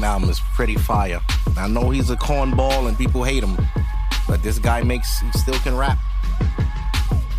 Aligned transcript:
this 0.00 0.08
album 0.08 0.30
is 0.30 0.40
pretty 0.54 0.76
fire. 0.76 1.20
I 1.56 1.66
know 1.66 1.90
he's 1.90 2.10
a 2.10 2.16
cornball 2.16 2.88
and 2.88 2.96
people 2.96 3.24
hate 3.24 3.42
him, 3.42 3.56
but 4.28 4.42
this 4.42 4.58
guy 4.58 4.82
makes 4.82 5.18
he 5.18 5.30
still 5.32 5.58
can 5.60 5.76
rap. 5.76 5.98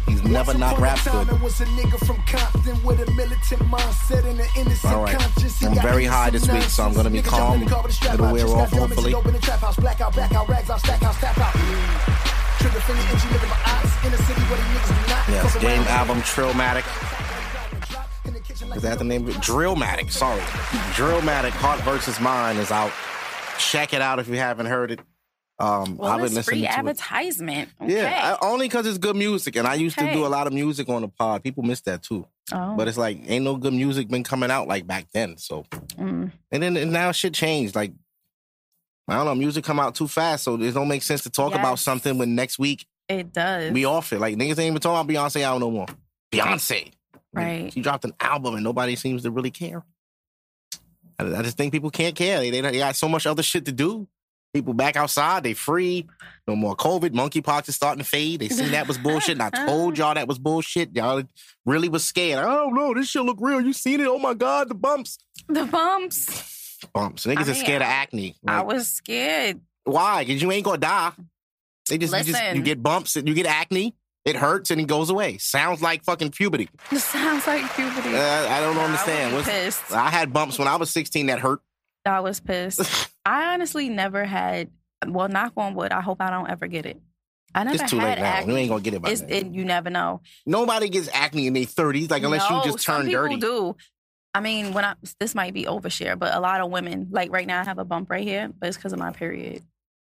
He's 0.07 0.23
never 0.23 0.57
not 0.57 0.77
rapped 0.79 1.05
good. 1.05 1.41
Was 1.41 1.61
a 1.61 1.65
nigga 1.65 1.97
from 2.05 2.17
Compton 2.27 2.83
with 2.83 3.07
a 3.07 3.11
militant 3.11 3.61
mindset 3.61 4.25
and 4.25 4.39
an 4.39 4.47
innocent 4.57 4.93
All 4.93 5.03
right. 5.03 5.17
conscience. 5.17 5.63
I'm 5.63 5.75
very 5.75 6.03
high 6.03 6.31
this 6.31 6.49
week, 6.49 6.63
so 6.63 6.83
I'm 6.83 6.93
gonna 6.93 7.09
be 7.09 7.21
calm. 7.21 7.61
Nigga 7.61 7.61
jump 7.61 7.61
in 7.61 7.65
the 7.65 7.71
car 7.71 7.83
with 7.83 7.91
a 7.91 7.95
strap 7.95 8.14
It'll 8.15 8.33
wear 8.33 8.47
off, 8.47 8.71
hopefully. 8.71 9.11
dope 9.11 9.25
in 9.28 9.33
the 9.33 9.39
trap 9.39 9.59
house, 9.59 9.78
black 9.78 10.01
out, 10.01 10.15
back 10.15 10.33
out, 10.33 10.50
rags 10.50 10.69
out, 10.69 10.79
stack 10.79 11.01
house, 11.01 11.17
tap 11.19 11.37
out. 11.37 11.53
Trigger 12.59 12.79
finger, 12.81 13.01
engine, 13.01 13.31
live 13.31 13.43
in 13.43 13.50
my 13.50 13.61
eyes. 13.65 14.05
In 14.05 14.11
the 14.11 14.17
city 14.17 14.41
where 14.41 14.57
these 14.57 14.67
niggas 14.67 15.05
do 15.05 15.09
not. 15.14 15.29
Yes, 15.29 15.57
game 15.59 15.83
album 15.83 16.19
Trillmatic. 16.21 17.08
Is 18.75 18.83
that 18.83 18.97
the 19.00 19.04
name 19.04 19.23
of 19.28 19.36
it? 19.36 19.41
Drillmatic, 19.41 20.11
sorry. 20.11 20.41
Drillmatic, 20.93 21.50
Heart 21.51 21.82
versus 21.82 22.19
Mind 22.19 22.59
is 22.59 22.71
out. 22.71 22.92
Check 23.57 23.93
it 23.93 24.01
out 24.01 24.19
if 24.19 24.28
you 24.28 24.36
haven't 24.37 24.68
heard 24.68 24.92
it. 24.92 25.00
Um, 25.59 25.97
Well, 25.97 26.09
I've 26.11 26.18
been 26.18 26.33
listening 26.36 26.43
free 26.43 26.61
to 26.61 26.65
it. 26.68 26.78
advertisement. 26.78 27.69
Okay. 27.82 27.93
Yeah, 27.97 28.37
I, 28.42 28.47
only 28.47 28.68
because 28.68 28.86
it's 28.87 28.97
good 28.97 29.15
music, 29.18 29.55
and 29.57 29.68
I 29.68 29.73
used 29.73 29.97
to 29.97 30.14
do 30.14 30.25
a 30.25 30.28
lot 30.29 30.47
of 30.47 30.54
music 30.54 30.87
on 30.87 31.01
the 31.01 31.09
pod. 31.09 31.43
People 31.43 31.64
miss 31.64 31.82
that 31.82 32.02
too, 32.03 32.25
oh. 32.53 32.75
but 32.78 32.88
it's 32.88 32.97
like 32.97 33.19
ain't 33.28 33.44
no 33.44 33.58
good 33.58 33.73
music 33.73 34.08
been 34.08 34.23
coming 34.23 34.50
out 34.52 34.67
like 34.70 34.88
back 34.88 35.08
then. 35.14 35.36
So, 35.38 35.66
Mm. 35.97 36.31
and 36.52 36.64
then 36.64 36.78
and 36.78 36.94
now 36.94 37.11
shit 37.11 37.33
changed. 37.33 37.75
Like 37.75 37.92
I 39.09 39.16
don't 39.16 39.25
know, 39.25 39.36
music 39.36 39.66
come 39.66 39.80
out 39.81 39.95
too 39.95 40.08
fast, 40.08 40.44
so 40.45 40.56
it 40.62 40.72
don't 40.73 40.88
make 40.88 41.03
sense 41.03 41.23
to 41.23 41.30
talk 41.30 41.53
about 41.56 41.80
something 41.80 42.17
when 42.17 42.36
next 42.36 42.58
week 42.59 42.86
It 43.09 43.34
does. 43.34 43.73
we 43.73 43.84
off 43.84 44.14
it. 44.14 44.20
Like 44.20 44.36
niggas 44.38 44.52
ain't 44.52 44.59
even 44.59 44.80
talking 44.80 45.12
about 45.12 45.31
Beyonce 45.34 45.42
out 45.42 45.59
no 45.59 45.70
more. 45.72 45.88
Beyonce, 46.31 46.92
Right. 47.33 47.72
She 47.72 47.81
dropped 47.81 48.05
an 48.05 48.13
album, 48.19 48.55
and 48.55 48.63
nobody 48.63 48.95
seems 48.95 49.23
to 49.23 49.31
really 49.31 49.52
care. 49.52 49.83
I, 51.19 51.25
I 51.35 51.41
just 51.44 51.58
think 51.58 51.72
people 51.72 51.91
can't 51.91 52.16
care. 52.16 52.39
They, 52.39 52.49
they 52.49 52.61
they 52.61 52.77
got 52.80 52.95
so 52.95 53.08
much 53.09 53.25
other 53.27 53.44
shit 53.44 53.66
to 53.66 53.72
do. 53.72 54.08
People 54.52 54.73
back 54.73 54.95
outside, 54.95 55.44
they 55.44 55.53
free. 55.53 56.07
No 56.47 56.55
more 56.55 56.75
COVID. 56.75 57.11
Monkeypox 57.11 57.69
is 57.69 57.75
starting 57.75 58.03
to 58.03 58.09
fade. 58.09 58.39
They 58.39 58.50
seen 58.50 58.72
that 58.72 58.88
was 58.88 58.97
bullshit. 58.97 59.39
And 59.39 59.44
I 59.44 59.52
told 59.67 59.95
y'all 60.00 60.16
that 60.16 60.27
was 60.27 60.39
bullshit. 60.39 60.95
Y'all 60.95 61.22
really 61.67 61.88
was 61.88 62.03
scared. 62.03 62.39
I 62.44 62.55
don't 62.55 62.73
know. 62.73 62.95
This 62.95 63.09
shit 63.09 63.22
look 63.22 63.38
real. 63.39 63.61
You 63.61 63.73
seen 63.73 64.00
it? 64.00 64.07
Oh 64.07 64.17
my 64.17 64.33
God, 64.33 64.67
the 64.69 64.73
bumps. 64.73 65.19
the 65.47 65.66
bumps. 65.66 66.80
Bumps. 66.94 67.27
Niggas 67.27 67.47
I 67.47 67.52
are 67.52 67.53
scared 67.53 67.83
of 67.83 67.88
I- 67.89 67.91
acne. 67.91 68.35
I 68.47 68.63
was 68.63 68.88
scared. 68.88 69.59
why? 69.83 70.25
Because 70.25 70.41
you 70.41 70.52
ain't 70.52 70.66
gonna 70.66 70.80
die. 70.80 71.11
They 71.88 72.00
just, 72.00 72.16
you 72.17 72.33
just 72.33 72.55
you 72.55 72.63
get 72.63 72.81
bumps 72.81 73.17
and 73.17 73.27
you 73.27 73.35
get 73.35 73.45
acne. 73.45 73.94
It 74.30 74.35
hurts 74.35 74.72
and 74.72 74.80
it 74.80 74.88
goes 74.88 75.09
away. 75.09 75.38
Sounds 75.38 75.81
like 75.81 76.03
fucking 76.03 76.31
puberty. 76.31 76.69
This 76.91 77.03
sounds 77.03 77.45
like 77.47 77.63
puberty. 77.75 78.16
Uh, 78.16 78.47
I 78.47 78.59
don't 78.61 78.77
I 78.77 78.85
understand. 78.85 79.35
was 79.35 79.45
What's- 79.45 79.59
pissed. 79.80 79.91
I 79.91 80.09
had 80.09 80.31
bumps 80.31 80.58
when 80.59 80.67
I 80.67 80.75
was 80.75 80.89
16 80.91 81.25
that 81.27 81.39
hurt. 81.39 81.61
I 82.05 82.19
was 82.22 82.39
pissed. 82.39 83.09
I 83.25 83.53
honestly 83.53 83.89
never 83.89 84.23
had. 84.25 84.69
Well, 85.07 85.27
knock 85.30 85.53
on 85.57 85.75
wood. 85.75 85.91
I 85.91 86.02
hope 86.02 86.22
I 86.22 86.30
don't 86.30 86.50
ever 86.50 86.67
get 86.67 86.85
it. 86.85 87.02
I 87.55 87.63
never 87.63 87.81
It's 87.81 87.89
too 87.91 87.97
had 88.00 88.17
late 88.17 88.22
now. 88.22 88.25
acne. 88.30 88.53
You 88.53 88.59
ain't 88.59 88.69
gonna 88.69 88.81
get 88.81 88.94
it 88.94 89.02
by 89.02 89.09
it, 89.11 89.47
you 89.47 89.66
never 89.66 89.89
know. 89.89 90.22
Nobody 90.45 90.88
gets 90.89 91.09
acne 91.11 91.47
in 91.47 91.53
their 91.53 91.63
30s, 91.63 92.11
like 92.11 92.22
unless 92.23 92.47
No, 92.50 92.57
you 92.57 92.63
just 92.72 92.83
some 92.83 92.97
turn 92.97 93.05
people 93.07 93.23
dirty. 93.23 93.38
do. 93.39 93.75
I 94.35 94.41
mean, 94.41 94.73
when 94.73 94.85
I 94.85 94.94
this 95.19 95.33
might 95.33 95.53
be 95.55 95.63
overshare, 95.66 96.17
but 96.19 96.35
a 96.35 96.39
lot 96.39 96.61
of 96.61 96.69
women, 96.69 97.07
like 97.11 97.31
right 97.31 97.47
now, 97.47 97.61
I 97.61 97.63
have 97.63 97.80
a 97.80 97.85
bump 97.85 98.11
right 98.11 98.23
here, 98.23 98.52
but 98.59 98.67
it's 98.67 98.77
because 98.77 98.94
of 98.94 99.00
my 99.00 99.11
period. 99.11 99.63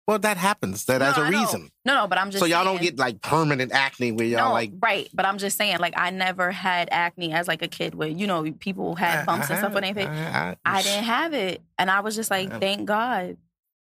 Well, 0.08 0.20
that 0.20 0.38
happens. 0.38 0.86
That 0.86 1.00
No, 1.00 1.08
has 1.08 1.18
a 1.18 1.22
I 1.22 1.30
know. 1.30 1.40
reason. 1.40 1.70
No, 1.84 1.96
no, 1.96 2.08
but 2.08 2.18
I'm 2.18 2.32
just 2.32 2.40
So 2.40 2.46
y'all 2.46 2.64
don't 2.64 2.82
get 2.82 2.98
like 2.98 3.22
permanent 3.22 3.74
acne 3.74 4.14
where 4.14 4.26
y'all 4.26 4.48
no, 4.48 4.54
like 4.54 4.72
right. 4.80 5.10
But 5.14 5.26
I'm 5.26 5.38
just 5.38 5.58
saying, 5.58 5.80
like, 5.80 5.96
I 5.98 6.12
never 6.12 6.50
had 6.52 6.88
acne 6.92 7.34
as 7.34 7.48
like 7.48 7.62
a 7.62 7.68
kid 7.68 7.94
where 7.94 8.08
you 8.08 8.26
know 8.26 8.50
people 8.54 8.96
had 8.96 9.26
bumps 9.26 9.50
and 9.50 9.60
stuff 9.60 9.76
on 9.76 9.82
their 9.82 9.94
face. 9.94 10.08
I, 10.08 10.56
I 10.64 10.82
didn't 10.82 11.04
have 11.04 11.34
it, 11.34 11.62
and 11.78 11.92
I 11.92 12.00
was 12.00 12.16
just 12.16 12.32
like, 12.32 12.50
thank 12.62 12.86
God. 12.86 13.38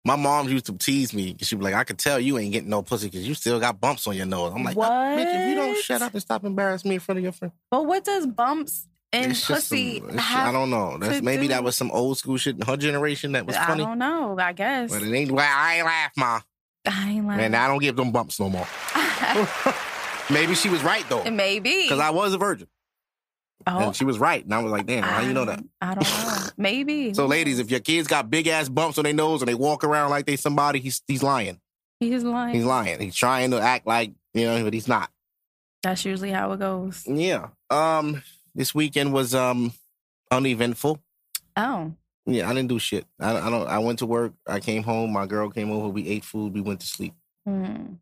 My 0.05 0.15
mom 0.15 0.47
used 0.47 0.67
to 0.67 0.73
tease 0.77 1.13
me. 1.15 1.35
She 1.41 1.55
was 1.55 1.63
like, 1.63 1.73
I 1.73 1.83
could 1.83 1.97
tell 1.97 2.19
you 2.19 2.37
ain't 2.37 2.53
getting 2.53 2.69
no 2.69 2.83
pussy 2.83 3.07
because 3.07 3.27
you 3.27 3.33
still 3.33 3.59
got 3.59 3.81
bumps 3.81 4.05
on 4.05 4.15
your 4.15 4.27
nose. 4.27 4.53
I'm 4.55 4.63
like, 4.63 4.77
what? 4.77 4.87
bitch, 4.91 5.33
if 5.33 5.47
you 5.47 5.55
don't 5.55 5.75
shut 5.77 6.03
up 6.03 6.13
and 6.13 6.21
stop 6.21 6.45
embarrassing 6.45 6.87
me 6.89 6.95
in 6.95 7.01
front 7.01 7.17
of 7.17 7.23
your 7.23 7.31
friend. 7.31 7.51
But 7.71 7.87
what 7.87 8.05
does 8.05 8.27
bumps 8.27 8.87
and 9.13 9.31
It's 9.31 9.45
pussy 9.45 9.99
some- 9.99 10.09
it's- 10.09 10.25
I 10.31 10.51
don't 10.51 10.69
know. 10.69 10.97
That's 10.97 11.21
maybe 11.21 11.47
that 11.47 11.63
was 11.63 11.75
some 11.75 11.91
old 11.91 12.17
school 12.17 12.37
shit 12.37 12.55
in 12.55 12.61
her 12.61 12.77
generation 12.77 13.31
that 13.33 13.45
was 13.45 13.55
funny. 13.55 13.83
I 13.83 13.87
don't 13.87 13.99
know. 13.99 14.37
I 14.39 14.53
guess. 14.53 14.91
But 14.91 15.03
it 15.03 15.13
ain't 15.13 15.31
I 15.39 15.75
ain't 15.77 15.85
laugh, 15.85 16.11
ma. 16.17 16.39
I 16.85 17.09
ain't 17.11 17.25
lying. 17.27 17.39
And 17.41 17.55
I 17.55 17.67
don't 17.67 17.79
give 17.79 17.95
them 17.95 18.11
bumps 18.11 18.39
no 18.39 18.49
more. 18.49 18.67
maybe 20.29 20.55
she 20.55 20.69
was 20.69 20.83
right 20.83 21.07
though. 21.09 21.23
Maybe. 21.29 21.83
Because 21.83 21.99
I 21.99 22.09
was 22.11 22.33
a 22.33 22.37
virgin. 22.37 22.67
oh, 23.67 23.79
And 23.87 23.95
she 23.95 24.05
was 24.05 24.19
right. 24.19 24.43
And 24.43 24.53
I 24.53 24.59
was 24.61 24.71
like, 24.71 24.85
damn, 24.85 25.03
how 25.03 25.21
you 25.21 25.33
know 25.33 25.45
that? 25.45 25.63
I 25.81 25.95
don't 25.95 26.03
know. 26.03 26.47
Maybe. 26.57 27.13
So, 27.13 27.25
ladies, 27.25 27.59
if 27.59 27.71
your 27.71 27.79
kids 27.79 28.07
got 28.07 28.29
big 28.29 28.47
ass 28.47 28.69
bumps 28.69 28.97
on 28.97 29.03
their 29.05 29.13
nose 29.13 29.41
and 29.41 29.49
they 29.49 29.55
walk 29.55 29.83
around 29.83 30.09
like 30.11 30.25
they 30.25 30.35
somebody, 30.35 30.79
he's 30.79 31.01
he's 31.07 31.23
lying. 31.23 31.59
he's 31.99 32.23
lying. 32.23 32.53
He's 32.55 32.65
lying. 32.65 32.99
He's 32.99 33.15
trying 33.15 33.51
to 33.51 33.59
act 33.59 33.87
like 33.87 34.13
you 34.33 34.45
know, 34.45 34.63
but 34.63 34.73
he's 34.73 34.87
not. 34.87 35.09
That's 35.83 36.03
usually 36.05 36.31
how 36.31 36.51
it 36.51 36.59
goes. 36.59 37.03
Yeah. 37.07 37.47
Um. 37.69 38.21
This 38.55 38.73
weekend 38.73 39.13
was 39.13 39.35
um 39.35 39.73
uneventful. 40.31 40.99
Oh, 41.57 41.93
Yeah, 42.25 42.49
I 42.49 42.53
didn't 42.53 42.69
do 42.69 42.79
shit. 42.79 43.05
I, 43.19 43.37
I 43.37 43.49
don't. 43.49 43.67
I 43.67 43.79
went 43.79 43.99
to 43.99 44.05
work. 44.05 44.33
I 44.47 44.59
came 44.59 44.83
home. 44.83 45.13
My 45.13 45.25
girl 45.25 45.49
came 45.49 45.71
over. 45.71 45.87
We 45.89 46.07
ate 46.07 46.23
food. 46.25 46.53
We 46.53 46.61
went 46.61 46.79
to 46.81 46.87
sleep. 46.87 47.13
hmm. 47.45 47.93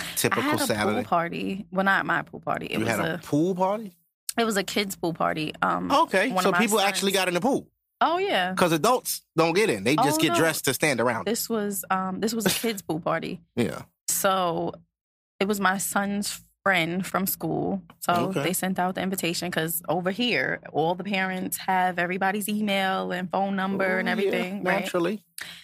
I 0.00 0.04
Typical 0.14 0.42
had 0.42 0.60
a 0.60 0.64
Saturday. 0.66 0.94
pool 0.98 1.04
party. 1.04 1.66
Well, 1.72 1.84
not 1.84 2.06
my 2.06 2.22
pool 2.22 2.40
party. 2.40 2.66
It 2.66 2.72
you 2.74 2.78
was 2.80 2.88
had 2.88 3.00
a, 3.00 3.14
a, 3.14 3.18
pool 3.18 3.54
party. 3.56 3.92
it 4.36 4.44
was 4.44 4.56
a 4.56 4.62
kids 4.62 4.94
pool 4.96 5.12
party. 5.12 5.52
Um. 5.60 5.90
Okay, 5.90 6.28
so 6.40 6.52
people 6.52 6.78
sons- 6.78 6.88
actually 6.88 7.12
got 7.12 7.26
in 7.28 7.34
the 7.34 7.40
pool 7.40 7.66
Oh 8.00 8.18
yeah. 8.18 8.52
because 8.52 8.70
adults 8.70 9.22
don't 9.36 9.54
get 9.54 9.70
in. 9.70 9.82
They 9.82 9.96
just 9.96 10.20
Oh, 10.20 10.22
get 10.22 10.28
no. 10.34 10.34
dressed 10.36 10.66
to 10.66 10.74
stand 10.74 11.00
around. 11.00 11.24
This 11.26 11.48
was 11.48 11.84
um. 11.90 12.20
This 12.20 12.32
was 12.32 12.46
a 12.46 12.50
kids 12.50 12.80
pool 12.82 13.00
party. 13.00 13.40
yeah. 13.56 13.82
So 14.08 14.72
it 15.40 15.48
was 15.48 15.58
my 15.60 15.78
son's 15.78 16.40
friend 16.68 17.06
from 17.12 17.24
school. 17.26 17.80
So 18.06 18.12
Okay. 18.28 18.42
they 18.42 18.52
sent 18.52 18.76
out 18.78 18.92
the 18.96 19.00
invitation 19.08 19.48
because 19.50 19.72
over 19.88 20.10
here, 20.22 20.48
all 20.78 20.94
the 20.94 21.04
parents 21.16 21.56
have 21.72 21.98
everybody's 21.98 22.46
email 22.58 23.10
and 23.16 23.24
phone 23.30 23.54
number 23.62 23.90
and 23.98 24.06
Oh, 24.06 24.10
yeah, 24.12 24.16
everything. 24.16 24.52
right? 24.64 24.80
naturally, 24.80 25.16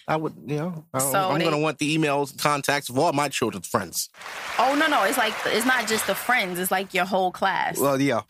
I 0.07 0.15
would. 0.21 0.33
You 0.51 0.57
know, 0.61 0.71
I- 0.93 0.99
So 1.13 1.19
I'm 1.31 1.41
gonna 1.47 1.59
want 1.67 1.77
the 1.83 1.89
emails, 1.95 2.31
and 2.31 2.39
contacts 2.51 2.87
of 2.89 2.97
all 2.97 3.13
my 3.13 3.29
children's 3.29 3.67
friends. 3.67 4.09
Oh 4.57 4.73
no, 4.81 4.85
no, 4.87 4.99
it's 5.07 5.17
like 5.25 5.35
it's 5.57 5.65
not 5.73 5.83
just 5.93 6.07
the 6.11 6.15
friends. 6.27 6.53
It's 6.61 6.71
like 6.77 6.87
your 6.97 7.05
whole 7.13 7.31
class. 7.31 7.77
Well, 7.77 8.01
yeah, 8.01 8.21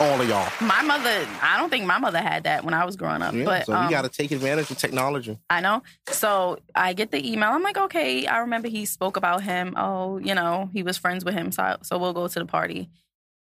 all 0.00 0.20
of 0.20 0.28
y'all. 0.28 0.50
my 0.66 0.82
mother, 0.82 1.26
I 1.42 1.56
don't 1.58 1.68
think 1.70 1.84
my 1.84 1.98
mother 1.98 2.18
had 2.20 2.44
that 2.44 2.64
when 2.64 2.74
I 2.74 2.84
was 2.84 2.96
growing 2.96 3.22
up. 3.22 3.34
Yeah, 3.34 3.44
but 3.44 3.66
so 3.66 3.74
um, 3.74 3.86
we 3.86 3.90
got 3.90 4.02
to 4.02 4.08
take 4.08 4.30
advantage 4.30 4.70
of 4.70 4.78
technology. 4.78 5.38
I 5.50 5.60
know. 5.60 5.82
So 6.08 6.58
I 6.74 6.92
get 6.94 7.10
the 7.10 7.30
email. 7.30 7.50
I'm 7.50 7.62
like, 7.62 7.76
okay. 7.76 8.26
I 8.26 8.38
remember 8.38 8.68
he 8.68 8.84
spoke 8.86 9.16
about 9.16 9.42
him. 9.42 9.74
Oh, 9.76 10.18
you 10.18 10.34
know, 10.34 10.70
he 10.72 10.82
was 10.82 10.96
friends 10.98 11.24
with 11.24 11.34
him. 11.34 11.52
So 11.52 11.76
so 11.82 11.98
we'll 11.98 12.12
go 12.14 12.26
to 12.28 12.38
the 12.38 12.46
party, 12.46 12.88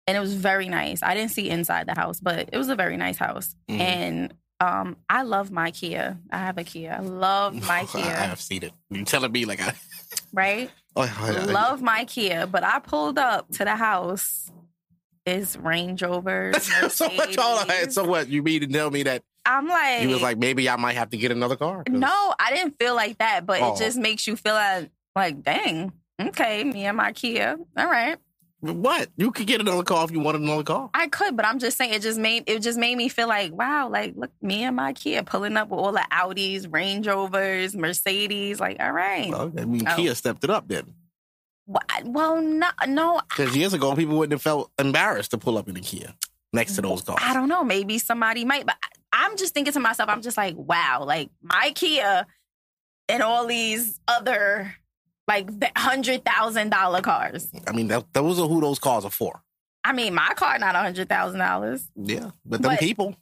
and 0.07 0.17
it 0.17 0.21
was 0.21 0.35
very 0.35 0.69
nice. 0.69 1.03
I 1.03 1.15
didn't 1.15 1.31
see 1.31 1.49
inside 1.49 1.87
the 1.87 1.95
house, 1.99 2.19
but 2.21 2.51
it 2.53 2.57
was 2.59 2.69
a 2.69 2.77
very 2.77 2.97
nice 2.97 3.17
house. 3.19 3.55
Mhm. 3.71 3.81
And 3.81 4.35
um, 4.61 4.97
I 5.09 5.23
love 5.23 5.53
my 5.53 5.71
Kia. 5.71 6.19
I 6.33 6.39
have 6.39 6.59
a 6.59 6.65
Kia. 6.65 6.97
I 6.99 7.03
love 7.03 7.55
my 7.69 7.81
I 7.83 7.85
Kia. 7.87 8.03
have 8.03 8.41
seen 8.41 8.65
it. 8.65 8.73
You 8.91 9.05
telling 9.05 9.31
me 9.31 9.45
like 9.45 9.63
I 9.63 9.75
Right? 10.33 10.71
oh, 10.97 11.03
I- 11.03 11.29
I- 11.37 11.45
love 11.45 11.81
my 11.81 12.05
Kia, 12.05 12.47
but 12.49 12.65
I 12.65 12.81
pulled 12.81 13.19
up 13.19 13.49
to 13.53 13.65
the 13.65 13.77
house. 13.77 14.51
Range 15.57 16.03
Rovers. 16.03 16.63
so 16.93 17.09
what? 17.09 17.35
Hold 17.37 17.61
on. 17.63 17.69
had, 17.69 17.93
So 17.93 18.05
what? 18.05 18.29
You 18.29 18.43
mean 18.43 18.61
to 18.61 18.67
tell 18.67 18.91
me 18.91 19.03
that 19.05 19.23
I'm 19.47 19.67
like, 19.69 20.03
you 20.03 20.09
was 20.11 20.23
like 20.23 20.39
maybe 20.39 20.69
I 20.69 20.77
might 20.77 20.95
have 20.97 21.11
to 21.11 21.17
get 21.17 21.31
another 21.31 21.57
car. 21.57 21.83
no, 21.89 22.35
I 22.39 22.55
didn't 22.55 22.79
feel 22.79 22.95
like 22.95 23.19
that, 23.19 23.47
but 23.47 23.61
Oh. 23.63 23.73
it 23.75 23.79
just 23.79 23.97
makes 23.99 24.27
you 24.27 24.37
feel 24.37 24.55
like, 24.55 24.91
like, 25.17 25.43
dang, 25.43 25.93
okay, 26.21 26.65
me 26.65 26.85
and 26.85 26.97
my 26.97 27.13
Kia, 27.13 27.57
all 27.77 27.87
right, 27.87 28.19
What? 28.61 29.09
You 29.17 29.31
could 29.31 29.47
get 29.47 29.61
another 29.61 29.85
car 29.85 30.05
if 30.05 30.11
you 30.11 30.21
wanted 30.21 30.43
another 30.43 30.65
car. 30.65 30.91
I 30.93 31.07
could, 31.09 31.35
but 31.37 31.47
I'm 31.47 31.59
just 31.61 31.79
saying, 31.79 31.95
it 31.95 32.03
just 32.03 32.19
made 32.19 32.45
it 32.47 32.61
just 32.61 32.79
made 32.79 32.97
me 32.97 33.09
feel 33.09 33.29
like, 33.29 33.53
wow, 33.53 33.89
like 33.89 34.15
look, 34.17 34.33
me 34.43 34.65
and 34.65 34.77
my 34.77 34.93
Kia 34.93 35.23
pulling 35.23 35.57
up 35.57 35.69
with 35.71 35.79
all 35.81 35.93
the 35.93 36.05
Audis, 36.13 36.71
Range 36.71 37.07
Rovers, 37.07 37.75
Mercedes, 37.75 38.61
like, 38.61 38.77
all 38.81 38.93
right, 38.93 39.31
Well, 39.31 39.53
I 39.57 39.65
mean, 39.65 39.87
Oh. 39.89 39.97
Kia 39.97 40.15
stepped 40.15 40.45
it 40.45 40.51
up 40.51 40.69
then. 40.69 40.93
Well, 42.05 42.41
no, 42.41 42.69
no, 42.87 43.21
Because 43.29 43.57
years 43.57 43.75
ago, 43.75 43.95
people 43.95 44.17
wouldn't 44.17 44.33
have 44.33 44.43
felt 44.43 44.71
embarrassed 44.79 45.33
to 45.33 45.39
pull 45.39 45.59
up 45.59 45.69
in 45.69 45.77
a 45.77 45.81
Kia 45.81 46.15
next 46.53 46.77
to 46.77 46.83
those 46.83 47.03
cars. 47.03 47.21
I 47.23 47.35
don't 47.35 47.49
know. 47.49 47.63
Maybe 47.63 47.99
somebody 47.99 48.45
might, 48.45 48.65
but 48.65 48.77
I'm 49.13 49.37
just 49.37 49.53
thinking 49.55 49.73
to 49.75 49.81
myself, 49.81 50.09
I'm 50.09 50.23
just 50.23 50.37
like, 50.37 50.55
wow, 50.57 51.05
like 51.07 51.29
my 51.43 51.73
Kia 51.75 52.27
and 53.09 53.23
all 53.23 53.47
these 53.47 54.01
other 54.09 54.75
like 55.27 55.49
hundred 55.77 56.25
thousand 56.25 56.71
dollar 56.71 57.03
cars. 57.03 57.49
I 57.67 57.73
mean, 57.73 57.89
that, 57.89 58.07
those 58.15 58.39
are 58.41 58.49
who 58.49 58.61
those 58.63 58.79
cars 58.79 59.05
are 59.05 59.11
for. 59.11 59.43
I 59.85 59.93
mean, 59.93 60.15
my 60.15 60.33
car 60.37 60.59
not 60.59 60.75
a 60.75 60.79
hundred 60.79 61.09
thousand 61.11 61.39
dollars. 61.41 61.87
Yeah, 61.97 62.31
but 62.47 62.63
them 62.63 62.73
But- 62.73 62.81
people, 62.81 63.15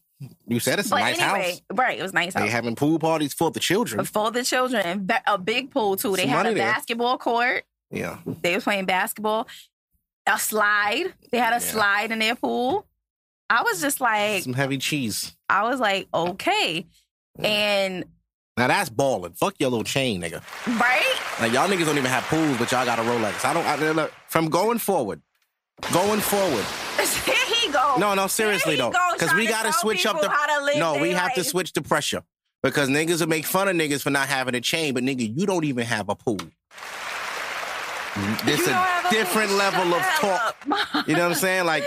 you 0.47 0.61
said 0.61 0.79
it's 0.79 0.91
a 0.93 0.95
nice 0.95 1.19
anyway, 1.19 1.51
house. 1.51 1.61
right? 1.75 1.99
It 1.99 2.03
was 2.03 2.13
nice 2.13 2.33
They 2.35 2.41
house 2.43 2.51
having 2.51 2.77
pool 2.77 2.99
parties 3.01 3.35
for 3.35 3.51
the 3.51 3.61
children. 3.61 4.05
for 4.05 4.31
the 4.31 4.45
children 4.45 5.09
a 5.27 5.37
big 5.37 5.73
pool 5.73 5.97
too. 5.97 6.15
They 6.15 6.23
Some 6.23 6.31
had 6.31 6.47
a 6.47 6.55
there. 6.55 6.73
basketball 6.73 7.19
court. 7.19 7.65
Yeah, 7.91 8.19
They 8.43 8.55
were 8.55 8.61
playing 8.61 8.87
basketball. 8.87 9.47
A 10.27 10.39
slide. 10.39 11.15
They 11.31 11.39
had 11.39 11.53
a 11.53 11.65
Yeah. 11.65 11.73
slide 11.73 12.11
in 12.11 12.19
their 12.19 12.35
pool. 12.35 12.87
I 13.49 13.63
was 13.63 13.81
just 13.81 14.01
like, 14.01 14.43
some 14.43 14.55
heavy 14.55 14.79
cheese. 14.79 15.37
I 15.49 15.63
was 15.63 15.79
like, 15.79 16.09
okay. 16.13 16.85
And 17.39 18.05
Now 18.57 18.67
that's 18.67 18.89
balling. 18.91 19.35
Fuck 19.35 19.55
your 19.59 19.71
little 19.71 19.85
chain, 19.85 20.21
nigga. 20.21 20.43
right? 20.81 21.15
Like 21.41 21.53
y'all 21.53 21.69
niggas 21.69 21.85
don't 21.87 21.99
even 21.99 22.11
have 22.11 22.25
pools, 22.25 22.57
but 22.59 22.73
y'all 22.73 22.85
got 22.85 22.99
a 22.99 23.03
Rolex. 23.03 23.45
I 23.45 23.55
don't. 23.55 23.65
I, 23.67 23.77
look, 23.93 24.13
from 24.29 24.49
going 24.49 24.79
forward, 24.79 25.21
going 25.93 26.21
forward. 26.21 26.65
Here 27.25 27.35
he 27.61 27.71
go. 27.71 27.97
No, 27.99 28.15
no, 28.15 28.27
seriously 28.27 28.77
though, 28.77 28.93
because 29.13 29.33
we 29.35 29.47
got 29.47 29.63
to 29.65 29.71
tell 29.71 29.81
switch 29.81 30.07
up 30.07 30.21
the. 30.21 30.29
how 30.29 30.59
to 30.59 30.65
live 30.65 30.77
No, 30.79 30.99
we 30.99 31.11
their 31.11 31.19
have 31.19 31.35
to 31.35 31.45
switch 31.45 31.73
the 31.75 31.83
pressure 31.83 32.23
because 32.63 32.89
niggas 32.89 33.21
will 33.21 33.29
make 33.29 33.45
fun 33.47 33.69
of 33.69 33.77
niggas 33.77 34.03
for 34.03 34.11
not 34.11 34.27
having 34.29 34.55
a 34.55 34.61
chain, 34.61 34.95
but 34.95 35.05
nigga, 35.05 35.39
you 35.39 35.47
don't 35.47 35.65
even 35.65 35.85
have 35.87 36.09
a 36.09 36.15
pool. 36.17 36.41
This 38.45 38.67
You 38.67 38.73
a 38.73 39.03
different 39.11 39.53
level 39.53 39.85
Shut 39.91 40.01
of 40.01 40.07
talk. 40.21 41.07
You 41.09 41.15
know 41.17 41.23
what 41.25 41.33
I'm 41.33 41.35
saying? 41.35 41.67
Like 41.67 41.85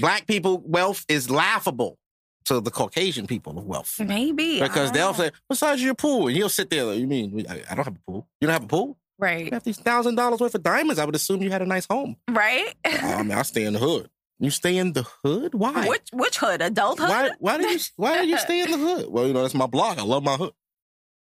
black 0.00 0.26
people 0.26 0.62
wealth 0.64 1.04
is 1.08 1.30
laughable 1.30 1.98
to 2.46 2.60
the 2.60 2.70
Caucasian 2.70 3.26
people 3.26 3.58
of 3.58 3.64
wealth. 3.64 3.98
Maybe 4.00 4.60
Because 4.60 4.92
they'll 4.92 5.12
know. 5.12 5.18
say, 5.18 5.30
"What 5.46 5.58
size 5.58 5.76
is 5.78 5.84
your 5.84 5.94
pool?" 5.94 6.26
And 6.28 6.36
he'll 6.36 6.48
sit 6.48 6.70
there. 6.70 6.84
Like, 6.84 6.98
you 6.98 7.06
mean 7.06 7.46
I 7.48 7.74
don't 7.74 7.84
have 7.84 7.96
a 7.96 8.00
pool? 8.06 8.26
You 8.40 8.46
don't 8.46 8.52
have 8.54 8.64
a 8.64 8.68
pool? 8.68 8.98
Right. 9.18 9.44
You 9.46 9.50
have 9.52 9.64
these 9.64 9.78
thousand 9.78 10.14
dollars 10.16 10.40
worth 10.40 10.54
of 10.54 10.62
diamonds. 10.62 10.98
I 10.98 11.04
would 11.04 11.14
assume 11.14 11.42
you 11.42 11.50
had 11.50 11.62
a 11.62 11.66
nice 11.66 11.86
home. 11.86 12.16
right. 12.28 12.74
I 12.84 13.22
mean, 13.22 13.32
I 13.32 13.42
stay 13.42 13.64
in 13.64 13.72
the 13.74 13.78
hood. 13.78 14.08
You 14.38 14.50
stay 14.50 14.78
in 14.78 14.94
the 14.94 15.02
hood? 15.22 15.54
Why? 15.54 15.86
Which 15.86 16.08
which 16.12 16.38
hood? 16.38 16.62
Adulthood? 16.62 17.08
Why? 17.10 17.30
Why 17.38 17.58
do 17.58 17.66
you? 17.68 17.78
Why 17.96 18.22
do 18.22 18.28
you 18.28 18.38
stay 18.38 18.62
in 18.62 18.70
the 18.70 18.78
hood? 18.78 19.06
Well, 19.10 19.26
you 19.26 19.32
know 19.34 19.42
that's 19.42 19.54
my 19.54 19.66
block. 19.66 19.98
I 19.98 20.02
love 20.02 20.22
my 20.22 20.36
hood. 20.36 20.52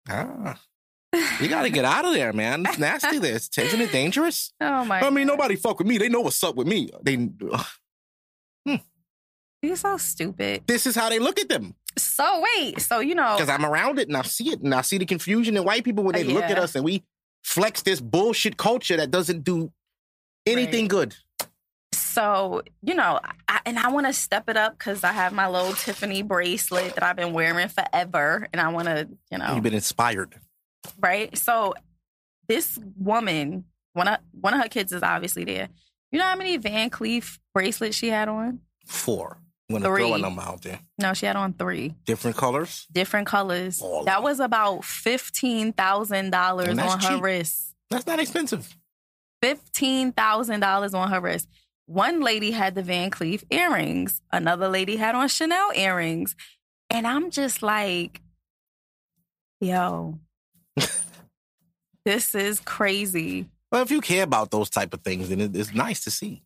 Ah, 0.09 0.59
you 1.41 1.49
got 1.49 1.63
to 1.63 1.71
get 1.71 1.85
out 1.85 2.05
of 2.05 2.13
there, 2.15 2.33
man. 2.33 2.65
It's 2.67 2.79
nasty. 2.79 3.19
This 3.19 3.49
isn't 3.59 3.81
it 3.81 3.93
dangerous? 3.93 4.53
Oh 4.61 4.85
my! 4.85 5.01
I 5.01 5.11
mean, 5.11 5.27
nobody 5.27 5.57
fuck 5.57 5.79
with 5.79 5.87
me. 5.89 5.99
They 5.99 6.09
know 6.09 6.21
what's 6.21 6.43
up 6.45 6.57
with 6.57 6.67
me. 6.67 6.91
They. 7.03 7.15
Hmm. 8.67 8.77
You're 9.63 9.77
so 9.77 9.97
stupid. 9.97 10.63
This 10.67 10.87
is 10.87 10.95
how 10.95 11.09
they 11.09 11.19
look 11.19 11.41
at 11.41 11.49
them 11.49 11.75
So 11.97 12.43
wait, 12.57 12.81
so 12.81 13.01
you 13.01 13.15
know, 13.15 13.35
because 13.37 13.49
I'm 13.49 13.65
around 13.65 13.99
it 13.99 14.09
and 14.09 14.17
I 14.17 14.23
see 14.23 14.51
it 14.51 14.61
and 14.61 14.75
I 14.75 14.83
see 14.83 14.99
the 14.99 15.07
confusion 15.07 15.57
in 15.57 15.65
white 15.65 15.85
people 15.85 16.05
when 16.05 16.15
they 16.15 16.25
look 16.25 16.45
at 16.45 16.59
us 16.59 16.75
and 16.75 16.85
we 16.85 17.03
flex 17.43 17.83
this 17.83 18.01
bullshit 18.01 18.57
culture 18.57 18.97
that 18.97 19.11
doesn't 19.11 19.45
do 19.45 19.73
anything 20.47 20.85
Right. 20.85 20.89
good. 20.91 21.17
so 21.95 22.63
you 22.83 22.95
know, 22.95 23.19
I, 23.49 23.61
and 23.67 23.79
I 23.79 23.89
want 23.91 24.07
to 24.07 24.13
step 24.13 24.49
it 24.49 24.57
up 24.57 24.79
because 24.79 25.03
I 25.05 25.13
have 25.13 25.33
my 25.33 25.49
little 25.49 25.73
Tiffany 25.73 26.23
bracelet 26.23 26.95
that 26.95 27.03
I've 27.03 27.17
been 27.17 27.33
wearing 27.33 27.69
forever, 27.69 28.47
and 28.53 28.61
I 28.61 28.69
want 28.69 28.89
to, 28.89 29.09
you 29.31 29.39
know, 29.39 29.55
You've 29.55 29.63
been 29.65 29.75
inspired. 29.75 30.39
Right? 30.99 31.37
So 31.37 31.75
this 32.49 32.79
woman, 32.99 33.65
one 33.93 34.09
of 34.09 34.19
one 34.33 34.55
of 34.55 34.61
her 34.63 34.69
kids 34.69 34.93
is 34.93 35.03
obviously 35.03 35.45
there. 35.45 35.69
You 36.13 36.19
know 36.19 36.25
how 36.27 36.37
many 36.37 36.57
Van 36.57 36.91
Cleef 36.91 37.39
bracelets 37.55 37.97
she 37.97 38.09
had 38.09 38.29
on? 38.29 38.61
Four. 38.87 39.39
I'm 39.69 39.75
gonna 39.77 39.85
throw 39.87 39.97
a 40.07 40.13
Three. 40.13 40.23
number 40.23 40.43
out 40.43 40.63
there. 40.63 40.79
No, 40.99 41.13
she 41.13 41.27
had 41.27 41.35
on 41.35 41.53
three 41.53 41.97
Different 42.05 42.37
colors. 42.37 42.87
different 42.93 43.27
colors. 43.27 43.83
All 43.83 44.05
that 44.05 44.23
was 44.23 44.39
about 44.39 44.85
fifteen 44.85 45.73
thousand 45.73 46.31
dollars 46.31 46.79
on 46.79 47.01
her 47.01 47.15
cheap. 47.15 47.23
wrist. 47.23 47.75
That's 47.91 48.07
not 48.07 48.21
expensive. 48.21 48.73
fifteen 49.43 50.13
thousand 50.13 50.61
dollars 50.61 50.95
on 50.95 51.11
her 51.11 51.21
wrist. 51.21 51.49
One 51.87 52.21
lady 52.21 52.53
had 52.53 52.77
the 52.77 52.83
Van 52.83 53.11
Cleef 53.11 53.43
earrings. 53.51 54.21
Another 54.33 54.69
lady 54.69 54.97
had 54.97 55.17
on 55.17 55.27
Chanel 55.29 55.73
earrings, 55.75 56.37
and 56.91 57.05
I'm 57.07 57.31
just 57.31 57.61
like, 57.63 58.21
yo, 59.61 60.19
this 62.05 62.35
is 62.35 62.61
crazy. 62.61 63.47
Well, 63.73 63.83
if 63.83 63.91
you 63.91 64.01
care 64.01 64.23
about 64.23 64.51
those 64.51 64.71
type 64.71 64.95
of 64.95 65.03
things, 65.03 65.29
then 65.29 65.41
it's 65.41 65.75
nice 65.75 66.05
to 66.05 66.11
see. 66.11 66.43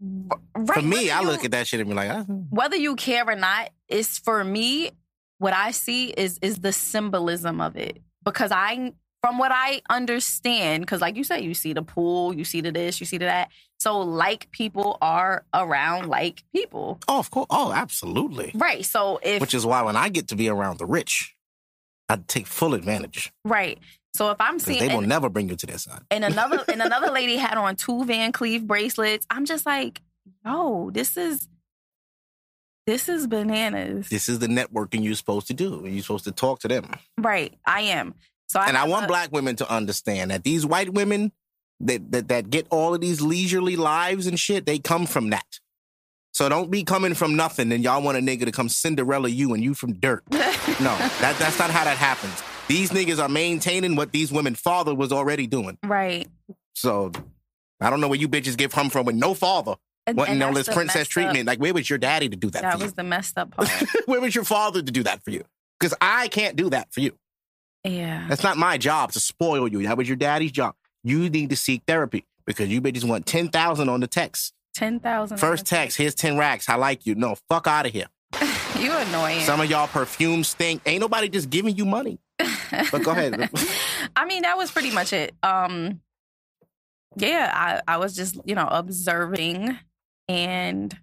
Right, 0.00 0.74
For 0.74 0.82
me, 0.82 0.96
whether 1.08 1.12
I 1.12 1.20
you- 1.20 1.26
look 1.28 1.44
at 1.44 1.52
that 1.52 1.66
shit 1.66 1.80
and 1.80 1.88
be 1.88 1.94
like, 1.94 2.10
ah, 2.10 2.24
whether 2.50 2.76
you 2.76 2.96
care 2.96 3.24
or 3.26 3.36
not. 3.36 3.70
It's 3.88 4.18
for 4.18 4.42
me. 4.44 4.90
What 5.38 5.52
I 5.52 5.72
see 5.72 6.08
is 6.10 6.38
is 6.42 6.58
the 6.58 6.72
symbolism 6.72 7.60
of 7.60 7.76
it 7.76 7.98
because 8.24 8.50
I, 8.52 8.92
from 9.20 9.36
what 9.38 9.50
I 9.52 9.82
understand, 9.90 10.82
because 10.82 11.00
like 11.00 11.16
you 11.16 11.24
said, 11.24 11.38
you 11.44 11.54
see 11.54 11.72
the 11.72 11.82
pool, 11.82 12.34
you 12.34 12.44
see 12.44 12.60
the 12.60 12.70
this, 12.72 13.00
you 13.00 13.06
see 13.06 13.18
the 13.18 13.26
that. 13.26 13.50
So 13.78 14.00
like 14.00 14.50
people 14.52 14.96
are 15.02 15.44
around 15.52 16.08
like 16.08 16.44
people. 16.54 16.98
oh, 17.08 17.18
of 17.18 17.30
course. 17.30 17.46
Oh, 17.50 17.72
absolutely. 17.72 18.52
Right. 18.54 18.84
So 18.86 19.18
if 19.22 19.40
Which 19.40 19.54
is 19.54 19.66
why 19.66 19.82
when 19.82 19.96
I 19.96 20.08
get 20.08 20.28
to 20.28 20.36
be 20.36 20.48
around 20.48 20.78
the 20.78 20.86
rich, 20.86 21.33
I 22.08 22.16
take 22.26 22.46
full 22.46 22.74
advantage. 22.74 23.32
right. 23.44 23.78
So 24.14 24.30
if 24.30 24.36
I'm 24.40 24.60
seeing 24.60 24.78
they 24.78 24.86
will 24.88 24.98
and, 25.00 25.08
never 25.08 25.28
bring 25.28 25.48
you 25.48 25.56
to 25.56 25.66
their 25.66 25.78
side. 25.78 26.02
and 26.10 26.24
another 26.24 26.62
and 26.72 26.80
another 26.80 27.10
lady 27.10 27.36
had 27.36 27.58
on 27.58 27.74
two 27.74 28.04
Van 28.04 28.32
Cleef 28.32 28.64
bracelets, 28.64 29.26
I'm 29.28 29.44
just 29.44 29.66
like, 29.66 30.00
yo, 30.44 30.90
this 30.92 31.16
is 31.16 31.48
this 32.86 33.08
is 33.08 33.26
bananas. 33.26 34.08
This 34.08 34.28
is 34.28 34.38
the 34.38 34.46
networking 34.46 35.02
you're 35.02 35.14
supposed 35.14 35.46
to 35.48 35.54
do. 35.54 35.82
You're 35.84 36.02
supposed 36.02 36.24
to 36.24 36.32
talk 36.32 36.60
to 36.60 36.68
them. 36.68 36.90
right. 37.18 37.54
I 37.66 37.80
am. 37.82 38.14
So 38.48 38.60
I 38.60 38.68
and 38.68 38.76
I 38.76 38.86
want 38.86 39.06
a- 39.06 39.08
black 39.08 39.32
women 39.32 39.56
to 39.56 39.68
understand 39.70 40.30
that 40.30 40.44
these 40.44 40.64
white 40.64 40.92
women 40.92 41.32
that, 41.80 42.12
that 42.12 42.28
that 42.28 42.50
get 42.50 42.66
all 42.70 42.94
of 42.94 43.00
these 43.00 43.20
leisurely 43.20 43.74
lives 43.74 44.26
and 44.26 44.38
shit, 44.38 44.64
they 44.66 44.78
come 44.78 45.06
from 45.06 45.30
that. 45.30 45.58
So 46.34 46.48
don't 46.48 46.70
be 46.70 46.82
coming 46.82 47.14
from 47.14 47.36
nothing 47.36 47.70
and 47.72 47.82
y'all 47.84 48.02
want 48.02 48.18
a 48.18 48.20
nigga 48.20 48.44
to 48.44 48.52
come 48.52 48.68
Cinderella 48.68 49.28
you 49.28 49.54
and 49.54 49.62
you 49.62 49.72
from 49.72 49.92
dirt. 49.94 50.24
No, 50.30 50.38
that 50.40 51.36
that's 51.38 51.58
not 51.58 51.70
how 51.70 51.84
that 51.84 51.96
happens. 51.96 52.42
These 52.66 52.90
niggas 52.90 53.22
are 53.22 53.28
maintaining 53.28 53.94
what 53.94 54.10
these 54.12 54.32
women 54.32 54.54
father 54.54 54.94
was 54.94 55.12
already 55.12 55.46
doing. 55.46 55.78
right. 55.84 56.26
So 56.74 57.12
I 57.80 57.88
don't 57.88 58.00
know 58.00 58.08
where 58.08 58.18
you 58.18 58.28
bitches 58.28 58.56
get 58.56 58.72
come 58.72 58.90
from 58.90 59.06
with 59.06 59.14
no 59.14 59.32
father 59.34 59.76
And, 60.08 60.16
wanting 60.16 60.42
all 60.42 60.52
this 60.52 60.66
princess 60.66 60.96
messed 60.96 61.08
up- 61.08 61.12
treatment. 61.12 61.46
Like 61.46 61.60
where 61.60 61.72
was 61.72 61.88
your 61.88 61.98
daddy 62.00 62.28
to 62.28 62.36
do 62.36 62.50
that, 62.50 62.62
That 62.62 62.80
was 62.80 62.94
the 62.94 63.04
messed 63.04 63.38
up 63.38 63.50
part. 63.56 63.68
where 64.06 64.20
was 64.20 64.34
your 64.34 64.44
father 64.44 64.82
to 64.82 64.90
do 64.92 65.04
that 65.04 65.22
for 65.22 65.30
you? 65.30 65.44
Because 65.78 65.94
I 66.00 66.26
can't 66.28 66.56
do 66.56 66.70
that 66.70 66.92
for 66.92 67.00
you. 67.00 67.16
yeah. 67.84 68.26
That's 68.28 68.42
not 68.42 68.56
my 68.56 68.76
job 68.78 69.12
to 69.12 69.20
spoil 69.20 69.68
you. 69.68 69.82
That 69.84 69.96
was 69.96 70.08
your 70.08 70.16
daddy's 70.16 70.50
job. 70.52 70.74
You 71.04 71.28
need 71.30 71.50
to 71.50 71.56
seek 71.56 71.82
therapy 71.86 72.24
because 72.46 72.68
you 72.70 72.80
bitches 72.80 73.04
want 73.06 73.26
10,000 73.26 73.88
on 73.88 74.00
the 74.00 74.06
text. 74.08 74.52
Ten 74.74 75.00
thousand. 75.00 75.38
First 75.38 75.66
text, 75.66 75.96
here's 75.96 76.14
10 76.14 76.36
racks. 76.36 76.68
I 76.68 76.74
like 76.74 77.06
you. 77.06 77.14
No, 77.14 77.36
fuck 77.48 77.66
out 77.66 77.86
of 77.86 77.92
here. 77.92 78.06
You 78.76 78.92
annoying. 78.92 79.40
Some 79.42 79.60
of 79.60 79.70
y'all 79.70 79.86
perfume 79.86 80.42
stink. 80.44 80.82
Ain't 80.84 81.00
nobody 81.00 81.28
just 81.28 81.48
giving 81.48 81.76
you 81.76 81.84
money. 81.86 82.18
But 82.90 83.04
go 83.04 83.12
ahead. 83.12 83.48
I 84.16 84.24
mean, 84.26 84.42
that 84.42 84.58
was 84.58 84.70
pretty 84.72 84.90
much 84.90 85.12
it. 85.12 85.32
Um, 85.44 86.00
yeah, 87.16 87.50
I, 87.54 87.94
I 87.94 87.96
was 87.98 88.14
just, 88.16 88.36
you 88.44 88.54
know, 88.56 88.66
observing 88.68 89.78
and 90.28 90.94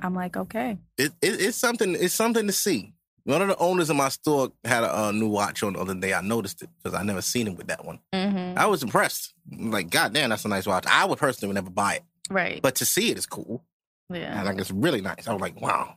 I'm 0.00 0.14
like, 0.14 0.36
okay. 0.36 0.78
It, 0.96 1.12
it, 1.20 1.40
it's 1.42 1.58
something. 1.58 1.94
It's 1.94 2.14
something 2.14 2.46
to 2.46 2.52
see. 2.52 2.94
One 3.24 3.42
of 3.42 3.48
the 3.48 3.56
owners 3.58 3.90
of 3.90 3.96
my 3.96 4.08
store 4.08 4.50
had 4.64 4.82
a 4.82 4.98
uh, 4.98 5.12
new 5.12 5.28
watch 5.28 5.62
on 5.62 5.74
the 5.74 5.80
other 5.80 5.94
day. 5.94 6.14
I 6.14 6.22
noticed 6.22 6.62
it 6.62 6.70
because 6.82 6.98
I 6.98 7.02
never 7.02 7.20
seen 7.20 7.46
him 7.46 7.56
with 7.56 7.66
that 7.66 7.84
one. 7.84 7.98
hmm 8.14 8.54
I 8.56 8.64
was 8.66 8.82
impressed. 8.82 9.34
Like, 9.56 9.90
God 9.90 10.14
damn, 10.14 10.30
that's 10.30 10.46
a 10.46 10.48
nice 10.48 10.66
watch. 10.66 10.86
I 10.88 11.04
would 11.04 11.18
personally 11.18 11.54
never 11.54 11.68
buy 11.70 11.96
it, 11.96 12.02
Right. 12.30 12.60
but 12.62 12.76
to 12.76 12.84
see 12.84 13.10
it 13.10 13.18
is 13.18 13.26
cool. 13.26 13.64
yeah. 14.12 14.38
And 14.38 14.46
like, 14.46 14.58
it's 14.58 14.70
really 14.70 15.00
nice. 15.00 15.26
I 15.26 15.32
was 15.32 15.40
like, 15.40 15.60
wow. 15.60 15.96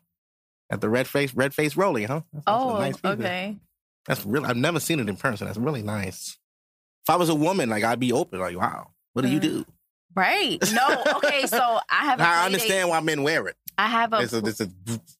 At 0.70 0.80
the 0.80 0.90
red 0.90 1.08
face, 1.08 1.34
red 1.34 1.54
face 1.54 1.76
rolling, 1.76 2.08
huh? 2.08 2.22
That's, 2.32 2.46
that's 2.46 2.64
Oh, 2.64 2.78
nice 2.80 2.96
okay. 3.04 3.58
That's 4.08 4.26
really. 4.26 4.48
I've 4.48 4.58
never 4.58 4.80
seen 4.80 5.00
it 5.00 5.10
in 5.10 5.16
person. 5.18 5.48
That's 5.48 5.60
really 5.60 5.84
nice. 5.84 6.38
If 7.04 7.10
I 7.10 7.18
was 7.18 7.30
a 7.30 7.36
woman, 7.36 7.70
like 7.70 7.84
I'd 7.84 8.00
be 8.00 8.14
open. 8.14 8.40
Like, 8.40 8.58
wow, 8.58 8.92
what 9.14 9.24
do 9.24 9.28
you 9.28 9.40
mm. 9.40 9.44
do? 9.44 9.66
Right. 10.16 10.60
No. 10.74 11.04
Okay. 11.18 11.46
So 11.46 11.58
I 11.90 12.06
have. 12.06 12.20
A 12.20 12.24
I 12.24 12.46
understand 12.46 12.90
why 12.90 13.00
men 13.02 13.24
wear 13.24 13.48
it. 13.48 13.56
I 13.78 13.88
have 13.88 14.14
a 14.14 14.22
It's 14.22 14.34
a, 14.34 14.40
it's 14.40 14.62
a 14.62 14.70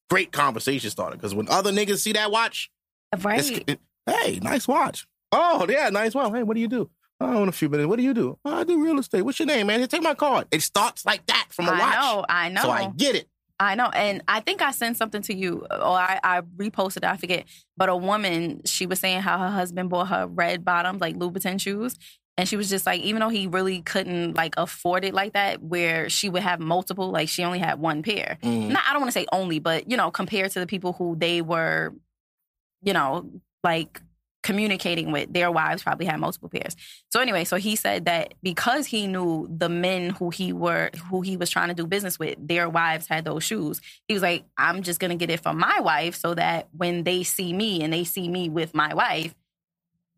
great 0.10 0.32
conversation 0.32 0.90
starter 0.90 1.16
because 1.16 1.34
when 1.34 1.48
other 1.50 1.72
niggas 1.72 2.00
see 2.00 2.14
that 2.14 2.32
watch, 2.32 2.70
right. 3.22 3.64
it, 3.68 3.80
hey, 4.06 4.40
nice 4.42 4.68
watch. 4.68 5.08
Oh 5.32 5.66
yeah, 5.70 5.90
nice 5.90 6.14
watch. 6.14 6.34
Hey, 6.34 6.44
what 6.44 6.56
do 6.56 6.62
you 6.62 6.68
do? 6.68 6.90
Oh, 7.22 7.44
in 7.44 7.50
a 7.50 7.52
few 7.52 7.70
minutes. 7.70 7.88
What 7.88 7.98
do 7.98 8.04
you 8.04 8.14
do? 8.14 8.38
Oh, 8.44 8.56
I 8.56 8.64
do 8.64 8.84
real 8.84 8.98
estate. 9.00 9.22
What's 9.22 9.40
your 9.40 9.46
name, 9.46 9.68
man? 9.68 9.80
Here, 9.80 9.88
take 9.88 10.02
my 10.02 10.16
card. 10.16 10.48
It 10.52 10.62
starts 10.62 11.06
like 11.06 11.26
that 11.28 11.48
from 11.52 11.68
a 11.68 11.72
I 11.72 11.80
watch. 11.80 11.96
I 11.96 12.02
know. 12.02 12.26
I 12.28 12.50
know. 12.50 12.62
So 12.64 12.70
I 12.72 12.92
get 12.98 13.16
it. 13.16 13.28
I 13.60 13.76
know. 13.76 13.90
And 13.90 14.24
I 14.28 14.40
think 14.40 14.64
I 14.64 14.72
sent 14.72 14.98
something 14.98 15.22
to 15.22 15.36
you, 15.36 15.68
or 15.70 15.96
I, 15.96 16.20
I 16.24 16.42
reposted 16.42 16.98
it, 16.98 17.04
I 17.04 17.18
forget. 17.18 17.46
But 17.78 17.90
a 17.90 17.96
woman, 17.96 18.62
she 18.66 18.88
was 18.88 19.00
saying 19.00 19.22
how 19.22 19.38
her 19.38 19.52
husband 19.52 19.92
bought 19.92 20.08
her 20.08 20.26
red 20.26 20.66
bottoms, 20.66 21.00
like 21.00 21.16
Louboutin 21.16 21.62
shoes. 21.62 21.96
And 22.38 22.50
she 22.50 22.56
was 22.56 22.72
just 22.72 22.88
like, 22.88 23.02
even 23.02 23.20
though 23.20 23.30
he 23.30 23.46
really 23.46 23.82
couldn't 23.82 24.36
like 24.36 24.56
afford 24.58 25.06
it 25.06 25.14
like 25.14 25.34
that, 25.34 25.62
where 25.62 26.10
she 26.10 26.28
would 26.28 26.42
have 26.42 26.60
multiple, 26.60 27.12
like 27.12 27.30
she 27.30 27.44
only 27.44 27.60
had 27.60 27.80
one 27.80 28.02
pair. 28.02 28.40
Mm. 28.42 28.70
Not, 28.70 28.84
I 28.90 28.94
don't 28.94 29.02
want 29.02 29.14
to 29.14 29.20
say 29.20 29.28
only, 29.32 29.60
but 29.60 29.92
you 29.92 29.96
know, 29.96 30.10
compared 30.10 30.50
to 30.52 30.60
the 30.60 30.66
people 30.66 30.94
who 30.94 31.16
they 31.16 31.44
were, 31.44 31.94
you 32.82 32.94
know, 32.94 33.30
like 33.64 34.02
communicating 34.44 35.12
with, 35.12 35.32
their 35.34 35.52
wives 35.52 35.84
probably 35.84 36.06
had 36.06 36.20
multiple 36.20 36.50
pairs. 36.50 36.76
So 37.10 37.20
anyway, 37.20 37.44
so 37.44 37.58
he 37.58 37.76
said 37.76 38.06
that 38.06 38.34
because 38.42 38.88
he 38.88 39.08
knew 39.08 39.48
the 39.50 39.70
men 39.70 40.10
who 40.10 40.30
he 40.30 40.52
were 40.54 40.90
who 41.10 41.22
he 41.22 41.38
was 41.38 41.50
trying 41.50 41.68
to 41.70 41.74
do 41.74 41.86
business 41.86 42.18
with, 42.18 42.36
their 42.40 42.70
wives 42.70 43.08
had 43.08 43.26
those 43.26 43.44
shoes. 43.44 43.82
He 44.08 44.14
was 44.14 44.24
like, 44.24 44.46
I'm 44.58 44.82
just 44.82 45.00
gonna 45.00 45.16
get 45.16 45.30
it 45.30 45.42
for 45.42 45.54
my 45.54 45.80
wife 45.82 46.16
so 46.16 46.34
that 46.34 46.70
when 46.76 47.04
they 47.04 47.24
see 47.24 47.54
me 47.54 47.84
and 47.84 47.94
they 47.94 48.04
see 48.04 48.28
me 48.28 48.50
with 48.50 48.74
my 48.74 48.94
wife, 48.94 49.36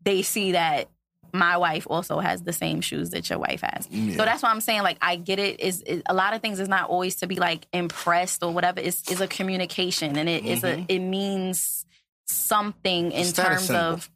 they 0.02 0.22
see 0.22 0.52
that 0.52 0.88
my 1.34 1.56
wife 1.56 1.86
also 1.90 2.20
has 2.20 2.42
the 2.42 2.52
same 2.52 2.80
shoes 2.80 3.10
that 3.10 3.28
your 3.28 3.40
wife 3.40 3.60
has. 3.60 3.88
Yeah. 3.90 4.16
So 4.16 4.24
that's 4.24 4.42
why 4.42 4.50
I'm 4.50 4.60
saying, 4.60 4.82
like, 4.82 4.98
I 5.02 5.16
get 5.16 5.40
it. 5.40 5.60
Is 5.60 5.82
a 6.06 6.14
lot 6.14 6.32
of 6.32 6.40
things 6.40 6.60
is 6.60 6.68
not 6.68 6.88
always 6.88 7.16
to 7.16 7.26
be 7.26 7.36
like 7.36 7.66
impressed 7.72 8.44
or 8.44 8.52
whatever. 8.52 8.80
It's 8.80 9.10
is 9.10 9.20
a 9.20 9.26
communication, 9.26 10.16
and 10.16 10.28
it 10.28 10.44
is 10.44 10.62
a 10.62 10.84
it 10.88 11.00
means 11.00 11.84
something 12.26 13.12
in 13.12 13.32
terms 13.32 13.70
of 13.70 14.10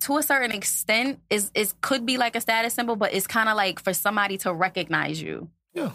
to 0.00 0.16
a 0.18 0.22
certain 0.22 0.50
extent 0.52 1.20
is 1.30 1.50
is 1.54 1.74
could 1.80 2.04
be 2.06 2.16
like 2.18 2.34
a 2.36 2.40
status 2.40 2.74
symbol, 2.74 2.96
but 2.96 3.12
it's 3.14 3.26
kind 3.26 3.48
of 3.48 3.56
like 3.56 3.80
for 3.80 3.92
somebody 3.94 4.36
to 4.38 4.52
recognize 4.52 5.20
you. 5.22 5.48
Yeah. 5.74 5.92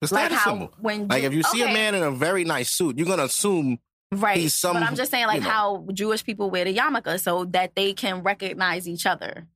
The 0.00 0.08
Like 0.14 0.26
status 0.28 0.38
how 0.38 0.50
symbol. 0.52 0.72
when 0.80 1.08
Like 1.08 1.24
if 1.24 1.32
you 1.34 1.42
see 1.42 1.62
a 1.62 1.66
man 1.66 1.94
in 1.94 2.02
a 2.02 2.10
very 2.10 2.44
nice 2.44 2.70
suit, 2.70 2.96
you're 2.96 3.06
gonna 3.06 3.24
assume 3.24 3.78
right? 4.12 4.38
he's 4.38 4.54
some- 4.56 4.74
but 4.74 4.82
I'm 4.82 4.96
just 4.96 5.10
saying, 5.10 5.26
like 5.26 5.40
you 5.40 5.42
know. 5.44 5.50
how 5.50 5.86
Jewish 5.92 6.24
people 6.24 6.50
wear 6.50 6.64
the 6.64 6.74
yarmulke 6.74 7.20
so 7.20 7.44
that 7.46 7.74
they 7.74 7.92
can 7.92 8.22
recognize 8.22 8.88
each 8.88 9.04
other. 9.06 9.46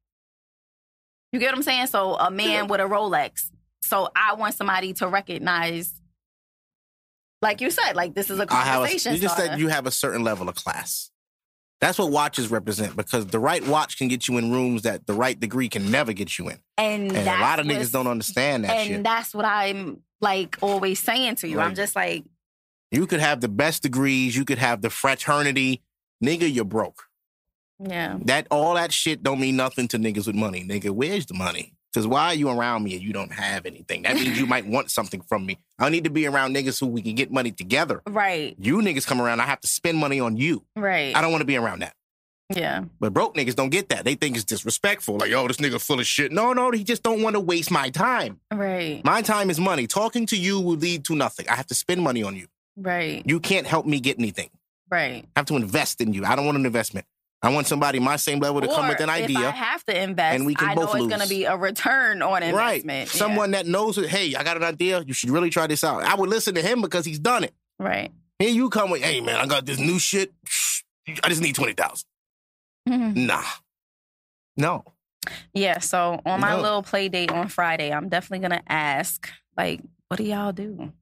You 1.33 1.40
get 1.40 1.47
what 1.47 1.56
I'm 1.56 1.62
saying? 1.62 1.87
So 1.88 2.14
a 2.14 2.30
man 2.30 2.49
Yeah. 2.50 2.62
with 2.62 2.80
a 2.80 2.85
Rolex. 2.85 3.50
So 3.83 4.09
I 4.14 4.35
want 4.35 4.54
somebody 4.54 4.92
to 4.94 5.09
recognize, 5.09 5.92
like 7.42 7.61
you 7.61 7.71
said, 7.71 7.94
like 7.94 8.14
this 8.14 8.30
is 8.30 8.38
a 8.38 8.42
have 8.42 8.50
a, 8.50 8.73
conversation. 8.75 9.14
you 9.14 9.21
just 9.21 9.35
starter. 9.35 9.52
said 9.52 9.61
you 9.61 9.68
have 9.68 9.87
a 9.87 9.90
certain 9.90 10.23
level 10.23 10.49
of 10.49 10.54
class. 10.54 11.11
That's 11.85 11.99
what 11.99 12.11
watches 12.11 12.50
represent 12.50 12.97
because 12.97 13.26
the 13.26 13.38
right 13.38 13.62
watch 13.67 13.99
can 13.99 14.09
get 14.09 14.26
you 14.26 14.38
in 14.38 14.50
rooms 14.50 14.83
that 14.83 15.07
the 15.07 15.12
right 15.12 15.38
degree 15.38 15.69
can 15.69 15.91
never 15.91 16.14
get 16.14 16.38
you 16.38 16.49
in. 16.49 16.59
and 16.79 17.12
And 17.14 17.29
a 17.29 17.41
lot 17.43 17.61
of 17.61 17.67
niggas 17.67 17.93
don't 17.93 18.07
understand 18.07 18.64
that 18.64 18.71
and 18.75 18.88
shit. 18.88 19.03
that's 19.05 19.35
what 19.35 19.45
I'm 19.45 20.00
like 20.23 20.57
always 20.62 20.99
saying 20.99 21.35
to 21.37 21.47
you. 21.49 21.61
I'm 21.61 21.75
just 21.75 21.95
like, 21.95 22.25
you 22.91 23.07
could 23.07 23.21
have 23.21 23.43
the 23.43 23.50
best 23.50 23.83
degrees, 23.83 24.35
you 24.35 24.47
could 24.47 24.57
have 24.57 24.81
the 24.81 24.88
fraternity. 24.88 25.83
Nigga, 26.25 26.50
you're 26.50 26.64
broke. 26.64 27.03
yeah, 27.79 28.17
That 28.25 28.47
all 28.50 28.76
that 28.76 28.91
shit 28.91 29.23
don't 29.23 29.38
mean 29.38 29.57
nothing 29.57 29.87
to 29.88 29.99
niggas 29.99 30.26
with 30.26 30.37
money. 30.37 30.64
Nigga, 30.67 30.88
where's 30.88 31.26
the 31.26 31.35
money? 31.35 31.75
Because 31.94 32.08
why 32.08 32.24
are 32.26 32.34
you 32.34 32.48
around 32.50 32.82
me 32.82 32.94
and 32.94 33.02
you 33.02 33.12
don't 33.12 33.30
have 33.32 33.66
anything? 33.66 34.02
That 34.02 34.16
means 34.16 34.36
you 34.36 34.46
might 34.46 34.66
want 34.66 34.90
something 34.90 35.20
from 35.22 35.46
me. 35.46 35.58
I 35.78 35.90
need 35.90 36.02
to 36.04 36.10
be 36.10 36.26
around 36.26 36.52
niggas 36.56 36.80
who 36.80 36.88
we 36.88 37.00
can 37.02 37.14
get 37.14 37.30
money 37.30 37.52
together. 37.52 38.02
right, 38.08 38.56
You 38.58 38.78
niggas 38.78 39.06
come 39.06 39.20
around, 39.22 39.40
I 39.40 39.46
have 39.46 39.60
to 39.60 39.68
spend 39.68 39.98
money 39.98 40.18
on 40.18 40.36
you. 40.36 40.64
right, 40.74 41.14
I 41.16 41.20
don't 41.20 41.30
want 41.30 41.42
to 41.42 41.46
be 41.46 41.56
around 41.56 41.82
that. 41.82 41.94
yeah, 42.54 42.84
But 42.98 43.12
broke 43.14 43.36
niggas 43.36 43.54
don't 43.54 43.70
get 43.70 43.90
that. 43.90 44.04
They 44.04 44.16
think 44.16 44.34
it's 44.34 44.44
disrespectful. 44.44 45.18
Like, 45.18 45.30
oh, 45.32 45.46
this 45.46 45.58
nigga 45.58 45.80
full 45.80 46.00
of 46.00 46.06
shit. 46.06 46.32
No, 46.32 46.52
no, 46.52 46.72
he 46.72 46.82
just 46.82 47.04
don't 47.04 47.22
want 47.22 47.34
to 47.36 47.40
waste 47.40 47.70
my 47.70 47.90
time. 47.90 48.40
right, 48.52 49.00
My 49.04 49.22
time 49.22 49.48
is 49.48 49.60
money. 49.60 49.86
Talking 49.86 50.26
to 50.26 50.36
you 50.36 50.58
will 50.60 50.76
lead 50.76 51.04
to 51.04 51.14
nothing. 51.14 51.48
I 51.48 51.54
have 51.54 51.66
to 51.68 51.74
spend 51.74 52.02
money 52.02 52.24
on 52.24 52.34
you. 52.34 52.48
right, 52.76 53.22
You 53.24 53.38
can't 53.38 53.66
help 53.68 53.86
me 53.86 54.00
get 54.00 54.18
anything. 54.18 54.50
right. 54.90 55.24
I 55.36 55.38
have 55.38 55.46
to 55.46 55.56
invest 55.56 56.00
in 56.00 56.12
you. 56.12 56.24
I 56.24 56.34
don't 56.34 56.44
want 56.44 56.58
an 56.58 56.66
investment. 56.66 57.06
I 57.44 57.50
want 57.52 57.66
somebody 57.66 57.98
my 58.00 58.16
same 58.16 58.38
level 58.40 58.60
to 58.62 58.68
come 58.68 58.88
with 58.88 59.00
an 59.00 59.10
idea. 59.10 59.38
If 59.40 59.44
I 59.46 59.50
have 59.50 59.84
to 59.84 60.02
invest, 60.02 60.34
and 60.36 60.46
we 60.46 60.54
can 60.54 60.70
I 60.70 60.74
both 60.74 60.94
know 60.94 61.04
it's 61.04 61.08
going 61.14 61.20
to 61.22 61.28
be 61.28 61.44
a 61.44 61.56
return 61.56 62.22
on 62.22 62.30
Right. 62.42 62.44
investment. 62.76 63.14
Yeah. 63.14 63.18
Someone 63.18 63.50
that 63.52 63.66
knows. 63.66 63.96
Hey, 63.96 64.34
I 64.34 64.42
got 64.42 64.56
an 64.56 64.62
idea. 64.64 65.02
You 65.06 65.12
should 65.12 65.30
really 65.30 65.50
try 65.50 65.66
this 65.66 65.84
out. 65.84 66.02
I 66.02 66.14
would 66.14 66.30
listen 66.30 66.54
to 66.54 66.62
him 66.62 66.80
because 66.80 67.04
he's 67.04 67.18
done 67.18 67.44
it. 67.44 67.54
right. 67.78 68.10
Here 68.40 68.50
you 68.50 68.68
come 68.68 68.90
with, 68.90 69.00
hey 69.02 69.20
man, 69.20 69.36
I 69.36 69.46
got 69.46 69.64
this 69.64 69.78
new 69.78 69.98
shit. 70.00 70.32
I 71.22 71.28
just 71.28 71.40
need 71.40 71.54
twenty 71.54 71.72
thousand. 71.74 72.06
Mm-hmm. 72.88 73.26
Nah. 73.26 73.42
No. 74.56 74.84
Yeah, 75.54 75.78
so 75.78 76.20
on 76.26 76.40
my 76.40 76.56
No. 76.56 76.60
little 76.62 76.82
play 76.82 77.08
date 77.08 77.30
on 77.30 77.48
Friday, 77.48 77.92
I'm 77.92 78.08
definitely 78.08 78.40
gonna 78.48 78.62
ask, 78.66 79.30
like, 79.56 79.80
what 80.08 80.16
do 80.16 80.24
y'all 80.24 80.52
do? 80.52 80.92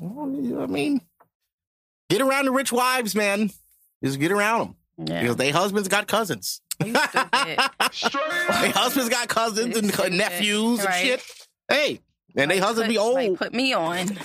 Well, 0.00 0.30
you 0.30 0.42
know 0.42 0.56
what 0.60 0.68
I 0.70 0.72
mean, 0.72 1.00
get 2.08 2.20
around 2.20 2.44
the 2.46 2.52
rich 2.52 2.70
wives, 2.72 3.14
man. 3.14 3.50
Just 4.02 4.18
get 4.20 4.30
around 4.30 4.60
them. 4.60 4.76
Yeah, 4.98 5.20
Because 5.22 5.36
they 5.36 5.50
husbands 5.50 5.88
got 5.88 6.06
cousins. 6.06 6.60
They 6.80 6.92
husbands 8.70 9.08
got 9.08 9.28
cousins 9.28 9.76
and 9.76 9.92
Stupid. 9.92 10.12
nephews 10.12 10.78
and 10.80 10.88
Right. 10.88 11.04
shit. 11.04 11.22
Hey, 11.68 12.00
and 12.36 12.50
they 12.50 12.56
Like, 12.60 12.64
husbands 12.64 12.86
put, 12.86 12.92
be 12.92 12.98
old. 12.98 13.14
Like, 13.14 13.34
put 13.36 13.52
me 13.54 13.72
on. 13.72 14.18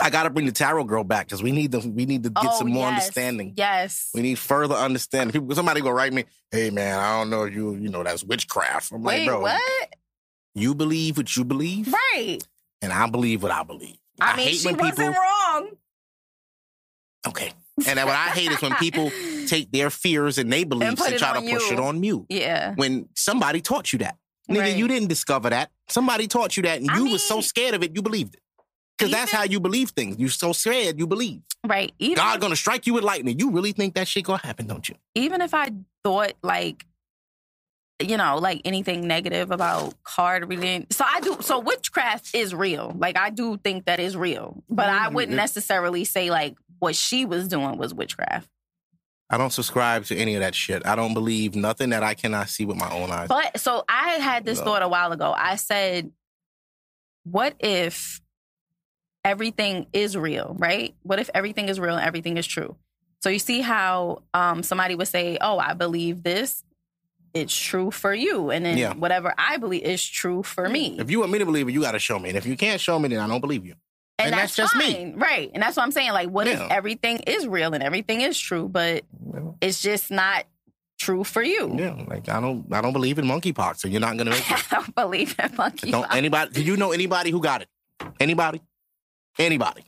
I 0.00 0.08
gotta 0.10 0.30
bring 0.30 0.46
the 0.46 0.52
tarot 0.52 0.84
girl 0.84 1.04
back 1.04 1.26
because 1.26 1.42
we 1.42 1.52
need 1.52 1.72
to 1.72 1.78
we 1.80 2.06
need 2.06 2.22
to 2.24 2.30
get 2.30 2.46
oh, 2.48 2.58
some 2.58 2.68
more 2.70 2.88
yes. 2.88 2.92
understanding. 3.02 3.52
Yes. 3.56 4.10
We 4.14 4.22
need 4.22 4.38
further 4.38 4.74
understanding. 4.74 5.32
People, 5.32 5.54
somebody 5.54 5.80
go 5.82 5.90
write 5.90 6.12
me, 6.12 6.24
hey 6.50 6.70
man, 6.70 6.98
I 6.98 7.18
don't 7.18 7.30
know 7.30 7.44
you. 7.44 7.74
You 7.76 7.88
know 7.90 8.02
that's 8.02 8.24
witchcraft. 8.24 8.90
I'm 8.92 9.02
Wait, 9.02 9.18
like, 9.20 9.28
bro, 9.28 9.40
what? 9.42 9.94
you 10.54 10.74
believe 10.74 11.18
what 11.18 11.36
you 11.36 11.44
believe, 11.44 11.92
Right. 11.92 12.38
and 12.80 12.90
I 12.92 13.06
believe 13.06 13.42
what 13.42 13.52
I 13.52 13.62
believe. 13.64 13.96
I, 14.20 14.36
mean, 14.36 14.54
she 14.54 14.72
wasn't 14.72 15.16
wrong. 15.16 15.70
Okay, 17.28 17.52
and 17.88 17.98
what 17.98 18.08
I 18.16 18.28
hate 18.30 18.50
is 18.50 18.60
when 18.62 18.74
people 18.76 19.10
take 19.46 19.70
their 19.72 19.90
fears 19.90 20.38
and 20.38 20.52
they 20.52 20.64
beliefs 20.64 20.94
put 20.96 21.10
and, 21.10 21.18
try 21.18 21.32
to 21.32 21.38
on 21.38 21.48
push 21.48 21.70
you. 21.70 21.76
it 21.76 21.80
on 21.80 22.02
you. 22.02 22.26
Yeah. 22.28 22.74
When 22.76 23.08
somebody 23.14 23.60
taught 23.60 23.92
you 23.92 23.98
that, 24.00 24.16
nigga, 24.50 24.58
Right. 24.60 24.76
you 24.76 24.88
didn't 24.88 25.08
discover 25.08 25.50
that. 25.50 25.70
Somebody 25.88 26.26
taught 26.26 26.56
you 26.56 26.62
that, 26.64 26.80
and 26.80 26.90
I 26.90 26.98
you 26.98 27.06
was 27.06 27.22
so 27.22 27.40
scared 27.40 27.74
of 27.74 27.82
it, 27.82 27.94
you 27.94 28.02
believed 28.02 28.34
it. 28.34 28.40
Because 28.98 29.10
that's 29.12 29.32
how 29.32 29.42
you 29.42 29.58
believe 29.58 29.90
things. 29.90 30.16
You're 30.18 30.28
so 30.28 30.52
scared, 30.52 30.98
you 30.98 31.06
believe. 31.08 31.40
Right. 31.66 31.92
Even 31.98 32.16
God 32.16 32.40
gonna 32.40 32.54
strike 32.56 32.86
you 32.86 32.94
with 32.94 33.02
lightning. 33.04 33.38
You 33.38 33.50
really 33.50 33.72
think 33.72 33.94
that 33.94 34.06
shit 34.06 34.24
gonna 34.24 34.38
happen, 34.42 34.66
don't 34.66 34.88
you? 34.88 34.94
even 35.14 35.40
if 35.40 35.54
I 35.54 35.70
thought 36.04 36.32
like 36.42 36.86
you 38.00 38.16
know, 38.16 38.36
like 38.38 38.60
anything 38.64 39.06
negative 39.06 39.52
about 39.52 39.94
card 40.02 40.48
reading. 40.48 40.86
So 40.90 41.04
I 41.06 41.20
do 41.20 41.36
so 41.40 41.60
witchcraft 41.60 42.34
is 42.34 42.52
real. 42.52 42.92
Like 42.98 43.16
I 43.16 43.30
do 43.30 43.56
think 43.58 43.84
that 43.84 44.00
is 44.00 44.16
real. 44.16 44.62
But 44.68 44.88
I 44.88 45.06
Mhm. 45.08 45.12
wouldn't 45.12 45.36
necessarily 45.36 46.04
say 46.04 46.28
like 46.30 46.56
what 46.82 46.96
she 46.96 47.24
was 47.24 47.46
doing 47.46 47.78
was 47.78 47.94
witchcraft. 47.94 48.48
I 49.30 49.38
don't 49.38 49.52
subscribe 49.52 50.04
to 50.06 50.16
any 50.16 50.34
of 50.34 50.40
that 50.40 50.52
shit. 50.52 50.84
I 50.84 50.96
don't 50.96 51.14
believe 51.14 51.54
nothing 51.54 51.90
that 51.90 52.02
I 52.02 52.14
cannot 52.14 52.48
see 52.48 52.64
with 52.64 52.76
my 52.76 52.90
own 52.90 53.08
eyes. 53.08 53.28
But 53.28 53.60
so 53.60 53.84
I 53.88 54.14
had 54.14 54.44
this 54.44 54.58
No. 54.58 54.64
thought 54.64 54.82
a 54.82 54.88
while 54.88 55.12
ago. 55.12 55.32
I 55.34 55.54
said, 55.54 56.10
what 57.22 57.54
if 57.60 58.20
everything 59.24 59.86
is 59.92 60.16
real, 60.16 60.56
right? 60.58 60.96
What 61.04 61.20
if 61.20 61.30
everything 61.32 61.68
is 61.68 61.78
real 61.78 61.94
and 61.94 62.04
everything 62.04 62.36
is 62.36 62.48
true? 62.48 62.74
So 63.22 63.28
you 63.28 63.38
see 63.38 63.60
how 63.60 64.22
um, 64.34 64.64
somebody 64.64 64.96
would 64.96 65.06
say, 65.06 65.38
"Oh, 65.40 65.60
I 65.60 65.74
believe 65.74 66.24
this. 66.24 66.64
It's 67.32 67.56
true 67.56 67.92
for 67.92 68.12
you," 68.12 68.50
and 68.50 68.66
then 68.66 68.76
Yeah. 68.76 68.94
whatever 68.94 69.32
I 69.38 69.56
believe 69.58 69.84
is 69.84 70.04
true 70.04 70.42
for 70.42 70.68
me, 70.68 70.98
If 70.98 71.12
you 71.12 71.20
want 71.20 71.30
me 71.30 71.38
to 71.38 71.46
believe 71.46 71.68
it, 71.68 71.72
you 71.72 71.80
got 71.82 71.92
to 71.92 72.00
show 72.00 72.18
me. 72.18 72.30
And 72.30 72.36
if 72.36 72.44
you 72.44 72.56
can't 72.56 72.80
show 72.80 72.98
me, 72.98 73.08
then 73.08 73.20
I 73.20 73.28
don't 73.28 73.40
believe 73.40 73.64
you. 73.64 73.76
And, 74.24 74.34
and 74.34 74.40
that's, 74.40 74.56
that's 74.56 74.72
just 74.72 74.76
me. 74.76 75.12
right? 75.16 75.50
And 75.54 75.62
that's 75.62 75.76
what 75.76 75.82
I'm 75.84 75.92
saying. 75.92 76.12
Like, 76.12 76.28
what 76.28 76.46
Yeah. 76.46 76.64
if 76.66 76.70
everything 76.70 77.18
is 77.20 77.46
real 77.46 77.74
and 77.74 77.82
everything 77.82 78.20
is 78.22 78.38
true, 78.38 78.68
but 78.68 79.04
Well, 79.20 79.56
it's 79.60 79.80
just 79.82 80.10
not 80.10 80.46
true 80.98 81.24
for 81.24 81.42
you? 81.42 81.74
Yeah, 81.78 82.02
like 82.06 82.28
I 82.28 82.40
don't, 82.40 82.66
I 82.72 82.80
don't 82.80 82.92
believe 82.92 83.18
in 83.18 83.24
monkeypox, 83.24 83.78
so 83.80 83.88
you're 83.88 84.00
not 84.00 84.16
gonna 84.16 84.30
make 84.30 84.40
it. 84.50 84.72
I 84.72 84.76
don't 84.76 84.94
believe 84.94 85.34
in 85.38 85.54
monkey. 85.56 85.90
don't 85.90 86.12
anybody? 86.14 86.52
Do 86.52 86.62
you 86.62 86.76
know 86.76 86.92
anybody 86.92 87.30
who 87.30 87.40
got 87.40 87.62
it? 87.62 87.68
Anybody? 88.20 88.60
Anybody? 89.38 89.84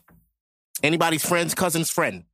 Anybody's 0.82 1.24
friend's 1.26 1.54
cousin's 1.54 1.90
friend? 1.90 2.24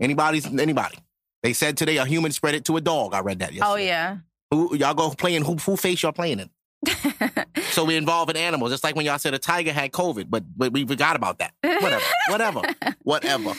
Anybody's 0.00 0.46
anybody? 0.46 0.98
They 1.42 1.52
said 1.52 1.76
today 1.76 1.96
a 1.98 2.04
human 2.04 2.32
spread 2.32 2.54
it 2.54 2.64
to 2.66 2.76
a 2.76 2.80
dog. 2.80 3.14
I 3.14 3.20
read 3.20 3.38
that. 3.38 3.50
Oh, 3.50 3.54
yesterday. 3.54 3.72
Oh 3.72 3.76
yeah. 3.76 4.16
Who 4.50 4.76
y'all 4.76 4.94
go 4.94 5.10
playing? 5.10 5.42
Who 5.44 5.54
who 5.56 5.76
face 5.76 6.02
y'all 6.02 6.12
playing 6.12 6.40
in? 6.40 6.50
So 7.70 7.84
we 7.84 7.96
involve 7.96 8.30
in 8.30 8.36
animals. 8.38 8.72
It's 8.72 8.82
like 8.82 8.96
when 8.96 9.04
y'all 9.04 9.18
said 9.18 9.34
a 9.34 9.38
tiger 9.38 9.70
had 9.70 9.92
COVID, 9.92 10.30
but 10.30 10.44
but 10.56 10.72
we 10.72 10.86
forgot 10.86 11.14
about 11.14 11.40
that. 11.40 11.52
Whatever, 11.62 12.04
whatever, 12.30 12.62
whatever. 13.02 13.52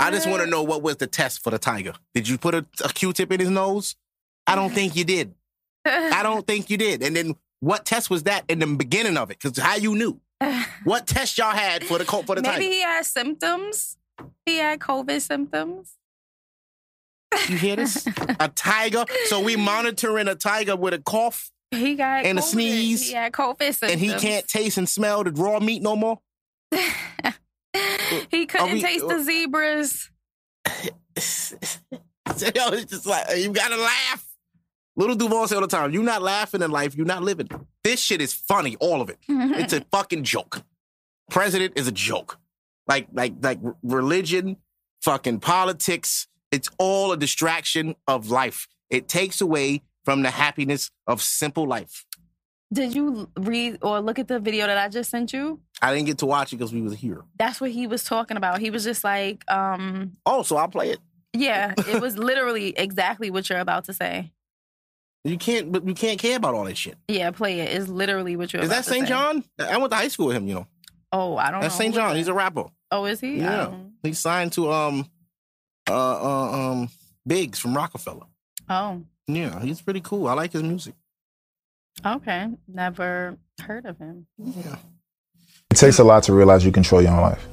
I 0.00 0.10
just 0.10 0.28
want 0.28 0.42
to 0.42 0.48
know 0.48 0.64
what 0.64 0.82
was 0.82 0.96
the 0.96 1.06
test 1.06 1.44
for 1.44 1.50
the 1.50 1.58
tiger. 1.58 1.92
Did 2.12 2.26
you 2.26 2.38
put 2.38 2.54
a, 2.54 2.66
a 2.84 2.88
Q-tip 2.88 3.30
in 3.30 3.38
his 3.38 3.50
nose? 3.50 3.94
I 4.48 4.56
don't 4.56 4.72
think 4.72 4.96
you 4.96 5.04
did. 5.04 5.34
I 5.84 6.20
don't 6.24 6.44
think 6.44 6.70
you 6.70 6.76
did. 6.76 7.04
And 7.04 7.14
then 7.14 7.36
what 7.60 7.84
test 7.84 8.10
was 8.10 8.24
that 8.24 8.44
in 8.48 8.58
the 8.58 8.66
beginning 8.66 9.16
of 9.16 9.30
it? 9.30 9.38
Because 9.40 9.56
how 9.58 9.76
you 9.76 9.94
knew? 9.94 10.20
What 10.82 11.06
test 11.06 11.38
y'all 11.38 11.52
had 11.52 11.84
for 11.84 11.98
the 11.98 12.04
for 12.04 12.24
the 12.34 12.34
Maybe 12.36 12.46
tiger? 12.46 12.58
Maybe 12.58 12.74
he 12.74 12.82
had 12.82 13.06
symptoms. 13.06 13.96
He 14.44 14.56
had 14.56 14.80
COVID 14.80 15.20
symptoms. 15.20 15.94
You 17.48 17.56
hear 17.56 17.76
this? 17.76 18.04
a 18.40 18.48
tiger. 18.48 19.04
So 19.26 19.38
we 19.40 19.54
monitoring 19.54 20.26
a 20.26 20.34
tiger 20.34 20.74
with 20.74 20.94
a 20.94 20.98
cough, 20.98 21.51
He 21.72 21.94
got 21.94 22.24
And 22.26 22.38
a 22.38 22.42
sneeze, 22.42 23.08
He 23.08 23.14
had 23.14 23.32
COVID 23.32 23.56
symptoms. 23.74 23.92
and 23.92 24.00
he 24.00 24.14
can't 24.14 24.46
taste 24.46 24.76
and 24.78 24.88
smell 24.88 25.24
the 25.24 25.32
raw 25.32 25.58
meat 25.58 25.82
no 25.82 25.96
more. 25.96 26.18
he 28.30 28.46
couldn't 28.46 28.72
we- 28.72 28.82
taste 28.82 29.06
the 29.08 29.16
uh, 29.16 29.22
zebras. 29.22 30.10
Yo, 32.54 32.68
it's 32.68 32.90
just 32.90 33.06
like 33.06 33.24
you 33.36 33.50
gotta 33.52 33.76
laugh. 33.76 34.26
Lil 34.96 35.14
Duval 35.14 35.48
say 35.48 35.54
all 35.56 35.60
the 35.62 35.66
time, 35.66 35.92
"You're 35.92 36.02
not 36.02 36.22
laughing 36.22 36.62
in 36.62 36.70
life. 36.70 36.94
You're 36.94 37.06
not 37.06 37.22
living." 37.22 37.48
This 37.82 38.00
shit 38.00 38.20
is 38.20 38.32
funny, 38.32 38.76
all 38.76 39.00
of 39.00 39.08
it. 39.10 39.18
It's 39.28 39.72
a 39.72 39.80
fucking 39.90 40.24
joke. 40.24 40.62
President 41.30 41.72
is 41.76 41.88
a 41.88 41.92
joke. 41.92 42.38
Like, 42.86 43.08
like, 43.12 43.34
like 43.42 43.58
religion, 43.82 44.56
fucking 45.02 45.40
politics. 45.40 46.26
It's 46.50 46.68
all 46.78 47.12
a 47.12 47.16
distraction 47.16 47.96
of 48.06 48.28
life. 48.30 48.68
It 48.90 49.08
takes 49.08 49.40
away 49.40 49.82
from 50.04 50.22
the 50.22 50.30
happiness 50.30 50.90
of 51.06 51.22
simple 51.22 51.66
life. 51.66 52.04
Did 52.72 52.94
you 52.94 53.28
read 53.36 53.78
or 53.82 54.00
look 54.00 54.18
at 54.18 54.28
the 54.28 54.40
video 54.40 54.66
that 54.66 54.78
I 54.78 54.88
just 54.88 55.10
sent 55.10 55.32
you? 55.32 55.60
I 55.82 55.92
didn't 55.94 56.06
get 56.06 56.18
to 56.18 56.26
watch 56.26 56.52
it 56.52 56.56
because 56.56 56.72
we 56.72 56.80
was 56.80 56.94
here. 56.94 57.22
That's 57.38 57.60
what 57.60 57.70
he 57.70 57.86
was 57.86 58.02
talking 58.04 58.36
about. 58.38 58.60
He 58.60 58.70
was 58.70 58.82
just 58.84 59.04
like, 59.04 59.44
um, 59.50 60.16
Oh, 60.24 60.42
so 60.42 60.56
I'll 60.56 60.68
play 60.68 60.90
it. 60.90 60.98
yeah, 61.34 61.74
it 61.76 62.00
was 62.00 62.16
literally 62.16 62.72
exactly 62.76 63.30
what 63.30 63.48
you're 63.50 63.58
about 63.58 63.84
to 63.84 63.92
say. 63.92 64.32
You 65.24 65.36
can't, 65.38 65.70
but 65.70 65.86
you 65.86 65.94
can't 65.94 66.18
care 66.18 66.36
about 66.36 66.54
all 66.54 66.64
that 66.64 66.76
shit. 66.76 66.96
Yeah, 67.08 67.30
play 67.30 67.60
it. 67.60 67.70
It's 67.76 67.88
literally 67.88 68.36
what 68.36 68.52
you're 68.52 68.62
Is 68.62 68.70
that 68.70 68.84
St. 68.86 69.06
John? 69.06 69.44
I 69.58 69.76
went 69.76 69.90
to 69.90 69.96
high 69.96 70.08
school 70.08 70.28
with 70.28 70.36
him. 70.36 70.48
You 70.48 70.54
know, 70.54 70.66
Oh, 71.12 71.36
I 71.36 71.50
don't 71.50 71.60
that's. 71.60 71.76
St. 71.76 71.94
John. 71.94 72.16
He's 72.16 72.26
a 72.28 72.34
rapper. 72.34 72.64
Oh, 72.90 73.04
is 73.04 73.20
he? 73.20 73.34
I 73.40 73.44
Yeah. 73.44 73.56
don't- 73.66 73.92
He 74.02 74.14
signed 74.14 74.52
to 74.54 74.72
um 74.72 75.06
uh, 75.88 75.92
uh 75.94 76.70
um 76.72 76.88
Biggs 77.26 77.58
from 77.58 77.76
Rockefeller. 77.76 78.26
Oh, 78.68 79.02
Yeah, 79.26 79.60
he's 79.60 79.80
pretty 79.80 80.00
cool. 80.00 80.26
I 80.28 80.34
like 80.34 80.52
his 80.52 80.62
music. 80.62 80.94
okay. 82.04 82.48
Never 82.68 83.36
heard 83.60 83.86
of 83.86 83.98
him. 83.98 84.26
Yeah. 84.38 84.76
It 85.70 85.76
takes 85.76 85.98
a 85.98 86.04
lot 86.04 86.24
to 86.24 86.32
realize 86.34 86.64
you 86.64 86.72
control 86.72 87.00
your 87.02 87.12
own 87.12 87.20
life. 87.20 87.46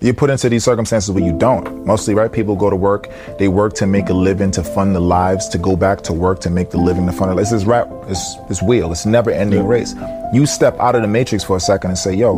You're 0.00 0.14
put 0.14 0.28
into 0.28 0.48
these 0.50 0.62
circumstances 0.62 1.10
where 1.10 1.24
you 1.24 1.36
don't. 1.36 1.86
Mostly, 1.86 2.14
right? 2.14 2.30
People 2.30 2.54
go 2.54 2.68
to 2.68 2.76
work, 2.76 3.08
they 3.38 3.48
work 3.48 3.72
to 3.74 3.86
make 3.86 4.10
a 4.10 4.12
living, 4.12 4.50
to 4.52 4.62
fund 4.62 4.94
the 4.94 5.00
lives, 5.00 5.48
to 5.48 5.58
go 5.58 5.74
back 5.74 6.02
to 6.02 6.12
work 6.12 6.40
to 6.40 6.50
make 6.50 6.70
the 6.70 6.76
living, 6.78 7.06
to 7.06 7.12
fund 7.12 7.32
it. 7.36 7.40
It's 7.40 7.50
this 7.50 7.64
rap, 7.64 7.88
it's 8.06 8.36
this 8.48 8.60
wheel, 8.62 8.92
it's 8.92 9.06
never 9.06 9.30
ending 9.30 9.66
race. 9.66 9.94
You 10.34 10.44
step 10.44 10.78
out 10.78 10.94
of 10.94 11.02
the 11.02 11.08
matrix 11.08 11.44
for 11.44 11.56
a 11.56 11.60
second 11.60 11.90
and 11.90 11.98
say, 11.98 12.14
yo, 12.14 12.36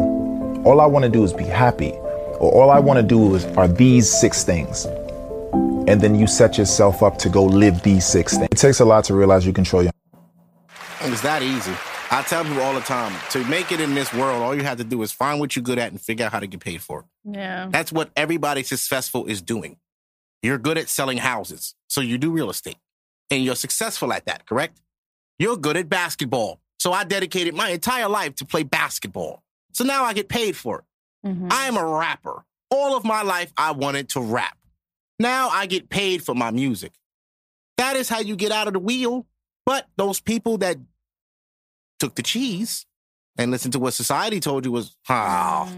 all 0.64 0.80
I 0.80 0.86
want 0.86 1.04
to 1.04 1.08
do 1.10 1.24
is 1.24 1.32
be 1.32 1.44
happy. 1.44 1.90
Or 2.40 2.52
all 2.62 2.70
I 2.70 2.78
want 2.78 2.98
to 2.98 3.02
do 3.02 3.34
is 3.34 3.44
are 3.56 3.66
these 3.66 4.08
six 4.08 4.44
things. 4.44 4.86
And 5.52 6.00
then 6.00 6.14
you 6.14 6.26
set 6.26 6.58
yourself 6.58 7.02
up 7.02 7.16
to 7.18 7.28
go 7.28 7.44
live 7.44 7.82
these 7.82 8.06
six 8.06 8.36
things. 8.36 8.48
It 8.52 8.58
takes 8.58 8.80
a 8.80 8.84
lot 8.84 9.04
to 9.04 9.14
realize 9.14 9.46
you 9.46 9.52
control 9.52 9.82
your 9.82 9.92
It's 11.00 11.22
that 11.22 11.42
easy. 11.42 11.72
I 12.10 12.22
tell 12.22 12.42
people 12.44 12.62
all 12.62 12.74
the 12.74 12.80
time 12.80 13.12
to 13.30 13.44
make 13.46 13.72
it 13.72 13.80
in 13.80 13.94
this 13.94 14.12
world, 14.12 14.42
all 14.42 14.54
you 14.54 14.62
have 14.64 14.78
to 14.78 14.84
do 14.84 15.02
is 15.02 15.12
find 15.12 15.40
what 15.40 15.56
you're 15.56 15.62
good 15.62 15.78
at 15.78 15.90
and 15.90 16.00
figure 16.00 16.26
out 16.26 16.32
how 16.32 16.40
to 16.40 16.46
get 16.46 16.60
paid 16.60 16.82
for 16.82 17.00
it. 17.00 17.04
Yeah. 17.36 17.68
That's 17.70 17.92
what 17.92 18.10
everybody 18.16 18.62
successful 18.62 19.26
is 19.26 19.40
doing. 19.42 19.76
You're 20.42 20.58
good 20.58 20.78
at 20.78 20.88
selling 20.88 21.18
houses, 21.18 21.74
so 21.88 22.00
you 22.00 22.16
do 22.18 22.30
real 22.30 22.48
estate, 22.48 22.78
and 23.30 23.42
you're 23.42 23.56
successful 23.56 24.12
at 24.12 24.26
that, 24.26 24.46
correct? 24.46 24.80
You're 25.38 25.56
good 25.56 25.76
at 25.76 25.88
basketball, 25.88 26.60
so 26.78 26.92
I 26.92 27.04
dedicated 27.04 27.54
my 27.54 27.70
entire 27.70 28.08
life 28.08 28.34
to 28.36 28.44
play 28.44 28.62
basketball. 28.62 29.42
So 29.72 29.84
now 29.84 30.04
I 30.04 30.12
get 30.12 30.28
paid 30.28 30.56
for 30.56 30.78
it. 30.78 30.84
Mhm. 31.28 31.52
I 31.52 31.66
am 31.66 31.76
a 31.76 31.84
rapper. 31.84 32.44
All 32.70 32.96
of 32.96 33.04
my 33.04 33.22
life, 33.22 33.52
I 33.56 33.70
wanted 33.72 34.10
to 34.10 34.20
rap. 34.20 34.57
Now 35.18 35.48
I 35.48 35.66
get 35.66 35.88
paid 35.88 36.22
for 36.22 36.34
my 36.34 36.50
music. 36.50 36.92
That 37.76 37.96
is 37.96 38.08
how 38.08 38.20
you 38.20 38.36
get 38.36 38.52
out 38.52 38.66
of 38.66 38.72
the 38.72 38.78
wheel. 38.78 39.26
But 39.66 39.86
those 39.96 40.20
people 40.20 40.58
that 40.58 40.78
took 41.98 42.14
the 42.14 42.22
cheese 42.22 42.86
and 43.36 43.50
listened 43.50 43.72
to 43.72 43.78
what 43.78 43.94
society 43.94 44.40
told 44.40 44.64
you 44.64 44.72
was, 44.72 44.96
oh, 45.08 45.70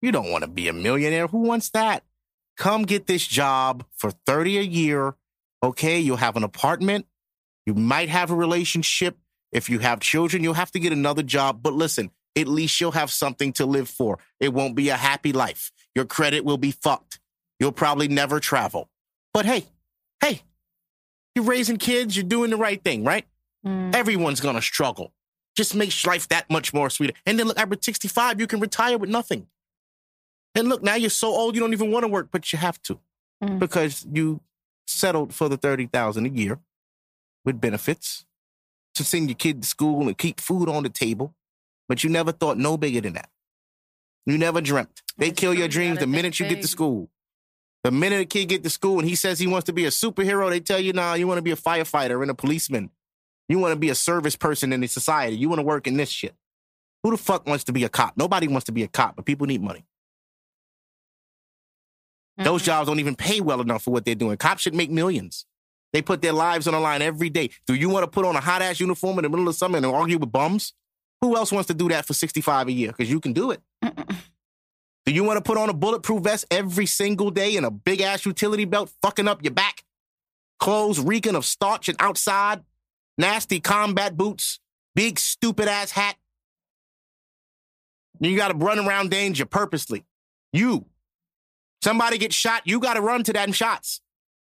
you 0.00 0.12
don't 0.12 0.30
want 0.30 0.42
to 0.42 0.48
be 0.48 0.68
a 0.68 0.72
millionaire. 0.72 1.26
Who 1.26 1.38
wants 1.38 1.70
that? 1.70 2.04
Come 2.56 2.82
get 2.82 3.06
this 3.06 3.26
job 3.26 3.84
for 3.96 4.10
30 4.26 4.58
a 4.58 4.62
year. 4.62 5.14
Okay, 5.62 5.98
you'll 5.98 6.16
have 6.16 6.36
an 6.36 6.44
apartment. 6.44 7.06
You 7.66 7.74
might 7.74 8.08
have 8.08 8.30
a 8.30 8.34
relationship. 8.34 9.16
If 9.52 9.68
you 9.68 9.78
have 9.80 10.00
children, 10.00 10.42
you'll 10.42 10.54
have 10.54 10.72
to 10.72 10.80
get 10.80 10.92
another 10.92 11.22
job. 11.22 11.62
But 11.62 11.72
listen, 11.72 12.10
at 12.36 12.48
least 12.48 12.80
you'll 12.80 12.92
have 12.92 13.10
something 13.10 13.52
to 13.54 13.66
live 13.66 13.88
for. 13.88 14.18
It 14.40 14.52
won't 14.52 14.74
be 14.74 14.88
a 14.88 14.96
happy 14.96 15.32
life. 15.32 15.70
Your 15.94 16.04
credit 16.04 16.44
will 16.44 16.58
be 16.58 16.70
fucked. 16.70 17.18
You'll 17.62 17.70
probably 17.70 18.08
never 18.08 18.40
travel. 18.40 18.88
But 19.32 19.46
hey, 19.46 19.66
hey, 20.20 20.42
you're 21.36 21.44
raising 21.44 21.76
kids, 21.76 22.16
you're 22.16 22.24
doing 22.24 22.50
the 22.50 22.56
right 22.56 22.82
thing, 22.82 23.04
right? 23.04 23.24
Mm. 23.64 23.94
Everyone's 23.94 24.40
gonna 24.40 24.60
struggle. 24.60 25.12
Just 25.56 25.72
makes 25.76 26.04
life 26.04 26.26
that 26.26 26.50
much 26.50 26.74
more 26.74 26.90
sweeter. 26.90 27.12
And 27.24 27.38
then 27.38 27.46
look, 27.46 27.60
at 27.60 27.84
65, 27.84 28.40
you 28.40 28.48
can 28.48 28.58
retire 28.58 28.98
with 28.98 29.10
nothing. 29.10 29.46
And 30.56 30.68
look, 30.68 30.82
now 30.82 30.96
you're 30.96 31.08
so 31.08 31.28
old 31.28 31.54
you 31.54 31.60
don't 31.60 31.72
even 31.72 31.92
want 31.92 32.02
to 32.02 32.08
work, 32.08 32.30
but 32.32 32.52
you 32.52 32.58
have 32.58 32.82
to 32.82 32.98
Mm. 33.44 33.60
because 33.60 34.06
you 34.12 34.40
settled 34.88 35.32
for 35.32 35.48
the 35.48 35.56
thirty 35.56 35.86
thousand 35.86 36.26
a 36.26 36.30
year 36.30 36.58
with 37.44 37.60
benefits 37.60 38.24
to 38.96 39.04
send 39.04 39.28
your 39.28 39.36
kid 39.36 39.62
to 39.62 39.68
school 39.68 40.08
and 40.08 40.18
keep 40.18 40.40
food 40.40 40.68
on 40.68 40.82
the 40.82 40.88
table. 40.88 41.32
But 41.88 42.02
you 42.02 42.10
never 42.10 42.32
thought 42.32 42.58
no 42.58 42.76
bigger 42.76 43.00
than 43.00 43.12
that. 43.12 43.30
You 44.26 44.36
never 44.36 44.60
dreamt. 44.60 45.02
They 45.16 45.28
That's 45.28 45.38
kill 45.40 45.54
your 45.54 45.68
dreams 45.68 46.00
the 46.00 46.08
minute 46.08 46.40
you 46.40 46.48
get 46.48 46.60
to 46.62 46.68
school. 46.68 47.08
The 47.84 47.90
minute 47.90 48.20
a 48.20 48.24
kid 48.24 48.48
get 48.48 48.62
to 48.62 48.70
school 48.70 48.98
and 49.00 49.08
he 49.08 49.14
says 49.16 49.38
he 49.38 49.46
wants 49.46 49.66
to 49.66 49.72
be 49.72 49.84
a 49.84 49.88
superhero, 49.90 50.48
they 50.48 50.60
tell 50.60 50.78
you, 50.78 50.92
nah, 50.92 51.14
you 51.14 51.26
want 51.26 51.38
to 51.38 51.42
be 51.42 51.50
a 51.50 51.56
firefighter 51.56 52.22
and 52.22 52.30
a 52.30 52.34
policeman. 52.34 52.90
You 53.48 53.58
want 53.58 53.72
to 53.72 53.78
be 53.78 53.90
a 53.90 53.94
service 53.94 54.36
person 54.36 54.72
in 54.72 54.80
the 54.80 54.86
society. 54.86 55.36
You 55.36 55.48
want 55.48 55.58
to 55.58 55.64
work 55.64 55.86
in 55.86 55.96
this 55.96 56.08
shit. 56.08 56.34
Who 57.02 57.10
the 57.10 57.16
fuck 57.16 57.46
wants 57.46 57.64
to 57.64 57.72
be 57.72 57.82
a 57.82 57.88
cop? 57.88 58.16
Nobody 58.16 58.46
wants 58.46 58.66
to 58.66 58.72
be 58.72 58.84
a 58.84 58.88
cop, 58.88 59.16
but 59.16 59.24
people 59.24 59.46
need 59.48 59.62
money. 59.62 59.84
Those 62.38 62.62
Mhm. 62.62 62.66
jobs 62.66 62.88
don't 62.88 63.00
even 63.00 63.16
pay 63.16 63.40
well 63.40 63.60
enough 63.60 63.82
for 63.82 63.90
what 63.90 64.04
they're 64.04 64.14
doing. 64.14 64.36
Cops 64.36 64.62
should 64.62 64.74
make 64.74 64.90
millions. 64.90 65.44
They 65.92 66.00
put 66.00 66.22
their 66.22 66.32
lives 66.32 66.66
on 66.66 66.72
the 66.72 66.80
line 66.80 67.02
every 67.02 67.28
day. 67.28 67.50
Do 67.66 67.74
you 67.74 67.88
want 67.90 68.04
to 68.04 68.08
put 68.10 68.24
on 68.24 68.36
a 68.36 68.40
hot 68.40 68.62
ass 68.62 68.80
uniform 68.80 69.18
in 69.18 69.24
the 69.24 69.28
middle 69.28 69.48
of 69.48 69.54
summer 69.56 69.76
and 69.76 69.84
argue 69.84 70.18
with 70.18 70.32
bums? 70.32 70.72
Who 71.20 71.36
else 71.36 71.52
wants 71.52 71.66
to 71.68 71.74
do 71.74 71.88
that 71.90 72.06
for 72.06 72.14
65 72.14 72.68
a 72.68 72.72
year? 72.72 72.88
Because 72.88 73.10
you 73.10 73.20
can 73.20 73.32
do 73.32 73.50
it. 73.50 73.60
Do 75.04 75.12
you 75.12 75.24
want 75.24 75.36
to 75.36 75.42
put 75.42 75.58
on 75.58 75.68
a 75.68 75.74
bulletproof 75.74 76.22
vest 76.22 76.44
every 76.50 76.86
single 76.86 77.30
day 77.30 77.56
and 77.56 77.66
a 77.66 77.70
big 77.70 78.00
ass 78.00 78.24
utility 78.24 78.64
belt 78.64 78.92
fucking 79.02 79.26
up 79.26 79.42
your 79.42 79.52
back? 79.52 79.84
Clothes 80.60 81.00
reeking 81.00 81.34
of 81.34 81.44
starch 81.44 81.88
and 81.88 81.96
outside? 82.00 82.62
Nasty 83.18 83.58
combat 83.58 84.16
boots? 84.16 84.60
Big 84.94 85.18
stupid 85.18 85.68
ass 85.68 85.90
hat? 85.90 86.16
You 88.20 88.36
got 88.36 88.48
to 88.48 88.56
run 88.56 88.78
around 88.78 89.10
danger 89.10 89.44
purposely. 89.44 90.04
You. 90.52 90.86
Somebody 91.82 92.18
gets 92.18 92.36
shot, 92.36 92.62
you 92.64 92.78
got 92.78 92.94
to 92.94 93.00
run 93.00 93.24
to 93.24 93.32
that 93.32 93.48
in 93.48 93.52
shots. 93.52 94.00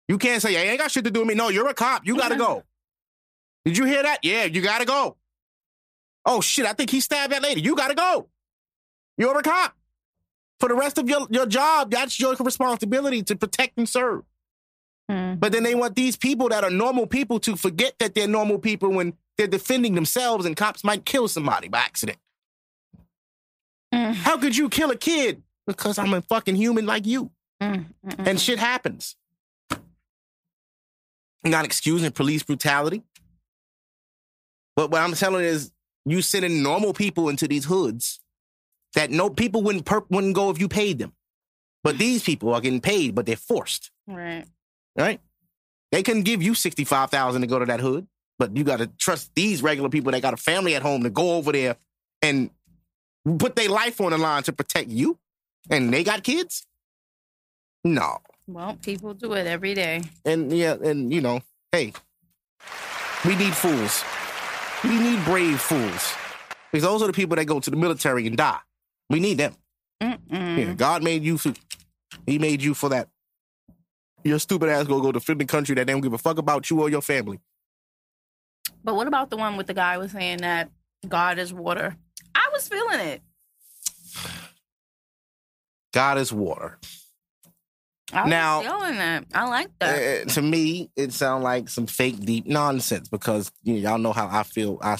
You 0.09 0.17
can't 0.17 0.41
say, 0.41 0.57
I 0.57 0.71
ain't 0.71 0.79
got 0.79 0.91
shit 0.91 1.05
to 1.05 1.11
do 1.11 1.21
with 1.21 1.29
me. 1.29 1.35
No, 1.35 1.47
you're 1.47 1.69
a 1.69 1.73
cop. 1.73 2.05
You 2.05 2.17
got 2.17 2.29
to 2.29 2.35
mm-hmm. 2.35 2.43
go. 2.43 2.63
Did 3.63 3.77
you 3.77 3.85
hear 3.85 4.03
that? 4.03 4.19
Yeah, 4.23 4.43
you 4.43 4.61
got 4.61 4.79
to 4.79 4.85
go. 4.85 5.15
Oh, 6.25 6.41
shit, 6.41 6.65
I 6.65 6.73
think 6.73 6.89
he 6.89 6.99
stabbed 6.99 7.31
that 7.31 7.41
lady. 7.41 7.61
You 7.61 7.75
got 7.75 7.87
to 7.87 7.95
go. 7.95 8.27
You're 9.17 9.37
a 9.37 9.43
cop. 9.43 9.75
For 10.61 10.69
the 10.69 10.75
rest 10.75 10.99
of 10.99 11.09
your, 11.09 11.25
your 11.31 11.47
job, 11.47 11.89
that's 11.89 12.19
your 12.19 12.35
responsibility 12.35 13.23
to 13.23 13.35
protect 13.35 13.79
and 13.79 13.89
serve. 13.89 14.21
Mm. 15.09 15.39
But 15.39 15.53
then 15.53 15.63
they 15.63 15.73
want 15.73 15.95
these 15.95 16.15
people 16.15 16.49
that 16.49 16.63
are 16.63 16.69
normal 16.69 17.07
people 17.07 17.39
to 17.39 17.55
forget 17.55 17.95
that 17.97 18.13
they're 18.13 18.27
normal 18.27 18.59
people 18.59 18.89
when 18.91 19.13
they're 19.39 19.47
defending 19.47 19.95
themselves 19.95 20.45
and 20.45 20.55
cops 20.55 20.83
might 20.83 21.03
kill 21.03 21.27
somebody 21.27 21.67
by 21.67 21.79
accident. 21.79 22.19
Mm. 23.91 24.13
How 24.13 24.37
could 24.37 24.55
you 24.55 24.69
kill 24.69 24.91
a 24.91 24.95
kid? 24.95 25.41
Because 25.65 25.97
I'm 25.97 26.13
a 26.13 26.21
fucking 26.21 26.55
human 26.55 26.85
like 26.85 27.07
you. 27.07 27.31
Mm. 27.59 27.85
And 28.19 28.39
shit 28.39 28.59
happens. 28.59 29.15
I'm 29.71 31.49
Not 31.49 31.65
excusing 31.65 32.11
police 32.11 32.43
brutality. 32.43 33.01
But 34.75 34.91
what 34.91 35.01
I'm 35.01 35.13
telling 35.13 35.43
is 35.43 35.71
you 36.05 36.21
sending 36.21 36.61
normal 36.61 36.93
people 36.93 37.29
into 37.29 37.47
these 37.47 37.65
hoods 37.65 38.19
that 38.95 39.09
no 39.11 39.29
people 39.29 39.61
wouldn't 39.63 39.85
perp, 39.85 40.05
wouldn't 40.09 40.35
go 40.35 40.49
if 40.49 40.59
you 40.59 40.67
paid 40.67 40.99
them. 40.99 41.13
But 41.83 41.97
these 41.97 42.23
people 42.23 42.53
are 42.53 42.61
getting 42.61 42.81
paid, 42.81 43.15
but 43.15 43.25
they're 43.25 43.35
forced. 43.35 43.89
Right. 44.07 44.45
Right? 44.97 45.19
They 45.91 46.03
couldn't 46.03 46.23
give 46.23 46.41
you 46.43 46.53
sixty 46.55 46.83
five 46.85 47.09
thousand 47.09 47.41
to 47.41 47.47
go 47.47 47.59
to 47.59 47.65
that 47.65 47.79
hood, 47.79 48.07
but 48.39 48.55
you 48.55 48.63
got 48.63 48.77
to 48.77 48.87
trust 48.87 49.31
these 49.35 49.61
regular 49.63 49.89
people 49.89 50.11
that 50.11 50.21
got 50.21 50.33
a 50.33 50.37
family 50.37 50.75
at 50.75 50.81
home 50.81 51.03
to 51.03 51.09
go 51.09 51.35
over 51.35 51.51
there 51.51 51.75
and 52.21 52.49
put 53.39 53.55
their 53.55 53.69
life 53.69 53.99
on 54.01 54.11
the 54.11 54.17
line 54.17 54.43
to 54.43 54.53
protect 54.53 54.89
you, 54.89 55.17
and 55.69 55.93
they 55.93 56.03
got 56.03 56.23
kids. 56.23 56.65
No, 57.83 58.19
Well, 58.47 58.77
people 58.81 59.13
do 59.15 59.33
it 59.33 59.47
every 59.47 59.73
day. 59.73 60.03
and 60.23 60.51
yeah, 60.55 60.75
and 60.83 61.11
you 61.11 61.19
know, 61.19 61.41
hey, 61.71 61.93
we 63.25 63.35
need 63.35 63.53
fools. 63.55 64.03
We 64.83 64.97
need 64.99 65.23
brave 65.25 65.59
fools 65.59 66.13
because 66.71 66.83
those 66.83 67.01
are 67.01 67.07
the 67.07 67.13
people 67.13 67.35
that 67.37 67.45
go 67.45 67.59
to 67.59 67.69
the 67.69 67.75
military 67.77 68.27
and 68.27 68.37
die. 68.37 68.59
We 69.11 69.19
need 69.19 69.37
them. 69.37 69.55
Mm-mm. 70.01 70.77
God 70.77 71.03
made 71.03 71.23
you. 71.23 71.37
For, 71.37 71.53
he 72.25 72.39
made 72.39 72.61
you 72.61 72.73
for 72.73 72.89
that. 72.89 73.07
Your 74.23 74.39
stupid 74.39 74.69
ass 74.69 74.87
gonna 74.87 75.01
go 75.01 75.11
defend 75.11 75.41
the 75.41 75.45
country 75.45 75.75
that 75.75 75.87
they 75.87 75.93
don't 75.93 76.01
give 76.01 76.13
a 76.13 76.17
fuck 76.17 76.37
about 76.37 76.69
you 76.69 76.81
or 76.81 76.89
your 76.89 77.01
family. 77.01 77.39
But 78.83 78.95
what 78.95 79.07
about 79.07 79.29
the 79.29 79.37
one 79.37 79.57
with 79.57 79.67
the 79.67 79.73
guy 79.73 79.97
was 79.97 80.11
saying 80.11 80.39
that 80.39 80.69
God 81.07 81.37
is 81.39 81.53
water? 81.53 81.95
I 82.33 82.49
was 82.53 82.67
feeling 82.67 82.99
it. 82.99 83.21
God 85.93 86.17
is 86.17 86.31
water. 86.31 86.77
I 88.13 88.27
Now- 88.27 88.59
was 88.59 88.67
feeling 88.67 88.95
it. 88.97 89.25
I 89.33 89.47
like 89.47 89.69
that. 89.79 90.27
Uh, 90.27 90.29
to 90.33 90.41
me, 90.41 90.89
it 90.95 91.13
sounds 91.13 91.43
like 91.43 91.69
some 91.69 91.87
fake 91.87 92.19
deep 92.19 92.45
nonsense 92.45 93.07
because 93.09 93.51
you 93.63 93.73
know, 93.75 93.79
y'all 93.79 93.97
know 93.97 94.13
how 94.13 94.27
I 94.31 94.43
feel. 94.43 94.79
I 94.81 94.97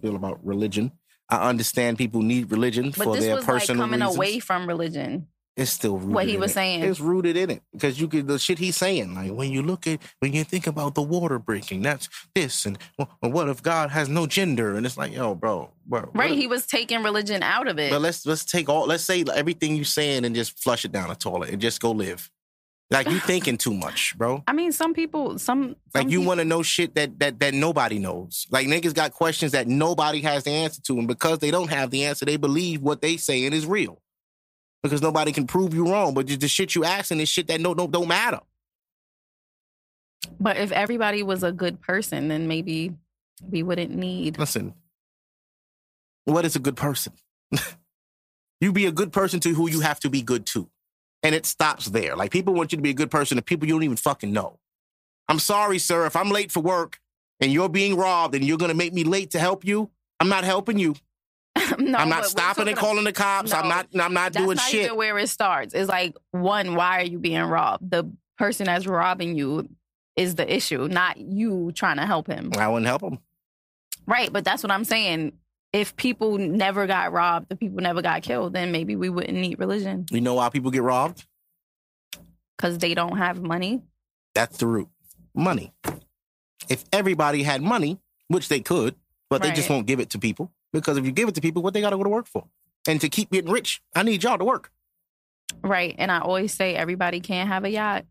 feel 0.00 0.16
about 0.16 0.44
religion. 0.44 0.92
I 1.32 1.48
understand 1.48 1.98
people 1.98 2.22
need 2.22 2.50
religion 2.50 2.86
but 2.96 3.04
for 3.04 3.14
this 3.14 3.24
their 3.24 3.36
was 3.36 3.46
like 3.46 3.60
personal 3.60 3.82
coming 3.82 4.00
reasons. 4.00 4.16
away 4.16 4.38
from 4.38 4.66
religion. 4.66 5.28
it's 5.56 5.70
still 5.70 5.96
rooted 5.98 6.14
what 6.14 6.26
he 6.28 6.36
was 6.38 6.50
it. 6.52 6.54
saying. 6.54 6.82
It's 6.82 6.98
rooted 7.00 7.36
in 7.36 7.50
it 7.50 7.62
because 7.72 8.00
you 8.00 8.08
could 8.08 8.26
the 8.26 8.38
shit 8.38 8.58
he's 8.58 8.76
saying. 8.76 9.14
Like 9.14 9.32
when 9.32 9.50
you 9.50 9.62
look 9.62 9.86
at 9.86 10.00
when 10.20 10.32
you 10.32 10.44
think 10.44 10.66
about 10.66 10.94
the 10.94 11.02
water 11.02 11.38
breaking, 11.38 11.82
that's 11.82 12.08
this, 12.34 12.64
and 12.66 12.78
well, 12.98 13.08
what 13.20 13.48
if 13.48 13.62
God 13.62 13.90
has 13.90 14.08
no 14.08 14.26
gender? 14.26 14.76
And 14.76 14.86
it's 14.86 14.96
like, 14.96 15.12
yo, 15.12 15.34
bro, 15.34 15.70
bro, 15.86 16.10
Right. 16.14 16.30
what- 16.30 16.38
He 16.38 16.46
was 16.46 16.66
taking 16.66 17.02
religion 17.02 17.42
out 17.42 17.68
of 17.68 17.78
it. 17.78 17.90
But 17.90 18.00
let's 18.00 18.24
let's 18.26 18.44
take 18.44 18.68
all 18.68 18.86
let's 18.86 19.04
say 19.04 19.24
everything 19.34 19.76
you 19.76 19.84
saying 19.84 20.24
and 20.24 20.34
just 20.34 20.58
flush 20.62 20.84
it 20.84 20.92
down 20.92 21.08
the 21.10 21.14
toilet 21.16 21.50
and 21.50 21.60
just 21.60 21.80
go 21.80 21.90
live. 21.92 22.30
Like 22.92 23.08
you 23.08 23.20
thinking 23.20 23.56
too 23.56 23.72
much, 23.72 24.16
bro. 24.18 24.44
I 24.46 24.52
mean, 24.52 24.70
some 24.70 24.92
people, 24.92 25.38
some, 25.38 25.76
Like 25.94 26.10
you 26.10 26.18
people- 26.18 26.28
want 26.28 26.40
to 26.40 26.44
know 26.44 26.62
shit 26.62 26.94
that 26.94 27.18
that 27.20 27.40
that 27.40 27.54
nobody 27.54 27.98
knows. 27.98 28.46
Like 28.50 28.66
niggas 28.66 28.94
got 28.94 29.12
questions 29.12 29.52
that 29.52 29.66
nobody 29.66 30.20
has 30.20 30.44
the 30.44 30.50
answer 30.50 30.82
to, 30.82 30.98
and 30.98 31.08
because 31.08 31.38
they 31.38 31.50
don't 31.50 31.70
have 31.70 31.90
the 31.90 32.04
answer, 32.04 32.26
they 32.26 32.36
believe 32.36 32.82
what 32.82 33.00
they 33.00 33.16
saying 33.16 33.54
is 33.54 33.64
real. 33.64 34.00
Because 34.82 35.00
nobody 35.00 35.32
can 35.32 35.46
prove 35.46 35.72
you 35.72 35.86
wrong, 35.90 36.12
but 36.12 36.26
the 36.26 36.48
shit 36.48 36.74
you 36.74 36.84
asking 36.84 37.20
is 37.20 37.28
shit 37.28 37.46
that 37.46 37.60
no 37.60 37.72
no 37.72 37.86
don't 37.86 38.08
matter. 38.08 38.40
But 40.38 40.56
if 40.56 40.70
everybody 40.70 41.22
was 41.22 41.42
a 41.42 41.52
good 41.52 41.80
person, 41.80 42.28
then 42.28 42.46
maybe 42.46 42.92
we 43.48 43.62
wouldn't 43.62 43.92
need. 43.92 44.38
Listen, 44.38 44.74
what 46.24 46.44
is 46.44 46.56
a 46.56 46.60
good 46.60 46.76
person? 46.76 47.14
you 48.60 48.72
be 48.72 48.86
a 48.86 48.92
good 48.92 49.12
person 49.12 49.40
to 49.40 49.54
who 49.54 49.70
you 49.70 49.80
have 49.80 49.98
to 50.00 50.10
be 50.10 50.20
good 50.20 50.46
to. 50.46 50.68
And 51.22 51.34
it 51.34 51.46
stops 51.46 51.86
there. 51.86 52.16
Like 52.16 52.30
people 52.30 52.54
want 52.54 52.72
you 52.72 52.76
to 52.76 52.82
be 52.82 52.90
a 52.90 52.94
good 52.94 53.10
person 53.10 53.36
to 53.36 53.42
people 53.42 53.66
you 53.68 53.74
don't 53.74 53.84
even 53.84 53.96
fucking 53.96 54.32
know. 54.32 54.58
I'm 55.28 55.38
sorry, 55.38 55.78
sir. 55.78 56.06
If 56.06 56.16
I'm 56.16 56.30
late 56.30 56.50
for 56.50 56.60
work 56.60 56.98
and 57.40 57.52
you're 57.52 57.68
being 57.68 57.96
robbed 57.96 58.34
and 58.34 58.44
you're 58.44 58.58
going 58.58 58.70
to 58.70 58.76
make 58.76 58.92
me 58.92 59.04
late 59.04 59.30
to 59.30 59.38
help 59.38 59.64
you, 59.64 59.90
I'm 60.20 60.28
not 60.28 60.44
helping 60.44 60.78
you. 60.78 60.94
no, 61.78 61.98
I'm 61.98 62.08
not 62.08 62.26
stopping 62.26 62.68
and 62.68 62.76
calling 62.76 63.04
the 63.04 63.12
cops. 63.12 63.52
I'm 63.52 63.68
not 63.68 63.88
I'm 63.98 64.14
not 64.14 64.32
doing 64.32 64.56
not 64.56 64.64
shit. 64.64 64.96
where 64.96 65.18
it 65.18 65.28
starts. 65.28 65.74
It's 65.74 65.88
like 65.88 66.16
one, 66.30 66.74
why 66.74 67.00
are 67.00 67.04
you 67.04 67.18
being 67.18 67.42
robbed? 67.42 67.90
The 67.90 68.10
person 68.38 68.66
that's 68.66 68.86
robbing 68.86 69.36
you 69.36 69.68
is 70.16 70.34
the 70.34 70.52
issue, 70.52 70.88
not 70.88 71.18
you 71.18 71.72
trying 71.72 71.96
to 71.96 72.06
help 72.06 72.26
him. 72.26 72.52
I 72.56 72.68
wouldn't 72.68 72.86
help 72.86 73.02
him. 73.02 73.18
Right, 74.06 74.32
but 74.32 74.44
that's 74.44 74.62
what 74.62 74.72
I'm 74.72 74.84
saying. 74.84 75.32
If 75.72 75.96
people 75.96 76.36
never 76.38 76.86
got 76.86 77.12
robbed, 77.12 77.50
if 77.50 77.58
people 77.58 77.82
never 77.82 78.02
got 78.02 78.22
killed, 78.22 78.52
then 78.52 78.72
maybe 78.72 78.94
we 78.94 79.08
wouldn't 79.08 79.36
need 79.38 79.58
religion 79.58 80.06
You 80.10 80.20
know 80.20 80.34
why 80.34 80.50
people 80.50 80.70
get 80.70 80.82
robbed? 80.82 81.24
because 82.56 82.78
they 82.78 82.94
don't 82.94 83.16
have 83.16 83.42
money. 83.42 83.82
That's 84.34 84.58
the 84.58 84.66
root. 84.68 84.88
Money. 85.34 85.72
If 86.68 86.84
everybody 86.92 87.42
had 87.42 87.60
money, 87.60 87.98
which 88.28 88.48
they 88.48 88.60
could, 88.60 88.94
but 89.28 89.42
they 89.42 89.50
just 89.50 89.68
won't 89.68 89.86
give 89.86 89.98
it 89.98 90.10
to 90.10 90.18
people. 90.20 90.52
Because 90.72 90.96
if 90.96 91.04
you 91.04 91.10
give 91.10 91.28
it 91.28 91.34
to 91.34 91.40
people, 91.40 91.60
what 91.62 91.74
they 91.74 91.80
gotta 91.80 91.96
go 91.96 92.04
to 92.04 92.08
work 92.08 92.26
for? 92.26 92.46
And 92.86 93.00
to 93.00 93.08
keep 93.08 93.30
getting 93.32 93.50
rich, 93.50 93.82
I 93.96 94.04
need 94.04 94.22
y'all 94.22 94.38
to 94.38 94.44
work. 94.44 94.70
Right, 95.62 95.94
and 95.98 96.12
I 96.12 96.20
always 96.20 96.52
say 96.54 96.76
everybody 96.76 97.18
can't 97.20 97.48
have 97.48 97.64
a 97.64 97.70
yacht. 97.70 98.04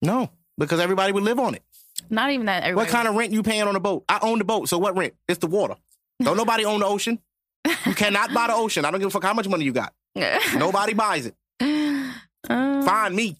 No, 0.00 0.30
because 0.56 0.80
everybody 0.80 1.12
would 1.12 1.22
live 1.22 1.38
on 1.38 1.54
it. 1.54 1.62
Not 2.08 2.30
even 2.30 2.46
that. 2.46 2.62
Everybody 2.62 2.86
What 2.86 2.88
kind 2.92 3.06
of 3.06 3.16
rent 3.16 3.32
you 3.32 3.42
paying 3.42 3.62
on 3.62 3.76
a 3.76 3.80
boat? 3.80 4.04
I 4.08 4.18
own 4.22 4.38
the 4.38 4.44
boat, 4.44 4.68
so 4.68 4.78
what 4.78 4.96
rent? 4.96 5.14
It's 5.28 5.38
the 5.38 5.46
water. 5.46 5.76
Don't 6.22 6.36
nobody 6.36 6.64
own 6.64 6.80
the 6.80 6.86
ocean. 6.86 7.18
You 7.86 7.94
cannot 7.94 8.32
buy 8.32 8.48
the 8.48 8.54
ocean. 8.54 8.84
I 8.84 8.90
don't 8.90 9.00
give 9.00 9.08
a 9.08 9.10
fuck 9.10 9.22
how 9.24 9.34
much 9.34 9.48
money 9.48 9.64
you 9.64 9.72
got. 9.72 9.92
Nobody 10.56 10.94
buys 10.94 11.26
it. 11.26 11.34
Uh, 12.48 12.82
Find 12.82 13.14
me. 13.14 13.36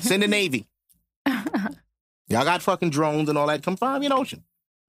Send 0.00 0.22
the 0.22 0.28
Navy. 0.28 0.66
Y'all 1.26 2.44
got 2.44 2.62
fucking 2.62 2.90
drones 2.90 3.28
and 3.28 3.36
all 3.36 3.46
that. 3.46 3.62
Come 3.62 3.76
find 3.76 4.00
me 4.00 4.06
an 4.06 4.12
ocean. 4.12 4.44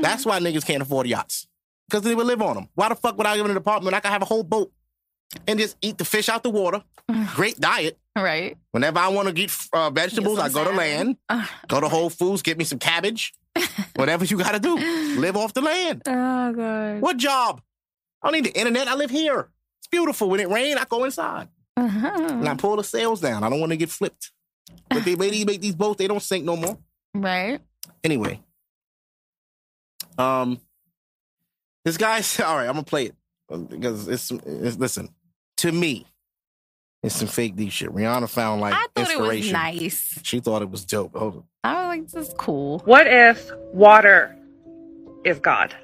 That's 0.00 0.24
why 0.26 0.40
niggas 0.40 0.64
can't 0.66 0.82
afford 0.82 1.06
yachts. 1.06 1.46
Because 1.88 2.02
they 2.04 2.14
would 2.14 2.26
live 2.26 2.42
on 2.42 2.54
them. 2.54 2.68
Why 2.74 2.88
the 2.88 2.94
fuck 2.96 3.16
would 3.18 3.26
I 3.26 3.34
live 3.36 3.44
in 3.46 3.50
an 3.52 3.56
apartment 3.56 3.94
I 3.94 4.00
could 4.00 4.10
have 4.10 4.22
a 4.22 4.26
whole 4.26 4.42
boat 4.42 4.72
and 5.46 5.58
just 5.58 5.76
eat 5.82 5.98
the 5.98 6.04
fish 6.04 6.28
out 6.28 6.42
the 6.42 6.50
water? 6.50 6.82
Great 7.34 7.58
diet. 7.60 7.98
right. 8.16 8.56
Whenever 8.72 8.98
I 8.98 9.08
want 9.08 9.28
to 9.28 9.34
get 9.34 9.54
uh, 9.72 9.90
vegetables, 9.90 10.38
I 10.38 10.48
go 10.48 10.64
to 10.64 10.70
land, 10.70 11.16
Uh, 11.28 11.46
go 11.68 11.80
to 11.80 11.88
Whole 11.88 12.10
Foods, 12.10 12.42
get 12.42 12.58
me 12.58 12.64
some 12.64 12.78
cabbage. 12.78 13.32
Whatever 13.96 14.24
you 14.24 14.38
got 14.38 14.52
to 14.52 14.58
do. 14.60 14.76
Live 15.20 15.36
off 15.36 15.52
the 15.54 15.60
land. 15.60 16.02
oh 16.06 16.52
god. 16.52 17.00
What 17.00 17.16
job? 17.18 17.60
I 18.22 18.30
don't 18.30 18.42
need 18.42 18.52
the 18.52 18.58
internet. 18.58 18.88
I 18.88 18.94
live 18.94 19.10
here. 19.10 19.48
It's 19.80 19.88
beautiful. 19.88 20.30
When 20.30 20.40
it 20.40 20.48
rain, 20.48 20.78
I 20.78 20.84
go 20.88 21.04
inside 21.04 21.48
Uh-huh. 21.76 22.10
and 22.30 22.48
I 22.48 22.54
pull 22.54 22.76
the 22.76 22.84
sails 22.84 23.20
down. 23.20 23.42
I 23.44 23.50
don't 23.50 23.60
want 23.60 23.70
to 23.72 23.76
get 23.76 23.90
flipped. 23.90 24.30
But 24.88 25.04
they 25.04 25.16
made, 25.16 25.46
make 25.46 25.60
these 25.60 25.74
boats, 25.74 25.98
they 25.98 26.06
don't 26.06 26.22
sink 26.22 26.44
no 26.44 26.56
more. 26.56 26.78
Right. 27.14 27.60
Anyway, 28.04 28.40
um, 30.18 30.60
this 31.84 31.96
guy's 31.96 32.38
all 32.40 32.56
right. 32.56 32.66
I'm 32.66 32.74
gonna 32.74 32.84
play 32.84 33.06
it 33.06 33.14
because 33.68 34.08
it's, 34.08 34.30
it's 34.30 34.76
listen 34.78 35.10
to 35.62 35.72
me. 35.72 36.06
It's 37.02 37.16
some 37.16 37.28
fake 37.28 37.56
deep 37.56 37.72
shit. 37.72 37.90
Rihanna 37.92 38.28
found 38.28 38.60
like 38.60 38.74
I 38.74 38.86
thought 38.94 39.10
it 39.10 39.18
was 39.18 39.32
inspiration. 39.34 39.52
nice. 39.52 40.18
She 40.22 40.38
thought 40.38 40.62
it 40.62 40.70
was 40.70 40.84
dope. 40.84 41.16
Hold 41.16 41.36
on. 41.36 41.44
I 41.64 41.74
was 41.74 41.88
like, 41.88 42.08
this 42.08 42.28
is 42.28 42.34
cool. 42.38 42.80
What 42.84 43.06
if 43.08 43.50
water 43.72 44.36
is 45.24 45.40
God? 45.40 45.74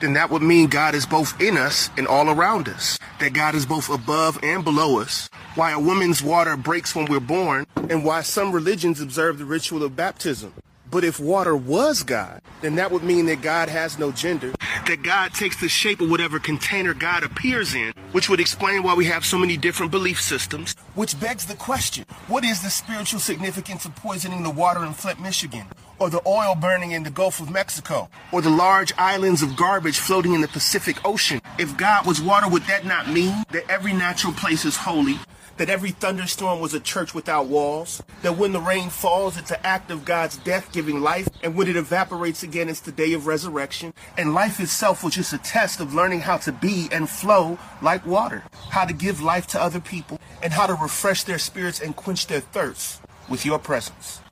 then 0.00 0.14
that 0.14 0.30
would 0.30 0.42
mean 0.42 0.66
God 0.66 0.94
is 0.94 1.06
both 1.06 1.38
in 1.40 1.56
us 1.56 1.90
and 1.96 2.06
all 2.06 2.30
around 2.30 2.68
us. 2.68 2.98
That 3.20 3.34
God 3.34 3.54
is 3.54 3.66
both 3.66 3.90
above 3.90 4.38
and 4.42 4.64
below 4.64 4.98
us. 4.98 5.28
Why 5.54 5.72
a 5.72 5.80
woman's 5.80 6.22
water 6.22 6.56
breaks 6.56 6.94
when 6.94 7.04
we're 7.04 7.20
born, 7.20 7.66
and 7.76 8.04
why 8.04 8.22
some 8.22 8.50
religions 8.50 9.00
observe 9.00 9.38
the 9.38 9.44
ritual 9.44 9.82
of 9.82 9.96
baptism. 9.96 10.54
But 10.90 11.04
if 11.04 11.20
water 11.20 11.54
was 11.54 12.02
God, 12.02 12.42
then 12.62 12.74
that 12.74 12.90
would 12.90 13.04
mean 13.04 13.26
that 13.26 13.42
God 13.42 13.68
has 13.68 13.96
no 13.96 14.10
gender. 14.10 14.52
That 14.86 15.04
God 15.04 15.32
takes 15.32 15.60
the 15.60 15.68
shape 15.68 16.00
of 16.00 16.10
whatever 16.10 16.40
container 16.40 16.94
God 16.94 17.22
appears 17.22 17.74
in, 17.76 17.92
which 18.10 18.28
would 18.28 18.40
explain 18.40 18.82
why 18.82 18.94
we 18.94 19.04
have 19.04 19.24
so 19.24 19.38
many 19.38 19.56
different 19.56 19.92
belief 19.92 20.20
systems. 20.20 20.74
Which 20.96 21.18
begs 21.20 21.46
the 21.46 21.54
question, 21.54 22.06
what 22.26 22.44
is 22.44 22.60
the 22.60 22.70
spiritual 22.70 23.20
significance 23.20 23.84
of 23.84 23.94
poisoning 23.94 24.42
the 24.42 24.50
water 24.50 24.84
in 24.84 24.92
Flint, 24.92 25.20
Michigan? 25.20 25.66
Or 26.00 26.10
the 26.10 26.26
oil 26.26 26.56
burning 26.56 26.90
in 26.90 27.04
the 27.04 27.10
Gulf 27.10 27.40
of 27.40 27.50
Mexico? 27.50 28.08
Or 28.32 28.42
the 28.42 28.50
large 28.50 28.92
islands 28.98 29.42
of 29.42 29.54
garbage 29.54 29.98
floating 29.98 30.34
in 30.34 30.40
the 30.40 30.48
Pacific 30.48 30.96
Ocean? 31.04 31.40
If 31.58 31.76
God 31.76 32.04
was 32.04 32.20
water, 32.20 32.48
would 32.48 32.64
that 32.64 32.84
not 32.84 33.08
mean 33.08 33.44
that 33.52 33.70
every 33.70 33.92
natural 33.92 34.32
place 34.32 34.64
is 34.64 34.76
holy? 34.76 35.20
That 35.60 35.68
every 35.68 35.90
thunderstorm 35.90 36.60
was 36.60 36.72
a 36.72 36.80
church 36.80 37.12
without 37.12 37.48
walls? 37.48 38.02
That 38.22 38.38
when 38.38 38.52
the 38.52 38.62
rain 38.62 38.88
falls, 38.88 39.36
it's 39.36 39.50
an 39.50 39.58
act 39.62 39.90
of 39.90 40.06
God's 40.06 40.38
death 40.38 40.72
giving 40.72 41.02
life, 41.02 41.28
and 41.42 41.54
when 41.54 41.68
it 41.68 41.76
evaporates 41.76 42.42
again, 42.42 42.70
it's 42.70 42.80
the 42.80 42.92
day 42.92 43.12
of 43.12 43.26
resurrection? 43.26 43.92
And 44.16 44.32
life 44.32 44.58
itself 44.58 45.04
was 45.04 45.16
just 45.16 45.34
a 45.34 45.38
test 45.38 45.78
of 45.80 45.92
learning 45.92 46.20
how 46.20 46.38
to 46.38 46.50
be 46.50 46.88
and 46.90 47.10
flow 47.10 47.58
like 47.82 48.06
water, 48.06 48.42
how 48.70 48.86
to 48.86 48.94
give 48.94 49.20
life 49.20 49.46
to 49.48 49.60
other 49.60 49.80
people, 49.80 50.18
and 50.42 50.50
how 50.50 50.66
to 50.66 50.72
refresh 50.72 51.24
their 51.24 51.38
spirits 51.38 51.78
and 51.78 51.94
quench 51.94 52.26
their 52.26 52.40
thirst 52.40 53.02
with 53.28 53.44
your 53.44 53.58
presence. 53.58 54.22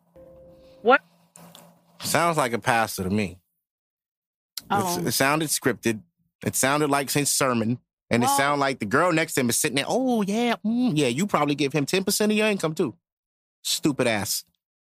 What 0.81 1.03
Sounds 2.01 2.39
like 2.39 2.55
a 2.55 2.59
pastor 2.59 3.05
to 3.05 3.11
me. 3.11 3.39
Oh. 4.71 5.05
It 5.05 5.13
sounded 5.13 5.51
scripted. 5.51 6.01
It 6.43 6.57
sounded 6.57 6.89
like 6.89 7.11
his 7.11 7.31
sermon. 7.31 7.81
And 8.11 8.23
it 8.23 8.27
Well- 8.27 8.37
sounded 8.37 8.61
like 8.61 8.79
the 8.79 8.87
girl 8.87 9.13
next 9.13 9.35
to 9.35 9.41
him 9.41 9.51
is 9.51 9.59
sitting 9.59 9.77
there. 9.77 9.85
Oh, 9.87 10.23
yeah. 10.23 10.57
mm, 10.65 10.93
yeah, 10.95 11.09
you 11.09 11.27
probably 11.27 11.55
give 11.55 11.73
him 11.73 11.85
10% 11.87 12.31
of 12.31 12.37
your 12.37 12.49
income 12.49 12.75
too. 12.75 12.95
Stupid 13.63 14.07
ass. 14.07 14.45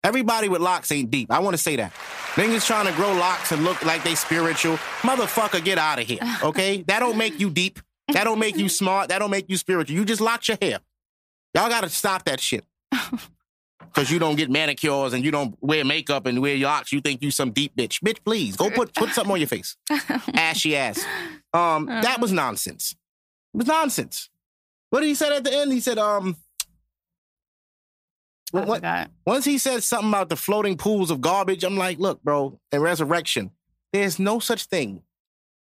Everybody 0.04 0.48
with 0.48 0.60
locks 0.60 0.92
ain't 0.92 1.10
deep. 1.10 1.30
I 1.32 1.38
want 1.40 1.54
to 1.54 1.62
say 1.62 1.76
that. 1.76 1.92
Niggas 2.34 2.66
trying 2.66 2.86
to 2.86 2.92
grow 2.92 3.12
locks 3.12 3.50
and 3.52 3.64
look 3.64 3.82
like 3.84 4.04
they 4.04 4.14
spiritual. 4.14 4.76
Motherfucker, 5.00 5.64
get 5.64 5.78
out 5.78 5.98
of 5.98 6.06
here. 6.06 6.20
Okay? 6.42 6.82
that 6.88 7.00
don't 7.00 7.16
make 7.16 7.40
you 7.40 7.50
deep. 7.50 7.80
That 8.12 8.24
don't 8.24 8.38
make 8.38 8.56
you 8.56 8.68
smart. 8.68 9.08
That 9.08 9.18
don't 9.18 9.30
make 9.30 9.46
you 9.48 9.56
spiritual. 9.56 9.96
You 9.96 10.04
just 10.04 10.20
locked 10.20 10.46
your 10.48 10.58
hair. 10.60 10.78
Y'all 11.54 11.68
got 11.68 11.82
to 11.82 11.88
stop 11.88 12.24
that 12.26 12.40
shit. 12.40 12.64
Because 13.94 14.10
you 14.10 14.18
don't 14.18 14.36
get 14.36 14.50
manicures 14.50 15.14
and 15.14 15.24
you 15.24 15.30
don't 15.30 15.56
wear 15.62 15.82
makeup 15.82 16.26
and 16.26 16.42
wear 16.42 16.54
locks. 16.58 16.92
You 16.92 17.00
think 17.00 17.22
you 17.22 17.30
some 17.30 17.50
deep 17.50 17.74
bitch. 17.74 18.00
Bitch, 18.02 18.18
please 18.22 18.54
go 18.54 18.68
put 18.68 18.94
put 18.94 19.08
something 19.10 19.32
on 19.32 19.38
your 19.40 19.48
face. 19.48 19.74
Ashy 20.34 20.76
ass. 20.76 21.02
Um, 21.54 21.86
that 21.86 22.20
was 22.20 22.30
nonsense. 22.30 22.94
It 23.56 23.60
was 23.60 23.66
nonsense. 23.68 24.28
What 24.90 25.00
did 25.00 25.06
he 25.06 25.14
say 25.14 25.34
at 25.34 25.42
the 25.42 25.50
end? 25.50 25.72
He 25.72 25.80
said, 25.80 25.96
um, 25.96 26.36
what, 28.50 28.66
what- 28.66 29.10
once 29.26 29.46
he 29.46 29.56
said 29.56 29.82
something 29.82 30.10
about 30.10 30.28
the 30.28 30.36
floating 30.36 30.76
pools 30.76 31.10
of 31.10 31.22
garbage, 31.22 31.64
I'm 31.64 31.78
like, 31.78 31.98
look, 31.98 32.22
bro, 32.22 32.60
in 32.70 32.82
resurrection, 32.82 33.50
there's 33.94 34.18
no 34.18 34.40
such 34.40 34.64
thing 34.64 35.02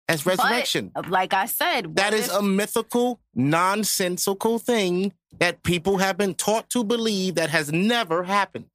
as 0.07 0.27
resurrection. 0.27 0.91
But, 0.95 1.09
like 1.09 1.33
I 1.33 1.47
said, 1.47 1.97
that 1.97 2.13
is 2.13 2.29
if- 2.29 2.35
a 2.35 2.43
mythical, 2.43 3.21
nonsensical 3.35 4.59
thing 4.59 5.15
that 5.39 5.63
people 5.63 5.97
have 5.97 6.19
been 6.19 6.35
taught 6.35 6.69
to 6.71 6.85
believe 6.85 7.37
that 7.37 7.49
has 7.49 7.73
never 7.73 8.25
happened. 8.25 8.67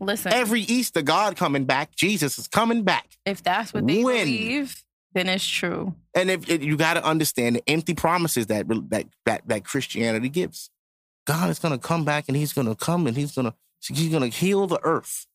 listen. 0.00 0.32
Every 0.32 0.62
Easter, 0.62 1.02
God 1.02 1.36
coming 1.36 1.66
back, 1.66 1.94
Jesus 1.96 2.38
is 2.38 2.48
coming 2.48 2.82
back. 2.82 3.10
if 3.26 3.42
that's 3.42 3.74
what 3.74 3.86
they 3.86 4.02
When? 4.02 4.24
believe, 4.24 4.82
then 5.14 5.28
it's 5.28 5.46
true. 5.46 5.94
And 6.14 6.30
if, 6.30 6.48
if 6.48 6.62
you 6.62 6.76
got 6.76 6.94
to 6.94 7.04
understand 7.04 7.56
the 7.56 7.68
empty 7.68 7.94
promises 7.94 8.46
that 8.48 8.68
that 8.90 9.06
that 9.24 9.42
that 9.46 9.64
Christianity 9.64 10.28
gives, 10.28 10.70
God 11.26 11.50
is 11.50 11.58
going 11.58 11.72
to 11.72 11.78
come 11.78 12.04
back 12.04 12.24
and 12.28 12.36
He's 12.36 12.52
going 12.52 12.66
to 12.66 12.74
come 12.74 13.06
and 13.06 13.16
He's 13.16 13.34
going 13.34 13.46
to 13.46 13.54
He's 13.80 14.10
going 14.10 14.30
to 14.30 14.36
heal 14.36 14.66
the 14.66 14.80
earth. 14.82 15.26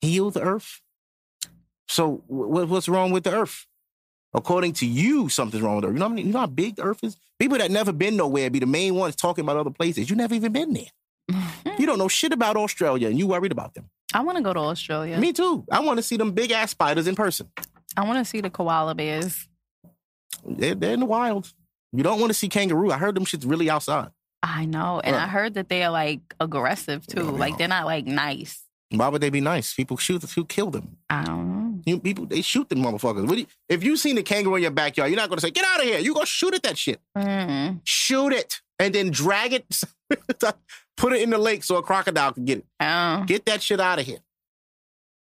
Heal 0.00 0.30
the 0.30 0.40
earth. 0.40 0.80
So 1.88 2.22
wh- 2.28 2.68
what's 2.70 2.88
wrong 2.88 3.10
with 3.10 3.24
the 3.24 3.32
earth? 3.34 3.66
According 4.34 4.74
to 4.74 4.86
you, 4.86 5.28
something's 5.28 5.62
wrong 5.62 5.76
with 5.76 5.82
the 5.82 5.88
earth. 5.88 5.94
You 5.94 6.00
know, 6.00 6.06
I 6.06 6.08
mean? 6.08 6.26
you 6.26 6.32
know 6.32 6.40
how 6.40 6.46
big 6.46 6.76
the 6.76 6.82
earth 6.82 7.02
is. 7.02 7.16
People 7.38 7.58
that 7.58 7.70
never 7.70 7.92
been 7.92 8.16
nowhere 8.16 8.50
be 8.50 8.58
the 8.58 8.66
main 8.66 8.94
ones 8.94 9.16
talking 9.16 9.44
about 9.44 9.56
other 9.56 9.70
places. 9.70 10.10
You 10.10 10.16
never 10.16 10.34
even 10.34 10.52
been 10.52 10.72
there. 10.72 10.90
You 11.78 11.86
don't 11.86 11.98
know 11.98 12.08
shit 12.08 12.32
about 12.32 12.56
Australia, 12.56 13.06
and 13.06 13.16
you 13.16 13.28
worried 13.28 13.52
about 13.52 13.74
them. 13.74 13.88
I 14.12 14.22
want 14.22 14.36
to 14.36 14.42
go 14.42 14.52
to 14.52 14.58
Australia. 14.58 15.16
Me 15.16 15.32
too. 15.32 15.64
I 15.70 15.78
want 15.78 15.98
to 15.98 16.02
see 16.02 16.16
them 16.16 16.32
big 16.32 16.50
ass 16.50 16.72
spiders 16.72 17.06
in 17.06 17.14
person. 17.14 17.48
I 17.96 18.04
want 18.04 18.18
to 18.18 18.24
see 18.24 18.40
the 18.40 18.50
koala 18.50 18.94
bears. 18.94 19.48
They're, 20.46 20.74
they're 20.74 20.94
in 20.94 21.00
the 21.00 21.06
wild. 21.06 21.52
You 21.92 22.02
don't 22.02 22.20
want 22.20 22.30
to 22.30 22.34
see 22.34 22.48
kangaroo. 22.48 22.90
I 22.92 22.98
heard 22.98 23.14
them 23.14 23.24
shit's 23.24 23.46
really 23.46 23.70
outside. 23.70 24.10
I 24.42 24.66
know, 24.66 25.00
and 25.02 25.16
Right. 25.16 25.24
I 25.24 25.26
heard 25.26 25.54
that 25.54 25.68
they 25.68 25.82
are 25.82 25.90
like 25.90 26.20
aggressive 26.38 27.06
too. 27.06 27.24
Yeah, 27.24 27.30
they 27.32 27.38
like 27.38 27.54
are. 27.54 27.58
they're 27.58 27.68
not 27.68 27.86
like 27.86 28.06
nice. 28.06 28.62
Why 28.90 29.08
would 29.08 29.20
they 29.20 29.30
be 29.30 29.40
nice? 29.40 29.74
People 29.74 29.96
shoot, 29.96 30.20
them. 30.20 30.30
who 30.34 30.44
kill 30.44 30.70
them. 30.70 30.96
I 31.10 31.24
don't 31.24 31.48
know. 31.76 31.80
You, 31.84 31.98
people, 31.98 32.24
they 32.24 32.40
shoot 32.40 32.68
them 32.68 32.78
motherfuckers. 32.78 33.26
What 33.26 33.34
do 33.34 33.40
you- 33.40 33.46
if 33.68 33.82
you 33.82 33.96
seen 33.96 34.16
a 34.16 34.22
kangaroo 34.22 34.56
in 34.56 34.62
your 34.62 34.70
backyard, 34.70 35.10
you're 35.10 35.18
not 35.20 35.28
going 35.28 35.38
to 35.38 35.42
say, 35.42 35.50
get 35.50 35.64
out 35.64 35.80
of 35.80 35.84
here. 35.86 35.98
You 35.98 36.14
gonna 36.14 36.24
shoot 36.26 36.54
at 36.54 36.62
that 36.62 36.78
shit. 36.78 37.00
Mm. 37.16 37.80
Shoot 37.84 38.32
it. 38.32 38.60
And 38.78 38.94
then 38.94 39.10
drag 39.10 39.52
it, 39.54 39.66
put 40.96 41.12
it 41.12 41.20
in 41.22 41.30
the 41.30 41.38
lake 41.38 41.64
so 41.64 41.76
a 41.76 41.82
crocodile 41.82 42.32
can 42.32 42.44
get 42.44 42.58
it. 42.58 42.66
Oh. 42.80 43.24
Get 43.26 43.44
that 43.46 43.60
shit 43.60 43.80
out 43.80 43.98
of 43.98 44.06
here. 44.06 44.18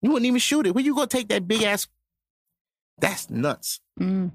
You 0.02 0.12
wouldn't 0.12 0.26
even 0.26 0.40
shoot 0.40 0.66
it. 0.66 0.74
Where 0.74 0.84
you 0.84 0.96
gonna 0.96 1.08
take 1.08 1.28
that 1.30 1.48
big 1.48 1.64
ass? 1.64 1.88
That's 3.00 3.30
nuts. 3.30 3.80
Mm. 4.00 4.32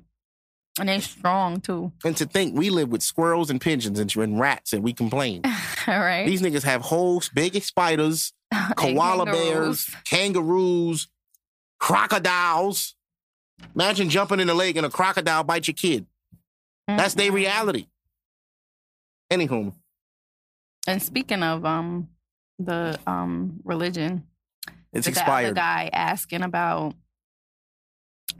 And 0.79 0.89
they're 0.89 1.01
strong 1.01 1.61
too. 1.61 1.93
And 2.05 2.17
to 2.19 2.27
think 2.27 2.57
we 2.57 2.69
live 2.71 2.91
with 2.91 3.03
squirrels 3.03 3.49
and 3.51 3.61
pigeons 3.61 3.99
and, 3.99 4.39
rats 4.41 4.73
and 4.73 4.83
we 4.83 4.93
complain. 4.93 5.43
All 5.87 5.99
right. 6.01 6.27
These 6.27 6.43
niggas 6.43 6.65
have 6.65 6.83
whole 6.83 7.23
big 7.35 7.55
spiders, 7.63 8.33
koala 8.77 9.25
kangaroos. 9.25 9.87
bears, 9.87 9.91
kangaroos, 10.05 11.09
crocodiles. 11.81 12.95
Imagine 13.75 14.11
jumping 14.11 14.41
in 14.41 14.49
the 14.49 14.55
lake 14.55 14.77
and 14.77 14.85
a 14.85 14.91
crocodile 14.91 15.45
bite 15.45 15.67
your 15.67 15.75
kid. 15.75 16.07
That's 16.87 17.15
their 17.15 17.31
Mm-mm. 17.31 17.37
reality. 17.37 17.87
Anywho, 19.33 19.73
And 20.87 21.03
speaking 21.03 21.43
of 21.43 21.65
um 21.65 22.09
the 22.59 22.99
um 23.07 23.61
religion, 23.65 24.25
it's 24.93 25.07
the 25.07 25.13
the 25.13 25.19
expired. 25.21 25.55
guy 25.57 25.91
asking 25.93 26.43
about 26.43 26.95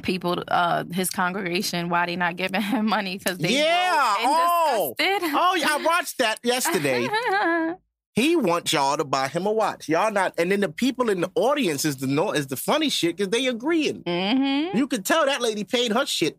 people, 0.03 0.43
uh, 0.49 0.85
his 0.93 1.11
congregation, 1.11 1.89
why 1.89 2.07
they 2.07 2.17
not 2.17 2.37
giving 2.37 2.61
him 2.63 2.87
money 2.97 3.19
because 3.19 3.39
they 3.39 3.51
Yeah, 3.63 4.15
and 4.21 4.27
oh. 4.29 4.95
Oh, 4.99 5.55
yeah, 5.59 5.69
I 5.71 5.83
watched 5.85 6.19
that 6.19 6.39
yesterday. 6.43 7.09
he 8.15 8.37
wants 8.37 8.73
y'all 8.73 8.97
to 8.97 9.05
buy 9.05 9.29
him 9.29 9.47
a 9.47 9.53
watch. 9.53 9.89
Y'all 9.89 10.11
not, 10.11 10.35
and 10.39 10.51
then 10.51 10.61
the 10.61 10.69
people 10.69 11.11
in 11.11 11.21
the 11.21 11.31
audience 11.35 11.85
is 11.85 11.97
the 11.97 12.07
no 12.07 12.33
is 12.33 12.47
the 12.47 12.57
funny 12.57 12.89
shit 12.89 13.17
because 13.17 13.31
they 13.31 13.47
agreeing. 13.47 14.03
mm-hmm. 14.05 14.77
You 14.77 14.87
could 14.87 15.05
tell 15.05 15.27
that 15.27 15.41
lady 15.43 15.65
paid 15.65 15.93
her 15.93 16.07
shit. 16.07 16.39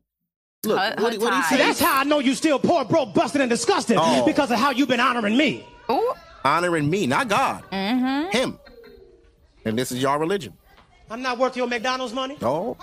Look, 0.65 0.79
Her- 0.79 0.95
what, 1.01 1.13
her 1.13 1.19
what 1.19 1.33
he 1.33 1.41
tithe. 1.41 1.45
say? 1.49 1.57
That's 1.57 1.79
how 1.79 1.99
I 1.99 2.03
know 2.03 2.19
you 2.19 2.33
still 2.33 2.57
poor, 2.59 2.83
broke, 2.83 3.13
busted, 3.13 3.41
and 3.41 3.49
disgusted 3.49 3.97
Oh. 3.99 4.25
because 4.25 4.49
of 4.51 4.57
how 4.57 4.71
you've 4.71 4.87
been 4.89 4.99
honoring 4.99 5.37
me. 5.37 5.65
Ooh. 5.89 6.13
Honoring 6.43 6.89
me, 6.89 7.05
not 7.07 7.27
God, 7.27 7.63
Mm-hmm. 7.71 8.29
him. 8.35 8.59
And 9.65 9.77
this 9.77 9.91
is 9.91 10.01
your 10.01 10.17
religion. 10.17 10.53
I'm 11.11 11.21
not 11.21 11.37
worth 11.37 11.55
your 11.55 11.67
McDonald's 11.67 12.13
money. 12.13 12.37
Oh, 12.41 12.75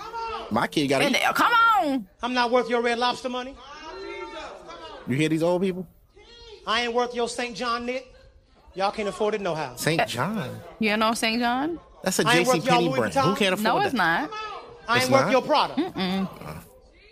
my 0.51 0.67
kid 0.67 0.87
got 0.87 1.01
it. 1.01 1.21
come 1.35 1.51
on. 1.79 2.07
I'm 2.21 2.33
not 2.33 2.51
worth 2.51 2.69
your 2.69 2.81
Red 2.81 2.97
Lobster 2.99 3.29
money. 3.29 3.55
You 5.07 5.15
hear 5.15 5.29
these 5.29 5.43
old 5.43 5.61
people? 5.61 5.87
I 6.65 6.81
ain't 6.81 6.93
worth 6.93 7.13
your 7.13 7.29
St. 7.29 7.55
John 7.55 7.85
knit. 7.85 8.07
Y'all 8.73 8.91
can't 8.91 9.07
afford 9.07 9.35
it 9.35 9.41
no 9.41 9.55
how. 9.55 9.75
St. 9.75 10.05
John. 10.07 10.59
You 10.79 10.97
know 10.97 11.13
St. 11.13 11.39
John? 11.39 11.79
That's 12.03 12.19
a 12.19 12.23
ain't 12.27 12.45
J.C. 12.47 12.57
y'all 12.59 12.61
Penney 12.67 12.89
brand. 12.89 13.13
Vuitton? 13.13 13.23
Who 13.23 13.35
can't 13.35 13.53
afford 13.53 13.59
it? 13.59 13.63
No, 13.63 13.79
that? 13.79 13.85
it's 13.85 13.93
not. 13.95 14.31
I 14.87 14.95
It's 14.97 15.05
ain't 15.05 15.13
worth 15.13 15.21
not? 15.23 15.31
your 15.31 15.41
Prada. 15.41 16.27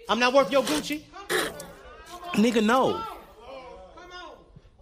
I'm 0.10 0.20
not 0.20 0.34
worth 0.34 0.52
your 0.52 0.64
Gucci. 0.64 1.02
Nigga, 2.34 2.64
no. 2.64 3.02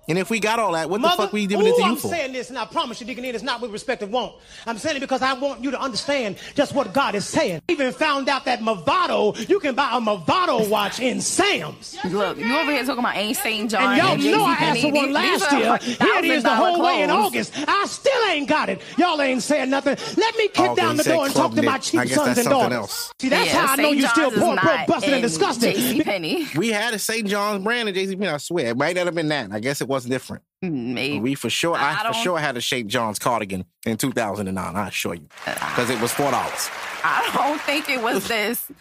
And 0.08 0.18
if 0.18 0.30
we 0.32 0.40
got 0.40 0.58
all 0.60 0.72
that, 0.74 0.90
what 0.90 0.98
the 0.98 1.08
Mother, 1.08 1.24
fuck 1.24 1.32
we 1.34 1.46
giving 1.46 1.66
it 1.68 1.76
to 1.76 1.82
you 1.84 1.88
I'm 1.88 1.96
for? 1.96 2.08
saying 2.10 2.34
this, 2.34 2.50
and 2.50 2.58
I 2.58 2.66
promise 2.66 3.00
you, 3.00 3.06
Deacon, 3.06 3.24
it 3.24 3.36
is 3.36 3.44
not 3.44 3.62
with 3.62 3.72
respect 3.72 4.02
of 4.02 4.10
want. 4.10 4.34
I'm 4.66 4.78
saying 4.80 4.98
it 4.98 5.00
because 5.00 5.22
I 5.22 5.34
want 5.34 5.64
you 5.64 5.70
to 5.72 5.80
understand 5.80 6.38
just 6.56 6.74
what 6.74 6.92
God 6.92 7.14
is 7.14 7.24
saying. 7.26 7.62
I 7.70 7.72
even 7.72 7.94
found 7.94 8.28
out 8.28 8.46
that 8.46 8.62
Movado, 8.62 9.48
you 9.48 9.60
can 9.60 9.76
buy 9.76 9.92
a 9.94 10.02
Movado 10.02 10.68
watch 10.70 11.00
in 11.00 11.22
Sam's. 11.22 11.98
Look, 12.04 12.38
you 12.40 12.58
over 12.58 12.72
here 12.72 12.84
talking 12.84 13.00
about 13.00 13.16
ain't 13.16 13.38
St. 13.38 13.70
John. 13.70 13.84
And 13.94 13.98
y'all 14.02 14.12
and 14.14 14.24
know 14.24 14.44
I 14.44 14.56
JCPenney. 14.56 14.62
asked 14.72 14.82
for 14.82 14.92
one 14.92 15.06
These- 15.06 15.14
last 15.14 15.50
these 15.52 15.60
year. 15.60 15.78
Here 15.98 16.16
it 16.18 16.26
is 16.26 16.44
the 16.44 16.50
$1,000 16.50 16.56
whole 16.56 16.82
way 16.84 17.02
in. 17.04 17.10
August. 17.12 17.54
I 17.68 17.86
still 17.86 18.24
ain't 18.30 18.50
got 18.50 18.70
it. 18.70 18.82
Y'all 18.98 19.22
ain't 19.22 19.44
saying 19.44 19.70
nothing. 19.70 19.98
Let 20.18 20.36
me 20.36 20.48
kick 20.48 20.60
Oh, 20.60 20.72
okay, 20.72 20.82
down 20.82 20.98
the 20.98 21.04
door 21.04 21.26
and 21.26 21.34
Club 21.34 21.52
talk 21.52 21.56
to 21.58 21.62
my 21.62 21.74
Nick. 21.74 21.82
cheap 21.84 22.00
I 22.00 22.06
guess 22.06 22.16
sons 22.16 22.28
that's 22.28 22.40
and 22.40 22.46
something 22.46 22.60
daughters. 22.70 22.78
else. 22.78 23.14
See, 23.20 23.30
that's 23.30 23.46
Yeah, 23.54 23.66
how 23.68 23.74
I 23.74 23.76
know 23.76 23.84
St. 23.84 23.98
you 23.98 24.08
still 24.08 24.32
poor, 24.32 24.56
broke, 24.58 24.88
busted, 24.88 25.04
and 25.06 25.14
in 25.18 25.22
disgusted. 25.22 25.76
JCPenney. 25.76 26.56
We 26.58 26.70
had 26.70 26.94
a 26.96 27.00
St. 27.00 27.28
John's 27.28 27.64
brand 27.64 27.88
at 27.88 27.96
J.C. 27.96 28.16
Penney. 28.16 28.30
I 28.30 28.38
swear, 28.38 28.68
it 28.68 28.78
might 28.78 28.96
not 28.96 29.06
have 29.06 29.16
been 29.16 29.28
that. 29.30 29.52
I 29.52 29.60
guess 29.60 29.80
it 29.82 29.88
was 29.92 30.06
different. 30.06 30.44
Mm, 30.64 30.94
maybe. 30.94 31.20
We 31.20 31.36
for 31.36 31.50
sure, 31.50 31.76
I, 31.76 31.98
I 32.02 32.08
for 32.08 32.14
sure 32.14 32.40
had 32.40 32.58
a 32.58 32.62
St. 32.62 32.88
John's 32.88 33.20
cardigan 33.20 33.66
in 33.86 33.98
2009. 33.98 34.76
I 34.76 34.88
assure 34.88 35.14
you, 35.16 35.28
uh, 35.46 35.54
because 35.54 35.90
it 35.90 36.00
was 36.02 36.12
four 36.12 36.32
dollars. 36.32 36.70
I 37.04 37.30
don't 37.34 37.62
think 37.62 37.90
it 37.90 38.02
was 38.02 38.28
this 38.36 38.72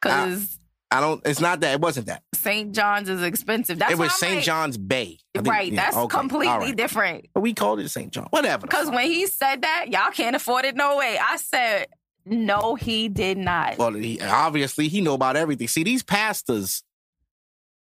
because 0.00 0.58
I 0.90 1.00
don't. 1.00 1.24
It's 1.26 1.40
not 1.40 1.60
that. 1.60 1.74
It 1.74 1.80
wasn't 1.80 2.06
that. 2.06 2.22
St. 2.34 2.72
John's 2.74 3.08
is 3.08 3.22
expensive. 3.22 3.78
That's 3.78 3.92
it 3.92 3.98
was 3.98 4.12
St. 4.18 4.36
like- 4.36 4.44
John's 4.44 4.76
Bay. 4.78 5.18
Think- 5.34 5.46
Right, 5.46 5.70
yeah, 5.72 5.84
that's 5.84 5.96
okay, 5.96 6.18
completely 6.18 6.48
right. 6.48 6.76
different. 6.76 7.26
But 7.34 7.40
we 7.42 7.54
called 7.54 7.80
it 7.80 7.88
St. 7.90 8.12
John. 8.12 8.26
Whatever. 8.30 8.66
Because 8.66 8.90
when 8.90 9.06
he 9.06 9.26
said 9.26 9.62
that, 9.62 9.86
y'all 9.88 10.10
can't 10.10 10.34
afford 10.34 10.64
it. 10.64 10.74
No 10.74 10.96
way. 10.96 11.18
I 11.22 11.36
said, 11.36 11.86
no, 12.26 12.74
he 12.74 13.08
did 13.08 13.38
not. 13.38 13.78
Well, 13.78 13.92
he, 13.92 14.20
obviously 14.20 14.88
he 14.88 15.00
know 15.00 15.14
about 15.14 15.36
everything. 15.36 15.68
See, 15.68 15.84
these 15.84 16.02
pastors, 16.02 16.82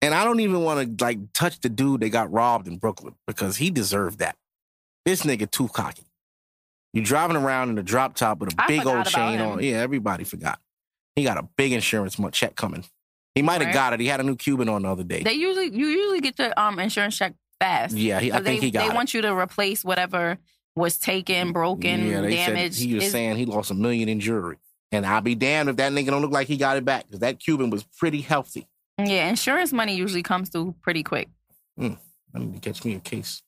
and 0.01 0.13
I 0.13 0.23
don't 0.23 0.39
even 0.39 0.61
want 0.63 0.97
to 0.97 1.03
like 1.05 1.19
touch 1.33 1.59
the 1.59 1.69
dude 1.69 2.01
that 2.01 2.09
got 2.09 2.31
robbed 2.31 2.67
in 2.67 2.77
Brooklyn 2.77 3.15
because 3.25 3.57
he 3.57 3.69
deserved 3.71 4.19
that. 4.19 4.35
This 5.05 5.23
nigga 5.23 5.49
too 5.49 5.67
cocky. 5.69 6.03
You 6.93 7.01
driving 7.03 7.37
around 7.37 7.69
in 7.69 7.77
a 7.77 7.83
drop 7.83 8.15
top 8.15 8.39
with 8.39 8.53
a 8.53 8.61
I 8.61 8.67
big 8.67 8.85
old 8.85 9.05
chain 9.05 9.39
him. 9.39 9.49
on. 9.51 9.63
Yeah, 9.63 9.77
everybody 9.77 10.23
forgot. 10.23 10.59
He 11.15 11.23
got 11.23 11.37
a 11.37 11.43
big 11.57 11.71
insurance 11.73 12.17
check 12.31 12.55
coming. 12.55 12.83
He 13.35 13.41
might 13.41 13.61
have 13.61 13.67
Right. 13.67 13.73
got 13.73 13.93
it. 13.93 13.99
He 13.99 14.07
had 14.07 14.19
a 14.19 14.23
new 14.23 14.35
Cuban 14.35 14.67
on 14.69 14.81
the 14.83 14.89
other 14.89 15.03
day. 15.03 15.21
They 15.23 15.33
usually, 15.33 15.65
you 15.75 15.87
usually 15.87 16.21
get 16.21 16.39
your 16.39 16.53
um 16.59 16.79
insurance 16.79 17.17
check 17.17 17.33
fast. 17.59 17.95
yeah, 17.95 18.19
he, 18.19 18.31
I 18.31 18.37
'Cause 18.37 18.45
think 18.45 18.61
they, 18.61 18.65
he 18.67 18.71
got 18.71 18.81
They 18.85 18.91
it. 18.91 18.95
want 18.95 19.13
you 19.13 19.21
to 19.21 19.33
replace 19.35 19.83
whatever 19.83 20.37
was 20.75 20.97
taken, 20.97 21.51
broken, 21.53 22.05
yeah, 22.07 22.21
they 22.21 22.35
damaged. 22.35 22.79
he 22.79 22.93
was 22.93 23.03
It's- 23.05 23.11
saying 23.11 23.35
he 23.37 23.45
lost 23.45 23.71
a 23.71 23.73
million 23.73 24.09
in 24.09 24.19
jewelry. 24.19 24.57
And 24.91 25.05
I'll 25.05 25.21
be 25.21 25.35
damned 25.35 25.69
if 25.69 25.75
that 25.77 25.91
nigga 25.91 26.07
don't 26.07 26.21
look 26.21 26.31
like 26.31 26.47
he 26.47 26.55
got 26.55 26.77
it 26.77 26.85
back 26.85 27.05
because 27.07 27.19
that 27.19 27.39
Cuban 27.39 27.69
was 27.69 27.83
pretty 27.83 28.21
healthy. 28.21 28.67
Yeah, 28.97 29.29
insurance 29.29 29.71
money 29.71 29.95
usually 29.95 30.23
comes 30.23 30.49
through 30.49 30.75
pretty 30.81 31.03
quick. 31.03 31.29
Mm, 31.79 31.97
I 32.33 32.39
need 32.39 32.53
to 32.55 32.59
catch 32.59 32.83
me 32.83 32.95
a 32.95 32.99
case. 32.99 33.41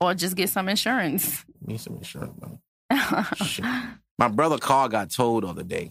Or 0.00 0.12
just 0.14 0.36
get 0.36 0.50
some 0.50 0.68
insurance. 0.68 1.44
Need 1.64 1.80
some 1.80 1.96
insurance 1.96 2.38
money. 2.40 2.58
Shit. 3.44 3.64
My 4.18 4.28
brother 4.28 4.58
car 4.58 4.88
got 4.88 5.10
towed 5.10 5.44
the 5.44 5.48
other 5.48 5.62
day. 5.62 5.90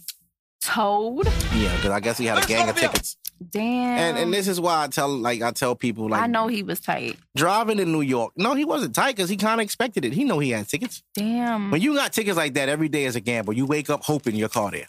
Towed? 0.62 1.26
Yeah, 1.56 1.76
because 1.76 1.92
I 1.92 2.00
guess 2.00 2.18
he 2.18 2.26
had 2.26 2.44
a 2.44 2.48
gang 2.48 2.70
of 2.70 2.76
tickets. 2.76 3.18
Damn. 3.50 3.98
And 4.00 4.18
and 4.18 4.34
this 4.34 4.48
is 4.48 4.62
why 4.62 4.84
I 4.84 4.88
tell 4.88 5.10
like 5.10 5.42
I 5.42 5.52
tell 5.52 5.76
people 5.76 6.08
like 6.10 6.22
I 6.22 6.28
know 6.28 6.48
he 6.48 6.64
was 6.64 6.80
tight. 6.80 7.18
driving 7.36 7.80
in 7.80 7.92
New 7.92 8.02
York. 8.02 8.32
No, 8.38 8.54
he 8.54 8.64
wasn't 8.64 8.96
tight 8.96 9.16
because 9.16 9.30
he 9.30 9.36
kind 9.36 9.60
of 9.60 9.66
expected 9.66 10.06
it. 10.06 10.14
He 10.14 10.24
know 10.24 10.40
he 10.40 10.52
had 10.52 10.68
tickets. 10.70 11.04
Damn. 11.16 11.72
When 11.72 11.82
you 11.82 11.96
got 11.96 12.14
tickets 12.14 12.38
like 12.38 12.54
that 12.54 12.70
every 12.70 12.88
day 12.88 13.06
as 13.06 13.16
a 13.18 13.20
gamble, 13.20 13.54
you 13.54 13.66
wake 13.66 13.90
up 13.90 14.04
hoping 14.04 14.36
your 14.36 14.48
car 14.48 14.72
there, 14.72 14.88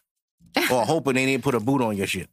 or 0.71 0.85
hoping 0.85 1.15
they 1.15 1.27
didn't 1.27 1.43
put 1.43 1.57
a 1.57 1.61
boot 1.61 1.81
on 1.81 1.97
your 1.97 2.07
shit. 2.07 2.29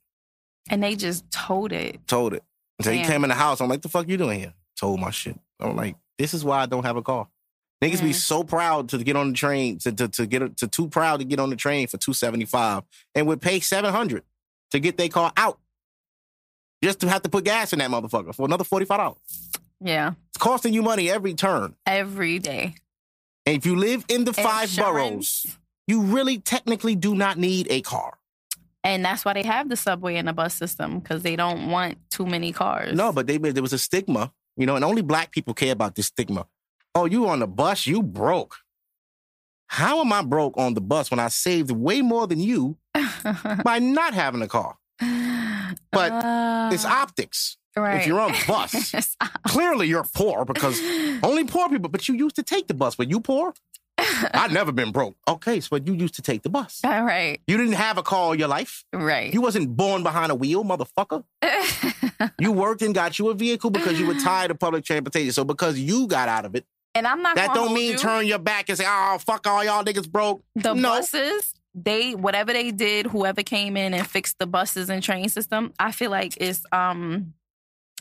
And 0.70 0.82
they 0.84 0.96
just 0.96 1.30
told 1.32 1.72
it. 1.72 2.06
Told 2.08 2.34
it. 2.34 2.44
So 2.82 2.92
he 2.92 3.04
came 3.04 3.24
in 3.24 3.30
the 3.30 3.36
house. 3.36 3.62
I'm 3.62 3.70
like, 3.70 3.82
the 3.82 3.90
fuck 3.90 4.08
you 4.08 4.18
doing 4.18 4.40
here? 4.40 4.54
Told 4.76 5.00
my 5.00 5.12
shit. 5.12 5.40
I'm 5.60 5.76
like, 5.76 5.96
this 6.18 6.34
is 6.34 6.44
why 6.44 6.62
I 6.62 6.66
don't 6.66 6.84
have 6.86 6.98
a 6.98 7.02
car. 7.04 7.28
Niggas 7.84 8.02
be 8.02 8.10
Mm. 8.12 8.16
so 8.16 8.44
proud 8.44 8.90
to 8.90 8.98
get 9.04 9.16
on 9.16 9.30
the 9.30 9.34
train 9.36 9.78
to 9.80 9.92
to, 9.92 10.08
to 10.08 10.26
get 10.28 10.58
to 10.58 10.68
too 10.68 10.88
proud 10.88 11.18
to 11.20 11.26
get 11.26 11.40
on 11.40 11.50
the 11.50 11.56
train 11.56 11.88
for 11.88 11.98
two 11.98 12.14
seventy 12.14 12.46
five 12.46 12.84
and 13.16 13.26
would 13.28 13.42
pay 13.42 13.60
seven 13.60 13.92
hundred 13.92 14.24
to 14.72 14.80
get 14.80 14.98
their 14.98 15.10
car 15.10 15.32
out 15.36 15.58
just 16.84 17.00
to 17.02 17.10
have 17.10 17.22
to 17.24 17.30
put 17.30 17.44
gas 17.44 17.74
in 17.74 17.80
that 17.80 17.90
motherfucker 17.90 18.34
for 18.36 18.46
another 18.46 18.64
forty 18.64 18.86
five 18.86 19.00
dollars. 19.00 19.18
Yeah. 19.80 20.14
It's 20.30 20.38
costing 20.38 20.74
you 20.74 20.84
money 20.84 21.10
every 21.10 21.34
turn. 21.34 21.76
Every 21.88 22.38
day. 22.40 22.76
And 23.48 23.58
if 23.58 23.66
you 23.66 23.76
live 23.76 24.06
in 24.08 24.26
the 24.26 24.34
five 24.34 24.76
boroughs, 24.76 25.48
you 25.88 26.02
really 26.02 26.38
technically 26.38 26.96
do 26.96 27.16
not 27.16 27.38
need 27.40 27.66
a 27.72 27.82
car. 27.82 28.14
And 28.84 29.06
that's 29.06 29.24
why 29.24 29.34
they 29.34 29.44
have 29.44 29.70
the 29.70 29.76
subway 29.76 30.16
and 30.16 30.28
the 30.28 30.34
bus 30.34 30.56
system 30.56 31.00
because 31.00 31.22
they 31.22 31.36
don't 31.36 31.70
want 31.70 31.98
too 32.10 32.26
many 32.26 32.52
cars. 32.52 32.96
No, 32.96 33.12
but 33.12 33.28
they 33.28 33.38
there 33.38 33.62
was 33.62 33.74
a 33.74 33.78
stigma, 33.78 34.32
you 34.58 34.66
know, 34.66 34.76
and 34.76 34.84
only 34.84 35.02
black 35.02 35.32
people 35.32 35.54
care 35.54 35.72
about 35.72 35.96
this 35.96 36.08
stigma. 36.08 36.48
Oh, 36.96 37.06
you 37.06 37.28
on 37.28 37.40
the 37.40 37.48
bus, 37.48 37.86
you 37.86 38.02
broke. 38.02 38.58
How 39.68 40.02
am 40.02 40.12
I 40.12 40.22
broke 40.22 40.58
on 40.58 40.74
the 40.74 40.82
bus 40.82 41.10
when 41.12 41.20
I 41.20 41.30
saved 41.30 41.72
way 41.72 42.02
more 42.02 42.28
than 42.28 42.40
you 42.40 42.78
by 43.64 43.80
not 43.80 44.14
having 44.14 44.42
a 44.42 44.48
car? 44.48 44.78
But 45.92 46.74
It's 46.74 46.86
optics. 46.86 47.58
Uh, 47.78 47.82
right. 47.82 48.02
If 48.02 48.08
you're 48.08 48.20
on 48.20 48.34
the 48.34 48.44
bus, 48.48 49.16
clearly 49.48 49.88
you're 49.88 50.06
poor 50.14 50.44
because 50.44 50.80
only 51.24 51.46
poor 51.46 51.70
people, 51.70 51.90
but 51.90 52.08
you 52.10 52.16
used 52.16 52.36
to 52.36 52.44
take 52.44 52.68
the 52.68 52.74
bus. 52.74 52.98
Were 52.98 53.06
you 53.06 53.22
poor? 53.22 53.54
I've 54.34 54.52
never 54.52 54.72
been 54.72 54.92
broke. 54.92 55.16
Okay, 55.28 55.60
so 55.60 55.76
you 55.78 55.94
used 55.94 56.16
to 56.16 56.22
take 56.22 56.42
the 56.44 56.50
bus. 56.50 56.82
all 56.84 57.04
right. 57.04 57.40
You 57.48 57.58
didn't 57.58 57.74
have 57.74 57.98
a 57.98 58.04
car 58.04 58.20
all 58.20 58.36
your 58.36 58.48
life. 58.48 58.84
Right. 58.94 59.34
You 59.34 59.42
wasn't 59.42 59.76
born 59.76 60.04
behind 60.04 60.32
a 60.32 60.36
wheel, 60.36 60.64
motherfucker. 60.64 61.24
You 62.40 62.52
worked 62.52 62.84
and 62.84 62.94
got 62.94 63.18
you 63.18 63.30
a 63.30 63.34
vehicle 63.34 63.72
because 63.72 64.00
you 64.00 64.06
were 64.06 64.14
tired 64.14 64.52
of 64.52 64.60
public 64.60 64.84
transportation. 64.86 65.32
So 65.32 65.44
because 65.44 65.80
you 65.80 66.06
got 66.08 66.30
out 66.30 66.46
of 66.46 66.54
it, 66.56 66.66
and 66.94 67.08
I'm 67.08 67.22
not 67.24 67.36
that 67.36 67.54
don't 67.56 67.74
mean 67.74 67.94
you. 67.94 67.98
turn 67.98 68.28
your 68.28 68.38
back 68.38 68.70
and 68.70 68.78
say, 68.78 68.84
"Oh, 68.88 69.18
fuck 69.20 69.48
all 69.48 69.64
y'all 69.64 69.84
niggas 69.84 70.08
broke." 70.12 70.44
the 70.56 70.74
no, 70.76 70.90
buses 70.90 71.54
they 71.74 72.14
whatever 72.14 72.54
they 72.54 72.70
did 72.70 73.08
whoever 73.08 73.42
came 73.42 73.76
in 73.76 73.94
and 73.96 74.06
fixed 74.06 74.38
the 74.38 74.46
buses 74.46 74.90
and 74.90 75.02
train 75.02 75.30
system 75.30 75.72
i 75.80 75.94
feel 75.94 76.12
like 76.12 76.36
it's 76.42 76.66
um 76.74 77.34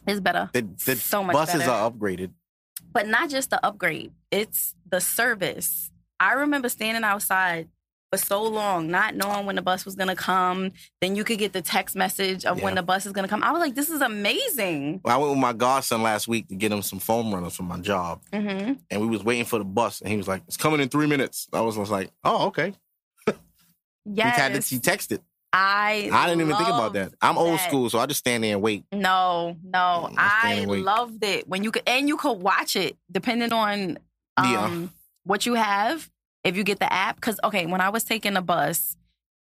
it's 0.09 0.19
better 0.21 0.51
the, 0.53 0.63
the 0.85 0.97
So 0.97 1.23
much 1.23 1.35
buses 1.35 1.61
better. 1.61 1.71
are 1.71 1.89
upgraded. 1.91 2.33
but 2.93 3.07
not 3.07 3.31
just 3.31 3.51
the 3.51 3.65
upgrade 3.65 4.11
it's 4.33 4.75
the 4.91 5.01
service 5.01 5.93
i 6.21 6.35
remember 6.35 6.69
standing 6.69 7.03
outside 7.03 7.69
for 8.13 8.19
so 8.19 8.43
long 8.43 8.89
not 8.89 9.15
knowing 9.15 9.47
when 9.47 9.55
the 9.57 9.63
bus 9.63 9.85
was 9.85 9.95
gonna 9.95 10.17
come 10.17 10.73
then 11.01 11.15
you 11.17 11.23
could 11.25 11.39
get 11.39 11.53
the 11.53 11.63
text 11.63 11.95
message 11.97 12.45
of 12.45 12.61
when 12.61 12.75
the 12.75 12.83
bus 12.83 13.07
is 13.07 13.13
gonna 13.13 13.29
come 13.29 13.43
i 13.43 13.53
was 13.53 13.61
like 13.61 13.75
this 13.75 13.89
is 13.89 14.01
amazing 14.01 15.01
I 15.05 15.17
went 15.17 15.31
with 15.31 15.39
my 15.39 15.53
godson 15.53 16.03
last 16.03 16.27
week 16.29 16.49
to 16.49 16.55
get 16.57 16.73
him 16.73 16.83
some 16.83 16.99
foam 16.99 17.33
runners 17.33 17.57
for 17.57 17.63
my 17.63 17.79
job, 17.79 18.21
hmm 18.33 18.73
and 18.91 19.01
we 19.01 19.07
was 19.07 19.23
waiting 19.23 19.45
for 19.45 19.59
the 19.59 19.65
bus, 19.65 20.01
and 20.01 20.11
he 20.11 20.17
was 20.17 20.27
like, 20.27 20.43
"It's 20.49 20.57
coming 20.57 20.81
in 20.81 20.89
three 20.89 21.07
minutes." 21.07 21.47
I 21.53 21.61
was 21.61 21.77
just 21.77 21.91
like, 21.91 22.11
"Oh, 22.25 22.47
okay." 22.49 22.75
Yes. 24.05 24.37
He, 24.37 24.41
had 24.41 24.55
to, 24.55 24.61
he 24.61 24.81
texted. 24.81 25.21
I 25.53 26.09
I 26.13 26.27
didn't 26.27 26.43
even 26.43 26.57
think 26.57 26.69
about 26.69 26.93
that. 26.95 27.13
I'm 27.21 27.39
old 27.39 27.59
that. 27.59 27.69
school, 27.69 27.89
so 27.91 27.99
I 27.99 28.07
just 28.07 28.21
stand 28.21 28.45
there 28.45 28.55
and 28.55 28.63
wait. 28.63 28.85
No, 28.93 29.57
no. 29.63 30.09
Mm, 30.11 30.15
I 30.17 30.61
I 30.61 30.65
loved 30.65 31.25
it 31.25 31.49
when 31.49 31.65
you 31.65 31.71
could, 31.71 31.83
and 31.87 32.09
you 32.09 32.17
could 32.17 32.41
watch 32.41 32.77
it 32.77 32.97
depending 33.11 33.53
on 33.53 33.99
um, 34.37 34.45
Yeah. 34.53 34.87
What 35.25 35.47
you 35.47 35.55
have. 35.55 36.09
If 36.45 36.57
you 36.57 36.65
get 36.65 36.79
the 36.79 36.91
app, 36.93 37.17
because 37.17 37.39
okay, 37.45 37.67
when 37.67 37.81
I 37.81 37.91
was 37.91 38.05
taking 38.05 38.33
the 38.35 38.41
bus, 38.41 38.97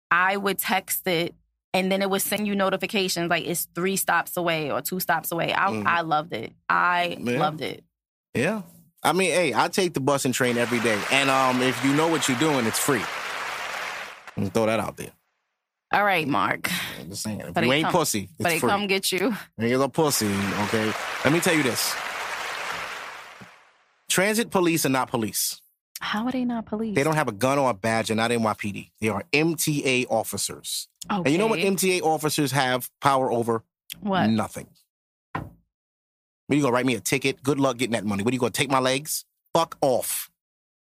I 0.09 0.37
would 0.37 0.57
text 0.57 1.05
it, 1.07 1.35
and 1.73 1.91
then 1.91 2.01
it 2.01 2.09
would 2.09 2.21
send 2.21 2.47
you 2.47 2.55
notifications 2.55 3.29
like 3.29 3.45
it's 3.45 3.67
three 3.75 3.97
stops 3.97 4.37
away 4.37 4.71
or 4.71 4.81
two 4.81 4.99
stops 5.01 5.31
away. 5.33 5.53
I, 5.53 5.67
Mhm. 5.67 5.85
I 5.85 6.01
loved 6.01 6.33
it. 6.33 6.53
I 6.69 7.17
Yeah. 7.19 7.39
loved 7.39 7.61
it. 7.61 7.83
Yeah. 8.33 8.61
I 9.03 9.11
mean, 9.13 9.31
hey, 9.31 9.53
I 9.53 9.67
take 9.67 9.93
the 9.93 9.99
bus 9.99 10.23
and 10.25 10.33
train 10.33 10.57
every 10.57 10.79
day. 10.79 10.99
And 11.11 11.29
um, 11.29 11.61
if 11.61 11.83
you 11.83 11.93
know 11.93 12.07
what 12.07 12.27
you're 12.29 12.39
doing, 12.39 12.65
it's 12.65 12.79
free. 12.79 13.03
Throw 14.53 14.65
that 14.67 14.79
out 14.79 14.97
there. 14.97 15.11
All 15.93 16.03
right, 16.03 16.27
Mark. 16.27 16.69
I'm 16.99 17.09
just 17.09 17.23
saying. 17.23 17.39
If 17.41 17.53
But 17.53 17.63
you 17.65 17.73
ain't 17.73 17.85
come- 17.85 17.93
pussy, 17.93 18.29
But 18.37 18.47
it's 18.47 18.55
it 18.57 18.59
free. 18.61 18.69
come 18.69 18.87
get 18.87 19.11
you. 19.11 19.35
Niggas 19.59 19.83
a 19.83 19.89
pussy, 19.89 20.27
okay? 20.65 20.91
Let 21.23 21.33
me 21.33 21.39
tell 21.39 21.53
you 21.53 21.63
this. 21.63 21.93
Transit 24.17 24.49
police 24.49 24.83
are 24.83 24.89
not 24.89 25.11
police. 25.11 25.61
How 25.99 26.25
are 26.25 26.31
they 26.31 26.43
not 26.43 26.65
police? 26.65 26.95
They 26.95 27.03
don't 27.03 27.13
have 27.13 27.27
a 27.27 27.31
gun 27.31 27.59
or 27.59 27.69
a 27.69 27.73
badge. 27.75 28.07
They're 28.07 28.17
not 28.17 28.31
NYPD. 28.31 28.89
They 28.99 29.09
are 29.09 29.23
MTA 29.31 30.07
officers. 30.09 30.87
Okay. 31.05 31.17
And 31.17 31.31
you 31.31 31.37
know 31.37 31.45
what 31.45 31.59
MTA 31.59 32.01
officers 32.01 32.51
have 32.51 32.89
power 32.99 33.31
over? 33.31 33.63
What? 33.99 34.25
Nothing. 34.31 34.69
What, 35.33 35.43
are 36.49 36.55
you 36.55 36.63
gonna 36.63 36.73
write 36.73 36.87
me 36.87 36.95
a 36.95 36.99
ticket? 36.99 37.43
Good 37.43 37.59
luck 37.59 37.77
getting 37.77 37.91
that 37.91 38.05
money. 38.05 38.23
What, 38.23 38.31
are 38.31 38.33
you 38.33 38.39
gonna 38.39 38.49
take 38.49 38.71
my 38.71 38.79
legs? 38.79 39.23
Fuck 39.53 39.77
off. 39.81 40.31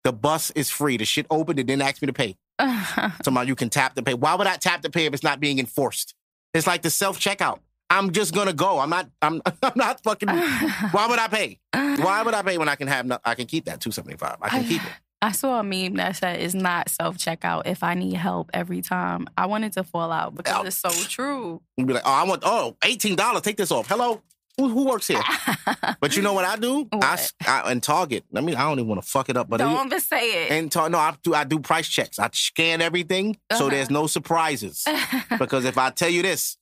The 0.02 0.12
bus 0.12 0.50
is 0.56 0.68
free. 0.68 0.96
The 0.96 1.04
shit 1.04 1.26
opened 1.30 1.60
and 1.60 1.68
didn't 1.68 1.82
ask 1.82 2.02
me 2.02 2.06
to 2.06 2.12
pay. 2.12 2.36
Somehow 3.22 3.42
you 3.42 3.54
can 3.54 3.70
tap 3.70 3.94
to 3.94 4.02
pay. 4.02 4.14
Why 4.14 4.34
would 4.34 4.48
I 4.48 4.56
tap 4.56 4.82
to 4.82 4.90
pay 4.90 5.06
if 5.06 5.14
it's 5.14 5.22
not 5.22 5.38
being 5.38 5.60
enforced? 5.60 6.16
It's 6.52 6.66
like 6.66 6.82
the 6.82 6.90
self 6.90 7.20
checkout. 7.20 7.60
I'm 7.90 8.12
just 8.12 8.32
gonna 8.34 8.52
go. 8.52 8.78
I'm 8.78 8.90
not. 8.90 9.08
I'm. 9.20 9.42
I'm 9.62 9.72
not 9.74 10.02
fucking. 10.02 10.28
Why 10.28 11.06
would 11.08 11.18
I 11.18 11.28
pay? 11.28 11.58
Why 11.72 12.22
would 12.24 12.34
I 12.34 12.42
pay 12.42 12.56
when 12.56 12.68
I 12.68 12.76
can 12.76 12.88
have? 12.88 13.04
No, 13.06 13.18
I 13.24 13.34
can 13.34 13.46
keep 13.46 13.64
that 13.66 13.80
two 13.80 13.90
seventy 13.90 14.16
five. 14.16 14.36
I 14.40 14.48
can 14.48 14.64
keep 14.64 14.82
it. 14.84 14.90
I 15.22 15.32
saw 15.32 15.60
a 15.60 15.62
meme 15.62 15.96
that 15.96 16.16
said 16.16 16.40
it's 16.40 16.54
not 16.54 16.88
self 16.88 17.18
checkout 17.18 17.66
if 17.66 17.82
I 17.82 17.92
need 17.94 18.14
help 18.14 18.50
every 18.54 18.80
time. 18.80 19.28
I 19.36 19.44
wanted 19.46 19.72
to 19.74 19.84
fall 19.84 20.10
out 20.12 20.34
because 20.34 20.56
Oh. 20.56 20.66
it's 20.66 20.76
so 20.76 20.88
true. 20.90 21.60
You'd 21.76 21.86
be 21.88 21.92
like, 21.94 22.04
oh, 22.06 22.10
I 22.12 22.22
want. 22.24 22.42
Oh, 22.46 22.76
eighteen 22.84 23.16
dollars. 23.16 23.42
Take 23.42 23.56
this 23.58 23.70
off. 23.70 23.86
Hello. 23.88 24.22
Who, 24.56 24.68
who 24.68 24.84
works 24.86 25.06
here? 25.08 25.22
But 26.00 26.16
you 26.16 26.22
know 26.22 26.32
what 26.32 26.44
I 26.44 26.56
do? 26.56 26.86
I, 26.92 26.96
What? 26.96 27.32
I 27.46 27.70
and 27.70 27.82
Target. 27.82 28.24
I 28.34 28.40
mean, 28.40 28.54
I 28.56 28.62
don't 28.62 28.78
even 28.78 28.88
want 28.88 29.02
to 29.02 29.06
fuck 29.08 29.28
it 29.28 29.36
up, 29.36 29.48
but 29.50 29.58
Don't 29.58 29.86
even 29.86 30.00
say 30.00 30.44
it. 30.46 30.50
and 30.50 30.70
tar- 30.72 30.88
no, 30.90 30.98
I 30.98 31.14
do. 31.22 31.34
I 31.34 31.44
do 31.44 31.58
price 31.60 31.88
checks. 31.88 32.18
I 32.18 32.28
scan 32.32 32.80
everything 32.80 33.36
so 33.52 33.58
Uh-huh. 33.66 33.68
there's 33.70 33.90
no 33.90 34.06
surprises. 34.06 34.84
because 35.38 35.64
if 35.66 35.76
I 35.78 35.90
tell 35.90 36.08
you 36.10 36.22
this, 36.22 36.56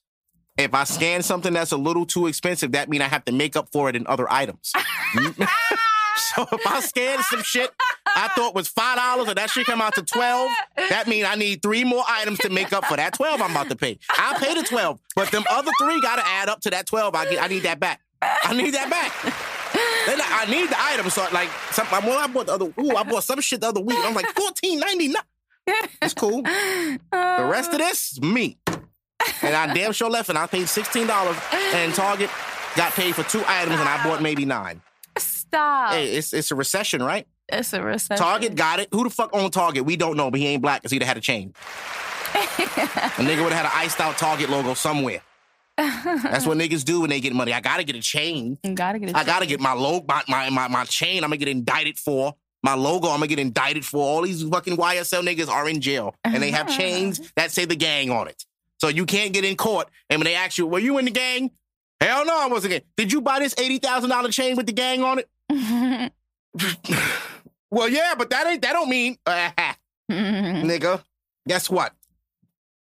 if 0.58 0.74
I 0.74 0.84
scan 0.84 1.22
something 1.22 1.52
that's 1.52 1.72
a 1.72 1.76
little 1.76 2.04
too 2.04 2.26
expensive, 2.26 2.72
that 2.72 2.88
means 2.88 3.02
I 3.02 3.08
have 3.08 3.24
to 3.26 3.32
make 3.32 3.56
up 3.56 3.70
for 3.72 3.88
it 3.88 3.96
in 3.96 4.06
other 4.06 4.30
items. 4.30 4.72
Mm-hmm. 4.74 5.42
so 6.16 6.46
if 6.52 6.66
I 6.66 6.80
scan 6.80 7.22
some 7.22 7.42
shit 7.42 7.70
I 8.06 8.28
thought 8.34 8.54
was 8.54 8.68
five 8.68 8.96
dollars 8.96 9.28
and 9.28 9.38
that 9.38 9.50
shit 9.50 9.66
come 9.66 9.80
out 9.80 9.94
to 9.94 10.02
twelve, 10.02 10.50
that 10.76 11.06
means 11.06 11.26
I 11.28 11.36
need 11.36 11.62
three 11.62 11.84
more 11.84 12.02
items 12.08 12.38
to 12.40 12.50
make 12.50 12.72
up 12.72 12.84
for 12.86 12.96
that 12.96 13.14
twelve 13.14 13.40
I'm 13.40 13.52
about 13.52 13.68
to 13.68 13.76
pay. 13.76 13.98
I'll 14.10 14.38
pay 14.38 14.54
the 14.54 14.64
twelve, 14.64 14.98
but 15.14 15.30
them 15.30 15.44
other 15.48 15.70
three 15.80 16.00
got 16.00 16.16
to 16.16 16.26
add 16.26 16.48
up 16.48 16.60
to 16.62 16.70
that 16.70 16.86
twelve. 16.86 17.14
I 17.14 17.30
get, 17.30 17.42
I 17.42 17.46
need 17.46 17.62
that 17.62 17.78
back. 17.78 18.00
I 18.20 18.54
need 18.54 18.74
that 18.74 18.90
back. 18.90 19.12
Then 20.06 20.20
I 20.20 20.46
I 20.46 20.50
need 20.50 20.68
the 20.68 20.76
items. 20.80 21.14
So 21.14 21.26
like, 21.32 21.48
some, 21.70 21.86
I, 21.90 21.98
I 21.98 22.26
bought 22.26 22.46
the 22.46 22.54
other. 22.54 22.72
Ooh, 22.80 22.96
I 22.96 23.04
bought 23.04 23.22
some 23.22 23.40
shit 23.40 23.60
the 23.60 23.68
other 23.68 23.80
week. 23.80 23.98
I'm 24.00 24.14
like 24.14 24.26
fourteen 24.34 24.80
ninety 24.80 25.08
nine. 25.08 25.22
It's 26.02 26.14
cool. 26.14 26.42
The 26.42 27.48
rest 27.50 27.72
of 27.72 27.78
this 27.78 28.12
is 28.12 28.22
me. 28.22 28.56
And 29.42 29.54
I 29.54 29.72
damn 29.74 29.92
sure 29.92 30.10
left, 30.10 30.28
and 30.28 30.38
I 30.38 30.46
paid 30.46 30.68
sixteen 30.68 31.06
dollars. 31.06 31.36
And 31.52 31.94
Target 31.94 32.30
got 32.76 32.92
paid 32.92 33.14
for 33.14 33.22
two 33.24 33.42
items, 33.46 33.78
and 33.78 33.88
I 33.88 34.02
bought 34.04 34.22
maybe 34.22 34.44
nine. 34.44 34.80
Stop. 35.16 35.92
Hey, 35.92 36.14
it's 36.16 36.32
it's 36.32 36.50
a 36.50 36.54
recession, 36.54 37.02
right? 37.02 37.26
It's 37.48 37.72
a 37.72 37.82
recession. 37.82 38.22
Target 38.22 38.54
got 38.54 38.78
it. 38.80 38.88
Who 38.92 39.04
the 39.04 39.10
fuck 39.10 39.30
owned 39.32 39.52
Target? 39.52 39.84
We 39.84 39.96
don't 39.96 40.16
know, 40.16 40.30
but 40.30 40.38
he 40.40 40.46
ain't 40.48 40.62
black 40.62 40.80
because 40.82 40.92
he'd 40.92 41.02
have 41.02 41.08
had 41.08 41.16
a 41.16 41.20
chain. 41.20 41.54
a 42.34 42.38
nigga 42.38 43.42
would 43.42 43.52
have 43.52 43.64
had 43.64 43.64
an 43.66 43.72
iced 43.74 44.00
out 44.00 44.18
Target 44.18 44.50
logo 44.50 44.74
somewhere. 44.74 45.22
That's 45.76 46.44
what 46.46 46.58
niggas 46.58 46.84
do 46.84 47.00
when 47.00 47.10
they 47.10 47.20
get 47.20 47.32
money. 47.32 47.52
I 47.52 47.60
gotta 47.60 47.84
get 47.84 47.96
a 47.96 48.00
chain. 48.00 48.58
You 48.62 48.74
gotta 48.74 48.98
get. 48.98 49.14
I 49.16 49.24
gotta 49.24 49.46
get 49.46 49.60
my 49.60 49.72
logo, 49.72 50.04
my, 50.08 50.22
my 50.28 50.50
my 50.50 50.68
my 50.68 50.84
chain. 50.84 51.24
I'm 51.24 51.30
gonna 51.30 51.36
get 51.38 51.48
indicted 51.48 51.98
for 51.98 52.34
my 52.62 52.74
logo. 52.74 53.08
I'm 53.08 53.16
gonna 53.16 53.28
get 53.28 53.38
indicted 53.38 53.84
for. 53.84 53.98
All 53.98 54.22
these 54.22 54.42
fucking 54.42 54.76
YSL 54.76 55.26
niggas 55.26 55.48
are 55.48 55.68
in 55.68 55.80
jail, 55.80 56.14
and 56.24 56.42
they 56.42 56.50
have 56.50 56.68
chains 56.76 57.32
that 57.36 57.50
say 57.52 57.64
the 57.64 57.76
gang 57.76 58.10
on 58.10 58.28
it. 58.28 58.44
So 58.78 58.88
you 58.88 59.06
can't 59.06 59.32
get 59.32 59.44
in 59.44 59.56
court. 59.56 59.88
And 60.08 60.20
when 60.20 60.24
they 60.24 60.34
ask 60.34 60.58
you, 60.58 60.66
"Were 60.66 60.78
you 60.78 60.98
in 60.98 61.04
the 61.04 61.10
gang?" 61.10 61.50
Hell 62.00 62.24
no, 62.24 62.38
I 62.38 62.46
wasn't. 62.46 62.74
in. 62.74 62.82
Did 62.96 63.12
you 63.12 63.20
buy 63.20 63.40
this 63.40 63.54
eighty 63.58 63.78
thousand 63.78 64.10
dollar 64.10 64.30
chain 64.30 64.56
with 64.56 64.66
the 64.66 64.72
gang 64.72 65.02
on 65.02 65.18
it? 65.18 65.28
well, 67.70 67.88
yeah, 67.88 68.14
but 68.16 68.30
that 68.30 68.46
ain't. 68.46 68.62
That 68.62 68.72
don't 68.72 68.88
mean, 68.88 69.18
nigga. 70.10 71.02
Guess 71.46 71.70
what? 71.70 71.94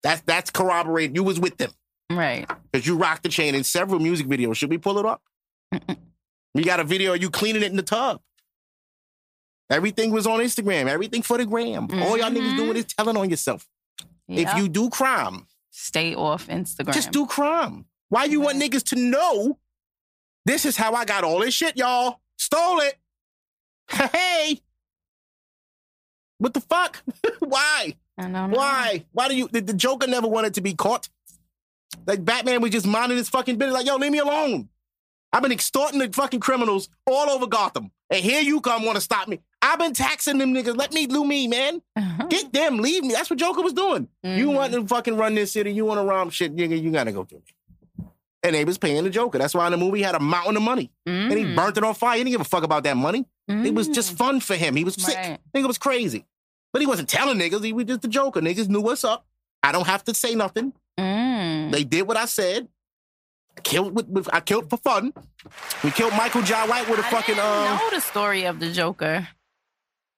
That's 0.03 0.21
that's 0.21 0.49
corroborated. 0.51 1.15
You 1.15 1.23
was 1.23 1.39
with 1.39 1.57
them 1.57 1.71
right. 2.11 2.49
because 2.71 2.85
you 2.85 2.97
rocked 2.97 3.23
the 3.23 3.29
chain 3.29 3.55
in 3.55 3.63
several 3.63 3.99
music 3.99 4.27
videos. 4.27 4.57
Should 4.57 4.69
we 4.69 4.77
pull 4.77 4.99
it 4.99 5.05
up? 5.05 5.21
We 6.53 6.63
got 6.63 6.79
a 6.79 6.83
video 6.83 7.13
of 7.13 7.21
you 7.21 7.29
cleaning 7.29 7.63
it 7.63 7.69
in 7.71 7.75
the 7.75 7.83
tub. 7.83 8.21
Everything 9.69 10.11
was 10.11 10.25
on 10.25 10.39
Instagram. 10.39 10.87
Everything 10.87 11.21
for 11.21 11.37
the 11.37 11.45
gram. 11.45 11.87
All 11.91 12.17
y'all 12.17 12.29
niggas 12.29 12.55
doing 12.55 12.69
mm-hmm. 12.69 12.77
is 12.77 12.85
telling 12.85 13.17
on 13.17 13.29
yourself. 13.29 13.67
Yeah. 14.27 14.51
If 14.51 14.57
you 14.57 14.69
do 14.69 14.89
crime, 14.89 15.47
stay 15.75 16.15
off 16.15 16.47
Instagram, 16.47 16.93
just 16.93 17.11
do 17.11 17.25
crime. 17.25 17.85
Why 18.09 18.25
you 18.25 18.39
want 18.39 18.61
niggas 18.61 18.83
to 18.89 18.95
know? 18.95 19.59
This 20.45 20.65
is 20.65 20.77
how 20.77 20.93
I 20.93 21.05
got 21.05 21.23
all 21.23 21.39
this 21.39 21.53
shit, 21.53 21.75
y'all. 21.77 22.19
Stole 22.37 22.79
it. 22.81 22.95
Hey. 24.11 24.61
What 26.37 26.53
the 26.53 26.61
fuck? 26.61 27.01
Why? 27.39 27.95
I 28.17 28.23
don't 28.23 28.31
know. 28.33 28.47
Why? 28.49 29.05
Why 29.11 29.27
do 29.27 29.35
you? 29.35 29.47
The, 29.47 29.61
the 29.61 29.73
Joker 29.73 30.07
never 30.07 30.27
wanted 30.27 30.55
to 30.55 30.61
be 30.61 30.73
caught. 30.73 31.07
Like 32.05 32.23
Batman 32.25 32.61
was 32.61 32.71
just 32.71 32.85
minding 32.87 33.17
his 33.17 33.29
fucking 33.29 33.57
business. 33.57 33.73
Like, 33.73 33.85
yo, 33.85 33.95
leave 33.95 34.11
me 34.11 34.19
alone. 34.19 34.69
I've 35.31 35.41
been 35.43 35.51
extorting 35.51 35.99
the 35.99 36.11
fucking 36.11 36.39
criminals 36.39 36.89
all 37.05 37.29
over 37.29 37.47
Gotham, 37.47 37.91
and 38.09 38.23
here 38.23 38.41
you 38.41 38.61
come 38.61 38.85
want 38.85 38.95
to 38.95 39.01
stop 39.01 39.27
me. 39.27 39.39
I've 39.61 39.79
been 39.79 39.93
taxing 39.93 40.37
them 40.37 40.53
niggas. 40.53 40.77
Let 40.77 40.93
me 40.93 41.07
do 41.07 41.25
me, 41.25 41.47
man. 41.47 41.81
Get 42.29 42.53
them. 42.53 42.77
Leave 42.77 43.03
me. 43.03 43.13
That's 43.13 43.29
what 43.29 43.39
Joker 43.39 43.61
was 43.61 43.73
doing. 43.73 44.07
You 44.23 44.47
Mhm. 44.49 44.53
want 44.53 44.73
to 44.73 44.85
fucking 44.87 45.17
run 45.17 45.33
this 45.35 45.51
city. 45.51 45.71
You 45.73 45.85
want 45.85 45.99
to 45.99 46.03
romp 46.03 46.31
shit, 46.31 46.55
nigga. 46.55 46.79
You 46.81 46.91
gotta 46.91 47.11
go 47.11 47.23
through 47.23 47.39
me. 47.39 48.05
And 48.43 48.53
they 48.53 48.63
was 48.63 48.77
paying 48.77 49.03
the 49.03 49.09
Joker. 49.09 49.39
That's 49.39 49.55
why 49.55 49.65
in 49.65 49.71
the 49.71 49.77
movie 49.77 49.99
he 49.99 50.03
had 50.03 50.13
a 50.13 50.19
mountain 50.19 50.55
of 50.55 50.61
money, 50.61 50.91
and 51.07 51.31
he 51.33 51.43
Mhm. 51.45 51.55
burnt 51.55 51.77
it 51.77 51.83
on 51.83 51.95
fire. 51.95 52.17
He 52.17 52.23
didn't 52.23 52.33
give 52.33 52.41
a 52.41 52.43
fuck 52.43 52.63
about 52.63 52.83
that 52.83 52.95
money. 52.95 53.25
It 53.47 53.73
was 53.73 53.87
just 53.87 54.15
fun 54.17 54.39
for 54.39 54.55
him. 54.55 54.75
He 54.75 54.83
was 54.83 54.93
sick. 54.95 55.15
Right. 55.15 55.39
Nigga 55.55 55.65
was 55.67 55.77
crazy. 55.79 56.25
But 56.71 56.81
he 56.81 56.85
wasn't 56.87 57.09
telling 57.09 57.37
niggas. 57.39 57.63
He 57.63 57.73
was 57.73 57.85
just 57.85 58.01
the 58.01 58.07
Joker. 58.07 58.41
Niggas 58.41 58.69
knew 58.69 58.81
what's 58.81 59.03
up. 59.03 59.25
I 59.63 59.71
don't 59.71 59.87
have 59.87 60.03
to 60.03 60.13
say 60.13 60.35
nothing. 60.35 60.73
Mm. 60.99 61.71
They 61.71 61.83
did 61.83 62.03
what 62.07 62.17
I 62.17 62.25
said. 62.25 62.67
I 63.57 63.61
killed 63.61 63.95
with, 63.95 64.07
with 64.07 64.29
I 64.33 64.39
killed 64.41 64.69
for 64.69 64.77
fun. 64.77 65.13
We 65.83 65.91
killed 65.91 66.13
Michael 66.13 66.41
Jai 66.41 66.67
White 66.67 66.89
with 66.89 66.99
a 66.99 67.05
I 67.05 67.09
fucking 67.09 67.35
didn't 67.35 67.49
um 67.49 67.77
know 67.77 67.89
the 67.91 68.01
story 68.01 68.45
of 68.45 68.59
the 68.59 68.71
Joker 68.71 69.27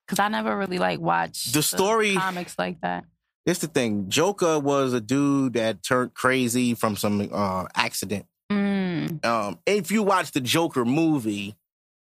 because 0.05 0.19
I 0.19 0.27
never 0.29 0.57
really 0.57 0.79
like 0.79 0.99
watched 0.99 1.53
The 1.53 1.61
story- 1.63 2.15
comics 2.15 2.57
like 2.57 2.81
that. 2.81 3.05
It's 3.45 3.59
the 3.59 3.67
thing. 3.67 4.09
Joker 4.09 4.59
was 4.59 4.93
a 4.93 4.99
dude 4.99 5.53
that 5.53 5.81
turned 5.83 6.13
crazy 6.13 6.73
from 6.73 6.95
some 6.97 7.29
uh 7.31 7.65
accident. 7.75 8.25
Mm. 8.51 9.23
Um 9.25 9.59
if 9.65 9.91
you 9.91 10.03
watch 10.03 10.31
the 10.31 10.41
Joker 10.41 10.83
movie, 10.85 11.55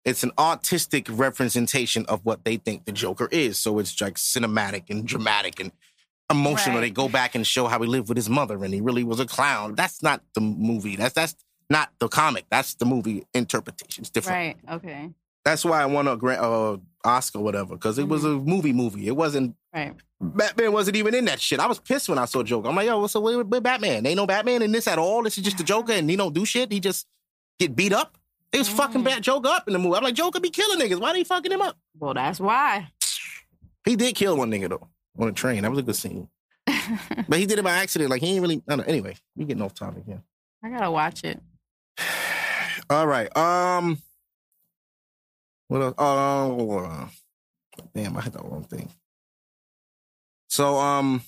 it's 0.04 0.22
an 0.22 0.32
artistic 0.38 1.06
representation 1.10 2.06
of 2.06 2.24
what 2.24 2.44
they 2.44 2.56
think 2.56 2.84
the 2.84 2.92
Joker 2.92 3.28
is. 3.30 3.58
So 3.58 3.78
it's 3.78 4.00
like 4.00 4.14
cinematic 4.14 4.84
and 4.88 5.06
dramatic 5.06 5.60
and 5.60 5.72
emotional. 6.30 6.76
Right. 6.76 6.82
They 6.82 6.90
go 6.90 7.08
back 7.08 7.34
and 7.34 7.46
show 7.46 7.66
how 7.66 7.80
he 7.80 7.86
lived 7.86 8.08
with 8.08 8.16
his 8.16 8.28
mother 8.28 8.62
and 8.62 8.72
he 8.72 8.80
really 8.80 9.04
was 9.04 9.20
a 9.20 9.26
clown. 9.26 9.74
That's 9.74 10.02
not 10.02 10.22
the 10.34 10.40
movie. 10.40 10.96
That's 10.96 11.14
that's 11.14 11.36
not 11.70 11.90
the 11.98 12.08
comic. 12.08 12.46
That's 12.50 12.74
the 12.74 12.86
movie 12.86 13.26
interpretation. 13.34 14.02
It's 14.02 14.10
different. 14.10 14.58
Right. 14.66 14.74
Okay. 14.76 15.10
That's 15.44 15.64
why 15.64 15.80
I 15.80 15.86
won 15.86 16.08
a 16.08 16.16
grant, 16.16 16.40
uh, 16.40 16.78
Oscar, 17.04 17.38
whatever, 17.38 17.74
because 17.74 17.98
it 17.98 18.08
was 18.08 18.24
a 18.24 18.30
movie. 18.30 18.72
Movie. 18.72 19.06
It 19.06 19.16
wasn't. 19.16 19.54
Right. 19.72 19.94
Batman 20.20 20.72
wasn't 20.72 20.96
even 20.96 21.14
in 21.14 21.26
that 21.26 21.40
shit. 21.40 21.60
I 21.60 21.66
was 21.66 21.78
pissed 21.78 22.08
when 22.08 22.18
I 22.18 22.24
saw 22.24 22.42
Joker. 22.42 22.68
I'm 22.68 22.74
like, 22.74 22.86
yo, 22.86 22.98
what's 22.98 23.12
so 23.12 23.20
where, 23.20 23.44
where 23.44 23.60
Batman? 23.60 24.06
Ain't 24.06 24.16
no 24.16 24.26
Batman 24.26 24.62
in 24.62 24.72
this 24.72 24.88
at 24.88 24.98
all. 24.98 25.22
This 25.22 25.38
is 25.38 25.44
just 25.44 25.58
the 25.58 25.64
Joker, 25.64 25.92
and 25.92 26.08
he 26.08 26.16
don't 26.16 26.34
do 26.34 26.44
shit. 26.44 26.72
He 26.72 26.80
just 26.80 27.06
get 27.60 27.76
beat 27.76 27.92
up. 27.92 28.16
They 28.50 28.58
was 28.58 28.68
fucking 28.68 29.04
bad 29.04 29.22
Joker 29.22 29.48
up 29.48 29.68
in 29.68 29.74
the 29.74 29.78
movie. 29.78 29.96
I'm 29.96 30.02
like, 30.02 30.14
Joker 30.14 30.40
be 30.40 30.50
killing 30.50 30.80
niggas. 30.80 30.98
Why 30.98 31.12
they 31.12 31.22
fucking 31.22 31.52
him 31.52 31.60
up? 31.60 31.76
Well, 31.98 32.14
that's 32.14 32.40
why. 32.40 32.90
He 33.84 33.94
did 33.94 34.14
kill 34.14 34.36
one 34.36 34.50
nigga 34.50 34.70
though 34.70 34.88
on 35.18 35.28
a 35.28 35.32
train. 35.32 35.62
That 35.62 35.70
was 35.70 35.78
a 35.78 35.82
good 35.82 35.96
scene. 35.96 36.28
but 36.66 37.38
he 37.38 37.46
did 37.46 37.58
it 37.58 37.64
by 37.64 37.72
accident. 37.72 38.10
Like 38.10 38.22
he 38.22 38.32
ain't 38.32 38.42
really. 38.42 38.56
I 38.68 38.76
don't 38.76 38.78
know. 38.78 38.84
Anyway, 38.84 39.16
we 39.36 39.44
getting 39.44 39.62
off 39.62 39.74
topic 39.74 40.04
here. 40.06 40.22
I 40.62 40.70
gotta 40.70 40.90
watch 40.90 41.24
it. 41.24 41.40
All 42.90 43.06
right. 43.06 43.34
Um. 43.36 43.98
What 45.68 45.82
else? 45.82 45.94
Oh, 45.98 46.78
uh, 46.78 47.08
damn! 47.94 48.16
I 48.16 48.20
had 48.20 48.32
the 48.32 48.38
wrong 48.42 48.64
thing. 48.64 48.88
So, 50.48 50.76
um, 50.78 51.22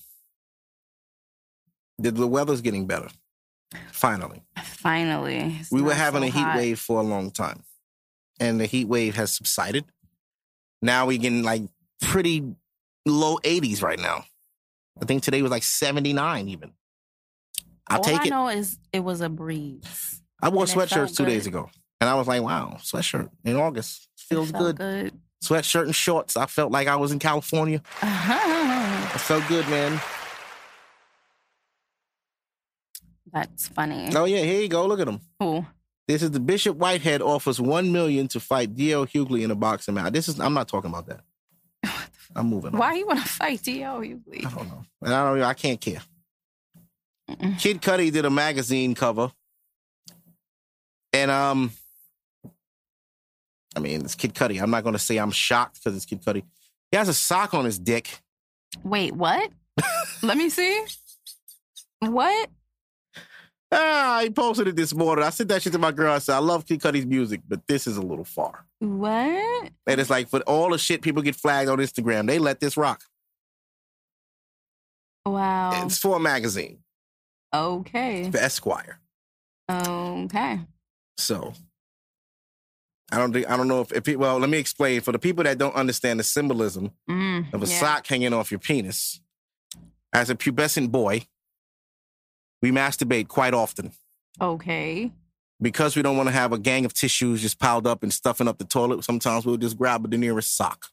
The, 1.99 2.12
the 2.12 2.26
weather's 2.26 2.61
getting 2.61 2.86
better. 2.86 3.09
Finally. 3.93 4.43
Finally. 4.62 5.59
It's 5.61 5.70
we 5.70 5.82
were 5.82 5.93
having 5.93 6.22
so 6.22 6.28
a 6.28 6.30
heat 6.30 6.41
hot. 6.41 6.57
wave 6.57 6.78
for 6.78 7.01
a 7.01 7.03
long 7.03 7.30
time. 7.30 7.64
And 8.41 8.61
the 8.61 8.66
heat 8.66 8.86
wave 8.86 9.16
has 9.16 9.32
subsided. 9.34 9.84
Now 10.80 11.07
we 11.07 11.18
getting 11.18 11.43
like 11.43 11.62
pretty 12.01 12.45
low 13.12 13.38
80s 13.38 13.82
right 13.82 13.98
now. 13.98 14.24
I 15.00 15.04
think 15.04 15.22
today 15.22 15.42
was 15.42 15.50
like 15.50 15.62
79 15.62 16.48
even. 16.48 16.72
I'll 17.88 17.98
All 17.98 18.04
take 18.04 18.20
I 18.20 18.24
it. 18.26 18.30
know 18.30 18.48
is 18.48 18.78
it 18.92 19.00
was 19.00 19.20
a 19.20 19.28
breeze. 19.28 20.20
I 20.42 20.48
wore 20.50 20.64
sweatshirts 20.64 21.16
two 21.16 21.24
days 21.24 21.46
ago. 21.46 21.70
And 22.00 22.09
I 22.09 22.14
was 22.14 22.28
like, 22.28 22.42
wow, 22.42 22.76
sweatshirt 22.80 23.28
in 23.44 23.56
August. 23.56 24.09
Feels 24.16 24.52
good. 24.52 24.76
good. 24.76 25.12
Sweatshirt 25.42 25.84
and 25.84 25.94
shorts. 25.94 26.36
I 26.36 26.46
felt 26.46 26.70
like 26.70 26.86
I 26.88 26.96
was 26.96 27.12
in 27.12 27.18
California. 27.18 27.82
It 29.14 29.20
felt 29.22 29.48
good, 29.48 29.66
man. 29.68 29.98
That's 33.32 33.68
funny. 33.68 34.11
Oh 34.14 34.26
yeah, 34.26 34.42
here 34.42 34.61
you 34.61 34.68
go. 34.68 34.86
Look 34.86 35.00
at 35.00 35.09
him. 35.09 35.20
Cool. 35.40 35.66
This 36.06 36.22
is 36.22 36.30
the 36.30 36.40
Bishop 36.40 36.76
Whitehead 36.76 37.20
offers 37.22 37.61
one 37.61 37.90
million 37.90 38.28
to 38.28 38.40
fight 38.40 38.74
D.L. 38.74 39.06
Hughley 39.06 39.42
in 39.42 39.50
a 39.50 39.54
boxing 39.54 39.94
match. 39.94 40.12
This 40.12 40.28
is 40.28 40.38
I'm 40.40 40.54
not 40.54 40.68
talking 40.68 40.90
about 40.90 41.06
that. 41.06 41.20
I'm 42.35 42.47
moving 42.47 42.72
on. 42.72 42.79
Why 42.79 42.95
you 42.95 43.07
want 43.07 43.20
to 43.20 43.29
fight 43.29 43.62
D.L. 43.62 44.01
Hughley? 44.01 44.45
I 44.45 44.51
don't 44.51 44.68
know. 44.68 44.85
And 45.03 45.14
I 45.14 45.31
don't 45.31 45.43
I 45.43 45.55
can't 45.55 45.81
care. 45.81 46.03
Mm-mm. 47.29 47.59
Kid 47.59 47.83
Cudi 47.83 48.11
did 48.11 48.24
a 48.24 48.31
magazine 48.31 48.95
cover. 48.95 49.33
And 51.12 51.31
um 51.31 51.72
I 53.76 53.81
mean, 53.81 54.01
it's 54.01 54.14
Kid 54.14 54.35
Cudi. 54.35 54.61
I'm 54.61 54.70
not 54.70 54.85
gonna 54.85 54.99
say 54.99 55.16
I'm 55.18 55.31
shocked 55.31 55.74
because 55.74 55.97
it's 55.97 56.07
Kid 56.07 56.22
Cudi. 56.22 56.43
He 56.91 56.97
has 56.97 57.09
a 57.09 57.14
sock 57.14 57.55
on 57.55 57.64
his 57.64 57.79
dick. 57.79 58.18
Wait, 58.83 59.14
what? 59.14 59.51
Let 60.22 60.37
me 60.37 60.49
see. 60.51 60.85
What? 62.01 62.51
Ah, 63.71 64.21
he 64.23 64.31
posted 64.31 64.66
it 64.69 64.77
this 64.77 64.95
morning. 64.95 65.25
I 65.25 65.31
sent 65.31 65.51
that 65.51 65.61
shit 65.62 65.73
to 65.75 65.79
my 65.79 65.93
girl. 65.93 66.12
I 66.14 66.19
said, 66.19 66.35
I 66.37 66.39
love 66.39 66.64
Kid 66.64 66.81
Cudi's 66.81 67.05
music, 67.05 67.43
but 67.47 67.66
this 67.66 67.87
is 67.87 67.99
a 67.99 68.03
little 68.03 68.25
far. 68.25 68.64
What? 68.79 69.71
And 69.87 70.01
it's 70.01 70.09
like 70.09 70.29
for 70.29 70.41
all 70.41 70.71
the 70.71 70.79
shit 70.79 71.03
people 71.03 71.23
get 71.23 71.37
flagged 71.37 71.69
on 71.69 71.79
Instagram, 71.79 72.27
they 72.27 72.39
let 72.39 72.61
this 72.61 72.77
rock. 72.79 73.03
Wow. 75.27 75.85
It's 75.85 75.99
for 75.99 76.16
a 76.16 76.21
magazine, 76.21 76.79
Okay. 77.55 78.31
for 78.31 78.39
Esquire. 78.39 78.99
Okay. 79.71 80.61
So 81.19 81.53
I 83.12 83.19
don't 83.19 83.33
think 83.33 83.51
I 83.51 83.57
don't 83.57 83.69
know 83.69 83.83
if, 83.83 83.93
if 83.93 84.09
it, 84.09 84.19
well, 84.19 84.39
let 84.39 84.49
me 84.49 84.57
explain 84.59 85.03
for 85.03 85.12
the 85.12 85.19
people 85.19 85.45
that 85.45 85.59
don't 85.59 85.75
understand 85.75 86.19
the 86.21 86.25
symbolism 86.25 86.93
Mm, 87.11 87.53
of 87.53 87.62
a 87.62 87.66
yeah. 87.66 87.79
sock 87.81 88.07
hanging 88.07 88.33
off 88.33 88.51
your 88.51 88.61
penis. 88.61 89.21
As 90.14 90.31
a 90.31 90.35
pubescent 90.35 90.91
boy, 90.91 91.27
we 92.62 92.70
masturbate 92.70 93.28
quite 93.28 93.54
often 93.54 93.92
Okay. 94.40 95.11
because 95.61 95.96
we 95.96 96.02
don't 96.02 96.16
want 96.16 96.28
to 96.28 96.32
have 96.34 96.52
a 96.52 96.59
gang 96.59 96.84
of 96.84 96.92
tissues 96.94 97.42
just 97.42 97.59
piled 97.59 97.86
up 97.86 98.02
and 98.02 98.12
stuffing 98.12 98.48
up 98.48 98.59
the 98.59 98.64
toilet. 98.64 99.04
Sometimes 99.04 99.44
we'll 99.46 99.56
just 99.56 99.76
grab 99.78 100.09
the 100.11 100.18
nearest 100.18 100.56
sock 100.56 100.86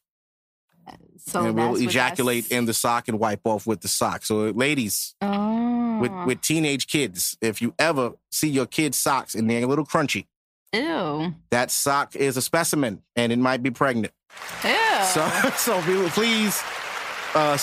So 1.28 1.46
and 1.46 1.56
we'll 1.56 1.76
ejaculate 1.78 2.52
in 2.52 2.66
the 2.66 2.74
sock 2.74 3.08
and 3.08 3.20
wipe 3.20 3.42
off 3.46 3.66
with 3.66 3.82
the 3.82 3.88
sock. 3.88 4.24
So, 4.26 4.48
uh, 4.48 4.52
ladies, 4.52 5.16
Oh. 5.22 6.00
with 6.00 6.12
with 6.28 6.42
teenage 6.42 6.86
kids, 6.88 7.38
if 7.42 7.62
you 7.62 7.74
ever 7.80 8.12
see 8.32 8.50
your 8.50 8.68
kid's 8.68 9.00
socks 9.00 9.34
and 9.36 9.50
they're 9.50 9.64
a 9.64 9.68
little 9.68 9.86
crunchy, 9.86 10.28
Ew. 10.74 11.34
that 11.50 11.72
sock 11.72 12.16
is 12.16 12.38
a 12.38 12.42
specimen 12.42 13.02
and 13.16 13.32
it 13.32 13.40
might 13.40 13.64
be 13.64 13.72
pregnant. 13.72 14.14
Ew. 14.64 14.76
So, 15.14 15.28
so 15.58 15.82
please 16.12 16.62
uh, 17.36 17.58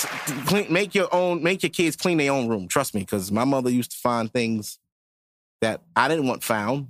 clean, 0.46 0.72
make 0.72 0.94
your 0.94 1.08
own, 1.12 1.42
make 1.42 1.62
your 1.62 1.70
kids 1.70 1.96
clean 1.96 2.18
their 2.18 2.30
own 2.32 2.48
room. 2.48 2.68
Trust 2.68 2.94
me, 2.94 3.00
because 3.00 3.32
my 3.32 3.44
mother 3.44 3.70
used 3.70 3.92
to 3.92 3.96
find 3.96 4.32
things 4.32 4.78
that 5.60 5.80
I 5.96 6.08
didn't 6.08 6.26
want 6.26 6.44
found, 6.44 6.88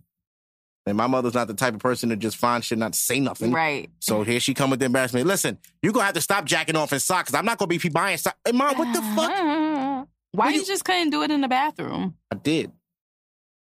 and 0.86 0.96
my 0.96 1.06
mother's 1.06 1.34
not 1.34 1.46
the 1.46 1.54
type 1.54 1.74
of 1.74 1.80
person 1.80 2.08
to 2.08 2.16
just 2.16 2.36
find 2.36 2.64
shit 2.64 2.78
not 2.78 2.94
say 2.94 3.20
nothing. 3.20 3.52
right. 3.52 3.88
So 4.00 4.22
here 4.24 4.40
she 4.40 4.52
come 4.54 4.70
with 4.70 4.80
the 4.80 4.86
embarrassment. 4.86 5.26
Listen, 5.26 5.58
you're 5.82 5.92
gonna 5.92 6.06
have 6.06 6.14
to 6.14 6.20
stop 6.20 6.44
jacking 6.44 6.76
off 6.76 6.92
in 6.92 6.98
socks. 7.00 7.32
I'm 7.34 7.44
not 7.44 7.58
gonna 7.58 7.68
be 7.68 7.78
buying 7.88 8.16
socks. 8.18 8.38
Hey, 8.44 8.52
mom, 8.52 8.76
what 8.76 8.92
the 8.92 9.02
fuck? 9.14 10.08
Why 10.32 10.50
you, 10.50 10.60
you- 10.60 10.66
just 10.66 10.84
couldn't 10.84 11.10
do 11.10 11.22
it 11.22 11.30
in 11.30 11.40
the 11.42 11.48
bathroom? 11.48 12.16
I 12.32 12.36
did. 12.36 12.72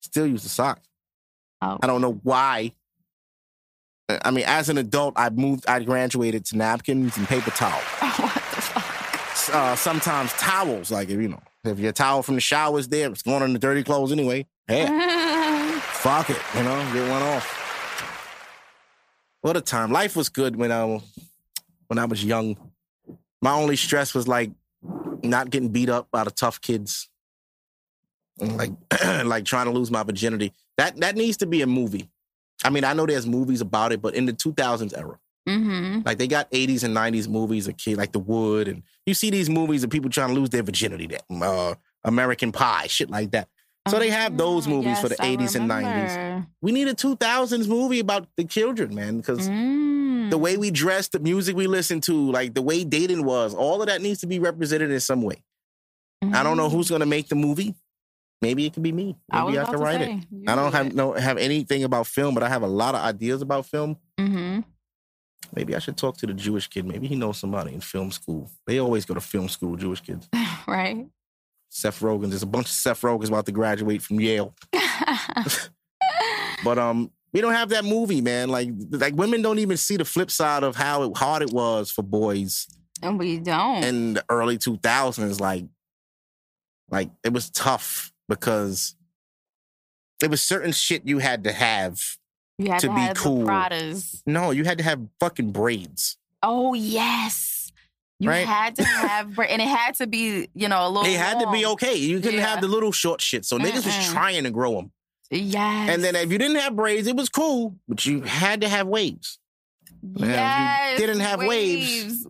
Still 0.02 0.28
use 0.28 0.44
the 0.44 0.50
socks. 0.50 0.88
Oh. 1.62 1.78
I 1.82 1.88
don't 1.88 2.02
know 2.02 2.20
why. 2.24 2.74
I 4.24 4.32
mean, 4.32 4.46
as 4.48 4.70
an 4.70 4.78
adult, 4.78 5.14
I 5.18 5.30
moved. 5.30 5.66
I 5.68 5.80
graduated 5.82 6.46
to 6.46 6.58
napkins 6.58 7.16
and 7.18 7.28
paper 7.28 7.52
towel. 7.52 7.82
what 9.50 9.54
the 9.54 9.58
fuck? 9.58 9.72
uh, 9.72 9.76
sometimes 9.76 10.34
towels. 10.34 10.92
Like 10.92 11.10
if 11.10 11.20
you 11.20 11.30
know, 11.30 11.42
if 11.64 11.80
your 11.80 11.92
towel 11.92 12.24
from 12.24 12.36
the 12.36 12.42
shower 12.42 12.80
is 12.80 12.88
there, 12.88 13.10
it's 13.10 13.22
going 13.22 13.44
on 13.44 13.54
the 13.54 13.60
dirty 13.60 13.84
clothes 13.84 14.12
anyway. 14.12 14.46
Hey, 14.68 14.86
fuck 15.82 16.30
it, 16.30 16.42
you 16.56 16.64
know, 16.64 16.94
get 16.94 17.10
one 17.10 17.22
off. 17.22 17.56
What 19.42 19.58
a 19.58 19.62
time! 19.62 19.92
Life 19.92 20.16
was 20.16 20.30
good 20.30 20.56
when 20.56 20.72
I 20.72 21.02
when 21.88 21.98
I 21.98 22.06
was 22.06 22.24
young. 22.24 22.58
My 23.42 23.54
only 23.54 23.76
stress 23.76 24.14
was 24.14 24.28
like 24.28 24.52
not 25.24 25.50
getting 25.50 25.70
beat 25.70 25.90
up 25.90 26.10
by 26.12 26.24
the 26.24 26.32
tough 26.32 26.62
kids, 26.62 27.10
like 28.40 28.72
like 29.26 29.46
trying 29.46 29.66
to 29.66 29.72
lose 29.72 29.90
my 29.90 30.04
virginity. 30.04 30.54
That 30.78 30.98
that 30.98 31.16
needs 31.16 31.38
to 31.38 31.46
be 31.46 31.62
a 31.62 31.68
movie. 31.68 32.10
I 32.64 32.70
mean, 32.70 32.84
I 32.84 32.94
know 32.94 33.06
there's 33.06 33.26
movies 33.26 33.62
about 33.62 33.94
it, 33.94 34.02
but 34.02 34.16
in 34.16 34.26
the 34.26 34.34
2000s 34.34 34.98
era, 34.98 35.18
mm-hmm. 35.50 36.00
like 36.06 36.18
they 36.18 36.28
got 36.28 36.50
80s 36.52 36.84
and 36.84 36.96
90s 36.96 37.28
movies, 37.28 37.68
a 37.68 37.74
kid 37.74 37.98
like 37.98 38.12
The 38.12 38.20
Wood, 38.20 38.68
and 38.68 38.84
you 39.06 39.14
see 39.14 39.30
these 39.30 39.50
movies 39.50 39.84
of 39.84 39.90
people 39.90 40.10
trying 40.10 40.30
to 40.30 40.34
lose 40.36 40.50
their 40.50 40.64
virginity, 40.64 41.08
that 41.08 41.24
uh, 41.42 41.76
American 42.04 42.52
Pie, 42.52 42.88
shit 42.88 43.10
like 43.10 43.32
that. 43.32 43.48
So 43.88 43.98
they 43.98 44.10
have 44.10 44.38
those 44.38 44.68
movies 44.68 45.00
for 45.00 45.10
the 45.10 45.16
80s 45.16 45.56
and 45.56 45.70
90s. 45.70 46.46
We 46.62 46.72
need 46.72 46.88
a 46.88 46.94
2000s 46.94 47.68
movie 47.68 48.00
about 48.00 48.28
the 48.38 48.44
children, 48.44 48.94
man, 48.94 49.18
because 49.18 49.50
Mm. 49.50 50.30
the 50.30 50.38
way 50.38 50.58
we 50.58 50.70
dress, 50.70 51.08
the 51.08 51.20
music 51.20 51.56
we 51.56 51.66
listen 51.66 52.00
to, 52.02 52.32
like 52.32 52.54
the 52.54 52.62
way 52.62 52.84
dating 52.84 53.26
was, 53.26 53.56
all 53.56 53.82
of 53.82 53.88
that 53.88 54.02
needs 54.02 54.20
to 54.20 54.28
be 54.28 54.38
represented 54.38 54.92
in 54.92 55.00
some 55.00 55.24
way. 55.24 55.44
I 56.34 56.44
don't 56.44 56.58
know 56.58 56.70
who's 56.70 56.90
gonna 56.90 57.06
make 57.06 57.30
the 57.30 57.36
movie. 57.36 57.74
Maybe 58.42 58.66
it 58.66 58.74
could 58.74 58.84
be 58.84 58.92
me. 58.92 59.18
I 59.32 59.44
Maybe 59.44 59.58
I, 59.58 59.62
about 59.62 59.72
can 59.72 59.80
to 59.80 59.84
write 59.86 60.02
say, 60.02 60.14
it. 60.14 60.50
I 60.50 60.56
don't 60.56 60.72
have 60.72 60.88
it. 60.88 60.96
no 60.96 61.14
have 61.14 61.38
anything 61.38 61.84
about 61.84 62.08
film, 62.08 62.34
but 62.34 62.44
I 62.44 62.50
have 62.50 62.62
a 62.62 62.68
lot 62.68 62.96
of 62.96 63.02
ideas 63.02 63.42
about 63.42 63.66
film. 63.66 63.98
Mm-hmm. 64.18 64.49
Maybe 65.56 65.76
I 65.76 65.80
should 65.80 65.98
talk 65.98 66.18
to 66.18 66.28
the 66.28 66.34
Jewish 66.34 66.68
kid. 66.68 66.86
Maybe 66.86 67.08
he 67.08 67.16
knows 67.16 67.38
somebody 67.38 67.74
in 67.74 67.82
film 67.82 68.12
school. 68.12 68.50
They 68.68 68.80
always 68.80 69.06
go 69.06 69.14
to 69.14 69.22
film 69.22 69.50
school, 69.50 69.76
Jewish 69.76 70.02
kids. 70.02 70.30
right. 70.68 71.08
Seth 71.70 72.00
Rogen. 72.00 72.30
There's 72.30 72.44
a 72.44 72.48
bunch 72.48 72.66
of 72.68 72.72
Seth 72.72 73.02
Rogens 73.02 73.28
about 73.28 73.46
to 73.46 73.52
graduate 73.52 74.02
from 74.02 74.20
Yale. 74.20 74.54
But 76.64 76.78
um, 76.78 77.12
we 77.32 77.42
don't 77.42 77.54
have 77.54 77.70
that 77.70 77.86
movie, 77.86 78.22
man. 78.22 78.50
Like 78.50 78.70
like 78.92 79.16
women 79.16 79.42
don't 79.42 79.60
even 79.60 79.78
see 79.78 79.98
the 79.98 80.06
flip 80.06 80.32
side 80.32 80.64
of 80.64 80.76
how 80.76 81.04
it, 81.04 81.18
hard 81.18 81.42
it 81.42 81.52
was 81.52 81.92
for 81.92 82.02
boys 82.02 82.68
and 83.02 83.18
we 83.18 83.40
don't. 83.40 83.84
in 83.84 84.14
the 84.16 84.26
early 84.30 84.58
2000s. 84.58 85.40
Like, 85.40 85.66
like 86.90 87.10
it 87.24 87.34
was 87.34 87.50
tough 87.50 88.12
because 88.28 88.96
there 90.20 90.30
was 90.30 90.42
certain 90.42 90.72
shit 90.72 91.08
you 91.08 91.20
had 91.20 91.44
to 91.46 91.52
have. 91.52 92.02
You 92.60 92.70
had 92.72 92.80
to 92.82 92.88
to, 92.90 92.94
be 92.96 93.08
cool. 93.16 93.46
Pradas. 93.48 94.22
No, 94.28 94.52
you 94.52 94.64
had 94.66 94.78
to 94.78 94.84
have 94.84 95.02
fucking 95.20 95.52
braids. 95.52 96.18
Oh 96.44 96.74
yes. 96.76 97.72
You 98.20 98.30
Right? 98.30 98.46
had 98.46 98.76
to 98.76 98.84
have, 99.08 99.34
bra- 99.34 99.46
and 99.46 99.62
it 99.62 99.68
had 99.68 99.96
to 99.96 100.06
be, 100.08 100.50
you 100.54 100.68
know, 100.68 100.86
a 100.86 100.90
little. 100.90 101.04
They 101.04 101.14
had 101.14 101.40
to 101.40 101.50
be 101.52 101.66
okay. 101.66 101.96
You 101.96 102.20
couldn't 102.20 102.40
Yeah. 102.40 102.48
have 102.48 102.62
the 102.62 102.68
little 102.68 102.92
short 102.92 103.22
shit. 103.22 103.46
So 103.46 103.58
niggas 103.58 103.86
was 103.86 104.10
trying 104.12 104.44
to 104.44 104.52
grow 104.52 104.76
them. 104.76 104.92
Yes. 105.32 105.90
And 105.90 106.04
then 106.04 106.16
if 106.16 106.32
you 106.32 106.38
didn't 106.38 106.58
have 106.58 106.76
braids, 106.76 107.08
it 107.08 107.16
was 107.16 107.30
cool, 107.30 107.76
but 107.88 108.06
you 108.06 108.22
had 108.22 108.62
to 108.62 108.68
have 108.70 108.88
waves. 108.88 109.40
if 110.16 110.22
you 110.22 110.28
yes, 110.28 111.00
didn't 111.00 111.20
have 111.22 111.40
waves- 111.40 112.26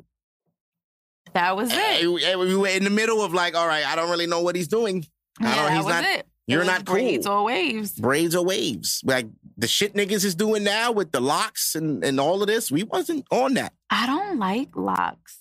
That 1.33 1.55
was 1.55 1.71
Eh, 1.71 1.99
it. 2.01 2.07
We 2.11 2.23
eh, 2.25 2.35
we 2.35 2.55
were 2.55 2.67
in 2.67 2.83
the 2.83 2.89
middle 2.89 3.21
of 3.23 3.33
like, 3.33 3.55
all 3.55 3.67
right, 3.67 3.85
I 3.85 3.95
don't 3.95 4.09
really 4.09 4.27
know 4.27 4.41
what 4.41 4.55
he's 4.55 4.67
doing. 4.67 5.05
I 5.39 5.43
don't, 5.43 5.55
that 5.55 5.71
he's 5.75 5.85
was 5.85 5.93
not 5.93 6.03
it. 6.05 6.27
You're 6.49 6.65
not 6.65 6.85
cool. 6.85 6.95
braids 6.95 7.27
or 7.27 7.43
waves. 7.43 7.91
braids 7.93 8.35
or 8.35 8.43
waves. 8.43 9.01
Like 9.05 9.27
the 9.57 9.67
shit 9.67 9.93
niggas 9.93 10.25
is 10.25 10.35
doing 10.35 10.63
now 10.63 10.91
with 10.91 11.11
the 11.11 11.19
locks 11.19 11.75
and, 11.75 12.03
and 12.03 12.19
all 12.19 12.41
of 12.41 12.47
this. 12.47 12.71
We 12.71 12.83
wasn't 12.83 13.25
on 13.31 13.53
that. 13.55 13.73
I 13.89 14.07
don't 14.07 14.39
like 14.39 14.75
locks. 14.75 15.39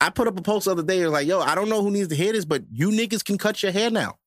I 0.00 0.10
put 0.10 0.26
up 0.26 0.38
a 0.38 0.42
post 0.42 0.64
the 0.64 0.72
other 0.72 0.82
day. 0.82 1.00
It 1.00 1.04
was 1.04 1.12
like, 1.12 1.26
yo, 1.26 1.40
I 1.40 1.54
don't 1.54 1.68
know 1.68 1.82
who 1.82 1.90
needs 1.90 2.08
to 2.08 2.16
hear 2.16 2.32
this, 2.32 2.44
but 2.44 2.62
you 2.72 2.90
niggas 2.90 3.24
can 3.24 3.38
cut 3.38 3.62
your 3.62 3.72
hair 3.72 3.90
now. 3.90 4.18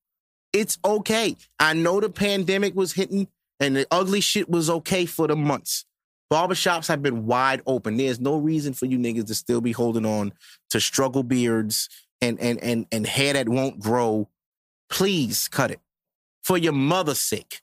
It's 0.52 0.78
okay. 0.84 1.36
I 1.58 1.74
know 1.74 2.00
the 2.00 2.08
pandemic 2.08 2.74
was 2.74 2.92
hitting 2.92 3.28
and 3.60 3.76
the 3.76 3.86
ugly 3.90 4.20
shit 4.20 4.48
was 4.48 4.70
okay 4.70 5.06
for 5.06 5.26
the 5.26 5.36
months. 5.36 5.84
Barbershops 6.32 6.88
have 6.88 7.02
been 7.02 7.26
wide 7.26 7.62
open. 7.66 7.96
There's 7.96 8.20
no 8.20 8.36
reason 8.36 8.72
for 8.72 8.86
you 8.86 8.98
niggas 8.98 9.26
to 9.26 9.34
still 9.34 9.60
be 9.60 9.72
holding 9.72 10.04
on 10.04 10.32
to 10.70 10.80
struggle 10.80 11.22
beards 11.22 11.88
and 12.20 12.40
and 12.40 12.58
and 12.62 12.86
and 12.90 13.06
hair 13.06 13.34
that 13.34 13.48
won't 13.48 13.78
grow. 13.78 14.28
Please 14.88 15.48
cut 15.48 15.70
it. 15.70 15.80
For 16.44 16.56
your 16.58 16.72
mother's 16.72 17.18
sake. 17.18 17.60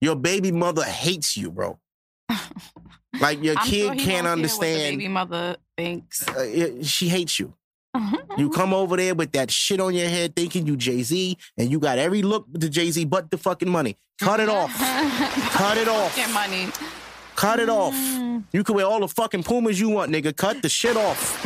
Your 0.00 0.16
baby 0.16 0.50
mother 0.52 0.82
hates 0.84 1.36
you, 1.36 1.50
bro. 1.50 1.78
Like 3.20 3.42
your 3.42 3.56
I'm 3.58 3.66
kid 3.66 3.80
sure 3.86 3.94
can't 3.96 3.96
don't 3.96 4.06
care 4.06 4.14
what 4.14 4.22
the 4.24 4.30
understand 4.30 4.98
baby 4.98 5.08
mother 5.08 5.56
thinks. 5.76 6.28
uh, 6.28 6.34
it- 6.38 6.86
she 6.86 7.08
hates 7.08 7.40
you. 7.40 7.54
You 8.38 8.50
come 8.54 8.72
over 8.72 8.96
there 8.96 9.16
with 9.16 9.32
that 9.32 9.50
shit 9.50 9.80
on 9.80 9.94
your 9.94 10.08
head 10.08 10.36
thinking 10.36 10.64
you 10.64 10.76
Jay 10.76 11.02
Z 11.02 11.36
and 11.58 11.70
you 11.72 11.80
got 11.80 11.98
every 11.98 12.22
look 12.22 12.46
to 12.60 12.68
Jay 12.68 12.88
Z 12.92 13.04
but 13.06 13.28
the 13.32 13.36
fucking 13.36 13.68
money. 13.68 13.96
Cut 14.20 14.38
it 14.38 14.48
off. 14.48 14.72
Cut 15.52 15.76
it 15.76 15.88
off. 15.88 16.14
Get 16.14 16.30
money. 16.32 16.68
Cut 17.34 17.58
it 17.58 17.68
off. 17.68 17.94
You 18.52 18.62
can 18.62 18.76
wear 18.76 18.86
all 18.86 19.00
the 19.00 19.08
fucking 19.08 19.42
Pumas 19.42 19.80
you 19.80 19.88
want, 19.88 20.12
nigga. 20.12 20.34
Cut 20.34 20.62
the 20.62 20.68
shit 20.68 20.96
off. 20.96 21.44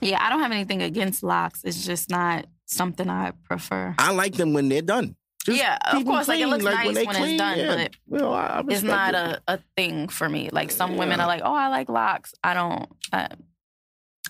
Yeah, 0.00 0.18
I 0.24 0.30
don't 0.30 0.40
have 0.40 0.52
anything 0.52 0.82
against 0.82 1.22
locks. 1.22 1.62
It's 1.64 1.84
just 1.84 2.10
not 2.10 2.46
something 2.66 3.08
I 3.08 3.32
prefer. 3.44 3.94
I 3.98 4.12
like 4.12 4.34
them 4.34 4.52
when 4.52 4.68
they're 4.68 4.82
done. 4.82 5.16
Just 5.44 5.58
Yeah, 5.58 5.78
of 5.92 6.04
course, 6.04 6.26
like, 6.28 6.40
it 6.40 6.48
clean, 6.48 6.50
looks 6.50 6.64
nice 6.64 6.94
they 6.94 7.04
when 7.04 7.16
it's 7.16 7.38
done, 7.38 7.58
yeah. 7.58 7.76
but 7.76 7.92
Well, 8.06 8.34
I- 8.34 8.46
I 8.46 8.62
It's 8.68 8.82
not 8.82 9.14
it. 9.14 9.40
a, 9.48 9.54
a 9.54 9.58
thing 9.76 10.08
for 10.08 10.28
me. 10.28 10.48
Like 10.52 10.70
some 10.72 10.96
women 10.96 11.20
are 11.20 11.26
like, 11.26 11.42
oh, 11.44 11.54
I 11.54 11.68
like 11.68 11.88
locks. 11.88 12.34
I 12.42 12.54
don't. 12.54 12.88
I, 13.12 13.28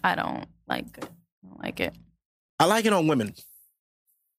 I 0.05 0.15
don't 0.15 0.45
like 0.69 0.87
it. 0.99 1.05
I 1.05 1.49
don't 1.49 1.63
like 1.63 1.81
it. 1.81 1.95
I 2.61 2.67
like 2.67 2.85
it 2.85 2.93
on 2.93 3.07
women. 3.07 3.35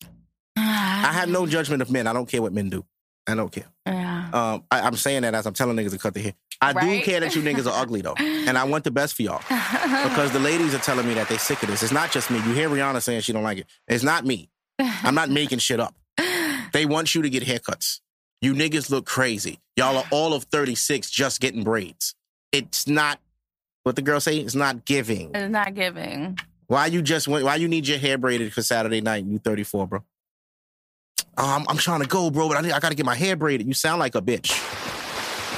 I 0.55 1.11
have 1.13 1.29
no 1.29 1.45
judgment 1.47 1.81
of 1.81 1.89
men. 1.91 2.07
I 2.07 2.13
don't 2.13 2.27
care 2.29 2.41
what 2.41 2.53
men 2.53 2.69
do. 2.69 2.85
I 3.27 3.35
don't 3.35 3.51
care. 3.51 3.65
Yeah. 3.85 4.29
Um, 4.33 4.63
I, 4.71 4.81
I'm 4.81 4.95
saying 4.95 5.23
that 5.23 5.35
as 5.35 5.45
I'm 5.45 5.53
telling 5.53 5.75
niggas 5.75 5.91
to 5.91 5.97
cut 5.97 6.13
their 6.13 6.23
hair. 6.23 6.33
I 6.61 6.73
do 6.73 7.01
care 7.03 7.19
that 7.19 7.35
you 7.35 7.41
niggas 7.41 7.67
are 7.67 7.81
ugly 7.81 8.01
though, 8.01 8.15
and 8.17 8.57
I 8.57 8.63
want 8.63 8.83
the 8.83 8.91
best 8.91 9.15
for 9.15 9.21
y'all 9.21 9.41
because 9.49 10.31
the 10.31 10.39
ladies 10.51 10.73
are 10.73 10.79
telling 10.79 11.07
me 11.07 11.13
that 11.15 11.27
they 11.29 11.37
sick 11.37 11.61
of 11.61 11.69
this. 11.69 11.83
It's 11.83 11.91
not 11.91 12.11
just 12.11 12.31
me. 12.31 12.37
You 12.37 12.53
hear 12.53 12.69
Rihanna 12.69 13.01
saying 13.01 13.21
she 13.21 13.33
don't 13.33 13.43
like 13.43 13.59
it. 13.59 13.67
It's 13.87 14.03
not 14.03 14.25
me. 14.25 14.49
I'm 14.79 15.15
not 15.15 15.29
making 15.29 15.59
shit 15.59 15.79
up. 15.79 15.95
They 16.73 16.85
want 16.85 17.15
you 17.15 17.21
to 17.21 17.29
get 17.29 17.43
haircuts. 17.43 18.01
You 18.41 18.53
niggas 18.53 18.91
look 18.91 19.05
crazy. 19.05 19.59
Y'all 19.77 19.97
are 19.97 20.03
all 20.11 20.33
of 20.33 20.43
36 20.43 21.09
just 21.09 21.39
getting 21.39 21.63
braids. 21.63 22.13
It's 22.51 22.87
not 22.87 23.19
what 23.83 23.95
the 23.95 24.01
girl 24.01 24.19
say. 24.19 24.37
It's 24.37 24.53
not 24.53 24.85
giving. 24.85 25.31
It's 25.33 25.49
not 25.49 25.73
giving. 25.73 26.37
Why 26.67 26.87
you 26.87 27.01
just 27.01 27.27
went? 27.27 27.45
Why 27.45 27.55
you 27.55 27.69
need 27.69 27.87
your 27.87 27.97
hair 27.97 28.17
braided 28.17 28.51
for 28.53 28.61
Saturday 28.61 28.99
night? 28.99 29.25
You 29.25 29.39
34, 29.39 29.87
bro. 29.87 30.03
Oh, 31.39 31.55
I'm, 31.55 31.65
I'm 31.69 31.77
trying 31.77 32.01
to 32.01 32.07
go, 32.07 32.31
bro, 32.31 32.47
but 32.47 32.57
I, 32.57 32.61
need, 32.61 32.71
I 32.71 32.79
got 32.79 32.89
to 32.89 32.95
get 32.95 33.05
my 33.05 33.15
hair 33.15 33.35
braided. 33.35 33.67
You 33.67 33.73
sound 33.73 33.99
like 33.99 34.15
a 34.15 34.21
bitch. 34.21 34.51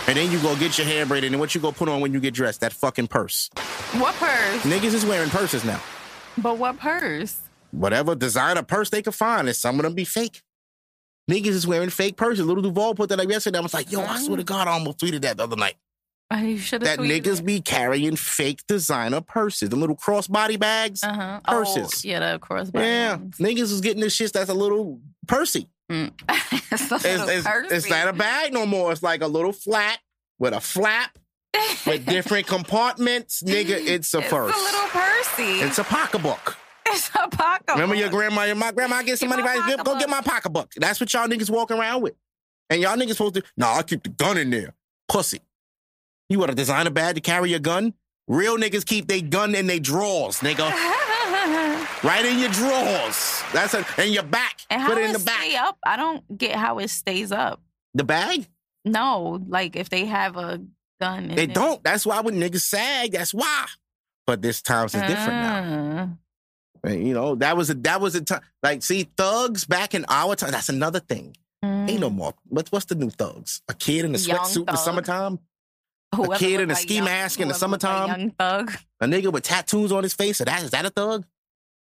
And 0.09 0.17
then 0.17 0.31
you 0.31 0.41
go 0.41 0.55
get 0.55 0.77
your 0.77 0.87
hair 0.87 1.05
braided, 1.05 1.31
and 1.31 1.39
what 1.39 1.53
you 1.55 1.61
go 1.61 1.71
put 1.71 1.87
on 1.87 2.01
when 2.01 2.11
you 2.11 2.19
get 2.19 2.33
dressed? 2.33 2.61
That 2.61 2.73
fucking 2.73 3.07
purse. 3.07 3.49
What 3.93 4.15
purse? 4.15 4.61
Niggas 4.63 4.93
is 4.93 5.05
wearing 5.05 5.29
purses 5.29 5.63
now. 5.63 5.81
But 6.37 6.57
what 6.57 6.77
purse? 6.79 7.39
Whatever 7.71 8.15
designer 8.15 8.63
purse 8.63 8.89
they 8.89 9.01
could 9.01 9.15
find, 9.15 9.47
and 9.47 9.55
some 9.55 9.79
of 9.79 9.83
them 9.83 9.93
be 9.93 10.05
fake. 10.05 10.41
Niggas 11.29 11.47
is 11.47 11.67
wearing 11.67 11.91
fake 11.91 12.17
purses. 12.17 12.45
Lil 12.45 12.61
Duval 12.61 12.95
put 12.95 13.09
that 13.09 13.19
up 13.19 13.29
yesterday. 13.29 13.59
I 13.59 13.61
was 13.61 13.73
like, 13.73 13.91
yo, 13.91 14.01
I 14.01 14.19
swear 14.19 14.37
to 14.37 14.43
God, 14.43 14.67
I 14.67 14.71
almost 14.71 14.97
tweeted 14.97 15.21
that 15.21 15.37
the 15.37 15.43
other 15.43 15.55
night. 15.55 15.75
Oh, 16.31 16.37
You 16.37 16.57
should 16.59 16.83
have 16.83 16.97
That 16.97 17.03
niggas 17.03 17.43
be 17.43 17.59
carrying 17.59 18.15
fake 18.15 18.61
designer 18.67 19.19
purses, 19.21 19.69
the 19.69 19.75
little 19.75 19.95
crossbody 19.95 20.59
bags. 20.59 21.03
uh-huh. 21.03 21.39
purses. 21.43 22.03
Oh, 22.05 22.07
yeah, 22.07 22.33
the 22.33 22.39
crossbody. 22.39 22.81
Yeah, 22.83 23.15
ones. 23.15 23.37
niggas 23.37 23.71
is 23.71 23.81
getting 23.81 24.01
this 24.01 24.13
shit 24.13 24.31
that's 24.33 24.49
a 24.49 24.53
little 24.53 24.99
pursy. 25.25 25.65
Mm. 25.91 26.11
it's, 26.71 26.91
a 26.91 26.95
It's, 26.95 27.03
little 27.03 27.29
it's, 27.29 27.71
it's 27.73 27.89
not 27.89 28.07
a 28.09 28.13
bag 28.13 28.53
no 28.53 28.67
more. 28.67 28.91
It's 28.91 29.01
like 29.01 29.21
a 29.23 29.27
little 29.27 29.51
flat 29.53 29.97
with 30.37 30.53
a 30.53 30.61
flap 30.61 31.17
with 31.87 32.05
different 32.05 32.45
compartments. 32.79 33.41
Nigga, 33.41 33.71
it's 33.71 34.13
a 34.13 34.19
It's 34.19 34.29
purse. 34.29 34.51
It's 34.55 34.59
a 34.59 34.63
little 34.63 34.89
pursy. 34.89 35.67
It's 35.67 35.79
a 35.79 35.83
pocketbook. 35.83 36.57
It's 36.85 37.09
a 37.15 37.27
pocket. 37.27 37.71
Remember 37.73 37.95
your 37.95 38.09
grandma? 38.09 38.43
Your 38.43 38.55
my 38.55 38.71
grandma 38.71 39.01
get 39.01 39.17
some 39.17 39.29
money. 39.29 39.41
Right? 39.41 39.77
Go- 39.77 39.83
Go 39.83 39.97
get 39.99 40.09
my 40.09 40.21
pocketbook. 40.21 40.73
That's 40.75 40.99
what 40.99 41.11
y'all 41.11 41.27
niggas 41.27 41.49
walking 41.49 41.77
around 41.79 42.03
with. 42.03 42.13
And 42.69 42.79
y'all 42.81 42.95
niggas 42.95 43.13
supposed 43.13 43.33
to. 43.35 43.43
Nah, 43.57 43.77
I 43.77 43.81
keep 43.83 44.03
the 44.03 44.09
gun 44.09 44.37
in 44.37 44.51
there. 44.51 44.75
Pussy. 45.07 45.41
You 46.29 46.37
want 46.39 46.49
to 46.49 46.55
design 46.55 46.85
a 46.87 46.91
bag 46.91 47.15
to 47.15 47.21
carry 47.21 47.49
your 47.49 47.59
gun? 47.59 47.93
Real 48.27 48.57
niggas 48.57 48.85
keep 48.85 49.07
their 49.07 49.21
gun 49.21 49.55
in 49.55 49.65
their 49.65 49.79
drawers, 49.79 50.37
nigga. 50.41 50.69
right 52.03 52.23
in 52.25 52.37
your 52.37 52.51
drawers. 52.51 53.41
That's 53.51 53.73
a, 53.73 53.83
in 53.97 54.13
your 54.13 54.23
back. 54.23 54.61
and 54.69 54.85
Put 54.85 54.99
it 54.99 55.05
in 55.05 55.13
the 55.13 55.19
back. 55.19 55.39
stay 55.41 55.55
up? 55.55 55.77
I 55.83 55.97
don't 55.97 56.37
get 56.37 56.55
how 56.55 56.77
it 56.79 56.89
stays 56.91 57.31
up. 57.31 57.61
The 57.95 58.03
bag? 58.03 58.47
No, 58.85 59.43
like 59.47 59.75
if 59.75 59.89
they 59.89 60.05
have 60.05 60.37
a 60.37 60.61
gun. 61.01 61.25
in 61.31 61.35
They 61.35 61.43
it. 61.45 61.53
don't. 61.55 61.83
That's 61.83 62.05
why 62.05 62.21
when 62.21 62.35
niggas 62.35 62.61
sag, 62.61 63.13
that's 63.13 63.33
why. 63.33 63.65
But 64.27 64.43
this 64.43 64.61
times 64.61 64.93
is 64.93 65.01
different 65.01 65.27
now. 65.27 65.57
Uh, 66.03 66.07
And, 66.91 67.07
You 67.07 67.15
know, 67.15 67.33
that 67.35 67.57
was 67.57 67.71
a 67.71 67.73
that 67.73 67.99
was 67.99 68.13
a 68.13 68.21
time. 68.21 68.41
Like, 68.61 68.83
see, 68.83 69.09
thugs 69.17 69.65
back 69.65 69.95
in 69.95 70.05
our 70.07 70.35
time. 70.35 70.51
That's 70.51 70.69
another 70.69 70.99
thing. 70.99 71.35
mm. 71.65 71.89
Ain't 71.89 71.99
no 71.99 72.11
more. 72.11 72.35
What's 72.47 72.71
what's 72.71 72.85
the 72.85 72.95
new 72.95 73.09
thugs? 73.09 73.61
A 73.67 73.73
kid 73.73 74.05
in 74.05 74.13
a 74.13 74.17
Young 74.19 74.37
sweatsuit 74.37 74.57
in 74.59 74.65
the 74.67 74.75
summertime. 74.75 75.39
Whoever 76.15 76.35
kid 76.35 76.61
in 76.61 76.69
a 76.71 76.73
like 76.73 76.81
ski 76.81 76.95
young- 76.95 77.05
mask 77.05 77.39
in 77.39 77.47
the 77.47 77.53
whoever 77.53 77.71
look 77.71 77.83
like 77.83 77.91
summertime. 77.91 78.19
young 78.19 78.29
thug. 78.31 78.71
A 79.01 79.05
nigga 79.05 79.31
with 79.31 79.43
tattoos 79.43 79.91
on 79.91 80.03
his 80.03 80.13
face. 80.13 80.37
So 80.37 80.45
that 80.45 80.63
is 80.63 80.71
that 80.71 80.85
a 80.85 80.89
thug? 80.89 81.25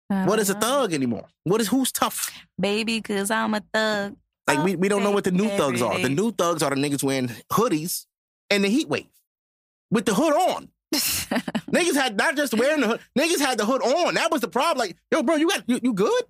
What 0.08 0.38
is 0.38 0.50
a 0.50 0.56
Uh, 0.56 0.60
thug 0.60 0.92
anymore? 0.94 1.26
What 1.44 1.60
is 1.60 1.68
who's 1.68 1.90
tough? 1.92 2.30
Baby, 2.60 3.00
cause 3.02 3.30
I'm 3.30 3.54
a 3.54 3.62
thug. 3.74 4.16
Like 4.46 4.62
we, 4.62 4.76
we 4.76 4.88
don't 4.88 5.02
know 5.02 5.10
what 5.10 5.24
the 5.24 5.32
new 5.32 5.48
thugs 5.48 5.82
are. 5.82 5.98
The 5.98 6.08
new 6.08 6.30
thugs 6.32 6.62
are 6.62 6.70
the 6.70 6.76
niggas 6.76 7.02
wearing 7.02 7.28
hoodies 7.52 8.06
and 8.48 8.62
the 8.62 8.68
heat 8.68 8.88
wave 8.88 9.08
with 9.90 10.06
the 10.06 10.14
hood 10.14 10.32
on. 10.32 10.68
Niggas 10.94 11.94
had 11.96 12.16
not 12.16 12.36
just 12.36 12.54
wearing 12.54 12.80
the 12.80 12.86
hood. 12.86 13.00
Niggas 13.18 13.40
had 13.40 13.58
the 13.58 13.66
hood 13.66 13.82
on. 13.82 14.14
That 14.14 14.30
was 14.30 14.40
the 14.40 14.48
problem. 14.48 14.78
Like, 14.86 14.96
yo, 15.10 15.22
bro, 15.24 15.34
you 15.34 15.48
got 15.48 15.64
you, 15.66 15.80
you 15.82 15.92
good? 15.92 16.22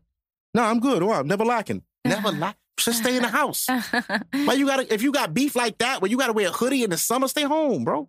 No, 0.54 0.62
I'm 0.62 0.80
good. 0.80 1.02
Oh, 1.02 1.12
I'm 1.12 1.28
never 1.28 1.44
lacking. 1.44 1.82
Never 2.06 2.30
lack. 2.32 2.56
Just 2.76 3.00
stay 3.00 3.16
in 3.16 3.22
the 3.22 3.28
house. 3.28 3.66
Why 4.32 4.54
you 4.54 4.66
gotta? 4.66 4.92
If 4.92 5.02
you 5.02 5.12
got 5.12 5.32
beef 5.32 5.56
like 5.56 5.78
that, 5.78 6.02
where 6.02 6.10
you 6.10 6.18
gotta 6.18 6.32
wear 6.32 6.48
a 6.48 6.52
hoodie 6.52 6.84
in 6.84 6.90
the 6.90 6.98
summer, 6.98 7.26
stay 7.28 7.42
home, 7.42 7.84
bro. 7.84 8.08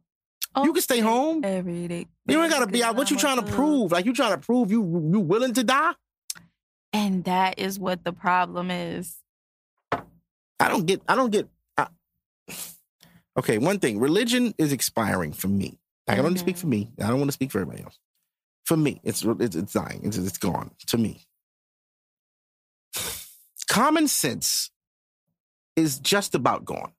You 0.64 0.74
can 0.74 0.82
stay 0.82 1.00
home. 1.00 1.42
every 1.44 1.88
day. 1.88 2.08
You 2.28 2.42
ain't 2.42 2.52
gotta 2.52 2.68
be 2.68 2.84
out. 2.84 2.96
What 2.96 3.12
you 3.12 3.18
trying 3.18 3.38
to 3.38 3.52
prove? 3.52 3.92
Like 3.92 4.06
you 4.06 4.14
trying 4.14 4.32
to 4.32 4.38
prove 4.38 4.72
you 4.72 4.82
you 5.12 5.20
willing 5.20 5.54
to 5.54 5.64
die? 5.64 5.94
And 6.94 7.24
that 7.26 7.60
is 7.60 7.80
what 7.80 8.04
the 8.04 8.14
problem 8.14 8.72
is. 8.72 9.18
I 10.60 10.70
don't 10.70 10.86
get. 10.86 11.02
I 11.08 11.16
don't 11.16 11.32
get. 11.32 11.48
I, 11.78 11.88
okay, 13.38 13.58
one 13.58 13.80
thing. 13.80 14.00
Religion 14.00 14.54
is 14.58 14.74
expiring 14.74 15.32
for 15.32 15.48
me. 15.48 15.80
I 16.08 16.16
can 16.16 16.26
only 16.26 16.40
speak 16.40 16.58
for 16.58 16.68
mm-hmm. 16.68 16.70
me. 16.70 16.92
I 17.02 17.08
don't 17.08 17.18
want 17.18 17.28
to 17.28 17.34
speak 17.34 17.52
for 17.52 17.60
everybody 17.60 17.84
else. 17.84 18.00
For 18.66 18.78
me, 18.78 19.00
it's 19.04 19.24
it's, 19.24 19.56
it's 19.56 19.74
dying. 19.74 20.02
It's, 20.04 20.18
it's 20.18 20.38
gone. 20.38 20.72
To 20.88 20.98
me, 20.98 21.26
common 23.78 24.08
sense 24.08 24.72
is 25.76 26.00
just 26.00 26.34
about 26.34 26.66
gone. 26.66 26.94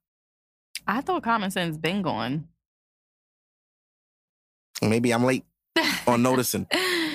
I 0.87 1.01
thought 1.01 1.25
common 1.25 1.51
sense 1.51 1.77
been 1.77 2.03
gone. 2.03 2.47
Maybe 4.81 5.13
I'm 5.13 5.25
late 5.25 5.45
on 6.07 6.23
noticing, 6.23 6.69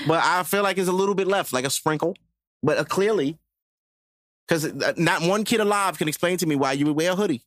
but 0.05 0.21
I 0.21 0.43
feel 0.43 0.63
like 0.63 0.77
it's 0.77 0.89
a 0.89 0.93
little 0.93 1.15
bit 1.15 1.27
left, 1.27 1.53
like 1.53 1.63
a 1.63 1.69
sprinkle. 1.69 2.13
But 2.61 2.77
uh, 2.77 2.83
clearly, 2.83 3.37
because 4.45 4.69
not 4.97 5.21
one 5.21 5.45
kid 5.45 5.61
alive 5.61 5.97
can 5.97 6.09
explain 6.09 6.37
to 6.39 6.45
me 6.45 6.57
why 6.57 6.73
you 6.73 6.85
would 6.87 6.97
wear 6.97 7.13
a 7.13 7.15
hoodie 7.15 7.43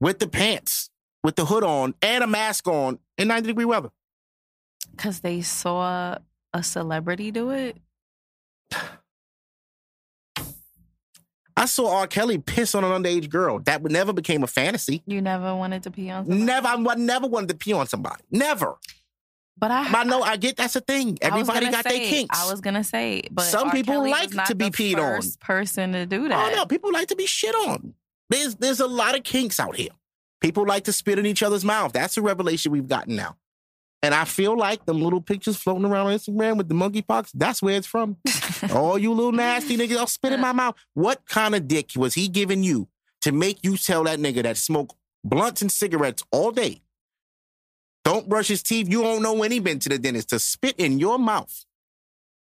with 0.00 0.18
the 0.18 0.26
pants, 0.26 0.90
with 1.22 1.36
the 1.36 1.44
hood 1.44 1.62
on, 1.62 1.94
and 2.02 2.24
a 2.24 2.26
mask 2.26 2.66
on 2.66 2.98
in 3.16 3.28
90 3.28 3.46
degree 3.46 3.64
weather. 3.64 3.90
Because 4.90 5.20
they 5.20 5.42
saw 5.42 6.18
a 6.52 6.62
celebrity 6.64 7.30
do 7.30 7.50
it. 7.50 7.76
I 11.58 11.66
saw 11.66 11.96
R. 11.98 12.06
Kelly 12.06 12.38
piss 12.38 12.74
on 12.74 12.84
an 12.84 13.02
underage 13.02 13.28
girl. 13.28 13.58
That 13.60 13.82
would 13.82 13.92
never 13.92 14.12
became 14.12 14.42
a 14.42 14.46
fantasy. 14.46 15.02
You 15.06 15.20
never 15.20 15.54
wanted 15.54 15.82
to 15.84 15.90
pee 15.90 16.10
on 16.10 16.24
somebody. 16.24 16.44
Never, 16.44 16.68
I 16.68 16.94
never 16.94 17.26
wanted 17.26 17.48
to 17.48 17.56
pee 17.56 17.72
on 17.72 17.86
somebody. 17.86 18.22
Never. 18.30 18.76
But 19.58 19.72
I, 19.72 19.90
But 19.90 19.98
I 19.98 20.04
know 20.04 20.22
I 20.22 20.36
get 20.36 20.56
that's 20.56 20.76
a 20.76 20.80
thing. 20.80 21.18
Everybody 21.20 21.68
got 21.70 21.84
their 21.84 21.98
kinks. 21.98 22.38
I 22.38 22.48
was 22.50 22.60
gonna 22.60 22.84
say, 22.84 23.22
but 23.30 23.42
Some 23.42 23.68
R. 23.68 23.74
people 23.74 23.94
Kelly 23.94 24.10
like 24.10 24.32
not 24.32 24.46
to 24.46 24.54
be 24.54 24.66
peed 24.66 24.98
on. 24.98 25.20
person 25.40 25.92
to 25.92 26.06
do 26.06 26.28
that. 26.28 26.52
Oh 26.52 26.56
no, 26.56 26.66
people 26.66 26.92
like 26.92 27.08
to 27.08 27.16
be 27.16 27.26
shit 27.26 27.54
on. 27.54 27.94
There's 28.30 28.54
there's 28.54 28.78
a 28.78 28.86
lot 28.86 29.16
of 29.16 29.24
kinks 29.24 29.58
out 29.58 29.74
here. 29.74 29.88
People 30.40 30.64
like 30.64 30.84
to 30.84 30.92
spit 30.92 31.18
in 31.18 31.26
each 31.26 31.42
other's 31.42 31.64
mouth. 31.64 31.92
That's 31.92 32.16
a 32.16 32.22
revelation 32.22 32.70
we've 32.70 32.86
gotten 32.86 33.16
now. 33.16 33.36
And 34.02 34.14
I 34.14 34.24
feel 34.24 34.56
like 34.56 34.84
them 34.86 35.02
little 35.02 35.20
pictures 35.20 35.56
floating 35.56 35.84
around 35.84 36.06
on 36.06 36.12
Instagram 36.14 36.56
with 36.56 36.68
the 36.68 36.74
monkeypox, 36.74 37.30
that's 37.34 37.60
where 37.60 37.76
it's 37.76 37.86
from. 37.86 38.16
oh, 38.70 38.96
you 38.96 39.12
little 39.12 39.32
nasty 39.32 39.76
niggas, 39.76 39.96
I'll 39.96 40.06
spit 40.06 40.32
in 40.32 40.40
my 40.40 40.52
mouth. 40.52 40.76
What 40.94 41.26
kind 41.26 41.54
of 41.54 41.66
dick 41.66 41.90
was 41.96 42.14
he 42.14 42.28
giving 42.28 42.62
you 42.62 42.88
to 43.22 43.32
make 43.32 43.58
you 43.64 43.76
tell 43.76 44.04
that 44.04 44.20
nigga 44.20 44.44
that 44.44 44.56
smoke 44.56 44.94
blunts 45.24 45.62
and 45.62 45.72
cigarettes 45.72 46.22
all 46.30 46.52
day? 46.52 46.82
Don't 48.04 48.28
brush 48.28 48.48
his 48.48 48.62
teeth. 48.62 48.88
You 48.88 49.02
don't 49.02 49.22
know 49.22 49.34
when 49.34 49.50
he 49.50 49.58
been 49.58 49.80
to 49.80 49.88
the 49.88 49.98
dentist 49.98 50.30
to 50.30 50.38
spit 50.38 50.76
in 50.78 50.98
your 51.00 51.18
mouth. 51.18 51.64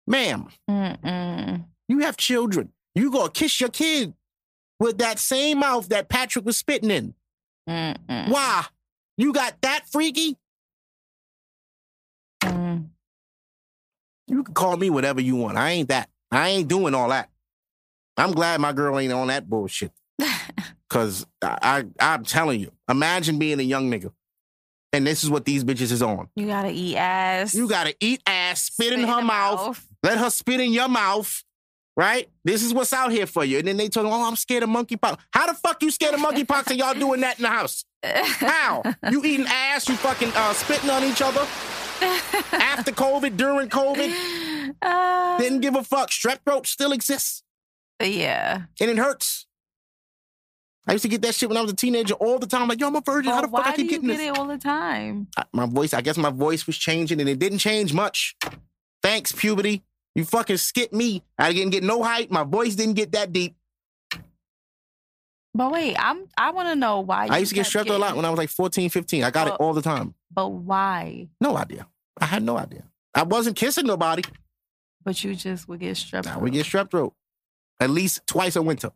Ma'am, 0.05 0.47
Mm-mm. 0.69 1.65
you 1.87 1.99
have 1.99 2.17
children. 2.17 2.71
You 2.93 3.11
gonna 3.11 3.29
kiss 3.31 3.59
your 3.59 3.69
kid 3.69 4.13
with 4.79 4.97
that 4.99 5.17
same 5.17 5.59
mouth 5.59 5.89
that 5.89 6.09
Patrick 6.09 6.45
was 6.45 6.57
spitting 6.57 6.91
in. 6.91 7.13
Mm-mm. 7.67 8.29
Why? 8.29 8.65
You 9.17 9.33
got 9.33 9.61
that 9.61 9.87
freaky? 9.87 10.37
Mm. 12.43 12.89
You 14.27 14.43
can 14.43 14.53
call 14.53 14.77
me 14.77 14.89
whatever 14.89 15.21
you 15.21 15.35
want. 15.35 15.57
I 15.57 15.71
ain't 15.71 15.89
that. 15.89 16.09
I 16.31 16.49
ain't 16.49 16.67
doing 16.67 16.93
all 16.93 17.09
that. 17.09 17.29
I'm 18.17 18.31
glad 18.31 18.59
my 18.59 18.73
girl 18.73 18.99
ain't 18.99 19.13
on 19.13 19.27
that 19.27 19.49
bullshit. 19.49 19.91
Cause 20.89 21.25
I, 21.41 21.85
I 21.99 22.13
I'm 22.15 22.23
telling 22.23 22.59
you, 22.59 22.71
imagine 22.89 23.39
being 23.39 23.59
a 23.59 23.63
young 23.63 23.91
nigga 23.91 24.11
And 24.93 25.05
this 25.05 25.23
is 25.23 25.29
what 25.29 25.45
these 25.45 25.63
bitches 25.63 25.91
is 25.91 26.01
on. 26.01 26.29
You 26.35 26.47
gotta 26.47 26.71
eat 26.71 26.95
ass. 26.95 27.53
You 27.53 27.67
gotta 27.67 27.93
eat 27.99 28.21
ass, 28.25 28.63
spit, 28.63 28.93
in 28.93 29.01
her 29.01 29.17
the 29.17 29.21
mouth, 29.21 29.85
let 30.03 30.17
her 30.17 30.29
spit 30.29 30.59
in 30.59 30.71
your 30.71 30.87
mouth. 30.87 31.43
Right? 31.95 32.29
This 32.43 32.63
is 32.63 32.73
what's 32.73 32.93
out 32.93 33.11
here 33.11 33.25
for 33.25 33.43
you. 33.43 33.57
And 33.57 33.67
then 33.67 33.77
they 33.77 33.89
told 33.89 34.05
me, 34.05 34.11
oh, 34.13 34.27
I'm 34.27 34.35
scared 34.35 34.61
of 34.63 34.69
monkeypox. 34.69 35.17
How 35.31 35.47
the 35.47 35.55
fuck 35.55 35.81
you 35.81 35.89
scared 35.89 36.13
of 36.13 36.19
monkeypox 36.19 36.69
and 36.69 36.77
y'all 36.77 36.93
doing 36.93 37.21
that 37.21 37.39
in 37.39 37.43
the 37.43 37.49
house? 37.49 37.85
How? 38.03 38.83
You 39.11 39.23
eating 39.25 39.47
ass, 39.47 39.89
you 39.89 39.95
fucking 39.95 40.31
uh, 40.35 40.53
spitting 40.53 40.89
on 40.91 41.03
each 41.03 41.21
other? 41.23 41.45
After 42.53 42.91
COVID, 42.91 43.37
during 43.37 43.69
COVID, 43.69 44.73
Uh, 44.81 45.37
didn't 45.37 45.61
give 45.61 45.75
a 45.75 45.83
fuck. 45.83 46.09
Strep 46.09 46.39
throat 46.45 46.67
still 46.67 46.91
exists. 46.91 47.43
yeah. 48.01 48.63
And 48.79 48.89
it 48.91 48.97
hurts. 48.97 49.45
I 50.89 50.93
used 50.93 51.01
to 51.03 51.09
get 51.09 51.21
that 51.23 51.35
shit 51.35 51.49
when 51.49 51.57
I 51.57 51.61
was 51.61 51.71
a 51.71 51.75
teenager 51.75 52.13
all 52.13 52.39
the 52.39 52.47
time. 52.47 52.69
Like, 52.69 52.79
yo, 52.79 52.87
I'm 52.87 52.95
a 52.95 53.01
virgin. 53.01 53.29
How 53.33 53.41
the 53.41 53.49
Well, 53.49 53.61
fuck 53.61 53.73
I 53.73 53.75
keep 53.75 53.85
you 53.85 53.91
getting 53.91 54.07
get 54.07 54.17
this? 54.19 54.27
it 54.27 54.37
all 54.37 54.47
the 54.47 54.57
time? 54.57 55.27
I- 55.35 55.43
my 55.51 55.65
voice, 55.65 55.93
I 55.93 55.99
guess 55.99 56.15
my 56.15 56.29
voice 56.29 56.65
was 56.65 56.77
changing 56.77 57.19
and 57.19 57.27
it 57.29 57.39
didn't 57.39 57.57
change 57.57 57.91
much. 57.93 58.37
Thanks, 59.03 59.33
puberty. 59.33 59.83
You 60.15 60.23
fucking 60.23 60.57
skipped 60.57 60.93
me. 60.93 61.23
I 61.37 61.51
didn't 61.51 61.71
get 61.71 61.83
no 61.83 62.01
height. 62.03 62.31
My 62.31 62.43
voice 62.43 62.75
didn't 62.75 62.93
get 62.95 63.11
that 63.11 63.33
deep. 63.33 63.56
But 65.57 65.71
wait, 65.71 65.95
I'm. 65.97 66.25
I 66.37 66.51
want 66.51 66.69
to 66.69 66.75
know 66.75 66.99
why. 66.99 67.27
I 67.31 67.39
used 67.39 67.49
to 67.49 67.55
get 67.55 67.65
strep 67.65 67.87
throat 67.87 67.95
a 67.95 67.97
lot 67.97 68.15
when 68.15 68.25
I 68.25 68.29
was 68.29 68.37
like 68.37 68.49
14, 68.49 68.91
15. 68.91 69.23
I 69.23 69.31
got 69.31 69.47
it 69.47 69.53
all 69.53 69.73
the 69.73 69.81
time. 69.81 70.13
But 70.31 70.49
why? 70.49 71.29
No 71.41 71.57
idea. 71.57 71.87
I 72.21 72.25
had 72.25 72.43
no 72.43 72.57
idea. 72.57 72.83
I 73.15 73.23
wasn't 73.23 73.55
kissing 73.55 73.87
nobody. 73.87 74.21
But 75.03 75.23
you 75.23 75.33
just 75.33 75.67
would 75.67 75.79
get 75.79 75.95
strep. 75.95 76.27
I 76.27 76.37
would 76.37 76.53
get 76.53 76.67
strep 76.67 76.91
throat 76.91 77.15
at 77.79 77.89
least 77.89 78.21
twice 78.27 78.55
a 78.55 78.61
winter. 78.61 78.91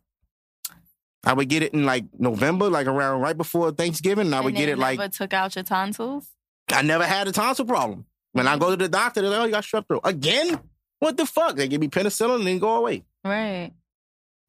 I 1.24 1.32
would 1.32 1.48
get 1.48 1.64
it 1.64 1.74
in 1.74 1.84
like 1.84 2.04
November, 2.16 2.70
like 2.70 2.86
around 2.86 3.22
right 3.22 3.36
before 3.36 3.72
Thanksgiving. 3.72 4.26
And 4.26 4.34
I 4.34 4.40
would 4.40 4.50
And 4.50 4.56
get 4.56 4.66
they 4.66 4.72
it 4.72 4.78
like 4.78 5.00
Never 5.00 5.10
took 5.10 5.32
out 5.32 5.56
your 5.56 5.64
tonsils. 5.64 6.28
I 6.68 6.82
never 6.82 7.04
had 7.04 7.26
a 7.26 7.32
tonsil 7.32 7.64
problem. 7.64 8.06
When 8.32 8.46
I 8.46 8.54
mm. 8.54 8.60
go 8.60 8.70
to 8.70 8.76
the 8.76 8.88
doctor, 8.88 9.20
they're 9.20 9.30
like, 9.30 9.40
"Oh, 9.40 9.44
you 9.46 9.50
got 9.50 9.64
strep 9.64 9.88
throat 9.88 10.02
again." 10.04 10.60
What 11.00 11.16
the 11.16 11.26
fuck? 11.26 11.56
They 11.56 11.66
give 11.66 11.80
me 11.80 11.88
penicillin 11.88 12.36
and 12.36 12.46
then 12.46 12.60
go 12.60 12.76
away. 12.76 13.02
Right. 13.24 13.72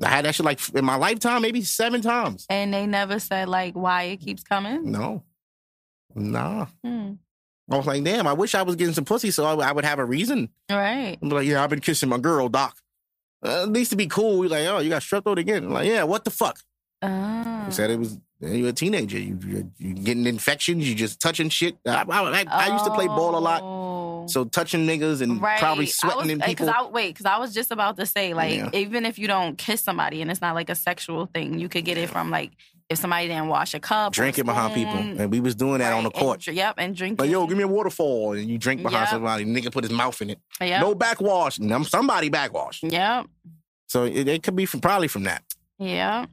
I 0.04 0.10
had 0.10 0.26
that 0.26 0.36
shit 0.36 0.46
like 0.46 0.60
in 0.76 0.86
my 0.86 0.96
lifetime, 0.96 1.42
maybe 1.42 1.62
seven 1.62 2.02
times. 2.02 2.46
And 2.50 2.74
they 2.74 2.86
never 2.86 3.20
said 3.20 3.50
like 3.50 3.74
why 3.74 4.04
it 4.04 4.18
keeps 4.18 4.44
coming. 4.44 4.92
No, 4.92 5.24
nah. 6.16 6.68
Hmm. 6.84 7.14
I 7.72 7.78
was 7.78 7.88
like, 7.88 8.04
damn. 8.04 8.28
I 8.28 8.34
wish 8.34 8.56
I 8.56 8.62
was 8.62 8.76
getting 8.76 8.94
some 8.94 9.06
pussy 9.06 9.32
so 9.32 9.46
I, 9.46 9.70
I 9.70 9.72
would 9.72 9.86
have 9.86 10.00
a 10.00 10.06
reason. 10.06 10.50
Right. 10.70 11.18
I'm 11.22 11.30
like, 11.30 11.48
yeah, 11.48 11.64
I've 11.64 11.70
been 11.70 11.80
kissing 11.80 12.10
my 12.10 12.18
girl, 12.18 12.50
doc. 12.50 12.78
Uh, 13.46 13.64
at 13.64 13.70
least 13.70 13.92
to 13.92 13.98
be 13.98 14.08
cool. 14.08 14.40
We're 14.40 14.50
like, 14.50 14.68
oh, 14.68 14.80
you 14.80 14.90
got 14.90 15.02
strep 15.02 15.24
throat 15.24 15.40
again. 15.40 15.66
I'm 15.66 15.72
like, 15.72 15.88
yeah, 15.88 16.04
what 16.04 16.24
the 16.24 16.32
fuck? 16.32 16.60
Ah. 17.02 17.64
He 17.66 17.72
said 17.72 17.90
it 17.90 18.00
was 18.00 18.18
you're 18.40 18.70
a 18.70 18.74
teenager. 18.74 19.18
You 19.18 19.40
you 19.46 19.72
you 19.78 19.94
getting 19.94 20.26
infections. 20.26 20.88
You 20.88 20.96
just 20.96 21.22
touching 21.22 21.50
shit. 21.50 21.78
I, 21.86 22.04
I, 22.08 22.44
I, 22.44 22.46
I 22.50 22.74
used 22.74 22.86
to 22.86 22.92
play 22.92 23.08
ball 23.08 23.38
a 23.38 23.40
lot, 23.40 23.62
So 24.28 24.46
touching 24.46 24.86
niggas 24.88 25.22
and 25.22 25.42
Right. 25.42 25.60
probably 25.60 25.86
sweating 25.86 26.18
was, 26.22 26.30
in 26.30 26.42
eh, 26.42 26.46
people. 26.48 26.68
Cause 26.68 26.76
I, 26.78 26.90
wait, 26.90 27.10
because 27.14 27.26
I 27.26 27.38
was 27.38 27.54
just 27.54 27.72
about 27.72 27.98
to 27.98 28.06
say, 28.06 28.34
like, 28.34 28.56
Yeah. 28.56 28.70
even 28.74 29.06
if 29.06 29.18
you 29.20 29.28
don't 29.28 29.58
kiss 29.58 29.82
somebody 29.82 30.22
and 30.22 30.30
it's 30.32 30.42
not 30.42 30.56
like 30.56 30.70
a 30.70 30.76
sexual 30.76 31.26
thing, 31.28 31.60
you 31.60 31.70
could 31.70 31.86
get 31.86 31.98
it 31.98 32.10
from 32.10 32.30
like 32.30 32.52
if 32.90 32.98
somebody 33.00 33.28
didn't 33.28 33.48
wash 33.48 33.74
a 33.74 33.80
cup, 33.80 34.14
drinking 34.14 34.46
behind 34.46 34.74
people, 34.74 34.94
and 34.98 35.32
we 35.32 35.40
was 35.40 35.56
doing 35.56 35.80
that 35.80 35.94
on 35.94 36.04
the 36.04 36.10
right, 36.10 36.16
and 36.18 36.24
court. 36.26 36.48
yep, 36.48 36.76
and 36.78 36.96
drinking. 36.96 37.18
Like, 37.26 37.32
yo, 37.32 37.48
give 37.48 37.58
me 37.58 37.64
a 37.64 37.68
waterfall, 37.68 38.34
and 38.34 38.48
you 38.50 38.58
drink 38.58 38.84
behind 38.84 39.04
Yep. 39.04 39.10
somebody. 39.10 39.46
Nigga 39.46 39.72
put 39.72 39.84
his 39.86 39.94
mouth 39.94 40.22
in 40.22 40.32
it. 40.32 40.40
Yep. 40.62 40.82
No 40.82 40.94
backwash. 40.94 41.58
Somebody 41.88 42.30
backwash. 42.30 42.84
Yep. 42.84 43.28
So 43.88 44.04
it, 44.04 44.28
it 44.28 44.44
could 44.44 44.56
be 44.56 44.66
from 44.66 44.82
probably 44.82 45.08
from 45.08 45.24
that. 45.24 45.44
Yep. 45.80 46.30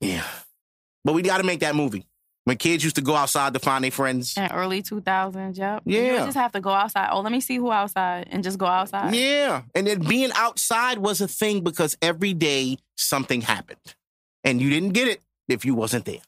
Yeah. 0.00 0.24
But 1.04 1.12
we 1.12 1.22
got 1.22 1.38
to 1.38 1.44
make 1.44 1.60
that 1.60 1.74
movie. 1.76 2.06
When 2.44 2.56
kids 2.56 2.82
used 2.82 2.96
to 2.96 3.02
go 3.02 3.14
outside 3.14 3.52
to 3.54 3.60
find 3.60 3.84
their 3.84 3.92
friends. 3.92 4.36
In 4.36 4.50
early 4.50 4.82
2000s, 4.82 5.56
yep. 5.58 5.82
You 5.84 6.00
Yeah. 6.02 6.12
would 6.14 6.24
just 6.26 6.36
have 6.36 6.50
to 6.52 6.60
go 6.60 6.70
outside. 6.70 7.08
Oh, 7.12 7.20
let 7.20 7.30
me 7.30 7.40
see 7.40 7.56
who 7.56 7.70
outside 7.70 8.28
and 8.32 8.42
just 8.42 8.58
go 8.58 8.66
outside. 8.66 9.14
Yeah. 9.14 9.62
And 9.76 9.86
then 9.86 10.00
being 10.00 10.30
outside 10.34 10.98
was 10.98 11.20
a 11.20 11.28
thing 11.28 11.62
because 11.62 11.96
every 12.02 12.34
day 12.34 12.78
something 12.96 13.42
happened. 13.42 13.78
And 14.42 14.60
you 14.60 14.70
didn't 14.70 14.90
get 14.90 15.06
it 15.06 15.22
if 15.48 15.64
you 15.64 15.74
wasn't 15.76 16.04
there. 16.04 16.18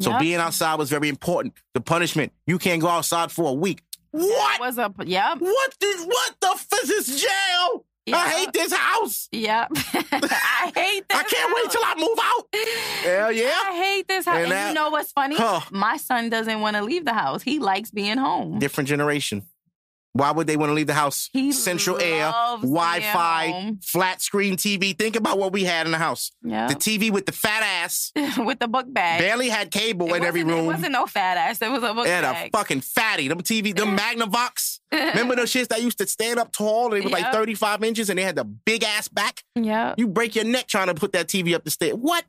So 0.00 0.10
Yep. 0.12 0.20
being 0.20 0.36
outside 0.36 0.76
was 0.76 0.88
very 0.88 1.10
important. 1.10 1.52
The 1.74 1.82
punishment, 1.82 2.32
you 2.46 2.58
can't 2.58 2.80
go 2.80 2.88
outside 2.88 3.30
for 3.30 3.50
a 3.50 3.52
week. 3.52 3.82
What? 4.12 4.60
was 4.60 4.78
a 4.78 4.92
yep. 5.04 5.38
What 5.40 5.74
the 5.78 6.04
what 6.06 6.34
the 6.40 6.48
f 6.48 6.66
is 6.84 6.88
this 7.06 7.22
I 8.12 8.28
hate 8.30 8.52
this 8.52 8.72
house. 8.72 9.28
Yep. 9.32 9.68
I 9.76 10.72
hate 10.74 11.08
this. 11.08 11.18
I 11.18 11.22
can't 11.22 11.54
wait 11.54 11.70
till 11.70 11.82
I 11.84 11.94
move 11.96 12.18
out. 12.20 12.46
Hell 13.04 13.32
yeah. 13.32 13.52
I 13.68 13.76
hate 13.76 14.08
this 14.08 14.24
house. 14.24 14.34
And 14.34 14.42
And, 14.44 14.52
that- 14.52 14.68
you 14.68 14.74
know 14.74 14.90
what's 14.90 15.12
funny? 15.12 15.36
Huh. 15.36 15.60
My 15.70 15.96
son 15.98 16.28
doesn't 16.28 16.60
want 16.60 16.76
to 16.76 16.82
leave 16.82 17.04
the 17.04 17.12
house. 17.12 17.42
He 17.42 17.58
likes 17.60 17.90
being 17.90 18.18
home. 18.18 18.58
Different 18.58 18.88
generation. 18.88 19.42
Why 20.14 20.30
would 20.30 20.46
they 20.46 20.56
want 20.58 20.70
to 20.70 20.74
leave 20.74 20.88
the 20.88 20.94
house? 20.94 21.30
He 21.32 21.52
Central 21.52 21.98
air, 22.00 22.30
Wi-Fi, 22.60 23.76
flat 23.82 24.20
screen 24.20 24.56
TV. 24.56 24.96
Think 24.96 25.16
about 25.16 25.38
what 25.38 25.52
we 25.52 25.64
had 25.64 25.86
in 25.86 25.92
the 25.92 25.98
house. 25.98 26.32
Yeah. 26.42 26.66
The 26.68 26.74
TV 26.74 27.10
with 27.10 27.26
the 27.26 27.32
fat 27.32 27.62
ass. 27.62 28.12
With 28.38 28.58
the 28.58 28.68
book 28.68 28.86
bag. 28.92 29.20
Barely 29.20 29.48
had 29.48 29.70
cable 29.70 30.12
It 30.12 30.18
in 30.18 30.24
every 30.24 30.44
room. 30.44 30.64
It 30.64 30.74
wasn't 30.74 30.92
no 30.92 31.06
fat 31.06 31.36
ass. 31.36 31.62
It 31.62 31.70
was 31.70 31.82
a 31.82 31.94
book 31.94 32.04
They 32.04 32.10
had 32.10 32.24
a 32.24 32.50
fucking 32.50 32.80
fatty. 32.82 33.28
Them 33.28 33.40
TV, 33.40 33.74
them 33.74 33.96
Magnavox. 33.96 34.80
Remember 34.92 35.36
those 35.36 35.50
shits 35.52 35.68
that 35.68 35.82
used 35.82 35.98
to 35.98 36.06
stand 36.06 36.38
up 36.38 36.52
tall? 36.52 36.90
They 36.90 37.00
were 37.00 37.08
like 37.10 37.32
35 37.32 37.82
inches 37.84 38.10
and 38.10 38.18
they 38.18 38.22
had 38.22 38.36
the 38.36 38.44
big 38.44 38.84
ass 38.84 39.08
back. 39.08 39.44
yeah. 39.54 39.94
You 39.96 40.08
break 40.08 40.34
your 40.34 40.44
neck 40.44 40.66
trying 40.66 40.88
to 40.88 40.94
put 40.94 41.12
that 41.12 41.28
TV 41.28 41.54
up 41.54 41.64
the 41.64 41.70
stairs. 41.70 41.94
What? 41.94 42.24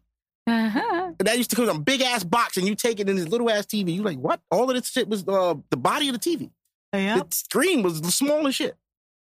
Uh-huh. 0.45 1.11
That 1.19 1.37
used 1.37 1.49
to 1.51 1.55
come 1.55 1.69
in 1.69 1.75
a 1.75 1.79
big 1.79 2.01
ass 2.01 2.23
box 2.23 2.57
and 2.57 2.67
you 2.67 2.75
take 2.75 2.99
it 2.99 3.09
in 3.09 3.15
this 3.15 3.27
little 3.27 3.49
ass 3.49 3.65
TV. 3.65 3.93
You 3.95 4.03
like, 4.03 4.17
what? 4.17 4.41
All 4.51 4.69
of 4.69 4.75
this 4.75 4.89
shit 4.89 5.07
was 5.07 5.27
uh, 5.27 5.55
the 5.69 5.77
body 5.77 6.09
of 6.09 6.13
the 6.13 6.19
TV. 6.19 6.49
Yep. 6.93 7.29
The 7.29 7.35
screen 7.35 7.83
was 7.83 8.01
the 8.01 8.11
smallest 8.11 8.57
shit. 8.57 8.75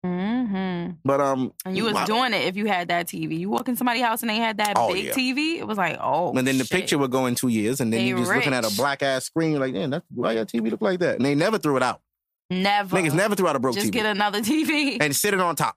Mm-hmm. 0.05 0.93
But 1.05 1.21
um, 1.21 1.53
And 1.65 1.77
you 1.77 1.83
was 1.85 1.93
wow. 1.93 2.05
doing 2.05 2.33
it 2.33 2.43
if 2.47 2.55
you 2.57 2.65
had 2.65 2.87
that 2.87 3.07
TV. 3.07 3.37
You 3.39 3.49
walk 3.49 3.67
in 3.67 3.75
somebody's 3.75 4.03
house 4.03 4.21
and 4.21 4.29
they 4.29 4.37
had 4.37 4.57
that 4.57 4.73
Oh, 4.75 4.91
big 4.93 5.05
yeah. 5.05 5.11
TV. 5.13 5.57
It 5.59 5.67
was 5.67 5.77
like, 5.77 5.97
oh. 6.01 6.33
And 6.35 6.45
then 6.47 6.57
the 6.57 6.63
shit. 6.65 6.71
picture 6.79 6.97
would 6.97 7.11
go 7.11 7.27
in 7.27 7.35
two 7.35 7.49
years, 7.49 7.79
and 7.81 7.93
then 7.93 7.99
They 8.01 8.07
you 8.07 8.17
just 8.17 8.31
looking 8.33 8.53
at 8.53 8.65
a 8.65 8.75
black 8.75 9.03
ass 9.03 9.25
screen. 9.25 9.51
You're 9.51 9.59
like, 9.59 9.73
damn, 9.73 9.91
that's 9.91 10.05
why 10.13 10.31
your 10.33 10.45
TV 10.45 10.71
look 10.71 10.81
like 10.81 10.99
that. 10.99 11.17
And 11.17 11.25
they 11.25 11.35
never 11.35 11.57
threw 11.59 11.77
it 11.77 11.83
out. 11.83 12.01
Never. 12.49 12.97
Niggas 12.97 13.13
never 13.13 13.35
threw 13.35 13.47
out 13.47 13.55
a 13.55 13.59
broke 13.59 13.75
Just 13.75 13.87
TV 13.87 13.91
get 13.91 14.05
another 14.07 14.41
TV. 14.41 14.97
and 14.99 15.15
sit 15.15 15.33
it 15.33 15.39
on 15.39 15.55
top. 15.55 15.75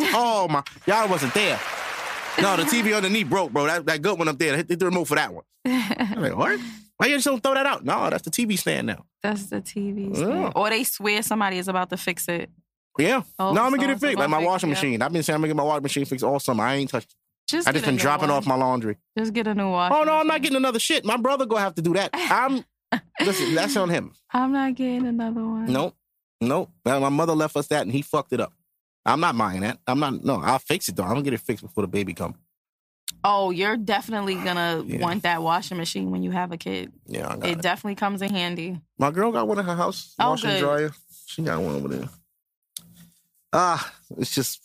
oh 0.00 0.48
my, 0.48 0.62
y'all 0.86 1.08
wasn't 1.08 1.32
there. 1.34 1.58
No, 2.40 2.56
the 2.56 2.62
TV 2.64 2.94
underneath 2.96 3.28
broke, 3.28 3.52
bro. 3.52 3.66
That, 3.66 3.86
that 3.86 4.02
good 4.02 4.18
one 4.18 4.28
up 4.28 4.38
there. 4.38 4.56
Hit 4.56 4.68
the 4.78 4.84
remote 4.86 5.04
for 5.06 5.14
that 5.16 5.32
one. 5.32 5.44
I'm 5.64 6.20
like, 6.20 6.36
what? 6.36 6.60
Why 7.02 7.08
you 7.08 7.16
just 7.16 7.26
don't 7.26 7.42
throw 7.42 7.54
that 7.54 7.66
out? 7.66 7.84
No, 7.84 8.08
that's 8.10 8.22
the 8.22 8.30
TV 8.30 8.56
stand 8.56 8.86
now. 8.86 9.04
That's 9.24 9.46
the 9.46 9.60
TV. 9.60 10.10
Yeah. 10.10 10.24
stand. 10.24 10.52
Or 10.54 10.70
they 10.70 10.84
swear 10.84 11.20
somebody 11.22 11.58
is 11.58 11.66
about 11.66 11.90
to 11.90 11.96
fix 11.96 12.28
it. 12.28 12.48
Yeah. 12.96 13.24
Oh, 13.40 13.52
no, 13.52 13.64
I'm 13.64 13.72
gonna 13.72 13.78
get 13.78 13.90
it 13.90 13.98
fixed. 13.98 14.18
Like 14.18 14.30
my 14.30 14.38
washing 14.38 14.68
yeah. 14.68 14.74
machine. 14.74 15.02
I've 15.02 15.12
been 15.12 15.24
saying 15.24 15.34
I'm 15.34 15.40
gonna 15.40 15.48
get 15.48 15.56
my 15.56 15.64
washing 15.64 15.82
machine 15.82 16.04
fixed 16.04 16.24
all 16.24 16.38
summer. 16.38 16.62
I 16.62 16.74
ain't 16.74 16.90
touched 16.90 17.10
it. 17.10 17.16
Just 17.50 17.66
I 17.66 17.72
just 17.72 17.84
been 17.84 17.96
dropping 17.96 18.28
one. 18.28 18.36
off 18.36 18.46
my 18.46 18.54
laundry. 18.54 18.98
Just 19.18 19.32
get 19.32 19.48
a 19.48 19.54
new 19.54 19.68
wash. 19.68 19.90
Oh 19.92 20.04
no, 20.04 20.12
I'm 20.12 20.28
not 20.28 20.42
getting 20.42 20.56
another 20.56 20.78
shit. 20.78 21.04
My 21.04 21.16
brother 21.16 21.44
gonna 21.44 21.62
have 21.62 21.74
to 21.74 21.82
do 21.82 21.92
that. 21.94 22.10
I'm 22.12 22.64
listen, 23.20 23.52
that's 23.56 23.76
on 23.76 23.88
him. 23.88 24.12
I'm 24.32 24.52
not 24.52 24.76
getting 24.76 25.04
another 25.04 25.40
one. 25.40 25.72
Nope. 25.72 25.96
Nope. 26.40 26.70
My 26.84 27.08
mother 27.08 27.34
left 27.34 27.56
us 27.56 27.66
that 27.66 27.82
and 27.82 27.90
he 27.90 28.02
fucked 28.02 28.32
it 28.32 28.38
up. 28.38 28.52
I'm 29.04 29.18
not 29.18 29.36
buying 29.36 29.62
that. 29.62 29.78
I'm 29.88 29.98
not 29.98 30.22
no, 30.22 30.40
I'll 30.40 30.60
fix 30.60 30.88
it 30.88 30.94
though. 30.94 31.02
I'm 31.02 31.14
gonna 31.14 31.22
get 31.22 31.34
it 31.34 31.40
fixed 31.40 31.64
before 31.64 31.82
the 31.82 31.88
baby 31.88 32.14
come. 32.14 32.36
Oh, 33.24 33.50
you're 33.50 33.76
definitely 33.76 34.34
gonna 34.34 34.82
Yeah. 34.86 34.98
want 34.98 35.22
that 35.22 35.42
washing 35.42 35.76
machine 35.78 36.10
when 36.10 36.22
you 36.22 36.30
have 36.32 36.50
a 36.52 36.56
kid. 36.56 36.92
Yeah, 37.06 37.28
I 37.28 37.36
got 37.36 37.48
It 37.48 37.58
it. 37.58 37.62
definitely 37.62 37.94
comes 37.94 38.20
in 38.22 38.30
handy. 38.34 38.80
My 38.98 39.10
girl 39.10 39.30
got 39.32 39.46
one 39.46 39.58
in 39.58 39.64
her 39.64 39.76
house, 39.76 40.14
Oh, 40.18 40.30
washer 40.30 40.48
good. 40.48 40.60
dryer. 40.60 40.94
She 41.26 41.42
got 41.42 41.60
one 41.62 41.74
over 41.76 41.88
there. 41.88 42.08
Ah, 43.52 43.92
it's 44.18 44.34
just 44.34 44.60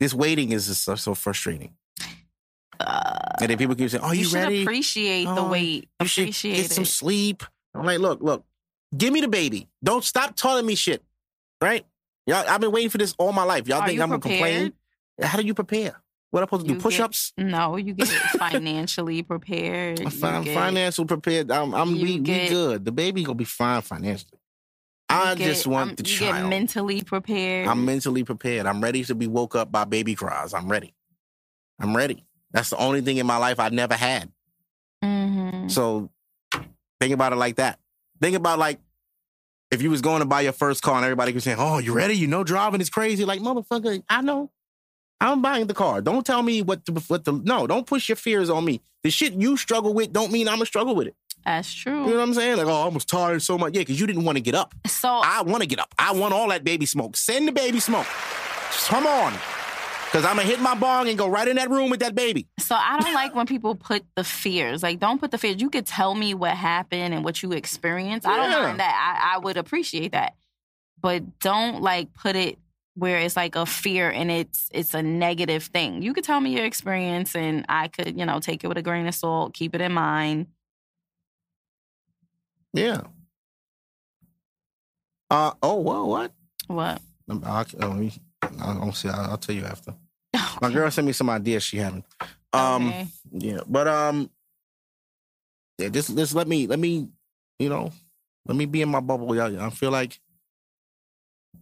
this 0.00 0.14
waiting 0.14 0.52
is 0.52 0.66
just 0.66 0.84
so, 0.84 0.94
so 0.94 1.14
frustrating. 1.14 1.74
and 2.80 3.48
then 3.50 3.56
people 3.58 3.74
keep 3.76 3.90
saying, 3.90 4.02
"Oh, 4.04 4.10
you 4.12 4.20
you, 4.20 4.24
should 4.24 4.34
ready? 4.34 4.62
appreciate 4.62 5.24
the 5.24 5.40
Oh, 5.40 5.48
wait. 5.48 5.88
you 6.00 6.06
should 6.06 6.22
Appreciate 6.24 6.56
get 6.56 6.64
it. 6.66 6.72
some 6.74 6.84
sleep." 6.84 7.44
I'm 7.74 7.84
like, 7.84 8.00
"Look, 8.00 8.20
look, 8.22 8.44
give 8.96 9.12
me 9.12 9.20
the 9.20 9.28
baby. 9.28 9.68
Don't 9.84 10.04
stop 10.04 10.34
telling 10.36 10.66
me 10.66 10.74
shit." 10.74 11.02
Right? 11.60 11.86
Y'all, 12.26 12.44
I've 12.48 12.60
been 12.60 12.72
waiting 12.72 12.90
for 12.90 12.98
this 12.98 13.14
all 13.18 13.32
my 13.32 13.44
life. 13.44 13.68
Y'all 13.68 13.82
Are 13.82 13.86
think 13.86 14.00
I'm 14.00 14.08
gonna 14.08 14.20
complain? 14.20 14.72
How 15.20 15.38
do 15.38 15.46
you 15.46 15.54
prepare? 15.54 16.01
What 16.32 16.40
am 16.40 16.44
I 16.44 16.46
supposed 16.46 16.62
to 16.64 16.68
You 16.68 16.74
do? 16.74 16.78
get- 16.78 16.82
Push-ups? 16.82 17.32
No, 17.38 17.76
you 17.76 17.92
get 17.92 18.08
financially 18.38 19.22
prepared. 19.22 20.00
I'm 20.00 20.42
get- 20.44 20.54
financial 20.54 21.04
prepared. 21.04 21.50
I'm, 21.50 21.74
I'm 21.74 21.92
we, 21.92 22.18
we 22.18 22.18
good. 22.18 22.84
The 22.84 22.90
baby 22.92 23.22
gonna 23.22 23.36
be 23.36 23.44
fine 23.44 23.82
financially. 23.82 24.38
I 25.10 25.34
get- 25.34 25.44
just 25.44 25.66
want 25.66 25.90
um, 25.90 25.96
the 25.96 26.04
you 26.08 26.16
child. 26.16 26.34
get 26.44 26.48
mentally 26.48 27.02
prepared. 27.02 27.68
I'm 27.68 27.84
mentally 27.84 28.24
prepared. 28.24 28.66
I'm 28.66 28.82
ready 28.82 29.04
to 29.04 29.14
be 29.14 29.26
woke 29.26 29.54
up 29.54 29.70
by 29.70 29.84
baby 29.84 30.14
cries. 30.14 30.54
I'm 30.54 30.70
ready. 30.70 30.94
I'm 31.78 31.94
ready. 31.96 32.24
That's 32.50 32.70
the 32.70 32.76
only 32.78 33.02
thing 33.02 33.18
in 33.18 33.26
my 33.26 33.36
life 33.36 33.60
I 33.60 33.68
never 33.68 33.94
had. 33.94 34.30
Mhm. 35.04 35.70
So 35.70 36.10
think 37.00 37.12
about 37.12 37.32
it 37.32 37.36
like 37.36 37.56
that. 37.56 37.78
Think 38.22 38.36
about 38.36 38.58
like 38.58 38.78
if 39.70 39.82
you 39.82 39.90
was 39.90 40.00
going 40.00 40.20
to 40.20 40.26
buy 40.26 40.42
your 40.42 40.52
first 40.52 40.82
car 40.82 40.96
and 40.96 41.04
everybody 41.04 41.32
was 41.32 41.44
saying, 41.44 41.56
"Oh, 41.60 41.78
you 41.78 41.92
ready? 41.92 42.14
You 42.14 42.26
know 42.26 42.44
driving 42.44 42.80
is 42.80 42.88
crazy." 42.90 43.24
Like 43.26 43.40
motherfucker, 43.40 44.02
I 44.08 44.22
know. 44.22 44.50
I'm 45.22 45.40
buying 45.40 45.66
the 45.66 45.74
car. 45.74 46.00
Don't 46.00 46.26
tell 46.26 46.42
me 46.42 46.62
what 46.62 46.84
to 46.86 46.92
what 47.08 47.24
to. 47.26 47.32
No, 47.44 47.66
don't 47.66 47.86
push 47.86 48.08
your 48.08 48.16
fears 48.16 48.50
on 48.50 48.64
me. 48.64 48.80
The 49.02 49.10
shit 49.10 49.32
you 49.34 49.56
struggle 49.56 49.94
with 49.94 50.12
don't 50.12 50.32
mean 50.32 50.48
I'm 50.48 50.56
gonna 50.56 50.66
struggle 50.66 50.94
with 50.94 51.06
it. 51.08 51.16
That's 51.44 51.72
true. 51.72 52.04
You 52.04 52.10
know 52.10 52.16
what 52.16 52.22
I'm 52.22 52.34
saying? 52.34 52.56
Like, 52.56 52.66
oh, 52.66 52.82
I 52.84 52.88
was 52.88 53.04
tired 53.04 53.42
so 53.42 53.58
much. 53.58 53.74
Yeah, 53.74 53.80
because 53.80 54.00
you 54.00 54.06
didn't 54.06 54.24
want 54.24 54.36
to 54.36 54.42
get 54.42 54.54
up. 54.54 54.74
so 54.86 55.08
I 55.08 55.42
want 55.42 55.62
to 55.62 55.68
get 55.68 55.78
up. 55.80 55.92
I 55.98 56.12
want 56.12 56.32
all 56.34 56.48
that 56.50 56.62
baby 56.64 56.86
smoke. 56.86 57.16
Send 57.16 57.48
the 57.48 57.52
baby 57.52 57.80
smoke. 57.80 58.06
Come 58.86 59.06
on. 59.06 59.32
Because 60.06 60.24
I'm 60.26 60.36
to 60.36 60.42
hit 60.42 60.60
my 60.60 60.74
bong 60.74 61.08
and 61.08 61.16
go 61.16 61.26
right 61.26 61.48
in 61.48 61.56
that 61.56 61.70
room 61.70 61.88
with 61.88 62.00
that 62.00 62.14
baby. 62.14 62.46
So 62.58 62.74
I 62.76 63.00
don't 63.00 63.14
like 63.14 63.34
when 63.34 63.46
people 63.46 63.74
put 63.74 64.04
the 64.14 64.22
fears. 64.22 64.82
Like, 64.82 65.00
don't 65.00 65.18
put 65.18 65.30
the 65.30 65.38
fears. 65.38 65.60
You 65.62 65.70
could 65.70 65.86
tell 65.86 66.14
me 66.14 66.34
what 66.34 66.50
happened 66.54 67.14
and 67.14 67.24
what 67.24 67.42
you 67.42 67.52
experienced. 67.52 68.26
I 68.26 68.36
don't 68.36 68.50
Yeah. 68.50 68.60
mind 68.62 68.80
that. 68.80 69.20
I, 69.32 69.34
I 69.36 69.38
would 69.38 69.56
appreciate 69.56 70.12
that. 70.12 70.34
But 71.00 71.38
don't 71.40 71.80
like 71.82 72.12
put 72.14 72.36
it 72.36 72.58
where 72.94 73.18
it's 73.18 73.36
like 73.36 73.56
a 73.56 73.64
fear 73.64 74.10
and 74.10 74.30
it's 74.30 74.68
it's 74.72 74.94
a 74.94 75.02
negative 75.02 75.64
thing. 75.64 76.02
You 76.02 76.12
could 76.12 76.24
tell 76.24 76.40
me 76.40 76.54
your 76.54 76.64
experience 76.64 77.34
and 77.34 77.64
I 77.68 77.88
could, 77.88 78.18
you 78.18 78.26
know, 78.26 78.40
take 78.40 78.64
it 78.64 78.68
with 78.68 78.78
a 78.78 78.82
grain 78.82 79.06
of 79.06 79.14
salt, 79.14 79.54
keep 79.54 79.74
it 79.74 79.80
in 79.80 79.92
mind. 79.92 80.46
Yeah. 82.74 83.02
Uh, 85.30 85.52
oh, 85.62 85.76
whoa, 85.76 86.04
what? 86.04 86.32
What? 86.66 87.00
Um, 87.28 87.42
I'll, 87.46 87.64
I'll, 87.80 88.10
I'll, 88.60 88.92
see, 88.92 89.08
I'll, 89.08 89.30
I'll 89.30 89.38
tell 89.38 89.54
you 89.54 89.64
after. 89.64 89.94
My 90.60 90.70
girl 90.70 90.90
sent 90.90 91.06
me 91.06 91.12
some 91.12 91.30
ideas 91.30 91.62
she 91.62 91.78
having. 91.78 92.04
Um, 92.52 92.88
Okay. 92.88 93.06
yeah, 93.32 93.60
but 93.66 93.88
um, 93.88 94.30
yeah, 95.78 95.88
just 95.88 96.14
just 96.14 96.34
let 96.34 96.46
me 96.46 96.66
let 96.66 96.78
me, 96.78 97.08
you 97.58 97.68
know, 97.70 97.90
let 98.46 98.56
me 98.56 98.66
be 98.66 98.82
in 98.82 98.90
my 98.90 99.00
bubble. 99.00 99.34
Yeah, 99.34 99.64
I 99.64 99.70
feel 99.70 99.90
like, 99.90 100.20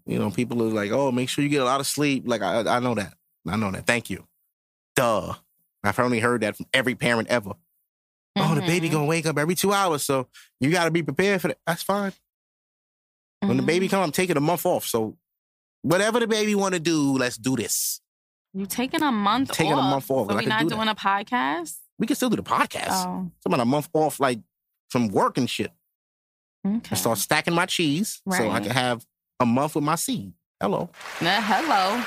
you 0.07 0.19
know, 0.19 0.31
people 0.31 0.63
are 0.63 0.67
like, 0.71 0.91
oh, 0.91 1.11
make 1.13 1.29
sure 1.29 1.43
you 1.45 1.51
get 1.51 1.63
a 1.63 1.65
lot 1.65 1.81
of 1.81 1.87
sleep. 1.87 2.25
Like 2.27 2.43
I 2.43 2.61
I 2.77 2.81
know 2.81 2.95
that, 2.95 3.15
I 3.49 3.57
know 3.57 3.71
that. 3.71 3.87
Thank 3.87 4.11
you. 4.11 4.27
Duh. 4.97 5.35
I've 5.83 5.99
only 5.99 6.21
heard 6.21 6.43
that 6.43 6.57
from 6.57 6.67
every 6.75 6.95
parent 6.95 7.29
ever. 7.29 7.53
Oh, 8.37 8.55
the 8.55 8.61
baby 8.61 8.89
Mhm. 8.89 8.93
gonna 8.93 9.07
wake 9.07 9.27
up 9.27 9.39
every 9.39 9.55
two 9.55 9.73
hours, 9.73 10.03
so 10.03 10.29
you 10.61 10.71
got 10.71 10.85
to 10.85 10.91
be 10.91 11.03
prepared 11.03 11.41
for 11.41 11.49
that. 11.49 11.59
That's 11.67 11.83
fine. 11.83 12.13
When 13.41 13.57
the 13.57 13.63
baby 13.63 13.87
Mhm. 13.87 13.91
come, 13.93 14.03
I'm 14.03 14.13
taking 14.13 14.37
a 14.37 14.41
month 14.41 14.67
off. 14.67 14.87
So 14.87 15.17
whatever 15.83 16.21
the 16.21 16.27
baby 16.27 16.55
want 16.55 16.75
to 16.75 16.81
do, 16.81 17.17
let's 17.17 17.37
do 17.39 17.57
this. 17.57 18.01
You 18.53 18.67
taking 18.67 19.03
a 19.03 19.11
month 19.13 19.53
Taking 19.53 19.73
a 19.73 19.77
month 19.77 20.11
off, 20.11 20.29
So 20.31 20.37
we 20.37 20.45
not 20.47 20.61
do 20.63 20.69
that. 20.69 20.75
doing 20.77 20.89
a 20.89 20.95
podcast? 20.95 21.77
We 21.99 22.07
can 22.07 22.17
still 22.17 22.29
do 22.31 22.37
the 22.37 22.43
podcast. 22.43 23.07
Oh. 23.07 23.31
I'm 23.47 23.55
on 23.55 23.61
a 23.61 23.65
month 23.65 23.89
off, 23.95 24.21
like 24.21 24.41
from 24.91 25.09
work 25.09 25.39
and 25.39 25.49
shit. 25.49 25.73
okay. 26.67 26.89
and 26.91 26.99
start 26.99 27.17
stacking 27.17 27.55
my 27.55 27.65
cheese 27.65 28.21
right. 28.27 28.37
so 28.37 28.51
I 28.51 28.61
can 28.61 28.71
have 28.73 29.07
a 29.41 29.47
month 29.47 29.75
with 29.75 29.85
my 29.85 29.95
seed. 29.97 30.33
Hello. 30.61 30.91
Uh, 31.21 31.41
hello. 31.43 32.03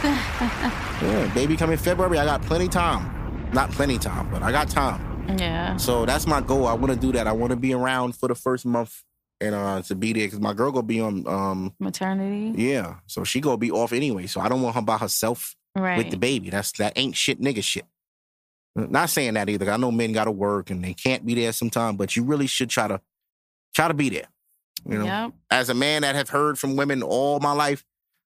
Yeah, 1.00 1.30
baby 1.34 1.56
coming 1.56 1.76
February. 1.76 2.18
I 2.18 2.24
got 2.24 2.42
plenty 2.42 2.68
time. 2.68 3.50
Not 3.52 3.70
plenty 3.70 3.98
time, 3.98 4.28
but 4.30 4.42
I 4.42 4.50
got 4.52 4.68
time. 4.68 5.36
Yeah. 5.38 5.76
So 5.76 6.04
that's 6.06 6.26
my 6.26 6.40
goal. 6.40 6.66
I 6.66 6.72
want 6.74 6.92
to 6.92 6.98
do 6.98 7.12
that. 7.12 7.26
I 7.28 7.32
want 7.32 7.50
to 7.50 7.56
be 7.56 7.72
around 7.72 8.16
for 8.16 8.28
the 8.28 8.34
first 8.34 8.64
month 8.66 9.02
and 9.40 9.54
uh 9.54 9.80
to 9.82 9.94
be 9.94 10.12
there 10.12 10.26
because 10.26 10.40
my 10.40 10.52
girl 10.52 10.70
gonna 10.72 10.82
be 10.84 11.00
on 11.00 11.26
um 11.28 11.74
Maternity. 11.78 12.60
yeah. 12.60 12.96
So 13.06 13.22
she 13.24 13.40
gonna 13.40 13.56
be 13.58 13.70
off 13.70 13.92
anyway. 13.92 14.26
So 14.26 14.40
I 14.40 14.48
don't 14.48 14.62
want 14.62 14.74
her 14.76 14.82
by 14.82 14.98
herself 14.98 15.54
Right. 15.76 15.98
with 15.98 16.10
the 16.10 16.16
baby. 16.16 16.50
That's 16.50 16.72
that 16.72 16.92
ain't 16.96 17.16
shit 17.16 17.40
nigga 17.40 17.62
shit. 17.62 17.84
Not 18.74 19.10
saying 19.10 19.34
that 19.34 19.48
either. 19.48 19.70
I 19.70 19.76
know 19.76 19.90
men 19.92 20.12
gotta 20.12 20.30
work 20.32 20.70
and 20.70 20.82
they 20.82 20.94
can't 20.94 21.24
be 21.26 21.34
there 21.34 21.52
sometime, 21.52 21.96
but 21.96 22.16
you 22.16 22.24
really 22.24 22.46
should 22.48 22.70
try 22.70 22.88
to 22.88 23.00
try 23.74 23.86
to 23.88 23.94
be 23.94 24.08
there. 24.10 24.26
You 24.86 24.98
know, 24.98 25.04
Yep. 25.04 25.32
as 25.50 25.68
a 25.68 25.74
man 25.74 26.02
that 26.02 26.14
have 26.14 26.28
heard 26.28 26.58
from 26.58 26.76
women 26.76 27.02
all 27.02 27.40
my 27.40 27.52
life, 27.52 27.84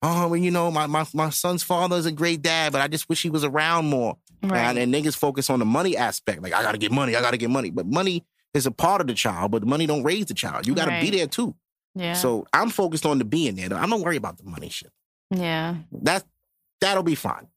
oh, 0.02 0.30
well, 0.30 0.38
you 0.38 0.52
know, 0.52 0.72
my, 0.72 0.88
my, 0.88 1.06
my 1.14 1.30
son's 1.30 1.64
father 1.64 1.96
is 1.98 2.06
a 2.06 2.12
great 2.12 2.42
dad, 2.42 2.72
but 2.72 2.82
I 2.82 2.88
just 2.88 3.10
wish 3.10 3.22
he 3.22 3.30
was 3.30 3.44
around 3.44 3.88
more. 3.90 4.18
Right. 4.42 4.60
And, 4.60 4.78
and 4.78 4.94
niggas 4.94 5.18
focus 5.18 5.50
on 5.50 5.60
the 5.60 5.66
money 5.66 5.98
aspect. 5.98 6.42
Like, 6.42 6.54
I 6.54 6.62
gotta 6.64 6.78
get 6.78 6.92
money, 6.92 7.16
I 7.16 7.22
gotta 7.22 7.38
get 7.38 7.50
money. 7.50 7.70
But 7.72 7.86
money 7.88 8.26
is 8.54 8.66
a 8.66 8.72
part 8.72 9.02
of 9.02 9.08
the 9.08 9.14
child, 9.14 9.52
but 9.52 9.64
money 9.66 9.86
don't 9.86 10.04
raise 10.04 10.26
the 10.28 10.34
child. 10.34 10.66
You 10.66 10.74
gotta 10.76 11.00
be 11.02 11.10
there 11.10 11.28
too. 11.28 11.56
yeah. 11.96 12.14
So 12.14 12.46
I'm 12.54 12.70
focused 12.70 13.06
on 13.06 13.18
the 13.20 13.26
being 13.26 13.56
there. 13.56 13.74
I 13.74 13.86
don't 13.86 14.02
worry 14.02 14.16
about 14.18 14.38
the 14.38 14.46
money 14.46 14.70
shit. 14.70 14.92
yeah. 15.30 15.76
That 15.92 16.24
that'll 16.82 17.04
be 17.04 17.16
fine. 17.16 17.48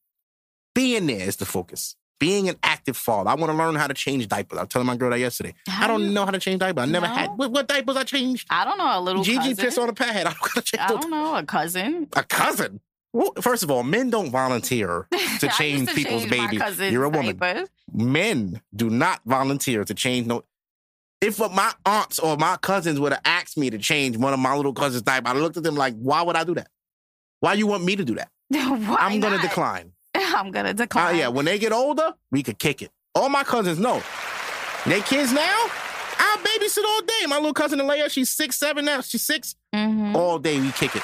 Being 0.74 1.06
there 1.06 1.20
is 1.28 1.36
the 1.36 1.46
focus. 1.46 1.94
Being 2.22 2.48
an 2.48 2.56
active 2.62 2.96
father. 2.96 3.30
I 3.30 3.34
want 3.34 3.50
to 3.52 3.56
learn 3.58 3.74
how 3.74 3.86
to 3.88 3.94
change 3.94 4.28
diapers. 4.28 4.58
I 4.58 4.62
was 4.62 4.68
telling 4.68 4.86
my 4.86 4.96
girl 4.96 5.10
that 5.10 5.18
yesterday. 5.18 5.54
How 5.66 5.84
I 5.84 5.88
don't 5.88 6.02
you- 6.02 6.10
know 6.10 6.24
how 6.24 6.30
to 6.30 6.38
change 6.38 6.60
diapers. 6.60 6.82
I 6.82 6.86
never 6.86 7.06
No? 7.08 7.12
had. 7.14 7.30
What, 7.36 7.50
what 7.50 7.66
diapers 7.68 7.96
I 7.96 8.04
changed? 8.04 8.46
I 8.50 8.64
don't 8.64 8.78
know. 8.78 8.98
A 8.98 9.00
little 9.00 9.22
Gigi 9.24 9.38
cousin. 9.38 9.56
pissed 9.56 9.78
on 9.78 9.88
a 9.88 9.92
pad. 9.92 10.26
I 10.26 10.30
don't 10.30 10.40
gotta 10.40 10.62
change 10.62 10.80
I 10.82 10.86
don't 10.88 11.10
know. 11.10 11.34
A 11.36 11.42
cousin. 11.44 12.08
a 12.14 12.22
cousin. 12.22 12.80
Well, 13.12 13.32
first 13.40 13.62
of 13.62 13.70
all, 13.70 13.82
men 13.82 14.08
don't 14.08 14.30
volunteer 14.30 15.06
to 15.40 15.48
change 15.48 15.88
to 15.88 15.94
people's 15.94 16.24
change 16.26 16.58
my 16.58 16.88
You're 16.88 17.04
a 17.04 17.08
woman. 17.10 17.36
diapers. 17.36 17.68
Men 17.92 18.62
do 18.74 18.88
not 18.88 19.20
volunteer 19.26 19.84
to 19.84 19.92
change 19.94 20.26
no. 20.26 20.44
If 21.20 21.38
my 21.38 21.72
aunts 21.84 22.18
or 22.18 22.36
my 22.36 22.56
cousins 22.56 22.98
would 23.00 23.12
have 23.12 23.20
asked 23.24 23.56
me 23.58 23.68
to 23.70 23.78
change 23.78 24.16
one 24.16 24.32
of 24.32 24.38
my 24.38 24.56
little 24.56 24.72
cousins' 24.72 25.02
diaper, 25.02 25.28
I 25.28 25.32
looked 25.34 25.56
at 25.56 25.62
them 25.62 25.74
like, 25.76 25.94
"Why 25.96 26.22
would 26.22 26.36
I 26.36 26.44
do 26.44 26.54
that? 26.54 26.68
Why 27.40 27.52
you 27.54 27.66
want 27.66 27.84
me 27.84 27.96
to 27.96 28.04
do 28.04 28.14
that? 28.14 28.28
Why 28.48 28.96
I'm 29.00 29.20
gonna 29.20 29.40
decline." 29.42 29.92
I'm 30.38 30.50
gonna 30.50 30.70
Uh, 30.70 30.72
decline. 30.72 31.16
yeah, 31.16 31.28
when 31.28 31.44
they 31.44 31.58
get 31.58 31.72
older, 31.72 32.14
we 32.30 32.42
could 32.42 32.58
kick 32.58 32.82
it. 32.82 32.90
All 33.14 33.28
my 33.28 33.44
cousins 33.44 33.78
know. 33.78 34.02
They 34.86 35.00
kids 35.02 35.32
now, 35.32 35.66
I'll 36.18 36.38
babysit 36.38 36.84
all 36.84 37.02
day. 37.02 37.26
My 37.28 37.36
little 37.36 37.52
cousin 37.54 37.78
Alea, 37.80 38.08
she's 38.08 38.30
six, 38.30 38.56
seven 38.58 38.84
now. 38.84 39.00
She's 39.00 39.22
6 39.22 39.54
Mhm. 39.74 40.14
All 40.14 40.38
day 40.38 40.60
we 40.60 40.70
kick 40.72 40.96
it. 40.96 41.02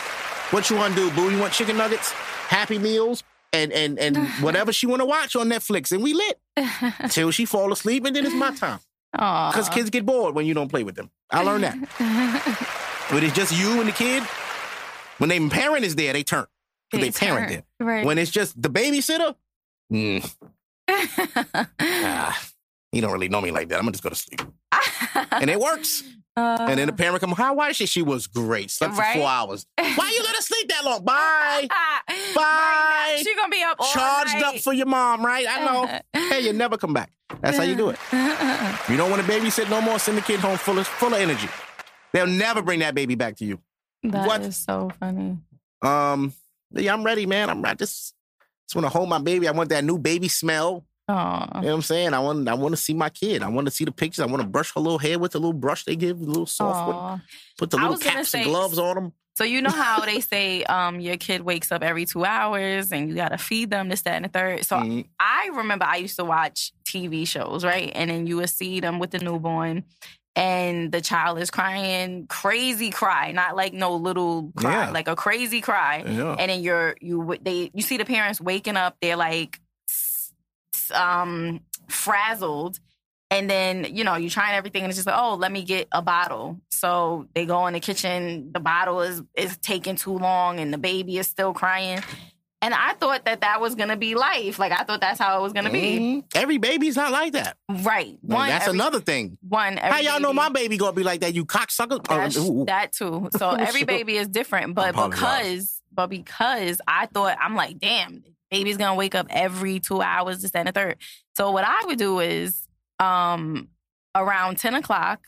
What 0.50 0.68
you 0.70 0.76
want 0.76 0.94
to 0.94 1.00
do, 1.08 1.10
boo? 1.14 1.30
You 1.30 1.38
want 1.38 1.52
chicken 1.52 1.76
nuggets, 1.76 2.10
Happy 2.48 2.78
Meals, 2.78 3.22
and 3.52 3.72
and 3.72 3.98
and 3.98 4.16
whatever 4.40 4.72
she 4.72 4.86
want 4.86 5.00
to 5.00 5.06
watch 5.06 5.36
on 5.36 5.48
Netflix, 5.48 5.92
and 5.92 6.02
we 6.02 6.12
lit 6.14 6.40
till 7.10 7.30
she 7.30 7.44
fall 7.44 7.72
asleep, 7.72 8.04
and 8.06 8.16
then 8.16 8.24
it's 8.26 8.34
my 8.34 8.50
time. 8.54 8.80
Because 9.12 9.68
kids 9.68 9.90
get 9.90 10.04
bored 10.04 10.34
when 10.34 10.44
you 10.46 10.54
don't 10.54 10.68
play 10.68 10.82
with 10.84 10.94
them. 10.96 11.10
I 11.30 11.42
learned 11.42 11.64
that. 11.64 11.78
but 13.10 13.22
it's 13.22 13.34
just 13.34 13.52
you 13.52 13.80
and 13.80 13.88
the 13.88 13.92
kid, 13.92 14.22
when 15.18 15.28
their 15.30 15.48
parent 15.48 15.84
is 15.84 15.94
there, 15.96 16.12
they 16.12 16.22
turn. 16.24 16.46
Because 16.90 17.06
they, 17.20 17.26
parent 17.26 17.48
there. 17.48 17.62
Right. 17.86 18.04
When 18.06 18.18
it's 18.18 18.30
just 18.30 18.60
the 18.60 18.70
babysitter, 18.70 19.34
mm, 19.92 20.34
ah, 21.80 22.48
he 22.92 23.00
don't 23.00 23.12
really 23.12 23.28
know 23.28 23.40
me 23.40 23.50
like 23.50 23.68
that. 23.68 23.76
I'm 23.76 23.82
gonna 23.82 23.92
just 23.92 24.02
go 24.02 24.10
to 24.10 24.14
sleep. 24.14 24.42
And 25.32 25.50
it 25.50 25.58
works. 25.60 26.02
And 26.36 26.78
then 26.78 26.86
the 26.86 26.92
parent 26.92 27.20
come, 27.20 27.32
how 27.32 27.54
was 27.54 27.74
she? 27.76 27.86
She 27.86 28.00
was 28.02 28.26
great. 28.28 28.70
Slept 28.70 28.94
for 28.94 29.02
Uh. 29.02 29.14
Four 29.14 29.26
hours. 29.28 29.66
Why 29.76 30.12
you 30.16 30.22
let 30.22 30.36
her 30.36 30.42
sleep 30.42 30.68
that 30.68 30.84
long? 30.84 31.04
Bye. 31.04 31.66
Bye. 32.34 33.20
She 33.24 33.34
gonna 33.34 33.48
be 33.48 33.62
up 33.62 33.76
all 33.80 33.86
Charged 33.92 34.34
night. 34.34 34.44
up 34.44 34.56
for 34.58 34.72
your 34.72 34.86
mom, 34.86 35.24
right? 35.26 35.46
I 35.48 35.64
know. 35.64 36.00
hey, 36.28 36.40
you 36.42 36.52
never 36.52 36.76
come 36.76 36.92
back. 36.94 37.10
That's 37.40 37.56
how 37.56 37.64
you 37.64 37.74
do 37.74 37.90
it. 37.90 37.98
You 38.12 38.96
don't 38.96 39.10
want 39.10 39.24
to 39.24 39.30
babysit 39.30 39.68
no 39.68 39.80
more. 39.80 39.98
Send 39.98 40.16
the 40.18 40.22
kid 40.22 40.40
home 40.40 40.56
full 40.56 40.78
of 40.78 40.86
full 40.86 41.12
of 41.12 41.20
energy. 41.20 41.48
They'll 42.12 42.26
never 42.26 42.62
bring 42.62 42.78
that 42.80 42.94
baby 42.94 43.14
back 43.16 43.36
to 43.36 43.44
you. 43.44 43.58
That 44.04 44.26
What? 44.26 44.42
is 44.42 44.56
so 44.56 44.90
funny. 45.00 45.38
Um, 45.82 46.32
yeah, 46.72 46.92
I'm 46.92 47.04
ready, 47.04 47.26
man. 47.26 47.50
I'm 47.50 47.64
I 47.64 47.74
just 47.74 48.14
just 48.66 48.74
want 48.74 48.84
to 48.84 48.90
hold 48.90 49.08
my 49.08 49.18
baby. 49.18 49.48
I 49.48 49.52
want 49.52 49.70
that 49.70 49.84
new 49.84 49.98
baby 49.98 50.28
smell. 50.28 50.84
Oh, 51.10 51.14
You 51.14 51.60
know 51.62 51.66
what 51.68 51.74
I'm 51.74 51.82
saying? 51.82 52.12
I 52.14 52.18
want 52.18 52.46
I 52.48 52.54
want 52.54 52.72
to 52.74 52.80
see 52.80 52.92
my 52.94 53.08
kid. 53.08 53.42
I 53.42 53.48
want 53.48 53.66
to 53.66 53.70
see 53.70 53.84
the 53.84 53.92
pictures. 53.92 54.22
I 54.22 54.26
want 54.26 54.42
to 54.42 54.48
brush 54.48 54.74
her 54.74 54.80
little 54.80 54.98
hair 54.98 55.18
with 55.18 55.32
the 55.32 55.38
little 55.38 55.54
brush 55.54 55.84
they 55.84 55.96
give, 55.96 56.18
the 56.18 56.26
little 56.26 56.44
soft 56.46 56.86
one. 56.94 57.22
Put 57.56 57.70
the 57.70 57.78
little 57.78 57.96
caps 57.96 58.28
say- 58.30 58.42
and 58.42 58.50
gloves 58.50 58.78
on 58.78 58.94
them. 58.94 59.12
So 59.36 59.44
you 59.44 59.62
know 59.62 59.70
how 59.70 60.04
they 60.04 60.18
say 60.34 60.64
um, 60.64 60.98
your 61.00 61.16
kid 61.16 61.42
wakes 61.42 61.70
up 61.70 61.82
every 61.84 62.04
two 62.06 62.24
hours 62.24 62.90
and 62.92 63.08
you 63.08 63.14
gotta 63.14 63.38
feed 63.38 63.70
them 63.70 63.88
this, 63.88 64.02
that, 64.02 64.16
and 64.16 64.24
the 64.24 64.28
third. 64.28 64.64
So 64.66 64.76
Mhm. 64.78 65.06
I 65.20 65.50
remember 65.54 65.84
I 65.86 65.96
used 65.96 66.16
to 66.16 66.24
watch 66.24 66.72
TV 66.84 67.26
shows, 67.26 67.64
right? 67.64 67.90
And 67.94 68.10
then 68.10 68.26
you 68.26 68.36
would 68.38 68.50
see 68.50 68.80
them 68.80 68.98
with 68.98 69.12
the 69.12 69.18
newborn, 69.20 69.84
and 70.38 70.92
the 70.92 71.00
child 71.00 71.38
is 71.40 71.50
crying, 71.50 72.26
crazy 72.28 72.90
cry, 72.90 73.32
not 73.32 73.56
like 73.56 73.72
no 73.74 73.96
little 73.96 74.52
cry, 74.56 74.72
Yeah. 74.86 74.90
like 74.90 75.08
a 75.08 75.16
crazy 75.16 75.60
cry. 75.60 76.04
Yeah. 76.06 76.36
And 76.38 76.48
then 76.50 76.62
you're 76.62 76.96
you 77.00 77.36
they 77.42 77.70
you 77.74 77.82
see 77.82 77.96
the 77.98 78.04
parents 78.04 78.40
waking 78.40 78.76
up, 78.76 78.96
they're 79.02 79.16
like 79.16 79.60
um 80.94 81.60
frazzled. 81.88 82.78
And 83.30 83.50
then, 83.50 83.94
you 83.94 84.04
know, 84.04 84.14
you're 84.14 84.30
trying 84.30 84.54
everything 84.56 84.84
and 84.84 84.90
it's 84.90 84.96
just 84.96 85.06
like, 85.06 85.18
oh, 85.18 85.34
let 85.34 85.52
me 85.52 85.62
get 85.62 85.86
a 85.92 86.00
bottle. 86.00 86.58
So 86.70 87.26
they 87.34 87.44
go 87.44 87.66
in 87.66 87.74
the 87.74 87.80
kitchen, 87.80 88.52
the 88.54 88.60
bottle 88.60 89.02
is 89.02 89.20
is 89.36 89.56
taking 89.58 89.96
too 89.96 90.16
long 90.16 90.60
and 90.60 90.72
the 90.72 90.78
baby 90.78 91.18
is 91.18 91.26
still 91.26 91.52
crying. 91.52 92.00
And 92.60 92.74
I 92.74 92.94
thought 92.94 93.24
that 93.26 93.42
that 93.42 93.60
was 93.60 93.76
going 93.76 93.90
to 93.90 93.96
be 93.96 94.16
life. 94.16 94.58
Like 94.58 94.72
I 94.72 94.82
thought 94.82 95.00
that's 95.00 95.20
how 95.20 95.38
it 95.38 95.42
was 95.42 95.52
going 95.52 95.66
to 95.66 95.70
be. 95.70 95.98
Mhm. 95.98 96.24
Every 96.34 96.58
baby's 96.58 96.96
not 96.96 97.12
like 97.12 97.34
that. 97.34 97.56
Right. 97.68 98.18
Like, 98.22 98.36
One 98.38 98.48
that's 98.48 98.66
every- 98.66 98.78
another 98.78 99.00
thing. 99.00 99.38
one 99.48 99.76
How 99.76 99.98
y'all 100.00 100.18
know 100.20 100.32
my 100.32 100.48
baby 100.48 100.76
gonna 100.76 100.92
be 100.92 101.04
like 101.04 101.20
that? 101.20 101.34
You 101.34 101.44
cocksucker. 101.44 102.04
Oh, 102.08 102.64
that 102.64 102.92
too. 102.92 103.28
So 103.36 103.50
every 103.68 103.84
baby 103.84 104.16
is 104.16 104.26
different, 104.26 104.74
but 104.74 104.94
because 104.96 105.80
but 105.92 106.08
because 106.08 106.80
I 106.88 107.06
thought 107.06 107.36
I'm 107.40 107.54
like, 107.54 107.78
damn, 107.78 108.24
baby's 108.50 108.76
gonna 108.76 108.96
wake 108.96 109.14
up 109.14 109.26
every 109.30 109.78
two 109.78 110.00
hours, 110.02 110.42
this 110.42 110.50
that, 110.50 110.58
and 110.60 110.68
the 110.68 110.72
third. 110.72 110.96
So 111.36 111.52
what 111.52 111.64
I 111.64 111.84
would 111.86 111.98
do 111.98 112.18
is, 112.18 112.66
um, 112.98 113.68
around 114.16 114.58
ten 114.58 114.74
o'clock, 114.74 115.20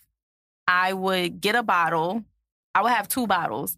I 0.67 0.93
would 0.95 1.41
get 1.41 1.55
a 1.55 1.63
bottle. 1.63 2.25
I 2.75 2.83
would 2.83 2.93
have 2.93 3.07
two 3.09 3.27
bottles, 3.29 3.77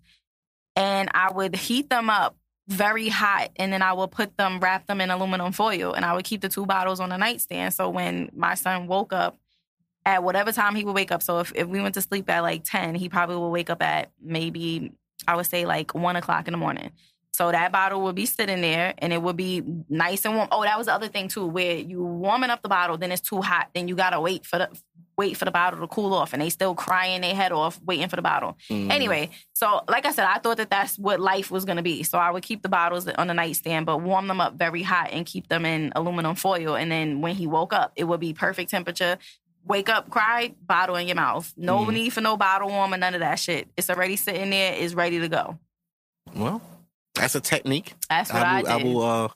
and 0.74 1.10
I 1.14 1.30
would 1.32 1.54
heat 1.56 1.90
them 1.90 2.08
up 2.08 2.34
very 2.68 3.08
hot, 3.08 3.50
and 3.56 3.72
then 3.72 3.82
I 3.82 3.92
would 3.92 4.10
put 4.10 4.36
them, 4.36 4.60
wrap 4.60 4.86
them 4.86 5.00
in 5.00 5.10
aluminum 5.10 5.52
foil, 5.52 5.92
and 5.92 6.04
I 6.04 6.14
would 6.14 6.24
keep 6.24 6.40
the 6.40 6.48
two 6.48 6.66
bottles 6.66 7.00
on 7.00 7.08
the 7.08 7.16
nightstand. 7.16 7.74
So 7.74 7.88
when 7.90 8.30
my 8.34 8.54
son 8.54 8.86
woke 8.86 9.12
up 9.12 9.38
at 10.04 10.22
whatever 10.22 10.52
time 10.52 10.74
he 10.74 10.84
would 10.84 10.94
wake 10.94 11.12
up. 11.12 11.22
So 11.22 11.40
if, 11.40 11.52
if 11.54 11.66
we 11.68 11.80
went 11.80 11.94
to 11.94 12.00
sleep 12.00 12.28
at 12.28 12.40
like 12.40 12.64
10, 12.64 12.94
he 12.94 13.08
probably 13.08 13.36
would 13.36 13.48
wake 13.48 13.70
up 13.70 13.82
at 13.82 14.10
maybe, 14.20 14.92
I 15.26 15.36
would 15.36 15.46
say 15.46 15.64
like 15.64 15.94
one 15.94 16.16
o'clock 16.16 16.48
in 16.48 16.52
the 16.52 16.58
morning. 16.58 16.90
So 17.32 17.50
that 17.50 17.72
bottle 17.72 18.02
would 18.02 18.14
be 18.14 18.26
sitting 18.26 18.60
there 18.60 18.92
and 18.98 19.12
it 19.12 19.22
would 19.22 19.36
be 19.36 19.62
nice 19.88 20.24
and 20.24 20.36
warm. 20.36 20.48
Oh, 20.52 20.64
that 20.64 20.76
was 20.76 20.86
the 20.86 20.92
other 20.92 21.08
thing 21.08 21.28
too, 21.28 21.46
where 21.46 21.76
you 21.76 22.04
warming 22.04 22.50
up 22.50 22.62
the 22.62 22.68
bottle, 22.68 22.98
then 22.98 23.10
it's 23.10 23.22
too 23.22 23.40
hot, 23.40 23.70
then 23.74 23.88
you 23.88 23.94
gotta 23.94 24.20
wait 24.20 24.44
for 24.44 24.58
the 24.58 24.68
wait 25.22 25.36
for 25.36 25.44
the 25.44 25.52
bottle 25.52 25.78
to 25.78 25.86
cool 25.86 26.12
off, 26.12 26.32
and 26.32 26.42
they 26.42 26.50
still 26.50 26.74
crying 26.74 27.20
their 27.20 27.34
head 27.34 27.52
off 27.52 27.80
waiting 27.84 28.08
for 28.08 28.16
the 28.16 28.22
bottle. 28.22 28.56
Anyway, 28.68 29.30
so 29.52 29.82
like 29.88 30.04
I 30.04 30.10
said, 30.10 30.26
I 30.26 30.38
thought 30.38 30.56
that 30.56 30.68
that's 30.68 30.98
what 30.98 31.20
life 31.20 31.48
was 31.48 31.64
gonna 31.64 31.82
be. 31.82 32.02
So 32.02 32.18
I 32.18 32.32
would 32.32 32.42
keep 32.42 32.62
the 32.62 32.68
bottles 32.68 33.06
on 33.06 33.28
the 33.28 33.34
nightstand, 33.34 33.86
but 33.86 33.98
warm 33.98 34.26
them 34.26 34.40
up 34.40 34.54
very 34.54 34.82
hot 34.82 35.10
and 35.12 35.24
keep 35.24 35.46
them 35.46 35.64
in 35.64 35.92
aluminum 35.94 36.34
foil. 36.34 36.74
And 36.74 36.90
then 36.90 37.20
when 37.20 37.36
he 37.36 37.46
woke 37.46 37.72
up, 37.72 37.92
it 37.94 38.04
would 38.04 38.18
be 38.18 38.32
perfect 38.32 38.70
temperature. 38.70 39.16
Wake 39.64 39.88
up, 39.88 40.10
cry, 40.10 40.52
bottle 40.66 40.96
in 40.96 41.06
your 41.06 41.14
mouth. 41.14 41.52
No 41.56 41.84
need 41.84 42.12
for 42.12 42.20
no 42.20 42.36
bottle 42.36 42.68
warmer, 42.68 42.96
none 42.96 43.14
of 43.14 43.20
that 43.20 43.38
shit. 43.38 43.68
It's 43.76 43.88
already 43.88 44.16
sitting 44.16 44.50
there, 44.50 44.74
it's 44.76 44.94
ready 44.94 45.20
to 45.20 45.28
go. 45.28 45.56
Well, 46.34 46.60
that's 47.14 47.36
a 47.36 47.40
technique. 47.40 47.94
That's 48.08 48.32
what 48.32 48.42
I, 48.42 48.62
will, 48.62 48.78
did. 48.78 48.86
will 48.86 49.02
uh, 49.02 49.28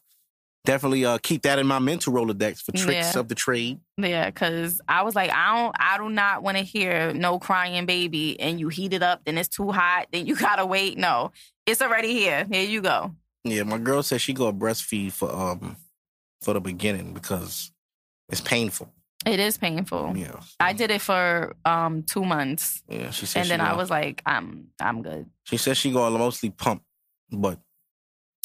definitely 0.67 1.05
uh, 1.07 1.17
keep 1.23 1.43
that 1.43 1.59
in 1.59 1.67
my 1.67 1.79
mental 1.79 2.13
Rolodex 2.13 2.59
for 2.63 2.73
tricks 2.73 3.15
Yeah. 3.15 3.21
of 3.21 3.29
the 3.29 3.35
trade. 3.35 3.81
Yeah, 3.97 4.27
because 4.27 4.81
I 4.87 5.03
was 5.03 5.15
like, 5.15 5.31
I 5.33 5.63
don't, 5.63 5.75
I 5.79 5.97
do 5.97 6.11
not 6.11 6.43
want 6.43 6.59
to 6.59 6.63
hear 6.63 7.15
no 7.15 7.39
crying 7.39 7.87
baby, 7.87 8.39
and 8.39 8.61
you 8.61 8.69
heat 8.69 8.93
it 8.93 9.03
up, 9.03 9.23
then 9.25 9.39
it's 9.39 9.49
too 9.49 9.73
hot, 9.73 10.09
then 10.13 10.27
you 10.27 10.37
gotta 10.47 10.67
wait. 10.67 10.99
No, 10.99 11.33
it's 11.65 11.81
already 11.81 12.13
here. 12.13 12.47
Here 12.51 12.65
you 12.67 12.83
go. 12.83 13.15
Yeah, 13.45 13.63
my 13.63 13.79
girl 13.79 14.03
said 14.03 14.21
she 14.21 14.33
go 14.35 14.53
breastfeed 14.53 15.13
for 15.13 15.33
um 15.35 15.77
for 16.43 16.53
the 16.53 16.61
beginning 16.61 17.15
because 17.15 17.71
it's 18.29 18.41
painful. 18.43 18.93
It 19.25 19.41
is 19.41 19.57
painful. 19.59 20.13
Yeah, 20.17 20.39
I 20.61 20.73
did 20.73 20.91
it 20.91 21.01
for 21.01 21.55
um 21.65 22.03
two 22.03 22.25
months, 22.25 22.83
yeah. 22.89 23.11
She 23.11 23.27
said 23.27 23.41
and 23.43 23.51
then 23.51 23.61
I 23.61 23.75
was 23.75 23.89
like, 23.91 24.21
I'm, 24.27 24.69
I'm 24.81 25.03
good. 25.03 25.27
She 25.45 25.57
said 25.57 25.77
she 25.77 25.91
go 25.93 26.11
mostly 26.11 26.51
pump, 26.51 26.83
but 27.33 27.59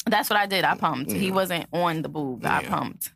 That's 0.06 0.28
what 0.30 0.38
I 0.38 0.46
did. 0.46 0.64
I 0.64 0.74
pumped. 0.74 1.12
He 1.12 1.30
wasn't 1.30 1.66
on 1.72 2.02
the 2.02 2.08
boob. 2.08 2.44
I 2.44 2.64
pumped. 2.64 3.12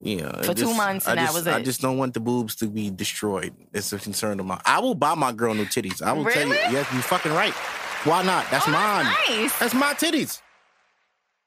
yeah. 0.00 0.42
For 0.42 0.50
it 0.52 0.56
two 0.58 0.74
months, 0.74 1.06
and 1.06 1.18
I 1.18 1.22
that 1.24 1.26
just, 1.32 1.34
was 1.34 1.46
I 1.46 1.62
just 1.62 1.80
don't 1.80 1.96
want 1.98 2.14
the 2.14 2.20
boobs 2.20 2.54
to 2.56 2.66
be 2.68 2.90
destroyed. 2.90 3.54
It's 3.72 3.92
a 3.92 3.98
concern 3.98 4.38
of 4.40 4.46
mine. 4.46 4.60
I 4.66 4.80
will 4.80 4.94
buy 4.94 5.14
my 5.14 5.32
girl 5.32 5.54
new 5.54 5.64
titties. 5.64 6.02
I 6.02 6.12
will 6.12 6.24
tell 6.24 6.46
you. 6.46 6.52
Really? 6.52 6.72
Yes, 6.72 6.92
you 6.92 7.00
fucking 7.00 7.32
right. 7.32 7.52
Why 8.04 8.22
not? 8.22 8.48
That's 8.50 8.68
Oh, 8.68 8.70
mine. 8.72 9.06
Nice. 9.28 9.58
That's 9.58 9.74
my 9.74 9.94
titties. 9.94 10.40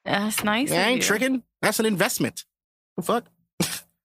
That's 0.06 0.44
nice. 0.44 0.72
Yeah, 0.72 0.86
I 0.88 0.90
ain't 0.90 0.98
you. 0.98 1.04
tricking. 1.04 1.44
That's 1.62 1.80
an 1.80 1.86
investment. 1.86 2.46
The 2.98 3.04
fuck? 3.04 3.26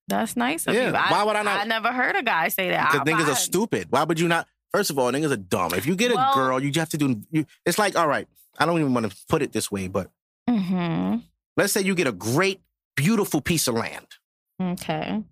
That's 0.07 0.35
nice 0.37 0.67
of 0.67 0.75
Yeah, 0.75 0.87
you. 0.87 0.93
why 0.93 1.23
would 1.23 1.35
I 1.35 1.41
not- 1.41 1.61
I 1.61 1.63
never 1.63 1.91
heard 1.91 2.15
a 2.15 2.21
guy 2.21 2.49
say 2.49 2.69
that. 2.69 2.91
Because 2.91 3.07
niggas 3.07 3.31
are 3.31 3.35
stupid. 3.35 3.87
Why 3.89 4.03
would 4.03 4.19
you 4.19 4.27
not? 4.27 4.47
First 4.71 4.91
of 4.91 4.99
all, 4.99 5.11
niggas 5.11 5.31
are 5.31 5.35
dumb. 5.37 5.73
If 5.73 5.87
you 5.87 5.95
get 5.95 6.11
a 6.11 6.15
Well- 6.15 6.33
girl, 6.35 6.59
you 6.63 6.71
have 6.75 6.89
to 6.89 6.97
do. 6.97 7.21
You, 7.31 7.45
it's 7.65 7.79
like, 7.79 7.97
all 7.97 8.07
right, 8.07 8.27
I 8.59 8.65
don't 8.67 8.79
even 8.79 8.93
want 8.93 9.11
to 9.11 9.17
put 9.27 9.41
it 9.41 9.51
this 9.51 9.71
way, 9.71 9.87
but 9.87 10.11
Mhm. 10.49 11.23
let's 11.57 11.73
say 11.73 11.81
you 11.81 11.95
get 11.95 12.07
a 12.07 12.11
great, 12.11 12.61
beautiful 12.95 13.41
piece 13.41 13.67
of 13.67 13.75
land. 13.75 14.07
Okay. 14.61 15.23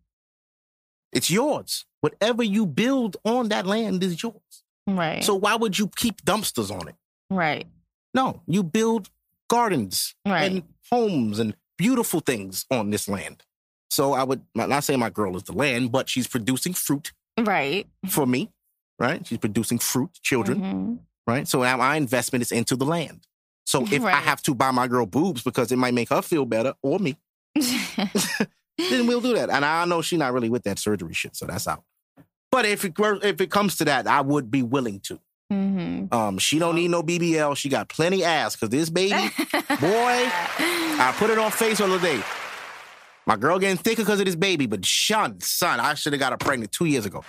It's 1.12 1.30
yours. 1.30 1.86
Whatever 2.02 2.44
you 2.44 2.66
build 2.66 3.18
on 3.24 3.50
that 3.50 3.66
land 3.66 4.04
is 4.04 4.22
yours. 4.22 4.64
Right. 4.88 5.24
So 5.24 5.36
why 5.36 5.56
would 5.56 5.78
you 5.80 5.88
keep 5.96 6.24
dumpsters 6.24 6.72
on 6.72 6.88
it? 6.88 6.96
right. 7.30 7.68
No, 8.16 8.44
you 8.46 8.62
build 8.62 9.10
gardens 9.50 10.14
Right. 10.24 10.52
and 10.52 10.64
homes 10.92 11.40
and 11.40 11.56
beautiful 11.80 12.20
things 12.20 12.66
on 12.70 12.92
this 12.92 13.08
land. 13.10 13.44
So 13.90 14.14
I 14.14 14.24
would 14.24 14.44
not 14.54 14.84
say 14.84 14.96
my 14.98 15.10
girl 15.10 15.36
is 15.36 15.44
the 15.44 15.54
land, 15.54 15.92
but 15.92 16.10
she's 16.10 16.28
producing 16.28 16.74
fruit 16.76 17.12
Right. 17.40 17.88
for 18.08 18.28
me, 18.28 18.52
right? 19.00 19.26
She's 19.26 19.40
producing 19.40 19.80
fruit, 19.80 20.12
children. 20.22 20.62
Mhm. 20.62 21.00
right? 21.26 21.48
So 21.48 21.62
now 21.64 21.78
my 21.78 21.96
investment 21.96 22.42
is 22.44 22.52
into 22.52 22.76
the 22.76 22.86
land. 22.86 23.26
So 23.74 23.88
if 23.92 24.04
I 24.04 24.12
have 24.12 24.44
to 24.44 24.54
buy 24.54 24.70
my 24.70 24.88
girl 24.88 25.08
boobs 25.08 25.42
because 25.42 25.72
it 25.72 25.78
might 25.78 25.96
make 25.96 26.10
her 26.10 26.22
feel 26.22 26.46
better 26.46 26.76
or 26.84 27.00
me, 27.00 27.18
then 27.56 29.08
we'll 29.08 29.20
do 29.20 29.34
that. 29.34 29.50
And 29.50 29.66
I 29.66 29.86
know 29.86 30.04
she's 30.04 30.20
not 30.20 30.32
really 30.32 30.50
with 30.50 30.62
that 30.64 30.78
surgery 30.78 31.14
shit, 31.14 31.36
so 31.36 31.48
that's 31.48 31.68
out. 31.68 31.84
But 32.52 32.66
if 32.66 32.86
it 32.86 32.94
if 33.24 33.42
it 33.42 33.50
comes 33.50 33.78
to 33.78 33.86
that, 33.86 34.06
I 34.06 34.22
would 34.22 34.52
be 34.52 34.62
willing 34.62 35.00
to. 35.02 35.20
Mhm. 35.52 36.14
Um, 36.14 36.38
she 36.38 36.60
don't 36.60 36.76
need 36.76 36.90
no 36.92 37.02
BBL. 37.02 37.58
She 37.58 37.68
got 37.68 37.90
plenty 37.90 38.24
ass 38.24 38.56
because 38.56 38.70
this 38.70 38.92
baby, 38.92 39.32
boy, 39.50 40.30
I 40.30 41.16
put 41.18 41.32
it 41.32 41.40
on 41.40 41.50
face 41.50 41.80
the 41.80 41.86
other 41.86 42.00
day. 42.00 42.22
My 43.26 43.38
girl 43.38 43.58
getting 43.58 43.78
thicker 43.78 44.04
because 44.04 44.20
of 44.20 44.26
this 44.28 44.36
baby, 44.36 44.68
but 44.68 44.86
son, 44.86 45.40
son, 45.40 45.80
I 45.80 45.96
should 45.96 46.14
have 46.14 46.20
got 46.20 46.32
her 46.34 46.38
pregnant 46.38 46.72
two 46.72 46.86
years 46.86 47.08
ago. 47.08 47.24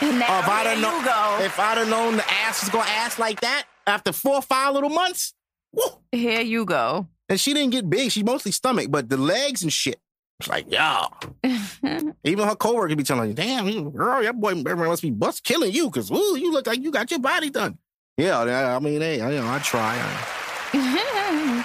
Now 0.00 0.26
Oh, 0.28 0.38
if 0.38 0.48
I'd 0.48 0.66
have 0.66 0.80
known, 0.80 1.42
if 1.44 1.58
I'd 1.58 1.78
have 1.78 1.88
known 1.88 2.16
the 2.18 2.30
ass 2.30 2.60
was 2.62 2.70
gonna 2.70 2.88
ass 2.88 3.18
like 3.18 3.40
that 3.40 3.64
after 3.86 4.12
four 4.12 4.36
or 4.36 4.42
five 4.42 4.74
little 4.74 4.90
months, 4.90 5.34
woo, 5.72 5.82
Here 6.12 6.40
you 6.40 6.64
go. 6.64 7.06
and 7.28 7.38
she 7.40 7.52
didn't 7.54 7.70
get 7.70 7.88
big. 7.88 8.10
She 8.10 8.22
mostly 8.22 8.52
stomach, 8.52 8.90
but 8.90 9.08
the 9.08 9.16
legs 9.16 9.62
and 9.62 9.72
shit. 9.72 10.00
It's 10.40 10.48
like, 10.48 10.70
y'all. 10.70 11.12
Even 12.24 12.46
her 12.48 12.54
coworker 12.54 12.94
be 12.94 13.02
telling 13.02 13.30
you, 13.30 13.34
damn, 13.34 13.90
girl, 13.90 14.22
your 14.22 14.32
boy 14.32 14.54
must 14.54 15.02
be 15.02 15.10
bust 15.10 15.42
killing 15.42 15.72
you 15.72 15.86
because 15.90 16.10
ooh, 16.12 16.36
you 16.38 16.52
look 16.52 16.66
like 16.66 16.80
you 16.80 16.92
got 16.92 17.10
your 17.10 17.18
body 17.20 17.50
done. 17.50 17.76
Yeah, 18.16 18.40
I 18.76 18.78
mean, 18.78 19.00
hey, 19.00 19.20
I, 19.20 19.30
you 19.32 19.40
know, 19.40 19.48
I 19.48 19.58
try. 19.58 19.96
I- 20.00 21.64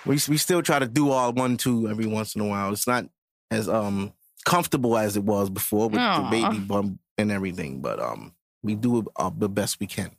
we 0.06 0.14
we 0.28 0.36
still 0.36 0.62
try 0.62 0.78
to 0.78 0.86
do 0.86 1.10
all 1.10 1.32
one 1.32 1.56
two 1.56 1.88
every 1.88 2.06
once 2.06 2.34
in 2.34 2.40
a 2.40 2.46
while. 2.46 2.72
It's 2.72 2.86
not 2.86 3.06
as 3.50 3.68
um 3.68 4.12
comfortable 4.44 4.96
as 4.96 5.16
it 5.16 5.24
was 5.24 5.50
before 5.50 5.88
with 5.88 6.00
Aw. 6.00 6.22
the 6.22 6.30
baby 6.30 6.58
bump 6.60 7.00
and 7.16 7.30
everything, 7.32 7.80
but 7.80 8.00
um 8.00 8.32
we 8.62 8.74
do 8.74 9.04
uh, 9.16 9.30
the 9.36 9.48
best 9.48 9.80
we 9.80 9.86
can. 9.86 10.10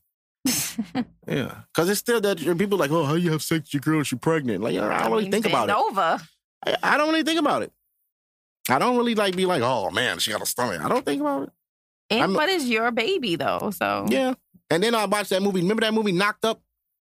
yeah, 1.28 1.54
because 1.74 1.90
it's 1.90 2.00
still 2.00 2.22
that 2.22 2.38
people 2.58 2.76
are 2.76 2.80
like, 2.88 2.92
oh, 2.92 3.04
how 3.04 3.16
you 3.16 3.32
have 3.32 3.42
sex 3.44 3.62
with 3.68 3.74
your 3.74 3.82
girl 3.82 3.98
and 3.98 4.08
she's 4.08 4.20
pregnant? 4.20 4.62
Like, 4.64 4.78
I 4.78 5.04
don't 5.04 5.12
really 5.12 5.32
think 5.32 5.46
about 5.46 5.70
it. 5.70 5.76
over. 5.76 6.20
I, 6.66 6.76
I 6.84 6.98
don't 6.98 7.10
really 7.10 7.24
think 7.24 7.40
about 7.40 7.62
it. 7.64 7.72
I 8.70 8.80
don't 8.80 8.98
really 8.98 9.16
like 9.16 9.36
be 9.36 9.46
like, 9.46 9.62
oh 9.62 9.90
man, 9.92 10.20
she 10.20 10.32
got 10.32 10.42
a 10.42 10.46
stomach. 10.46 10.82
I 10.84 10.88
don't 10.90 11.06
think 11.06 11.22
about 11.22 11.44
it. 11.44 11.50
And 12.12 12.22
I'm- 12.22 12.34
what 12.34 12.50
is 12.50 12.70
your 12.70 12.92
baby 12.92 13.36
though? 13.36 13.72
So 13.76 14.06
Yeah. 14.10 14.34
And 14.70 14.84
then 14.84 14.94
I 14.94 15.06
watched 15.06 15.32
that 15.32 15.42
movie. 15.42 15.62
Remember 15.62 15.82
that 15.82 15.94
movie 15.94 16.12
Knocked 16.12 16.46
Up? 16.46 16.62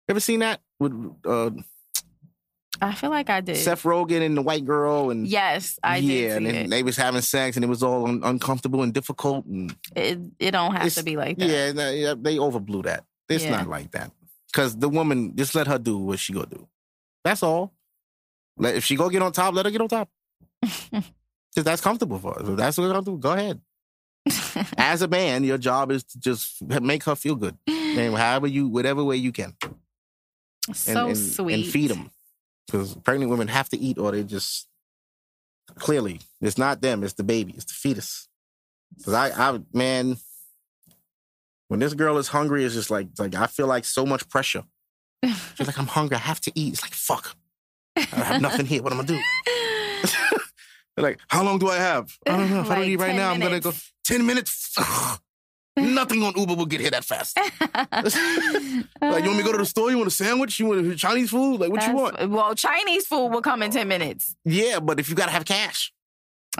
Ever 0.07 0.19
seen 0.19 0.39
that 0.39 0.61
with 0.80 0.93
uh, 1.25 1.49
I 2.80 2.93
feel 2.93 3.09
like 3.09 3.30
I 3.32 3.41
did. 3.41 3.57
Seth 3.57 3.82
Rogen 3.84 4.21
and 4.23 4.38
the 4.38 4.41
white 4.43 4.63
girl? 4.63 5.09
And 5.09 5.28
yes, 5.28 5.80
I 5.84 5.97
yeah, 5.97 6.28
did. 6.28 6.38
and 6.38 6.45
then 6.45 6.69
they 6.69 6.84
was 6.84 6.95
having 6.95 7.21
sex 7.21 7.57
and 7.57 7.65
it 7.65 7.67
was 7.67 7.82
all 7.82 8.07
un- 8.07 8.21
uncomfortable 8.23 8.84
and 8.84 8.93
difficult. 8.93 9.45
And 9.45 9.75
it. 9.95 10.19
It 10.39 10.51
don't 10.51 10.75
have 10.75 10.93
to 10.93 11.03
be 11.03 11.17
like 11.17 11.38
that. 11.39 11.75
yeah, 11.75 11.89
yeah, 11.89 12.13
they 12.15 12.38
overblew 12.38 12.84
that. 12.84 13.03
It's 13.30 13.43
Yeah. 13.43 13.51
not 13.57 13.67
like 13.67 13.91
that 13.91 14.11
because 14.47 14.78
the 14.78 14.89
woman 14.89 15.36
just 15.36 15.55
let 15.55 15.67
her 15.67 15.78
do 15.78 15.97
what 15.97 16.19
she 16.19 16.34
gonna 16.34 16.47
do. 16.47 16.67
That's 17.23 17.43
all. 17.43 17.73
Let, 18.57 18.75
if 18.75 18.86
she 18.86 18.95
go 18.95 19.09
get 19.09 19.21
on 19.21 19.32
top, 19.32 19.53
let 19.53 19.65
her 19.65 19.71
get 19.71 19.82
on 19.82 19.88
top. 19.89 20.09
Because 21.49 21.65
that's 21.65 21.82
comfortable 21.82 22.19
for 22.19 22.34
her. 22.34 22.51
If 22.51 22.55
that's 22.57 22.78
what 22.78 23.03
do. 23.03 23.17
Go 23.17 23.32
ahead. 23.32 23.59
As 24.78 25.01
a 25.01 25.07
man, 25.07 25.43
your 25.43 25.57
job 25.57 25.89
is 25.89 26.03
to 26.03 26.19
just 26.19 26.61
make 26.61 27.03
her 27.05 27.15
feel 27.15 27.36
good, 27.36 27.57
and 27.65 28.15
however 28.17 28.45
you, 28.45 28.67
whatever 28.67 29.03
way 29.03 29.15
you 29.15 29.32
can, 29.32 29.55
and, 30.67 30.75
so 30.75 31.07
and, 31.07 31.17
sweet. 31.17 31.53
and 31.53 31.65
feed 31.65 31.89
them. 31.89 32.11
Because 32.67 32.93
pregnant 32.95 33.32
women 33.32 33.47
have 33.47 33.69
to 33.69 33.78
eat, 33.78 33.97
or 33.97 34.11
they 34.11 34.23
just 34.23 34.67
clearly 35.80 36.19
it's 36.41 36.57
not 36.57 36.82
them, 36.82 37.03
it's 37.03 37.13
the 37.13 37.23
baby, 37.23 37.53
it's 37.55 37.65
the 37.65 37.73
fetus. 37.73 38.28
Because 38.97 39.13
I, 39.13 39.30
I, 39.30 39.59
man, 39.73 40.17
when 41.68 41.80
this 41.80 41.93
girl 41.93 42.18
is 42.18 42.30
hungry, 42.30 42.63
it's 42.63 42.74
just 42.76 42.89
like, 42.89 43.07
like 43.18 43.36
I 43.36 43.47
feel 43.47 43.68
like 43.68 43.86
so 43.86 44.05
much 44.05 44.28
pressure. 44.30 44.63
She's 45.55 45.68
like, 45.68 45.78
I'm 45.80 45.88
hungry, 45.88 46.15
I 46.15 46.20
have 46.20 46.39
to 46.41 46.51
eat. 46.55 46.74
It's 46.74 46.82
like, 46.84 46.93
fuck, 46.93 47.36
I 47.95 48.01
have 48.24 48.41
nothing 48.41 48.65
here. 48.65 48.82
What 48.84 48.93
am 48.93 48.99
I 49.01 49.03
gonna 49.03 49.20
do? 49.20 50.09
They're 50.95 51.03
like, 51.09 51.20
how 51.28 51.43
long 51.43 51.59
do 51.59 51.70
I 51.70 51.78
have? 51.78 52.15
I 52.28 52.38
don't 52.38 52.49
know. 52.49 52.61
If 52.61 52.70
I 52.72 52.76
don't 52.76 52.86
eat 52.86 52.97
right 52.97 53.07
10 53.07 53.15
now, 53.15 53.32
I'm 53.32 53.39
gonna 53.39 53.59
go 53.59 53.74
ten 54.05 54.26
minutes. 54.26 54.76
Nothing 55.80 56.24
on 56.24 56.34
Uber 56.36 56.55
will 56.55 56.65
get 56.65 56.82
here 56.82 56.89
that 56.89 57.03
fast. 57.05 57.38
Like, 58.99 59.24
you 59.24 59.30
want 59.30 59.38
me 59.38 59.38
to 59.38 59.43
go 59.43 59.51
to 59.51 59.59
the 59.59 59.65
store? 59.65 59.91
You 59.91 59.97
want 59.97 60.07
a 60.07 60.11
sandwich? 60.11 60.59
You 60.59 60.65
want 60.65 60.97
Chinese 60.97 61.30
food? 61.30 61.59
Like, 61.59 61.72
what 61.72 61.86
you 61.88 61.93
want? 61.93 62.30
Well, 62.30 62.55
Chinese 62.55 63.05
food 63.05 63.28
will 63.28 63.41
come 63.43 63.61
in 63.61 63.70
ten 63.72 63.88
minutes. 63.88 64.36
Yeah, 64.43 64.80
but 64.80 64.99
if 64.99 65.07
you 65.09 65.15
gotta 65.15 65.32
have 65.32 65.45
cash, 65.45 65.93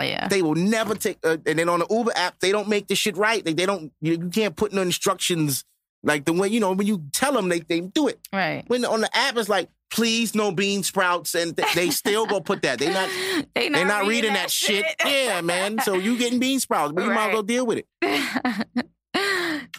Yeah. 0.06 0.28
they 0.28 0.42
will 0.42 0.56
never 0.56 0.96
take. 0.96 1.18
Uh, 1.24 1.38
and 1.46 1.60
then 1.60 1.70
on 1.70 1.80
the 1.80 1.88
Uber 1.90 2.12
app, 2.16 2.40
they 2.40 2.52
don't 2.52 2.68
make 2.68 2.88
this 2.88 3.00
shit 3.00 3.18
right. 3.18 3.44
They, 3.44 3.54
they 3.54 3.66
don't. 3.66 3.92
You, 4.02 4.14
you 4.14 4.30
can't 4.30 4.56
put 4.56 4.74
no 4.74 4.82
instructions 4.82 5.64
like 6.04 6.26
the 6.26 6.34
way 6.34 6.48
you 6.48 6.60
know 6.60 6.72
when 6.74 6.88
you 6.88 7.04
tell 7.12 7.34
them 7.34 7.50
they 7.50 7.60
they 7.60 7.82
do 7.82 8.08
it. 8.08 8.20
Right. 8.32 8.64
When 8.68 8.86
on 8.86 9.02
the 9.02 9.16
app 9.18 9.36
it's 9.38 9.50
like, 9.50 9.70
please 9.90 10.36
no 10.36 10.52
bean 10.52 10.84
sprouts, 10.84 11.36
and 11.36 11.56
th- 11.58 11.74
they 11.74 11.90
still 11.90 12.26
go 12.26 12.40
put 12.40 12.62
that. 12.62 12.80
They 12.80 12.92
not 12.94 13.10
They 13.56 13.70
they 13.70 13.84
not 13.84 14.06
reading 14.06 14.34
that 14.34 14.52
shit. 14.52 14.86
Yeah, 15.06 15.42
man. 15.42 15.80
So 15.80 15.96
you 15.96 16.18
getting 16.18 16.40
bean 16.40 16.60
sprouts, 16.60 16.94
but 16.94 17.04
you 17.04 17.12
might 17.12 17.30
as 17.30 17.34
well 17.34 17.44
deal 17.44 17.66
with 17.66 17.80
it. 17.80 17.88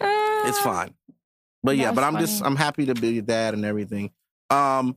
It's 0.00 0.58
fine. 0.60 0.94
But 1.62 1.76
yeah, 1.76 1.92
but 1.92 2.04
I'm 2.04 2.18
just. 2.18 2.42
I'm 2.44 2.56
happy 2.56 2.86
to 2.86 2.94
be 2.94 3.10
your 3.10 3.22
dad 3.22 3.54
and 3.54 3.64
everything. 3.64 4.10
Um, 4.50 4.96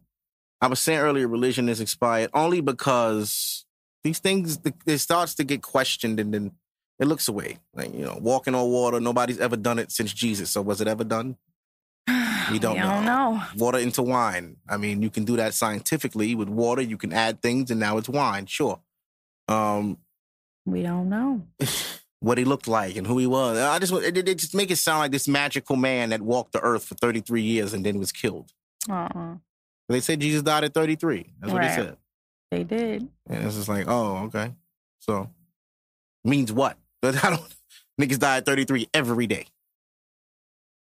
I 0.62 0.68
was 0.68 0.80
saying 0.80 1.00
earlier, 1.00 1.28
religion 1.28 1.68
is 1.68 1.82
expired 1.82 2.30
only 2.34 2.62
because 2.62 3.66
these 4.04 4.20
things 4.20 4.60
it 4.86 4.98
starts 5.00 5.36
to 5.36 5.44
get 5.44 5.62
questioned, 5.62 6.20
and 6.20 6.34
then 6.34 6.52
It 7.00 7.08
looks 7.08 7.28
away. 7.28 7.58
Like, 7.74 7.94
you 7.96 8.06
know, 8.06 8.18
walking 8.22 8.54
on 8.54 8.70
water, 8.70 9.00
nobody's 9.00 9.40
ever 9.40 9.58
done 9.58 9.80
it 9.80 9.92
since 9.92 10.14
Jesus. 10.14 10.52
So 10.52 10.62
was 10.62 10.82
it 10.82 10.88
ever 10.88 11.04
done? 11.04 11.36
We 12.52 12.60
don't, 12.60 12.74
We 12.76 12.80
know. 12.82 12.90
don't 12.90 13.06
know. 13.06 13.44
Water 13.58 13.80
into 13.80 14.04
wine. 14.04 14.58
I 14.70 14.78
mean, 14.78 15.02
you 15.02 15.10
can 15.10 15.24
do 15.24 15.36
that 15.38 15.54
scientifically 15.54 16.36
with 16.36 16.50
water. 16.50 16.82
You 16.82 16.98
can 16.98 17.12
add 17.14 17.42
things, 17.42 17.72
and 17.72 17.80
now 17.80 17.98
it's 17.98 18.10
wine. 18.10 18.46
Sure. 18.46 18.82
Um, 19.48 19.98
We 20.66 20.84
don't 20.84 21.10
know. 21.10 21.42
what 22.20 22.38
he 22.38 22.46
looked 22.46 22.68
like 22.68 22.96
and 22.98 23.08
who 23.08 23.18
he 23.18 23.26
was. 23.26 23.58
I 23.58 23.80
just 23.80 23.94
it, 23.94 24.16
it 24.18 24.38
just 24.38 24.54
make 24.54 24.70
it 24.70 24.76
sound 24.78 25.00
like 25.00 25.12
this 25.12 25.28
magical 25.28 25.76
man 25.76 26.10
that 26.12 26.22
walked 26.22 26.52
the 26.52 26.60
earth 26.62 26.84
for 26.86 26.94
33 26.96 27.42
years 27.42 27.74
and 27.74 27.84
then 27.86 27.98
was 27.98 28.12
killed. 28.12 28.52
Uh-uh. 28.88 29.38
They 29.90 30.02
said 30.02 30.20
Jesus 30.20 30.44
died 30.44 30.64
at 30.66 30.74
33. 30.74 31.34
That's 31.40 31.52
what 31.52 31.60
Right. 31.62 31.70
they 31.76 31.76
said. 31.84 31.98
They 32.52 32.64
did. 32.64 33.08
And 33.28 33.46
it's 33.46 33.56
just 33.56 33.70
like, 33.70 33.86
oh, 33.88 34.26
okay. 34.26 34.54
So 35.00 35.30
means 36.24 36.52
what? 36.52 36.78
I 37.04 37.12
don't 37.12 37.42
niggas 38.00 38.20
die 38.20 38.38
at 38.38 38.46
33 38.46 38.90
every 38.94 39.26
day. 39.28 39.46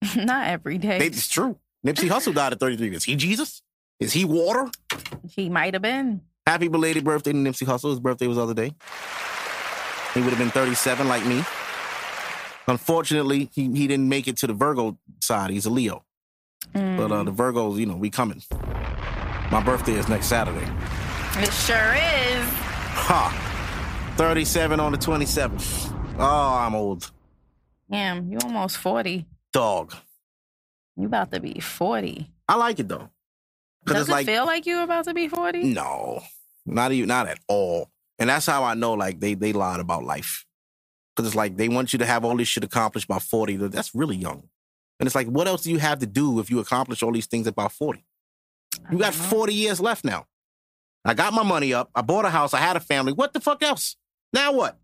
Not 0.17 0.49
every 0.49 0.79
day. 0.79 0.99
They- 0.99 1.07
It's 1.07 1.29
true. 1.29 1.57
Nipsey 1.87 2.09
Hussle 2.09 2.35
died 2.35 2.53
at 2.53 2.61
33. 2.61 2.95
Is 2.97 3.05
he 3.05 3.17
Jesus? 3.17 3.63
Is 3.99 4.13
he 4.13 4.25
water? 4.25 4.71
he 5.31 5.49
might 5.49 5.75
have 5.75 5.83
been. 5.83 6.21
Happy 6.47 6.69
belated 6.69 7.05
birthday 7.05 7.33
to 7.33 7.39
Nipsey 7.39 7.67
Hussle. 7.67 7.91
His 7.91 8.01
birthday 8.01 8.27
was 8.27 8.37
the 8.37 8.43
other 8.43 8.55
day. 8.55 8.73
He 10.15 10.21
would 10.21 10.31
have 10.31 10.39
been 10.39 10.51
37 10.51 11.09
like 11.09 11.25
me. 11.25 11.43
Unfortunately, 12.69 13.49
he, 13.53 13.65
he 13.73 13.87
didn't 13.89 14.09
make 14.09 14.29
it 14.29 14.37
to 14.39 14.47
the 14.47 14.53
Virgo 14.53 14.99
side. 15.21 15.51
He's 15.51 15.67
a 15.67 15.71
Leo. 15.71 16.05
Mm. 16.75 16.97
But 16.97 17.11
uh, 17.13 17.23
the 17.25 17.33
Virgos, 17.33 17.79
you 17.79 17.87
know, 17.87 17.97
we 17.97 18.11
coming. 18.11 18.43
My 19.51 19.63
birthday 19.65 19.95
is 19.95 20.09
next 20.09 20.27
Saturday. 20.27 20.67
It 21.39 21.53
sure 21.53 21.95
is. 21.95 22.47
Ha! 22.95 24.15
37 24.17 24.79
on 24.79 24.93
the 24.93 24.99
27th. 24.99 25.95
Oh, 26.19 26.55
I'm 26.55 26.75
old. 26.75 27.11
Damn, 27.91 28.31
you 28.31 28.39
almost 28.45 28.77
40. 28.77 29.27
Dog. 29.53 29.95
You 30.97 31.07
about 31.07 31.33
to 31.33 31.41
be 31.41 31.59
40. 31.59 32.31
I 32.49 32.57
like 32.57 32.79
it 32.79 32.89
though. 32.89 33.09
Does 33.87 34.03
it's 34.03 34.09
it 34.09 34.13
like, 34.13 34.27
feel 34.27 34.45
like 34.47 34.67
you 34.67 34.77
are 34.77 34.85
about 34.85 35.07
to 35.07 35.15
be 35.15 35.29
40? 35.29 35.65
no, 35.65 36.23
not 36.67 36.93
even, 36.93 37.09
not 37.09 37.27
at 37.27 37.39
all. 37.49 37.89
And 38.19 38.29
that's 38.29 38.47
how 38.47 38.63
I 38.63 38.75
know, 38.75 38.93
like, 38.93 39.19
they, 39.19 39.35
they 39.35 39.53
lied 39.53 39.81
about 39.81 40.05
life. 40.05 40.45
Because 41.17 41.29
it's 41.29 41.37
like, 41.37 41.57
they 41.57 41.69
want 41.69 41.93
you 41.93 41.99
to 41.99 42.07
have 42.07 42.25
all 42.25 42.37
this 42.37 42.47
shit 42.49 42.63
accomplished 42.63 43.09
by 43.09 43.19
40. 43.19 43.57
That's 43.57 43.95
really 43.95 44.17
young. 44.17 44.49
And 45.01 45.07
it's 45.07 45.15
like, 45.15 45.27
what 45.27 45.49
else 45.49 45.63
do 45.63 45.71
you 45.71 45.79
have 45.79 45.99
to 45.99 46.07
do 46.07 46.39
if 46.39 46.51
you 46.51 46.61
accomplish 46.61 47.03
all 47.03 47.11
these 47.11 47.27
things 47.27 47.47
at 47.47 47.55
about 47.55 47.73
40? 47.73 48.05
You 48.91 48.99
got 48.99 49.15
40 49.15 49.53
years 49.53 49.81
left 49.81 50.05
now. 50.05 50.27
I 51.05 51.15
got 51.15 51.33
my 51.33 51.43
money 51.43 51.75
up. 51.75 51.91
I 51.95 52.03
bought 52.03 52.25
a 52.25 52.31
house. 52.31 52.55
I 52.55 52.59
had 52.59 52.77
a 52.77 52.81
family. 52.81 53.13
What 53.13 53.33
the 53.33 53.41
fuck 53.41 53.63
else? 53.63 53.97
Now 54.33 54.53
what? 54.53 54.79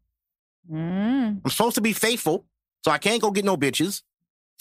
Mm. 0.71 1.41
I'm 1.45 1.51
supposed 1.51 1.77
to 1.77 1.81
be 1.81 1.93
faithful, 1.93 2.45
so 2.85 2.91
I 2.91 2.99
can't 2.99 3.23
go 3.23 3.31
get 3.31 3.45
no 3.45 3.57
bitches. 3.57 4.03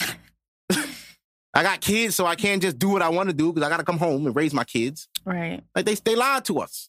I 0.70 1.62
got 1.62 1.80
kids, 1.80 2.14
so 2.14 2.26
I 2.26 2.36
can't 2.36 2.62
just 2.62 2.78
do 2.78 2.88
what 2.88 3.02
I 3.02 3.08
want 3.08 3.28
to 3.28 3.34
do 3.34 3.52
because 3.52 3.66
I 3.66 3.70
got 3.70 3.78
to 3.78 3.84
come 3.84 3.98
home 3.98 4.26
and 4.26 4.36
raise 4.36 4.54
my 4.54 4.64
kids. 4.64 5.08
Right. 5.24 5.62
Like 5.74 5.84
they, 5.84 5.94
they 5.94 6.14
lied 6.14 6.44
to 6.46 6.60
us. 6.60 6.88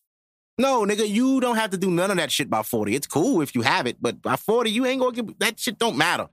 No, 0.57 0.85
nigga, 0.85 1.07
you 1.07 1.39
don't 1.39 1.55
have 1.55 1.71
to 1.71 1.77
do 1.77 1.89
none 1.89 2.11
of 2.11 2.17
that 2.17 2.31
shit 2.31 2.49
by 2.49 2.63
40. 2.63 2.93
It's 2.93 3.07
cool 3.07 3.41
if 3.41 3.55
you 3.55 3.61
have 3.61 3.87
it, 3.87 3.97
but 4.01 4.21
by 4.21 4.35
40, 4.35 4.69
you 4.69 4.85
ain't 4.85 5.01
gonna 5.01 5.13
get 5.13 5.39
that 5.39 5.59
shit 5.59 5.79
don't 5.79 5.97
matter. 5.97 6.27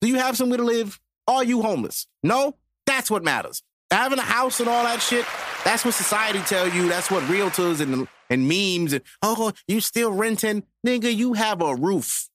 Do 0.00 0.08
you 0.08 0.16
have 0.16 0.36
somewhere 0.36 0.58
to 0.58 0.64
live? 0.64 1.00
Are 1.26 1.42
you 1.42 1.62
homeless? 1.62 2.06
No? 2.22 2.56
That's 2.86 3.10
what 3.10 3.24
matters. 3.24 3.62
Having 3.90 4.18
a 4.18 4.22
house 4.22 4.60
and 4.60 4.68
all 4.68 4.82
that 4.84 5.00
shit, 5.00 5.24
that's 5.64 5.84
what 5.84 5.94
society 5.94 6.40
tell 6.40 6.68
you. 6.68 6.88
That's 6.88 7.10
what 7.10 7.22
realtors 7.24 7.80
and, 7.80 8.08
and 8.30 8.48
memes 8.48 8.92
and, 8.92 9.02
oh, 9.22 9.52
you 9.68 9.80
still 9.80 10.12
renting? 10.12 10.64
Nigga, 10.86 11.14
you 11.14 11.34
have 11.34 11.62
a 11.62 11.74
roof. 11.74 12.28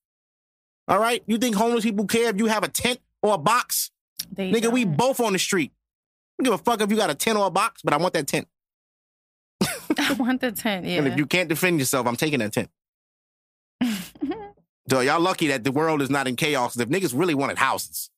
All 0.88 1.00
right? 1.00 1.22
You 1.28 1.38
think 1.38 1.56
homeless 1.56 1.84
people 1.84 2.06
care 2.06 2.30
if 2.30 2.38
you 2.38 2.45
have 2.47 2.64
a 2.64 2.68
tent 2.68 3.00
or 3.22 3.34
a 3.34 3.38
box? 3.38 3.91
They 4.32 4.52
Nigga, 4.52 4.72
we 4.72 4.86
don't. 4.86 4.97
both 4.97 5.20
on 5.20 5.34
the 5.34 5.39
street. 5.39 5.72
I 5.74 6.43
don't 6.43 6.52
give 6.52 6.62
a 6.62 6.64
fuck 6.64 6.82
if 6.82 6.89
you 6.89 6.97
got 6.97 7.10
a 7.10 7.16
tent 7.16 7.38
or 7.38 7.47
a 7.47 7.52
box, 7.52 7.82
but 7.84 7.93
I 7.93 7.97
want 7.97 8.14
that 8.14 8.28
tent. 8.28 8.47
I 9.97 10.14
want 10.14 10.41
the 10.41 10.52
tent. 10.52 10.86
Yeah. 10.86 11.00
And 11.00 11.08
if 11.08 11.18
you 11.18 11.26
can't 11.26 11.50
defend 11.50 11.80
yourself, 11.80 12.08
I'm 12.08 12.16
taking 12.16 12.39
that 12.39 12.54
tent. 12.54 12.70
So 14.89 15.02
y'all 15.02 15.20
lucky 15.20 15.47
that 15.47 15.64
the 15.64 15.72
world 15.72 16.02
is 16.02 16.10
not 16.10 16.28
in 16.28 16.36
chaos. 16.36 16.76
If 16.80 16.89
niggas 16.89 17.14
really 17.16 17.36
wanted 17.36 17.60
houses, 17.60 18.10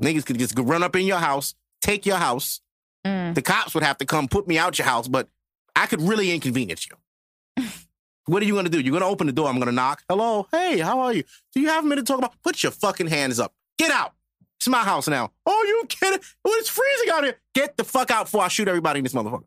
niggas 0.00 0.24
could 0.24 0.38
just 0.38 0.56
run 0.56 0.84
up 0.84 0.94
in 0.94 1.06
your 1.06 1.18
house, 1.18 1.56
take 1.80 2.06
your 2.06 2.16
house. 2.16 2.60
Mm. 3.06 3.34
The 3.34 3.42
cops 3.42 3.74
would 3.74 3.82
have 3.84 3.98
to 3.98 4.04
come 4.04 4.28
put 4.28 4.48
me 4.48 4.58
out 4.58 4.78
your 4.78 4.86
house, 4.86 5.08
but 5.08 5.28
I 5.76 5.86
could 5.86 6.00
really 6.02 6.32
inconvenience 6.32 6.86
you. 6.88 7.64
what 8.26 8.42
are 8.42 8.46
you 8.46 8.54
gonna 8.54 8.68
do? 8.68 8.80
You're 8.80 8.92
gonna 8.92 9.10
open 9.10 9.26
the 9.26 9.32
door. 9.32 9.48
I'm 9.48 9.58
gonna 9.58 9.72
knock. 9.72 10.02
Hello, 10.08 10.46
hey, 10.50 10.78
how 10.78 11.00
are 11.00 11.12
you? 11.12 11.24
Do 11.54 11.60
you 11.60 11.68
have 11.68 11.84
a 11.84 11.86
minute 11.86 12.06
to 12.06 12.12
talk 12.12 12.18
about? 12.18 12.34
Put 12.42 12.62
your 12.62 12.72
fucking 12.72 13.06
hands 13.06 13.38
up. 13.40 13.52
Get 13.78 13.90
out. 13.90 14.12
It's 14.58 14.68
my 14.68 14.82
house 14.82 15.06
now. 15.06 15.30
Oh, 15.46 15.64
you 15.68 15.86
kidding? 15.88 16.18
Oh, 16.44 16.56
it's 16.58 16.68
freezing 16.68 17.10
out 17.10 17.22
here. 17.24 17.36
Get 17.54 17.76
the 17.76 17.84
fuck 17.84 18.10
out 18.10 18.24
before 18.24 18.42
I 18.42 18.48
shoot 18.48 18.66
everybody 18.66 18.98
in 18.98 19.04
this 19.04 19.14
motherfucker. 19.14 19.44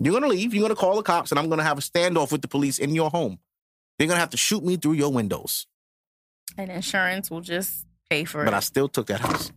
You're 0.00 0.14
gonna 0.14 0.28
leave. 0.28 0.54
You're 0.54 0.62
gonna 0.62 0.74
call 0.74 0.96
the 0.96 1.02
cops, 1.02 1.30
and 1.30 1.38
I'm 1.38 1.48
gonna 1.50 1.62
have 1.62 1.78
a 1.78 1.82
standoff 1.82 2.32
with 2.32 2.40
the 2.42 2.48
police 2.48 2.78
in 2.78 2.94
your 2.94 3.10
home. 3.10 3.38
They're 3.98 4.08
gonna 4.08 4.20
have 4.20 4.30
to 4.30 4.36
shoot 4.36 4.64
me 4.64 4.76
through 4.76 4.94
your 4.94 5.12
windows. 5.12 5.66
and 6.56 6.70
insurance 6.70 7.30
will 7.30 7.40
just 7.40 7.84
pay 8.10 8.24
for 8.24 8.42
it. 8.42 8.44
But 8.46 8.54
I 8.54 8.60
still 8.60 8.88
took 8.88 9.06
that 9.08 9.20
house. 9.20 9.52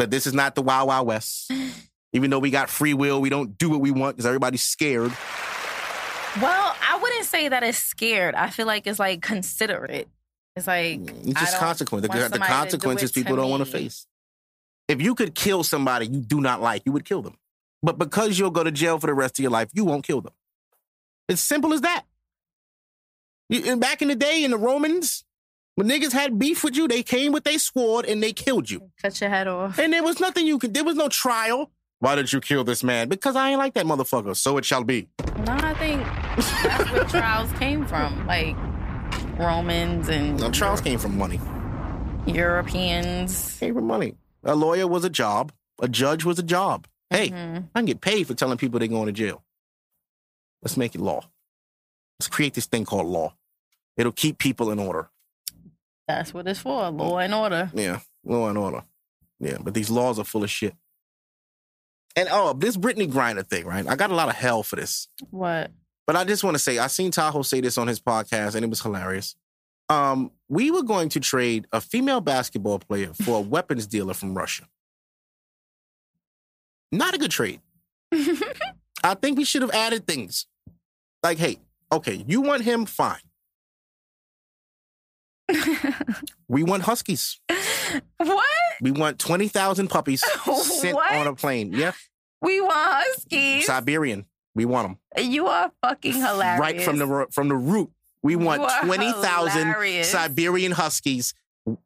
But 0.00 0.10
this 0.10 0.26
is 0.26 0.32
not 0.32 0.54
the 0.54 0.62
Wild 0.62 0.88
Wild 0.88 1.06
West. 1.06 1.52
Even 2.14 2.30
though 2.30 2.38
we 2.38 2.50
got 2.50 2.70
free 2.70 2.94
will, 2.94 3.20
we 3.20 3.28
don't 3.28 3.56
do 3.58 3.68
what 3.68 3.82
we 3.82 3.90
want 3.90 4.16
because 4.16 4.24
everybody's 4.26 4.62
scared. 4.62 5.12
well, 6.40 6.74
I 6.88 6.98
wouldn't 7.00 7.26
say 7.26 7.48
that 7.48 7.62
it's 7.62 7.76
scared. 7.76 8.34
I 8.34 8.48
feel 8.48 8.66
like 8.66 8.86
it's 8.86 8.98
like 8.98 9.20
considerate. 9.20 10.08
It's 10.56 10.66
like 10.66 11.00
mm, 11.00 11.28
It's 11.28 11.38
just 11.38 11.58
consequence. 11.58 12.02
The, 12.02 12.08
the 12.08 12.28
to 12.28 12.30
do 12.30 12.38
consequences 12.40 13.12
people 13.12 13.36
don't 13.36 13.50
want 13.50 13.62
to 13.64 13.70
face. 13.70 14.06
If 14.88 15.02
you 15.02 15.14
could 15.14 15.34
kill 15.34 15.62
somebody 15.62 16.06
you 16.06 16.20
do 16.20 16.40
not 16.40 16.62
like, 16.62 16.82
you 16.86 16.92
would 16.92 17.04
kill 17.04 17.20
them. 17.20 17.36
But 17.82 17.98
because 17.98 18.38
you'll 18.38 18.50
go 18.50 18.64
to 18.64 18.72
jail 18.72 18.98
for 18.98 19.06
the 19.06 19.14
rest 19.14 19.38
of 19.38 19.42
your 19.42 19.52
life, 19.52 19.68
you 19.74 19.84
won't 19.84 20.04
kill 20.04 20.22
them. 20.22 20.32
It's 21.28 21.42
simple 21.42 21.74
as 21.74 21.82
that. 21.82 22.04
You- 23.50 23.70
and 23.70 23.80
back 23.80 24.00
in 24.00 24.08
the 24.08 24.16
day, 24.16 24.42
in 24.44 24.50
the 24.50 24.58
Romans, 24.58 25.24
when 25.76 25.88
niggas 25.88 26.12
had 26.12 26.38
beef 26.38 26.62
with 26.64 26.76
you, 26.76 26.88
they 26.88 27.02
came 27.02 27.32
with 27.32 27.44
their 27.44 27.58
sword 27.58 28.04
and 28.06 28.22
they 28.22 28.32
killed 28.32 28.70
you. 28.70 28.90
cut 29.00 29.20
your 29.20 29.30
head 29.30 29.48
off. 29.48 29.78
And 29.78 29.92
there 29.92 30.02
was 30.02 30.20
nothing 30.20 30.46
you 30.46 30.58
could, 30.58 30.74
there 30.74 30.84
was 30.84 30.96
no 30.96 31.08
trial. 31.08 31.70
Why 32.00 32.14
did 32.14 32.32
you 32.32 32.40
kill 32.40 32.64
this 32.64 32.82
man? 32.82 33.08
Because 33.08 33.36
I 33.36 33.50
ain't 33.50 33.58
like 33.58 33.74
that 33.74 33.84
motherfucker. 33.86 34.34
So 34.36 34.56
it 34.56 34.64
shall 34.64 34.84
be. 34.84 35.08
No, 35.44 35.52
I 35.52 35.74
think 35.74 36.02
that's 36.62 36.90
where 36.92 37.04
trials 37.20 37.52
came 37.52 37.84
from. 37.86 38.26
Like 38.26 38.56
Romans 39.38 40.08
and 40.08 40.40
Now, 40.40 40.50
trials 40.50 40.80
came 40.80 40.98
from 40.98 41.18
money. 41.18 41.38
Europeans. 42.26 43.58
Came 43.58 43.74
from 43.74 43.86
money. 43.86 44.14
A 44.44 44.54
lawyer 44.54 44.86
was 44.86 45.04
a 45.04 45.10
job. 45.10 45.52
A 45.82 45.88
judge 45.88 46.24
was 46.24 46.38
a 46.38 46.42
job. 46.42 46.86
Hey, 47.10 47.28
Mhm. 47.30 47.68
I 47.74 47.78
can 47.80 47.84
get 47.86 48.00
paid 48.00 48.26
for 48.26 48.34
telling 48.34 48.56
people 48.56 48.78
they're 48.78 48.88
going 48.88 49.06
to 49.06 49.12
jail. 49.12 49.42
Let's 50.62 50.76
make 50.78 50.94
it 50.94 51.00
law. 51.02 51.28
Let's 52.18 52.28
create 52.28 52.54
this 52.54 52.66
thing 52.66 52.84
called 52.86 53.06
law. 53.06 53.34
It'll 53.96 54.12
keep 54.12 54.38
people 54.38 54.70
in 54.70 54.78
order. 54.78 55.09
That's 56.16 56.34
what 56.34 56.48
it's 56.48 56.60
for. 56.60 56.90
Law 56.90 57.18
and 57.18 57.32
order. 57.32 57.70
Yeah, 57.72 58.00
law 58.24 58.48
and 58.48 58.58
order. 58.58 58.82
Yeah, 59.38 59.58
but 59.60 59.74
these 59.74 59.90
laws 59.90 60.18
are 60.18 60.24
full 60.24 60.42
of 60.42 60.50
shit. 60.50 60.74
And 62.16 62.28
oh, 62.30 62.52
this 62.52 62.76
Brittney 62.76 63.10
Griner 63.10 63.46
thing, 63.46 63.64
right? 63.64 63.86
I 63.86 63.94
got 63.94 64.10
a 64.10 64.14
lot 64.14 64.28
of 64.28 64.34
hell 64.34 64.62
for 64.62 64.76
this. 64.76 65.06
What? 65.30 65.70
But 66.06 66.16
I 66.16 66.24
just 66.24 66.42
want 66.42 66.56
to 66.56 66.58
say, 66.58 66.78
I 66.78 66.88
seen 66.88 67.12
Tahoe 67.12 67.42
say 67.42 67.60
this 67.60 67.78
on 67.78 67.86
his 67.86 68.00
podcast, 68.00 68.56
and 68.56 68.64
it 68.64 68.68
was 68.68 68.80
hilarious. 68.82 69.36
Um, 69.88 70.32
we 70.48 70.72
were 70.72 70.82
going 70.82 71.08
to 71.10 71.20
trade 71.20 71.66
a 71.72 71.80
female 71.80 72.20
basketball 72.20 72.80
player 72.80 73.12
for 73.14 73.38
a 73.38 73.40
weapons 73.40 73.86
dealer 73.86 74.14
from 74.14 74.36
Russia. 74.36 74.64
Not 76.90 77.14
a 77.14 77.18
good 77.18 77.30
trade. 77.30 77.60
I 78.12 79.14
think 79.14 79.38
we 79.38 79.44
should 79.44 79.62
have 79.62 79.70
added 79.70 80.06
things. 80.06 80.46
Like, 81.22 81.38
hey, 81.38 81.58
okay, 81.92 82.24
you 82.26 82.40
want 82.40 82.62
him? 82.62 82.86
Fine. 82.86 83.20
We 86.48 86.62
want 86.62 86.82
huskies. 86.82 87.40
what? 88.18 88.46
We 88.80 88.90
want 88.90 89.18
20,000 89.18 89.88
puppies 89.88 90.22
sent 90.44 90.94
What? 90.96 91.12
on 91.12 91.26
a 91.26 91.34
plane. 91.34 91.72
Yeah, 91.72 91.92
We 92.42 92.60
want 92.60 92.74
huskies. 92.76 93.66
Siberian. 93.66 94.26
We 94.54 94.64
want 94.64 94.88
them. 95.16 95.24
You 95.30 95.46
are 95.46 95.70
fucking 95.82 96.14
hilarious. 96.14 96.60
Right 96.60 96.82
from 96.82 96.98
the 96.98 97.26
from 97.30 97.48
the 97.48 97.56
root. 97.56 97.90
We 98.22 98.36
want 98.36 98.68
20,000. 98.84 100.04
Siberian 100.04 100.72
huskies 100.72 101.34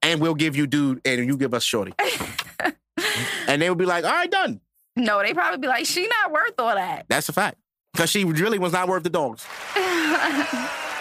and 0.03 0.21
we'll 0.21 0.35
give 0.35 0.57
you 0.57 0.67
dude 0.67 1.01
and 1.05 1.27
you 1.27 1.37
give 1.37 1.53
us 1.55 1.62
shorty. 1.62 1.93
and 3.47 3.61
they 3.61 3.69
would 3.69 3.79
be 3.79 3.85
like, 3.87 4.05
all 4.05 4.11
right, 4.12 4.31
done. 4.31 4.61
No, 4.97 5.21
they 5.23 5.35
probably 5.35 5.59
be 5.59 5.69
like, 5.69 5.87
she 5.87 6.07
not 6.09 6.33
worth 6.33 6.55
all 6.59 6.75
that. 6.75 7.07
That's 7.09 7.29
a 7.29 7.33
fact. 7.33 7.59
Because 7.93 8.11
she 8.11 8.25
really 8.25 8.59
was 8.59 8.73
not 8.73 8.89
worth 8.89 9.03
the 9.03 9.11
dogs. 9.11 9.45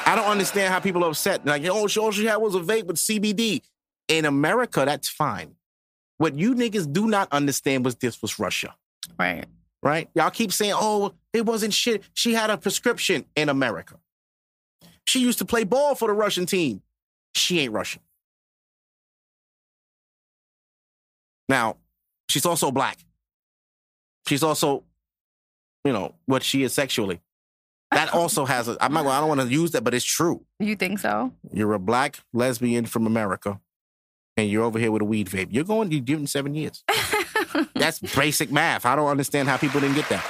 I 0.05 0.15
don't 0.15 0.25
understand 0.25 0.73
how 0.73 0.79
people 0.79 1.03
are 1.03 1.09
upset. 1.09 1.45
Like, 1.45 1.65
oh, 1.65 1.87
she, 1.87 1.99
all 1.99 2.11
she 2.11 2.25
had 2.25 2.37
was 2.37 2.55
a 2.55 2.59
vape 2.59 2.85
with 2.85 2.97
CBD. 2.97 3.61
In 4.09 4.25
America, 4.25 4.83
that's 4.85 5.07
fine. 5.07 5.55
What 6.17 6.37
you 6.37 6.55
niggas 6.55 6.91
do 6.91 7.07
not 7.07 7.29
understand 7.31 7.85
was 7.85 7.95
this 7.95 8.21
was 8.21 8.37
Russia, 8.37 8.75
right. 9.17 9.45
right? 9.81 10.09
Y'all 10.13 10.29
keep 10.29 10.51
saying, 10.51 10.73
oh, 10.75 11.13
it 11.31 11.45
wasn't 11.45 11.73
shit. 11.73 12.03
She 12.13 12.33
had 12.33 12.49
a 12.49 12.57
prescription 12.57 13.25
in 13.35 13.49
America. 13.49 13.95
She 15.05 15.19
used 15.19 15.39
to 15.39 15.45
play 15.45 15.63
ball 15.63 15.95
for 15.95 16.07
the 16.07 16.13
Russian 16.13 16.45
team. 16.45 16.81
She 17.33 17.59
ain't 17.59 17.73
Russian. 17.73 18.01
Now, 21.49 21.77
she's 22.29 22.45
also 22.45 22.71
black. 22.71 22.97
She's 24.27 24.43
also, 24.43 24.83
you 25.83 25.91
know, 25.91 26.15
what 26.25 26.43
she 26.43 26.63
is 26.63 26.73
sexually. 26.73 27.19
That 27.93 28.13
also 28.13 28.45
has 28.45 28.67
a. 28.67 28.77
I'm 28.81 28.93
not. 28.93 29.05
I 29.05 29.19
don't 29.19 29.29
want 29.29 29.41
to 29.41 29.47
use 29.47 29.71
that, 29.71 29.83
but 29.83 29.93
it's 29.93 30.05
true. 30.05 30.45
You 30.59 30.75
think 30.75 30.99
so? 30.99 31.31
You're 31.51 31.73
a 31.73 31.79
black 31.79 32.19
lesbian 32.33 32.85
from 32.85 33.05
America, 33.05 33.59
and 34.37 34.49
you're 34.49 34.63
over 34.63 34.79
here 34.79 34.91
with 34.91 35.01
a 35.01 35.05
weed 35.05 35.27
vape. 35.27 35.49
You're 35.51 35.63
going. 35.63 35.91
You're 35.91 36.01
giving 36.01 36.27
seven 36.27 36.55
years. 36.55 36.83
That's 37.75 37.99
basic 37.99 38.51
math. 38.51 38.85
I 38.85 38.95
don't 38.95 39.09
understand 39.09 39.47
how 39.47 39.57
people 39.57 39.79
didn't 39.79 39.95
get 39.95 40.09
that. 40.09 40.25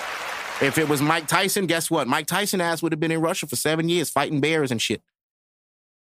If 0.61 0.78
it 0.78 0.88
was 0.88 1.01
Mike 1.01 1.28
Tyson, 1.28 1.66
guess 1.66 1.89
what? 1.89 2.07
Mike 2.07 2.28
Tyson 2.28 2.61
ass 2.61 2.82
would 2.84 2.91
have 2.91 2.99
been 2.99 3.11
in 3.11 3.22
Russia 3.22 3.47
for 3.47 3.55
seven 3.55 3.89
years 3.89 4.09
fighting 4.09 4.39
bears 4.39 4.72
and 4.72 4.82
shit. 4.82 5.01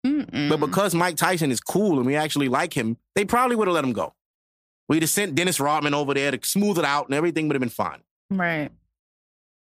Mm-mm. 0.06 0.48
But 0.48 0.58
because 0.60 0.94
Mike 0.94 1.16
Tyson 1.16 1.50
is 1.50 1.60
cool 1.60 1.98
and 1.98 2.06
we 2.06 2.14
actually 2.16 2.48
like 2.48 2.72
him, 2.72 2.96
they 3.14 3.24
probably 3.24 3.56
would 3.56 3.68
have 3.68 3.74
let 3.74 3.84
him 3.84 3.92
go. 3.92 4.14
We'd 4.88 5.02
have 5.02 5.10
sent 5.10 5.34
Dennis 5.34 5.60
Rodman 5.60 5.92
over 5.92 6.14
there 6.14 6.30
to 6.30 6.38
smooth 6.46 6.78
it 6.78 6.84
out 6.84 7.06
and 7.06 7.14
everything 7.14 7.46
would 7.48 7.54
have 7.54 7.60
been 7.60 7.68
fine. 7.68 8.00
right. 8.30 8.70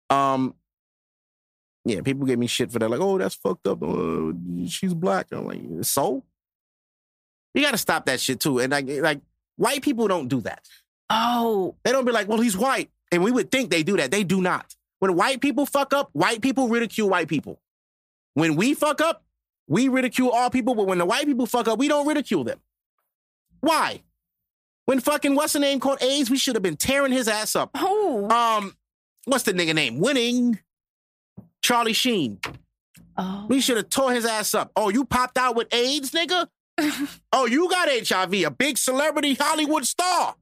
Um, 0.09 0.55
yeah, 1.85 2.01
people 2.01 2.25
give 2.25 2.39
me 2.39 2.47
shit 2.47 2.71
for 2.71 2.79
that. 2.79 2.89
Like, 2.89 2.99
oh, 3.01 3.17
that's 3.17 3.35
fucked 3.35 3.67
up. 3.67 3.81
Uh, 3.83 4.31
she's 4.67 4.93
black. 4.93 5.27
I'm 5.31 5.45
like, 5.45 5.61
so? 5.81 6.23
You 7.53 7.61
got 7.61 7.71
to 7.71 7.77
stop 7.77 8.05
that 8.05 8.19
shit 8.19 8.39
too. 8.39 8.59
And 8.59 8.71
like, 8.71 8.87
like, 8.87 9.21
white 9.57 9.81
people 9.83 10.07
don't 10.07 10.27
do 10.27 10.41
that. 10.41 10.67
Oh, 11.09 11.75
They 11.83 11.91
don't 11.91 12.05
be 12.05 12.11
like, 12.11 12.27
well, 12.27 12.39
he's 12.41 12.57
white. 12.57 12.89
And 13.11 13.23
we 13.23 13.31
would 13.31 13.51
think 13.51 13.69
they 13.69 13.83
do 13.83 13.97
that. 13.97 14.09
They 14.11 14.23
do 14.23 14.41
not. 14.41 14.75
When 14.99 15.15
white 15.15 15.41
people 15.41 15.65
fuck 15.65 15.93
up, 15.93 16.09
white 16.13 16.41
people 16.41 16.67
ridicule 16.69 17.09
white 17.09 17.27
people. 17.27 17.59
When 18.33 18.55
we 18.55 18.73
fuck 18.73 19.01
up, 19.01 19.23
we 19.67 19.87
ridicule 19.89 20.29
all 20.31 20.49
people. 20.49 20.73
But 20.73 20.87
when 20.87 20.97
the 20.97 21.05
white 21.05 21.25
people 21.25 21.45
fuck 21.45 21.67
up, 21.67 21.77
we 21.77 21.87
don't 21.87 22.07
ridicule 22.07 22.43
them. 22.43 22.59
Why? 23.59 24.01
When 24.85 24.99
fucking 24.99 25.35
what's 25.35 25.53
the 25.53 25.59
name 25.59 25.79
called 25.79 26.01
AIDS, 26.01 26.29
we 26.29 26.37
should 26.37 26.55
have 26.55 26.63
been 26.63 26.75
tearing 26.77 27.11
his 27.11 27.27
ass 27.27 27.55
up. 27.55 27.71
oh, 27.75 28.29
Um, 28.29 28.75
what's 29.25 29.43
the 29.43 29.53
nigga 29.53 29.75
name? 29.75 29.99
Winning. 29.99 30.59
Charlie 31.63 31.93
Sheen. 31.93 32.39
oh. 33.17 33.45
We 33.49 33.61
should 33.61 33.77
have 33.77 33.89
tore 33.89 34.13
his 34.13 34.25
ass 34.25 34.53
up. 34.53 34.71
Oh, 34.75 34.89
you 34.89 35.05
popped 35.05 35.37
out 35.37 35.55
with 35.55 35.73
AIDS, 35.73 36.11
nigga? 36.11 36.47
oh, 37.31 37.45
you 37.45 37.69
got 37.69 37.87
HIV, 37.89 38.33
a 38.45 38.51
big 38.51 38.77
celebrity 38.77 39.33
Hollywood 39.35 39.85
star. 39.85 40.35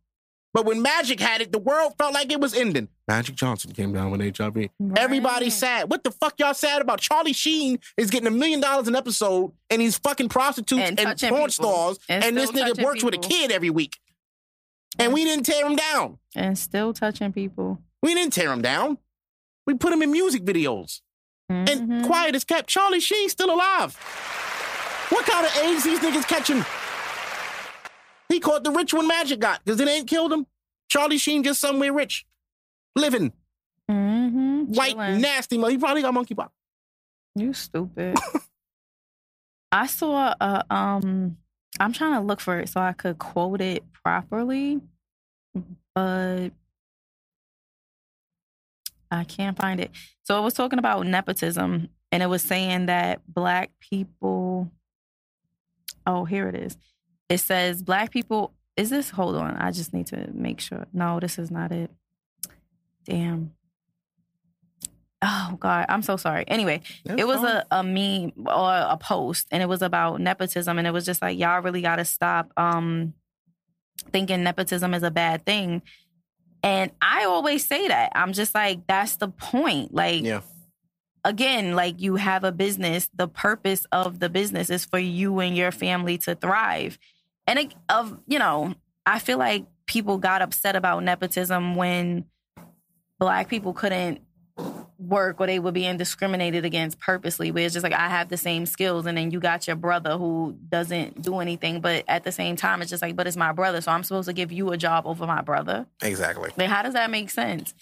But 0.53 0.65
when 0.65 0.82
Magic 0.82 1.22
had 1.22 1.39
it, 1.39 1.53
the 1.53 1.59
world 1.59 1.93
felt 1.97 2.13
like 2.13 2.30
it 2.30 2.41
was 2.41 2.53
ending. 2.53 2.89
Magic 3.07 3.36
Johnson 3.36 3.72
came 3.72 3.93
down 3.93 4.11
with 4.11 4.38
HIV. 4.38 4.67
Everybody's 4.97 5.55
sad. 5.55 5.89
What 5.89 6.03
the 6.03 6.11
fuck 6.11 6.34
y'all 6.39 6.53
sad 6.53 6.82
about? 6.82 6.99
Charlie 6.99 7.32
Sheen 7.32 7.80
is 7.95 8.09
getting 8.09 8.28
a 8.28 8.32
million 8.32 8.59
dollars 8.59 8.89
an 8.89 8.95
episode 8.97 9.53
and 9.69 9.82
he's 9.82 9.97
fucking 9.99 10.28
prostitutes 10.28 10.82
And 10.89 10.99
and, 10.99 11.17
porn 11.17 11.34
people. 11.34 11.49
stars. 11.51 11.99
And 12.09 12.24
And, 12.26 12.38
this 12.38 12.51
nigga 12.51 12.84
works 12.84 13.01
with 13.01 13.13
a 13.13 13.17
kid 13.17 13.49
every 13.53 13.69
week. 13.69 13.97
And 14.99 15.13
we 15.13 15.24
didn't 15.24 15.45
tear 15.45 15.65
him 15.65 15.78
down. 15.78 16.17
and 16.36 16.57
still 16.59 16.91
touching 16.93 17.32
people. 17.32 17.80
We 18.03 18.13
didn't 18.13 18.34
tear 18.34 18.51
him 18.51 18.61
down. 18.61 18.97
We 19.65 19.76
put 19.76 19.93
him 19.93 20.01
in 20.01 20.11
music 20.11 20.43
videos. 20.43 20.99
And 21.51 21.89
Mhm. 21.89 22.05
quiet 22.05 22.35
as 22.35 22.43
kept. 22.43 22.69
Charlie 22.69 22.99
Sheen's 22.99 23.31
still 23.33 23.53
alive. 23.53 23.95
What 25.09 25.25
kind 25.25 25.45
of 25.45 25.55
AIDS 25.57 25.83
these 25.83 25.99
niggas 25.99 26.27
catching? 26.27 26.63
He 28.29 28.39
caught 28.39 28.63
the 28.63 28.71
rich 28.71 28.93
one 28.93 29.07
Magic 29.07 29.39
got 29.39 29.63
because 29.63 29.79
it 29.81 29.87
ain't 29.87 30.07
killed 30.07 30.31
him. 30.31 30.47
Charlie 30.89 31.17
Sheen 31.17 31.43
just 31.43 31.59
somewhere 31.61 31.91
rich, 31.93 32.25
living 32.95 33.33
Mm-hmm. 33.89 34.73
white 34.73 34.93
Chilling. 34.93 35.21
nasty. 35.21 35.57
mo- 35.57 35.67
He 35.67 35.77
probably 35.77 36.01
got 36.01 36.13
monkey 36.13 36.33
monkeypox. 36.35 36.49
You 37.35 37.53
stupid. 37.53 38.17
I 39.71 39.87
saw 39.87 40.33
a 40.39 40.63
um 40.73 41.37
I'm 41.79 41.93
trying 41.93 42.13
to 42.13 42.19
look 42.21 42.39
for 42.41 42.59
it 42.59 42.69
so 42.69 42.79
I 42.81 42.93
could 42.93 43.17
quote 43.19 43.61
it 43.61 43.83
properly, 44.03 44.81
but 45.95 46.49
I 49.12 49.26
can't 49.26 49.57
find 49.57 49.80
it. 49.80 49.91
So 50.24 50.39
it 50.39 50.41
was 50.41 50.53
talking 50.53 50.80
about 50.80 51.05
nepotism 51.05 51.89
and 52.12 52.24
it 52.24 52.28
was 52.28 52.41
saying 52.41 52.88
that 52.88 53.22
black 53.28 53.72
people 53.80 54.72
Oh, 56.05 56.26
here 56.26 56.47
it 56.47 56.55
is. 56.55 56.78
It 57.30 57.39
says 57.39 57.84
black 57.84 58.12
people 58.12 58.53
is 58.76 58.89
this 58.89 59.09
hold 59.12 59.36
on, 59.36 59.55
I 59.57 59.72
just 59.72 59.93
need 59.93 60.07
to 60.07 60.30
make 60.34 60.59
sure. 60.59 60.88
No, 60.93 61.20
this 61.20 61.38
is 61.38 61.51
not 61.51 61.72
it. 61.72 61.91
Damn. 63.05 63.53
Oh 65.22 65.57
God, 65.59 65.86
I'm 65.88 66.01
so 66.01 66.18
sorry. 66.18 66.45
Anyway, 66.47 66.82
it 67.05 67.28
was 67.28 67.43
a, 67.43 67.66
a 67.70 67.84
meme 67.84 68.34
or 68.47 68.72
a 68.74 68.97
post 68.99 69.47
and 69.51 69.62
it 69.62 69.70
was 69.70 69.84
about 69.84 70.20
nepotism 70.20 70.80
and 70.80 70.88
it 70.88 70.91
was 70.91 71.05
just 71.05 71.22
like 71.22 71.38
y'all 71.38 71.62
really 71.62 71.82
got 71.82 71.97
to 71.97 72.05
stop 72.05 72.51
um 72.57 73.14
thinking 74.12 74.43
nepotism 74.43 74.93
is 74.95 75.03
a 75.03 75.12
bad 75.12 75.45
thing 75.45 75.82
and 76.64 76.91
i 77.01 77.26
always 77.26 77.66
say 77.66 77.88
that. 77.88 78.12
I'm 78.16 78.34
just 78.34 78.53
like 78.55 78.88
that's 78.88 79.18
the 79.18 79.30
point. 79.30 79.93
Like 79.93 80.24
yeah. 80.24 80.41
again 81.24 81.76
like 81.76 82.01
you 82.01 82.16
have 82.16 82.43
a 82.43 82.51
business. 82.51 83.09
The 83.14 83.28
purpose 83.28 83.86
of 83.91 84.20
the 84.20 84.30
business 84.30 84.70
is 84.70 84.86
for 84.86 84.99
you 84.99 85.39
and 85.39 85.55
your 85.55 85.72
family 85.72 86.18
to 86.20 86.36
thrive. 86.36 86.97
And 87.47 87.59
it, 87.59 87.76
of 87.89 88.20
you 88.28 88.39
know 88.39 88.76
i 89.05 89.20
feel 89.20 89.38
like 89.38 89.66
people 89.88 90.18
got 90.18 90.41
upset 90.41 90.76
about 90.76 91.03
nepotism 91.03 91.76
when 91.76 92.26
black 93.20 93.49
people 93.49 93.74
couldn't 93.74 94.22
work 95.01 95.39
or 95.39 95.47
they 95.47 95.59
were 95.59 95.71
being 95.71 95.97
discriminated 95.97 96.63
against 96.63 96.99
purposely 96.99 97.51
where 97.51 97.65
it's 97.65 97.73
just 97.73 97.83
like 97.83 97.93
i 97.93 98.07
have 98.07 98.29
the 98.29 98.37
same 98.37 98.65
skills 98.65 99.05
and 99.05 99.17
then 99.17 99.31
you 99.31 99.39
got 99.39 99.65
your 99.65 99.75
brother 99.75 100.17
who 100.17 100.55
doesn't 100.69 101.21
do 101.21 101.39
anything 101.39 101.81
but 101.81 102.03
at 102.07 102.23
the 102.23 102.31
same 102.31 102.55
time 102.55 102.81
it's 102.81 102.89
just 102.91 103.01
like 103.01 103.15
but 103.15 103.25
it's 103.27 103.37
my 103.37 103.51
brother 103.51 103.81
so 103.81 103.91
i'm 103.91 104.03
supposed 104.03 104.27
to 104.27 104.33
give 104.33 104.51
you 104.51 104.71
a 104.71 104.77
job 104.77 105.05
over 105.07 105.25
my 105.25 105.41
brother 105.41 105.85
Exactly. 106.03 106.51
like, 106.57 106.69
how 106.69 106.81
does 106.83 106.93
that 106.93 107.09
make 107.09 107.29
sense? 107.29 107.73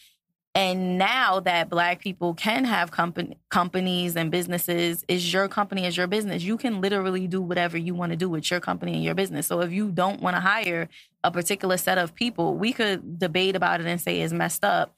And 0.56 0.98
now 0.98 1.40
that 1.42 1.70
Black 1.70 2.00
people 2.02 2.34
can 2.34 2.66
have 2.66 2.90
company, 2.90 3.38
companies 3.50 4.16
and 4.16 4.32
businesses, 4.32 5.06
is 5.08 5.32
your 5.32 5.48
company 5.48 5.86
is 5.86 5.96
your 5.96 6.08
business. 6.08 6.42
You 6.42 6.58
can 6.58 6.82
literally 6.82 7.28
do 7.28 7.40
whatever 7.40 7.78
you 7.78 7.94
want 7.94 8.12
to 8.12 8.16
do 8.16 8.28
with 8.28 8.50
your 8.50 8.60
company 8.60 8.94
and 8.96 9.04
your 9.04 9.14
business. 9.14 9.46
So 9.46 9.62
if 9.62 9.72
you 9.72 9.92
don't 9.92 10.22
want 10.22 10.36
to 10.36 10.40
hire 10.42 10.90
a 11.24 11.30
particular 11.32 11.78
set 11.78 12.00
of 12.00 12.16
people, 12.16 12.56
we 12.56 12.74
could 12.74 13.20
debate 13.20 13.56
about 13.56 13.80
it 13.80 13.86
and 13.86 14.02
say 14.02 14.22
it's 14.22 14.34
messed 14.34 14.66
up. 14.66 14.96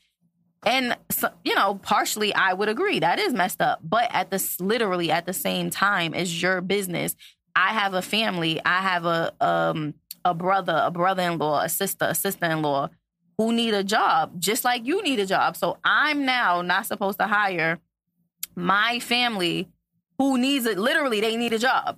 And 0.63 0.95
so, 1.09 1.29
you 1.43 1.55
know, 1.55 1.75
partially, 1.75 2.33
I 2.33 2.53
would 2.53 2.69
agree 2.69 2.99
that 2.99 3.19
is 3.19 3.33
messed 3.33 3.61
up. 3.61 3.79
But 3.83 4.09
at 4.13 4.29
this, 4.29 4.59
literally 4.59 5.11
at 5.11 5.25
the 5.25 5.33
same 5.33 5.69
time, 5.69 6.13
as 6.13 6.41
your 6.41 6.61
business, 6.61 7.15
I 7.55 7.69
have 7.73 7.93
a 7.93 8.01
family. 8.01 8.61
I 8.63 8.81
have 8.81 9.05
a 9.05 9.33
um 9.41 9.95
a 10.23 10.33
brother, 10.35 10.79
a 10.83 10.91
brother-in-law, 10.91 11.61
a 11.61 11.69
sister, 11.69 12.05
a 12.05 12.15
sister-in-law 12.15 12.89
who 13.37 13.51
need 13.51 13.73
a 13.73 13.83
job, 13.83 14.39
just 14.39 14.63
like 14.63 14.85
you 14.85 15.01
need 15.01 15.19
a 15.19 15.25
job. 15.25 15.57
So 15.57 15.77
I'm 15.83 16.25
now 16.25 16.61
not 16.61 16.85
supposed 16.85 17.17
to 17.19 17.25
hire 17.25 17.79
my 18.55 18.99
family 18.99 19.67
who 20.19 20.37
needs 20.37 20.67
it. 20.67 20.77
Literally, 20.77 21.21
they 21.21 21.37
need 21.37 21.53
a 21.53 21.59
job. 21.59 21.97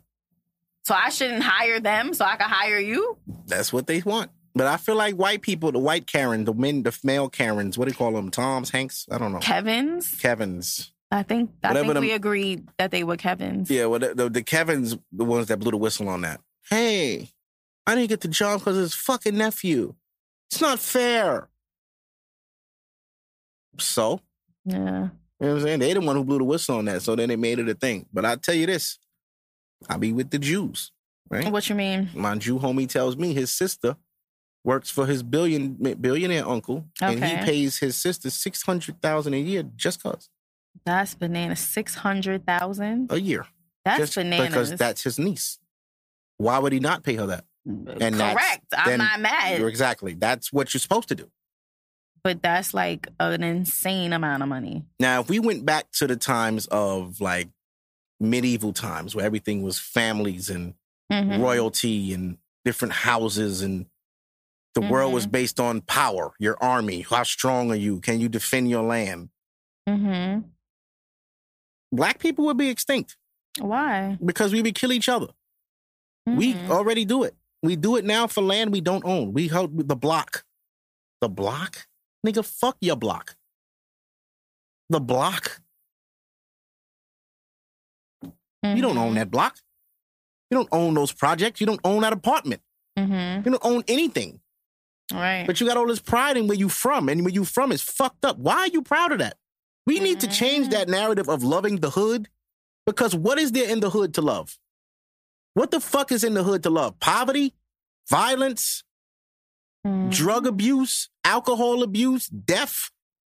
So 0.86 0.96
I 0.96 1.10
shouldn't 1.10 1.44
hire 1.44 1.82
them 1.82 2.14
so 2.14 2.24
I 2.24 2.38
can 2.38 2.50
hire 2.50 2.80
you. 2.80 3.18
That's 3.48 3.74
what 3.74 3.88
they 3.88 4.02
want. 4.02 4.32
But 4.56 4.68
I 4.68 4.78
feel 4.78 4.96
like 4.96 5.16
white 5.16 5.42
people, 5.42 5.72
the 5.72 5.80
white 5.80 6.06
Karen, 6.06 6.46
the 6.46 6.54
men, 6.54 6.84
the 6.84 6.96
male 7.04 7.28
Karens, 7.30 7.78
what 7.78 7.86
do 7.86 7.92
you 7.92 7.98
call 7.98 8.12
them? 8.12 8.30
Toms, 8.30 8.70
Hanks? 8.70 9.08
I 9.12 9.18
don't 9.18 9.32
know. 9.32 9.40
Kevin's. 9.40 10.16
Kevins. 10.20 10.92
I 11.12 11.24
think 11.24 11.52
I 11.64 11.70
Whatever 11.70 11.84
think 11.86 11.94
them- 11.96 12.02
we 12.04 12.12
agreed 12.12 12.68
that 12.78 12.92
they 12.92 13.04
were 13.04 13.18
Kevin's. 13.18 13.70
Yeah, 13.70 13.86
well, 13.86 14.00
the, 14.00 14.14
the, 14.16 14.30
the 14.30 14.44
Kevins, 14.44 14.96
the 15.12 15.26
ones 15.26 15.48
that 15.48 15.58
blew 15.58 15.72
the 15.72 15.78
whistle 15.78 16.08
on 16.10 16.22
that. 16.22 16.40
Hey, 16.70 17.30
I 17.88 17.96
didn't 17.96 18.10
get 18.10 18.22
the 18.22 18.28
job 18.28 18.60
because 18.60 18.78
of 18.78 18.82
his 18.84 18.94
fucking 18.94 19.38
nephew. 19.38 19.96
It's 20.52 20.62
not 20.62 20.80
fair. 20.80 21.50
So, 23.80 24.22
Yeah. 24.66 24.76
you 24.76 24.80
know 24.84 25.10
what 25.40 25.50
I'm 25.50 25.62
saying? 25.62 25.80
They 25.80 25.94
the 25.94 26.02
one 26.02 26.16
who 26.16 26.24
blew 26.24 26.38
the 26.38 26.44
whistle 26.44 26.78
on 26.78 26.86
that. 26.86 27.02
So 27.02 27.16
then 27.16 27.30
they 27.30 27.36
made 27.36 27.60
it 27.60 27.70
a 27.70 27.74
thing. 27.74 28.06
But 28.14 28.26
I 28.26 28.36
tell 28.36 28.56
you 28.56 28.66
this, 28.68 28.98
I 29.90 29.98
be 29.98 30.14
with 30.14 30.30
the 30.30 30.40
Jews, 30.40 30.92
right? 31.30 31.52
What 31.52 31.68
you 31.70 31.76
mean? 31.76 32.10
My 32.14 32.36
Jew 32.36 32.60
homie 32.60 32.88
tells 32.88 33.18
me 33.18 33.34
his 33.34 33.52
sister 33.52 33.98
works 34.64 34.90
for 34.90 35.06
his 35.06 35.24
billion 35.24 35.74
billionaire 36.00 36.48
uncle, 36.48 36.86
and 37.02 37.24
he 37.24 37.36
pays 37.38 37.78
his 37.80 37.96
sister 37.98 38.30
six 38.30 38.62
hundred 38.64 39.02
thousand 39.02 39.34
a 39.34 39.38
year 39.40 39.64
just 39.76 40.02
cause 40.02 40.30
That's 40.86 41.16
bananas. 41.16 41.60
Six 41.60 41.96
hundred 41.96 42.46
thousand. 42.46 43.12
a 43.12 43.20
year, 43.20 43.46
That's 43.86 44.00
just 44.00 44.16
bananas. 44.16 44.48
because 44.48 44.72
that's 44.78 45.04
his 45.04 45.20
niece. 45.20 45.60
Why 46.38 46.60
would 46.60 46.74
he 46.74 46.80
not 46.80 47.04
pay 47.04 47.16
her 47.16 47.26
that? 47.28 47.46
and 47.66 47.88
that's- 47.88 48.34
Correct. 48.34 48.66
I'm 48.78 48.98
not 48.98 49.20
mad. 49.22 49.62
Exactly. 49.62 50.14
That's 50.16 50.52
what 50.52 50.74
you're 50.74 50.82
supposed 50.82 51.08
to 51.10 51.16
do. 51.16 51.30
but 52.24 52.42
that's 52.42 52.74
like 52.74 53.08
an 53.20 53.44
insane 53.44 54.14
amount 54.14 54.42
of 54.44 54.48
money. 54.50 54.84
Now, 55.00 55.20
if 55.22 55.30
we 55.30 55.40
went 55.40 55.66
back 55.66 55.92
to 55.94 56.08
the 56.08 56.16
times 56.16 56.68
of 56.68 57.20
like 57.20 57.50
medieval 58.20 58.72
times 58.74 59.14
where 59.14 59.26
everything 59.26 59.62
was 59.62 59.78
families 59.80 60.50
and 60.50 60.74
Mhm. 61.12 61.42
royalty 61.42 62.14
and 62.14 62.38
different 62.64 62.94
houses 62.94 63.62
and 63.62 63.86
the 64.76 64.82
world 64.82 65.14
was 65.14 65.28
based 65.28 65.60
on 65.60 65.82
power, 65.82 66.34
your 66.40 66.58
army, 66.62 67.02
how 67.02 67.24
strong 67.24 67.72
are 67.72 67.76
you? 67.76 68.00
Can 68.02 68.20
you 68.20 68.28
defend 68.30 68.70
your 68.70 68.84
land? 68.84 69.30
Mhm. 69.88 70.46
Black 71.92 72.20
people 72.20 72.46
would 72.46 72.58
be 72.58 72.70
extinct. 72.70 73.18
Why? 73.60 74.18
because 74.26 74.52
we 74.52 74.64
would 74.64 74.74
kill 74.74 74.92
each 74.92 75.08
other. 75.08 75.28
We 76.26 76.56
Mm-mm. 76.56 76.70
already 76.70 77.06
do 77.06 77.22
it. 77.24 77.36
We 77.62 77.76
do 77.76 77.98
it 77.98 78.04
now 78.06 78.26
for 78.26 78.42
land 78.42 78.72
we 78.72 78.82
don't 78.82 79.06
own. 79.06 79.32
We 79.32 79.48
help 79.48 79.70
the 79.74 79.96
block. 79.96 80.44
The 81.22 81.30
block? 81.30 81.86
Nigga, 82.26 82.44
fuck 82.44 82.78
your 82.82 82.96
block. 82.96 83.36
The 84.90 85.00
block? 85.00 85.62
You 88.64 88.82
don't 88.82 88.98
own 88.98 89.14
that 89.16 89.30
block. 89.30 89.58
You 90.50 90.58
don't 90.58 90.70
own 90.72 90.94
those 90.94 91.12
projects. 91.12 91.60
You 91.62 91.68
don't 91.68 91.82
own 91.84 92.02
that 92.02 92.14
apartment. 92.14 92.62
Mm-hmm. 92.98 93.46
You 93.46 93.52
don't 93.52 93.66
own 93.66 93.84
anything. 93.88 94.40
Right. 95.12 95.46
But 95.46 95.60
you 95.60 95.68
got 95.68 95.78
all 95.78 95.88
this 95.88 96.00
pride 96.00 96.38
in 96.38 96.48
where 96.48 96.58
you 96.58 96.70
from, 96.70 97.10
and 97.10 97.24
where 97.24 97.34
you 97.34 97.46
from 97.46 97.72
is 97.72 97.82
fucked 97.82 98.24
up. 98.26 98.38
Why 98.38 98.58
are 98.60 98.68
you 98.68 98.82
proud 98.82 99.12
of 99.12 99.20
that? 99.20 99.38
We 99.86 100.00
need 100.00 100.20
to 100.22 100.28
change 100.28 100.70
that 100.70 100.88
narrative 100.88 101.28
of 101.28 101.44
loving 101.44 101.78
the 101.78 101.90
hood, 101.90 102.30
because 102.86 103.14
what 103.16 103.38
is 103.38 103.52
there 103.52 103.70
in 103.70 103.80
the 103.82 103.90
hood 103.90 104.14
to 104.16 104.22
love? 104.22 104.58
What 105.56 105.72
the 105.72 105.80
fuck 105.82 106.12
is 106.12 106.24
in 106.24 106.34
the 106.34 106.44
hood 106.44 106.64
to 106.64 106.70
love? 106.70 107.00
Poverty, 107.00 107.54
violence, 108.10 108.84
Mhm. 109.86 110.10
drug 110.12 110.48
abuse, 110.48 111.10
alcohol 111.26 111.84
abuse, 111.84 112.28
death, 112.28 112.90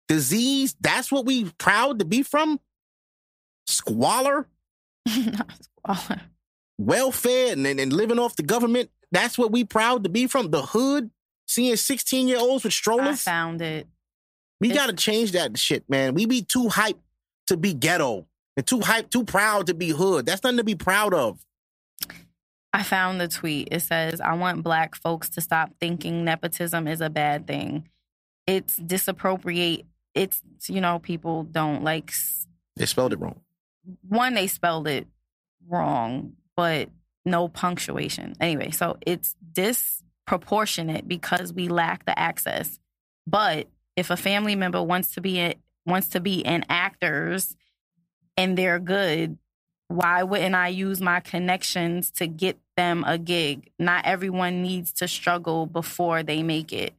disease. 0.08 0.76
That's 0.80 1.10
what 1.10 1.26
we 1.26 1.50
proud 1.58 1.98
to 1.98 2.04
be 2.04 2.22
from. 2.22 2.60
Squalor, 3.66 4.48
Squalor. 5.08 6.20
welfare, 6.78 7.52
and, 7.52 7.66
and, 7.66 7.80
and 7.80 7.92
living 7.92 8.20
off 8.20 8.36
the 8.36 8.44
government. 8.44 8.90
That's 9.10 9.36
what 9.36 9.50
we 9.50 9.64
proud 9.64 10.04
to 10.04 10.08
be 10.10 10.28
from. 10.28 10.50
The 10.52 10.62
hood, 10.62 11.10
seeing 11.46 11.76
16 11.76 12.28
year 12.28 12.38
olds 12.38 12.64
with 12.64 12.72
strollers. 12.72 13.06
I 13.08 13.14
found 13.30 13.62
it. 13.62 13.86
We 14.60 14.68
got 14.70 14.86
to 14.86 14.94
change 14.94 15.32
that 15.32 15.58
shit, 15.58 15.88
man. 15.88 16.14
We 16.14 16.26
be 16.26 16.42
too 16.42 16.64
hyped 16.68 17.00
to 17.48 17.56
be 17.56 17.74
ghetto 17.74 18.26
and 18.56 18.66
too 18.66 18.78
hyped, 18.80 19.10
too 19.10 19.24
proud 19.24 19.66
to 19.66 19.74
be 19.74 19.90
hood. 19.90 20.26
That's 20.26 20.42
nothing 20.42 20.56
to 20.58 20.64
be 20.64 20.74
proud 20.74 21.12
of. 21.12 21.38
I 22.72 22.82
found 22.82 23.20
the 23.20 23.28
tweet. 23.28 23.68
It 23.70 23.80
says, 23.80 24.20
I 24.20 24.34
want 24.34 24.62
black 24.62 24.94
folks 24.96 25.28
to 25.30 25.40
stop 25.40 25.72
thinking 25.80 26.24
nepotism 26.24 26.88
is 26.88 27.00
a 27.00 27.10
bad 27.10 27.46
thing. 27.46 27.88
It's 28.46 28.76
disappropriate. 28.76 29.84
It's, 30.14 30.42
you 30.68 30.80
know, 30.80 30.98
people 30.98 31.44
don't 31.44 31.84
like, 31.84 32.12
They 32.76 32.86
spelled 32.86 33.12
it 33.12 33.20
wrong. 33.20 33.40
one, 34.08 34.34
they 34.34 34.46
spelled 34.46 34.88
it 34.88 35.06
wrong, 35.68 36.32
but 36.56 36.88
no 37.24 37.48
punctuation. 37.48 38.34
Anyway, 38.40 38.70
so 38.70 38.96
it's 39.06 39.34
disproportionate 40.26 41.06
because 41.06 41.52
we 41.52 41.68
lack 41.68 42.04
the 42.04 42.18
access. 42.18 42.78
But 43.26 43.68
if 43.96 44.10
a 44.10 44.16
family 44.16 44.56
member 44.56 44.82
wants 44.82 45.14
to 45.14 45.20
be 45.20 45.40
a, 45.40 45.54
wants 45.84 46.08
to 46.08 46.20
be 46.20 46.40
in 46.40 46.64
actors 46.68 47.56
and 48.36 48.56
they're 48.56 48.78
good, 48.78 49.38
why 49.88 50.24
wouldn't 50.24 50.54
I 50.54 50.68
use 50.68 51.00
my 51.00 51.20
connections 51.20 52.10
to 52.12 52.26
get 52.26 52.58
them 52.76 53.04
a 53.06 53.18
gig? 53.18 53.70
Not 53.78 54.04
everyone 54.04 54.62
needs 54.62 54.92
to 54.94 55.08
struggle 55.08 55.66
before 55.66 56.22
they 56.22 56.42
make 56.42 56.72
it. 56.72 56.92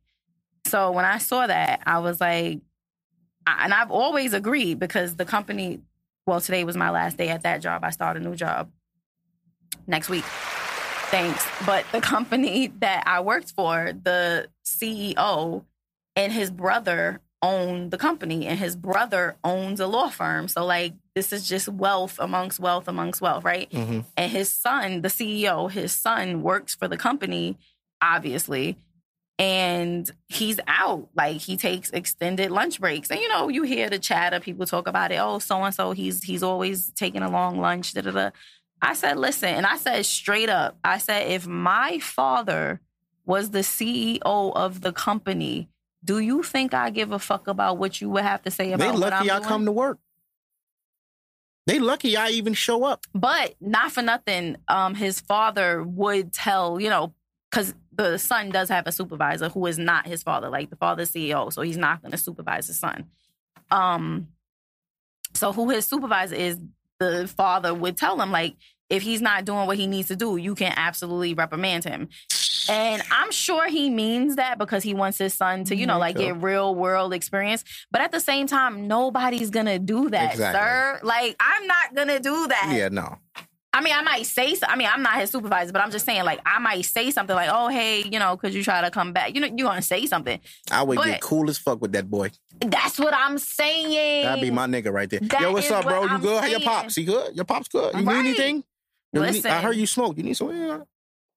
So 0.66 0.91
when 0.91 1.06
I 1.06 1.18
saw 1.18 1.48
that, 1.48 1.82
I 1.86 1.99
was 1.99 2.20
like, 2.22 2.60
and 3.45 3.74
I've 3.74 3.91
always 3.91 4.34
agreed 4.34 4.80
because 4.80 5.16
the 5.16 5.26
company, 5.26 5.80
well, 6.26 6.41
today 6.41 6.64
was 6.64 6.76
my 6.76 6.90
last 6.90 7.18
day 7.18 7.30
at 7.30 7.44
that 7.44 7.62
job. 7.62 7.84
I 7.84 7.91
start 7.91 8.18
a 8.18 8.20
new 8.20 8.36
job 8.36 8.70
next 9.86 10.10
week. 10.10 10.26
Thanks. 11.09 11.45
But 11.65 11.85
the 11.91 12.01
company 12.15 12.67
that 12.79 13.03
I 13.05 13.21
worked 13.21 13.51
for, 13.51 13.91
the 14.03 14.47
CEO 14.65 15.63
and 16.15 16.31
his 16.34 16.51
brother 16.51 17.21
own 17.41 17.89
the 17.91 17.97
company, 17.97 18.47
and 18.47 18.57
his 18.57 18.75
brother 18.75 19.35
owns 19.43 19.79
a 19.79 19.88
law 19.88 20.09
firm. 20.09 20.47
So, 20.47 20.65
like, 20.65 20.93
this 21.15 21.31
is 21.31 21.47
just 21.47 21.67
wealth 21.69 22.17
amongst 22.19 22.59
wealth 22.59 22.88
amongst 22.88 23.21
wealth, 23.21 23.43
right? 23.43 23.69
Mhm. 23.71 24.05
And 24.17 24.31
his 24.31 24.51
son, 24.51 25.01
the 25.01 25.09
CEO, 25.09 25.67
his 25.71 25.93
son 25.93 26.41
works 26.41 26.75
for 26.75 26.88
the 26.88 26.97
company, 26.97 27.57
obviously. 28.01 28.77
And 29.39 30.09
he's 30.29 30.59
out. 30.67 31.09
Like 31.15 31.38
he 31.38 31.57
takes 31.57 31.91
extended 31.91 32.49
lunch 32.49 32.79
breaks. 32.81 33.11
And 33.11 33.19
you 33.19 33.29
know, 33.29 33.49
you 33.49 33.61
hear 33.61 33.88
the 33.88 33.99
chatter, 33.99 34.39
people 34.39 34.65
talk 34.65 34.88
about 34.88 35.11
it. 35.11 35.17
Oh, 35.21 35.38
so 35.38 35.63
and 35.63 35.73
so, 35.75 35.91
he's 35.91 36.23
he's 36.23 36.41
always 36.41 36.91
taking 36.95 37.21
a 37.21 37.29
long 37.29 37.59
lunch. 37.59 37.93
Da, 37.93 38.01
da, 38.01 38.09
da. 38.11 38.29
I 38.82 38.94
said, 38.94 39.18
listen, 39.18 39.49
and 39.49 39.66
I 39.66 39.78
said 39.78 40.06
straight 40.06 40.49
up, 40.49 40.78
I 40.84 40.98
said, 40.99 41.32
if 41.32 41.48
my 41.48 41.99
father 41.99 42.80
was 43.26 43.52
the 43.52 43.60
CEO 43.60 44.22
of 44.24 44.82
the 44.82 44.94
company, 44.94 45.70
do 46.04 46.20
you 46.20 46.44
think 46.44 46.74
I 46.74 46.90
give 46.90 47.12
a 47.12 47.20
fuck 47.20 47.48
about 47.48 47.78
what 47.78 47.99
you 47.99 48.10
would 48.12 48.24
have 48.24 48.44
to 48.44 48.52
say 48.52 48.68
They 48.68 48.74
about 48.74 48.95
I'm 48.95 48.99
lucky 48.99 49.32
I 49.32 49.40
come 49.40 49.66
to 49.66 49.72
work. 49.72 49.99
They 51.66 51.80
lucky 51.80 52.16
I 52.16 52.30
even 52.30 52.54
show 52.54 52.86
up. 52.86 53.06
But 53.14 53.56
not 53.60 53.91
for 53.91 54.02
nothing, 54.02 54.56
um, 54.70 54.95
his 54.95 55.20
father 55.20 55.84
would 55.84 56.32
tell, 56.32 56.80
you 56.80 56.90
know, 56.90 57.14
because 57.52 57.74
the 57.91 58.18
son 58.18 58.52
does 58.52 58.70
have 58.70 58.88
a 58.88 58.91
supervisor 58.91 59.49
who 59.49 59.66
is 59.66 59.78
not 59.78 60.08
his 60.08 60.24
father, 60.24 60.49
like 60.49 60.70
the 60.70 60.78
father's 60.78 61.12
CEO, 61.12 61.52
so 61.52 61.62
he's 61.62 61.78
not 61.78 62.02
going 62.02 62.12
to 62.12 62.18
supervise 62.18 62.68
his 62.68 62.80
son. 62.80 63.10
Um, 63.70 64.30
so 65.34 65.52
who 65.52 65.70
his 65.70 65.86
supervisor 65.86 66.36
is, 66.36 66.58
the 66.99 67.28
father 67.28 67.74
would 67.74 67.98
tell 67.98 68.19
him, 68.19 68.32
like, 68.32 68.56
if 68.90 69.03
he's 69.03 69.22
not 69.22 69.45
doing 69.45 69.68
what 69.68 69.78
he 69.78 69.86
needs 69.86 70.07
to 70.07 70.15
do, 70.15 70.38
you 70.38 70.56
can 70.56 70.74
absolutely 70.76 71.34
reprimand 71.34 71.84
him. 71.84 72.07
And 72.69 73.02
I'm 73.11 73.32
sure 73.32 73.68
he 73.68 73.90
means 73.90 74.36
that 74.36 74.57
because 74.57 74.84
he 74.84 74.94
wants 74.94 75.18
his 75.18 75.34
son 75.34 75.64
to, 75.65 75.76
you 75.76 75.86
know, 75.86 75.94
mm-hmm. 75.94 75.99
like 75.99 76.18
get 76.18 76.41
real 76.41 76.76
world 76.76 77.14
experience. 77.14 77.64
But 77.91 78.02
at 78.02 78.11
the 78.11 78.19
same 78.19 78.48
time, 78.48 78.88
nobody's 78.88 79.49
gonna 79.49 79.80
do 79.80 80.10
that, 80.10 80.34
Exactly. 80.34 80.60
sir. 80.60 80.99
Like, 81.03 81.36
I'm 81.40 81.68
not 81.68 81.95
gonna 81.95 82.19
do 82.19 82.48
that. 82.48 82.74
Yeah, 82.76 82.90
no. 82.90 83.18
I 83.78 83.82
mean, 83.82 83.94
I 83.94 84.02
might 84.02 84.26
say, 84.26 84.56
so, 84.56 84.66
I 84.68 84.76
mean, 84.76 84.88
I'm 84.91 85.04
not 85.04 85.20
his 85.20 85.30
supervisor, 85.30 85.72
but 85.72 85.84
I'm 85.84 85.91
just 85.91 86.04
saying, 86.04 86.24
like, 86.24 86.40
I 86.45 86.58
might 86.58 86.82
say 86.84 87.12
something 87.12 87.36
like, 87.36 87.49
oh, 87.52 87.68
hey, 87.68 88.02
you 88.02 88.18
know, 88.18 88.36
could 88.36 88.52
you 88.54 88.64
try 88.64 88.82
to 88.82 88.90
come 88.90 89.14
back? 89.14 89.36
You 89.36 89.41
know, 89.41 89.49
you're 89.56 89.72
to 89.72 89.82
say 89.84 90.08
something. 90.08 90.40
I 90.72 90.82
would 90.82 90.95
But- 90.95 91.06
get 91.06 91.22
cool 91.22 91.48
as 91.48 91.60
fuck 91.60 91.80
with 91.80 91.91
that 91.91 92.10
boy. 92.10 92.32
That's 92.60 92.98
what 92.98 93.14
I'm 93.14 93.38
saying. 93.38 94.24
That'd 94.24 94.41
be 94.41 94.49
my 94.49 94.66
nigga 94.66 94.91
right 94.91 95.08
there. 95.08 95.20
That 95.20 95.41
Yo, 95.41 95.52
what's 95.52 95.70
up, 95.70 95.84
bro? 95.84 95.99
what 96.02 96.10
You 96.10 96.16
I'm 96.16 96.22
good? 96.22 96.41
How 96.41 96.48
your 96.48 96.60
pops? 96.62 96.95
He 96.95 97.04
good? 97.06 97.36
Your 97.36 97.45
pops 97.45 97.68
good? 97.68 97.94
You 97.94 98.02
Right. 98.04 98.24
need 98.24 98.30
anything? 98.30 98.64
Yo, 99.14 99.24
you 99.24 99.32
need- 99.32 99.45
I 99.45 99.62
heard 99.62 99.76
you 99.76 99.86
smoke. 99.86 100.18
You 100.18 100.24
need 100.24 100.34
some? 100.36 100.49
Yeah. 100.60 100.70
All 100.72 100.86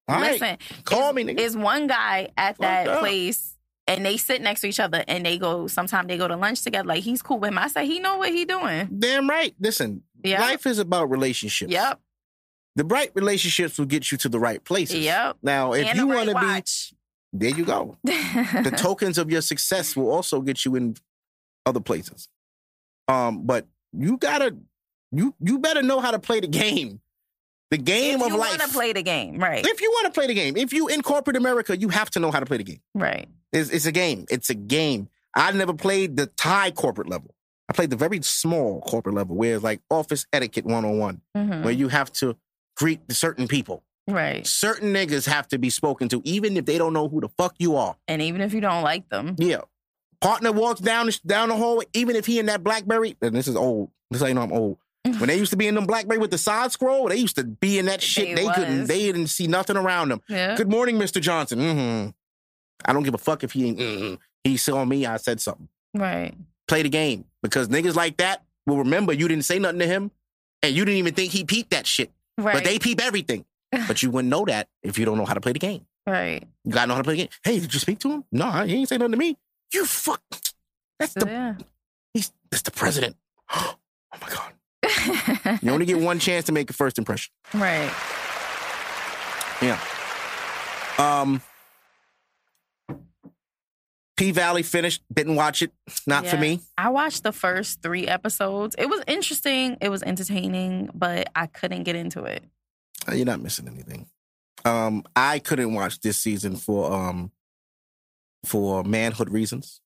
right. 0.07 0.31
Listen, 0.33 0.57
Call 0.83 1.13
me, 1.13 1.23
nigga. 1.23 1.39
Is 1.39 1.55
one 1.55 1.85
guy 1.85 2.29
at 2.35 2.57
Fuck 2.57 2.61
that 2.61 2.87
up. 2.87 2.99
place 3.01 3.55
and 3.87 4.03
they 4.03 4.17
sit 4.17 4.41
next 4.41 4.61
to 4.61 4.67
each 4.67 4.79
other 4.79 5.03
and 5.07 5.23
they 5.23 5.37
go, 5.37 5.67
sometimes 5.67 6.07
they 6.07 6.17
go 6.17 6.27
to 6.27 6.35
lunch 6.35 6.63
together. 6.63 6.87
Like, 6.87 7.03
he's 7.03 7.21
cool 7.21 7.37
with 7.37 7.49
him. 7.49 7.59
I 7.59 7.67
say, 7.67 7.85
he 7.85 7.99
know 7.99 8.17
what 8.17 8.29
he 8.29 8.45
doing. 8.45 8.89
Damn 8.97 9.29
right. 9.29 9.53
Listen, 9.59 10.01
Yep. 10.23 10.39
life 10.39 10.65
is 10.65 10.79
about 10.79 11.09
relationships. 11.11 11.71
Yep. 11.71 11.99
The 12.75 12.85
right 12.85 13.11
relationships 13.15 13.77
will 13.77 13.85
get 13.85 14.11
you 14.11 14.17
to 14.19 14.29
the 14.29 14.39
right 14.39 14.63
places. 14.63 14.97
Yep. 15.03 15.37
Now, 15.43 15.73
if 15.73 15.85
and 15.87 15.97
you 15.99 16.07
the 16.07 16.13
want 16.15 16.29
to 16.29 16.39
be, 16.39 16.97
there 17.33 17.49
you 17.57 17.65
go. 17.65 17.97
the 18.03 18.73
tokens 18.77 19.17
of 19.17 19.29
your 19.29 19.41
success 19.41 19.95
will 19.95 20.09
also 20.09 20.41
get 20.41 20.63
you 20.65 20.75
in 20.75 20.95
other 21.65 21.79
places. 21.81 22.29
Um, 23.07 23.45
but 23.45 23.67
you 23.91 24.17
gotta, 24.17 24.55
you 25.11 25.35
you 25.41 25.59
better 25.59 25.81
know 25.81 25.99
how 25.99 26.11
to 26.11 26.19
play 26.19 26.39
the 26.39 26.47
game. 26.47 27.01
The 27.71 27.77
game 27.77 28.19
if 28.19 28.25
of 28.25 28.31
you 28.33 28.37
life. 28.37 28.49
want 28.59 28.61
to 28.61 28.67
play 28.69 28.93
the 28.93 29.01
game, 29.03 29.37
right? 29.37 29.65
if 29.65 29.81
you 29.81 29.89
want 29.91 30.13
to 30.13 30.17
play 30.17 30.27
the 30.27 30.33
game, 30.33 30.57
if 30.57 30.73
you 30.73 30.87
in 30.87 31.01
corporate 31.01 31.35
America, 31.37 31.77
you 31.77 31.89
have 31.89 32.09
to 32.11 32.19
know 32.19 32.31
how 32.31 32.39
to 32.39 32.45
play 32.45 32.57
the 32.57 32.63
game. 32.63 32.81
right. 32.93 33.27
It's, 33.53 33.69
it's 33.69 33.85
a 33.85 33.91
game. 33.91 34.25
It's 34.29 34.49
a 34.49 34.53
game. 34.55 35.09
I 35.35 35.51
never 35.51 35.73
played 35.73 36.15
the 36.15 36.29
high 36.39 36.71
corporate 36.71 37.09
level. 37.09 37.33
I 37.69 37.73
played 37.73 37.89
the 37.89 37.95
very 37.97 38.21
small 38.21 38.81
corporate 38.81 39.15
level, 39.15 39.35
where 39.35 39.55
it's 39.55 39.63
like 39.63 39.81
office 39.89 40.25
etiquette 40.33 40.65
101, 40.65 41.21
Mhm. 41.35 41.63
where 41.63 41.73
you 41.73 41.87
have 41.89 42.11
to 42.13 42.35
greet 42.81 42.99
certain 43.11 43.47
people. 43.47 43.83
Right. 44.07 44.45
Certain 44.45 44.91
niggas 44.93 45.27
have 45.27 45.47
to 45.49 45.59
be 45.59 45.69
spoken 45.69 46.09
to, 46.09 46.21
even 46.25 46.57
if 46.57 46.65
they 46.65 46.77
don't 46.79 46.91
know 46.93 47.07
who 47.07 47.21
the 47.21 47.29
fuck 47.37 47.53
you 47.59 47.75
are. 47.75 47.95
And 48.07 48.21
even 48.21 48.41
if 48.41 48.53
you 48.53 48.59
don't 48.61 48.81
like 48.83 49.07
them, 49.09 49.35
Yeah. 49.37 49.61
Partner 50.19 50.51
walks 50.51 50.79
down 50.81 51.07
the, 51.07 51.19
down 51.25 51.49
the 51.49 51.55
hallway, 51.55 51.85
even 51.93 52.15
if 52.15 52.25
he 52.27 52.37
in 52.39 52.45
that 52.47 52.63
Blackberry, 52.63 53.15
and 53.21 53.35
this 53.35 53.47
is 53.47 53.55
old. 53.55 53.89
This 54.11 54.21
ain't 54.21 54.37
how 54.37 54.43
you 54.43 54.49
know 54.49 54.55
I'm 54.55 54.61
old. 54.61 54.77
When 55.19 55.27
they 55.29 55.37
used 55.37 55.49
to 55.51 55.57
be 55.57 55.67
in 55.67 55.73
them 55.75 55.85
Blackberry 55.87 56.19
with 56.19 56.29
the 56.31 56.37
side 56.37 56.71
scroll, 56.71 57.07
they 57.09 57.15
used 57.15 57.35
to 57.37 57.43
be 57.43 57.79
in 57.79 57.85
that 57.87 58.01
shit. 58.03 58.35
They 58.35 58.45
They, 58.45 58.51
couldn't, 58.53 58.85
they 58.87 58.99
didn't 59.11 59.27
see 59.27 59.47
nothing 59.47 59.77
around 59.77 60.09
them. 60.09 60.21
yeah. 60.27 60.55
Good 60.55 60.69
morning, 60.69 60.97
Mr. 60.97 61.19
Johnson. 61.21 61.59
hmm 61.59 62.09
I 62.85 62.93
don't 62.93 63.03
give 63.03 63.13
a 63.13 63.19
fuck 63.19 63.43
if 63.43 63.51
he 63.53 63.67
ain't. 63.67 63.79
mm 63.79 64.17
He 64.43 64.57
saw 64.57 64.83
me, 64.85 65.05
I 65.05 65.17
said 65.17 65.39
something. 65.39 65.67
Right. 65.95 66.33
Play 66.67 66.81
the 66.83 66.89
game 66.89 67.25
because 67.43 67.67
niggas 67.69 67.95
like 67.95 68.17
that 68.17 68.43
will 68.67 68.77
remember 68.77 69.11
you 69.13 69.27
didn't 69.27 69.45
say 69.45 69.57
nothing 69.59 69.79
to 69.79 69.87
him 69.87 70.11
and 70.63 70.75
you 70.75 70.85
didn't 70.85 70.97
even 70.99 71.13
think 71.15 71.31
he 71.31 71.43
peeped 71.45 71.71
that 71.71 71.87
shit. 71.87 72.11
Right. 72.41 72.53
But 72.55 72.63
they 72.63 72.79
peep 72.79 72.99
everything. 73.01 73.45
but 73.87 74.01
you 74.03 74.09
wouldn't 74.11 74.29
know 74.29 74.43
that 74.45 74.67
if 74.83 74.97
you 74.97 75.05
don't 75.05 75.17
know 75.17 75.25
how 75.25 75.33
to 75.33 75.41
play 75.41 75.53
the 75.53 75.59
game. 75.59 75.85
right. 76.07 76.43
You 76.65 76.71
gotta 76.71 76.87
know 76.87 76.95
how 76.95 77.01
to 77.01 77.03
play 77.03 77.13
the 77.13 77.21
game. 77.23 77.29
Hey, 77.43 77.59
did 77.59 77.73
you 77.73 77.79
speak 77.79 77.99
to 77.99 78.11
him? 78.11 78.23
No, 78.31 78.49
he 78.65 78.75
ain't 78.75 78.89
say 78.89 78.97
nothing 78.97 79.13
to 79.13 79.17
me. 79.17 79.37
You 79.73 79.85
fuck. 79.85 80.21
That's 80.99 81.13
the 81.13 81.25
yeah. 81.25 81.55
he's 82.13 82.31
that's 82.49 82.63
the 82.63 82.71
president. 82.71 83.15
Oh 84.13 84.17
my 84.21 84.29
god. 84.29 85.59
You 85.63 85.71
only 85.71 85.85
get 85.85 85.97
one 85.99 86.19
chance 86.19 86.45
to 86.47 86.51
make 86.51 86.69
a 86.69 86.73
first 86.73 86.97
impression. 86.97 87.31
right. 87.53 87.89
Yeah. 89.61 89.79
Um 90.99 91.41
P 94.21 94.29
Valley 94.31 94.61
finished. 94.61 95.01
Didn't 95.11 95.35
watch 95.35 95.63
it. 95.63 95.71
Not 96.05 96.27
for 96.27 96.37
me. 96.37 96.59
I 96.77 96.89
watched 96.89 97.23
the 97.23 97.31
first 97.31 97.81
three 97.81 98.07
episodes. 98.07 98.75
It 98.77 98.85
was 98.87 99.01
interesting. 99.07 99.77
It 99.81 99.89
was 99.89 100.03
entertaining, 100.03 100.91
but 100.93 101.29
I 101.35 101.47
couldn't 101.47 101.83
get 101.83 101.95
into 101.95 102.23
it. 102.25 102.43
Uh, 103.09 103.15
You're 103.15 103.25
not 103.25 103.41
missing 103.41 103.67
anything. 103.67 104.05
Um, 104.63 105.05
I 105.15 105.39
couldn't 105.39 105.73
watch 105.73 106.01
this 106.01 106.17
season 106.19 106.55
for 106.55 106.91
um 106.93 107.31
for 108.45 108.83
manhood 108.83 109.31
reasons. 109.31 109.81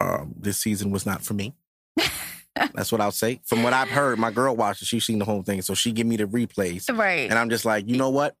Um, 0.00 0.34
this 0.38 0.58
season 0.58 0.92
was 0.92 1.04
not 1.04 1.22
for 1.24 1.34
me. 1.34 1.52
That's 2.54 2.92
what 2.92 3.00
I'll 3.00 3.10
say. 3.10 3.40
From 3.46 3.64
what 3.64 3.72
I've 3.72 3.88
heard, 3.88 4.16
my 4.20 4.30
girl 4.30 4.54
watched 4.54 4.82
it. 4.82 4.86
She's 4.86 5.04
seen 5.04 5.18
the 5.18 5.24
whole 5.24 5.42
thing, 5.42 5.60
so 5.62 5.74
she 5.74 5.90
give 5.90 6.06
me 6.06 6.16
the 6.16 6.26
replays, 6.26 6.88
Right. 6.96 7.28
and 7.28 7.36
I'm 7.36 7.50
just 7.50 7.64
like, 7.64 7.88
you 7.88 7.96
know 7.96 8.10
what? 8.10 8.36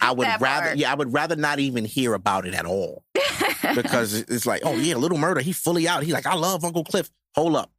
I 0.00 0.10
would 0.12 0.26
rather, 0.40 0.66
part. 0.68 0.76
yeah, 0.78 0.90
I 0.90 0.94
would 0.94 1.12
rather 1.12 1.36
not 1.36 1.58
even 1.58 1.84
hear 1.84 2.14
about 2.14 2.46
it 2.46 2.54
at 2.54 2.64
all 2.66 3.04
because 3.74 4.14
it's 4.28 4.46
like, 4.46 4.62
oh 4.64 4.76
yeah, 4.76 4.96
Little 4.96 5.18
Murder, 5.18 5.40
he 5.40 5.52
fully 5.52 5.88
out. 5.88 6.02
He's 6.02 6.12
like, 6.12 6.26
I 6.26 6.34
love 6.34 6.64
Uncle 6.64 6.84
Cliff. 6.84 7.10
Hold 7.34 7.56
up, 7.56 7.70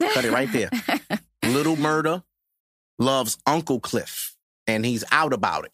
cut 0.00 0.24
it 0.24 0.32
right 0.32 0.50
there. 0.52 0.70
Little 1.44 1.76
Murder 1.76 2.22
loves 2.98 3.38
Uncle 3.46 3.80
Cliff, 3.80 4.36
and 4.66 4.84
he's 4.84 5.04
out 5.10 5.32
about 5.32 5.66
it. 5.66 5.72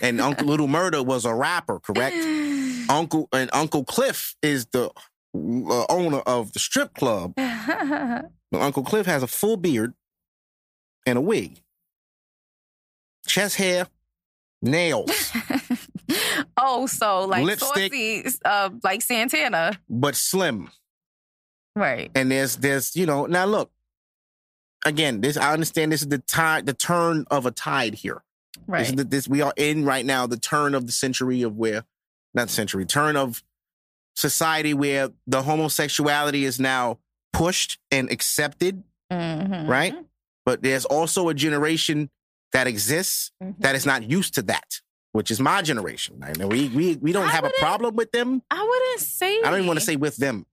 And 0.00 0.20
Uncle 0.20 0.46
Little 0.46 0.68
Murder 0.68 1.02
was 1.02 1.24
a 1.24 1.34
rapper, 1.34 1.78
correct? 1.78 2.16
Uncle 2.88 3.28
and 3.32 3.48
Uncle 3.52 3.84
Cliff 3.84 4.34
is 4.42 4.66
the 4.66 4.90
uh, 5.34 5.86
owner 5.88 6.18
of 6.18 6.52
the 6.52 6.58
strip 6.58 6.94
club. 6.94 7.34
Uncle 8.52 8.82
Cliff 8.82 9.06
has 9.06 9.22
a 9.22 9.26
full 9.26 9.56
beard 9.56 9.94
and 11.06 11.18
a 11.18 11.20
wig, 11.20 11.60
chest 13.26 13.56
hair, 13.56 13.86
nails, 14.60 15.32
oh, 16.62 16.86
so 16.86 17.26
like 17.26 17.44
Lipstick. 17.44 17.92
saucy, 17.92 18.38
uh, 18.44 18.70
like 18.82 19.02
Santana. 19.02 19.78
but 19.90 20.14
slim. 20.16 20.70
Right. 21.76 22.10
And 22.14 22.30
there's 22.30 22.56
there's 22.56 22.94
you 22.96 23.06
know 23.06 23.26
now 23.26 23.44
look 23.46 23.70
again 24.84 25.20
this 25.20 25.36
I 25.36 25.52
understand 25.52 25.92
this 25.92 26.02
is 26.02 26.08
the 26.08 26.18
tide 26.18 26.66
the 26.66 26.74
turn 26.74 27.24
of 27.30 27.46
a 27.46 27.50
tide 27.50 27.94
here. 27.94 28.22
This, 28.54 28.64
Right. 28.68 28.86
is 28.86 28.92
the, 28.94 29.04
this 29.04 29.28
we 29.28 29.40
are 29.40 29.54
in 29.56 29.84
right 29.84 30.04
now 30.04 30.26
the 30.26 30.36
turn 30.36 30.74
of 30.74 30.86
the 30.86 30.92
century 30.92 31.42
of 31.42 31.56
where 31.56 31.84
not 32.34 32.50
century 32.50 32.84
turn 32.84 33.16
of 33.16 33.42
society 34.14 34.74
where 34.74 35.08
the 35.26 35.42
homosexuality 35.42 36.44
is 36.44 36.60
now 36.60 36.98
pushed 37.32 37.78
and 37.90 38.10
accepted 38.10 38.82
Mhm. 39.10 39.66
right? 39.68 39.94
but 40.44 40.60
there's 40.62 40.84
also 40.84 41.28
a 41.28 41.34
generation 41.34 42.10
that 42.52 42.66
exists 42.66 43.30
Mhm. 43.42 43.54
that 43.60 43.74
is 43.76 43.86
not 43.86 44.02
used 44.02 44.34
to 44.34 44.42
that 44.42 44.80
which 45.12 45.30
is 45.30 45.40
my 45.40 45.62
generation 45.62 46.22
I 46.22 46.32
mean, 46.38 46.48
we 46.48 46.68
we 46.68 46.96
we 46.96 47.12
don't 47.12 47.28
I 47.28 47.32
have 47.32 47.44
a 47.44 47.52
problem 47.58 47.94
with 47.96 48.12
them 48.12 48.42
I 48.50 48.62
wouldn't 48.62 49.00
say. 49.00 49.38
I 49.40 49.50
don't 49.50 49.54
even 49.54 49.66
want 49.66 49.78
to 49.78 49.84
say 49.84 49.96
with 49.96 50.16
them 50.16 50.46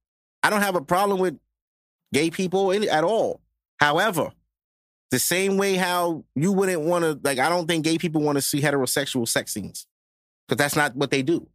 I 0.43 0.49
don't 0.49 0.61
have 0.61 0.75
a 0.75 0.81
problem 0.81 1.19
with 1.19 1.37
gay 2.13 2.29
people 2.29 2.71
at 2.71 3.03
all 3.03 3.41
however 3.79 4.31
the 5.11 5.19
same 5.19 5.57
way 5.57 5.75
how 5.75 6.23
you 6.35 6.51
wouldn't 6.51 6.81
want 6.81 7.03
to 7.03 7.19
like 7.23 7.39
I 7.39 7.49
don't 7.49 7.67
think 7.67 7.83
gay 7.83 7.97
people 7.97 8.21
want 8.21 8.37
to 8.37 8.41
see 8.41 8.61
heterosexual 8.61 9.27
sex 9.27 9.53
scenes 9.53 9.87
because 10.47 10.57
that's 10.57 10.75
not 10.75 10.95
what 10.95 11.11
they 11.11 11.21
do 11.21 11.47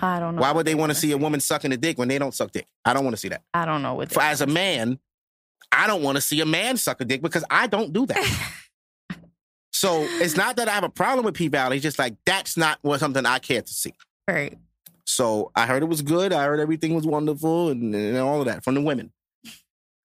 I 0.00 0.18
don't 0.18 0.34
know. 0.34 0.42
why 0.42 0.52
would 0.52 0.66
they 0.66 0.74
want 0.74 0.80
wanna 0.80 0.94
see 0.94 1.12
a 1.12 1.16
woman 1.18 1.40
sucking 1.40 1.72
a 1.72 1.76
dick 1.76 1.98
when 1.98 2.08
they 2.08 2.18
don't 2.18 2.34
suck 2.34 2.52
dick 2.52 2.66
I 2.84 2.92
don't 2.92 3.04
want 3.04 3.14
to 3.14 3.20
see 3.20 3.28
that 3.28 3.42
I 3.54 3.64
don't 3.64 3.82
know 3.82 3.94
what. 3.94 4.12
for 4.12 4.22
as 4.22 4.40
a 4.40 4.46
man, 4.46 4.98
I 5.72 5.86
don't 5.86 6.02
want 6.02 6.16
to 6.16 6.20
see 6.20 6.40
a 6.40 6.46
man 6.46 6.76
suck 6.76 7.00
a 7.00 7.04
dick 7.04 7.22
because 7.22 7.44
I 7.50 7.66
don't 7.66 7.92
do 7.92 8.06
that. 8.06 8.52
so 9.76 10.06
it's 10.22 10.36
not 10.36 10.56
that 10.56 10.68
I 10.68 10.72
have 10.72 10.84
a 10.84 10.88
problem 10.88 11.24
with 11.24 11.34
P 11.34 11.48
Valley. 11.48 11.76
It's 11.76 11.82
just 11.82 11.98
like 11.98 12.14
that's 12.24 12.56
not 12.56 12.78
what 12.82 13.00
something 13.00 13.26
I 13.26 13.38
care 13.38 13.62
to 13.62 13.72
see. 13.72 13.92
Right. 14.28 14.56
So 15.04 15.52
I 15.54 15.66
heard 15.66 15.82
it 15.82 15.86
was 15.88 16.02
good. 16.02 16.32
I 16.32 16.44
heard 16.44 16.58
everything 16.60 16.94
was 16.94 17.06
wonderful 17.06 17.68
and, 17.70 17.94
and 17.94 18.16
all 18.18 18.40
of 18.40 18.46
that 18.46 18.64
from 18.64 18.74
the 18.74 18.80
women. 18.80 19.12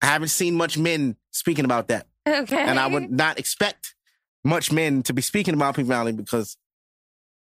I 0.02 0.06
haven't 0.06 0.28
seen 0.28 0.54
much 0.54 0.76
men 0.76 1.16
speaking 1.30 1.64
about 1.64 1.88
that, 1.88 2.06
Okay. 2.26 2.56
and 2.60 2.78
I 2.78 2.86
would 2.88 3.10
not 3.10 3.38
expect 3.38 3.94
much 4.44 4.70
men 4.72 5.02
to 5.04 5.12
be 5.12 5.22
speaking 5.22 5.54
about 5.54 5.76
P 5.76 5.82
Valley 5.82 6.12
because 6.12 6.56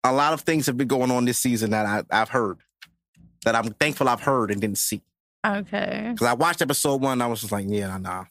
a 0.04 0.14
lot 0.14 0.34
of 0.34 0.42
things 0.42 0.68
have 0.68 0.78
been 0.78 0.88
going 0.88 1.12
on 1.12 1.26
this 1.26 1.40
season 1.40 1.72
that 1.72 1.86
I, 1.86 2.22
I've 2.22 2.30
heard 2.30 2.60
that 3.46 3.56
I'm 3.56 3.72
thankful 3.74 4.08
I've 4.08 4.22
heard 4.22 4.52
and 4.52 4.62
didn't 4.62 4.78
see. 4.78 5.02
Okay. 5.46 6.10
Because 6.12 6.28
I 6.28 6.34
watched 6.34 6.62
episode 6.62 7.02
one, 7.02 7.22
I 7.22 7.28
was 7.28 7.42
just 7.42 7.52
like, 7.52 7.66
yeah, 7.68 7.98
nah. 7.98 8.26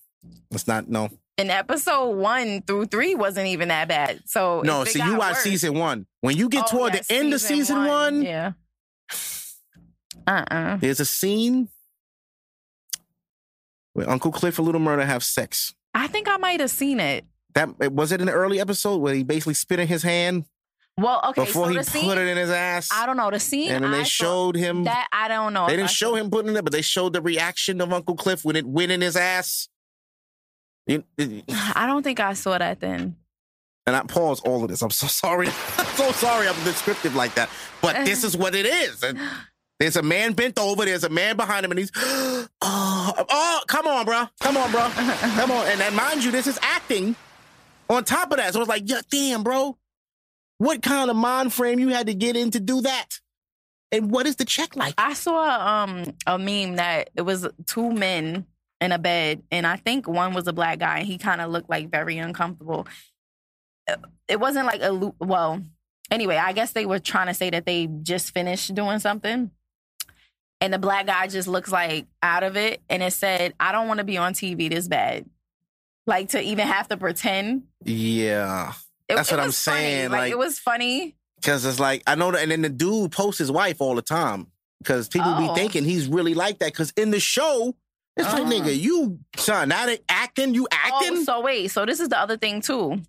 It's 0.51 0.67
not, 0.67 0.89
no. 0.89 1.09
And 1.37 1.51
episode 1.51 2.11
one 2.17 2.63
through 2.63 2.87
three 2.87 3.15
wasn't 3.15 3.47
even 3.49 3.69
that 3.69 3.87
bad. 3.89 4.23
So 4.27 4.63
No, 4.65 4.85
see, 4.85 5.01
you 5.03 5.17
watch 5.17 5.35
worse- 5.35 5.43
season 5.43 5.75
one. 5.79 6.07
When 6.21 6.37
you 6.37 6.49
get 6.49 6.65
Oh, 6.67 6.77
toward 6.77 6.95
yeah, 6.95 7.01
the 7.09 7.15
end 7.15 7.33
of 7.35 7.41
season 7.41 7.85
one, 7.85 8.23
Yeah. 8.23 8.53
Uh 10.27 10.45
uh 10.51 10.77
there's 10.79 11.01
a 11.01 11.05
scene 11.05 11.69
where 13.93 14.09
Uncle 14.11 14.33
Cliff 14.33 14.59
and 14.59 14.67
Little 14.67 14.81
Murder 14.81 15.05
have 15.05 15.23
sex. 15.25 15.75
I 15.95 16.07
think 16.07 16.29
I 16.29 16.37
might 16.37 16.61
have 16.61 16.71
seen 16.71 17.01
it. 17.01 17.25
That 17.55 17.93
was 17.93 18.13
it 18.13 18.21
in 18.21 18.27
the 18.27 18.33
early 18.33 18.61
episode 18.61 18.99
where 18.99 19.15
he 19.15 19.23
basically 19.25 19.55
spit 19.55 19.81
in 19.81 19.89
his 19.89 20.03
hand 20.03 20.45
Well, 20.97 21.21
okay. 21.29 21.45
before 21.45 21.67
so 21.67 21.71
he 21.71 21.79
the 21.79 22.07
put 22.07 22.19
it 22.19 22.29
in 22.29 22.37
his 22.37 22.51
ass. 22.51 22.89
I 22.93 23.07
don't 23.07 23.17
know 23.17 23.31
the 23.31 23.41
scene. 23.41 23.71
and 23.71 23.85
then 23.85 23.93
they 23.93 24.01
I 24.01 24.05
showed 24.05 24.55
him. 24.57 24.85
that. 24.85 25.09
I 25.13 25.29
don't 25.29 25.53
know. 25.53 25.67
they 25.67 25.73
didn't 25.75 25.85
I 25.85 25.93
show 25.93 26.15
him 26.15 26.31
putting 26.31 26.55
it, 26.55 26.63
but 26.65 26.73
they 26.73 26.83
showed 26.83 27.15
the 27.15 27.23
reaction 27.23 27.81
of 27.81 27.93
Uncle 27.93 28.15
Cliff 28.17 28.45
when 28.45 28.55
it 28.57 28.67
went 28.67 28.93
in 28.93 29.01
his 29.01 29.17
ass. 29.17 29.69
You- 30.89 31.05
I 31.75 31.87
don't 31.87 32.03
think 32.03 32.19
I 32.21 32.33
saw 32.33 32.59
that 32.59 32.81
then. 32.81 33.15
and 33.87 33.95
I 33.97 34.01
pause 34.03 34.41
all 34.41 34.65
of 34.65 34.71
this. 34.71 34.83
I'm 34.83 34.91
so 34.91 35.07
sorry. 35.23 35.47
I'm 35.49 35.87
so 35.97 36.11
sorry 36.13 36.49
I'm 36.49 36.65
descriptive 36.65 37.15
like 37.15 37.35
that. 37.37 37.49
But 37.81 38.05
this 38.05 38.25
is 38.25 38.37
what 38.37 38.55
it 38.57 38.67
is. 38.67 39.03
And 39.05 39.19
there's 39.79 39.97
a 39.97 40.03
man 40.03 40.33
bent 40.33 40.59
over, 40.59 40.85
there's 40.85 41.05
a 41.05 41.09
man 41.09 41.37
behind 41.37 41.65
him, 41.65 41.71
and 41.71 41.79
he's, 41.79 41.93
oh, 41.97 42.49
oh, 42.63 43.61
come 43.69 43.87
on, 43.87 44.05
bro. 44.05 44.25
Come 44.41 44.57
on, 44.57 44.71
bro. 44.73 44.89
Come 44.91 45.51
on. 45.53 45.67
And 45.69 45.81
then 45.81 45.95
mind 45.95 46.25
you, 46.25 46.31
this 46.33 46.47
is 46.49 46.59
acting 46.63 47.15
on 47.89 48.05
top 48.05 48.31
of 48.33 48.39
that. 48.39 48.53
So 48.53 48.61
it's 48.61 48.69
like, 48.69 48.83
yeah, 48.87 49.01
damn, 49.11 49.43
bro. 49.43 49.77
What 50.59 50.83
kind 50.83 51.09
of 51.11 51.17
mind 51.17 51.53
frame 51.53 51.79
you 51.79 51.89
had 51.91 52.09
to 52.09 52.15
get 52.15 52.35
in 52.37 52.51
to 52.51 52.61
do 52.61 52.81
that? 52.81 53.21
And 53.93 54.11
what 54.11 54.27
is 54.27 54.37
the 54.37 54.45
check 54.45 54.75
like? 54.77 54.95
I 54.99 55.15
saw 55.15 55.85
um 55.85 56.13
a 56.27 56.37
meme 56.39 56.77
that 56.77 57.11
it 57.17 57.23
was 57.23 57.47
two 57.67 57.91
men 57.93 58.45
in 58.81 58.93
a 58.93 58.99
bed, 58.99 59.43
and 59.51 59.67
I 59.67 59.77
think 59.77 60.07
one 60.07 60.35
was 60.35 60.47
a 60.47 60.53
black 60.53 60.79
guy, 60.79 60.99
and 60.99 61.07
he 61.07 61.19
kind 61.19 61.41
of 61.41 61.51
looked 61.51 61.69
like 61.71 61.91
very 61.91 62.19
uncomfortable. 62.19 62.87
It- 63.87 63.99
It 64.29 64.39
wasn't 64.41 64.67
like 64.67 64.83
a 64.83 64.95
well. 65.19 65.63
Anyway, 66.11 66.37
I 66.37 66.53
guess 66.53 66.73
they 66.73 66.85
were 66.87 66.99
trying 66.99 67.27
to 67.29 67.35
say 67.35 67.51
that 67.51 67.65
they 67.67 67.87
just 68.03 68.33
finished 68.33 68.75
doing 68.75 68.99
something, 68.99 69.51
and 70.61 70.73
the 70.73 70.79
black 70.79 71.07
guy 71.07 71.27
just 71.29 71.49
looks 71.49 71.71
like 71.73 72.07
out 72.23 72.43
of 72.43 72.57
it, 72.57 72.83
and 72.91 73.03
it 73.03 73.13
said, 73.15 73.55
"I 73.59 73.73
don't 73.73 73.89
want 73.89 73.99
to 73.99 74.05
be 74.05 74.17
on 74.19 74.33
TV 74.35 74.69
this 74.69 74.87
bad." 74.89 75.25
Like 76.07 76.31
to 76.31 76.41
even 76.43 76.67
have 76.67 76.89
to 76.89 76.97
pretend. 76.97 77.65
Yeah. 77.85 78.73
It, 79.09 79.17
That's 79.17 79.31
it 79.31 79.35
what 79.37 79.41
I'm 79.41 79.53
funny. 79.53 79.53
saying, 79.53 80.11
Like, 80.11 80.21
like- 80.21 80.33
it 80.33 80.39
was 80.39 80.59
funny. 80.59 81.17
Cause 81.43 81.65
it's 81.65 81.79
like 81.81 82.03
I 82.07 82.15
know 82.17 82.31
that, 82.33 82.43
and 82.43 82.51
then 82.51 82.63
the 82.63 82.69
dude 82.69 83.13
posts 83.13 83.39
his 83.39 83.51
wife 83.51 83.81
all 83.81 83.95
the 83.95 84.03
time 84.03 84.49
because 84.81 85.09
people 85.09 85.33
Oh. 85.35 85.49
be 85.55 85.61
thinking 85.61 85.85
he's 85.85 86.07
really 86.09 86.35
like 86.35 86.59
that. 86.59 86.75
Cause 86.75 86.93
in 86.97 87.11
the 87.13 87.21
show, 87.21 87.75
it's 88.19 88.33
like 88.33 88.43
Uh-huh. 88.43 88.53
nigga, 88.53 88.79
you 88.79 89.19
son, 89.37 89.69
they 89.71 89.99
acting, 90.09 90.55
you 90.55 90.67
acting. 90.71 91.19
Oh, 91.19 91.23
so 91.25 91.41
wait. 91.41 91.69
So 91.71 91.87
this 91.87 92.01
is 92.01 92.09
the 92.09 92.19
other 92.19 92.37
thing 92.37 92.61
too. 92.61 93.01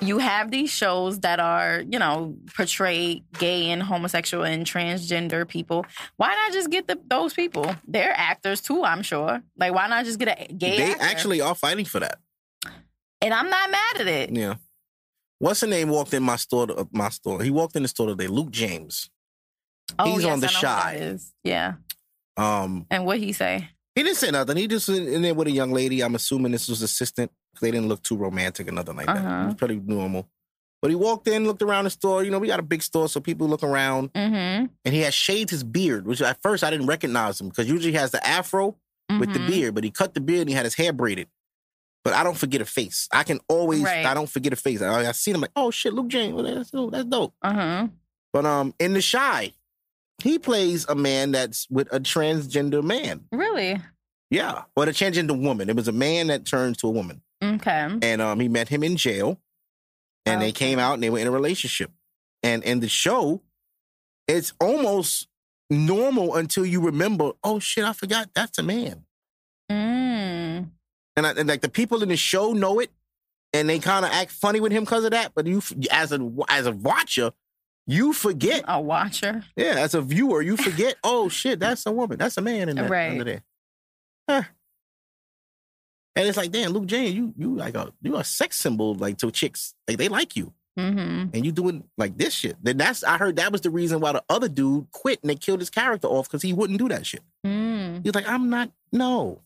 You 0.00 0.18
have 0.18 0.50
these 0.52 0.70
shows 0.70 1.18
that 1.20 1.40
are, 1.40 1.80
you 1.80 1.98
know, 1.98 2.36
portray 2.54 3.22
gay 3.38 3.70
and 3.70 3.82
homosexual 3.82 4.44
and 4.44 4.64
transgender 4.64 5.46
people. 5.46 5.84
Why 6.16 6.28
not 6.28 6.52
just 6.52 6.70
get 6.70 6.86
the, 6.86 6.98
those 7.08 7.34
people? 7.34 7.74
They're 7.88 8.14
actors 8.16 8.60
too, 8.60 8.84
I'm 8.84 9.02
sure. 9.02 9.42
Like, 9.58 9.74
why 9.74 9.88
not 9.88 10.04
just 10.04 10.18
get 10.18 10.28
a 10.28 10.52
gay 10.52 10.76
they 10.78 10.92
actor? 10.92 11.02
actually 11.04 11.40
are 11.40 11.54
fighting 11.56 11.84
for 11.86 12.00
that. 12.00 12.18
and 13.20 13.34
I'm 13.34 13.50
not 13.50 13.70
mad 13.70 14.00
at 14.00 14.06
it. 14.06 14.30
Yeah. 14.30 14.54
What's 15.40 15.60
the 15.60 15.66
name? 15.66 15.88
Walked 15.88 16.14
in 16.14 16.22
my 16.22 16.36
store. 16.36 16.66
To, 16.68 16.74
uh, 16.76 16.84
my 16.92 17.08
store. 17.08 17.42
He 17.42 17.50
walked 17.50 17.74
in 17.74 17.82
the 17.82 17.88
store 17.88 18.06
today. 18.08 18.26
Luke 18.28 18.50
James. 18.50 19.10
Oh, 19.98 20.12
He's 20.14 20.22
yes, 20.22 20.32
on 20.32 20.40
the 20.40 20.46
I 20.46 20.50
know 20.52 20.58
who 20.58 20.66
Chi. 20.66 20.94
that 20.94 21.02
is. 21.02 21.32
Yeah. 21.42 21.72
Um, 22.36 22.86
And 22.90 23.04
what 23.06 23.18
he 23.18 23.32
say? 23.32 23.68
He 23.94 24.02
didn't 24.02 24.18
say 24.18 24.30
nothing. 24.30 24.56
He 24.56 24.66
just 24.68 24.88
in 24.88 25.06
in 25.08 25.22
there 25.22 25.34
with 25.34 25.48
a 25.48 25.50
young 25.50 25.72
lady. 25.72 26.02
I'm 26.02 26.14
assuming 26.14 26.52
this 26.52 26.68
was 26.68 26.82
assistant. 26.82 27.30
They 27.60 27.70
didn't 27.70 27.88
look 27.88 28.02
too 28.02 28.16
romantic 28.16 28.68
or 28.68 28.72
nothing 28.72 28.96
like 28.96 29.06
that. 29.06 29.16
Uh-huh. 29.18 29.42
It 29.42 29.46
was 29.46 29.54
pretty 29.56 29.80
normal. 29.84 30.28
But 30.80 30.90
he 30.90 30.94
walked 30.94 31.28
in, 31.28 31.44
looked 31.46 31.60
around 31.60 31.84
the 31.84 31.90
store. 31.90 32.22
You 32.24 32.30
know, 32.30 32.38
we 32.38 32.46
got 32.46 32.60
a 32.60 32.62
big 32.62 32.82
store, 32.82 33.08
so 33.08 33.20
people 33.20 33.48
look 33.48 33.62
around. 33.62 34.12
Mm-hmm. 34.14 34.66
and 34.84 34.94
he 34.94 35.00
had 35.00 35.12
shaved 35.12 35.50
his 35.50 35.62
beard, 35.64 36.06
which 36.06 36.22
at 36.22 36.40
first 36.42 36.64
I 36.64 36.70
didn't 36.70 36.86
recognize 36.86 37.40
him 37.40 37.48
because 37.50 37.68
usually 37.68 37.92
he 37.92 37.98
has 37.98 38.12
the 38.12 38.26
afro 38.26 38.76
with 39.18 39.32
the 39.34 39.40
Mhm. 39.40 39.46
beard, 39.48 39.74
but 39.74 39.82
he 39.84 39.90
cut 39.90 40.14
the 40.14 40.20
beard 40.20 40.42
and 40.42 40.48
he 40.50 40.54
had 40.54 40.64
his 40.64 40.74
hair 40.74 40.92
braided. 40.92 41.28
But 42.04 42.14
I 42.14 42.22
don't 42.22 42.38
forget 42.38 42.60
a 42.62 42.64
face. 42.64 43.08
I 43.12 43.24
can 43.24 43.40
always, 43.48 43.82
Right. 43.82 44.06
I 44.06 44.14
don't 44.14 44.30
forget 44.30 44.52
a 44.54 44.56
face. 44.56 44.80
I, 44.80 45.08
I 45.08 45.12
seen 45.12 45.34
him 45.34 45.40
like, 45.42 45.50
oh 45.56 45.70
shit, 45.70 45.92
Luke 45.92 46.08
James, 46.08 46.40
that's, 46.42 46.70
dope. 46.70 46.92
that's 46.92 47.04
dope. 47.04 47.34
Uh-huh. 47.42 47.88
But 48.32 48.46
um, 48.46 48.72
in 48.78 48.94
The 48.94 49.02
Chi, 49.02 49.52
he 50.22 50.38
plays 50.38 50.86
a 50.88 50.94
man 50.94 51.32
that's 51.32 51.66
with 51.70 51.92
a 51.92 52.00
transgender 52.00 52.82
man. 52.82 53.24
Really? 53.32 53.80
Yeah, 54.30 54.62
or 54.76 54.84
a 54.84 54.88
transgender 54.88 55.40
woman. 55.40 55.68
It 55.68 55.76
was 55.76 55.88
a 55.88 55.92
man 55.92 56.28
that 56.28 56.44
turned 56.46 56.78
to 56.78 56.86
a 56.86 56.90
woman, 56.90 57.22
Okay. 57.42 57.88
and 58.02 58.22
um, 58.22 58.38
he 58.38 58.48
met 58.48 58.68
him 58.68 58.82
in 58.84 58.96
jail, 58.96 59.40
and 60.24 60.40
they 60.40 60.52
came 60.52 60.78
out 60.78 60.94
and 60.94 61.02
they 61.02 61.10
were 61.10 61.18
in 61.18 61.26
a 61.26 61.32
relationship. 61.32 61.90
And 62.42 62.62
in 62.62 62.80
the 62.80 62.88
show, 62.88 63.42
it's 64.28 64.52
almost 64.60 65.26
normal 65.68 66.36
until 66.36 66.64
you 66.64 66.80
remember, 66.80 67.32
oh 67.42 67.58
shit, 67.58 67.84
I 67.84 67.92
forgot 67.92 68.30
that's 68.34 68.58
a 68.58 68.62
man. 68.62 69.04
Mm. 69.70 70.70
And, 71.16 71.26
I, 71.26 71.30
and 71.32 71.48
like 71.48 71.60
the 71.60 71.68
people 71.68 72.02
in 72.02 72.08
the 72.08 72.16
show 72.16 72.52
know 72.52 72.78
it, 72.78 72.90
and 73.52 73.68
they 73.68 73.78
kind 73.80 74.04
of 74.04 74.12
act 74.12 74.30
funny 74.30 74.60
with 74.60 74.72
him 74.72 74.84
because 74.84 75.04
of 75.04 75.10
that. 75.10 75.32
But 75.34 75.46
you, 75.46 75.60
as 75.90 76.12
a 76.12 76.32
as 76.48 76.66
a 76.66 76.72
watcher, 76.72 77.32
you 77.90 78.12
forget. 78.12 78.64
A 78.68 78.80
watcher. 78.80 79.44
Yeah, 79.56 79.74
as 79.78 79.94
a 79.94 80.00
viewer, 80.02 80.42
you 80.42 80.56
forget. 80.56 80.96
oh 81.04 81.28
shit, 81.28 81.58
that's 81.60 81.84
a 81.86 81.92
woman. 81.92 82.18
That's 82.18 82.36
a 82.36 82.40
man 82.42 82.68
in 82.68 82.76
that 82.76 82.88
Right. 82.90 83.10
under 83.12 83.24
there. 83.24 83.42
Huh. 84.28 84.42
And 86.16 86.26
it's 86.28 86.36
like, 86.36 86.50
damn, 86.50 86.72
Luke 86.72 86.86
James, 86.86 87.14
you 87.14 87.32
you 87.36 87.54
like 87.56 87.74
a 87.76 87.92
you 88.02 88.16
a 88.16 88.24
sex 88.24 88.56
symbol 88.56 88.94
like 88.94 89.16
to 89.18 89.30
chicks. 89.30 89.74
Like 89.88 89.98
they 89.98 90.08
like 90.08 90.36
you, 90.36 90.52
Mm-hmm. 90.78 91.34
and 91.34 91.44
you 91.44 91.52
doing 91.52 91.84
like 91.98 92.16
this 92.16 92.34
shit. 92.34 92.56
Then 92.62 92.76
that's 92.78 93.04
I 93.04 93.16
heard 93.18 93.36
that 93.36 93.52
was 93.52 93.60
the 93.60 93.70
reason 93.70 94.00
why 94.00 94.12
the 94.12 94.22
other 94.28 94.48
dude 94.48 94.90
quit 94.92 95.20
and 95.22 95.30
they 95.30 95.34
killed 95.36 95.60
his 95.60 95.70
character 95.70 96.08
off 96.08 96.28
because 96.28 96.42
he 96.42 96.52
wouldn't 96.52 96.78
do 96.78 96.88
that 96.88 97.06
shit. 97.06 97.22
Mm. 97.46 98.02
He's 98.04 98.14
like, 98.14 98.28
I'm 98.28 98.50
not. 98.50 98.70
No, 98.92 99.40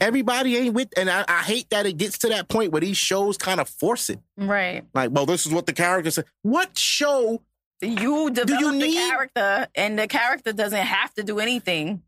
everybody 0.00 0.56
ain't 0.56 0.74
with. 0.74 0.88
And 0.96 1.08
I, 1.10 1.24
I 1.28 1.42
hate 1.42 1.70
that 1.70 1.86
it 1.86 1.96
gets 1.96 2.18
to 2.18 2.28
that 2.28 2.48
point 2.48 2.72
where 2.72 2.80
these 2.80 2.96
shows 2.96 3.36
kind 3.36 3.60
of 3.60 3.68
force 3.68 4.10
it. 4.10 4.20
Right. 4.36 4.84
Like, 4.94 5.10
well, 5.12 5.26
this 5.26 5.46
is 5.46 5.52
what 5.52 5.66
the 5.66 5.72
character 5.72 6.10
said. 6.10 6.24
What 6.42 6.76
show? 6.78 7.42
You 7.82 8.30
develop 8.30 8.60
you 8.60 8.72
the 8.72 8.78
need- 8.78 8.94
character, 8.94 9.66
and 9.74 9.98
the 9.98 10.06
character 10.08 10.52
doesn't 10.52 10.78
have 10.86 11.12
to 11.14 11.22
do 11.22 11.38
anything. 11.40 12.02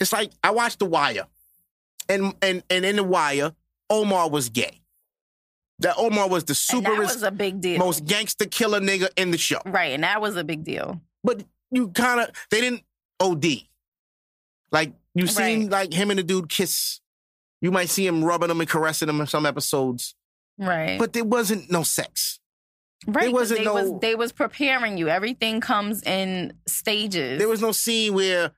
It's 0.00 0.12
like 0.12 0.32
I 0.42 0.50
watched 0.50 0.78
The 0.80 0.86
Wire, 0.86 1.26
and 2.08 2.34
and 2.42 2.62
and 2.70 2.84
in 2.84 2.96
The 2.96 3.04
Wire, 3.04 3.52
Omar 3.90 4.28
was 4.30 4.48
gay. 4.48 4.80
That 5.80 5.94
Omar 5.98 6.28
was 6.28 6.44
the 6.44 6.54
superest, 6.54 6.98
was 6.98 7.22
a 7.22 7.30
big 7.30 7.60
deal. 7.60 7.78
most 7.78 8.04
gangster 8.06 8.46
killer 8.46 8.80
nigga 8.80 9.08
in 9.16 9.30
the 9.30 9.38
show. 9.38 9.60
right, 9.66 9.92
and 9.92 10.02
that 10.04 10.20
was 10.20 10.36
a 10.36 10.44
big 10.44 10.64
deal. 10.64 11.00
But 11.22 11.44
you 11.70 11.88
kind 11.88 12.20
of 12.20 12.30
they 12.50 12.60
didn't 12.60 12.82
OD. 13.20 13.44
Like 14.70 14.94
you 15.14 15.26
seen 15.26 15.62
Right. 15.62 15.70
like 15.70 15.92
him 15.92 16.10
and 16.10 16.18
the 16.18 16.22
dude 16.22 16.48
kiss. 16.48 17.00
You 17.60 17.70
might 17.70 17.88
see 17.90 18.06
him 18.06 18.24
rubbing 18.24 18.50
him 18.50 18.60
and 18.60 18.68
caressing 18.68 19.08
him 19.08 19.20
in 19.20 19.26
some 19.26 19.46
episodes, 19.46 20.14
Right. 20.58 20.98
but 20.98 21.12
there 21.12 21.24
wasn't 21.24 21.70
no 21.70 21.82
sex. 21.82 22.40
right. 23.06 23.32
wasn't 23.32 23.60
they 23.60 23.64
no- 23.64 23.74
was 23.74 24.00
they 24.00 24.14
was 24.14 24.32
preparing 24.32 24.96
you. 24.98 25.08
Everything 25.08 25.60
comes 25.60 26.02
in 26.02 26.52
stages. 26.66 27.38
There 27.38 27.48
was 27.48 27.60
no 27.60 27.72
scene 27.72 28.14
where 28.14 28.52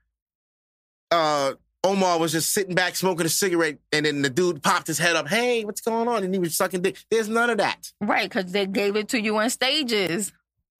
uh 1.11 1.53
Omar 1.83 2.17
was 2.17 2.31
just 2.31 2.51
sitting 2.51 2.73
back 2.73 2.95
smoking 2.95 3.27
a 3.27 3.29
cigarette 3.29 3.77
and 3.91 4.07
then 4.07 4.23
the 4.23 4.29
dude 4.29 4.63
popped 4.63 4.87
his 4.87 4.97
head 4.97 5.15
up, 5.15 5.27
hey, 5.27 5.63
what's 5.65 5.81
going 5.81 6.07
on? 6.07 6.23
And 6.23 6.33
he 6.33 6.39
was 6.39 6.55
sucking 6.57 6.81
dick. 6.81 6.97
There's 7.11 7.29
none 7.29 7.51
of 7.51 7.57
that. 7.59 7.91
right 8.01 8.27
because 8.27 8.51
they 8.51 8.65
gave 8.65 8.95
it 8.95 9.09
to 9.09 9.21
you 9.21 9.37
in 9.39 9.49
stages. 9.51 10.31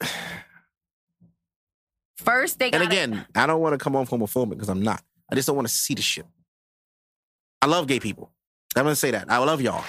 First, 2.17 2.59
they 2.59 2.71
got 2.71 2.81
And 2.81 2.91
again, 2.91 3.25
I 3.35 3.45
don't 3.45 3.59
want 3.61 3.73
to 3.73 3.77
come 3.83 3.95
off 3.95 4.09
homophobic 4.09 4.51
because 4.51 4.69
I'm 4.69 4.81
not. 4.81 5.03
I 5.31 5.35
just 5.35 5.47
don't 5.47 5.55
want 5.55 5.67
to 5.67 5.73
see 5.73 5.93
the 5.95 6.01
shit. 6.01 6.25
I 7.61 7.67
love 7.67 7.87
gay 7.87 7.99
people. 7.99 8.31
I'm 8.75 8.83
gonna 8.83 8.95
say 8.95 9.11
that. 9.11 9.29
I 9.31 9.37
love 9.37 9.61
y'all. 9.61 9.83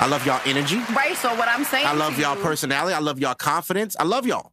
I 0.00 0.06
love 0.06 0.24
y'all 0.26 0.40
energy. 0.46 0.78
right. 0.94 1.14
So 1.16 1.28
what 1.36 1.48
I'm 1.48 1.64
saying, 1.64 1.86
I 1.86 1.92
love 1.92 2.18
y'all 2.18 2.36
you- 2.36 2.42
personality. 2.42 2.94
I 2.94 2.98
love 3.00 3.18
y'all 3.20 3.34
confidence. 3.34 3.96
I 4.00 4.04
love 4.04 4.26
y'all. 4.26 4.52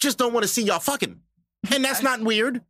Just 0.00 0.18
don't 0.18 0.32
want 0.32 0.44
to 0.44 0.48
see 0.48 0.62
y'all 0.62 0.78
fucking. 0.80 1.20
And 1.72 1.84
that's 1.84 2.02
not 2.02 2.20
weird. 2.20 2.62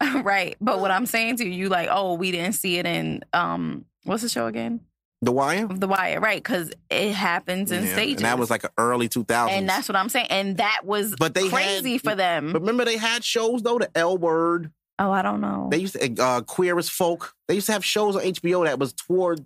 right. 0.22 0.56
But 0.60 0.80
what 0.80 0.90
I'm 0.90 1.06
saying 1.06 1.36
to 1.38 1.44
you, 1.44 1.50
you 1.52 1.68
like, 1.68 1.88
oh, 1.90 2.14
we 2.14 2.30
didn't 2.30 2.52
see 2.54 2.78
it 2.78 2.86
in 2.86 3.24
um, 3.32 3.84
what's 4.04 4.22
the 4.22 4.28
show 4.28 4.46
again? 4.46 4.80
The 5.22 5.32
Wire. 5.32 5.66
The 5.66 5.88
Wire, 5.88 6.20
right? 6.20 6.38
Because 6.40 6.70
it 6.90 7.12
happens 7.12 7.72
in 7.72 7.84
Yeah, 7.86 7.92
stages, 7.92 8.16
And 8.18 8.26
that 8.26 8.38
was 8.38 8.50
like 8.50 8.62
an 8.62 8.70
early 8.78 9.08
2000s. 9.08 9.50
and 9.50 9.68
that's 9.68 9.88
what 9.88 9.96
I'm 9.96 10.08
saying, 10.08 10.28
and 10.30 10.58
that 10.58 10.82
was 10.84 11.16
But 11.18 11.34
they 11.34 11.48
crazy 11.48 11.92
had- 11.94 12.02
for 12.02 12.14
them. 12.14 12.52
Remember 12.52 12.84
they 12.84 12.96
had 12.98 13.24
shows 13.24 13.62
though, 13.62 13.78
the 13.80 13.90
L 13.96 14.16
Word. 14.16 14.70
Oh, 14.98 15.10
I 15.10 15.22
don't 15.22 15.40
know. 15.40 15.68
They 15.70 15.78
used 15.78 15.94
to 16.00 16.14
uh, 16.22 16.40
queer 16.42 16.78
as 16.78 16.88
folk. 16.88 17.34
They 17.48 17.54
used 17.54 17.66
to 17.66 17.72
have 17.72 17.84
shows 17.84 18.16
on 18.16 18.22
HBO 18.22 18.64
that 18.64 18.78
was 18.78 18.92
toward 18.92 19.44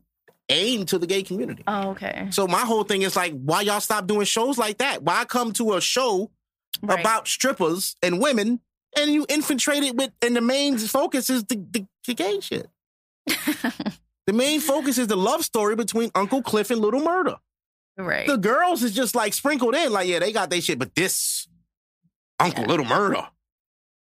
aimed 0.48 0.88
to 0.88 0.98
the 0.98 1.06
gay 1.06 1.22
community. 1.22 1.62
oh, 1.66 1.90
okay. 1.90 2.26
So 2.30 2.46
my 2.46 2.60
whole 2.60 2.84
thing 2.84 3.02
is 3.02 3.16
like, 3.16 3.32
why 3.32 3.62
y'all 3.62 3.80
stop 3.80 4.06
doing 4.06 4.26
shows 4.26 4.58
like 4.58 4.78
that? 4.78 5.02
Why 5.02 5.24
come 5.24 5.52
to 5.54 5.74
a 5.74 5.80
show 5.80 6.30
Right. 6.82 6.98
about 7.00 7.28
strippers 7.28 7.96
and 8.02 8.18
women 8.20 8.58
and 8.98 9.10
you 9.10 9.24
infiltrate 9.28 9.82
it 9.82 9.94
with 9.94 10.10
and 10.22 10.34
the 10.34 10.40
main 10.40 10.78
focus 10.78 11.30
is 11.30 11.44
the, 11.44 11.56
the, 11.70 11.86
the 12.06 12.14
gay 12.14 12.40
shit. 12.40 12.66
the 14.26 14.32
main 14.32 14.60
focus 14.60 14.98
is 14.98 15.06
the 15.06 15.16
love 15.16 15.44
story 15.44 15.76
between 15.76 16.10
Uncle 16.14 16.42
Cliff 16.42 16.70
and 16.70 16.80
Little 16.80 17.02
Murder. 17.02 17.36
right. 17.96 18.26
The 18.26 18.36
girls 18.38 18.82
is 18.82 18.92
just 18.94 19.14
like 19.14 19.32
sprinkled 19.34 19.74
in, 19.74 19.92
like, 19.92 20.08
yeah, 20.08 20.18
they 20.18 20.32
got 20.32 20.50
their 20.50 20.60
shit, 20.60 20.78
but 20.78 20.94
this 20.94 21.46
Uncle 22.40 22.64
Yeah. 22.64 22.70
Little 22.70 22.86
Murder. 22.86 23.28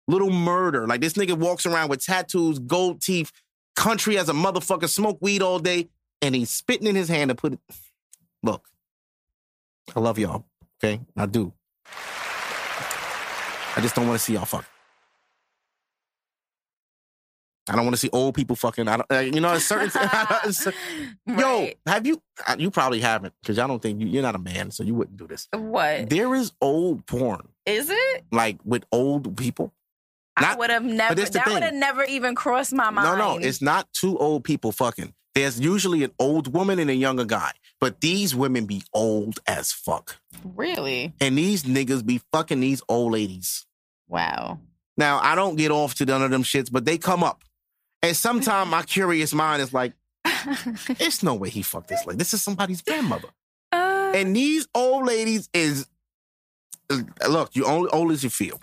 Little 0.07 0.31
Murder. 0.31 0.87
Like 0.87 1.01
this 1.01 1.13
nigga 1.13 1.37
walks 1.37 1.65
around 1.65 1.89
with 1.89 2.03
tattoos, 2.03 2.59
gold 2.59 3.01
teeth, 3.01 3.31
country 3.75 4.17
as 4.17 4.29
a 4.29 4.33
motherfucker, 4.33 4.89
smoke 4.89 5.17
weed 5.21 5.41
all 5.41 5.59
day, 5.59 5.89
and 6.21 6.35
he's 6.35 6.49
spitting 6.49 6.87
in 6.87 6.95
his 6.95 7.07
hand 7.09 7.29
to 7.29 7.35
put 7.35 7.53
it. 7.53 7.59
Look, 8.43 8.65
I 9.95 9.99
love 9.99 10.17
y'all. 10.19 10.45
Okay, 10.83 10.99
I 11.15 11.25
do. 11.27 11.53
I 13.75 13.79
just 13.81 13.95
don't 13.95 14.07
want 14.07 14.19
to 14.19 14.23
see 14.23 14.33
y'all 14.33 14.45
fuck. 14.45 14.65
I 17.69 17.75
don't 17.75 17.85
want 17.85 17.93
to 17.93 17.99
see 17.99 18.09
old 18.11 18.33
people 18.35 18.55
fucking. 18.55 18.87
I 18.87 18.97
don't, 18.97 19.11
uh, 19.11 19.19
you 19.19 19.39
know, 19.39 19.53
it's 19.53 19.65
certain. 19.65 19.91
Yo, 21.39 21.69
have 21.85 22.05
you? 22.05 22.21
uh, 22.45 22.55
You 22.57 22.71
probably 22.71 22.99
haven't 22.99 23.33
because 23.41 23.59
I 23.59 23.67
don't 23.67 23.81
think 23.81 24.01
you, 24.01 24.07
you're 24.07 24.23
not 24.23 24.35
a 24.35 24.39
man, 24.39 24.71
so 24.71 24.83
you 24.83 24.95
wouldn't 24.95 25.15
do 25.17 25.27
this. 25.27 25.47
what 25.55 26.09
There 26.09 26.33
is 26.35 26.51
old 26.59 27.05
porn, 27.05 27.47
is 27.65 27.89
it? 27.89 28.25
like 28.31 28.57
with 28.65 28.83
old 28.91 29.37
people. 29.37 29.71
I 30.37 30.55
would 30.55 30.69
have 30.69 30.83
never. 30.83 31.13
That 31.15 31.47
would 31.47 31.63
have 31.63 31.73
never 31.73 32.03
even 32.05 32.35
crossed 32.35 32.73
my 32.73 32.89
mind. 32.89 33.17
No, 33.17 33.35
no, 33.35 33.37
it's 33.37 33.61
not 33.61 33.87
two 33.93 34.17
old 34.17 34.43
people 34.43 34.71
fucking. 34.71 35.13
There's 35.35 35.59
usually 35.59 36.03
an 36.03 36.11
old 36.19 36.53
woman 36.53 36.77
and 36.79 36.89
a 36.89 36.95
younger 36.95 37.23
guy, 37.25 37.51
but 37.79 38.01
these 38.01 38.35
women 38.35 38.65
be 38.65 38.83
old 38.93 39.39
as 39.47 39.71
fuck, 39.71 40.17
really 40.43 41.13
and 41.21 41.37
these 41.37 41.63
niggas 41.63 42.05
be 42.05 42.21
fucking 42.33 42.59
these 42.59 42.81
old 42.89 43.13
ladies. 43.13 43.65
wow. 44.07 44.59
Now 44.97 45.19
I 45.23 45.35
don't 45.35 45.55
get 45.55 45.71
off 45.71 45.95
to 45.95 46.05
none 46.05 46.21
of 46.21 46.31
them 46.31 46.43
shits, 46.43 46.69
but 46.71 46.83
they 46.85 46.97
come 46.97 47.23
up, 47.23 47.43
and 48.03 48.15
sometimes 48.15 48.69
my 48.69 48.83
curious 48.83 49.33
mind 49.33 49.61
is 49.61 49.73
like, 49.73 49.93
"It's 50.99 51.23
no 51.23 51.33
way 51.35 51.49
he 51.49 51.61
fucked 51.61 51.87
this 51.87 52.05
lady. 52.05 52.17
This 52.17 52.33
is 52.33 52.41
somebody's 52.43 52.81
grandmother." 52.81 53.29
Uh, 53.71 54.11
And 54.13 54.35
these 54.35 54.67
old 54.75 55.07
ladies 55.07 55.49
is 55.53 55.87
look, 57.29 57.55
you 57.55 57.65
only 57.65 57.89
old 57.91 58.11
as 58.11 58.23
you 58.23 58.29
feel. 58.29 58.59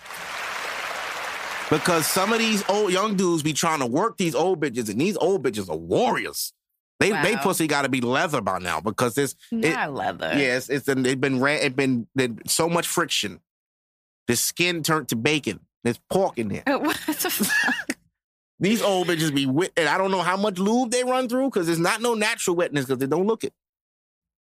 Because 1.70 2.06
some 2.06 2.32
of 2.32 2.38
these 2.38 2.64
old 2.68 2.92
young 2.92 3.16
dudes 3.16 3.42
be 3.42 3.52
trying 3.52 3.80
to 3.80 3.86
work 3.86 4.16
these 4.16 4.34
old 4.34 4.60
bitches, 4.60 4.88
and 4.88 5.00
these 5.00 5.16
old 5.16 5.42
bitches 5.42 5.68
are 5.68 5.76
warriors. 5.76 6.52
They 7.00 7.10
they 7.10 7.36
pussy 7.36 7.66
got 7.66 7.82
to 7.82 7.88
be 7.88 8.00
leather 8.00 8.40
by 8.40 8.58
now 8.58 8.80
because 8.80 9.14
there's 9.14 9.36
it, 9.52 9.72
not 9.72 9.94
leather. 9.94 10.32
yes, 10.36 10.68
it's 10.68 10.86
been 10.86 11.02
they've 11.02 11.20
been 11.20 11.40
ran, 11.40 11.60
it 11.62 11.76
been 11.76 12.08
so 12.46 12.68
much 12.68 12.86
friction. 12.86 13.40
The 14.26 14.36
skin 14.36 14.82
turned 14.82 15.08
to 15.08 15.16
bacon. 15.16 15.60
There's 15.84 16.00
pork 16.10 16.38
in 16.38 16.48
there. 16.48 16.64
what 16.78 16.96
the 17.06 17.30
fuck? 17.30 17.96
These 18.60 18.82
old 18.82 19.06
bitches 19.06 19.32
be 19.32 19.46
wet, 19.46 19.70
and 19.76 19.88
I 19.88 19.96
don't 19.98 20.10
know 20.10 20.22
how 20.22 20.36
much 20.36 20.58
lube 20.58 20.90
they 20.90 21.04
run 21.04 21.28
through 21.28 21.50
because 21.50 21.66
there's 21.66 21.78
not 21.78 22.02
no 22.02 22.14
natural 22.14 22.56
wetness 22.56 22.86
because 22.86 22.98
they 22.98 23.06
don't 23.06 23.26
look 23.26 23.44
it. 23.44 23.52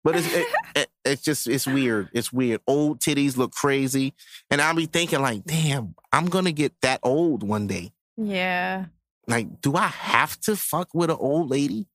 But 0.05 0.16
it's 0.16 0.32
it, 0.35 0.47
it- 0.77 0.90
it's 1.05 1.22
just 1.22 1.47
it's 1.48 1.66
weird. 1.66 2.09
It's 2.12 2.32
weird. 2.32 2.60
Old 2.66 3.01
titties 3.01 3.36
look 3.36 3.52
crazy, 3.52 4.12
and 4.51 4.60
I'll 4.60 4.74
be 4.74 4.86
thinking 4.86 5.20
like, 5.22 5.44
damn, 5.44 5.94
I'm 6.12 6.27
gonna 6.27 6.52
get 6.52 6.74
that 6.82 7.01
old 7.02 7.43
one 7.43 7.66
day. 7.66 7.93
Yeah. 8.18 8.86
Like, 9.27 9.60
do 9.62 9.77
I 9.77 9.86
have 9.86 10.39
to 10.43 10.56
fuck 10.56 10.93
with 10.93 11.09
an 11.10 11.16
old 11.18 11.48
lady? 11.51 11.86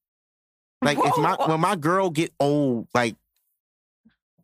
Like, 0.82 0.98
if 0.99 1.18
my 1.18 1.36
when 1.45 1.60
my 1.60 1.76
girl 1.76 2.10
get 2.10 2.32
old, 2.40 2.88
like, 2.95 3.15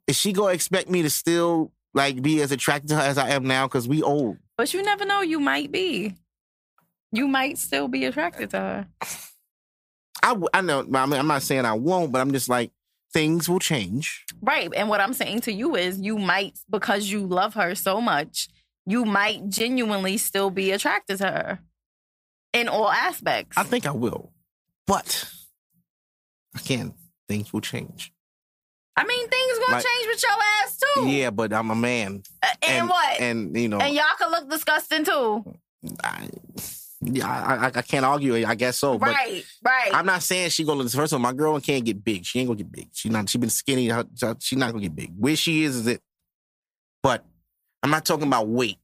is 0.08 0.16
she 0.18 0.32
gonna 0.34 0.54
expect 0.54 0.90
me 0.90 1.02
to 1.02 1.10
still 1.10 1.72
like 1.94 2.22
be 2.22 2.42
as 2.42 2.52
attracted 2.52 2.90
to 2.90 2.96
her 2.98 3.02
as 3.02 3.18
I 3.18 3.30
am 3.30 3.44
now? 3.46 3.68
Because 3.68 3.88
we 3.88 4.02
old. 4.04 4.38
But 4.58 4.74
you 4.74 4.84
never 4.84 5.06
know. 5.06 5.22
You 5.22 5.40
might 5.40 5.72
be. 5.72 6.16
You 7.12 7.28
might 7.28 7.58
still 7.58 7.88
be 7.88 8.06
attracted 8.06 8.52
to 8.52 8.58
her. 8.58 8.88
I, 10.24 10.36
I 10.54 10.62
know. 10.62 10.80
I 10.94 11.06
mean, 11.08 11.20
I'm 11.20 11.28
not 11.28 11.42
saying 11.42 11.66
I 11.66 11.74
won't, 11.74 12.12
but 12.12 12.22
I'm 12.22 12.32
just 12.32 12.48
like 12.48 12.72
things 13.14 13.50
will 13.50 13.60
change. 13.60 14.26
Right. 14.42 14.70
And 14.76 14.88
what 14.90 15.02
I'm 15.02 15.14
saying 15.14 15.42
to 15.42 15.52
you 15.52 15.76
is 15.76 16.00
you 16.00 16.18
might, 16.18 16.58
because 16.70 17.10
you 17.12 17.26
love 17.28 17.54
her 17.56 17.76
so 17.76 18.00
much, 18.02 18.48
you 18.86 19.06
might 19.06 19.48
genuinely 19.50 20.18
still 20.18 20.50
be 20.50 20.72
attracted 20.72 21.18
to 21.20 21.26
her 21.28 21.60
in 22.54 22.68
all 22.68 22.90
aspects. 22.90 23.58
I 23.58 23.64
think 23.64 23.86
I 23.86 23.92
will, 23.92 24.32
but 24.88 25.30
again, 26.56 26.94
things 27.28 27.54
will 27.54 27.62
change. 27.62 28.12
I 28.96 29.06
mean, 29.06 29.30
things 29.30 29.60
gonna 29.60 29.74
Like- 29.74 29.86
change 29.86 30.08
with 30.08 30.22
your 30.24 30.32
ass 30.64 30.78
too. 30.78 31.08
Yeah, 31.10 31.30
but 31.30 31.54
I'm 31.54 31.72
a 31.72 31.76
man, 31.76 32.24
Uh, 32.44 32.48
and, 32.64 32.90
what? 32.90 33.22
And, 33.22 33.48
And 33.48 33.58
you 33.58 33.70
know, 33.70 33.80
and 33.80 33.94
y'all 33.96 34.04
can 34.18 34.32
look 34.32 34.50
disgusting 34.50 35.06
too. 35.06 35.46
I, 36.04 36.30
yeah, 37.02 37.28
I, 37.28 37.56
I, 37.56 37.72
I 37.74 37.82
can't 37.82 38.06
argue. 38.06 38.36
it. 38.36 38.46
I 38.46 38.54
guess 38.56 38.78
so, 38.78 38.98
but 38.98 39.10
right. 39.10 39.44
Right. 39.64 39.90
I'm 39.94 40.06
not 40.06 40.22
saying 40.22 40.50
she 40.52 40.64
gonna. 40.64 40.88
First 40.88 41.14
of 41.14 41.18
all, 41.18 41.20
my 41.20 41.34
girl 41.34 41.60
can't 41.60 41.84
get 41.84 42.04
big. 42.04 42.26
She 42.26 42.40
ain't 42.40 42.48
gonna 42.48 42.58
get 42.58 42.72
big. 42.72 42.90
She 42.94 43.10
not. 43.10 43.28
She 43.28 43.38
been 43.40 43.50
skinny. 43.50 43.92
She 44.40 44.56
not 44.56 44.72
gonna 44.72 44.84
get 44.84 44.96
big. 44.96 45.12
Where 45.18 45.36
she 45.36 45.64
is 45.64 45.78
is 45.78 45.88
it. 45.88 46.02
But 47.02 47.26
I'm 47.82 47.90
not 47.90 48.06
talking 48.06 48.28
about 48.28 48.48
weight. 48.48 48.78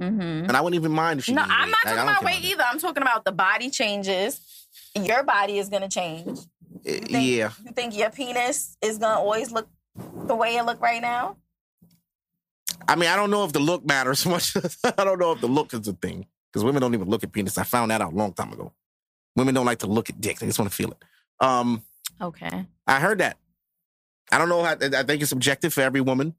Mm-hmm. 0.00 0.20
and 0.20 0.52
I 0.52 0.60
wouldn't 0.60 0.78
even 0.78 0.92
mind 0.92 1.20
if 1.20 1.24
she. 1.24 1.32
No, 1.32 1.42
I'm 1.42 1.70
not 1.70 1.84
Like, 1.84 1.94
talking 1.94 2.10
about 2.10 2.24
weight 2.24 2.44
either. 2.44 2.62
I'm 2.70 2.78
talking 2.78 3.02
about 3.02 3.24
the 3.24 3.32
body 3.32 3.70
changes. 3.70 4.40
Your 4.94 5.22
body 5.22 5.58
is 5.58 5.68
gonna 5.68 5.88
change. 5.88 6.38
You 6.84 6.98
think, 7.00 7.26
Yeah, 7.26 7.50
You 7.64 7.72
think 7.72 7.96
your 7.96 8.10
penis 8.10 8.76
is 8.82 8.98
gonna 8.98 9.18
always 9.18 9.50
look 9.50 9.68
the 10.26 10.36
way 10.36 10.56
it 10.56 10.64
look 10.64 10.80
right 10.82 11.00
now? 11.00 11.36
I 12.86 12.94
mean, 12.94 13.08
I 13.08 13.16
don't 13.16 13.30
know 13.30 13.44
if 13.44 13.52
the 13.52 13.58
look 13.58 13.86
matters 13.86 14.24
much. 14.26 14.54
I 14.84 15.02
don't 15.02 15.18
know 15.18 15.32
if 15.32 15.40
the 15.40 15.48
look 15.48 15.72
is 15.72 15.88
a 15.88 15.94
thing 15.94 16.26
because 16.56 16.64
women 16.64 16.80
don't 16.80 16.94
even 16.94 17.06
look 17.06 17.22
at 17.22 17.32
penis. 17.32 17.58
I 17.58 17.64
found 17.64 17.90
that 17.90 18.00
out 18.00 18.14
a 18.14 18.16
long 18.16 18.32
time 18.32 18.50
ago. 18.50 18.72
Women 19.36 19.54
don't 19.54 19.66
like 19.66 19.80
to 19.80 19.86
look 19.86 20.08
at 20.08 20.18
dick; 20.18 20.38
they 20.38 20.46
just 20.46 20.58
want 20.58 20.70
to 20.70 20.74
feel 20.74 20.90
it. 20.90 20.96
Um, 21.38 21.82
Okay. 22.18 22.64
I 22.86 22.98
heard 22.98 23.18
that. 23.18 23.36
I 24.32 24.38
don't 24.38 24.48
know. 24.48 24.62
How, 24.62 24.70
I 24.72 25.02
think 25.02 25.20
it's 25.20 25.28
subjective 25.28 25.74
for 25.74 25.82
every 25.82 26.00
woman, 26.00 26.34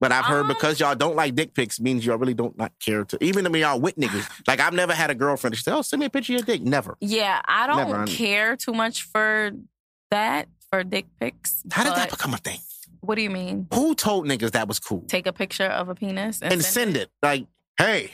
but 0.00 0.10
I've 0.10 0.24
heard 0.24 0.42
Um, 0.42 0.48
because 0.48 0.80
y'all 0.80 0.96
don't 0.96 1.14
like 1.14 1.36
dick 1.36 1.54
pics 1.54 1.78
means 1.78 2.04
y'all 2.04 2.16
really 2.18 2.34
don't 2.34 2.58
not 2.58 2.72
care 2.84 3.04
to. 3.04 3.22
Even 3.22 3.44
when 3.44 3.60
y'all 3.60 3.78
with 3.78 3.94
niggas, 3.94 4.28
like 4.48 4.58
I've 4.58 4.72
never 4.74 4.94
had 4.94 5.10
a 5.10 5.14
girlfriend. 5.14 5.54
She 5.56 5.62
said, 5.62 5.74
"Oh, 5.76 5.82
send 5.82 6.00
me 6.00 6.06
a 6.06 6.10
picture 6.10 6.32
of 6.32 6.40
your 6.40 6.44
dick." 6.44 6.60
Never. 6.62 6.96
Yeah, 7.00 7.40
I 7.44 7.68
don't 7.68 7.88
Never, 7.88 8.06
care 8.06 8.56
too 8.56 8.72
much 8.72 9.04
for 9.04 9.52
that 10.10 10.48
for 10.70 10.82
dick 10.82 11.06
pics. 11.20 11.62
How 11.70 11.84
did 11.84 11.94
that 11.94 12.10
become 12.10 12.34
a 12.34 12.38
thing? 12.38 12.58
What 13.00 13.14
do 13.14 13.22
you 13.22 13.30
mean? 13.30 13.68
Who 13.72 13.94
told 13.94 14.26
niggas 14.26 14.50
that 14.52 14.66
was 14.66 14.80
cool? 14.80 15.02
Take 15.06 15.28
a 15.28 15.32
picture 15.32 15.66
of 15.66 15.88
a 15.88 15.94
penis 15.94 16.42
and, 16.42 16.52
and 16.52 16.64
send 16.64 16.96
it. 16.96 17.10
Like, 17.22 17.46
hey, 17.78 18.10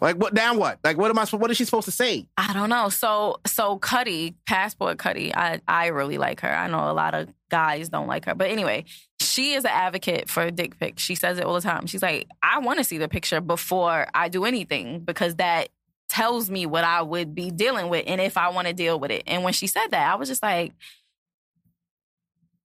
like 0.00 0.16
what? 0.16 0.32
Now 0.34 0.56
what? 0.56 0.78
Like, 0.84 0.96
what 0.96 1.10
am 1.10 1.18
I? 1.18 1.24
supposed- 1.24 1.40
What 1.42 1.50
is 1.50 1.56
she 1.56 1.64
supposed 1.64 1.86
to 1.86 1.90
say? 1.92 2.26
I 2.36 2.52
don't 2.52 2.68
know. 2.70 2.88
So 2.88 3.40
so 3.46 3.78
Cuddy, 3.78 4.34
passport 4.46 4.98
Cuddy, 4.98 5.34
I 5.34 5.60
I 5.66 5.86
really 5.88 6.18
like 6.18 6.40
her. 6.40 6.50
I 6.54 6.68
know 6.68 6.90
a 6.90 6.92
lot 6.92 7.14
of 7.14 7.28
guys 7.50 7.88
don't 7.88 8.06
like 8.06 8.24
her. 8.26 8.34
But 8.34 8.50
anyway, 8.50 8.84
she 9.20 9.54
is 9.54 9.64
an 9.64 9.70
advocate 9.72 10.28
for 10.28 10.50
dick 10.50 10.78
pics. 10.78 11.02
She 11.02 11.14
says 11.14 11.38
it 11.38 11.44
all 11.44 11.54
the 11.54 11.60
time. 11.60 11.86
She's 11.86 12.02
like, 12.02 12.28
I 12.42 12.58
want 12.58 12.78
to 12.78 12.84
see 12.84 12.98
the 12.98 13.08
picture 13.08 13.40
before 13.40 14.06
I 14.14 14.28
do 14.28 14.44
anything 14.44 15.00
because 15.00 15.36
that 15.36 15.68
tells 16.08 16.48
me 16.50 16.64
what 16.66 16.84
I 16.84 17.02
would 17.02 17.34
be 17.34 17.50
dealing 17.50 17.88
with 17.90 18.04
and 18.06 18.20
if 18.20 18.36
I 18.38 18.48
want 18.48 18.66
to 18.68 18.72
deal 18.74 18.98
with 18.98 19.10
it. 19.10 19.22
And 19.26 19.42
when 19.44 19.52
she 19.52 19.66
said 19.66 19.88
that, 19.90 20.10
I 20.10 20.14
was 20.16 20.28
just 20.28 20.42
like, 20.42 20.72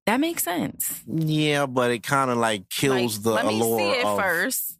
that 0.05 0.19
makes 0.19 0.43
sense. 0.43 1.01
Yeah, 1.07 1.65
but 1.65 1.91
it 1.91 2.03
kind 2.03 2.29
of 2.29 2.37
like 2.37 2.67
kills 2.69 3.17
Like, 3.17 3.23
the 3.23 3.31
let 3.31 3.45
me 3.45 3.59
allure 3.61 3.79
see 3.79 3.99
it 3.99 4.05
of 4.05 4.19
first. 4.19 4.77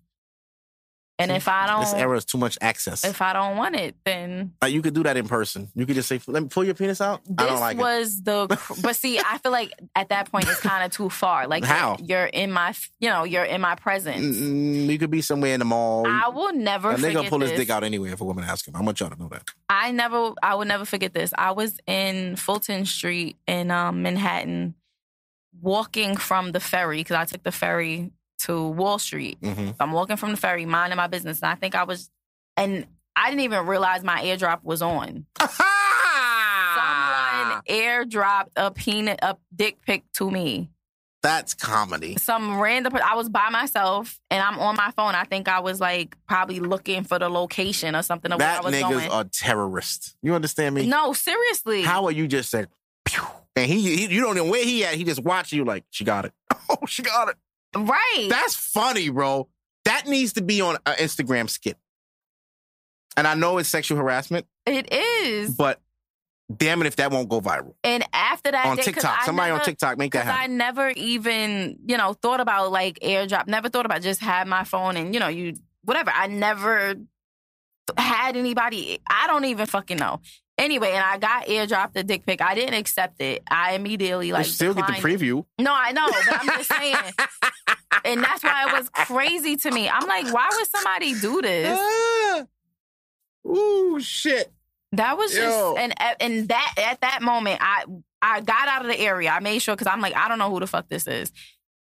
And 1.23 1.31
if 1.31 1.47
I 1.47 1.67
don't 1.67 1.81
this 1.81 1.93
era 1.93 2.17
is 2.17 2.25
too 2.25 2.37
much 2.37 2.57
access. 2.61 3.03
if 3.03 3.21
I 3.21 3.33
don't 3.33 3.57
want 3.57 3.75
it, 3.75 3.95
then 4.05 4.53
Like, 4.61 4.73
you 4.73 4.81
could 4.81 4.93
do 4.93 5.03
that 5.03 5.17
in 5.17 5.27
person. 5.27 5.69
You 5.75 5.85
could 5.85 5.95
just 5.95 6.07
say, 6.09 6.19
"Let 6.27 6.43
me 6.43 6.49
pull 6.49 6.63
your 6.63 6.73
penis 6.75 7.01
out." 7.01 7.21
I 7.37 7.43
This 7.43 7.47
don't 7.51 7.59
like 7.59 7.77
it. 7.77 7.79
was 7.79 8.21
the, 8.23 8.47
but 8.81 8.95
see, 8.95 9.19
I 9.19 9.37
feel 9.39 9.51
like 9.51 9.71
at 9.95 10.09
that 10.09 10.31
point 10.31 10.47
it's 10.47 10.59
kind 10.59 10.83
of 10.85 10.91
too 10.91 11.09
far. 11.09 11.47
Like 11.47 11.63
How? 11.63 11.97
You're, 12.03 12.25
in 12.25 12.51
my, 12.51 12.73
you 12.99 13.09
know, 13.09 13.23
you're 13.23 13.43
in 13.45 13.61
my 13.61 13.75
presence. 13.75 14.37
Mm, 14.37 14.87
You 14.87 14.99
could 14.99 15.11
be 15.11 15.21
somewhere 15.21 15.53
in 15.53 15.59
the 15.59 15.65
mall. 15.65 16.05
I 16.07 16.29
will 16.29 16.53
never 16.53 16.91
a 16.91 16.95
nigga 16.95 17.13
forget 17.13 17.29
pull 17.29 17.39
this. 17.39 17.51
his 17.51 17.59
dick 17.59 17.69
out 17.69 17.83
anyway 17.83 18.11
if 18.11 18.21
a 18.21 18.25
woman 18.25 18.43
asks 18.43 18.67
him. 18.67 18.75
I 18.75 18.81
want 18.81 18.99
y'all 18.99 19.09
to 19.09 19.17
know 19.19 19.29
that. 19.29 19.43
I 19.69 19.91
never, 19.91 20.33
I 20.43 20.55
will 20.55 20.65
never 20.65 20.85
forget 20.85 21.13
this. 21.13 21.33
I 21.37 21.51
was 21.51 21.77
in 21.87 22.35
Fulton 22.35 22.85
Street 22.85 23.37
in 23.47 23.71
um, 23.71 24.01
Manhattan, 24.03 24.75
walking 25.61 26.17
from 26.17 26.51
the 26.51 26.59
ferry 26.59 26.97
because 26.97 27.15
I 27.15 27.25
took 27.25 27.43
the 27.43 27.51
ferry 27.51 28.11
to 28.43 28.67
Wall 28.69 28.99
Street. 28.99 29.37
hmm 29.43 29.71
I'm 29.79 29.91
walking 29.91 30.17
from 30.17 30.31
the 30.31 30.37
ferry, 30.37 30.65
minding 30.65 30.97
my 30.97 31.07
business, 31.07 31.41
and 31.41 31.51
I 31.51 31.55
think 31.55 31.75
I 31.75 31.83
was, 31.83 32.09
and 32.57 32.85
I 33.15 33.29
didn't 33.29 33.41
even 33.43 33.65
realize 33.67 34.03
my 34.03 34.21
airdrop 34.23 34.63
was 34.63 34.81
on. 34.81 35.25
Someone 36.75 37.61
airdropped 37.69 38.49
a 38.55 38.71
peanut, 38.71 39.19
a 39.21 39.37
dick 39.55 39.77
pic 39.85 40.03
to 40.13 40.29
me. 40.31 40.69
That's 41.21 41.53
comedy. 41.53 42.17
some 42.17 42.59
random. 42.59 42.97
I 42.97 43.15
was 43.15 43.29
by 43.29 43.49
myself 43.49 44.19
and 44.29 44.43
I'm 44.43 44.59
on 44.59 44.75
my 44.75 44.91
phone. 44.91 45.15
I 45.15 45.23
think 45.23 45.47
I 45.47 45.61
was 45.61 45.79
like 45.79 46.17
probably 46.27 46.59
looking 46.59 47.05
for 47.05 47.17
the 47.17 47.29
location 47.29 47.95
or 47.95 48.01
something 48.01 48.29
of 48.33 48.39
where 48.39 48.49
I 48.49 48.53
That 48.55 48.63
was 48.65 48.73
niggas 48.75 48.89
going. 48.89 49.09
are 49.09 49.23
terrorists. 49.31 50.17
You 50.21 50.33
understand 50.35 50.75
me? 50.75 50.85
no, 50.85 51.13
seriously. 51.13 51.83
How 51.83 52.03
are 52.05 52.11
you 52.11 52.27
just 52.27 52.49
said, 52.49 52.67
Pew, 53.05 53.23
and 53.55 53.71
he, 53.71 53.95
he, 54.05 54.13
you 54.13 54.19
don't 54.21 54.35
know 54.35 54.43
where 54.43 54.65
he 54.65 54.83
at. 54.83 54.95
He 54.95 55.05
just 55.05 55.23
watching 55.23 55.59
you 55.59 55.63
like, 55.63 55.85
she 55.91 56.03
got 56.03 56.25
it. 56.25 56.33
Oh, 56.69 56.85
she 56.87 57.03
got 57.03 57.29
it. 57.29 57.35
Right? 57.75 58.27
That's 58.29 58.55
funny, 58.55 59.09
bro. 59.09 59.47
That 59.85 60.07
needs 60.07 60.33
to 60.33 60.41
be 60.41 60.61
on 60.61 60.77
an 60.85 60.95
Instagram 60.95 61.49
skit. 61.49 61.77
And 63.15 63.27
I 63.27 63.35
know 63.35 63.57
it's 63.59 63.69
sexual 63.69 63.97
harassment, 63.97 64.47
it 64.65 64.91
is. 64.91 65.55
but 65.55 65.79
damn 66.55 66.81
it 66.81 66.87
if 66.87 66.95
that 66.95 67.11
won't 67.11 67.29
go 67.29 67.41
viral. 67.41 67.73
And 67.83 68.03
after 68.11 68.51
that, 68.51 68.65
on 68.65 68.77
day, 68.77 68.83
TikTok. 68.83 69.23
Somebody 69.23 69.51
on 69.51 69.61
TikTok 69.61 69.97
make 69.97 70.13
that 70.13 70.25
'cause 70.25 70.35
I 70.35 70.47
never 70.47 70.89
even, 70.89 71.77
you 71.85 71.97
know, 71.97 72.13
thought 72.13 72.39
about 72.39 72.71
like 72.71 72.97
airdrop. 73.03 73.47
Never 73.47 73.69
thought 73.69 73.85
about 73.85 74.01
just 74.01 74.19
had 74.19 74.47
my 74.47 74.63
phone 74.63 74.97
and 74.97 75.13
you 75.13 75.19
know 75.19 75.27
you 75.27 75.53
whatever. 75.83 76.11
I 76.11 76.27
never 76.27 76.95
had 77.97 78.35
anybody. 78.37 78.99
I 79.07 79.27
don't 79.27 79.45
even 79.45 79.65
fucking 79.67 79.97
know. 79.97 80.21
Anyway, 80.57 80.91
and 80.91 81.03
I 81.03 81.17
got 81.17 81.47
airdropped 81.47 81.93
the 81.93 82.03
dick 82.03 82.25
pic. 82.25 82.41
I 82.41 82.53
didn't 82.53 82.75
accept 82.75 83.19
it. 83.21 83.41
I 83.49 83.73
immediately 83.73 84.27
You 84.27 84.33
like 84.33 84.45
still 84.45 84.73
get 84.73 84.85
the 84.85 84.93
preview. 84.93 85.45
No, 85.59 85.73
I 85.73 85.91
know, 85.91 86.07
but 86.07 86.41
I'm 86.41 86.47
just 86.57 86.71
saying. 86.71 86.95
and 88.05 88.23
that's 88.23 88.43
why 88.43 88.67
it 88.67 88.77
was 88.77 88.89
crazy 88.89 89.55
to 89.57 89.71
me. 89.71 89.89
I'm 89.89 90.07
like, 90.07 90.31
why 90.31 90.49
would 90.51 90.69
somebody 90.69 91.19
do 91.19 91.41
this? 91.41 91.77
Ah. 91.79 92.43
Ooh, 93.47 93.99
shit. 93.99 94.53
That 94.93 95.17
was 95.17 95.33
just 95.33 95.77
and 95.77 95.93
and 96.21 96.47
that 96.49 96.75
at 96.77 97.01
that 97.01 97.23
moment, 97.23 97.57
I 97.61 97.85
I 98.21 98.41
got 98.41 98.67
out 98.67 98.83
of 98.83 98.87
the 98.87 98.99
area. 98.99 99.31
I 99.31 99.39
made 99.39 99.59
sure 99.59 99.75
because 99.75 99.87
I'm 99.87 100.01
like, 100.01 100.15
I 100.15 100.27
don't 100.27 100.37
know 100.37 100.51
who 100.51 100.59
the 100.59 100.67
fuck 100.67 100.87
this 100.87 101.07
is. 101.07 101.31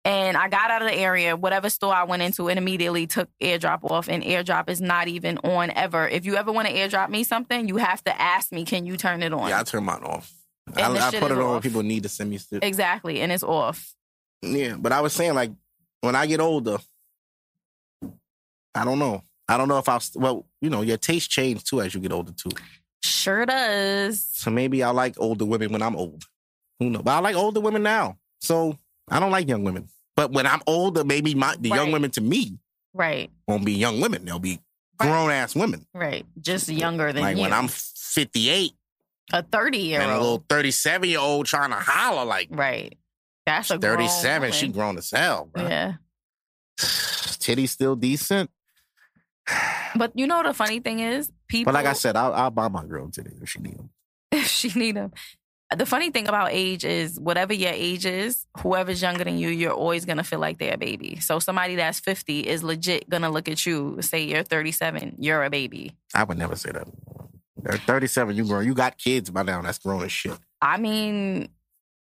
And 0.09 0.39
I 0.39 0.49
got 0.49 0.71
out 0.71 0.81
of 0.81 0.89
the 0.89 0.95
area, 0.95 1.37
whatever 1.37 1.69
store 1.69 1.93
I 1.93 2.05
went 2.05 2.23
into, 2.23 2.49
and 2.49 2.57
immediately 2.59 3.07
took 3.07 3.29
airdrop 3.43 3.85
off. 3.85 4.09
And 4.09 4.23
airdrop 4.23 4.71
is 4.71 4.81
not 4.81 5.07
even 5.07 5.37
on 5.45 5.71
ever. 5.71 6.09
If 6.09 6.25
you 6.25 6.37
ever 6.37 6.51
want 6.51 6.67
to 6.67 6.73
airdrop 6.73 7.11
me 7.11 7.25
something, 7.25 7.69
you 7.69 7.77
have 7.77 8.03
to 8.05 8.19
ask 8.19 8.51
me, 8.51 8.65
can 8.65 8.87
you 8.87 8.97
turn 8.97 9.23
it 9.23 9.35
on? 9.35 9.51
Yeah, 9.51 9.61
I 9.61 9.65
turn 9.65 9.85
mine 9.85 10.03
off. 10.03 10.33
I, 10.75 10.91
I 10.91 11.11
put 11.11 11.31
it 11.31 11.37
on 11.37 11.53
when 11.53 11.61
people 11.61 11.83
need 11.83 12.05
to 12.05 12.09
send 12.09 12.31
me 12.31 12.39
stuff. 12.39 12.61
Exactly. 12.63 13.21
And 13.21 13.31
it's 13.31 13.43
off. 13.43 13.95
Yeah, 14.41 14.77
but 14.79 14.93
I 14.93 15.03
was 15.03 15.13
saying 15.13 15.35
like 15.35 15.51
when 16.01 16.17
I 16.17 16.25
get 16.27 16.41
older, 16.41 16.79
I 18.75 18.85
don't 18.87 18.99
know. 18.99 19.23
I 19.47 19.59
don't 19.59 19.69
know 19.69 19.79
if 19.79 19.89
I'll. 19.91 20.01
st- 20.01 20.23
Well, 20.23 20.47
you 20.63 20.71
know, 20.71 20.81
your 20.81 20.97
taste 20.97 21.31
change 21.31 21.65
too 21.65 21.83
as 21.83 21.95
you 21.95 22.01
get 22.01 22.13
older 22.13 22.33
too. 22.33 22.51
Sure 23.03 23.45
does. 23.45 24.25
So 24.33 24.51
maybe 24.51 24.83
I 24.83 24.89
like 24.91 25.17
older 25.19 25.45
women 25.45 25.71
when 25.73 25.83
I'm 25.83 25.97
old. 25.97 26.25
Who 26.79 26.89
knows? 26.89 27.03
But 27.03 27.11
I 27.13 27.19
like 27.19 27.37
older 27.37 27.61
women 27.61 27.83
now. 27.83 28.17
So 28.41 28.79
I 29.11 29.21
don't 29.21 29.31
like 29.31 29.47
young 29.49 29.65
women. 29.65 29.89
But 30.19 30.32
when 30.32 30.49
I'm 30.49 30.62
older, 30.66 31.05
maybe 31.05 31.36
my 31.36 31.55
the 31.61 31.69
young 31.69 31.93
women 31.93 32.11
to 32.11 32.20
me 32.20 32.59
Right. 32.93 33.31
won't 33.47 33.65
be 33.65 33.74
young 33.74 34.01
women. 34.01 34.24
They'll 34.24 34.40
be 34.40 34.59
Right. 35.01 35.07
grown 35.07 35.31
ass 35.31 35.55
women. 35.55 35.86
Right. 35.95 36.27
Just 36.40 36.69
younger 36.69 37.12
than 37.12 37.23
Like 37.23 37.36
you. 37.36 37.43
when 37.43 37.53
I'm 37.53 37.69
58 37.69 38.73
a 39.32 39.45
30 39.45 39.78
year 39.78 40.01
and 40.01 40.11
a 40.11 40.19
little 40.19 40.45
37 40.49 41.09
year 41.09 41.20
old 41.20 41.47
trying 41.47 41.70
to 41.70 41.77
holler 41.77 42.24
like 42.24 42.49
Right. 42.51 42.99
That's 43.47 43.70
a 43.70 43.78
grown 43.78 43.99
37, 43.99 44.51
she 44.51 44.69
grown 44.69 44.99
as 44.99 45.09
hell, 45.12 45.45
bro. 45.53 45.69
Yeah. 45.69 45.93
Titty 47.39 47.69
still 47.69 47.95
decent. 47.95 48.51
But 49.95 50.12
you 50.16 50.27
know 50.27 50.43
the 50.43 50.53
funny 50.53 50.81
thing 50.81 50.99
is, 50.99 51.31
people. 51.49 51.73
But 51.73 51.74
like 51.78 51.86
I 51.86 51.93
said, 51.95 52.16
I'll, 52.16 52.35
I'll 52.35 52.51
buy 52.51 52.66
my 52.69 52.85
girl 52.85 53.09
titty 53.09 53.31
if 53.40 53.49
she 53.49 53.61
need 53.61 53.78
them. 53.78 53.90
if 54.32 54.47
she 54.49 54.69
need 54.78 54.97
them. 54.97 55.12
The 55.77 55.85
funny 55.85 56.11
thing 56.11 56.28
about 56.28 56.49
age 56.51 56.82
is, 56.85 57.20
whatever 57.20 57.53
your 57.53 57.73
age 57.73 58.07
is, 58.07 58.47
whoever's 58.59 59.03
younger 59.03 59.24
than 59.24 59.36
you, 59.36 59.51
you're 59.51 59.73
always 59.73 60.07
gonna 60.07 60.24
feel 60.24 60.39
like 60.39 60.59
they're 60.59 60.74
a 60.74 60.78
baby. 60.78 61.20
So 61.20 61.39
somebody 61.40 61.74
that's 61.77 62.01
50 62.01 62.40
is 62.40 62.62
legit 62.62 63.09
gonna 63.11 63.28
look 63.31 63.49
at 63.49 63.66
you, 63.66 63.99
say 64.01 64.24
you're 64.24 64.43
37, 64.43 65.16
you're 65.19 65.45
a 65.45 65.51
baby. 65.51 65.93
I 66.15 66.24
would 66.24 66.39
never 66.39 66.57
say 66.57 66.70
that. 66.73 66.89
They're 67.62 67.77
37, 67.77 68.35
you 68.35 68.45
grown. 68.47 68.65
You 68.65 68.73
got 68.73 68.97
kids 68.97 69.28
by 69.31 69.43
now. 69.43 69.61
That's 69.61 69.78
grown 69.78 70.03
as 70.05 70.12
shit. 70.12 70.39
I 70.62 70.78
mean, 70.78 71.49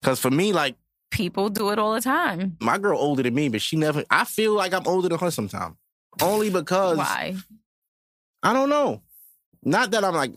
Because 0.02 0.20
for 0.20 0.32
me, 0.32 0.52
like, 0.52 0.76
people 1.12 1.50
do 1.50 1.70
it 1.70 1.78
all 1.78 1.94
the 1.94 2.02
time. 2.02 2.58
my 2.60 2.80
girl 2.80 2.98
older 2.98 3.22
than 3.22 3.36
me, 3.36 3.50
but 3.50 3.62
she 3.62 3.76
never, 3.76 4.04
I 4.10 4.24
feel 4.26 4.54
like 4.56 4.74
I'm 4.74 4.88
older 4.88 5.10
than 5.10 5.20
her 5.20 5.30
sometimes. 5.30 5.76
Only 6.22 6.50
because, 6.50 6.98
Why? 6.98 7.36
I 8.42 8.52
don't 8.54 8.70
know. 8.70 9.02
Not 9.64 9.92
that 9.92 10.04
I'm 10.04 10.16
like, 10.16 10.32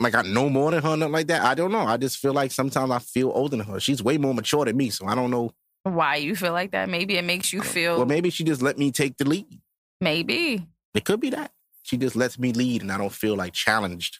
like 0.00 0.14
I 0.14 0.22
know 0.22 0.48
more 0.48 0.70
than 0.70 0.82
her, 0.82 0.96
nothing 0.96 1.12
like 1.12 1.26
that. 1.28 1.42
I 1.42 1.54
don't 1.54 1.70
know. 1.70 1.80
I 1.86 1.96
just 1.96 2.18
feel 2.18 2.32
like 2.32 2.50
sometimes 2.52 2.90
I 2.90 2.98
feel 2.98 3.30
older 3.34 3.56
than 3.56 3.66
her. 3.66 3.78
She's 3.78 4.02
way 4.02 4.18
more 4.18 4.34
mature 4.34 4.64
than 4.64 4.76
me, 4.76 4.90
so 4.90 5.06
I 5.06 5.14
don't 5.14 5.30
know. 5.30 5.52
Why 5.84 6.16
you 6.16 6.34
feel 6.36 6.52
like 6.52 6.72
that? 6.72 6.88
Maybe 6.88 7.16
it 7.16 7.24
makes 7.24 7.52
you 7.52 7.62
feel. 7.62 7.96
Well, 7.98 8.06
maybe 8.06 8.30
she 8.30 8.44
just 8.44 8.62
let 8.62 8.78
me 8.78 8.90
take 8.90 9.16
the 9.16 9.24
lead. 9.28 9.60
maybe. 10.00 10.66
It 10.94 11.04
could 11.04 11.20
be 11.20 11.30
that. 11.30 11.52
She 11.84 11.96
just 11.96 12.16
lets 12.16 12.38
me 12.38 12.52
lead 12.52 12.82
and 12.82 12.90
I 12.90 12.98
don't 12.98 13.12
feel 13.12 13.36
like 13.36 13.52
challenged. 13.52 14.18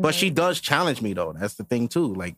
But 0.00 0.14
she 0.14 0.30
does 0.30 0.60
challenge 0.60 1.00
me 1.02 1.12
though. 1.12 1.32
That's 1.32 1.54
the 1.54 1.64
thing 1.64 1.88
too. 1.88 2.12
Like 2.14 2.36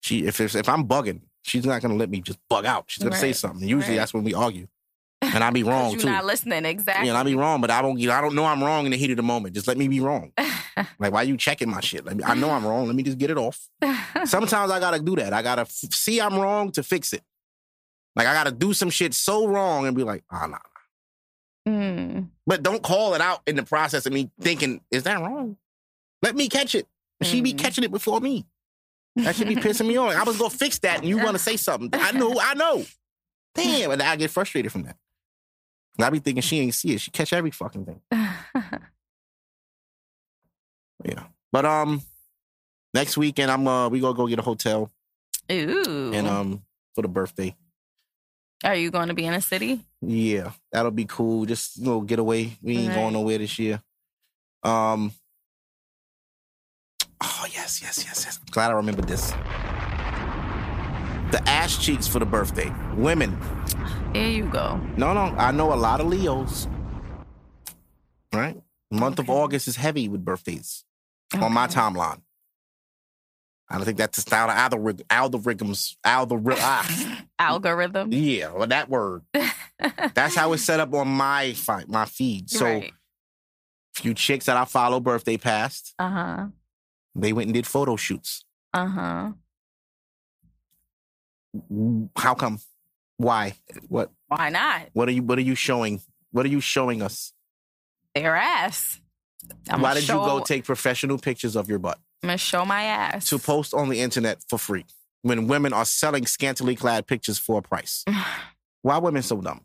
she 0.00 0.26
if 0.26 0.40
if 0.40 0.68
I'm 0.68 0.86
bugging, 0.86 1.20
she's 1.42 1.64
not 1.66 1.82
gonna 1.82 1.94
let 1.94 2.10
me 2.10 2.20
just 2.20 2.38
bug 2.48 2.64
out. 2.66 2.84
She's 2.88 3.02
gonna 3.04 3.16
say 3.16 3.32
something. 3.32 3.66
Usually 3.66 3.94
Right. 3.94 4.00
that's 4.02 4.14
when 4.14 4.24
we 4.24 4.34
argue. 4.34 4.66
And 5.32 5.42
I 5.44 5.50
be 5.50 5.62
wrong 5.70 5.92
you're 5.92 6.00
too. 6.00 6.06
not 6.06 6.24
listening 6.24 6.64
exactly. 6.64 7.06
Yeah, 7.06 7.12
and 7.12 7.18
I 7.18 7.22
be 7.22 7.34
wrong, 7.34 7.60
but 7.60 7.70
I 7.70 7.80
don't 7.82 7.98
I 8.08 8.20
don't 8.20 8.34
know 8.34 8.44
I'm 8.44 8.62
wrong 8.62 8.84
in 8.84 8.90
the 8.92 8.96
heat 8.96 9.10
of 9.10 9.16
the 9.16 9.22
moment. 9.22 9.54
Just 9.54 9.66
let 9.66 9.76
me 9.78 9.88
be 9.88 10.00
wrong. 10.00 10.32
like 10.98 11.12
why 11.12 11.22
you 11.22 11.36
checking 11.36 11.70
my 11.70 11.80
shit? 11.80 12.04
Let 12.04 12.16
me, 12.16 12.24
I 12.24 12.34
know 12.34 12.50
I'm 12.50 12.66
wrong. 12.66 12.86
Let 12.86 12.96
me 12.96 13.02
just 13.02 13.18
get 13.18 13.30
it 13.30 13.38
off. 13.38 13.68
Sometimes 14.24 14.70
I 14.70 14.80
gotta 14.80 15.00
do 15.00 15.16
that. 15.16 15.32
I 15.32 15.42
gotta 15.42 15.62
f- 15.62 15.70
see 15.70 16.20
I'm 16.20 16.38
wrong 16.38 16.70
to 16.72 16.82
fix 16.82 17.12
it. 17.12 17.22
Like 18.16 18.26
I 18.26 18.34
gotta 18.34 18.52
do 18.52 18.72
some 18.72 18.90
shit 18.90 19.14
so 19.14 19.46
wrong 19.46 19.86
and 19.86 19.96
be 19.96 20.02
like, 20.04 20.24
ah 20.30 20.46
nah, 20.46 20.58
nah. 21.66 21.72
Mm. 21.72 22.28
But 22.46 22.62
don't 22.62 22.82
call 22.82 23.14
it 23.14 23.20
out 23.20 23.40
in 23.46 23.56
the 23.56 23.62
process 23.62 24.06
of 24.06 24.12
me 24.12 24.30
thinking, 24.40 24.80
is 24.90 25.04
that 25.04 25.20
wrong? 25.20 25.56
Let 26.22 26.36
me 26.36 26.48
catch 26.48 26.74
it. 26.74 26.86
She 27.22 27.40
be 27.40 27.54
Mm. 27.54 27.58
catching 27.58 27.84
it 27.84 27.90
before 27.90 28.20
me. 28.20 28.44
That 29.16 29.36
should 29.36 29.48
be 29.48 29.54
pissing 29.56 29.86
me 29.86 29.96
off. 29.96 30.12
I 30.14 30.24
was 30.24 30.36
gonna 30.36 30.50
fix 30.50 30.78
that, 30.80 30.98
and 30.98 31.08
you 31.08 31.18
want 31.18 31.32
to 31.36 31.38
say 31.38 31.56
something. 31.56 31.88
I 31.92 32.10
know, 32.12 32.34
I 32.40 32.54
know. 32.54 32.84
Damn, 33.54 33.92
and 33.92 34.02
I 34.02 34.16
get 34.16 34.30
frustrated 34.32 34.72
from 34.72 34.82
that. 34.82 34.96
And 35.96 36.04
I 36.04 36.10
be 36.10 36.18
thinking 36.18 36.42
she 36.42 36.58
ain't 36.60 36.74
see 36.74 36.94
it. 36.94 37.00
She 37.00 37.10
catch 37.10 37.32
every 37.32 37.50
fucking 37.50 37.86
thing. 37.86 38.00
Yeah. 41.04 41.24
But 41.52 41.66
um, 41.66 42.02
next 42.94 43.16
weekend 43.18 43.50
I'm 43.50 43.66
uh 43.68 43.88
we 43.90 44.00
gonna 44.00 44.14
go 44.16 44.26
get 44.26 44.38
a 44.38 44.42
hotel 44.42 44.90
Ooh. 45.52 46.12
and 46.14 46.26
um 46.26 46.62
for 46.94 47.02
the 47.02 47.08
birthday. 47.08 47.54
Are 48.64 48.74
you 48.74 48.90
going 48.90 49.08
to 49.08 49.14
be 49.14 49.26
in 49.26 49.34
a 49.34 49.42
city? 49.42 49.80
Yeah, 50.00 50.52
that'll 50.72 50.90
be 50.92 51.04
cool. 51.04 51.44
Just 51.44 51.76
you 51.76 51.84
know, 51.84 52.00
get 52.00 52.18
away. 52.18 52.56
We 52.62 52.78
ain't 52.78 52.88
Right. 52.88 52.94
going 52.94 53.12
nowhere 53.12 53.36
this 53.38 53.58
year. 53.58 53.82
Um. 54.62 55.12
Oh 57.22 57.46
yes, 57.52 57.82
yes, 57.82 58.02
yes, 58.06 58.24
yes. 58.24 58.38
Glad 58.50 58.70
I 58.70 58.74
remember 58.74 59.02
this. 59.02 59.32
The 61.32 61.42
ass 61.46 61.76
cheeks 61.76 62.06
for 62.06 62.20
the 62.20 62.26
birthday. 62.26 62.72
Women. 62.94 63.36
Here 64.14 64.28
you 64.28 64.44
go. 64.46 64.80
No, 64.96 65.12
no. 65.12 65.22
I 65.36 65.50
know 65.50 65.72
a 65.72 65.74
lot 65.74 66.00
of 66.00 66.06
Leos. 66.06 66.68
Right. 68.32 68.60
Month 68.90 69.18
of 69.18 69.28
August 69.28 69.66
is 69.68 69.76
heavy 69.76 70.08
with 70.08 70.24
birthdays 70.24 70.84
on 71.40 71.52
my 71.52 71.66
timeline. 71.66 72.20
I 73.68 73.76
don't 73.76 73.84
think 73.86 73.98
that's 73.98 74.16
the 74.16 74.22
style 74.22 74.48
of 74.50 74.56
algorithm, 74.56 75.06
algorithms. 75.10 75.96
Algorithm. 76.04 76.62
Ah. 76.62 77.24
Algorithm. 77.38 78.12
Yeah, 78.12 78.52
well, 78.52 78.66
that 78.68 78.88
word. 78.88 79.22
That's 80.14 80.36
how 80.36 80.52
it's 80.52 80.62
set 80.62 80.78
up 80.78 80.94
on 80.94 81.08
my 81.08 81.52
fi- 81.54 81.84
my 81.88 82.04
feed. 82.04 82.48
So, 82.48 82.64
right. 82.66 82.92
few 83.94 84.14
chicks 84.14 84.46
that 84.46 84.56
I 84.56 84.64
follow 84.66 85.00
birthday 85.00 85.36
past, 85.36 85.94
Uh 85.98 86.10
huh. 86.10 86.46
they 87.16 87.32
went 87.32 87.48
and 87.48 87.54
did 87.54 87.66
photo 87.66 87.96
shoots. 87.96 88.44
Uh 88.72 88.86
huh. 88.86 89.32
How 92.16 92.34
come? 92.34 92.58
Why? 93.16 93.54
What? 93.88 94.10
Why 94.28 94.48
not? 94.50 94.88
What 94.92 95.08
are 95.08 95.12
you? 95.12 95.22
What 95.22 95.38
are 95.38 95.42
you 95.42 95.54
showing? 95.54 96.00
What 96.32 96.46
are 96.46 96.48
you 96.48 96.60
showing 96.60 97.02
us? 97.02 97.32
Their 98.14 98.36
ass. 98.36 99.00
I'm 99.68 99.80
Why 99.80 99.94
did 99.94 100.04
show, 100.04 100.22
you 100.22 100.28
go 100.28 100.40
take 100.40 100.64
professional 100.64 101.18
pictures 101.18 101.54
of 101.54 101.68
your 101.68 101.78
butt 101.78 101.98
I'm 102.22 102.28
gonna 102.28 102.38
show 102.38 102.64
my 102.64 102.84
ass. 102.84 103.28
to 103.28 103.38
post 103.38 103.74
on 103.74 103.90
the 103.90 104.00
internet 104.00 104.38
for 104.48 104.58
free 104.58 104.86
when 105.22 105.46
women 105.48 105.74
are 105.74 105.84
selling 105.84 106.26
scantily 106.26 106.74
clad 106.74 107.06
pictures 107.06 107.38
for 107.38 107.58
a 107.58 107.62
price? 107.62 108.04
Why 108.82 108.98
women 108.98 109.22
so 109.22 109.40
dumb? 109.40 109.62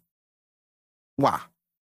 Why? 1.15 1.39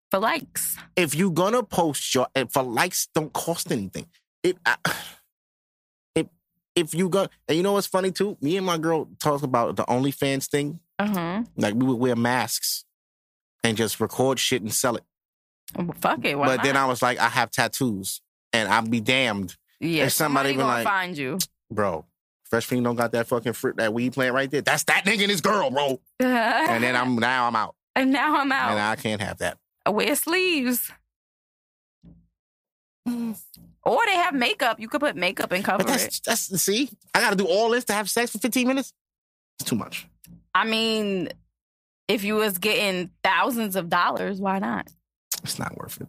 for 0.09 0.19
likes. 0.19 0.77
if 0.95 1.15
you're 1.15 1.31
gonna 1.31 1.63
post 1.63 2.15
your 2.15 2.27
for 2.49 2.63
likes 2.63 3.07
don't 3.13 3.33
cost 3.33 3.71
anything. 3.71 4.07
It 4.43 4.57
I, 4.65 4.77
if 6.15 6.27
if 6.75 6.93
you 6.93 7.09
go 7.09 7.27
and 7.47 7.57
you 7.57 7.63
know 7.63 7.73
what's 7.73 7.87
funny 7.87 8.11
too? 8.11 8.37
Me 8.41 8.57
and 8.57 8.65
my 8.65 8.77
girl 8.77 9.09
talked 9.19 9.43
about 9.43 9.75
the 9.75 9.83
OnlyFans 9.85 10.47
thing. 10.47 10.79
Uh 10.99 11.07
huh. 11.07 11.43
Like 11.55 11.73
we 11.75 11.85
would 11.85 11.97
wear 11.99 12.15
masks 12.15 12.83
and 13.63 13.77
just 13.77 13.99
record 13.99 14.39
shit 14.39 14.61
and 14.61 14.73
sell 14.73 14.95
it. 14.95 15.03
Fuck 15.99 16.25
it. 16.25 16.37
But 16.37 16.63
then? 16.63 16.77
I 16.77 16.85
was 16.85 17.01
like, 17.01 17.19
I 17.19 17.29
have 17.29 17.51
tattoos 17.51 18.21
and 18.53 18.69
I'll 18.69 18.81
be 18.87 19.01
damned, 19.01 19.55
yeah, 19.79 20.05
if 20.05 20.13
somebody 20.13 20.53
been 20.53 20.65
like- 20.65 20.85
find 20.85 21.17
you. 21.17 21.37
bro. 21.71 22.05
Fresh 22.49 22.65
Fiend 22.67 22.85
don't 22.85 22.95
got 22.95 23.11
that 23.11 23.27
fucking 23.27 23.51
fruit 23.51 23.75
that 23.75 23.93
weed 23.93 24.13
plant 24.13 24.33
right 24.33 24.49
there. 24.49 24.61
That's 24.61 24.85
that 24.85 25.03
nigga 25.03 25.23
and 25.23 25.31
his 25.31 25.41
girl, 25.41 25.69
bro. 25.69 25.99
And 26.21 26.81
then 26.81 26.95
I'm 26.95 27.15
now 27.17 27.45
I'm 27.47 27.55
out. 27.57 27.75
and 27.93 28.09
now 28.13 28.37
I'm 28.39 28.49
out. 28.53 28.71
And. 28.71 28.79
I 28.79 28.95
can't 28.95 29.19
have 29.21 29.39
that. 29.39 29.57
I 29.85 29.89
wear 29.89 30.15
sleeves. 30.15 30.89
Or 33.05 34.05
they 34.05 34.15
have 34.15 34.33
makeup. 34.33 34.79
You 34.79 34.87
could 34.89 34.99
put 35.01 35.15
makeup 35.15 35.51
and 35.51 35.63
cover 35.63 35.83
But 35.83 35.95
it. 35.95 35.99
that's 35.99 36.19
that's 36.21 36.61
see, 36.61 36.89
I 37.13 37.19
gotta 37.21 37.35
do 37.35 37.45
all 37.45 37.69
this 37.69 37.85
to 37.85 37.93
have 37.93 38.09
sex 38.09 38.31
for 38.31 38.37
15 38.39 38.67
minutes. 38.67 38.93
It's 39.59 39.69
too 39.69 39.75
much. 39.75 40.07
I 40.57 40.65
mean, 40.65 41.29
if 42.07 42.23
you 42.23 42.35
was 42.35 42.57
getting 42.57 43.11
thousands 43.23 43.75
of 43.75 43.89
dollars, 43.89 44.41
why 44.41 44.57
not? 44.57 44.87
It's 45.43 45.59
not 45.59 45.77
worth 45.77 46.01
it. 46.01 46.07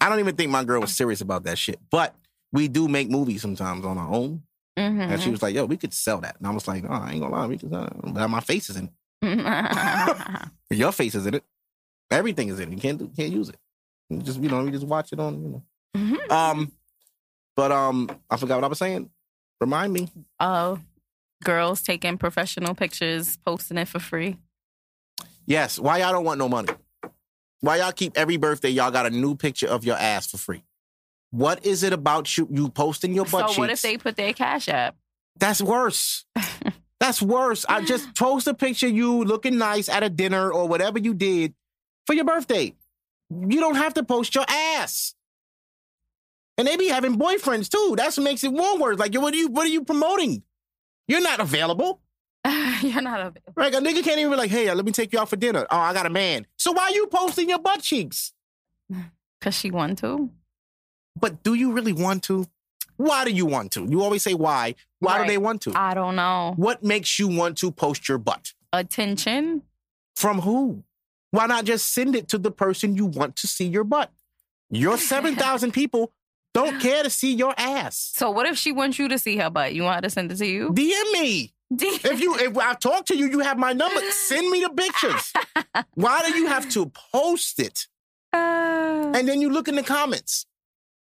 I 0.00 0.08
don't 0.08 0.20
even 0.20 0.36
think 0.36 0.50
my 0.50 0.64
girl 0.64 0.80
was 0.80 0.96
serious 0.96 1.20
about 1.20 1.44
that 1.44 1.58
shit. 1.58 1.78
But 1.90 2.14
we 2.50 2.68
do 2.68 2.88
make 2.88 3.10
movies 3.10 3.42
sometimes 3.42 3.84
on 3.84 3.98
our 3.98 4.08
own. 4.08 4.42
Mm-hmm. 4.78 5.00
And 5.02 5.20
she 5.20 5.30
was 5.30 5.42
like, 5.42 5.54
yo, 5.54 5.66
we 5.66 5.76
could 5.76 5.92
sell 5.92 6.18
that. 6.22 6.36
And 6.38 6.46
I 6.46 6.50
was 6.50 6.66
like, 6.66 6.84
oh, 6.88 6.94
I 6.94 7.10
ain't 7.10 7.20
gonna 7.20 7.34
lie, 7.34 7.46
we 7.46 7.58
could 7.58 7.70
sell 7.70 7.84
it. 7.84 7.92
But 8.14 8.28
my 8.28 8.40
face 8.40 8.70
is 8.70 8.76
in 8.76 8.90
it. 9.22 10.48
Your 10.70 10.92
face 10.92 11.14
is 11.14 11.26
in 11.26 11.34
it. 11.34 11.44
Everything 12.10 12.48
is 12.48 12.60
in 12.60 12.72
it. 12.72 12.74
You 12.74 12.80
can't 12.80 12.98
do, 12.98 13.10
can't 13.14 13.32
use 13.32 13.50
it. 13.50 13.56
You 14.08 14.22
just, 14.22 14.40
you 14.40 14.48
know, 14.48 14.64
you 14.64 14.70
just 14.70 14.86
watch 14.86 15.12
it 15.12 15.20
on, 15.20 15.42
you 15.42 15.48
know. 15.48 15.62
Mhm. 15.94 16.30
Um, 16.30 16.72
but 17.54 17.70
um, 17.70 18.08
I 18.30 18.38
forgot 18.38 18.54
what 18.54 18.64
I 18.64 18.68
was 18.68 18.78
saying. 18.78 19.10
Remind 19.60 19.92
me. 19.92 20.08
Oh, 20.40 20.78
girls 21.42 21.82
taking 21.82 22.18
professional 22.18 22.74
pictures, 22.74 23.36
posting 23.44 23.78
it 23.78 23.88
for 23.88 23.98
free. 23.98 24.36
Yes. 25.46 25.78
Why 25.78 25.98
y'all 25.98 26.12
don't 26.12 26.24
want 26.24 26.38
no 26.38 26.48
money? 26.48 26.68
Why 27.60 27.78
y'all 27.78 27.92
keep 27.92 28.16
every 28.16 28.36
birthday 28.36 28.68
y'all 28.68 28.90
got 28.90 29.06
a 29.06 29.10
new 29.10 29.34
picture 29.34 29.66
of 29.66 29.84
your 29.84 29.96
ass 29.96 30.30
for 30.30 30.38
free? 30.38 30.62
What 31.30 31.64
is 31.66 31.82
it 31.82 31.92
about 31.92 32.36
you 32.36 32.48
you 32.50 32.68
posting 32.68 33.14
your 33.14 33.24
butt 33.24 33.50
so 33.50 33.60
what 33.60 33.70
if 33.70 33.82
they 33.82 33.98
put 33.98 34.16
their 34.16 34.32
cash 34.32 34.68
app? 34.68 34.96
That's 35.36 35.60
worse. 35.60 36.24
That's 37.00 37.22
worse. 37.22 37.64
I 37.68 37.84
just 37.84 38.14
post 38.16 38.46
a 38.48 38.54
picture 38.54 38.88
you 38.88 39.24
looking 39.24 39.56
nice 39.56 39.88
at 39.88 40.02
a 40.02 40.10
dinner 40.10 40.52
or 40.52 40.66
whatever 40.66 40.98
you 40.98 41.14
did 41.14 41.54
for 42.06 42.14
your 42.14 42.24
birthday. 42.24 42.74
You 43.30 43.60
don't 43.60 43.76
have 43.76 43.94
to 43.94 44.02
post 44.02 44.34
your 44.34 44.44
ass. 44.48 45.14
And 46.56 46.66
they 46.66 46.76
be 46.76 46.88
having 46.88 47.16
boyfriends 47.16 47.68
too. 47.68 47.94
That's 47.96 48.16
what 48.16 48.24
makes 48.24 48.42
it 48.42 48.52
more 48.52 48.78
worse. 48.78 48.98
Like, 48.98 49.14
what 49.14 49.32
are 49.32 49.36
you 49.36 49.48
what 49.48 49.64
are 49.64 49.70
you 49.70 49.84
promoting? 49.84 50.42
You're 51.08 51.22
not 51.22 51.40
available. 51.40 52.00
You're 52.82 53.02
not 53.02 53.20
a 53.20 53.32
Right? 53.56 53.74
A 53.74 53.78
nigga 53.78 54.04
can't 54.04 54.18
even 54.18 54.30
be 54.30 54.36
like, 54.36 54.50
hey, 54.50 54.68
uh, 54.68 54.74
let 54.74 54.84
me 54.84 54.92
take 54.92 55.12
you 55.12 55.18
out 55.18 55.28
for 55.28 55.36
dinner. 55.36 55.66
Oh, 55.70 55.76
I 55.76 55.92
got 55.92 56.06
a 56.06 56.10
man. 56.10 56.46
So 56.56 56.70
why 56.72 56.84
are 56.84 56.90
you 56.92 57.06
posting 57.08 57.48
your 57.48 57.58
butt 57.58 57.80
cheeks? 57.82 58.32
because 59.40 59.54
she 59.54 59.70
want 59.70 59.98
to. 59.98 60.30
But 61.18 61.42
do 61.42 61.54
you 61.54 61.72
really 61.72 61.92
want 61.92 62.22
to? 62.24 62.46
Why 62.96 63.24
do 63.24 63.30
you 63.30 63.46
want 63.46 63.72
to? 63.72 63.84
You 63.88 64.02
always 64.02 64.22
say 64.22 64.34
why. 64.34 64.74
Why 65.00 65.18
Right. 65.18 65.26
do 65.26 65.32
they 65.32 65.38
want 65.38 65.62
to? 65.62 65.72
I 65.74 65.94
don't 65.94 66.16
know. 66.16 66.54
what 66.56 66.82
makes 66.84 67.18
you 67.18 67.28
want 67.28 67.58
to 67.58 67.70
post 67.72 68.08
your 68.08 68.18
butt? 68.18 68.52
Attention. 68.72 69.62
From 70.16 70.40
who? 70.40 70.82
Why 71.30 71.46
not 71.46 71.64
just 71.64 71.92
send 71.92 72.16
it 72.16 72.28
to 72.28 72.38
the 72.38 72.50
person 72.50 72.96
you 72.96 73.06
want 73.06 73.36
to 73.36 73.46
see 73.46 73.66
your 73.66 73.84
butt? 73.84 74.10
Your 74.70 74.96
7,000 74.98 75.72
people 75.72 76.12
don't 76.58 76.80
care 76.80 77.02
to 77.02 77.10
see 77.10 77.34
your 77.34 77.54
ass. 77.56 78.12
So 78.14 78.30
what 78.30 78.46
if 78.46 78.58
she 78.58 78.72
wants 78.72 78.98
you 78.98 79.08
to 79.08 79.18
see 79.18 79.36
her 79.36 79.50
butt? 79.50 79.74
You 79.74 79.84
want 79.84 79.96
her 79.96 80.02
to 80.02 80.10
send 80.10 80.32
it 80.32 80.36
to 80.38 80.46
you? 80.46 80.70
DM 80.70 81.12
me. 81.12 81.52
If 81.70 82.20
you 82.20 82.34
if 82.36 82.56
I 82.56 82.74
talk 82.74 83.04
to 83.06 83.16
you, 83.16 83.26
you 83.26 83.40
have 83.40 83.58
my 83.58 83.72
number. 83.72 84.00
Send 84.10 84.50
me 84.50 84.62
the 84.62 84.70
pictures. 84.70 85.32
Why 85.94 86.22
do 86.26 86.36
you 86.38 86.46
have 86.46 86.68
to 86.70 86.86
post 87.12 87.60
it? 87.60 87.86
Uh, 88.32 89.12
And 89.14 89.28
then 89.28 89.40
you 89.40 89.50
look 89.50 89.68
in 89.68 89.76
the 89.76 89.82
comments 89.82 90.46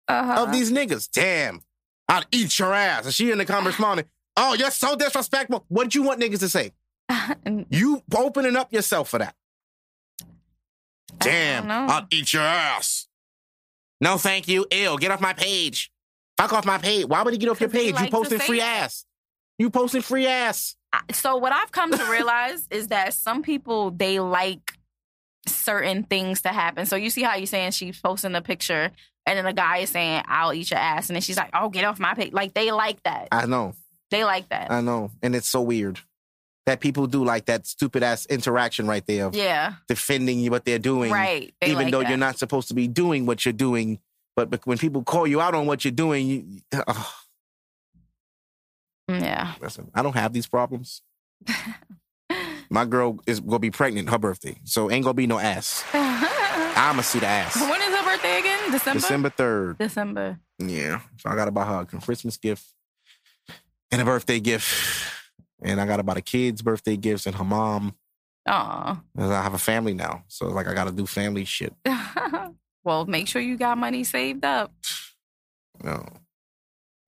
uh-huh. 0.08 0.44
of 0.44 0.52
these 0.52 0.72
niggas. 0.72 1.10
Damn, 1.12 1.62
I'd 2.10 2.26
eat 2.32 2.58
your 2.60 2.74
ass. 2.74 3.06
And 3.06 3.14
she 3.14 3.32
in 3.32 3.38
the 3.38 3.46
comments 3.46 3.78
responding, 3.78 4.06
Oh, 4.36 4.56
you're 4.56 4.72
so 4.72 4.96
disrespectful. 4.96 5.66
What 5.70 5.84
did 5.86 5.96
you 5.96 6.04
want 6.04 6.20
niggas 6.20 6.40
to 6.40 6.50
say? 6.50 6.72
You 7.70 8.02
opening 8.16 8.56
up 8.56 8.74
yourself 8.74 9.10
for 9.10 9.20
that. 9.20 9.36
Damn. 11.20 11.70
I'll 11.70 12.08
eat 12.12 12.34
your 12.34 12.42
ass. 12.44 13.08
No, 14.02 14.18
thank 14.18 14.48
you. 14.48 14.66
Ew, 14.72 14.98
get 15.00 15.12
off 15.12 15.22
my 15.22 15.34
page. 15.34 15.92
Fuck 16.38 16.54
off 16.54 16.66
my 16.66 16.78
page. 16.78 17.06
Why 17.06 17.24
would 17.24 17.34
he 17.34 17.38
get 17.38 17.50
off 17.50 17.62
your 17.62 17.70
page? 17.70 18.00
you 18.00 18.10
posting 18.10 18.40
free 18.40 18.62
ass. 18.62 19.06
You 19.58 19.70
posting 19.70 20.02
free 20.02 20.28
ass. 20.28 20.76
so 21.12 21.38
what 21.38 21.54
I've 21.54 21.72
come 21.72 21.92
to 21.92 22.04
realize 22.12 22.68
is 22.70 22.90
that 22.90 23.14
some 23.14 23.42
people 23.42 23.92
they 23.92 24.20
like 24.20 24.74
certain 25.48 26.04
things 26.04 26.42
to 26.42 26.50
happen. 26.50 26.86
So 26.86 26.96
you 26.96 27.10
see 27.10 27.22
how 27.22 27.36
you're 27.36 27.46
saying 27.46 27.72
she's 27.72 28.00
posting 28.00 28.36
a 28.36 28.42
picture 28.42 28.92
and 29.26 29.38
then 29.38 29.46
a 29.46 29.54
guy 29.54 29.78
is 29.78 29.90
saying, 29.90 30.24
I'll 30.28 30.54
eat 30.54 30.72
your 30.72 30.80
ass. 30.80 31.10
And 31.10 31.16
then 31.16 31.22
she's 31.22 31.38
like, 31.38 31.52
Oh, 31.54 31.70
get 31.70 31.86
off 31.86 32.00
my 32.00 32.14
page. 32.14 32.34
Like 32.34 32.54
they 32.54 32.72
like 32.72 33.02
that. 33.04 33.30
I 33.32 33.46
know. 33.46 33.74
They 34.12 34.24
like 34.24 34.50
that. 34.50 34.72
I 34.72 34.82
know. 34.82 35.12
And 35.22 35.36
it's 35.36 35.48
so 35.48 35.62
weird 35.62 36.00
that 36.66 36.80
people 36.80 37.06
do 37.08 37.24
like 37.24 37.46
that 37.46 37.68
stupid 37.68 38.02
ass 38.04 38.26
interaction 38.26 38.88
right 38.88 39.06
there 39.06 39.26
of 39.28 39.36
yeah. 39.36 39.74
defending 39.88 40.40
you 40.40 40.50
what 40.52 40.66
they're 40.66 40.80
doing. 40.80 41.12
Right. 41.12 41.54
They 41.62 41.68
even 41.68 41.84
like 41.86 41.92
though 41.92 42.00
that. 42.02 42.10
you're 42.10 42.18
not 42.18 42.38
supposed 42.40 42.68
to 42.70 42.74
be 42.74 42.88
doing 42.88 43.26
what 43.26 43.46
you're 43.46 43.54
doing. 43.54 44.00
But, 44.36 44.50
but 44.50 44.66
when 44.66 44.78
people 44.78 45.04
call 45.04 45.26
you 45.28 45.40
out 45.40 45.56
on 45.56 45.66
what 45.66 45.86
you're 45.86 45.92
doing, 45.92 46.28
you, 46.28 46.62
oh, 46.88 47.14
Yeah. 49.08 49.54
listen, 49.62 49.92
I 49.94 50.02
don't 50.02 50.16
have 50.16 50.34
these 50.34 50.48
problems. 50.48 51.02
My 52.70 52.84
girl 52.84 53.20
is 53.28 53.40
gonna 53.40 53.60
be 53.60 53.70
pregnant 53.72 54.10
her 54.10 54.18
birthday, 54.18 54.58
so 54.64 54.90
ain't 54.90 55.04
gonna 55.04 55.14
be 55.14 55.28
no 55.28 55.38
ass. 55.38 55.84
I'ma 55.94 57.02
see 57.04 57.20
the 57.20 57.28
ass. 57.28 57.56
when 57.62 57.80
is 57.80 57.96
her 57.96 58.04
birthday 58.04 58.40
again? 58.40 58.72
December? 58.72 59.00
December 59.00 59.30
third. 59.30 59.78
December. 59.78 60.40
Yeah, 60.60 61.02
so 61.18 61.30
I 61.30 61.36
got 61.36 61.46
to 61.46 61.52
buy 61.52 61.66
her 61.66 61.82
a 61.82 61.86
Christmas 62.02 62.38
gift 62.38 62.66
and 63.92 64.02
a 64.02 64.06
birthday 64.06 64.40
gift, 64.40 64.66
and 65.66 65.82
I 65.82 65.86
got 65.86 66.00
about 66.00 66.16
a 66.18 66.22
kids 66.22 66.62
birthday 66.62 66.96
gifts 66.96 67.26
and 67.26 67.36
her 67.36 67.44
mom. 67.44 67.96
Aw. 68.48 69.02
I 69.18 69.22
have 69.42 69.54
a 69.56 69.58
family 69.58 69.94
now, 69.96 70.24
so 70.28 70.48
like 70.48 70.68
I 70.68 70.74
got 70.74 70.86
to 70.86 70.92
do 70.92 71.06
family 71.06 71.44
shit. 71.46 71.74
well, 72.84 73.06
make 73.06 73.28
sure 73.28 73.42
you 73.42 73.58
got 73.58 73.78
money 73.78 74.04
saved 74.04 74.46
up. 74.46 74.72
No, 75.84 76.06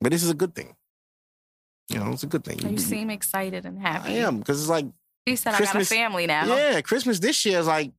but 0.02 0.12
this 0.12 0.24
is 0.24 0.30
a 0.30 0.34
good 0.34 0.54
thing. 0.56 0.76
You 1.90 2.00
know, 2.00 2.12
it's 2.12 2.24
a 2.24 2.28
good 2.28 2.44
thing. 2.44 2.60
You 2.70 2.78
seem 2.80 3.10
excited 3.10 3.66
and 3.66 3.80
happy. 3.80 4.10
I 4.10 4.12
am 4.28 4.40
because 4.40 4.60
it's 4.60 4.70
like 4.70 4.86
You 5.26 5.38
said 5.38 5.54
Christmas- 5.54 5.90
I 5.92 5.96
got 5.96 6.02
a 6.02 6.04
family 6.10 6.28
now. 6.28 6.46
yeah, 6.48 6.82
Christmas 6.82 7.20
this 7.20 7.46
year 7.46 7.60
is 7.60 7.68
like 7.68 7.92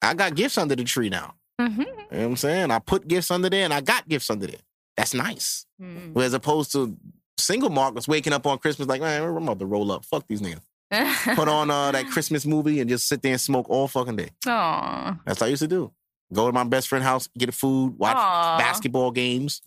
I 0.00 0.14
got 0.14 0.34
gifts 0.34 0.56
under 0.56 0.76
the 0.76 0.84
tree 0.84 1.08
now. 1.10 1.34
hmm 1.60 1.80
You 1.80 1.86
know 1.86 2.04
what 2.08 2.20
I'm 2.22 2.36
saying? 2.36 2.70
I 2.70 2.78
put 2.78 3.06
gifts 3.08 3.30
under 3.30 3.50
there 3.50 3.64
and 3.64 3.74
I 3.74 3.80
got 3.80 4.08
gifts 4.08 4.30
under 4.30 4.46
there. 4.46 4.60
That's 4.96 5.12
nice. 5.12 5.66
Mm. 5.82 6.16
As 6.22 6.32
opposed 6.32 6.72
to 6.72 6.96
single 7.38 7.70
Mark 7.70 7.94
was 7.94 8.08
waking 8.08 8.32
up 8.32 8.46
on 8.46 8.58
Christmas 8.58 8.88
like, 8.88 9.00
man, 9.00 9.22
I'm 9.22 9.36
about 9.36 9.58
to 9.58 9.66
roll 9.66 9.90
up. 9.92 10.04
Fuck 10.04 10.26
these 10.28 10.40
niggas. 10.40 10.60
Put 11.36 11.48
on 11.48 11.70
uh, 11.70 11.90
that 11.92 12.06
Christmas 12.08 12.46
movie 12.46 12.80
and 12.80 12.88
just 12.88 13.08
sit 13.08 13.20
there 13.22 13.32
and 13.32 13.40
smoke 13.40 13.68
all 13.68 13.88
fucking 13.88 14.16
day. 14.16 14.30
Aw. 14.46 15.18
That's 15.26 15.40
what 15.40 15.46
I 15.46 15.50
used 15.50 15.62
to 15.62 15.68
do. 15.68 15.92
Go 16.32 16.46
to 16.46 16.52
my 16.52 16.64
best 16.64 16.88
friend's 16.88 17.04
house, 17.06 17.28
get 17.36 17.52
food, 17.54 17.98
watch 17.98 18.16
Aw. 18.16 18.58
basketball 18.58 19.10
games. 19.10 19.62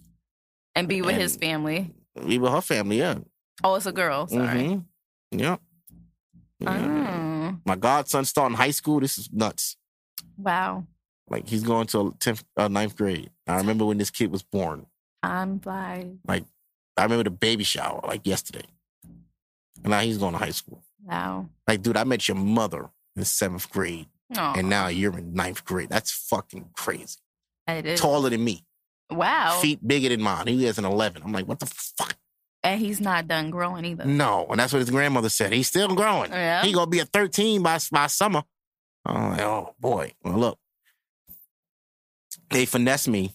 And 0.75 0.87
be 0.87 1.01
with 1.01 1.15
his 1.15 1.35
family. 1.35 1.93
Be 2.25 2.37
with 2.37 2.51
her 2.51 2.61
family, 2.61 2.99
yeah. 2.99 3.19
Oh, 3.63 3.75
it's 3.75 3.85
a 3.85 3.91
girl. 3.91 4.27
Sorry. 4.27 4.45
Mhm. 4.47 4.85
Yeah. 5.31 5.57
Yeah. 6.59 7.51
Oh, 7.51 7.57
My 7.65 7.75
godson 7.75 8.25
starting 8.25 8.57
high 8.57 8.71
school. 8.71 8.99
This 8.99 9.17
is 9.17 9.29
nuts. 9.31 9.75
wow. 10.37 10.85
Like 11.29 11.47
he's 11.47 11.63
going 11.63 11.85
to 11.87 12.15
10th, 12.19 12.43
uh, 12.57 12.67
ninth 12.69 12.95
grade. 12.95 13.29
I 13.45 13.57
remember 13.57 13.85
when 13.85 13.97
this 13.99 14.09
kid 14.09 14.31
was 14.31 14.41
born. 14.41 14.87
I'm 15.21 15.57
blind. 15.57 16.19
flies. 16.25 16.43
I 16.99 17.03
remember 17.03 17.23
the 17.23 17.29
baby 17.31 17.63
shower 17.63 18.01
like 18.05 18.25
yesterday. 18.27 18.65
And 19.83 19.91
now 19.91 19.99
he's 20.01 20.17
going 20.17 20.33
to 20.33 20.37
high 20.39 20.51
school. 20.51 20.83
Wow. 21.05 21.49
Like, 21.67 21.81
dude, 21.81 21.97
I 21.97 22.03
met 22.03 22.27
your 22.27 22.35
mother 22.37 22.89
in 23.15 23.23
seventh 23.25 23.69
grade, 23.69 24.07
Aw, 24.37 24.53
and 24.57 24.69
now 24.69 24.87
you're 24.87 25.17
in 25.17 25.33
ninth 25.33 25.63
grade. 25.65 25.89
That's 25.89 26.11
fucking 26.11 26.69
crazy. 26.73 27.17
it 27.67 27.85
is. 27.85 27.99
Taller 27.99 28.29
than 28.29 28.43
me, 28.43 28.65
Wow. 29.09 29.57
feet 29.61 29.85
bigger 29.87 30.09
than 30.09 30.21
mine. 30.21 30.47
He 30.47 30.65
has 30.65 30.77
an 30.77 30.85
11. 30.85 31.23
I'm 31.23 31.31
like, 31.31 31.47
what 31.47 31.59
the 31.59 31.65
fuck? 31.65 32.15
And 32.61 32.81
he's 32.81 32.99
not 32.99 33.27
done 33.29 33.49
growing 33.51 33.85
either. 33.85 34.03
No, 34.03 34.45
and 34.49 34.59
that's 34.59 34.73
what 34.73 34.79
his 34.79 34.89
grandmother 34.89 35.29
said. 35.29 35.53
He's 35.53 35.67
still 35.69 35.95
growing. 35.95 36.29
Yeah. 36.31 36.61
He 36.63 36.73
gonna 36.73 36.87
be 36.91 36.99
a 36.99 37.05
13 37.05 37.63
by 37.63 37.79
by 37.91 38.07
summer. 38.07 38.43
I'm 39.05 39.29
like, 39.31 39.39
oh 39.41 39.75
boy. 39.79 40.11
Well, 40.23 40.37
look, 40.37 40.59
they 42.49 42.65
finessed 42.65 43.07
me 43.07 43.31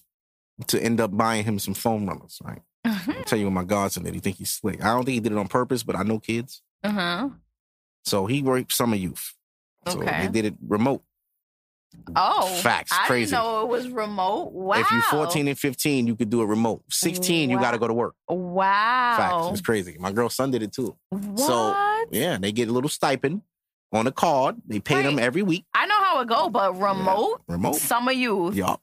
to 0.66 0.80
end 0.82 1.00
up 1.00 1.16
buying 1.16 1.44
him 1.44 1.58
some 1.58 1.72
foam 1.74 2.06
runners. 2.06 2.38
Right. 2.44 2.60
I'll 2.84 3.24
tell 3.24 3.38
you 3.38 3.46
what 3.46 3.52
my 3.54 3.64
godson 3.64 4.02
did. 4.04 4.14
He 4.14 4.20
think 4.20 4.36
he's 4.36 4.50
slick. 4.50 4.84
I 4.84 4.88
don't 4.88 5.04
think 5.04 5.14
he 5.14 5.20
did 5.20 5.32
it 5.32 5.38
on 5.38 5.48
purpose, 5.48 5.82
but 5.82 5.96
I 5.96 6.02
know 6.02 6.18
kids. 6.18 6.62
Uh 6.82 6.90
huh. 6.90 7.28
So 8.04 8.26
he 8.26 8.42
worked 8.42 8.72
summer 8.72 8.96
youth. 8.96 9.34
So 9.88 10.00
Okay. 10.02 10.26
they 10.26 10.32
did 10.32 10.44
it 10.52 10.54
remote. 10.66 11.02
Oh, 12.16 12.46
Facts, 12.62 12.90
I 12.92 13.06
crazy. 13.06 13.30
didn't 13.30 13.44
know 13.44 13.60
it 13.62 13.68
was 13.68 13.88
remote. 13.88 14.52
Wow. 14.52 14.80
If 14.80 14.90
you're 14.90 15.00
14 15.02 15.46
and 15.46 15.56
15, 15.58 16.08
you 16.08 16.16
could 16.16 16.28
do 16.28 16.42
it 16.42 16.46
remote. 16.46 16.82
16, 16.90 17.50
you 17.50 17.58
got 17.60 17.70
to 17.70 17.78
go 17.78 17.86
to 17.86 17.94
work. 17.94 18.14
Wow. 18.28 19.14
Facts. 19.16 19.52
It's 19.52 19.60
crazy. 19.64 19.96
My 20.00 20.10
girl's 20.10 20.34
son 20.34 20.50
did 20.50 20.62
it 20.64 20.72
too. 20.72 20.96
What? 21.10 21.38
So 21.38 22.04
yeah, 22.10 22.36
they 22.38 22.50
get 22.50 22.68
a 22.68 22.72
little 22.72 22.90
stipend 22.90 23.42
on 23.92 24.08
a 24.08 24.12
card. 24.12 24.56
They 24.66 24.80
pay 24.80 25.02
them 25.02 25.20
every 25.20 25.42
week. 25.42 25.64
I 25.72 25.86
know 25.86 25.94
how 26.02 26.20
it 26.20 26.26
go, 26.28 26.50
but 26.50 26.72
remote, 26.78 27.42
Remote. 27.46 27.76
summer 27.76 28.12
youth, 28.12 28.56
Yeah. 28.56 28.74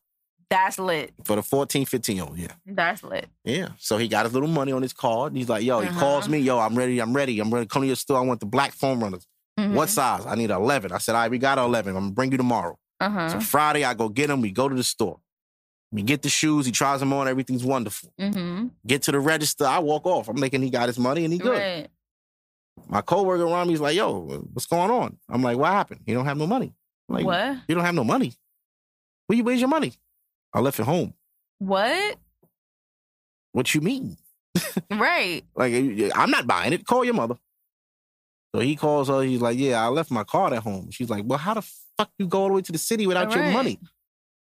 That's 0.52 0.78
lit. 0.78 1.14
For 1.24 1.36
the 1.38 1.42
14, 1.42 1.86
15 1.86 2.16
year 2.16 2.26
old. 2.26 2.38
Yeah. 2.38 2.52
That's 2.68 3.02
lit. 3.04 3.28
Yeah. 3.44 3.70
So 3.80 3.98
he 3.98 4.08
got 4.08 4.26
his 4.26 4.34
little 4.34 4.50
money 4.50 4.72
on 4.72 4.82
his 4.84 4.94
card. 4.94 5.34
He's 5.36 5.50
like, 5.50 5.64
yo, 5.64 5.80
he 5.80 5.88
Uh-huh. 5.88 6.00
calls 6.00 6.30
me. 6.30 6.38
Yo, 6.40 6.60
I'm 6.60 6.78
ready. 6.78 7.00
I'm 7.02 7.14
ready. 7.14 7.40
I'm 7.40 7.52
ready 7.52 7.66
to 7.66 7.70
come 7.70 7.82
to 7.82 7.88
your 7.88 7.96
store. 7.96 8.18
I 8.18 8.22
want 8.22 8.40
the 8.42 8.46
black 8.46 8.74
foam 8.74 9.02
runners. 9.02 9.26
Mm-hmm. 9.60 9.74
What 9.74 9.90
size? 9.90 10.26
I 10.28 10.36
need 10.36 10.50
11. 10.52 10.92
I 10.92 10.98
said, 11.00 11.16
all 11.16 11.22
right, 11.22 11.32
we 11.32 11.38
got 11.40 11.58
11. 11.58 11.96
I'm 11.96 12.02
going 12.04 12.12
to 12.12 12.16
bring 12.16 12.32
you 12.32 12.38
tomorrow. 12.38 12.78
Uh 13.00 13.30
So. 13.30 13.40
Friday, 13.40 13.84
I 13.84 13.94
go 13.96 14.10
get 14.10 14.30
him. 14.30 14.42
We 14.42 14.52
go 14.52 14.70
to 14.70 14.76
the 14.76 14.84
store. 14.84 15.20
We 15.92 16.04
get 16.04 16.22
the 16.22 16.30
shoes. 16.30 16.66
He 16.66 16.72
tries 16.72 17.00
them 17.00 17.12
on. 17.14 17.28
Everything's 17.28 17.64
wonderful. 17.66 18.14
Mm-hmm. 18.20 18.68
Get 18.86 19.02
to 19.04 19.12
the 19.12 19.20
register. 19.20 19.66
I 19.66 19.80
walk 19.80 20.06
off. 20.06 20.30
I'm 20.30 20.38
thinking 20.38 20.62
he 20.62 20.70
got 20.70 20.88
his 20.88 21.00
money 21.00 21.24
and 21.26 21.34
he 21.34 21.40
good. 21.40 21.58
Right. 21.58 21.88
My 22.88 23.02
coworker 23.02 23.44
around 23.44 23.68
me 23.68 23.74
is 23.76 23.82
like, 23.82 23.96
yo, 23.96 24.22
what's 24.54 24.66
going 24.68 24.90
on? 24.92 25.18
I'm 25.30 25.42
like, 25.42 25.58
what 25.58 25.72
happened? 25.72 26.02
You 26.06 26.14
don't 26.14 26.26
have 26.26 26.38
no 26.38 26.48
money. 26.48 26.74
I'm 27.10 27.16
like, 27.16 27.26
what? 27.26 27.58
You 27.68 27.76
don't 27.76 27.84
have 27.86 27.96
no 27.96 28.04
money. 28.04 28.34
Where 29.28 29.38
you, 29.38 29.44
where's 29.44 29.60
your 29.60 29.70
money? 29.70 29.94
I 30.54 30.60
left 30.60 30.80
it 30.80 30.84
home. 30.86 31.14
What? 31.60 32.18
What 33.54 33.74
you 33.74 33.82
mean? 33.82 34.18
Right. 34.92 35.44
Like, 35.56 35.74
I'm 36.16 36.32
not 36.32 36.48
buying 36.48 36.74
it. 36.74 36.86
Call 36.86 37.06
your 37.06 37.14
mother. 37.14 37.36
So 38.54 38.62
he 38.62 38.76
calls 38.76 39.08
her. 39.08 39.22
He's 39.22 39.42
like, 39.42 39.58
yeah, 39.58 39.84
I 39.84 39.88
left 39.88 40.12
my 40.12 40.24
card 40.24 40.52
at 40.54 40.64
home. 40.64 40.90
She's 40.92 41.10
like, 41.10 41.24
well, 41.26 41.40
how 41.40 41.54
the 41.54 41.62
fuck 41.98 42.10
you 42.18 42.28
go 42.28 42.42
all 42.42 42.48
the 42.50 42.54
way 42.56 42.62
to 42.62 42.72
the 42.72 42.78
city 42.78 43.08
without 43.08 43.34
your 43.34 43.44
money? 43.52 43.80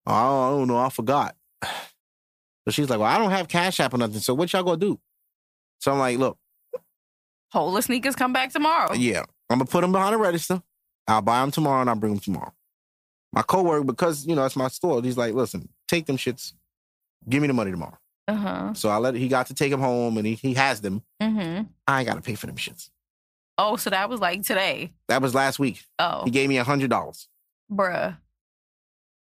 Oh, 0.08 0.14
I 0.48 0.50
don't 0.52 0.68
know. 0.68 0.78
I 0.78 0.90
forgot. 0.90 1.36
So 2.68 2.70
she's 2.70 2.92
like, 2.92 3.00
well, 3.00 3.08
I 3.10 3.18
don't 3.18 3.32
have 3.32 3.48
cash 3.48 3.80
app 3.80 3.92
or 3.96 3.98
nothing. 3.98 4.20
So 4.20 4.36
what 4.36 4.54
y'all 4.54 4.62
gonna 4.62 4.78
do? 4.78 5.00
So 5.80 5.92
I'm 5.92 5.98
like, 5.98 6.20
look, 6.20 6.38
Hold 7.54 7.76
the 7.76 7.82
sneakers 7.82 8.16
come 8.16 8.34
back 8.34 8.52
tomorrow. 8.52 8.94
yeah, 8.94 9.24
I'm 9.50 9.58
gonna 9.58 9.66
put 9.66 9.82
them 9.82 9.92
behind 9.92 10.14
the 10.14 10.20
register. 10.20 10.62
I'll 11.08 11.24
buy 11.24 11.42
them 11.42 11.50
tomorrow 11.50 11.82
and 11.82 11.90
I'll 11.90 11.96
bring 11.96 12.14
them 12.14 12.20
tomorrow. 12.22 12.54
My 13.34 13.42
coworker, 13.42 13.84
because 13.84 14.28
you 14.28 14.36
know 14.36 14.46
it's 14.46 14.56
my 14.56 14.68
store, 14.68 15.02
he's 15.02 15.18
like, 15.18 15.34
listen, 15.34 15.70
take 15.92 16.06
them 16.08 16.18
shits. 16.18 16.54
Give 17.30 17.42
me 17.42 17.48
the 17.48 17.54
money 17.54 17.70
tomorrow. 17.72 17.98
Uh 18.28 18.36
huh. 18.36 18.74
So 18.74 18.90
I 18.90 18.98
let 18.98 19.14
he 19.16 19.28
got 19.28 19.48
to 19.48 19.54
take 19.54 19.72
them 19.72 19.82
home 19.82 20.18
and 20.18 20.26
he, 20.26 20.34
he 20.36 20.54
has 20.56 20.82
them. 20.82 21.04
Mm-hmm. 21.22 21.64
I 21.88 22.00
ain't 22.00 22.08
gotta 22.08 22.22
pay 22.22 22.36
for 22.36 22.48
them 22.48 22.56
shits. 22.56 22.90
Oh, 23.58 23.76
so 23.76 23.90
that 23.92 24.10
was 24.10 24.20
like 24.20 24.42
today. 24.44 24.92
That 25.08 25.22
was 25.22 25.36
last 25.36 25.60
week. 25.60 25.84
Oh, 26.00 26.24
He 26.24 26.32
gave 26.32 26.50
me 26.50 26.58
a 26.58 26.64
hundred 26.64 26.90
dollars. 26.90 27.28
bruh. 27.72 28.18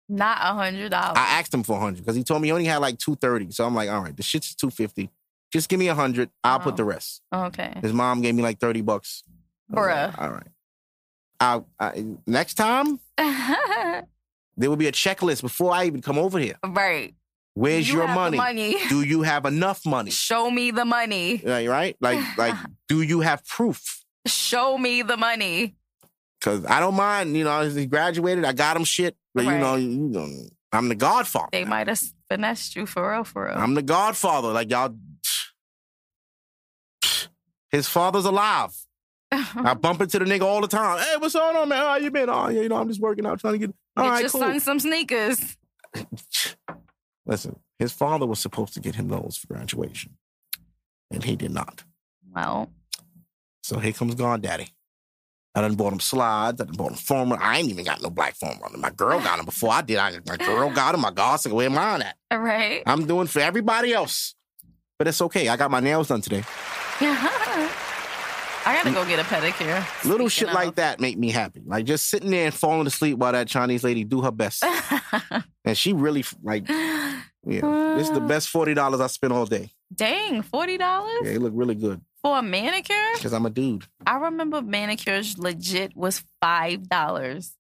Not 0.10 0.38
a 0.42 0.54
hundred 0.54 0.90
dollars. 0.90 1.18
I 1.18 1.40
asked 1.40 1.54
him 1.54 1.64
for 1.64 1.78
a 1.78 1.80
hundred 1.80 2.00
because 2.02 2.16
he 2.18 2.24
told 2.24 2.42
me 2.42 2.50
he 2.50 2.52
only 2.52 2.66
had 2.66 2.78
like 2.78 2.98
two 2.98 3.16
thirty. 3.16 3.50
So 3.52 3.66
I'm 3.66 3.74
like, 3.74 3.90
all 3.90 4.02
right, 4.02 4.16
the 4.16 4.24
shit's 4.24 4.54
two 4.54 4.70
fifty. 4.70 5.10
Just 5.54 5.70
give 5.70 5.80
me 5.80 5.88
a 5.88 5.96
hundred. 5.96 6.30
I'll 6.44 6.58
Oh. 6.60 6.64
put 6.64 6.76
the 6.76 6.84
rest. 6.84 7.22
Okay. 7.34 7.74
His 7.82 7.94
mom 7.94 8.22
gave 8.22 8.36
me 8.36 8.44
like 8.44 8.60
thirty 8.60 8.82
bucks. 8.82 9.24
Bruh. 9.72 10.08
like, 10.08 10.20
all 10.22 10.32
right. 10.32 10.48
I, 11.40 11.62
I, 11.80 12.06
next 12.28 12.54
time 12.56 13.00
there 14.58 14.70
will 14.70 14.78
be 14.78 14.88
a 14.88 14.92
checklist 14.92 15.42
before 15.42 15.74
I 15.74 15.86
even 15.86 16.02
come 16.02 16.18
over 16.18 16.40
here. 16.40 16.56
right. 16.64 17.14
Where's 17.54 17.90
You 17.90 17.98
your 17.98 18.08
money? 18.08 18.38
money. 18.38 18.78
Do 18.90 19.02
you 19.02 19.24
have 19.24 19.46
enough 19.46 19.86
money? 19.86 20.10
Show 20.10 20.50
me 20.50 20.72
the 20.72 20.86
money. 20.86 21.42
Right, 21.46 21.68
right? 21.68 21.98
Like, 22.00 22.20
like, 22.38 22.56
do 22.88 23.02
you 23.02 23.20
have 23.20 23.46
proof? 23.46 24.06
Show 24.26 24.78
me 24.78 25.02
the 25.02 25.18
money. 25.18 25.76
Because 26.40 26.66
I 26.66 26.80
don't 26.80 26.96
mind. 26.96 27.36
You 27.36 27.44
know, 27.44 27.68
he 27.68 27.86
graduated. 27.88 28.46
I 28.46 28.54
got 28.54 28.78
him 28.78 28.86
shit. 28.86 29.18
But 29.36 29.44
you 29.46 29.58
know, 29.58 29.76
you 29.76 29.90
know, 29.90 30.30
I'm 30.72 30.88
the 30.88 30.96
Godfather. 30.96 31.50
They 31.52 31.66
might 31.66 31.88
have 31.88 32.02
finessed 32.30 32.76
you 32.78 32.86
for 32.86 33.12
real, 33.12 33.26
for 33.26 33.46
real. 33.48 33.58
I'm 33.58 33.74
the 33.74 33.82
Godfather. 33.82 34.50
Like 34.54 34.70
y'all. 34.72 34.96
His 37.70 37.88
father's 37.88 38.26
alive. 38.26 38.74
I 39.56 39.74
bump 39.76 40.02
into 40.02 40.20
the 40.20 40.26
nigga 40.26 40.42
all 40.42 40.62
the 40.62 40.68
time. 40.68 41.00
Hey, 41.00 41.16
what's 41.18 41.34
going 41.34 41.56
on, 41.56 41.70
man? 41.70 41.78
How 41.80 41.96
you 41.96 42.12
been? 42.12 42.30
Oh, 42.30 42.50
yeah, 42.50 42.62
you 42.62 42.70
know, 42.70 42.76
I'm 42.78 42.88
just 42.88 43.00
working 43.00 43.26
out, 43.26 43.40
trying 43.40 43.54
to 43.54 43.60
get. 43.60 43.74
All 43.96 44.04
Get 44.04 44.10
right, 44.10 44.22
your 44.22 44.30
cool. 44.30 44.42
son 44.42 44.60
some 44.60 44.80
sneakers. 44.80 45.58
Listen, 47.26 47.58
his 47.80 47.92
father 47.94 48.26
was 48.26 48.40
supposed 48.40 48.74
to 48.74 48.80
get 48.80 48.96
him 48.96 49.08
those 49.08 49.38
for 49.38 49.54
graduation, 49.54 50.18
and 51.12 51.24
he 51.24 51.36
did 51.36 51.52
not. 51.52 51.84
Well, 52.34 52.72
So 53.64 53.80
here 53.80 53.94
comes 53.94 54.16
Daddy. 54.42 54.70
I 55.54 55.62
done 55.62 55.76
bought 55.76 55.92
him 55.94 56.00
slides. 56.00 56.62
I 56.62 56.66
done 56.66 56.76
bought 56.76 56.92
him 56.92 57.30
run- 57.32 57.42
I 57.42 57.58
ain't 57.58 57.70
even 57.70 57.84
got 57.84 58.02
no 58.02 58.10
black 58.10 58.36
foam 58.36 58.58
runner. 58.62 58.78
My 58.78 58.90
girl 58.90 59.20
got 59.20 59.38
him 59.40 59.46
before 59.46 59.72
I 59.72 59.82
did. 59.82 59.98
I, 59.98 60.18
my 60.26 60.38
girl 60.38 60.70
got 60.74 60.96
him. 60.96 61.02
My 61.02 61.12
godson, 61.12 61.54
where 61.54 61.66
am 61.66 61.74
mine 61.74 62.02
at? 62.02 62.16
all 62.32 62.40
right. 62.40 62.82
I'm 62.86 63.06
doing 63.06 63.28
for 63.28 63.40
everybody 63.40 63.94
else. 63.94 64.34
But 64.98 65.08
it's 65.10 65.22
okay. 65.22 65.50
I 65.50 65.58
got 65.58 65.70
my 65.72 65.80
nails 65.82 66.08
done 66.08 66.22
today. 66.22 66.44
I 68.66 68.76
gotta 68.76 68.92
go 68.92 69.06
get 69.06 69.20
a 69.20 69.24
pedicure. 69.24 70.06
Little 70.06 70.30
shit 70.30 70.48
of. 70.50 70.54
like 70.54 70.76
that 70.76 71.00
make 71.00 71.18
me 71.18 71.32
happy. 71.32 71.62
Like 71.66 71.86
just 71.86 72.10
sitting 72.10 72.30
there 72.32 72.46
and 72.46 72.54
falling 72.54 72.86
asleep 72.88 73.18
while 73.18 73.32
that 73.32 73.48
Chinese 73.48 73.84
lady 73.84 74.04
do 74.04 74.22
her 74.22 74.32
best. 74.32 74.64
and 75.66 75.78
she 75.78 75.94
really 75.94 76.24
like, 76.44 76.68
yeah, 76.70 77.96
this 77.98 78.08
is 78.08 78.12
the 78.14 78.22
best 78.22 78.50
forty 78.50 78.74
dollars 78.74 79.02
I 79.02 79.08
spent 79.08 79.34
all 79.34 79.46
day. 79.46 79.72
Dang, 79.94 80.42
forty 80.44 80.78
dollars 80.78 81.22
Yeah, 81.24 81.32
it 81.32 81.42
look 81.42 81.54
really 81.56 81.76
good 81.76 82.02
for 82.22 82.38
a 82.38 82.42
manicure? 82.44 82.96
because 83.16 83.34
I'm 83.34 83.46
a 83.46 83.50
dude. 83.50 83.86
I 84.06 84.18
remember 84.18 84.62
manicures 84.62 85.38
legit 85.40 85.96
was 85.96 86.24
five 86.40 86.88
dollars. 86.88 87.54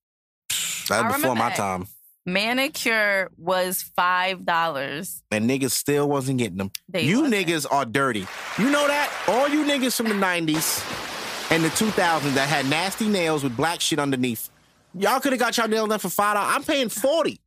That 0.89 1.05
was 1.07 1.15
before 1.15 1.35
my 1.35 1.49
that. 1.49 1.57
time, 1.57 1.87
Manicure 2.25 3.29
was 3.37 3.81
five 3.95 4.45
dollars. 4.45 5.23
and 5.31 5.49
niggas 5.49 5.71
still 5.71 6.07
wasn't 6.07 6.37
getting 6.37 6.57
them. 6.57 6.71
They 6.87 7.03
you 7.03 7.21
wasn't. 7.21 7.47
niggas 7.47 7.65
are 7.71 7.85
dirty. 7.85 8.27
You 8.57 8.69
know 8.69 8.87
that? 8.87 9.11
All 9.27 9.47
you 9.49 9.63
niggas 9.65 9.95
from 9.97 10.07
the 10.07 10.13
'90s 10.15 10.81
and 11.51 11.63
the 11.63 11.69
2000s 11.69 12.33
that 12.35 12.47
had 12.47 12.67
nasty 12.67 13.07
nails 13.07 13.43
with 13.43 13.57
black 13.57 13.81
shit 13.81 13.99
underneath. 13.99 14.49
Y'all 14.93 15.19
could 15.19 15.33
have 15.33 15.39
got 15.39 15.57
y'all 15.57 15.67
nails 15.67 15.89
done 15.89 15.99
for 15.99 16.09
five 16.09 16.35
dollars. 16.35 16.53
I'm 16.55 16.63
paying 16.63 16.89
forty. 16.89 17.39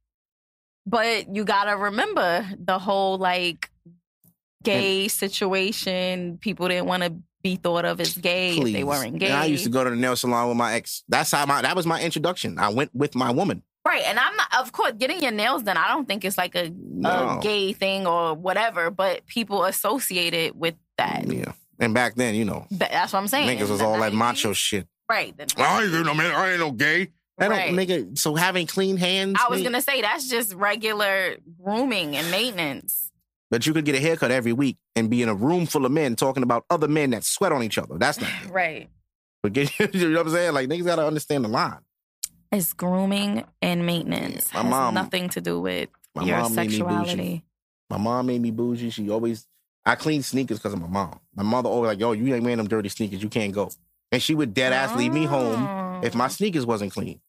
But 0.87 1.35
you 1.35 1.45
gotta 1.45 1.77
remember 1.77 2.47
the 2.59 2.79
whole 2.79 3.17
like 3.17 3.71
gay 4.63 5.09
situation. 5.09 6.39
People 6.39 6.69
didn't 6.69 6.87
want 6.87 7.03
to 7.03 7.15
be 7.43 7.57
thought 7.57 7.85
of 7.85 8.01
as 8.01 8.17
gay 8.17 8.57
if 8.57 8.65
they 8.73 8.85
weren't 8.85 9.19
gay. 9.19 9.27
And 9.27 9.37
I 9.37 9.45
used 9.45 9.65
to 9.65 9.71
go 9.71 9.85
to 9.85 9.91
the 9.91 9.97
nail 9.97 10.17
salon 10.17 10.49
with 10.49 10.57
my 10.57 10.75
ex. 10.75 11.05
That's 11.09 11.31
how 11.31 11.47
my 11.47 11.63
that 11.63 11.77
was 11.77 11.87
my 11.87 12.01
introduction. 12.03 12.59
I 12.59 12.71
went 12.71 12.91
with 12.95 13.15
my 13.15 13.31
woman. 13.31 13.63
Right, 13.87 14.03
and 14.07 14.19
I'm 14.19 14.35
not. 14.37 14.47
Of 14.61 14.73
course, 14.73 14.93
getting 14.99 15.23
your 15.23 15.33
nails 15.33 15.63
done. 15.63 15.77
I 15.77 15.89
don't 15.89 16.09
think 16.09 16.25
it's 16.25 16.39
like 16.39 16.55
a, 16.55 16.71
No. 16.75 17.39
a 17.39 17.43
gay 17.43 17.73
thing 17.75 18.07
or 18.07 18.33
whatever, 18.35 18.91
but 18.91 19.27
people 19.27 19.65
associate 19.65 20.33
it 20.33 20.57
with 20.57 20.75
that. 20.97 21.25
Mm, 21.25 21.39
yeah. 21.47 21.53
And 21.79 21.93
back 21.93 22.15
then, 22.15 22.35
you 22.35 22.45
know, 22.47 22.67
That- 22.71 22.91
That's 22.93 23.13
what 23.13 23.19
I'm 23.19 23.29
saying. 23.29 23.59
niggas 23.59 23.69
was 23.69 23.81
The 23.81 23.85
all 23.85 23.99
that 24.01 24.13
90s. 24.13 24.17
macho 24.17 24.53
shit. 24.55 24.87
Right. 25.11 25.37
the- 25.37 25.53
I 25.59 25.83
ain't 25.83 25.93
no 26.07 26.15
man. 26.15 26.35
I 26.35 26.53
ain't 26.53 26.61
no 26.61 26.71
gay. 26.71 27.11
That 27.37 27.51
Right. 27.51 27.67
don't 27.67 27.77
nigga. 27.77 28.17
So 28.19 28.35
having 28.37 28.67
clean 28.67 28.97
hands. 28.97 29.37
I 29.39 29.51
was 29.51 29.61
nigga- 29.61 29.65
gonna 29.65 29.83
say 29.83 30.01
that's 30.01 30.29
just 30.31 30.55
regular 30.55 31.37
grooming 31.63 32.17
and 32.17 32.31
maintenance. 32.31 33.11
But 33.51 33.67
you 33.67 33.75
could 33.75 33.85
get 33.85 33.95
a 33.97 34.01
haircut 34.01 34.31
every 34.31 34.53
week 34.55 34.79
and 34.97 35.11
be 35.11 35.21
in 35.21 35.29
a 35.29 35.35
room 35.35 35.67
full 35.67 35.85
of 35.85 35.93
men 35.93 36.17
talking 36.17 36.43
about 36.43 36.65
other 36.71 36.89
men 36.89 37.11
that 37.11 37.23
sweat 37.25 37.53
on 37.53 37.63
each 37.63 37.77
other. 37.77 37.99
That's 37.99 38.19
not 38.21 38.31
good. 38.43 38.51
Right. 38.51 38.89
But 39.43 39.53
get, 39.53 39.71
you 39.95 40.09
know 40.09 40.19
what 40.21 40.27
I'm 40.29 40.33
saying? 40.33 40.55
Like 40.55 40.69
niggas 40.69 40.87
gotta 40.87 41.07
understand 41.07 41.45
the 41.45 41.49
line. 41.49 41.81
It's 42.55 42.73
grooming 42.73 43.45
and 43.61 43.85
maintenance. 43.85 44.49
Yeah, 44.53 44.63
my 44.63 44.69
Has 44.69 44.71
mom- 44.71 44.95
nothing 44.95 45.29
to 45.31 45.41
do 45.41 45.61
with 45.61 45.89
My 46.15 46.23
your 46.25 46.39
mom 46.39 46.55
made 46.55 46.71
me 46.71 46.79
bougie. 46.79 46.87
sexuality. 46.89 47.45
My 47.91 47.97
mom 47.99 48.27
made 48.27 48.41
me 48.43 48.51
bougie. 48.51 48.91
She 48.91 49.11
always 49.11 49.47
I 49.87 49.97
clean 49.97 50.23
sneakers 50.23 50.59
because 50.59 50.73
of 50.73 50.81
my 50.81 50.87
mom. 50.89 51.21
My 51.35 51.43
mother 51.43 51.69
always 51.69 51.89
like, 51.89 51.99
yo, 52.01 52.13
you 52.13 52.33
ain't 52.35 52.43
wearing 52.43 52.57
them 52.59 52.69
dirty 52.69 52.89
sneakers. 52.89 53.23
You 53.23 53.29
can't 53.29 53.53
go. 53.53 53.71
And 54.13 54.23
she 54.23 54.35
would 54.35 54.55
dead 54.55 54.73
ass 54.73 54.97
leave 54.97 55.13
me 55.13 55.25
home 55.27 56.03
if 56.05 56.15
Oh. 56.15 56.19
my 56.19 56.29
sneakers 56.29 56.65
wasn't 56.65 56.93
clean. 56.93 57.21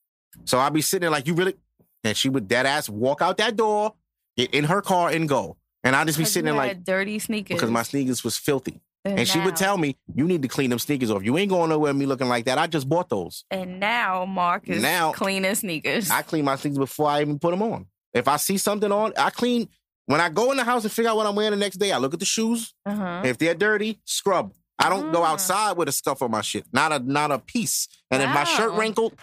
So 0.45 0.59
I'd 0.59 0.71
be 0.73 0.81
sitting 0.81 1.01
there 1.01 1.09
like, 1.09 1.27
you 1.27 1.33
really? 1.33 1.55
And 2.03 2.15
she 2.15 2.29
would 2.29 2.47
dead 2.47 2.65
ass 2.65 2.87
walk 2.87 3.21
out 3.21 3.37
that 3.37 3.55
door, 3.55 3.93
get 4.37 4.53
in 4.53 4.65
her 4.65 4.81
car 4.81 5.09
and 5.09 5.27
go. 5.27 5.57
And 5.83 5.95
I'd 5.95 6.07
just 6.07 6.17
be 6.19 6.25
sitting 6.25 6.45
there 6.45 6.53
like, 6.53 6.83
dirty 6.83 7.19
sneakers. 7.19 7.55
because 7.55 7.71
my 7.71 7.83
sneakers 7.83 8.23
was 8.23 8.37
filthy. 8.37 8.79
And 9.05 9.27
she 9.27 9.39
would 9.39 9.55
tell 9.55 9.77
me, 9.77 9.95
you 10.15 10.25
need 10.25 10.41
to 10.41 10.47
clean 10.47 10.71
them 10.71 10.79
sneakers 10.79 11.11
off. 11.11 11.23
You 11.23 11.37
ain't 11.37 11.49
going 11.49 11.69
nowhere 11.69 11.93
with 11.93 11.99
me 11.99 12.05
looking 12.07 12.27
like 12.27 12.45
that. 12.45 12.57
I 12.57 12.65
just 12.67 12.89
bought 12.89 13.07
those. 13.09 13.45
And 13.51 13.79
now 13.79 14.25
Mark 14.25 14.67
is 14.67 14.81
Now- 14.81 15.11
cleaning 15.11 15.53
sneakers. 15.55 16.09
I 16.09 16.23
clean 16.23 16.43
my 16.45 16.55
sneakers 16.55 16.79
before 16.79 17.07
I 17.09 17.21
even 17.21 17.37
put 17.37 17.51
them 17.51 17.61
on. 17.61 17.85
If 18.13 18.27
I 18.27 18.37
see 18.37 18.57
something 18.57 18.91
on, 18.91 19.13
I 19.17 19.29
clean. 19.29 19.69
When 20.07 20.21
I 20.21 20.29
go 20.29 20.51
in 20.51 20.57
the 20.57 20.63
house 20.63 20.83
and 20.83 20.91
figure 20.91 21.09
out 21.11 21.17
what 21.17 21.25
I'm 21.27 21.35
wearing 21.35 21.51
the 21.51 21.57
next 21.57 21.77
day, 21.77 21.91
I 21.91 21.97
look 21.97 22.13
at 22.13 22.19
the 22.19 22.25
shoes. 22.25 22.73
uh-huh. 22.85 23.21
If 23.25 23.37
they're 23.37 23.55
dirty, 23.55 23.99
scrub. 24.05 24.53
I 24.79 24.89
don't 24.89 25.11
go 25.11 25.23
Ah. 25.23 25.31
outside 25.33 25.77
with 25.77 25.87
a 25.87 25.91
scuff 25.91 26.21
on 26.21 26.31
my 26.31 26.41
shit. 26.41 26.65
Not 26.73 26.91
a 26.91 26.99
not 26.99 27.31
a 27.31 27.39
piece. 27.39 27.87
And 28.11 28.21
if 28.21 28.29
my 28.29 28.43
shirt 28.43 28.73
wrinkled, 28.73 29.13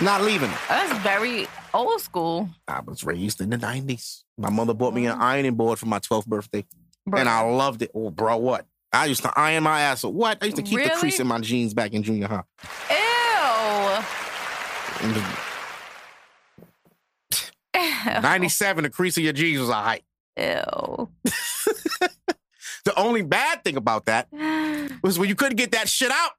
not 0.00 0.22
leaving 0.22 0.50
it. 0.50 0.58
That's 0.68 0.98
very 1.02 1.46
old 1.72 2.00
school. 2.00 2.48
I 2.68 2.80
was 2.80 3.02
raised 3.04 3.40
in 3.40 3.50
the 3.50 3.56
90s. 3.58 4.24
My 4.36 4.50
mother 4.50 4.74
bought 4.74 4.92
me 4.94 5.06
an 5.06 5.20
ironing 5.20 5.54
board 5.54 5.78
for 5.78 5.86
my 5.86 5.98
12th 6.00 6.26
birthday. 6.26 6.64
Bro. 7.06 7.20
And 7.20 7.28
I 7.28 7.40
loved 7.42 7.82
it. 7.82 7.90
Oh, 7.94 8.10
bro, 8.10 8.36
what? 8.36 8.66
I 8.94 9.06
used 9.06 9.22
to 9.22 9.32
iron 9.38 9.64
my 9.64 9.80
ass. 9.80 10.04
What? 10.04 10.38
I 10.40 10.46
used 10.46 10.56
to 10.56 10.62
keep 10.62 10.82
the 10.82 10.90
crease 10.90 11.20
in 11.20 11.26
my 11.26 11.40
jeans 11.40 11.74
back 11.74 11.92
in 11.92 12.02
junior 12.02 12.28
high. 12.28 12.42
Ew. 12.90 14.04
97, 18.22 18.84
the 18.84 18.90
crease 18.90 19.16
of 19.16 19.24
your 19.24 19.32
jeans 19.32 19.60
was 19.60 19.68
a 19.68 19.74
height. 19.74 20.04
Ew. 20.38 21.10
The 22.84 22.94
only 22.98 23.22
bad 23.22 23.64
thing 23.64 23.76
about 23.78 24.04
that 24.06 24.28
was 25.02 25.18
when 25.18 25.28
you 25.28 25.34
couldn't 25.34 25.56
get 25.56 25.72
that 25.72 25.88
shit 25.88 26.10
out. 26.10 26.32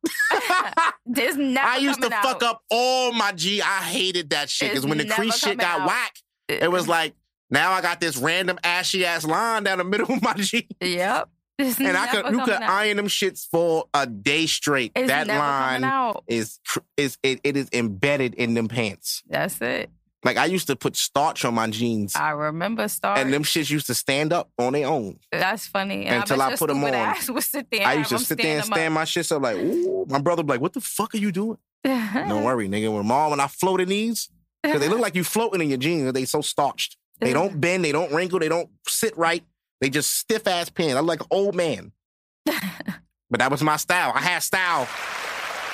There's 1.05 1.35
never 1.35 1.67
I 1.67 1.77
used 1.77 2.01
to 2.01 2.09
coming 2.09 2.23
fuck 2.23 2.43
up 2.43 2.61
all 2.69 3.11
my 3.13 3.31
G. 3.31 3.61
I 3.61 3.81
hated 3.81 4.29
that 4.29 4.49
shit 4.49 4.69
because 4.71 4.85
when 4.85 4.99
the 4.99 5.05
crease 5.07 5.37
shit 5.39 5.57
got 5.57 5.81
out. 5.81 5.87
whack, 5.87 6.13
it 6.47 6.71
was 6.71 6.87
like 6.87 7.15
now 7.49 7.71
I 7.71 7.81
got 7.81 7.99
this 7.99 8.15
random 8.17 8.59
ashy 8.63 9.05
ass 9.05 9.25
line 9.25 9.63
down 9.63 9.79
the 9.79 9.83
middle 9.83 10.11
of 10.13 10.21
my 10.21 10.33
G, 10.35 10.67
Yep. 10.81 11.29
It's 11.57 11.79
and 11.79 11.95
I 11.95 12.07
could 12.07 12.25
you 12.31 12.39
could 12.43 12.53
out. 12.53 12.63
iron 12.63 12.97
them 12.97 13.07
shits 13.07 13.47
for 13.49 13.85
a 13.93 14.05
day 14.05 14.45
straight. 14.45 14.91
It's 14.95 15.07
that 15.07 15.27
line 15.27 16.13
is 16.27 16.59
is 16.97 17.17
it, 17.23 17.39
it 17.43 17.55
is 17.55 17.69
embedded 17.71 18.33
in 18.35 18.53
them 18.55 18.67
pants. 18.67 19.23
That's 19.29 19.61
it. 19.61 19.89
Like 20.23 20.37
I 20.37 20.45
used 20.45 20.67
to 20.67 20.75
put 20.75 20.95
starch 20.95 21.45
on 21.45 21.53
my 21.53 21.67
jeans, 21.69 22.15
I 22.15 22.31
remember 22.31 22.87
starch, 22.87 23.19
and 23.19 23.31
them 23.31 23.43
shits 23.43 23.69
used 23.69 23.85
to 23.87 23.93
stand 23.93 24.33
up 24.33 24.49
on 24.57 24.73
their 24.73 24.87
own. 24.87 25.19
That's 25.31 25.67
funny. 25.67 26.07
And 26.07 26.21
Until 26.21 26.41
I, 26.41 26.47
I 26.51 26.55
put 26.55 26.69
'em 26.71 26.77
your 26.81 26.87
stupid 26.89 26.95
on. 26.99 27.09
Ass 27.09 27.29
would 27.29 27.43
sit 27.43 27.67
there. 27.71 27.87
I 27.87 27.93
used 27.93 28.09
to 28.09 28.19
sit 28.19 28.37
there 28.39 28.55
and 28.55 28.65
stand 28.65 28.75
stand 28.75 28.93
my 28.95 29.03
shits 29.03 29.31
up 29.33 29.43
like, 29.43 29.57
ooh. 29.57 30.05
My 30.09 30.19
brother 30.19 30.41
be 30.43 30.49
like, 30.53 30.61
"What 30.61 30.73
the 30.73 30.81
fuck 30.81 31.13
are 31.13 31.19
you 31.19 31.31
doing?" 31.31 31.57
them 31.83 32.27
Don't 32.27 32.43
worry, 32.43 32.67
nigga. 32.67 32.91
When 32.93 33.05
mom 33.05 33.33
and 33.33 33.41
I 33.41 33.47
float 33.47 33.81
in 33.81 33.89
these, 33.89 34.29
because 34.63 34.81
they 34.81 34.89
look 34.89 34.99
like 34.99 35.15
you 35.15 35.23
floating 35.23 35.61
in 35.61 35.69
your 35.69 35.77
jeans. 35.77 36.11
They 36.11 36.25
so 36.25 36.41
starched. 36.41 36.97
They 37.19 37.31
don't 37.39 37.61
bend. 37.61 37.85
They 37.85 37.91
don't 37.91 38.11
wrinkle. 38.11 38.39
They 38.39 38.49
don't 38.49 38.69
sit 38.87 39.15
right. 39.17 39.43
They 39.85 39.91
just 39.91 40.17
stiff 40.17 40.47
ass 40.47 40.67
pants. 40.71 40.95
I'm 40.95 41.05
like 41.05 41.21
an 41.21 41.27
old 41.29 41.53
man. 41.53 41.91
but 42.45 43.37
that 43.37 43.51
was 43.51 43.61
my 43.61 43.77
style. 43.77 44.13
I 44.15 44.19
had 44.19 44.39
style. 44.39 44.87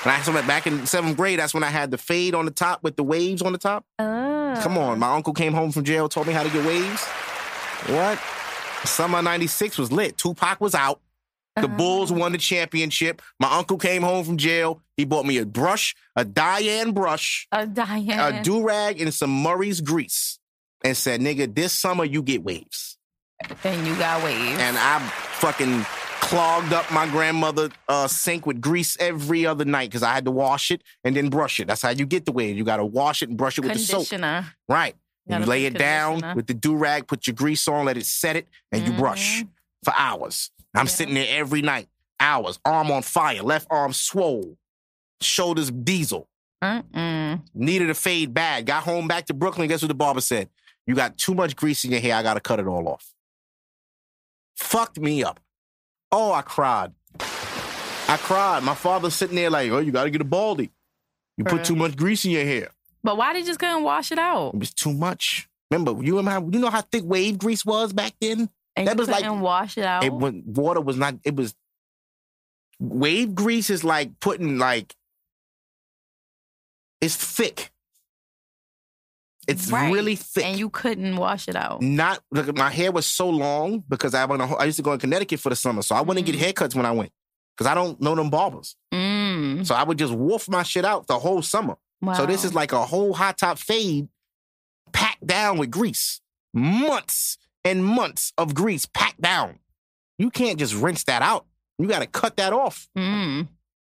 And 0.04 0.12
I 0.12 0.20
so 0.20 0.34
back 0.46 0.66
in 0.66 0.84
seventh 0.84 1.16
grade, 1.16 1.38
that's 1.38 1.54
when 1.54 1.64
I 1.64 1.68
had 1.70 1.90
the 1.90 1.96
fade 1.96 2.34
on 2.34 2.44
the 2.44 2.50
top 2.50 2.82
with 2.82 2.96
the 2.96 3.02
waves 3.02 3.40
on 3.40 3.52
the 3.52 3.58
top. 3.58 3.86
Oh. 3.98 4.60
Come 4.62 4.76
on, 4.76 4.98
my 4.98 5.14
uncle 5.14 5.32
came 5.32 5.54
home 5.54 5.72
from 5.72 5.84
jail, 5.84 6.10
taught 6.10 6.26
me 6.26 6.34
how 6.34 6.42
to 6.42 6.50
get 6.50 6.62
waves. 6.66 7.02
What? 7.86 8.18
Summer 8.86 9.22
'96 9.22 9.78
was 9.78 9.90
lit. 9.90 10.18
Tupac 10.18 10.60
was 10.60 10.74
out. 10.74 11.00
The 11.56 11.62
Uh-huh. 11.62 11.76
Bulls 11.78 12.12
won 12.12 12.32
the 12.32 12.38
championship. 12.38 13.22
My 13.40 13.56
uncle 13.56 13.78
came 13.78 14.02
home 14.02 14.26
from 14.26 14.36
jail. 14.36 14.82
He 14.98 15.06
bought 15.06 15.24
me 15.24 15.38
a 15.38 15.46
brush, 15.46 15.94
a 16.16 16.26
Diane 16.26 16.92
brush, 16.92 17.48
A 17.50 17.66
Diane. 17.66 18.20
a 18.34 18.42
do 18.42 18.62
rag, 18.62 19.00
and 19.00 19.14
some 19.14 19.30
Murray's 19.42 19.80
grease, 19.80 20.38
and 20.84 20.94
said, 20.94 21.22
"Nigga, 21.22 21.54
this 21.54 21.72
summer 21.72 22.04
you 22.04 22.20
get 22.22 22.42
waves." 22.44 22.98
And 23.64 23.86
you 23.86 23.96
got 23.96 24.22
waves. 24.22 24.58
And 24.60 24.76
I 24.78 24.98
fucking 25.38 25.84
clogged 26.20 26.72
up 26.72 26.90
my 26.92 27.06
grandmother 27.08 27.68
uh, 27.88 28.06
sink 28.06 28.46
with 28.46 28.60
grease 28.60 28.96
every 29.00 29.44
other 29.46 29.64
night 29.64 29.90
because 29.90 30.02
I 30.02 30.14
had 30.14 30.24
to 30.26 30.30
wash 30.30 30.70
it 30.70 30.82
and 31.04 31.16
then 31.16 31.28
brush 31.28 31.60
it. 31.60 31.66
That's 31.66 31.82
how 31.82 31.90
you 31.90 32.06
get 32.06 32.24
the 32.26 32.32
wave. 32.32 32.56
You 32.56 32.64
got 32.64 32.76
to 32.78 32.84
wash 32.84 33.22
it 33.22 33.28
and 33.28 33.36
brush 33.38 33.58
it 33.58 33.62
with 33.62 33.72
the 33.72 33.78
soap. 33.78 34.08
Conditioner. 34.08 34.46
Right. 34.68 34.94
You 35.26 35.38
You, 35.38 35.44
lay 35.44 35.66
it 35.66 35.78
down 35.78 36.34
with 36.34 36.46
the 36.46 36.54
do 36.54 36.74
rag, 36.74 37.06
put 37.06 37.26
your 37.26 37.34
grease 37.34 37.66
on, 37.68 37.84
let 37.84 37.96
it 37.96 38.06
set 38.06 38.34
it, 38.36 38.48
and 38.72 38.86
you 38.86 38.92
brush 38.92 39.42
Mhm. 39.42 39.48
for 39.84 39.94
hours. 39.96 40.50
I'm 40.74 40.86
Yeah. 40.86 40.90
sitting 40.90 41.14
there 41.14 41.26
every 41.38 41.62
night, 41.62 41.88
hours, 42.18 42.58
arm 42.64 42.90
on 42.90 43.02
fire, 43.02 43.42
left 43.42 43.68
arm 43.70 43.92
swole, 43.92 44.56
shoulders 45.20 45.70
diesel. 45.70 46.28
Mm-mm. 46.62 47.40
Needed 47.54 47.90
a 47.90 47.94
fade 47.94 48.32
bad. 48.34 48.66
Got 48.66 48.84
home 48.84 49.06
back 49.08 49.26
to 49.26 49.34
Brooklyn. 49.34 49.68
Guess 49.68 49.82
what 49.82 49.88
the 49.88 49.94
barber 49.94 50.20
said? 50.20 50.48
You 50.86 50.94
got 50.94 51.16
too 51.18 51.34
much 51.34 51.54
grease 51.56 51.84
in 51.84 51.90
your 51.92 52.00
hair. 52.00 52.16
I 52.16 52.22
got 52.22 52.34
to 52.34 52.40
cut 52.40 52.58
it 52.60 52.66
all 52.66 52.88
off. 52.88 53.11
Fucked 54.62 54.98
me 54.98 55.22
up. 55.24 55.38
Oh, 56.10 56.32
I 56.32 56.42
cried. 56.42 56.92
I 57.20 58.16
cried. 58.20 58.62
My 58.62 58.74
father's 58.74 59.14
sitting 59.14 59.36
there 59.36 59.50
like, 59.50 59.70
oh, 59.70 59.78
you 59.78 59.92
got 59.92 60.04
to 60.04 60.10
get 60.10 60.20
a 60.20 60.24
baldy. 60.24 60.70
You 61.36 61.44
put 61.44 61.64
too 61.64 61.76
much 61.76 61.96
grease 61.96 62.24
in 62.24 62.30
your 62.30 62.44
hair. 62.44 62.68
But 63.02 63.16
why 63.16 63.32
they 63.32 63.42
just 63.42 63.58
couldn't 63.58 63.82
wash 63.82 64.12
it 64.12 64.18
out? 64.18 64.54
It 64.54 64.60
was 64.60 64.72
too 64.72 64.92
much. 64.92 65.48
Remember, 65.70 65.92
you 66.04 66.16
remember 66.16 66.30
how, 66.30 66.48
you 66.52 66.58
know 66.60 66.70
how 66.70 66.82
thick 66.82 67.02
wave 67.04 67.38
grease 67.38 67.64
was 67.64 67.92
back 67.92 68.12
then? 68.20 68.48
And 68.76 68.86
That 68.86 68.94
you 68.96 69.00
was 69.00 69.08
like- 69.08 69.22
couldn't 69.22 69.40
wash 69.40 69.76
it 69.76 69.84
out. 69.84 70.04
It 70.04 70.12
was 70.12 70.34
water 70.46 70.80
was 70.80 70.96
not. 70.96 71.16
It 71.24 71.34
was 71.34 71.54
wave 72.78 73.34
grease 73.34 73.68
is 73.70 73.82
like 73.84 74.18
putting 74.20 74.58
like 74.58 74.94
it's 77.00 77.16
thick. 77.16 77.71
It's 79.48 79.70
Right. 79.72 79.92
really 79.92 80.14
thick. 80.16 80.44
and 80.44 80.58
you 80.58 80.70
couldn't 80.70 81.16
wash 81.16 81.48
it 81.48 81.56
out. 81.56 81.82
not 81.82 82.20
look. 82.30 82.56
My 82.56 82.70
hair 82.70 82.92
was 82.92 83.06
so 83.06 83.28
long 83.28 83.82
because 83.88 84.14
I 84.14 84.24
went. 84.24 84.40
on- 84.42 84.56
I 84.60 84.64
used 84.64 84.76
to 84.76 84.82
go 84.82 84.92
in 84.92 85.00
Connecticut 85.00 85.40
for 85.40 85.48
the 85.50 85.56
summer, 85.56 85.82
so 85.82 85.94
I 85.96 86.00
wouldn't 86.00 86.24
get 86.26 86.36
haircuts 86.36 86.74
when 86.76 86.86
I 86.86 86.92
went 86.92 87.12
because 87.56 87.68
I 87.70 87.74
don't 87.74 88.00
know 88.00 88.14
them 88.14 88.30
barbers. 88.30 88.76
Mm. 88.94 89.66
So 89.66 89.74
I 89.74 89.82
would 89.82 89.98
just 89.98 90.12
wolf 90.14 90.48
my 90.48 90.62
shit 90.62 90.84
out 90.84 91.06
the 91.08 91.18
whole 91.18 91.42
summer. 91.42 91.76
Wow. 92.00 92.14
So 92.14 92.26
this 92.26 92.44
is 92.44 92.54
like 92.54 92.72
a 92.72 92.84
whole 92.86 93.14
hot 93.14 93.36
top 93.38 93.58
fade 93.58 94.08
packed 94.92 95.26
down 95.26 95.58
with 95.58 95.70
grease. 95.70 96.20
Months 96.54 97.38
and 97.64 97.84
months 97.84 98.32
of 98.38 98.54
grease 98.54 98.86
packed 98.86 99.20
down. 99.20 99.58
You 100.18 100.30
can't 100.30 100.58
just 100.58 100.74
rinse 100.74 101.02
that 101.04 101.22
out. 101.22 101.46
You 101.78 101.88
got 101.88 102.00
to 102.00 102.06
cut 102.06 102.36
that 102.36 102.52
off. 102.52 102.88
Mm. 102.96 103.48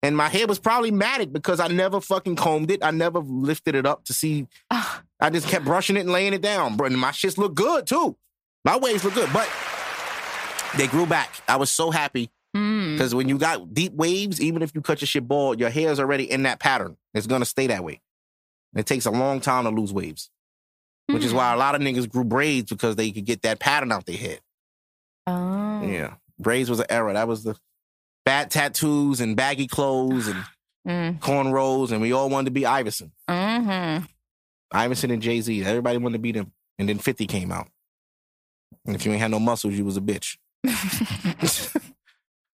And 0.02 0.16
my 0.16 0.28
hair 0.28 0.46
was 0.46 0.58
probably 0.58 0.90
matted 0.90 1.32
because 1.32 1.60
I 1.60 1.68
never 1.68 2.00
fucking 2.00 2.34
combed 2.36 2.70
it. 2.72 2.84
I 2.84 2.90
never 2.90 3.20
lifted 3.20 3.74
it 3.76 3.86
up 3.86 4.04
to 4.06 4.12
see. 4.12 4.48
I 4.70 5.30
just 5.30 5.46
kept 5.46 5.64
brushing 5.64 5.96
it 5.96 6.00
and 6.00 6.10
laying 6.10 6.34
it 6.34 6.42
down. 6.42 6.76
Bro, 6.76 6.88
and 6.88 6.98
my 6.98 7.12
shits 7.12 7.38
look 7.38 7.54
good 7.54 7.86
too. 7.86 8.16
My 8.64 8.76
waves 8.76 9.04
look 9.04 9.14
good, 9.14 9.30
but 9.32 9.48
they 10.76 10.86
grew 10.88 11.06
back. 11.06 11.30
I 11.48 11.56
was 11.56 11.70
so 11.70 11.90
happy 11.90 12.30
mm. 12.56 12.94
because 12.94 13.14
when 13.14 13.28
you 13.28 13.38
got 13.38 13.72
deep 13.72 13.92
waves, 13.92 14.40
even 14.40 14.62
if 14.62 14.74
you 14.74 14.80
cut 14.80 15.00
your 15.00 15.06
shit 15.06 15.26
bald, 15.28 15.60
your 15.60 15.70
hair 15.70 15.90
is 15.90 16.00
already 16.00 16.30
in 16.30 16.42
that 16.44 16.58
pattern. 16.58 16.96
It's 17.14 17.26
gonna 17.26 17.44
stay 17.44 17.68
that 17.68 17.84
way. 17.84 18.00
It 18.74 18.86
takes 18.86 19.06
a 19.06 19.10
long 19.10 19.40
time 19.40 19.64
to 19.64 19.70
lose 19.70 19.92
waves, 19.92 20.30
which 21.06 21.24
is 21.24 21.30
Hmm. 21.30 21.36
why 21.38 21.52
a 21.52 21.56
lot 21.56 21.74
of 21.74 21.80
niggas 21.80 22.08
grew 22.08 22.24
braids 22.24 22.70
because 22.70 22.96
they 22.96 23.10
could 23.12 23.24
get 23.24 23.42
that 23.42 23.60
pattern 23.60 23.92
out 23.92 24.06
their 24.06 24.16
head. 24.16 24.40
Oh. 25.26 25.82
Yeah, 25.82 26.14
braids 26.38 26.70
was 26.70 26.80
an 26.80 26.86
era. 26.88 27.12
That 27.12 27.28
was 27.28 27.44
the 27.44 27.56
bad 28.24 28.50
tattoos 28.50 29.20
and 29.20 29.36
baggy 29.36 29.66
clothes 29.66 30.28
and 30.28 30.44
Mm. 30.84 31.20
cornrows, 31.20 31.92
and 31.92 32.00
we 32.00 32.10
all 32.10 32.28
wanted 32.28 32.46
to 32.46 32.50
be 32.50 32.66
Iverson. 32.66 33.12
Mm-hmm. 33.30 34.04
Iverson 34.72 35.12
and 35.12 35.22
Jay 35.22 35.40
Z. 35.40 35.64
Everybody 35.64 35.98
wanted 35.98 36.14
to 36.14 36.22
be 36.22 36.32
them. 36.32 36.50
And 36.76 36.88
then 36.88 36.98
50 36.98 37.28
came 37.28 37.52
out. 37.52 37.68
And 38.84 38.96
if 38.96 39.06
you 39.06 39.12
ain't 39.12 39.20
had 39.20 39.30
no 39.30 39.38
muscles, 39.38 39.74
you 39.74 39.84
was 39.84 39.96
a 39.96 40.00
bitch. 40.00 40.38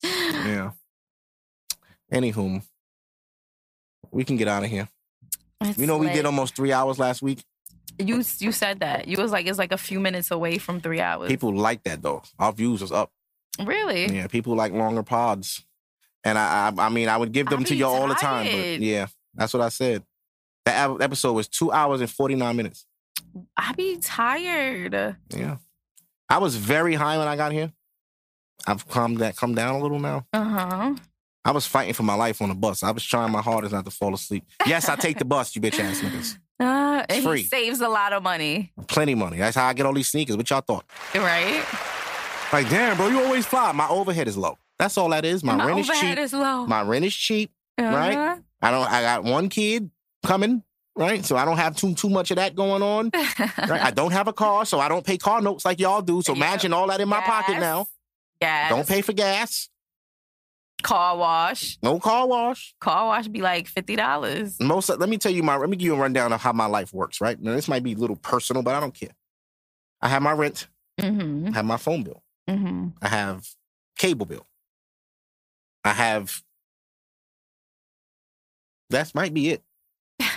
yeah. 0.04 0.72
Anywho, 2.14 2.64
we 4.12 4.24
can 4.24 4.38
get 4.38 4.48
out 4.48 4.64
of 4.64 4.70
here. 4.70 4.88
It's 5.62 5.78
You 5.78 5.86
know, 5.88 5.98
we 5.98 6.08
did 6.08 6.26
almost 6.26 6.56
three 6.56 6.72
hours 6.72 7.00
last 7.00 7.22
week. 7.22 7.44
You 8.00 8.24
you 8.40 8.52
said 8.52 8.80
that 8.80 9.08
you 9.08 9.18
was 9.18 9.32
like 9.32 9.46
it's 9.48 9.60
like 9.60 9.72
a 9.72 9.78
few 9.78 10.00
minutes 10.00 10.32
away 10.32 10.58
from 10.58 10.80
three 10.80 11.02
hours. 11.02 11.28
People 11.30 11.54
like 11.54 11.84
that 11.84 12.02
though. 12.02 12.24
Our 12.40 12.54
views 12.54 12.82
was 12.82 12.92
up. 12.92 13.12
Really? 13.60 14.08
Yeah, 14.16 14.28
people 14.28 14.56
like 14.56 14.72
longer 14.74 15.04
pods, 15.04 15.64
and 16.24 16.38
I, 16.38 16.72
I, 16.76 16.86
I 16.86 16.90
mean, 16.90 17.10
I 17.10 17.18
would 17.18 17.32
give 17.32 17.48
them 17.48 17.62
I 17.62 17.64
to 17.66 17.76
you 17.76 17.86
all 17.86 18.08
the 18.08 18.16
time. 18.16 18.46
But 18.46 18.80
yeah, 18.80 19.08
that's 19.36 19.54
what 19.54 19.62
I 19.62 19.70
said. 19.70 20.04
That 20.66 20.90
ep- 20.90 21.02
episode 21.02 21.34
was 21.34 21.48
two 21.48 21.72
hours 21.72 22.02
and 22.02 22.10
forty 22.10 22.36
nine 22.36 22.56
minutes. 22.56 22.86
I 23.58 23.74
be 23.74 23.98
tired. 23.98 25.18
Yeah, 25.30 25.58
I 26.30 26.38
was 26.38 26.56
very 26.56 26.96
high 26.96 27.18
when 27.18 27.28
I 27.28 27.36
got 27.36 27.52
here. 27.52 27.72
I've 28.66 28.88
calmed 28.88 29.18
that 29.18 29.36
come 29.36 29.56
down 29.56 29.76
a 29.76 29.80
little 29.80 30.00
now. 30.00 30.26
Uh 30.34 30.44
huh. 30.44 30.96
I 31.46 31.52
was 31.52 31.66
fighting 31.66 31.94
for 31.94 32.04
my 32.04 32.16
life 32.16 32.42
on 32.42 32.48
the 32.50 32.56
bus. 32.56 32.84
I 32.84 32.92
was 32.92 33.04
trying 33.04 33.32
my 33.32 33.42
hardest 33.42 33.74
not 33.74 33.84
to 33.84 33.92
fall 33.92 34.14
asleep. 34.14 34.46
Yes, 34.66 34.88
I 34.88 34.96
take 34.96 35.20
the 35.20 35.26
bus, 35.26 35.54
you 35.56 35.62
bitch 35.62 35.80
ass 35.80 36.02
niggas. 36.02 36.38
Uh, 36.60 37.04
and 37.10 37.24
free. 37.24 37.42
he 37.42 37.48
saves 37.48 37.82
a 37.82 37.90
lot 37.90 38.14
of 38.14 38.22
money, 38.24 38.72
Plenty 38.88 39.16
money. 39.16 39.38
That's 39.38 39.58
how 39.58 39.66
I 39.68 39.74
get 39.74 39.86
all 39.88 39.92
these 39.92 40.08
sneakers. 40.08 40.38
What 40.38 40.50
y'all 40.50 40.62
thought? 40.62 40.86
right? 41.16 41.66
Like, 42.54 42.70
damn, 42.70 42.98
bro, 42.98 43.08
you 43.08 43.20
always 43.20 43.46
fly. 43.48 43.72
My 43.72 43.88
overhead 43.90 44.28
is 44.28 44.38
low. 44.38 44.58
That's 44.78 44.98
all 44.98 45.10
that 45.10 45.26
is. 45.26 45.44
My, 45.44 45.56
My 45.56 45.66
rent 45.66 45.80
is 45.80 45.90
overhead 45.90 46.18
cheap. 46.18 46.24
is 46.24 46.34
low. 46.34 46.66
my 46.68 46.82
rent 46.84 47.04
is 47.04 47.16
cheap. 47.16 47.52
right? 47.80 48.16
Uh-huh. 48.16 48.38
I 48.62 48.72
don't. 48.72 48.92
I 48.92 49.02
got 49.02 49.24
one 49.24 49.50
kid 49.50 49.90
coming, 50.24 50.64
right? 50.96 51.26
So 51.26 51.36
I 51.36 51.46
don't 51.46 51.58
have 51.58 51.76
too 51.76 51.94
too 51.96 52.10
much 52.10 52.32
of 52.32 52.38
that 52.38 52.56
going 52.56 52.82
on. 52.82 53.12
Right? 53.68 53.82
I 53.84 53.92
don't 53.92 54.12
have 54.12 54.28
a 54.28 54.34
car, 54.34 54.66
so 54.66 54.80
I 54.80 54.88
don't 54.88 55.06
pay 55.06 55.18
car 55.18 55.42
notes 55.42 55.66
like 55.66 55.80
y'all 55.80 56.02
do. 56.02 56.22
So 56.22 56.34
imagine 56.34 56.74
all 56.74 56.88
that 56.88 57.02
in 57.02 57.10
my 57.10 57.22
pocket 57.22 57.60
now. 57.60 57.88
Gas. 58.42 58.70
Don't 58.70 58.88
pay 58.88 59.02
for 59.02 59.14
gas. 59.14 59.70
car 60.84 61.18
wash. 61.18 61.78
No 61.82 62.00
car 62.00 62.28
wash. 62.28 62.76
Car 62.80 63.08
wash 63.08 63.28
be 63.28 63.42
like 63.42 63.68
fifty 63.68 63.96
dollars. 63.96 64.60
Most. 64.60 64.90
Let 64.90 65.10
me 65.10 65.18
tell 65.18 65.32
you 65.32 65.44
my. 65.44 65.56
Let 65.58 65.70
me 65.70 65.78
give 65.78 65.86
you 65.88 65.96
a 65.96 65.98
rundown 66.00 66.32
of 66.34 66.42
how 66.42 66.54
my 66.54 66.66
life 66.68 66.94
works. 66.94 67.20
Right 67.20 67.40
now, 67.42 67.54
this 67.54 67.68
might 67.68 67.84
be 67.84 67.94
a 67.94 67.98
little 67.98 68.16
personal, 68.18 68.62
but 68.64 68.76
I 68.76 68.80
don't 68.80 68.94
care. 68.94 69.16
I 70.02 70.10
have 70.10 70.22
my 70.22 70.32
rent. 70.34 70.68
Mm-hmm. 71.02 71.50
I 71.50 71.52
have 71.58 71.66
my 71.66 71.78
phone 71.78 72.04
bill. 72.04 72.23
Mm-hmm. 72.50 72.88
I 73.02 73.08
have 73.08 73.48
cable 73.98 74.26
bill. 74.26 74.46
I 75.84 75.92
have. 75.94 76.42
That 78.90 79.14
might 79.16 79.34
be 79.34 79.50
it. 79.50 79.64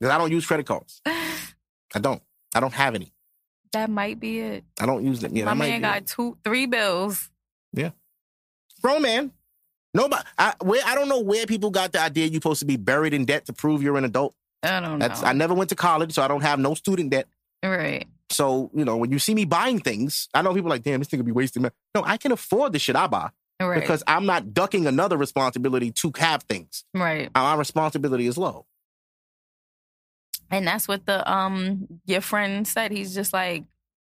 Because 0.00 0.14
I 0.14 0.18
don't 0.18 0.32
use 0.32 0.44
credit 0.44 0.66
cards. 0.66 1.00
I 1.06 2.00
don't. 2.00 2.20
I 2.56 2.58
don't 2.60 2.72
have 2.74 2.96
any. 2.96 3.12
That 3.72 3.88
might 3.88 4.18
be 4.18 4.40
it. 4.40 4.64
I 4.80 4.86
don't 4.86 5.04
use 5.04 5.20
them. 5.20 5.36
Yeah, 5.36 5.44
My 5.44 5.54
man 5.54 5.80
got 5.80 5.98
it. 5.98 6.06
two, 6.08 6.36
three 6.42 6.66
bills. 6.66 7.30
Yeah. 7.72 7.90
Grown 8.82 9.02
man. 9.02 9.30
Nobody. 9.94 10.24
I 10.36 10.54
where 10.60 10.82
I 10.84 10.96
don't 10.96 11.08
know 11.08 11.20
where 11.20 11.46
people 11.46 11.70
got 11.70 11.92
the 11.92 12.00
idea 12.00 12.26
you're 12.26 12.34
supposed 12.40 12.58
to 12.60 12.66
be 12.66 12.76
buried 12.76 13.14
in 13.14 13.24
debt 13.26 13.46
to 13.46 13.52
prove 13.52 13.80
you're 13.80 13.96
an 13.96 14.04
adult. 14.04 14.34
I 14.64 14.80
don't 14.80 14.98
That's 14.98 15.22
know. 15.22 15.28
I 15.28 15.32
never 15.34 15.54
went 15.54 15.70
to 15.70 15.76
college, 15.76 16.12
so 16.12 16.22
I 16.22 16.26
don't 16.26 16.42
have 16.42 16.58
no 16.58 16.74
student 16.74 17.10
debt. 17.10 17.28
right. 17.62 18.08
So 18.32 18.70
you 18.74 18.84
know 18.84 18.96
when 18.96 19.10
you 19.12 19.18
see 19.18 19.34
me 19.34 19.44
buying 19.44 19.78
things, 19.80 20.28
I 20.34 20.42
know 20.42 20.52
people 20.54 20.68
are 20.68 20.74
like, 20.74 20.82
damn, 20.82 21.00
this 21.00 21.08
nigga 21.08 21.24
be 21.24 21.32
wasting 21.32 21.62
money. 21.62 21.74
No, 21.94 22.02
I 22.04 22.16
can 22.16 22.32
afford 22.32 22.72
the 22.72 22.78
shit 22.78 22.96
I 22.96 23.06
buy 23.06 23.30
Right. 23.60 23.80
because 23.80 24.02
I'm 24.06 24.26
not 24.26 24.52
ducking 24.54 24.86
another 24.86 25.16
responsibility 25.16 25.90
to 25.92 26.12
have 26.18 26.42
things. 26.44 26.84
right. 26.94 27.30
My 27.34 27.54
responsibility 27.54 28.26
is 28.26 28.36
low. 28.36 28.66
And 30.50 30.66
that's 30.66 30.86
what 30.88 31.06
the 31.06 31.30
um 31.30 31.86
your 32.06 32.20
friend 32.20 32.66
said. 32.66 32.90
He's 32.92 33.14
just 33.14 33.32
like, 33.32 33.64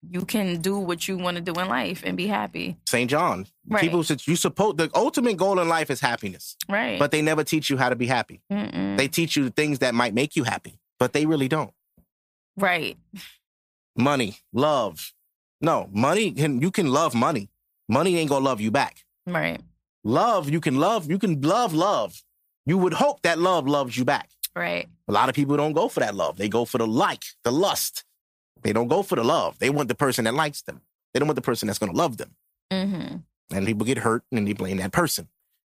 you 0.09 0.25
can 0.25 0.59
do 0.61 0.77
what 0.77 1.07
you 1.07 1.17
want 1.17 1.37
to 1.37 1.41
do 1.41 1.53
in 1.61 1.67
life 1.69 2.01
and 2.05 2.17
be 2.17 2.27
happy. 2.27 2.77
St. 2.87 3.09
John. 3.09 3.47
Right. 3.67 3.81
People 3.81 4.03
said 4.03 4.25
you 4.27 4.35
suppose 4.35 4.75
the 4.75 4.89
ultimate 4.93 5.37
goal 5.37 5.59
in 5.59 5.69
life 5.69 5.89
is 5.89 6.01
happiness, 6.01 6.57
Right. 6.67 6.99
but 6.99 7.11
they 7.11 7.21
never 7.21 7.43
teach 7.45 7.69
you 7.69 7.77
how 7.77 7.87
to 7.89 7.95
be 7.95 8.07
happy. 8.07 8.41
Mm-mm. 8.51 8.97
They 8.97 9.07
teach 9.07 9.37
you 9.37 9.45
the 9.45 9.51
things 9.51 9.79
that 9.79 9.95
might 9.95 10.13
make 10.13 10.35
you 10.35 10.43
happy, 10.43 10.79
but 10.99 11.13
they 11.13 11.25
really 11.25 11.47
don't. 11.47 11.71
right. 12.57 12.97
Money, 13.95 14.37
love. 14.51 15.13
No, 15.61 15.89
money 15.91 16.31
can 16.31 16.61
you 16.61 16.71
can 16.71 16.87
love 16.87 17.13
money. 17.13 17.49
Money 17.87 18.17
ain't 18.17 18.29
gonna 18.29 18.45
love 18.45 18.61
you 18.61 18.71
back. 18.71 19.03
Right. 19.25 19.61
Love, 20.03 20.49
you 20.49 20.59
can 20.59 20.79
love, 20.79 21.09
you 21.09 21.17
can 21.17 21.41
love 21.41 21.73
love. 21.73 22.21
You 22.65 22.77
would 22.77 22.93
hope 22.93 23.21
that 23.21 23.39
love 23.39 23.67
loves 23.67 23.97
you 23.97 24.05
back. 24.05 24.29
Right. 24.55 24.87
A 25.07 25.11
lot 25.11 25.29
of 25.29 25.35
people 25.35 25.57
don't 25.57 25.73
go 25.73 25.87
for 25.87 25.99
that 26.01 26.15
love. 26.15 26.37
They 26.37 26.49
go 26.49 26.65
for 26.65 26.77
the 26.77 26.87
like, 26.87 27.23
the 27.43 27.51
lust. 27.51 28.03
They 28.61 28.73
don't 28.73 28.87
go 28.87 29.03
for 29.03 29.15
the 29.15 29.23
love. 29.23 29.59
They 29.59 29.69
want 29.69 29.89
the 29.89 29.95
person 29.95 30.25
that 30.25 30.33
likes 30.33 30.61
them. 30.61 30.81
They 31.13 31.19
don't 31.19 31.27
want 31.27 31.35
the 31.35 31.41
person 31.41 31.67
that's 31.67 31.79
gonna 31.79 31.93
love 31.93 32.17
them. 32.17 32.31
Mm-hmm. 32.71 33.17
And 33.55 33.65
people 33.65 33.85
get 33.85 33.97
hurt 33.97 34.23
and 34.31 34.47
they 34.47 34.53
blame 34.53 34.77
that 34.77 34.91
person. 34.91 35.27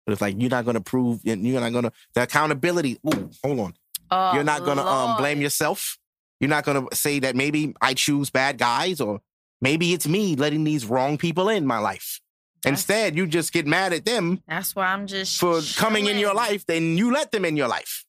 But 0.07 0.13
it's 0.13 0.21
like 0.23 0.41
you're 0.41 0.51
not 0.51 0.65
gonna 0.65 0.81
prove 0.81 1.21
you're 1.23 1.37
not 1.37 1.73
gonna 1.73 1.93
the 2.15 2.23
accountability. 2.23 2.99
Ooh, 3.07 3.31
hold 3.45 3.61
on. 3.61 3.75
Oh, 4.11 4.35
You're 4.35 4.45
not 4.45 4.65
gonna 4.65 4.85
um, 4.85 5.19
blame 5.19 5.41
yourself. 5.41 5.99
You're 6.41 6.51
not 6.51 6.65
gonna 6.65 6.87
say 6.93 7.19
that 7.21 7.35
maybe 7.37 7.75
I 7.81 7.95
choose 7.95 8.31
bad 8.31 8.59
guys 8.59 9.01
or 9.01 9.21
maybe 9.61 9.93
it's 9.93 10.07
me 10.07 10.37
letting 10.37 10.65
these 10.65 10.87
wrong 10.87 11.19
people 11.19 11.49
in 11.49 11.67
my 11.67 11.79
life. 11.79 12.21
That's- 12.63 12.81
Instead, 12.81 13.17
you 13.17 13.27
just 13.27 13.53
get 13.53 13.67
mad 13.67 13.93
at 13.93 14.05
them 14.05 14.43
That's 14.49 14.75
why 14.75 14.87
I'm 14.87 15.07
just 15.07 15.39
for 15.39 15.61
coming 15.77 16.07
in 16.07 16.19
your 16.19 16.35
life. 16.35 16.65
Then 16.67 16.97
you 16.97 17.13
let 17.13 17.31
them 17.33 17.45
in 17.45 17.57
your 17.57 17.69
life. 17.69 18.05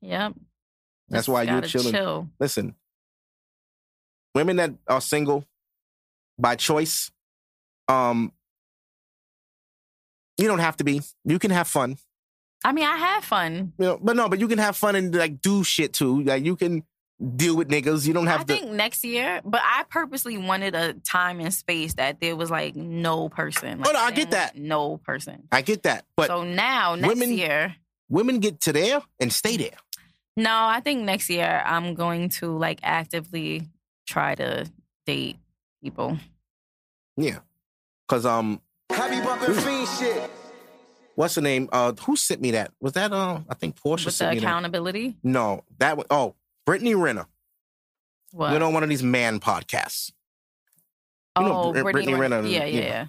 Yep. 0.00 0.34
That's 1.08 1.26
Just 1.26 1.28
why 1.28 1.42
you're 1.42 1.60
chilling. 1.62 1.92
Chill. 1.92 2.28
Listen, 2.38 2.74
women 4.34 4.56
that 4.56 4.72
are 4.86 5.00
single 5.00 5.44
by 6.38 6.56
choice, 6.56 7.10
um, 7.88 8.32
you 10.38 10.46
don't 10.46 10.60
have 10.60 10.76
to 10.78 10.84
be. 10.84 11.02
You 11.24 11.38
can 11.38 11.50
have 11.50 11.68
fun. 11.68 11.98
I 12.64 12.72
mean, 12.72 12.84
I 12.84 12.96
have 12.96 13.24
fun. 13.24 13.72
You 13.78 13.84
know, 13.86 13.98
but 14.00 14.16
no, 14.16 14.28
but 14.28 14.38
you 14.38 14.48
can 14.48 14.58
have 14.58 14.76
fun 14.76 14.94
and 14.94 15.14
like 15.14 15.40
do 15.42 15.64
shit 15.64 15.92
too. 15.92 16.22
Like 16.22 16.44
you 16.44 16.56
can 16.56 16.84
deal 17.36 17.56
with 17.56 17.68
niggas. 17.68 18.06
You 18.06 18.14
don't 18.14 18.26
have 18.26 18.40
I 18.40 18.44
to. 18.44 18.52
think 18.54 18.70
next 18.72 19.04
year, 19.04 19.40
but 19.44 19.60
I 19.64 19.84
purposely 19.90 20.38
wanted 20.38 20.74
a 20.74 20.94
time 20.94 21.40
and 21.40 21.52
space 21.52 21.94
that 21.94 22.20
there 22.20 22.34
was 22.36 22.50
like 22.50 22.74
no 22.76 23.28
person. 23.28 23.78
Like, 23.80 23.88
Oh, 23.88 23.92
no, 23.92 23.98
I 23.98 24.10
get 24.10 24.30
that. 24.30 24.56
No 24.56 24.96
person. 24.98 25.46
I 25.52 25.62
get 25.62 25.82
that, 25.84 26.04
but 26.16 26.28
so 26.28 26.44
now, 26.44 26.94
next 26.94 27.08
women- 27.08 27.32
year, 27.36 27.74
women 28.08 28.38
get 28.38 28.60
to 28.62 28.72
there 28.72 29.02
and 29.20 29.32
stay 29.32 29.56
there. 29.56 29.76
no, 30.36 30.50
I 30.66 30.80
think 30.80 31.02
next 31.04 31.28
year 31.30 31.62
I'm 31.64 31.94
going 31.94 32.28
to 32.40 32.56
like 32.56 32.80
actively 32.82 33.68
try 34.06 34.34
to 34.36 34.66
date 35.06 35.36
people. 35.82 36.18
Yeah, 37.16 37.40
because 38.08 38.24
um, 38.24 38.60
Happy 38.90 39.20
bumping 39.20 39.54
fiend 39.54 39.88
shit. 39.98 40.30
what's 41.16 41.34
the 41.34 41.40
name? 41.42 41.68
Uh, 41.70 41.92
who 41.92 42.16
sent 42.16 42.40
me 42.40 42.52
that? 42.52 42.72
Was 42.80 42.94
that 42.94 43.12
uh? 43.12 43.40
I 43.48 43.54
think 43.54 43.76
Portia 43.76 44.06
With 44.06 44.14
the 44.14 44.16
sent 44.18 44.34
me 44.34 44.40
that. 44.40 44.46
accountability. 44.46 45.16
No, 45.22 45.62
that 45.78 45.96
was 45.96 46.06
oh, 46.10 46.34
Brittany 46.70 46.94
Renner. 46.94 47.26
What? 48.30 48.52
Went 48.52 48.62
on 48.62 48.72
one 48.72 48.84
of 48.84 48.88
these 48.88 49.02
man 49.02 49.40
podcasts. 49.40 50.12
you 51.36 51.44
oh, 51.46 51.72
Brit- 51.72 51.82
Brittany, 51.82 52.12
Brittany 52.12 52.14
Renner. 52.14 52.46
Yeah, 52.46 52.64
yeah, 52.64 52.80
yeah. 52.80 53.06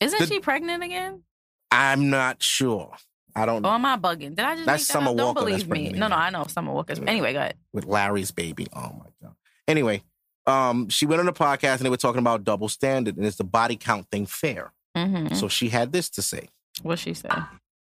Isn't 0.00 0.20
The- 0.20 0.26
she 0.26 0.40
pregnant 0.40 0.82
again? 0.82 1.22
I'm 1.70 2.08
not 2.08 2.42
sure. 2.42 2.94
I 3.36 3.44
don't 3.44 3.60
know 3.60 3.68
am 3.68 3.84
I 3.84 3.98
bugging? 3.98 4.36
Did 4.36 4.40
I 4.40 4.54
just 4.54 4.64
That's 4.64 4.86
that 4.86 4.92
Summer 4.94 5.10
up? 5.10 5.18
Don't 5.18 5.34
believe 5.34 5.68
me. 5.68 5.90
No, 5.90 6.08
no. 6.08 6.16
I 6.16 6.30
know 6.30 6.44
Summer 6.44 6.72
Walker's. 6.72 6.98
Yeah. 6.98 7.10
Anyway, 7.10 7.34
go 7.34 7.40
ahead. 7.40 7.56
with 7.74 7.84
Larry's 7.84 8.30
baby. 8.30 8.68
Oh 8.74 8.80
my 8.98 9.10
god. 9.22 9.34
Anyway, 9.68 10.02
um, 10.46 10.88
she 10.88 11.04
went 11.04 11.20
on 11.20 11.28
a 11.28 11.32
podcast 11.34 11.76
and 11.76 11.80
they 11.80 11.90
were 11.90 11.98
talking 11.98 12.20
about 12.20 12.42
double 12.44 12.70
standard 12.70 13.18
and 13.18 13.26
is 13.26 13.36
the 13.36 13.44
body 13.44 13.76
count 13.76 14.10
thing 14.10 14.24
fair? 14.24 14.72
Mm-hmm. 14.96 15.34
So 15.34 15.48
she 15.48 15.68
had 15.68 15.92
this 15.92 16.08
to 16.08 16.22
say. 16.22 16.48
What 16.80 16.98
she 16.98 17.12
said? 17.12 17.34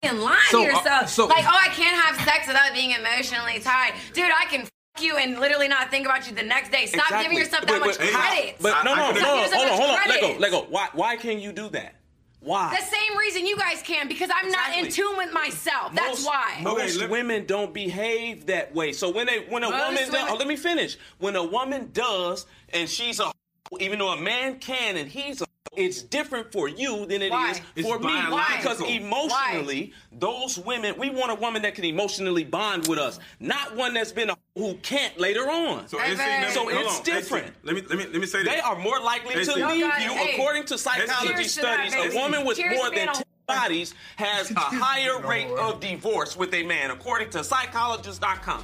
Fucking 0.04 0.20
lying 0.20 0.38
So, 0.50 0.64
to 0.64 0.70
uh, 0.70 0.76
yourself. 0.76 1.08
so- 1.08 1.26
like, 1.26 1.44
oh, 1.44 1.58
I 1.60 1.68
can't 1.68 2.00
have 2.00 2.16
sex 2.24 2.46
without 2.46 2.72
being 2.72 2.92
emotionally 2.92 3.58
tied. 3.60 3.94
Dude, 4.12 4.24
I 4.30 4.46
can 4.46 4.62
f- 4.62 4.70
you 5.00 5.16
and 5.16 5.38
literally 5.40 5.68
not 5.68 5.90
think 5.90 6.06
about 6.06 6.28
you 6.28 6.34
the 6.34 6.42
next 6.42 6.70
day. 6.70 6.86
Stop 6.86 7.06
Exactly. 7.06 7.22
giving 7.24 7.38
yourself 7.38 7.66
that 7.66 7.80
But- 7.80 7.86
much 7.86 7.98
but- 7.98 8.08
credit. 8.08 8.56
But 8.60 8.84
no, 8.84 8.94
no, 8.94 9.02
I- 9.02 9.08
I- 9.08 9.12
no, 9.12 9.20
no, 9.20 9.26
hold 9.26 9.52
on, 9.70 9.78
hold 9.78 9.90
on. 9.90 10.08
Let 10.08 10.20
go, 10.20 10.36
let 10.38 10.50
go. 10.50 10.66
Why, 10.70 10.88
why 10.92 11.16
can 11.16 11.40
you 11.40 11.52
do 11.52 11.68
that? 11.70 11.96
Why? 12.40 12.76
The 12.78 12.84
same 12.84 13.16
reason 13.18 13.46
you 13.46 13.56
guys 13.56 13.80
can, 13.82 14.06
because 14.06 14.28
I'm 14.34 14.50
not 14.50 14.76
in 14.76 14.90
tune 14.90 15.16
with 15.16 15.32
myself. 15.32 15.94
That's 15.94 16.08
Most- 16.22 16.26
why. 16.26 16.58
Most 16.60 16.98
Okay, 16.98 17.06
women 17.06 17.46
don't 17.46 17.72
behave 17.72 18.46
that 18.46 18.74
way. 18.74 18.92
So 18.92 19.08
when 19.10 19.26
they 19.26 19.38
when 19.48 19.64
a 19.64 19.70
Most 19.70 19.86
woman 19.86 20.10
does, 20.10 20.30
oh, 20.30 20.34
let 20.36 20.46
me 20.46 20.56
finish. 20.56 20.98
When 21.18 21.36
a 21.36 21.42
woman 21.42 21.88
does 21.94 22.44
and 22.70 22.88
she's 22.88 23.18
a 23.18 23.32
even 23.80 23.98
though 23.98 24.10
a 24.10 24.20
man 24.20 24.58
can 24.58 24.96
and 24.96 25.08
he's 25.08 25.42
a 25.42 25.46
it's 25.76 26.02
different 26.02 26.52
for 26.52 26.68
you 26.68 27.00
than 27.06 27.20
it 27.20 27.24
is 27.26 27.30
Why? 27.32 27.60
It's 27.74 27.88
for 27.88 27.98
me 27.98 28.06
biological. 28.06 28.56
because 28.76 28.80
emotionally 28.82 29.92
those 30.12 30.56
women 30.56 30.94
we 30.98 31.10
want 31.10 31.32
a 31.32 31.34
woman 31.34 31.62
that 31.62 31.74
can 31.74 31.84
emotionally 31.84 32.44
bond 32.44 32.86
with 32.86 32.98
us 33.00 33.18
not 33.40 33.74
one 33.74 33.92
that's 33.94 34.12
been 34.12 34.30
a 34.30 34.36
who 34.54 34.74
can't 34.82 35.18
later 35.18 35.50
on 35.50 35.88
So, 35.88 35.98
Hey, 35.98 36.12
AC, 36.12 36.52
So 36.54 36.60
hold 36.60 36.72
it's 36.74 36.98
on. 36.98 37.04
different. 37.04 37.46
AC, 37.46 37.54
Let 37.64 37.74
me 37.74 37.82
let 37.88 37.98
me 37.98 38.04
let 38.04 38.20
me 38.20 38.26
say 38.26 38.44
this. 38.44 38.52
they 38.54 38.60
are 38.60 38.78
more 38.78 39.00
likely 39.00 39.34
Hey, 39.34 39.40
to 39.40 39.44
see- 39.46 39.52
leave 39.54 39.80
Y'all 39.80 39.98
you 39.98 40.12
hey, 40.12 40.34
according 40.34 40.64
to 40.66 40.78
psychology 40.78 41.34
cheers 41.34 41.54
to 41.56 41.62
that, 41.62 41.90
studies 41.90 42.14
a 42.14 42.16
woman 42.20 42.44
with 42.46 42.58
Cheers 42.58 42.76
more 42.76 42.90
than 42.90 43.08
a 43.08 43.12
10 43.14 43.22
bodies 43.48 43.94
has 44.16 44.50
a 44.52 44.54
higher 44.60 45.18
rate 45.26 45.50
of 45.58 45.80
divorce 45.80 46.36
with 46.36 46.54
a 46.54 46.62
man 46.62 46.92
according 46.92 47.30
to 47.30 47.42
psychologist.com 47.42 48.62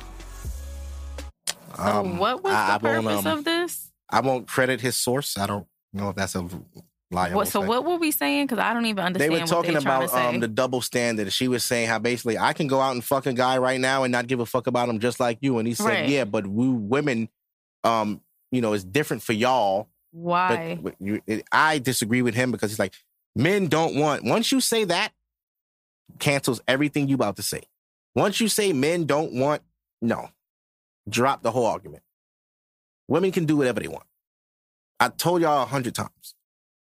Um, 1.76 2.18
what 2.18 2.44
was 2.44 2.52
I- 2.52 2.78
the 2.78 2.88
I 2.88 2.92
won't, 2.92 3.06
purpose 3.06 3.26
um, 3.26 3.38
of 3.38 3.44
this? 3.44 3.89
I 4.10 4.20
won't 4.20 4.48
credit 4.48 4.80
his 4.80 4.96
source. 4.96 5.38
I 5.38 5.46
don't 5.46 5.66
know 5.92 6.10
if 6.10 6.16
that's 6.16 6.34
a 6.34 6.48
Liar. 7.12 7.34
What, 7.34 7.48
so 7.48 7.62
say. 7.62 7.66
what 7.66 7.84
were 7.84 7.96
we 7.96 8.12
saying? 8.12 8.46
Because 8.46 8.58
I 8.58 8.72
don't 8.72 8.86
even 8.86 9.04
understand. 9.04 9.32
They 9.32 9.40
were 9.40 9.46
talking 9.46 9.76
about 9.76 10.14
um, 10.14 10.38
the 10.38 10.46
double 10.46 10.80
standard. 10.80 11.32
She 11.32 11.48
was 11.48 11.64
saying 11.64 11.88
how 11.88 11.98
basically 11.98 12.38
I 12.38 12.52
can 12.52 12.68
go 12.68 12.80
out 12.80 12.92
and 12.92 13.02
fuck 13.02 13.26
a 13.26 13.32
guy 13.32 13.58
right 13.58 13.80
now 13.80 14.04
and 14.04 14.12
not 14.12 14.28
give 14.28 14.38
a 14.38 14.46
fuck 14.46 14.68
about 14.68 14.88
him 14.88 15.00
just 15.00 15.18
like 15.18 15.38
you. 15.40 15.58
And 15.58 15.66
he 15.66 15.74
said, 15.74 15.86
Right. 15.86 16.08
yeah, 16.08 16.24
but 16.24 16.46
we 16.46 16.68
women, 16.68 17.28
um, 17.82 18.20
you 18.52 18.60
know, 18.60 18.74
it's 18.74 18.84
different 18.84 19.22
for 19.22 19.32
y'all. 19.32 19.88
Why? 20.12 20.78
But, 20.80 20.84
but 20.84 20.94
you, 21.04 21.20
it, 21.26 21.44
I 21.50 21.78
disagree 21.78 22.22
with 22.22 22.34
him 22.34 22.52
because 22.52 22.70
he's 22.70 22.78
like, 22.78 22.94
men 23.34 23.66
don't 23.66 23.96
want. 23.96 24.24
Once 24.24 24.52
you 24.52 24.60
say 24.60 24.84
that, 24.84 25.12
cancels 26.20 26.60
everything 26.68 27.08
you 27.08 27.16
about 27.16 27.36
to 27.36 27.42
say. 27.42 27.62
Once 28.14 28.40
you 28.40 28.48
say 28.48 28.72
men 28.72 29.06
don't 29.06 29.32
want, 29.32 29.62
no, 30.00 30.30
drop 31.08 31.42
the 31.42 31.50
whole 31.50 31.66
argument. 31.66 32.02
Women 33.10 33.32
can 33.32 33.44
do 33.44 33.56
whatever 33.56 33.80
they 33.80 33.88
want. 33.88 34.04
I 35.00 35.08
told 35.08 35.42
y'all 35.42 35.64
a 35.64 35.66
hundred 35.66 35.96
times. 35.96 36.34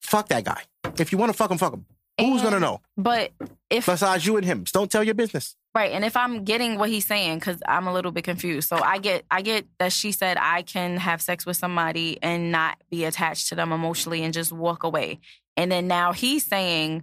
Fuck 0.01 0.28
that 0.28 0.44
guy. 0.44 0.62
If 0.98 1.12
you 1.12 1.18
want 1.18 1.30
to 1.30 1.36
fuck 1.36 1.51
him, 1.51 1.59
fuck 1.59 1.74
him. 1.74 1.84
Who's 2.18 2.40
gonna 2.40 2.59
know? 2.59 2.80
But 2.97 3.32
if 3.68 3.84
Besides 3.84 4.24
you 4.24 4.38
and 4.38 4.47
him, 4.47 4.64
don't 4.72 4.90
tell 4.90 5.05
your 5.05 5.14
business. 5.14 5.56
Right, 5.74 5.93
and 5.93 6.06
if 6.06 6.16
I'm 6.16 6.44
getting 6.44 6.78
what 6.78 6.88
he's 6.88 7.05
saying, 7.05 7.40
because 7.40 7.62
I'm 7.68 7.86
a 7.86 7.93
little 7.93 8.12
bit 8.12 8.24
confused. 8.24 8.66
So 8.66 8.76
I 8.76 8.97
get, 8.97 9.26
I 9.30 9.43
get 9.43 9.66
that 9.78 9.93
she 9.93 10.10
said 10.10 10.38
I 10.40 10.62
can 10.62 10.97
have 10.97 11.20
sex 11.20 11.44
with 11.44 11.59
somebody 11.59 12.18
and 12.22 12.51
not 12.51 12.78
be 12.88 13.05
attached 13.05 13.51
to 13.51 13.55
them 13.55 13.70
emotionally 13.70 14.24
and 14.24 14.32
just 14.32 14.52
walk 14.52 14.84
away. 14.84 15.20
And 15.59 15.70
then 15.70 15.86
now 15.86 16.14
he's 16.14 16.47
saying, 16.47 17.02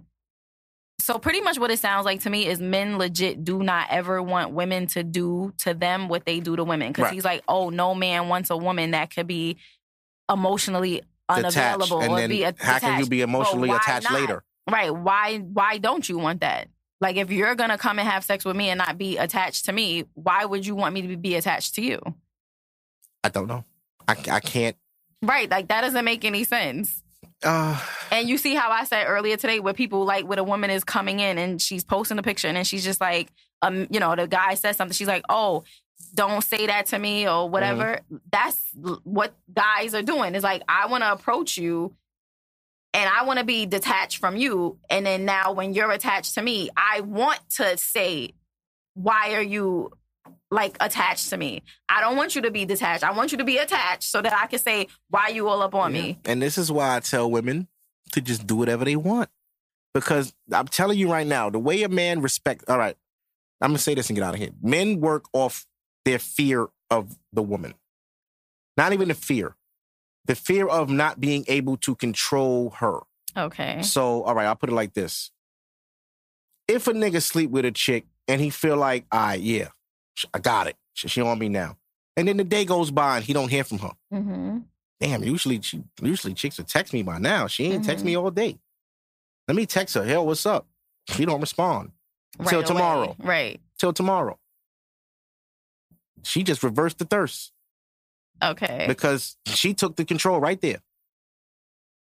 so 1.00 1.18
pretty 1.18 1.40
much 1.40 1.58
what 1.58 1.70
it 1.70 1.78
sounds 1.78 2.04
like 2.04 2.20
to 2.20 2.30
me 2.30 2.46
is 2.46 2.60
men 2.60 2.98
legit 2.98 3.44
do 3.44 3.62
not 3.62 3.88
ever 3.90 4.22
want 4.22 4.52
women 4.52 4.86
to 4.88 5.02
do 5.02 5.52
to 5.58 5.74
them 5.74 6.08
what 6.08 6.24
they 6.24 6.40
do 6.40 6.56
to 6.56 6.64
women. 6.64 6.88
Because 6.92 7.04
Right. 7.04 7.14
he's 7.14 7.24
like, 7.24 7.42
oh, 7.48 7.68
no 7.70 7.94
man 7.94 8.28
wants 8.28 8.50
a 8.50 8.56
woman 8.56 8.92
that 8.92 9.12
could 9.14 9.26
be 9.26 9.56
emotionally 10.30 11.02
Detached, 11.28 11.56
unavailable 11.56 12.00
and 12.00 12.12
or 12.12 12.16
then 12.20 12.28
be 12.30 12.42
a- 12.44 12.54
how 12.58 12.78
can 12.78 13.00
you 13.00 13.06
be 13.06 13.20
emotionally 13.22 13.70
attached 13.70 14.04
not? 14.10 14.20
later? 14.20 14.44
Right. 14.70 14.90
Why 14.94 15.38
why 15.38 15.78
don't 15.78 16.08
you 16.08 16.18
want 16.18 16.40
that? 16.40 16.68
Like 17.00 17.16
if 17.16 17.30
you're 17.30 17.54
gonna 17.54 17.76
come 17.78 17.98
and 17.98 18.08
have 18.08 18.24
sex 18.24 18.44
with 18.44 18.56
me 18.56 18.70
and 18.70 18.78
not 18.78 18.96
be 18.96 19.18
attached 19.18 19.66
to 19.66 19.72
me, 19.72 20.04
why 20.14 20.44
would 20.44 20.64
you 20.66 20.74
want 20.74 20.94
me 20.94 21.02
to 21.06 21.16
be 21.16 21.34
attached 21.34 21.74
to 21.74 21.82
you? 21.82 22.00
I 23.22 23.28
don't 23.28 23.46
know. 23.46 23.64
I, 24.08 24.12
I 24.30 24.40
can't. 24.40 24.76
Right. 25.22 25.50
Like 25.50 25.68
that 25.68 25.80
doesn't 25.82 26.04
make 26.04 26.24
any 26.24 26.44
sense. 26.44 27.02
Uh, 27.44 27.80
And 28.10 28.28
you 28.28 28.38
see 28.38 28.54
how 28.54 28.70
I 28.70 28.84
said 28.84 29.04
earlier 29.06 29.36
today 29.36 29.60
where 29.60 29.74
people 29.74 30.04
like 30.04 30.26
when 30.26 30.38
a 30.38 30.44
woman 30.44 30.70
is 30.70 30.84
coming 30.84 31.20
in 31.20 31.38
and 31.38 31.60
she's 31.60 31.84
posting 31.84 32.18
a 32.18 32.22
picture 32.22 32.48
and 32.48 32.56
then 32.56 32.64
she's 32.64 32.84
just 32.84 33.00
like, 33.00 33.30
um, 33.62 33.86
you 33.90 34.00
know, 34.00 34.14
the 34.16 34.26
guy 34.28 34.54
says 34.54 34.76
something, 34.76 34.94
she's 34.94 35.08
like, 35.08 35.24
oh, 35.28 35.64
don't 36.14 36.42
say 36.44 36.66
that 36.66 36.86
to 36.86 36.98
me 36.98 37.28
or 37.28 37.48
whatever. 37.48 38.00
That's 38.30 38.60
what 39.04 39.34
guys 39.52 39.94
are 39.94 40.02
doing. 40.02 40.34
It's 40.34 40.44
like, 40.44 40.62
I 40.68 40.86
want 40.86 41.02
to 41.02 41.12
approach 41.12 41.58
you 41.58 41.94
and 42.94 43.10
I 43.10 43.24
want 43.24 43.40
to 43.40 43.44
be 43.44 43.66
detached 43.66 44.18
from 44.18 44.36
you. 44.36 44.78
And 44.90 45.06
then 45.06 45.24
now 45.24 45.52
when 45.52 45.74
you're 45.74 45.90
attached 45.90 46.34
to 46.34 46.42
me, 46.42 46.70
I 46.76 47.00
want 47.00 47.40
to 47.56 47.76
say, 47.76 48.34
why 48.94 49.34
are 49.34 49.42
you 49.42 49.90
like 50.50 50.76
attached 50.80 51.30
to 51.30 51.36
me? 51.36 51.62
I 51.88 52.00
don't 52.00 52.16
want 52.16 52.34
you 52.34 52.42
to 52.42 52.50
be 52.50 52.64
detached. 52.64 53.04
I 53.04 53.12
want 53.12 53.32
you 53.32 53.38
to 53.38 53.44
be 53.44 53.58
attached 53.58 54.04
so 54.04 54.22
that 54.22 54.32
I 54.32 54.46
can 54.46 54.58
say, 54.58 54.88
why 55.10 55.28
you 55.28 55.48
all 55.48 55.62
up 55.62 55.74
on 55.74 55.92
me? 55.92 56.18
And 56.24 56.40
this 56.40 56.58
is 56.58 56.70
why 56.70 56.96
I 56.96 57.00
tell 57.00 57.30
women 57.30 57.68
to 58.12 58.20
just 58.20 58.46
do 58.46 58.56
whatever 58.56 58.84
they 58.84 58.96
want. 58.96 59.30
Because 59.92 60.34
I'm 60.52 60.66
telling 60.66 60.98
you 60.98 61.10
right 61.10 61.26
now, 61.26 61.50
the 61.50 61.58
way 61.58 61.82
a 61.82 61.88
man 61.88 62.20
respect 62.20 62.64
all 62.68 62.78
right, 62.78 62.96
I'm 63.60 63.70
gonna 63.70 63.78
say 63.78 63.94
this 63.94 64.10
and 64.10 64.16
get 64.16 64.24
out 64.24 64.34
of 64.34 64.40
here. 64.40 64.50
Men 64.60 65.00
work 65.00 65.24
off 65.32 65.66
their 66.04 66.18
fear 66.18 66.68
of 66.90 67.16
the 67.32 67.42
woman. 67.42 67.74
Not 68.76 68.92
even 68.92 69.08
the 69.08 69.14
fear. 69.14 69.56
The 70.26 70.34
fear 70.34 70.66
of 70.66 70.90
not 70.90 71.20
being 71.20 71.44
able 71.48 71.76
to 71.78 71.94
control 71.94 72.70
her. 72.78 73.00
Okay. 73.36 73.82
So, 73.82 74.22
all 74.22 74.34
right, 74.34 74.46
I'll 74.46 74.56
put 74.56 74.70
it 74.70 74.74
like 74.74 74.94
this. 74.94 75.30
If 76.66 76.88
a 76.88 76.92
nigga 76.92 77.22
sleep 77.22 77.50
with 77.50 77.64
a 77.64 77.70
chick 77.70 78.06
and 78.26 78.40
he 78.40 78.50
feel 78.50 78.76
like, 78.76 79.04
all 79.12 79.20
right, 79.20 79.40
yeah, 79.40 79.68
I 80.32 80.38
got 80.38 80.66
it. 80.68 80.76
She, 80.92 81.08
she 81.08 81.20
on 81.20 81.38
me 81.38 81.48
now. 81.48 81.76
And 82.16 82.28
then 82.28 82.36
the 82.36 82.44
day 82.44 82.64
goes 82.64 82.90
by 82.90 83.16
and 83.16 83.24
he 83.24 83.32
don't 83.32 83.48
hear 83.48 83.64
from 83.64 83.78
her. 83.78 83.90
Mm-hmm. 84.12 84.58
Damn, 85.00 85.24
usually 85.24 85.60
she 85.60 85.82
usually 86.00 86.34
chicks 86.34 86.58
will 86.58 86.64
text 86.64 86.92
me 86.92 87.02
by 87.02 87.18
now. 87.18 87.46
She 87.48 87.64
ain't 87.64 87.84
text 87.84 88.04
Mhm. 88.04 88.06
me 88.08 88.16
all 88.16 88.30
day. 88.30 88.58
Let 89.48 89.56
me 89.56 89.66
text 89.66 89.94
her. 89.96 90.04
Hell, 90.04 90.24
what's 90.26 90.46
up? 90.46 90.66
She 91.10 91.24
don't 91.26 91.40
respond. 91.40 91.90
Till 92.46 92.60
Right 92.60 92.66
tomorrow. 92.66 93.16
Right. 93.18 93.60
Till 93.78 93.92
tomorrow. 93.92 94.38
She 96.22 96.42
just 96.42 96.62
reversed 96.62 96.98
the 96.98 97.04
thirst 97.04 97.52
Okay. 98.42 98.84
because 98.88 99.36
she 99.46 99.74
took 99.74 99.96
the 99.96 100.04
control 100.04 100.40
right 100.40 100.60
there. 100.60 100.78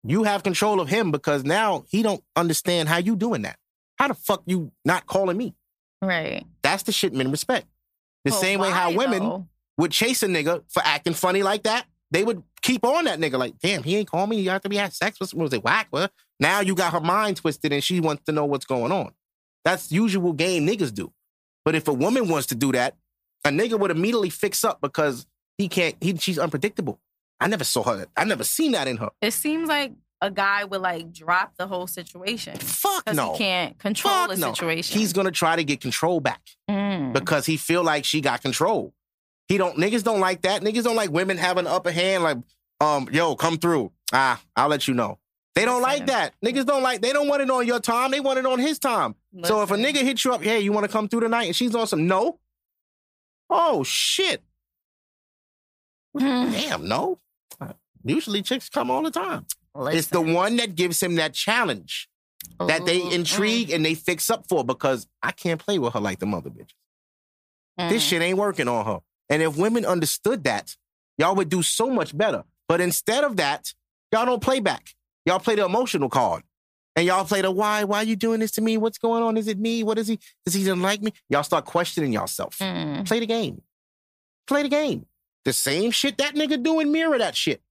You 0.03 0.23
have 0.23 0.43
control 0.43 0.79
of 0.79 0.87
him 0.87 1.11
because 1.11 1.43
now 1.43 1.85
he 1.89 2.03
don't 2.03 2.23
understand 2.35 2.87
how 2.89 2.97
you 2.97 3.15
doing 3.15 3.41
that. 3.41 3.57
How 3.97 4.07
the 4.07 4.13
fuck 4.13 4.43
you 4.45 4.71
not 4.85 5.07
calling 5.07 5.35
me? 5.37 5.55
Right. 6.01 6.45
That's 6.61 6.83
the 6.83 6.91
shit 6.91 7.13
men 7.13 7.31
respect. 7.31 7.67
The 8.25 8.31
But 8.31 8.39
same 8.39 8.59
way 8.59 8.69
how 8.71 8.91
women 8.91 9.19
though? 9.23 9.47
would 9.77 9.91
chase 9.91 10.21
a 10.23 10.27
nigga 10.27 10.63
for 10.67 10.81
acting 10.83 11.13
funny 11.13 11.41
like 11.43 11.63
that. 11.63 11.85
They 12.11 12.23
would 12.23 12.43
keep 12.61 12.83
on 12.85 13.05
that 13.05 13.19
nigga 13.19 13.37
like, 13.39 13.57
damn, 13.59 13.83
he 13.83 13.95
ain't 13.95 14.09
call 14.09 14.27
me. 14.27 14.39
You 14.41 14.49
have 14.49 14.61
to 14.63 14.69
be 14.69 14.75
had 14.77 14.93
sex 14.93 15.19
with. 15.19 15.33
Was 15.33 15.53
it 15.53 15.63
whack? 15.63 15.87
Well, 15.91 16.09
now 16.39 16.59
you 16.59 16.75
got 16.75 16.91
her 16.93 16.99
mind 16.99 17.37
twisted 17.37 17.71
and 17.71 17.83
she 17.83 17.99
wants 17.99 18.23
to 18.25 18.31
know 18.31 18.45
what's 18.45 18.65
going 18.65 18.91
on. 18.91 19.11
That's 19.63 19.91
usual 19.91 20.33
game 20.33 20.67
niggas 20.67 20.93
do. 20.93 21.11
But 21.63 21.75
if 21.75 21.87
a 21.87 21.93
woman 21.93 22.27
wants 22.27 22.47
to 22.47 22.55
do 22.55 22.71
that, 22.73 22.95
a 23.43 23.49
nigga 23.49 23.79
would 23.79 23.91
immediately 23.91 24.29
fix 24.29 24.63
up 24.63 24.81
because 24.81 25.25
he 25.57 25.67
can't. 25.67 25.95
He, 26.01 26.15
she's 26.17 26.37
unpredictable. 26.39 26.99
I 27.39 27.47
never 27.47 27.63
saw 27.63 27.83
her. 27.83 28.05
I 28.15 28.23
never 28.23 28.43
seen 28.43 28.71
that 28.73 28.87
in 28.87 28.97
her. 28.97 29.09
It 29.21 29.31
seems 29.31 29.67
like 29.67 29.93
a 30.21 30.31
guy 30.31 30.63
would 30.63 30.81
like 30.81 31.11
drop 31.11 31.53
the 31.57 31.67
whole 31.67 31.87
situation. 31.87 32.55
Fuck 32.57 33.03
Because 33.05 33.17
no. 33.17 33.33
he 33.33 33.39
can't 33.39 33.77
control 33.77 34.13
Fuck 34.13 34.29
the 34.31 34.37
no. 34.37 34.53
situation. 34.53 34.97
He's 34.99 35.11
gonna 35.11 35.31
try 35.31 35.55
to 35.55 35.63
get 35.63 35.81
control 35.81 36.19
back. 36.21 36.41
Because 37.19 37.45
he 37.45 37.57
feel 37.57 37.83
like 37.83 38.05
she 38.05 38.21
got 38.21 38.41
control. 38.41 38.93
He 39.47 39.57
don't 39.57 39.77
niggas 39.77 40.03
don't 40.03 40.19
like 40.19 40.41
that. 40.41 40.61
Niggas 40.61 40.83
don't 40.83 40.95
like 40.95 41.11
women 41.11 41.37
having 41.37 41.67
upper 41.67 41.91
hand. 41.91 42.23
Like, 42.23 42.37
um, 42.81 43.07
yo, 43.11 43.35
come 43.35 43.57
through. 43.57 43.91
Ah, 44.11 44.41
I'll 44.55 44.67
let 44.67 44.87
you 44.87 44.93
know. 44.93 45.19
They 45.55 45.63
don't 45.63 45.81
like 45.81 46.07
that. 46.07 46.33
Niggas 46.43 46.65
don't 46.65 46.83
like. 46.83 47.01
They 47.01 47.13
don't 47.13 47.27
want 47.29 47.41
it 47.41 47.49
on 47.49 47.65
your 47.65 47.79
time. 47.79 48.11
They 48.11 48.19
want 48.19 48.39
it 48.39 48.45
on 48.45 48.59
his 48.59 48.77
time. 48.77 49.15
So 49.45 49.61
if 49.61 49.71
a 49.71 49.75
nigga 49.75 50.01
hits 50.01 50.25
you 50.25 50.33
up, 50.33 50.43
hey, 50.43 50.59
you 50.59 50.73
want 50.73 50.85
to 50.85 50.91
come 50.91 51.07
through 51.07 51.21
tonight, 51.21 51.45
and 51.45 51.55
she's 51.55 51.73
on 51.73 51.87
some 51.87 52.07
no. 52.07 52.39
Oh 53.49 53.83
shit! 53.83 54.43
Damn, 56.17 56.87
no. 56.87 57.19
Usually 58.03 58.41
chicks 58.41 58.67
come 58.69 58.91
all 58.91 59.01
the 59.01 59.11
time. 59.11 59.45
It's 59.95 60.07
the 60.07 60.21
one 60.21 60.57
that 60.57 60.75
gives 60.75 61.01
him 61.01 61.15
that 61.15 61.33
challenge 61.33 62.09
that 62.59 62.85
they 62.85 63.01
intrigue 63.13 63.71
and 63.71 63.83
they 63.85 63.95
fix 63.95 64.29
up 64.29 64.47
for 64.47 64.63
because 64.63 65.07
I 65.23 65.31
can't 65.31 65.59
play 65.63 65.79
with 65.79 65.93
her 65.93 65.99
like 65.99 66.19
the 66.19 66.25
mother 66.25 66.49
bitches. 66.49 66.73
Mm, 67.79 67.89
This 67.89 68.03
shit 68.03 68.21
ain't 68.21 68.37
working 68.37 68.67
on 68.67 68.85
her. 68.85 68.99
And 69.29 69.41
if 69.41 69.57
women 69.57 69.85
understood 69.85 70.43
that, 70.43 70.75
y'all 71.17 71.35
would 71.35 71.49
do 71.49 71.63
so 71.63 71.89
much 71.89 72.15
better. 72.15 72.43
But 72.67 72.81
instead 72.81 73.23
of 73.23 73.37
that, 73.37 73.73
y'all 74.11 74.25
don't 74.25 74.41
play 74.41 74.59
back. 74.59 74.95
Y'all 75.25 75.39
play 75.39 75.55
the 75.55 75.65
emotional 75.65 76.09
card. 76.09 76.43
And 76.95 77.05
y'all 77.05 77.25
play 77.25 77.41
the 77.41 77.51
why, 77.51 77.83
why 77.83 78.03
you 78.03 78.15
doing 78.15 78.39
this 78.39 78.51
to 78.51 78.61
me? 78.61 78.77
What's 78.77 78.97
going 78.97 79.21
on? 79.21 79.35
Is 79.35 79.47
it 79.47 79.59
me? 79.59 79.83
What 79.83 79.97
is 79.97 80.07
he? 80.07 80.17
Does 80.45 80.53
he 80.53 80.63
didn't 80.63 80.81
like 80.81 81.01
me? 81.01 81.11
Y'all 81.29 81.43
start 81.43 81.65
questioning 81.65 82.13
yourself. 82.13 82.57
Mm. 82.59 83.05
Play 83.05 83.19
the 83.19 83.25
game. 83.25 83.61
Play 84.47 84.63
the 84.63 84.69
game. 84.69 85.05
The 85.43 85.51
same 85.51 85.91
shit 85.91 86.17
that 86.19 86.35
nigga 86.35 86.61
doing, 86.63 86.91
mirror 86.91 87.17
that 87.17 87.35
shit. 87.35 87.61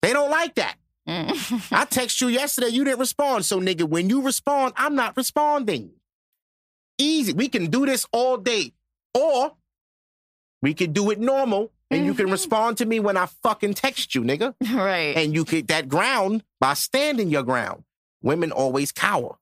They 0.00 0.12
don't 0.14 0.30
like 0.30 0.54
that. 0.54 0.76
Mm. 1.06 1.72
I 1.72 1.84
text 1.84 2.20
you 2.22 2.28
yesterday, 2.28 2.68
you 2.68 2.84
didn't 2.84 3.00
respond. 3.00 3.44
So, 3.44 3.60
nigga, 3.60 3.82
when 3.82 4.08
you 4.08 4.22
respond, 4.22 4.72
I'm 4.76 4.94
not 4.94 5.16
responding. 5.16 5.90
Easy. 6.98 7.32
We 7.32 7.48
can 7.48 7.66
do 7.66 7.84
this 7.84 8.06
all 8.12 8.36
day. 8.38 8.72
Or 9.14 9.52
we 10.62 10.74
could 10.74 10.92
do 10.92 11.10
it 11.10 11.18
normal 11.18 11.72
and 11.90 12.04
you 12.06 12.14
can 12.14 12.26
Mhm. 12.28 12.32
respond 12.32 12.78
to 12.78 12.86
me 12.86 13.00
when 13.00 13.16
I 13.16 13.26
fucking 13.42 13.74
text 13.74 14.14
you, 14.14 14.22
nigga. 14.22 14.54
right. 14.74 15.16
And 15.16 15.34
you 15.34 15.44
get 15.44 15.68
that 15.68 15.88
ground 15.88 16.44
by 16.60 16.74
standing 16.74 17.30
your 17.30 17.42
ground. 17.42 17.84
Women 18.22 18.52
always 18.52 18.92
cower 18.92 19.36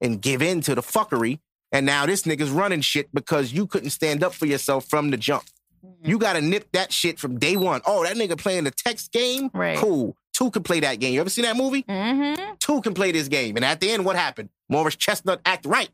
and 0.00 0.20
give 0.20 0.42
in 0.42 0.60
to 0.62 0.74
the 0.74 0.82
fuckery. 0.82 1.40
And 1.70 1.86
now 1.86 2.06
this 2.06 2.22
nigga's 2.22 2.50
running 2.50 2.80
shit 2.80 3.12
because 3.14 3.52
you 3.52 3.66
couldn't 3.66 3.90
stand 3.90 4.22
up 4.24 4.32
for 4.34 4.46
yourself 4.46 4.86
from 4.88 5.10
the 5.10 5.16
jump. 5.16 5.44
Mm-hmm. 5.84 6.08
You 6.10 6.18
gotta 6.18 6.40
nip 6.40 6.68
that 6.72 6.92
shit 6.92 7.18
from 7.18 7.38
day 7.38 7.56
one. 7.56 7.80
Oh, 7.84 8.02
that 8.04 8.16
nigga 8.16 8.38
playing 8.38 8.64
the 8.64 8.70
text 8.70 9.12
game? 9.12 9.50
Right. 9.52 9.76
Cool. 9.76 10.16
Two 10.32 10.50
can 10.50 10.62
play 10.62 10.80
that 10.80 10.98
game. 10.98 11.14
You 11.14 11.20
ever 11.20 11.30
seen 11.30 11.44
that 11.44 11.56
movie? 11.56 11.82
mm-hmm. 11.84 12.54
Two 12.58 12.80
can 12.80 12.94
play 12.94 13.12
this 13.12 13.28
game. 13.28 13.54
And 13.56 13.64
at 13.64 13.80
the 13.80 13.90
end, 13.90 14.04
what 14.04 14.16
happened? 14.16 14.48
Morris 14.68 14.96
Chestnut 14.96 15.40
act 15.44 15.66
right. 15.66 15.90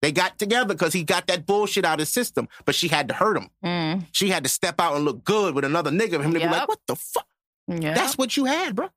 They 0.00 0.12
got 0.12 0.38
together 0.38 0.74
because 0.74 0.92
he 0.92 1.02
got 1.02 1.26
that 1.26 1.44
bullshit 1.46 1.84
out 1.84 1.94
of 1.94 2.00
his 2.00 2.10
system, 2.10 2.48
but 2.64 2.74
she 2.74 2.88
had 2.88 3.08
to 3.08 3.14
hurt 3.14 3.36
him. 3.36 3.50
Mm. 3.64 4.06
She 4.12 4.28
had 4.28 4.44
to 4.44 4.48
step 4.48 4.80
out 4.80 4.94
and 4.94 5.04
look 5.04 5.24
good 5.24 5.54
with 5.54 5.64
another 5.64 5.90
nigga. 5.90 6.22
Him 6.22 6.32
to 6.34 6.38
be 6.40 6.46
like, 6.46 6.68
what 6.68 6.78
the 6.86 6.94
fuck? 6.94 7.26
Yeah. 7.66 7.94
That's 7.94 8.16
what 8.16 8.36
you 8.36 8.44
had, 8.44 8.76
bro. 8.76 8.88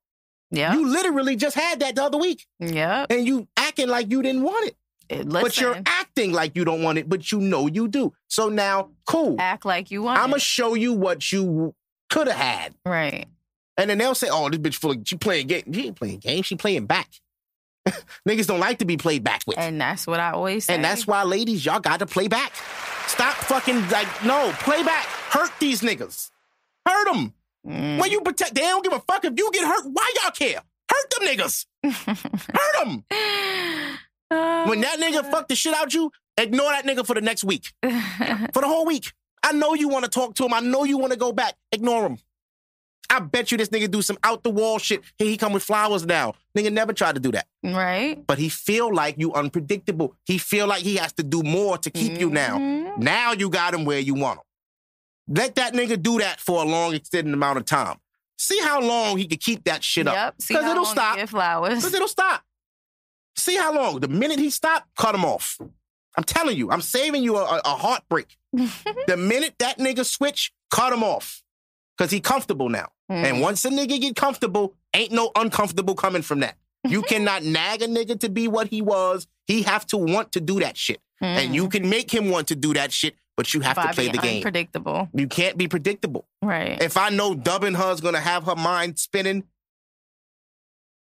yeah. 0.50 0.72
You 0.74 0.86
literally 0.88 1.34
just 1.36 1.56
had 1.56 1.80
that 1.80 1.96
the 1.96 2.04
other 2.04 2.18
week. 2.18 2.46
yeah. 2.60 3.06
And 3.10 3.26
you 3.26 3.48
acting 3.56 3.88
like 3.88 4.10
you 4.10 4.22
didn't 4.22 4.42
want 4.42 4.68
it. 4.68 4.76
But 5.28 5.60
you're 5.60 5.78
acting 5.84 6.32
like 6.32 6.56
you 6.56 6.64
don't 6.64 6.82
want 6.82 6.96
it, 6.98 7.08
but 7.08 7.30
you 7.32 7.38
know 7.40 7.66
you 7.66 7.88
do. 7.88 8.14
So 8.28 8.48
now, 8.48 8.90
cool. 9.06 9.36
act 9.40 9.66
like 9.66 9.90
you 9.90 10.04
want 10.04 10.18
I'm 10.18 10.28
going 10.30 10.36
it. 10.36 10.40
to 10.40 10.44
show 10.44 10.74
you 10.74 10.94
what 10.94 11.30
you 11.32 11.74
could 12.08 12.28
have 12.28 12.36
had. 12.36 12.74
right. 12.86 13.26
And 13.78 13.88
then 13.88 13.96
they'll 13.98 14.14
say, 14.14 14.28
"Oh, 14.30 14.50
this 14.50 14.58
bitch 14.60 14.74
full 14.76 14.90
of 14.90 14.98
she 15.06 15.16
playing 15.16 15.46
game. 15.46 15.72
She 15.72 15.86
ain't 15.86 15.96
playing 15.96 16.18
game. 16.18 16.42
She 16.42 16.56
playing 16.56 16.84
back." 16.84 17.08
Niggas 18.28 18.46
don't 18.46 18.60
like 18.60 18.78
to 18.78 18.84
be 18.84 18.96
played 18.96 19.24
back 19.24 19.42
with, 19.46 19.58
And 19.58 19.80
that's 19.80 20.06
what 20.06 20.20
I 20.20 20.32
always 20.32 20.66
say. 20.66 20.74
and 20.74 20.84
that's 20.84 21.06
why, 21.06 21.22
ladies, 21.24 21.64
y'all 21.66 21.80
got 21.80 21.98
to 21.98 22.06
play 22.06 22.28
back. 22.28 22.52
Stop 23.06 23.34
fucking 23.34 23.88
like 23.90 24.06
no 24.24 24.52
play 24.60 24.82
back. 24.82 25.04
Hurt 25.06 25.50
these 25.58 25.80
niggas. 25.82 26.30
Hurt 26.86 27.12
them. 27.12 27.34
Mm. 27.66 28.00
When 28.00 28.10
you 28.10 28.20
protect, 28.20 28.54
they 28.54 28.62
don't 28.62 28.82
give 28.84 28.92
a 28.92 29.00
fuck 29.00 29.24
if 29.24 29.34
you 29.36 29.50
get 29.52 29.66
hurt. 29.66 29.84
Why 29.92 30.12
y'all 30.22 30.30
care? 30.30 30.60
Hurt 30.90 31.10
them 31.10 31.28
niggas. 31.28 31.66
Hurt 31.84 32.84
them. 32.84 33.04
When 34.68 34.80
that 34.80 34.98
nigga 34.98 35.30
fuck 35.30 35.48
the 35.48 35.54
shit 35.54 35.74
out 35.74 35.92
you, 35.92 36.10
ignore 36.36 36.70
that 36.70 36.86
nigga 36.86 37.06
for 37.06 37.14
the 37.14 37.20
next 37.20 37.44
week. 37.44 37.72
for 37.82 38.62
the 38.62 38.66
whole 38.68 38.86
week. 38.86 39.12
I 39.42 39.52
know 39.52 39.74
you 39.74 39.88
want 39.88 40.04
to 40.04 40.10
talk 40.10 40.34
to 40.36 40.44
him. 40.44 40.54
I 40.54 40.60
know 40.60 40.84
you 40.84 40.98
want 40.98 41.12
to 41.12 41.18
go 41.18 41.32
back. 41.32 41.54
Ignore 41.72 42.06
him. 42.06 42.18
I 43.10 43.18
bet 43.20 43.52
you 43.52 43.58
this 43.58 43.68
nigga 43.68 43.90
do 43.90 44.00
some 44.00 44.16
out 44.24 44.42
the 44.42 44.50
wall 44.50 44.78
shit. 44.78 45.02
Here 45.18 45.28
he 45.28 45.36
come 45.36 45.52
with 45.52 45.62
flowers 45.62 46.06
now. 46.06 46.34
Nigga 46.56 46.70
never 46.72 46.92
tried 46.92 47.14
to 47.14 47.20
do 47.20 47.32
that. 47.32 47.46
right? 47.64 48.24
But 48.26 48.38
he 48.38 48.48
feel 48.50 48.94
like 48.94 49.16
you 49.18 49.32
unpredictable. 49.32 50.16
He 50.26 50.36
feel 50.38 50.66
like 50.66 50.82
he 50.82 50.96
has 50.96 51.12
to 51.14 51.22
do 51.22 51.42
more 51.42 51.78
to 51.78 51.90
keep 51.90 52.18
you 52.20 52.28
now. 52.30 52.58
Mhm. 52.58 52.98
Now 52.98 53.32
you 53.32 53.48
got 53.48 53.72
him 53.72 53.84
where 53.86 53.98
you 54.00 54.14
want 54.14 54.38
him. 54.40 54.44
Let 55.36 55.54
that 55.54 55.72
nigga 55.72 56.02
do 56.02 56.18
that 56.18 56.40
for 56.40 56.62
a 56.62 56.66
long 56.66 56.92
extended 56.94 57.32
amount 57.32 57.56
of 57.58 57.64
time. 57.64 57.96
See 58.38 58.58
how 58.60 58.80
long 58.82 59.16
he 59.18 59.26
can 59.26 59.38
keep 59.38 59.64
that 59.64 59.82
shit 59.84 60.06
up. 60.08 60.14
Yep. 60.14 60.34
See 60.42 60.54
Because 60.54 60.70
it'll 60.70 60.84
stop. 60.84 61.18
flowers. 61.28 61.76
Because 61.76 61.94
it'll 61.94 62.08
stop. 62.08 62.42
See 63.36 63.56
how 63.56 63.72
long. 63.74 64.00
The 64.00 64.08
minute 64.08 64.38
he 64.38 64.50
stopped, 64.50 64.88
cut 64.96 65.14
him 65.14 65.24
off. 65.24 65.58
I'm 66.18 66.24
telling 66.24 66.56
you, 66.58 66.70
I'm 66.70 66.82
saving 66.82 67.22
you 67.22 67.36
a, 67.38 67.44
a- 67.44 67.62
a 67.64 67.76
heartbreak. 67.76 68.36
the 68.52 69.16
minute 69.16 69.54
that 69.60 69.78
nigga 69.78 70.04
switch, 70.04 70.52
cut 70.70 70.92
him 70.92 71.02
off. 71.02 71.42
Because 71.96 72.10
he 72.10 72.20
comfortable 72.20 72.68
now. 72.68 72.88
Mm. 73.10 73.24
And 73.24 73.40
once 73.40 73.64
a 73.64 73.70
nigga 73.70 73.98
get 74.00 74.16
comfortable, 74.16 74.74
ain't 74.94 75.12
no 75.12 75.30
uncomfortable 75.36 75.94
coming 75.94 76.22
from 76.22 76.40
that. 76.40 76.56
You 76.86 77.02
cannot 77.08 77.44
nag 77.44 77.82
a 77.82 77.86
nigga 77.86 78.18
to 78.20 78.28
be 78.28 78.48
what 78.48 78.68
he 78.68 78.82
was. 78.82 79.26
He 79.46 79.62
have 79.62 79.86
to 79.86 79.96
want 79.96 80.32
to 80.32 80.40
do 80.40 80.60
that 80.60 80.76
shit. 80.76 81.00
And 81.20 81.54
you 81.54 81.64
hmm. 81.64 81.70
can 81.70 81.88
make 81.88 82.12
him 82.12 82.30
want 82.30 82.48
to 82.48 82.56
do 82.56 82.74
that 82.74 82.90
shit, 82.90 83.14
but 83.36 83.54
you 83.54 83.60
have 83.60 83.76
to 83.76 83.94
play 83.94 84.08
the 84.08 84.18
game. 84.18 84.38
Unpredictable. 84.38 85.08
You 85.14 85.28
can't 85.28 85.56
be 85.56 85.68
predictable. 85.68 86.26
Right. 86.42 86.82
If 86.82 86.96
I 86.96 87.10
know 87.10 87.34
dubbing 87.34 87.74
her's 87.74 88.00
gonna 88.00 88.20
have 88.20 88.44
her 88.44 88.56
mind 88.56 88.98
spinning, 88.98 89.44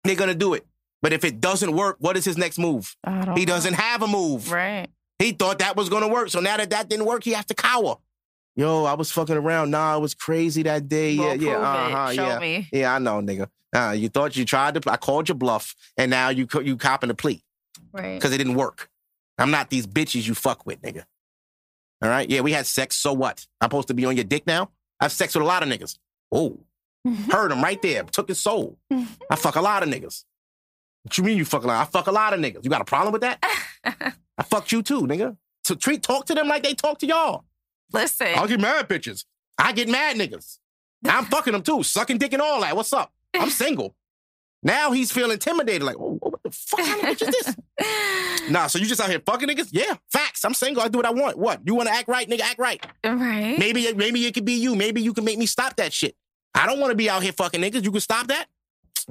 they're 0.05 0.15
gonna 0.15 0.33
do 0.33 0.53
it. 0.53 0.65
But 1.01 1.11
if 1.11 1.25
it 1.25 1.41
doesn't 1.41 1.73
work, 1.73 1.97
what 1.99 2.15
is 2.15 2.23
his 2.23 2.37
next 2.37 2.57
move? 2.57 2.95
I 3.03 3.25
don't 3.25 3.37
He 3.37 3.45
know. 3.45 3.53
doesn't 3.53 3.73
have 3.73 4.01
a 4.01 4.07
move. 4.07 4.49
Right. 4.49 4.87
He 5.19 5.33
thought 5.33 5.59
that 5.59 5.75
was 5.75 5.89
gonna 5.89 6.07
work. 6.07 6.29
So 6.29 6.39
now 6.39 6.55
that 6.55 6.69
that 6.69 6.87
didn't 6.87 7.05
work, 7.05 7.25
he 7.25 7.31
has 7.31 7.45
to 7.47 7.53
cower. 7.53 7.97
Yo, 8.57 8.85
I 8.85 8.95
was 8.95 9.11
fucking 9.11 9.37
around. 9.37 9.69
Nah, 9.71 9.93
I 9.93 9.97
was 9.97 10.15
crazy 10.15 10.63
that 10.63 10.89
day. 10.89 11.15
Well, 11.17 11.39
yeah, 11.39 11.51
yeah, 11.51 11.57
uh-huh, 11.59 12.13
Show 12.13 12.25
yeah. 12.27 12.39
me. 12.39 12.67
Yeah, 12.73 12.95
I 12.95 12.97
know, 12.99 13.21
nigga. 13.21 13.47
Uh, 13.73 13.91
you 13.91 14.09
thought 14.09 14.35
you 14.35 14.45
tried 14.45 14.73
to. 14.81 14.91
I 14.91 14.97
called 14.97 15.29
your 15.29 15.35
bluff, 15.35 15.75
and 15.95 16.09
now 16.09 16.29
you 16.29 16.47
co- 16.47 16.61
you 16.61 16.75
copping 16.75 17.09
the 17.09 17.13
plea 17.13 17.43
Right. 17.93 18.15
because 18.15 18.33
it 18.33 18.39
didn't 18.39 18.55
work. 18.55 18.89
I'm 19.37 19.51
not 19.51 19.69
these 19.69 19.85
bitches 19.85 20.27
you 20.27 20.33
fuck 20.33 20.65
with, 20.65 20.81
nigga. 20.81 21.03
All 22.01 22.09
right. 22.09 22.27
Yeah, 22.27 22.41
we 22.41 22.51
had 22.51 22.65
sex. 22.65 22.95
So 22.97 23.13
what? 23.13 23.45
I'm 23.61 23.67
supposed 23.67 23.89
to 23.89 23.93
be 23.93 24.05
on 24.05 24.15
your 24.15 24.23
dick 24.25 24.47
now? 24.47 24.71
I 24.99 25.05
have 25.05 25.11
sex 25.11 25.35
with 25.35 25.43
a 25.43 25.47
lot 25.47 25.61
of 25.61 25.69
niggas. 25.69 25.99
Oh, 26.31 26.57
heard 27.31 27.51
him 27.51 27.61
right 27.61 27.79
there. 27.83 28.03
Took 28.03 28.29
his 28.29 28.39
soul. 28.41 28.79
I 28.91 29.35
fuck 29.35 29.55
a 29.55 29.61
lot 29.61 29.83
of 29.83 29.89
niggas. 29.89 30.23
What 31.03 31.15
you 31.17 31.23
mean 31.23 31.37
you 31.37 31.45
fuck 31.45 31.63
a 31.63 31.67
lot? 31.67 31.81
I 31.81 31.85
fuck 31.85 32.07
a 32.07 32.11
lot 32.11 32.33
of 32.33 32.39
niggas. 32.39 32.63
You 32.63 32.71
got 32.71 32.81
a 32.81 32.85
problem 32.85 33.13
with 33.13 33.21
that? 33.21 33.37
I 34.37 34.43
fucked 34.43 34.71
you 34.71 34.81
too, 34.81 35.01
nigga. 35.03 35.37
So 35.63 35.75
treat 35.75 36.01
talk 36.01 36.25
to 36.25 36.33
them 36.33 36.47
like 36.47 36.63
they 36.63 36.73
talk 36.73 36.97
to 36.99 37.05
y'all. 37.05 37.45
Listen. 37.93 38.27
I'll 38.35 38.47
get 38.47 38.59
mad 38.59 38.87
bitches. 38.89 39.25
I 39.57 39.71
get 39.71 39.87
mad 39.89 40.17
niggas. 40.17 40.59
I'm 41.05 41.25
fucking 41.31 41.53
them 41.53 41.61
too, 41.61 41.83
sucking 41.83 42.17
dick 42.17 42.33
and 42.33 42.41
all 42.41 42.61
that. 42.61 42.75
What's 42.75 42.93
up? 42.93 43.11
I'm 43.33 43.49
single. 43.51 43.95
Now 44.63 44.91
he's 44.91 45.11
feeling 45.11 45.33
intimidated, 45.33 45.83
like, 45.83 45.97
oh, 45.99 46.17
what 46.19 46.41
the 46.43 46.49
fuck 46.51 46.79
kind 46.79 46.99
of 47.03 47.17
bitch 47.17 47.27
is 47.27 47.29
this? 47.29 47.55
Nah, 48.49 48.67
so 48.67 48.79
you 48.79 48.85
just 48.85 49.01
out 49.01 49.09
here 49.09 49.21
fucking 49.25 49.49
niggas? 49.49 49.69
Yeah, 49.71 49.95
facts. 50.09 50.45
I'm 50.45 50.53
single. 50.53 50.81
I 50.81 50.87
do 50.87 50.99
what 50.99 51.05
I 51.05 51.11
want. 51.11 51.37
What? 51.37 51.59
You 51.65 51.75
want 51.75 51.89
to 51.89 51.93
act 51.93 52.07
right, 52.07 52.27
nigga? 52.29 52.39
Act 52.39 52.59
right. 52.59 52.81
Right. 53.03 53.59
Maybe, 53.59 53.93
maybe 53.93 54.25
it 54.25 54.33
could 54.33 54.45
be 54.45 54.53
you. 54.53 54.73
Maybe 54.73 55.01
you 55.01 55.13
can 55.13 55.25
make 55.25 55.37
me 55.37 55.45
stop 55.45 55.75
that 55.75 55.91
shit. 55.91 56.15
I 56.55 56.65
don't 56.65 56.79
want 56.79 56.91
to 56.91 56.95
be 56.95 57.09
out 57.09 57.23
here 57.23 57.33
fucking 57.33 57.59
niggas. 57.61 57.83
You 57.83 57.91
can 57.91 57.99
stop 57.99 58.27
that? 58.27 58.45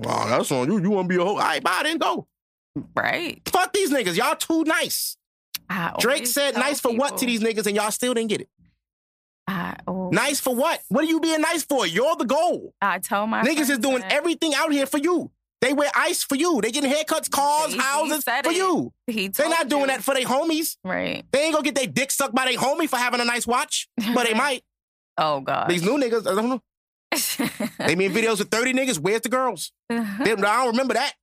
Oh, 0.07 0.29
that's 0.29 0.51
on 0.53 0.73
you. 0.73 0.81
You 0.81 0.91
want 0.91 1.11
to 1.11 1.15
be 1.15 1.21
a 1.21 1.25
hoe? 1.25 1.33
All 1.33 1.37
right, 1.37 1.63
bye, 1.63 1.81
then 1.83 1.99
go. 1.99 2.27
Right. 2.97 3.43
Fuck 3.47 3.75
these 3.75 3.93
niggas. 3.93 4.17
Y'all 4.17 4.37
too 4.37 4.65
nice. 4.65 5.19
Drake 5.99 6.27
said 6.27 6.55
nice 6.55 6.81
for 6.81 6.95
what 6.95 7.19
to 7.19 7.27
these 7.27 7.41
niggas, 7.43 7.67
and 7.67 7.77
y'all 7.77 7.91
still 7.91 8.15
didn't 8.15 8.31
get 8.31 8.41
it. 8.41 8.49
I, 9.49 9.77
always- 9.87 10.15
Nice 10.15 10.41
for 10.41 10.55
what? 10.55 10.81
What 10.89 11.05
are 11.05 11.07
you 11.09 11.21
being 11.21 11.41
nice 11.41 11.63
for? 11.65 11.87
You're 11.87 12.17
the 12.17 12.25
goal. 12.25 12.75
I 12.83 12.99
tell 12.99 13.27
my 13.27 13.43
Niggas 13.43 13.71
is 13.71 13.79
doing 13.79 14.01
that. 14.01 14.13
everything 14.13 14.55
out 14.55 14.73
here 14.73 14.87
for 14.87 14.99
you. 14.99 15.31
They 15.61 15.73
wear 15.73 15.91
ice 15.95 16.23
for 16.23 16.35
you. 16.35 16.61
They 16.61 16.71
getting 16.71 16.91
haircuts, 16.93 17.31
cars, 17.31 17.69
Jay-Z 17.73 17.79
houses 17.79 18.25
said 18.25 18.45
for 18.45 18.51
it. 18.53 18.57
you. 18.57 18.93
He 19.07 19.29
They're 19.29 19.49
not 19.49 19.69
doing 19.69 19.83
you. 19.83 19.87
that 19.89 20.03
for 20.03 20.15
their 20.15 20.25
homies. 20.25 20.77
Right. 20.85 21.25
They 21.33 21.45
ain't 21.45 21.55
gonna 21.55 21.65
get 21.65 21.75
their 21.75 21.87
dick 21.87 22.11
sucked 22.11 22.35
by 22.35 22.45
their 22.45 22.59
homie 22.59 22.89
for 22.89 22.97
having 22.97 23.21
a 23.21 23.25
nice 23.25 23.47
watch, 23.47 23.89
but 24.15 24.27
they 24.27 24.35
might. 24.45 24.63
Oh 25.17 25.41
God. 25.41 25.69
These 25.71 25.83
new 25.83 25.97
niggas, 25.99 26.27
I 26.31 26.35
don't 26.35 26.49
know. 26.51 26.63
They 27.87 27.95
made 27.95 28.13
videos 28.13 28.39
with 28.39 28.51
30 28.51 28.73
niggas. 28.75 28.99
Where's 28.99 29.23
the 29.23 29.29
girls? 29.29 29.73
They- 29.89 29.97
I 29.99 30.35
don't 30.35 30.69
remember 30.73 30.95
that. 30.95 31.15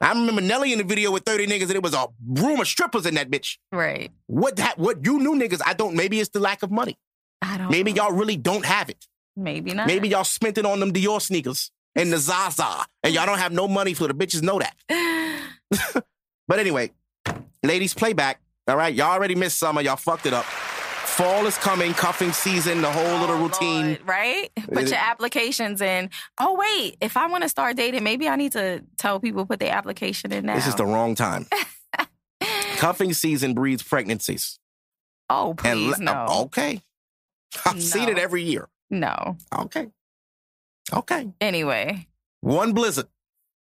I 0.00 0.10
remember 0.12 0.40
Nelly 0.42 0.72
in 0.72 0.78
the 0.78 0.84
video 0.84 1.10
with 1.10 1.24
30 1.24 1.46
niggas, 1.46 1.62
and 1.62 1.72
it 1.72 1.82
was 1.82 1.94
a 1.94 2.06
room 2.26 2.60
of 2.60 2.68
strippers 2.68 3.04
in 3.06 3.14
that 3.14 3.30
bitch. 3.30 3.56
right. 3.72 4.10
What 4.26 4.56
that? 4.56 4.78
What 4.78 5.04
you 5.04 5.18
new 5.18 5.34
niggas? 5.34 5.60
I 5.64 5.72
don't. 5.74 5.96
Maybe 5.96 6.20
it's 6.20 6.30
the 6.30 6.38
lack 6.40 6.62
of 6.62 6.70
money. 6.70 6.96
I 7.42 7.58
don't. 7.58 7.70
Maybe 7.70 7.92
know. 7.92 8.04
y'all 8.04 8.12
really 8.12 8.36
don't 8.36 8.64
have 8.64 8.88
it. 8.90 9.06
Maybe 9.36 9.72
not. 9.74 9.86
Maybe 9.86 10.08
y'all 10.08 10.24
spent 10.24 10.58
it 10.58 10.66
on 10.66 10.80
them 10.80 10.92
Dior 10.92 11.20
sneakers 11.22 11.70
and 11.94 12.12
the 12.12 12.18
Zaza, 12.18 12.84
and 13.02 13.14
y'all 13.14 13.26
don't 13.26 13.38
have 13.38 13.52
no 13.52 13.68
money 13.68 13.94
for 13.94 14.08
the 14.08 14.14
bitches. 14.14 14.42
Know 14.42 14.58
that. 14.60 14.74
But 16.48 16.58
anyway, 16.58 16.92
ladies, 17.62 17.92
playback. 17.92 18.40
All 18.66 18.76
right, 18.76 18.94
y'all 18.94 19.10
already 19.12 19.34
missed 19.34 19.58
summer. 19.58 19.82
Y'all 19.82 19.96
fucked 19.96 20.24
it 20.24 20.32
up. 20.32 20.46
Fall 20.46 21.44
is 21.46 21.58
coming, 21.58 21.92
cuffing 21.92 22.32
season, 22.32 22.80
the 22.80 22.90
whole 22.90 23.18
little 23.20 23.36
Oh, 23.36 23.42
routine. 23.42 23.86
Lord, 23.88 24.00
right? 24.06 24.50
Put 24.72 24.88
your 24.88 24.98
applications 24.98 25.82
in. 25.82 26.08
Oh 26.40 26.54
wait, 26.54 26.96
if 27.02 27.18
I 27.18 27.26
want 27.26 27.42
to 27.42 27.50
start 27.50 27.76
dating, 27.76 28.02
maybe 28.02 28.28
I 28.30 28.36
need 28.36 28.52
to 28.52 28.82
tell 28.96 29.20
people 29.20 29.44
put 29.44 29.60
their 29.60 29.74
application 29.74 30.32
in 30.32 30.46
now. 30.46 30.54
This 30.54 30.66
is 30.68 30.74
the 30.74 30.86
wrong 30.86 31.14
time. 31.14 31.46
cuffing 32.76 33.12
season 33.12 33.52
breeds 33.54 33.82
pregnancies. 33.82 34.58
oh 35.28 35.54
please 35.54 35.98
le- 35.98 36.04
no, 36.04 36.26
okay, 36.44 36.80
I've 37.66 37.82
seen 37.82 38.08
it 38.08 38.18
every 38.18 38.42
year. 38.42 38.68
no. 38.90 39.36
Okay, 39.56 39.88
okay. 40.92 41.30
Anyway, 41.40 42.06
One 42.40 42.72
blizzard. 42.72 43.06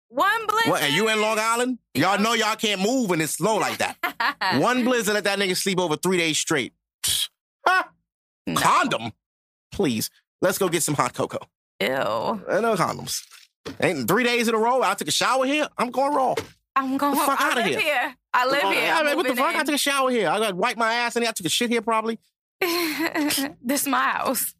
one 0.09 0.47
blizzard. 0.47 0.71
What? 0.71 0.83
And 0.83 0.95
you 0.95 1.09
in 1.09 1.21
Long 1.21 1.39
Island? 1.39 1.79
Y'all 1.95 2.19
know 2.19 2.35
y'all 2.35 2.57
can't 2.57 2.81
move 2.81 3.11
when 3.11 3.21
it's 3.21 3.33
slow 3.35 3.57
like 3.57 3.79
that. 3.79 3.97
One 4.61 4.85
blizzard, 4.85 5.15
let 5.15 5.25
that 5.25 5.39
nigga 5.39 5.57
sleep 5.57 5.79
over 5.79 5.97
three 5.97 6.19
days 6.19 6.39
straight. 6.39 6.73
No. 8.47 8.61
Condom? 8.61 9.13
Please. 9.71 10.11
Let's 10.41 10.59
go 10.59 10.69
get 10.69 10.83
some 10.83 10.95
hot 10.95 11.15
cocoa. 11.15 11.47
Ew. 11.81 11.89
Uh, 11.89 12.61
no 12.61 12.75
condoms. 12.75 13.23
Ain't 13.81 14.09
three 14.09 14.25
days 14.25 14.49
in 14.49 14.55
a 14.55 14.59
row. 14.59 14.83
I 14.83 14.95
took 14.95 15.07
a 15.09 15.13
shower 15.13 15.45
here. 15.47 15.69
I'm 15.79 15.91
going 15.91 16.15
raw. 16.15 16.35
I'm 16.75 16.97
going. 16.97 17.13
The 17.15 17.21
fuck 17.21 17.41
I 17.41 17.51
outta 17.51 17.61
live 17.61 17.79
here. 17.79 18.15
I 18.33 18.47
live 18.47 18.63
here. 18.63 18.93
I 18.93 19.03
mean, 19.05 19.17
what 19.17 19.27
the 19.29 19.37
fuck? 19.37 19.55
I 19.55 19.63
took 19.63 19.75
a 19.75 19.79
shower 19.79 20.11
here. 20.11 20.29
I 20.29 20.39
got 20.41 20.49
to 20.51 20.57
wipe 20.57 20.77
my 20.79 20.93
ass 20.93 21.15
in 21.17 21.23
here. 21.23 21.29
I 21.29 21.33
took 21.33 21.47
a 21.47 21.51
shit 21.51 21.71
here 21.71 21.83
probably. 21.83 22.19
This 23.63 23.87
my 23.87 23.99
house. 23.99 24.55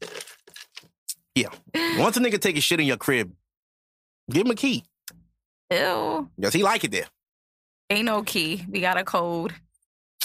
Yeah. 1.35 1.49
Once 1.99 2.17
a 2.17 2.21
nigga 2.21 2.41
take 2.41 2.57
a 2.57 2.61
shit 2.61 2.81
in 2.81 2.87
your 2.87 2.97
crib, 2.97 3.33
give 4.31 4.47
him 4.47 4.51
a 4.51 4.55
key. 4.55 4.85
Ew. 5.71 6.29
Yes, 6.37 6.53
he 6.53 6.63
like 6.63 6.85
it 6.85 6.91
there. 6.91 7.07
Ain't 7.89 8.05
no 8.05 8.23
key. 8.23 8.65
We 8.69 8.81
got 8.81 8.97
a 8.97 9.05
code. 9.05 9.53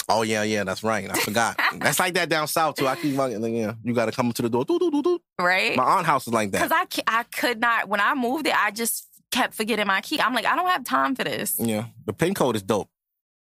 Oh 0.08 0.22
yeah, 0.22 0.44
yeah, 0.44 0.64
that's 0.64 0.84
right. 0.84 1.10
I 1.10 1.20
forgot. 1.20 1.60
that's 1.80 2.00
like 2.00 2.14
that 2.14 2.30
down 2.30 2.48
south 2.48 2.76
too. 2.76 2.88
I 2.88 2.96
keep 2.96 3.16
like, 3.16 3.32
yeah, 3.32 3.74
you 3.84 3.94
got 3.94 4.06
to 4.06 4.12
come 4.12 4.32
to 4.32 4.42
the 4.42 4.50
door. 4.50 4.66
Doo, 4.66 4.78
doo, 4.78 4.92
doo, 4.92 5.02
doo. 5.02 5.22
Right? 5.40 5.76
My 5.76 5.84
aunt 5.84 6.06
house 6.06 6.28
is 6.28 6.34
like 6.34 6.52
that. 6.52 6.70
Because. 6.70 7.02
I, 7.08 7.20
I 7.20 7.24
could 7.24 7.60
not, 7.60 7.88
when 7.88 8.00
I 8.00 8.14
moved 8.14 8.46
it, 8.48 8.56
I 8.56 8.72
just 8.72 9.08
kept 9.32 9.54
forgetting 9.54 9.88
my 9.88 10.02
key. 10.02 10.20
I'm 10.20 10.34
like, 10.34 10.46
I 10.46 10.56
don't 10.56 10.68
have 10.68 10.84
time 10.84 11.16
for 11.16 11.24
this. 11.24 11.56
Yeah, 11.60 11.86
the 12.06 12.14
pin 12.14 12.34
code 12.34 12.56
is 12.56 12.62
dope. 12.62 12.90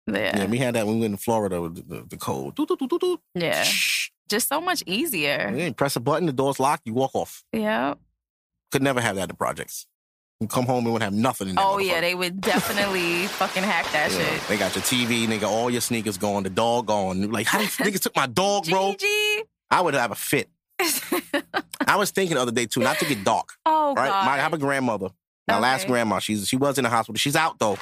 Yeah. 0.07 0.39
Yeah, 0.39 0.47
we 0.47 0.59
had 0.59 0.74
that 0.77 0.86
when 0.86 0.97
we 0.97 1.01
went 1.03 1.15
to 1.15 1.23
Florida 1.23 1.61
with 1.61 1.77
the, 1.77 1.97
the, 1.97 2.07
the 2.11 2.16
code. 2.16 2.57
Yeah. 3.35 3.62
Shh. 3.62 4.11
Just 4.28 4.48
so 4.48 4.61
much 4.61 4.82
easier. 4.86 5.53
Yeah, 5.57 5.66
you 5.66 5.74
press 5.74 5.97
a 5.97 6.01
button, 6.01 6.27
the 6.27 6.32
door's 6.32 6.59
locked, 6.59 6.86
you 6.86 6.94
walk 6.94 7.15
off. 7.15 7.44
Yeah. 7.53 7.94
Could 8.73 8.82
never 8.82 9.01
have 9.01 9.16
that 9.16 9.23
in 9.23 9.28
the 9.28 9.35
projects. 9.35 9.86
You 10.40 10.48
come 10.48 10.66
home 10.66 10.85
and 10.85 10.93
would 10.93 11.03
have 11.03 11.15
nothing 11.15 11.48
in 11.48 11.55
there. 11.55 11.65
Oh, 11.66 11.78
yeah. 11.78 12.01
They 12.01 12.15
would 12.15 12.40
definitely 12.40 13.27
fucking 13.39 13.62
hack 13.62 13.90
that 13.93 14.11
shit. 14.11 14.48
They 14.48 14.59
got 14.59 14.74
your 14.74 14.82
TV, 14.82 15.27
nigga, 15.27 15.44
all 15.44 15.70
your 15.70 15.81
sneakers 15.81 16.19
gone, 16.19 16.43
the 16.43 16.51
dog 16.51 16.86
gone. 16.86 17.31
Like, 17.31 17.47
how 17.47 17.61
niggas 17.61 18.01
took 18.03 18.15
my 18.16 18.27
dog, 18.27 18.69
bro? 18.69 18.93
Gigi. 18.98 19.44
I 19.70 19.81
would 19.81 19.94
have 19.94 20.11
a 20.11 20.15
fit. 20.16 20.48
I 21.86 21.97
was 21.97 22.11
thinking 22.11 22.35
the 22.36 22.43
other 22.43 22.53
day 22.53 22.66
too, 22.66 22.81
not 22.81 22.98
to 22.98 23.07
get 23.07 23.24
dark. 23.24 23.51
oh, 23.65 23.94
right? 23.94 24.09
God. 24.11 24.27
My, 24.27 24.32
I 24.32 24.36
have 24.39 24.53
a 24.53 24.59
grandmother. 24.59 25.09
My 25.48 25.59
last 25.59 25.86
grandma. 25.86 26.19
She's 26.19 26.48
she 26.48 26.57
was 26.57 26.77
in 26.77 26.82
the 26.85 26.90
hospital. 26.90 27.16
She's 27.16 27.36
out 27.36 27.59
though. 27.61 27.78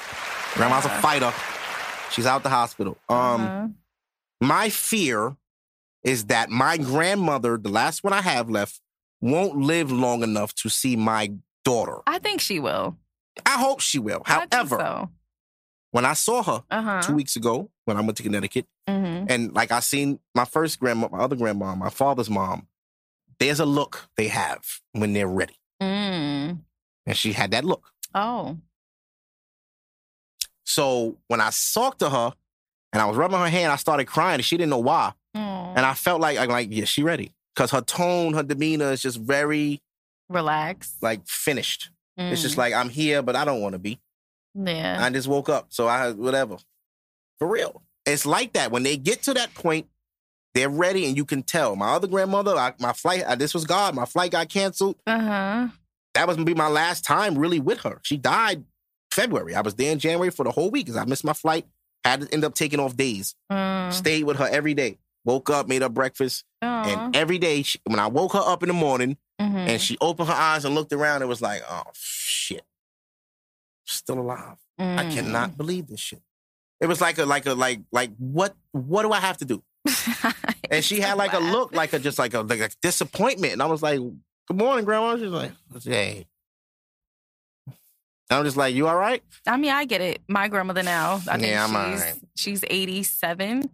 Grandma's 0.52 0.84
a 0.84 0.88
Uh-huh. 0.90 1.00
fighter. 1.00 1.32
She's 2.12 2.26
out 2.26 2.42
the 2.42 2.50
hospital. 2.50 2.98
Um, 3.08 3.16
Uh-huh. 3.46 3.68
my 4.42 4.68
fear 4.68 5.34
is 6.04 6.26
that 6.26 6.50
my 6.50 6.76
grandmother, 6.76 7.56
the 7.58 7.70
last 7.70 8.04
one 8.04 8.12
I 8.12 8.20
have 8.22 8.48
left, 8.50 8.80
won't 9.20 9.56
live 9.56 9.90
long 9.90 10.22
enough 10.22 10.54
to 10.56 10.68
see 10.68 10.96
my 10.96 11.32
daughter. 11.64 11.98
I 12.06 12.18
think 12.18 12.40
she 12.40 12.60
will. 12.60 12.96
I 13.46 13.58
hope 13.58 13.80
she 13.80 13.98
will. 13.98 14.22
I 14.26 14.46
However, 14.52 14.76
so. 14.78 15.10
when 15.92 16.04
I 16.04 16.12
saw 16.12 16.42
her 16.42 16.62
Uh-huh. 16.70 17.02
two 17.02 17.14
weeks 17.14 17.36
ago 17.36 17.70
when 17.86 17.96
I 17.96 18.00
went 18.02 18.16
to 18.18 18.22
Connecticut, 18.22 18.66
Mhm. 18.88 19.26
and 19.30 19.54
like 19.54 19.72
I 19.72 19.80
seen 19.80 20.20
my 20.34 20.44
first 20.44 20.78
grandma, 20.78 21.08
my 21.10 21.18
other 21.20 21.36
grandma, 21.36 21.74
my 21.74 21.90
father's 21.90 22.28
mom, 22.30 22.68
there's 23.38 23.60
a 23.60 23.66
look 23.66 24.08
they 24.16 24.28
have 24.28 24.62
when 24.92 25.12
they're 25.14 25.26
ready. 25.26 25.58
Mm. 25.82 26.60
And 27.06 27.16
she 27.16 27.32
had 27.32 27.50
that 27.52 27.64
look. 27.64 27.90
Oh. 28.14 28.58
So 30.64 31.18
when 31.28 31.40
I 31.40 31.50
talked 31.72 31.98
to 32.00 32.10
her 32.10 32.32
and 32.92 33.02
I 33.02 33.06
was 33.06 33.16
rubbing 33.16 33.38
her 33.38 33.48
hand, 33.48 33.72
I 33.72 33.76
started 33.76 34.06
crying 34.06 34.34
and 34.36 34.44
she 34.44 34.56
didn't 34.56 34.70
know 34.70 34.78
why. 34.78 35.12
And 35.74 35.84
I 35.84 35.94
felt 35.94 36.20
like 36.20 36.38
I'm 36.38 36.48
like, 36.48 36.68
yeah, 36.70 36.84
she 36.84 37.02
ready. 37.02 37.32
Cause 37.56 37.70
her 37.70 37.80
tone, 37.82 38.34
her 38.34 38.42
demeanor 38.42 38.90
is 38.92 39.02
just 39.02 39.18
very 39.18 39.80
relaxed. 40.28 40.96
like 41.02 41.26
finished. 41.26 41.90
It's 42.16 42.42
just 42.42 42.54
Mm. 42.54 42.58
like 42.58 42.74
I'm 42.74 42.88
here, 42.88 43.22
but 43.22 43.34
I 43.36 43.44
don't 43.44 43.60
want 43.60 43.72
to 43.74 43.78
be. 43.78 44.00
Yeah. 44.54 44.98
I 45.04 45.10
just 45.10 45.26
woke 45.28 45.48
up. 45.48 45.66
So 45.70 45.86
I 45.88 46.12
whatever. 46.12 46.56
For 47.38 47.48
real. 47.48 47.82
It's 48.06 48.24
like 48.26 48.52
that. 48.52 48.70
When 48.70 48.82
they 48.82 48.96
get 48.96 49.22
to 49.24 49.34
that 49.34 49.54
point, 49.54 49.86
they're 50.54 50.68
ready 50.68 51.06
and 51.06 51.16
you 51.16 51.24
can 51.24 51.42
tell. 51.42 51.74
My 51.74 51.90
other 51.92 52.06
grandmother, 52.06 52.54
I, 52.56 52.72
my 52.78 52.92
flight, 52.92 53.24
I, 53.26 53.34
this 53.34 53.54
was 53.54 53.64
God. 53.64 53.94
My 53.94 54.04
flight 54.04 54.30
got 54.30 54.48
canceled. 54.48 54.96
Uh-huh. 55.06 55.68
That 56.14 56.28
was 56.28 56.36
gonna 56.36 56.44
be 56.46 56.54
my 56.54 56.68
last 56.68 57.04
time 57.04 57.36
really 57.36 57.58
with 57.60 57.80
her. 57.80 57.98
She 58.02 58.16
died 58.16 58.62
February. 59.10 59.54
I 59.56 59.62
was 59.62 59.74
there 59.74 59.90
in 59.90 59.98
January 59.98 60.30
for 60.30 60.44
the 60.44 60.52
whole 60.52 60.70
week 60.70 60.86
because 60.86 61.00
I 61.00 61.04
missed 61.06 61.24
my 61.24 61.32
flight. 61.32 61.66
Had 62.04 62.20
to 62.20 62.32
end 62.32 62.44
up 62.44 62.54
taking 62.54 62.78
off 62.78 62.96
days. 62.96 63.34
Mm. 63.50 63.92
Stayed 63.92 64.24
with 64.24 64.36
her 64.36 64.46
every 64.48 64.74
day. 64.74 64.98
Woke 65.24 65.50
up, 65.50 65.68
made 65.68 65.82
her 65.82 65.88
breakfast, 65.88 66.44
Aw. 66.62 66.84
and 66.88 67.16
every 67.16 67.38
day 67.38 67.62
she, 67.62 67.78
when 67.84 67.98
I 67.98 68.06
woke 68.08 68.34
her 68.34 68.42
up 68.44 68.62
in 68.62 68.68
the 68.68 68.74
morning 68.74 69.16
Mhm. 69.40 69.68
and 69.68 69.80
she 69.80 69.96
opened 70.00 70.28
her 70.28 70.34
eyes 70.34 70.64
and 70.64 70.74
looked 70.74 70.92
around, 70.92 71.22
it 71.22 71.26
was 71.28 71.40
like, 71.40 71.62
oh 71.68 71.84
shit, 71.94 72.64
still 73.84 74.20
alive. 74.20 74.58
I 74.78 75.04
Mm. 75.04 75.14
cannot 75.14 75.56
believe 75.56 75.86
this 75.86 76.00
shit. 76.00 76.20
It 76.80 76.86
was 76.86 77.00
like 77.00 77.16
a 77.18 77.24
like 77.24 77.46
a 77.46 77.54
like 77.54 77.80
like 77.92 78.10
what 78.18 78.54
what 78.72 79.02
do 79.02 79.12
I 79.12 79.20
have 79.20 79.38
to 79.38 79.44
do? 79.44 79.62
And 80.70 80.82
she 80.84 80.98
had 81.00 81.16
like 81.18 81.32
a 81.34 81.38
look 81.38 81.72
like 81.74 81.92
a 81.92 81.98
just 81.98 82.18
like 82.18 82.34
a 82.34 82.40
like 82.40 82.60
a 82.60 82.70
disappointment, 82.82 83.52
and 83.52 83.62
I 83.62 83.66
was 83.66 83.82
like, 83.82 84.00
"Good 84.48 84.56
morning, 84.56 84.84
grandma." 84.84 85.16
She's 85.16 85.26
like, 85.28 85.52
"Hey." 85.84 86.26
I'm 88.30 88.44
just 88.44 88.56
like, 88.56 88.74
"You 88.74 88.88
all 88.88 88.96
right?" 88.96 89.22
I 89.46 89.56
mean, 89.56 89.70
I 89.70 89.84
get 89.84 90.00
it. 90.00 90.22
My 90.28 90.48
grandmother 90.48 90.82
now, 90.82 91.16
I 91.28 91.36
think 91.36 91.48
Yeah, 91.48 91.66
I'm 91.68 91.98
she's 91.98 92.60
she's 92.60 92.64
87. 92.68 93.70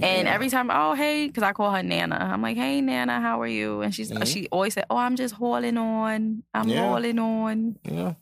And 0.00 0.26
Yeah. 0.26 0.34
every 0.34 0.48
time, 0.48 0.70
oh 0.72 0.94
hey, 0.94 1.26
because 1.26 1.42
I 1.42 1.52
call 1.52 1.70
her 1.70 1.82
Nana. 1.82 2.16
I'm 2.32 2.42
like, 2.42 2.56
hey 2.56 2.80
Nana, 2.80 3.20
how 3.20 3.40
are 3.40 3.46
you? 3.46 3.82
And 3.82 3.94
she's 3.94 4.10
Mhm. 4.10 4.26
she 4.26 4.48
always 4.50 4.74
said, 4.74 4.86
oh, 4.90 4.96
I'm 4.96 5.16
just 5.16 5.34
hauling 5.34 5.76
on. 5.76 6.42
I'm 6.54 6.68
Yeah. 6.68 6.88
hauling 6.88 7.18
on. 7.18 7.76
Yeah. 7.84 8.14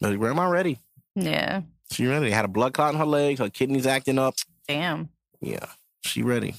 But 0.00 0.16
grandma 0.18 0.44
ready. 0.48 0.78
Yeah. 1.16 1.62
She 1.90 2.06
ready. 2.06 2.30
Had 2.30 2.44
a 2.44 2.48
blood 2.48 2.74
clot 2.74 2.92
in 2.94 2.98
her 3.00 3.06
leg. 3.06 3.38
Her 3.38 3.50
kidneys 3.50 3.86
acting 3.86 4.18
up. 4.18 4.34
Damn. 4.68 5.08
Yeah, 5.40 5.66
she 6.04 6.22
ready. 6.22 6.54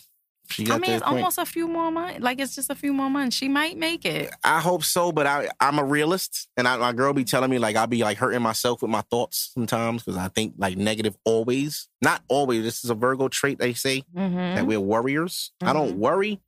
She 0.51 0.63
got 0.63 0.75
I 0.75 0.77
mean, 0.79 0.91
it's 0.91 1.03
point. 1.03 1.17
almost 1.17 1.37
a 1.37 1.45
few 1.45 1.67
more 1.67 1.91
months. 1.91 2.19
Like 2.21 2.39
it's 2.39 2.55
just 2.55 2.69
a 2.71 2.75
few 2.75 2.91
more 2.93 3.09
months. 3.09 3.35
She 3.35 3.47
might 3.47 3.77
make 3.77 4.03
it. 4.05 4.33
I 4.43 4.59
hope 4.59 4.83
so, 4.83 5.11
but 5.11 5.27
I 5.27 5.49
I'm 5.59 5.77
a 5.79 5.83
realist, 5.83 6.47
and 6.57 6.67
I, 6.67 6.77
my 6.77 6.91
girl 6.93 7.13
be 7.13 7.23
telling 7.23 7.49
me 7.51 7.59
like 7.59 7.75
I'll 7.75 7.87
be 7.87 8.01
like 8.03 8.17
hurting 8.17 8.41
myself 8.41 8.81
with 8.81 8.89
my 8.91 9.01
thoughts 9.11 9.51
sometimes 9.53 10.03
because 10.03 10.17
I 10.17 10.27
think 10.29 10.55
like 10.57 10.77
negative 10.77 11.15
always. 11.23 11.87
Not 12.01 12.21
always. 12.27 12.63
This 12.63 12.83
is 12.83 12.89
a 12.89 12.95
Virgo 12.95 13.27
trait 13.27 13.59
they 13.59 13.73
say 13.73 14.03
Mm-hmm. 14.15 14.35
that 14.55 14.65
we're 14.65 14.79
worriers. 14.79 15.51
I 15.61 15.73
don't 15.73 15.97
worry, 15.97 16.39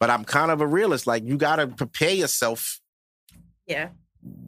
but 0.00 0.10
I'm 0.10 0.24
kind 0.24 0.50
of 0.50 0.60
a 0.60 0.66
realist. 0.66 1.06
Like 1.06 1.24
you 1.24 1.36
got 1.36 1.56
to 1.56 1.66
prepare 1.68 2.12
yourself, 2.12 2.80
Yeah. 3.66 3.88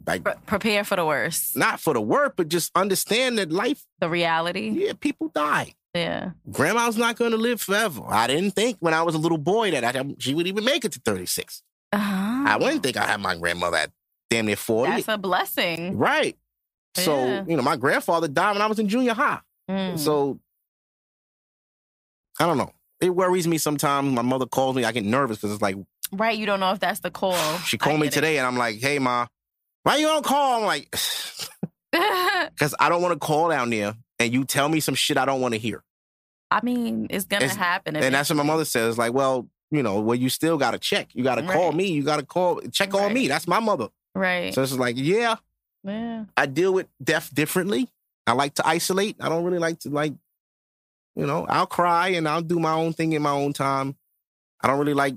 like 0.05 0.23
Pre- 0.23 0.33
prepare 0.45 0.83
for 0.83 0.95
the 0.95 1.05
worst. 1.05 1.55
not 1.55 1.79
for 1.79 1.93
the 1.93 2.01
worst, 2.01 2.33
but 2.35 2.49
just 2.49 2.71
understand 2.75 3.37
that 3.37 3.51
life. 3.51 3.85
The 3.99 4.09
reality. 4.09 4.69
Yeah, 4.69 4.93
people 4.99 5.29
die. 5.29 5.75
Yeah. 5.97 6.31
Grandma's 6.51 6.97
not 6.97 7.15
going 7.17 7.31
to 7.31 7.37
live 7.37 7.61
forever. 7.61 8.03
I 8.07 8.27
didn't 8.27 8.51
think 8.51 8.77
when 8.79 8.93
I 8.93 9.01
was 9.03 9.15
a 9.15 9.17
little 9.17 9.37
boy 9.37 9.71
that 9.71 9.83
I, 9.95 10.03
she 10.19 10.33
would 10.33 10.47
even 10.47 10.63
make 10.63 10.85
it 10.85 10.91
to 10.93 10.99
36. 11.03 11.61
Uh-huh. 11.93 12.43
I 12.47 12.57
wouldn't 12.57 12.83
think 12.83 12.97
I 12.97 13.05
had 13.05 13.19
my 13.19 13.35
grandmother 13.35 13.77
at 13.77 13.91
damn 14.29 14.45
near 14.45 14.55
40. 14.55 14.91
That's 14.91 15.07
a 15.07 15.17
blessing. 15.17 15.97
Right. 15.97 16.37
So, 16.95 17.15
Yeah. 17.25 17.43
you 17.47 17.55
know, 17.57 17.63
my 17.63 17.77
grandfather 17.77 18.27
died 18.27 18.53
when 18.53 18.61
I 18.61 18.67
was 18.67 18.79
in 18.79 18.89
junior 18.89 19.13
high. 19.13 19.39
Mm. 19.69 19.97
So, 19.99 20.39
I 22.39 22.45
don't 22.45 22.57
know. 22.57 22.71
It 23.01 23.11
worries 23.11 23.47
me 23.47 23.57
sometimes. 23.57 24.11
My 24.13 24.21
mother 24.21 24.45
calls 24.45 24.75
me. 24.75 24.83
I 24.83 24.91
get 24.91 25.05
nervous 25.05 25.37
because 25.37 25.53
it's 25.53 25.61
like, 25.61 25.75
Right. 26.11 26.37
You 26.37 26.45
don't 26.45 26.59
know 26.61 26.71
if 26.71 26.79
that's 26.79 27.01
the 27.01 27.11
call. 27.11 27.35
she 27.59 27.77
called 27.77 27.99
me 27.99 28.09
today 28.09 28.37
and 28.37 28.47
I'm 28.47 28.55
like, 28.57 28.79
hey, 28.79 28.97
ma, 28.97 29.27
why 29.83 29.97
you 29.97 30.05
don't 30.07 30.23
call? 30.25 30.59
I'm 30.59 30.65
like, 30.65 30.89
because 31.91 32.73
I 32.79 32.87
don't 32.89 33.01
want 33.01 33.13
to 33.13 33.19
call 33.19 33.49
down 33.49 33.69
there 33.69 33.93
and 34.19 34.33
you 34.33 34.45
tell 34.45 34.69
me 34.69 34.79
some 34.79 34.95
shit 34.95 35.17
I 35.17 35.25
don't 35.25 35.41
want 35.41 35.53
to 35.53 35.59
hear. 35.59 35.83
I 36.49 36.59
mean, 36.63 37.07
it's 37.09 37.25
gonna 37.25 37.45
It's- 37.45 37.57
happen. 37.57 37.95
And 37.95 38.13
that's 38.15 38.29
what 38.29 38.35
my 38.37 38.43
mother 38.43 38.65
says. 38.65 38.97
Like, 38.97 39.13
well, 39.13 39.47
you 39.71 39.83
know, 39.83 39.99
well, 39.99 40.15
you 40.15 40.29
still 40.29 40.57
got 40.57 40.71
to 40.71 40.79
check. 40.79 41.09
You 41.13 41.23
got 41.23 41.35
to 41.35 41.43
call 41.45 41.73
me. 41.73 41.91
You 41.91 42.03
got 42.03 42.17
to 42.21 42.25
call, 42.25 42.61
check 42.71 42.93
on 42.93 43.13
me. 43.13 43.27
That's 43.27 43.47
my 43.47 43.59
mother. 43.59 43.89
right. 44.15 44.53
So 44.53 44.63
it's 44.63 44.71
like, 44.73 44.95
yeah, 44.97 45.35
yeah. 45.83 46.23
I 46.37 46.45
deal 46.45 46.73
with 46.73 46.87
death 47.03 47.33
differently. 47.35 47.89
I 48.25 48.31
like 48.31 48.53
to 48.55 48.67
isolate. 48.67 49.17
I 49.19 49.27
don't 49.29 49.43
really 49.43 49.59
like 49.59 49.79
to 49.79 49.89
like, 49.89 50.13
you 51.17 51.25
know, 51.25 51.45
I'll 51.49 51.65
cry 51.65 52.09
and 52.09 52.27
I'll 52.29 52.41
do 52.41 52.59
my 52.59 52.71
own 52.73 52.93
thing 52.93 53.11
in 53.11 53.21
my 53.21 53.31
own 53.31 53.51
time. 53.51 53.97
I 54.61 54.67
don't 54.67 54.79
really 54.79 54.93
like 54.93 55.15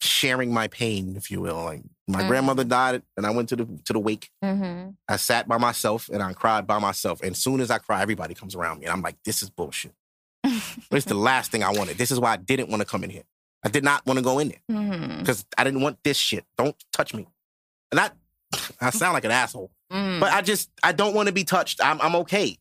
sharing 0.00 0.52
my 0.52 0.68
pain, 0.68 1.16
if 1.16 1.30
you 1.30 1.40
will. 1.40 1.56
Like 1.64 1.82
my 2.08 2.22
Mhm. 2.22 2.28
grandmother 2.28 2.64
died 2.64 3.02
and 3.16 3.26
I 3.26 3.30
went 3.30 3.48
to 3.50 3.56
the 3.56 3.64
to 3.84 3.92
the 3.92 3.98
wake. 3.98 4.30
Mm-hmm. 4.44 4.90
I 5.08 5.16
sat 5.16 5.48
by 5.48 5.58
myself 5.58 6.08
and 6.08 6.22
I 6.22 6.32
cried 6.32 6.66
by 6.66 6.78
myself. 6.78 7.20
And 7.22 7.32
as 7.32 7.38
soon 7.38 7.60
as 7.60 7.70
I 7.70 7.78
cry, 7.78 8.00
everybody 8.02 8.34
comes 8.34 8.54
around 8.54 8.78
me. 8.80 8.86
And 8.86 8.92
I'm 8.92 9.02
like, 9.02 9.16
this 9.24 9.42
is 9.42 9.50
bullshit. 9.50 9.92
it's 10.44 11.06
the 11.06 11.14
last 11.14 11.50
thing 11.50 11.62
I 11.64 11.70
wanted. 11.70 11.98
This 11.98 12.10
is 12.10 12.20
why 12.20 12.32
I 12.32 12.36
didn't 12.36 12.68
want 12.68 12.80
to 12.80 12.86
come 12.86 13.02
in 13.04 13.10
here. 13.10 13.24
I 13.64 13.68
did 13.68 13.82
not 13.82 14.06
want 14.06 14.18
to 14.18 14.22
go 14.22 14.38
in 14.38 14.48
there 14.48 14.60
Mm-hmm. 14.70 15.18
because 15.20 15.44
I 15.58 15.64
didn't 15.64 15.80
want 15.80 15.98
this 16.04 16.16
shit. 16.16 16.44
Don't 16.56 16.76
touch 16.92 17.12
me. 17.14 17.26
And 17.90 17.98
I, 18.00 18.10
I 18.80 18.90
sound 18.90 19.14
like 19.14 19.24
an 19.24 19.30
asshole, 19.32 19.70
Mm. 19.92 20.18
but 20.20 20.32
I 20.32 20.42
just 20.42 20.68
I 20.82 20.92
don't 20.92 21.14
want 21.14 21.26
to 21.28 21.32
be 21.32 21.44
touched. 21.44 21.80
I'm 21.82 22.00
I'm 22.00 22.14
okay. 22.16 22.56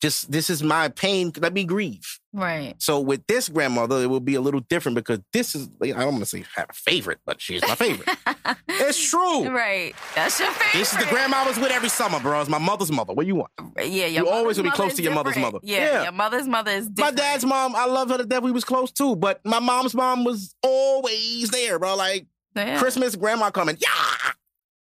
Just 0.00 0.30
this 0.30 0.48
is 0.48 0.62
my 0.62 0.88
pain. 0.90 1.32
Let 1.40 1.52
me 1.52 1.64
grieve. 1.64 2.20
right. 2.32 2.74
So 2.78 3.00
with 3.00 3.26
this 3.26 3.48
grandmother, 3.48 3.96
it 4.00 4.06
will 4.06 4.20
be 4.20 4.36
a 4.36 4.40
little 4.40 4.60
different 4.60 4.94
because 4.94 5.18
this 5.32 5.56
is 5.56 5.68
I 5.82 5.88
don't 5.88 6.04
want 6.12 6.18
to 6.20 6.26
say 6.26 6.44
have 6.54 6.70
a 6.70 6.72
favorite, 6.72 7.18
but 7.26 7.40
she's 7.40 7.62
my 7.62 7.74
favorite. 7.74 8.08
it's 8.68 9.10
true. 9.10 9.48
Right. 9.48 9.94
That's 10.14 10.38
your 10.38 10.50
favorite. 10.52 10.78
This 10.78 10.92
is 10.92 10.98
the 11.00 11.06
grandma 11.06 11.38
I 11.38 11.48
was 11.48 11.58
with 11.58 11.72
every 11.72 11.88
summer, 11.88 12.20
bro. 12.20 12.40
It's 12.40 12.48
my 12.48 12.58
mother's 12.58 12.92
mother. 12.92 13.12
What 13.12 13.26
you 13.26 13.34
want? 13.34 13.50
Yeah, 13.76 14.06
your 14.06 14.24
You 14.24 14.28
always 14.28 14.56
will 14.56 14.64
be 14.64 14.70
close 14.70 14.94
to 14.94 15.02
your 15.02 15.14
mother's 15.14 15.36
mother. 15.36 15.58
Yeah, 15.64 15.78
Yeah. 15.78 16.02
your 16.04 16.12
mother's 16.12 16.46
mother 16.46 16.70
is 16.70 16.88
My 16.96 17.10
dad's 17.10 17.44
mom, 17.44 17.74
I 17.74 17.86
love 17.86 18.10
her 18.10 18.18
to 18.18 18.24
death. 18.24 18.42
We 18.42 18.52
was 18.52 18.64
close 18.64 18.92
too, 18.92 19.16
but 19.16 19.40
my 19.44 19.58
mom's 19.58 19.94
mom 19.96 20.22
was 20.22 20.54
always 20.62 21.50
there, 21.50 21.78
bro. 21.80 21.96
Like 21.96 22.26
Yeah. 22.54 22.78
Christmas, 22.78 23.16
grandma 23.16 23.50
coming, 23.50 23.76
yeah. 23.80 24.32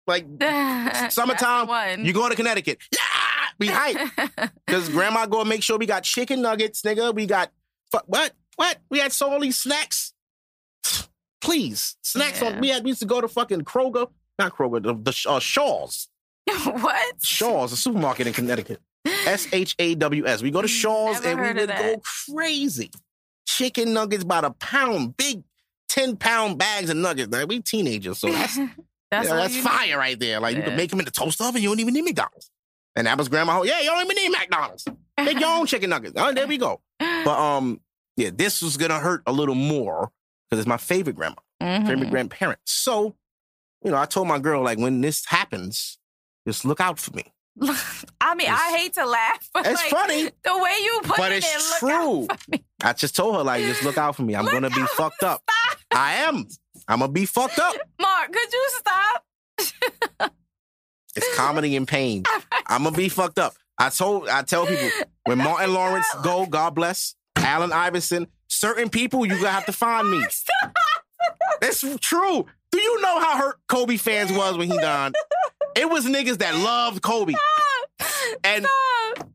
Like 0.08 0.26
summertime, 1.12 2.04
you 2.06 2.12
going 2.14 2.30
to 2.32 2.36
Connecticut, 2.36 2.80
yeah. 2.92 3.00
We 3.60 3.68
hype 3.68 3.98
because 4.66 4.90
grandma 4.90 5.26
go 5.26 5.42
and 5.42 5.50
make 5.50 5.64
sure 5.64 5.78
we 5.78 5.86
got 5.86 6.04
chicken 6.04 6.42
nuggets, 6.42 6.82
nigga. 6.82 7.14
We 7.16 7.26
got 7.26 7.52
fu- 7.92 8.00
what? 8.06 8.34
What? 8.58 8.78
We 8.90 9.00
had 9.00 9.12
so 9.14 9.30
all 9.32 9.40
these 9.40 9.58
snacks. 9.58 10.14
Please, 11.42 11.96
snacks 12.02 12.42
Yeah. 12.42 12.50
on. 12.50 12.60
We 12.62 12.70
had 12.70 12.84
we 12.84 12.90
used 12.92 13.02
to 13.02 13.06
go 13.06 13.22
to 13.22 13.28
fucking 13.28 13.62
Kroger, 13.62 14.10
not 14.40 14.56
Kroger, 14.56 14.82
the, 14.82 14.94
the 14.94 15.30
uh, 15.30 15.40
Shaw's. 15.40 16.08
what? 16.66 17.16
Shaw's, 17.24 17.72
a 17.72 17.78
supermarket 17.78 18.28
in 18.28 18.34
Connecticut. 18.34 18.82
S 19.06 19.48
H 19.54 19.76
A 19.80 19.96
W 19.96 20.26
S. 20.26 20.42
We 20.42 20.50
go 20.52 20.62
to 20.62 20.68
Shaw's 20.68 21.22
Never 21.24 21.44
and 21.44 21.58
we 21.60 21.66
would 21.66 21.76
go 21.76 22.02
crazy. 22.34 22.90
Chicken 23.48 23.94
nuggets 23.94 24.24
by 24.24 24.42
the 24.42 24.50
pound, 24.52 25.16
big 25.18 25.44
10 25.90 26.18
pound 26.18 26.58
bags 26.58 26.90
of 26.90 26.98
nuggets. 26.98 27.32
Like, 27.32 27.48
we 27.48 27.62
teenagers, 27.62 28.18
so 28.18 28.32
that's, 28.32 28.58
That's 29.12 29.30
yeah, 29.30 29.36
that's 29.36 29.56
you 29.56 29.62
fire 29.62 29.98
right 30.00 30.20
there. 30.20 30.40
Like 30.40 30.56
you 30.56 30.62
Yeah. 30.64 30.70
can 30.70 30.78
make 30.78 30.90
them 30.90 30.98
in 31.00 31.06
the 31.06 31.12
toaster 31.12 31.44
oven, 31.44 31.62
you 31.62 31.70
don't 31.70 31.80
even 31.80 31.94
need 31.94 32.02
McDonald's. 32.06 32.50
And 32.96 33.08
that 33.08 33.18
was 33.18 33.28
grandma. 33.30 33.62
Yeah, 33.64 33.80
you 33.82 33.88
don't 33.90 34.04
even 34.06 34.16
need 34.16 34.30
McDonald's. 34.30 34.88
Make 35.18 35.40
your 35.40 35.50
own 35.50 35.66
chicken 35.66 35.90
nuggets. 35.90 36.14
Oh, 36.18 36.34
there 36.34 36.48
we 36.48 36.58
go. 36.58 36.82
But 37.00 37.28
um, 37.40 37.82
yeah, 38.16 38.30
this 38.34 38.62
was 38.62 38.78
gonna 38.78 39.00
hurt 39.00 39.22
a 39.26 39.32
little 39.34 39.56
more 39.56 40.12
because 40.50 40.60
it's 40.62 40.68
my 40.68 40.78
favorite 40.78 41.16
grandma, 41.16 41.36
Mhm. 41.62 41.88
favorite 41.88 42.10
grandparent. 42.10 42.60
So, 42.66 43.16
you 43.84 43.92
know, 43.92 43.98
I 43.98 44.06
told 44.06 44.28
my 44.28 44.40
girl 44.40 44.64
like 44.64 44.78
when 44.78 45.02
this 45.02 45.26
happens, 45.26 45.98
just 46.48 46.64
look 46.66 46.80
out 46.80 47.00
for 47.00 47.12
me. 47.16 47.24
I 48.22 48.36
mean, 48.36 48.50
I 48.50 48.76
hate 48.78 48.94
to 48.96 49.06
laugh, 49.06 49.50
but 49.54 49.66
It's 49.66 49.82
like, 49.82 49.90
funny. 49.92 50.30
The 50.44 50.58
way 50.58 50.76
you 50.84 51.00
put 51.04 51.18
But 51.18 51.32
it, 51.32 51.44
it's 51.46 51.82
look 51.82 51.92
out 51.92 52.28
true. 52.50 52.60
I 52.84 52.94
just 52.94 53.16
told 53.16 53.36
her 53.36 53.44
like, 53.44 53.64
just 53.64 53.84
look 53.84 53.98
out 53.98 54.16
for 54.16 54.24
me. 54.24 54.36
I'm 54.36 54.46
gonna 54.46 54.70
be 54.70 54.84
fucked 54.88 55.24
up. 55.24 55.42
I 55.94 56.16
am. 56.28 56.48
I'm 56.88 57.00
gonna 57.00 57.12
be 57.12 57.26
fucked 57.26 57.60
up. 57.60 57.76
Mark, 58.00 58.32
could 58.32 58.54
you 58.54 58.70
stop? 58.78 60.32
It's 61.16 61.36
comedy 61.36 61.76
and 61.76 61.88
pain. 61.88 62.24
I'm 62.68 62.84
gonna 62.84 62.96
be 62.96 63.10
fucked 63.10 63.40
up. 63.40 63.56
I 63.78 63.90
told 63.90 64.28
I 64.30 64.42
tell 64.44 64.66
people 64.66 64.90
when 65.26 65.38
Martin 65.38 65.74
Lawrence 65.74 66.08
go, 66.24 66.46
God 66.46 66.76
bless, 66.76 67.16
Allen 67.36 67.72
Iverson, 67.74 68.28
certain 68.48 68.90
people 68.90 69.26
you 69.26 69.36
gonna 69.36 69.50
have 69.50 69.66
to 69.66 69.74
find 69.74 70.10
me. 70.10 70.26
It's 71.62 71.84
true. 72.00 72.46
Do 72.72 72.82
you 72.82 73.02
know 73.02 73.20
how 73.20 73.38
hurt 73.38 73.56
Kobe 73.68 73.98
fans 73.98 74.32
was 74.32 74.58
when 74.58 74.70
he 74.70 74.78
died? 74.78 75.14
It 75.76 75.90
was 75.90 76.06
niggas 76.06 76.40
that 76.40 76.56
loved 76.56 77.02
Kobe. 77.02 77.34
And 78.44 78.66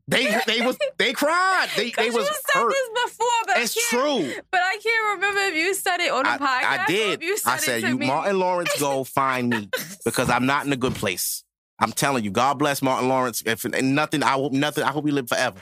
they 0.07 0.37
they 0.45 0.61
was 0.61 0.77
they 0.97 1.13
cried. 1.13 1.67
They 1.75 1.91
they 1.91 2.09
was 2.09 2.27
you 2.27 2.35
said 2.51 2.61
hurt. 2.61 2.69
this 2.69 2.89
before, 3.05 3.27
but 3.47 3.57
It's 3.57 3.89
true. 3.89 4.33
But 4.51 4.61
I 4.61 4.77
can't 4.83 5.15
remember 5.15 5.39
if 5.41 5.55
you 5.55 5.73
said 5.73 5.99
it 5.99 6.11
on 6.11 6.23
the 6.23 6.31
I, 6.31 6.37
podcast. 6.37 6.79
I 6.79 6.85
did. 6.85 7.21
You 7.23 7.37
said 7.37 7.51
I 7.51 7.57
said, 7.57 7.81
"You, 7.83 7.97
me. 7.97 8.07
Martin 8.07 8.37
Lawrence, 8.37 8.79
go 8.79 9.03
find 9.03 9.49
me 9.49 9.69
because 10.05 10.29
I'm 10.29 10.45
not 10.45 10.65
in 10.65 10.73
a 10.73 10.77
good 10.77 10.95
place." 10.95 11.43
I'm 11.81 11.91
telling 11.91 12.23
you, 12.23 12.31
God 12.31 12.55
bless 12.59 12.81
Martin 12.81 13.09
Lawrence. 13.09 13.41
If 13.45 13.65
nothing, 13.65 14.23
I 14.23 14.31
hope 14.33 14.53
nothing. 14.53 14.83
I 14.83 14.91
hope 14.91 15.05
he 15.05 15.11
live 15.11 15.27
forever. 15.27 15.59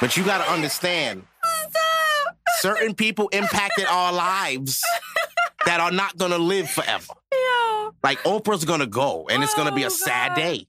But 0.00 0.16
you 0.16 0.24
got 0.24 0.44
to 0.44 0.52
understand, 0.52 1.24
certain 2.58 2.94
people 2.94 3.28
impacted 3.28 3.86
our 3.86 4.12
lives 4.12 4.82
that 5.64 5.80
are 5.80 5.90
not 5.90 6.16
gonna 6.16 6.38
live 6.38 6.68
forever. 6.70 7.14
Yo. 7.32 7.94
Like 8.02 8.18
Oprah's 8.24 8.64
gonna 8.64 8.86
go, 8.86 9.26
and 9.30 9.42
it's 9.42 9.54
gonna 9.54 9.72
be 9.74 9.84
Oh, 9.84 9.88
a 9.88 9.90
sad 9.90 10.34
day. 10.34 10.66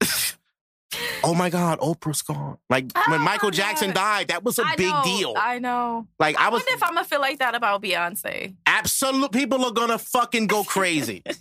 oh 1.24 1.34
my 1.34 1.50
God, 1.50 1.80
Oprah's 1.80 2.22
gone. 2.22 2.58
Like 2.70 2.92
when 3.08 3.20
Oh, 3.20 3.24
Michael 3.24 3.50
Jackson 3.50 3.88
God. 3.88 3.94
died, 3.94 4.28
that 4.28 4.42
was 4.44 4.58
a 4.58 4.64
I 4.66 4.76
big 4.76 4.88
know, 4.88 5.02
deal. 5.04 5.34
I 5.36 5.58
know. 5.58 6.06
like 6.18 6.38
I 6.38 6.46
I 6.46 6.48
was 6.50 6.60
wonder 6.62 6.76
if 6.76 6.82
I'm 6.82 6.94
gonna 6.94 7.04
feel 7.06 7.20
like 7.20 7.38
that 7.40 7.54
about 7.54 7.82
Beyonce. 7.82 8.54
absolute 8.66 9.32
people 9.32 9.64
are 9.64 9.72
gonna 9.72 9.98
fucking 9.98 10.46
go 10.46 10.64
crazy. 10.64 11.22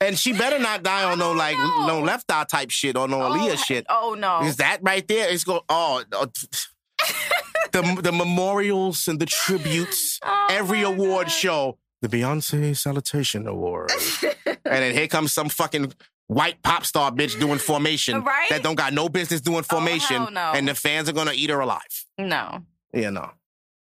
and 0.00 0.18
she 0.18 0.32
better 0.32 0.58
not 0.58 0.82
die 0.82 1.04
on 1.04 1.18
no 1.18 1.32
like 1.32 1.56
oh, 1.58 1.86
know. 1.86 2.00
no 2.00 2.04
left 2.04 2.30
eye 2.30 2.44
type 2.44 2.70
shit 2.70 2.96
or 2.96 3.08
no 3.08 3.18
Aaliyah 3.18 3.52
oh, 3.52 3.56
shit. 3.56 3.86
Oh 3.88 4.16
no. 4.18 4.42
Is 4.42 4.56
that 4.56 4.78
right 4.82 5.06
there? 5.06 5.28
It's 5.32 5.44
going 5.44 5.60
oh, 5.68 6.02
oh, 6.12 6.26
the 7.72 8.00
the 8.02 8.12
memorials 8.12 9.08
and 9.08 9.18
the 9.20 9.26
tributes, 9.26 10.20
Oh, 10.24 10.46
every 10.50 10.82
award 10.82 11.26
God. 11.26 11.32
show, 11.32 11.78
the 12.02 12.08
Beyonce 12.08 12.76
Salutation 12.76 13.46
Award, 13.46 13.90
and 14.46 14.58
then 14.64 14.94
here 14.94 15.08
comes 15.08 15.32
some 15.32 15.48
fucking 15.48 15.92
white 16.28 16.60
pop 16.62 16.84
star 16.84 17.10
bitch 17.12 17.38
doing 17.38 17.58
formation 17.58 18.22
Right? 18.22 18.48
that 18.50 18.62
don't 18.62 18.74
got 18.74 18.92
no 18.92 19.08
business 19.08 19.40
doing 19.40 19.58
oh, 19.58 19.62
formation, 19.62 20.16
hell 20.16 20.30
no. 20.30 20.52
and 20.54 20.66
the 20.68 20.74
fans 20.74 21.08
are 21.08 21.12
gonna 21.12 21.32
eat 21.34 21.50
her 21.50 21.60
alive. 21.60 22.04
no. 22.18 22.62
Yeah, 22.94 23.10
no. 23.10 23.30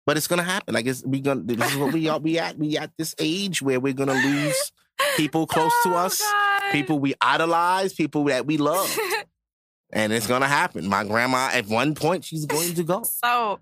But 0.05 0.17
it's 0.17 0.27
gonna 0.27 0.43
happen. 0.43 0.75
I 0.75 0.81
guess 0.81 1.05
we 1.05 1.21
gonna. 1.21 1.41
This 1.43 1.71
is 1.71 1.77
what 1.77 1.93
we 1.93 2.09
are. 2.09 2.17
We 2.19 2.39
at. 2.39 2.57
We 2.57 2.75
at 2.77 2.91
this 2.97 3.13
age 3.19 3.61
where 3.61 3.79
we're 3.79 3.93
gonna 3.93 4.13
lose 4.25 4.71
people 5.19 5.45
close 5.47 5.73
to 5.83 5.89
Oh, 5.93 5.97
us, 5.97 6.19
God. 6.21 6.71
people 6.71 6.99
we 6.99 7.13
idolize, 7.21 7.93
people 7.93 8.23
that 8.25 8.45
we 8.45 8.57
love, 8.57 8.95
and 9.91 10.13
it's 10.13 10.27
gonna 10.27 10.47
happen. 10.47 10.87
My 10.87 11.03
grandma, 11.03 11.49
at 11.51 11.65
one 11.67 11.95
point, 11.95 12.23
she's 12.25 12.45
going 12.45 12.73
to 12.75 12.83
go. 12.83 13.03
So, 13.23 13.59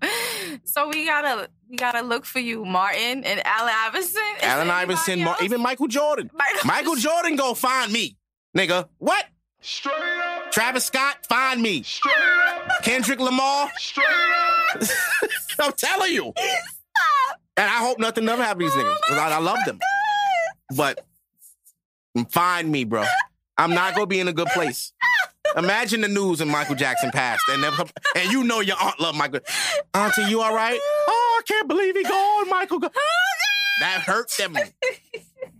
so 0.64 0.88
we 0.88 1.04
gotta 1.04 1.48
we 1.68 1.76
gotta 1.76 2.00
look 2.02 2.24
for 2.24 2.38
you, 2.38 2.64
Martin 2.64 3.24
and 3.24 3.42
Allen 3.46 3.72
Iverson. 3.86 4.22
Is 4.38 4.42
Allen 4.44 4.70
Iverson, 4.70 5.22
Mar- 5.24 5.36
even 5.42 5.60
Michael 5.60 5.88
Jordan. 5.88 6.30
Michael- 6.34 6.66
Michael 6.66 6.94
Jordan, 6.96 7.36
go 7.36 7.54
find 7.54 7.92
me, 7.92 8.16
nigga. 8.56 8.88
What? 8.98 9.24
Straight 9.60 9.92
up, 9.94 10.52
Travis 10.52 10.84
Scott, 10.84 11.16
find 11.28 11.60
me. 11.60 11.82
straight 11.82 12.14
up, 12.14 12.82
Kendrick 12.82 13.18
Lamar, 13.20 13.70
straight 13.76 14.06
up. 14.06 14.82
I'm 15.58 15.72
telling 15.72 16.12
you. 16.14 16.32
And 17.56 17.66
I 17.68 17.78
hope 17.78 17.98
nothing 17.98 18.28
ever 18.28 18.42
happens 18.42 18.70
to 18.72 18.78
these 18.78 18.86
niggas. 18.86 19.00
'cause 19.08 19.18
I, 19.18 19.32
I 19.34 19.38
love 19.40 19.58
them. 19.66 19.80
Oh 19.82 20.76
but 20.76 21.04
find 22.26 22.70
me, 22.70 22.84
bro. 22.84 23.04
I'm 23.56 23.74
not 23.74 23.94
gonna 23.94 24.06
be 24.06 24.20
in 24.20 24.28
a 24.28 24.32
good 24.32 24.48
place. 24.48 24.92
Imagine 25.56 26.02
the 26.02 26.08
news 26.08 26.40
and 26.40 26.50
Michael 26.50 26.74
Jackson 26.74 27.10
passed, 27.10 27.42
and 27.48 27.62
never, 27.62 27.84
and 28.14 28.30
you 28.30 28.44
know 28.44 28.60
your 28.60 28.76
aunt 28.80 29.00
love 29.00 29.16
Michael. 29.16 29.40
Auntie, 29.94 30.22
you 30.24 30.40
all 30.42 30.54
right? 30.54 30.78
Oh, 31.08 31.40
I 31.40 31.42
can't 31.46 31.66
believe 31.68 31.96
he 31.96 32.02
gone, 32.02 32.48
Michael. 32.50 32.78
Go- 32.78 32.90
oh, 32.94 33.80
that 33.80 34.02
hurt 34.02 34.30
them. 34.38 34.56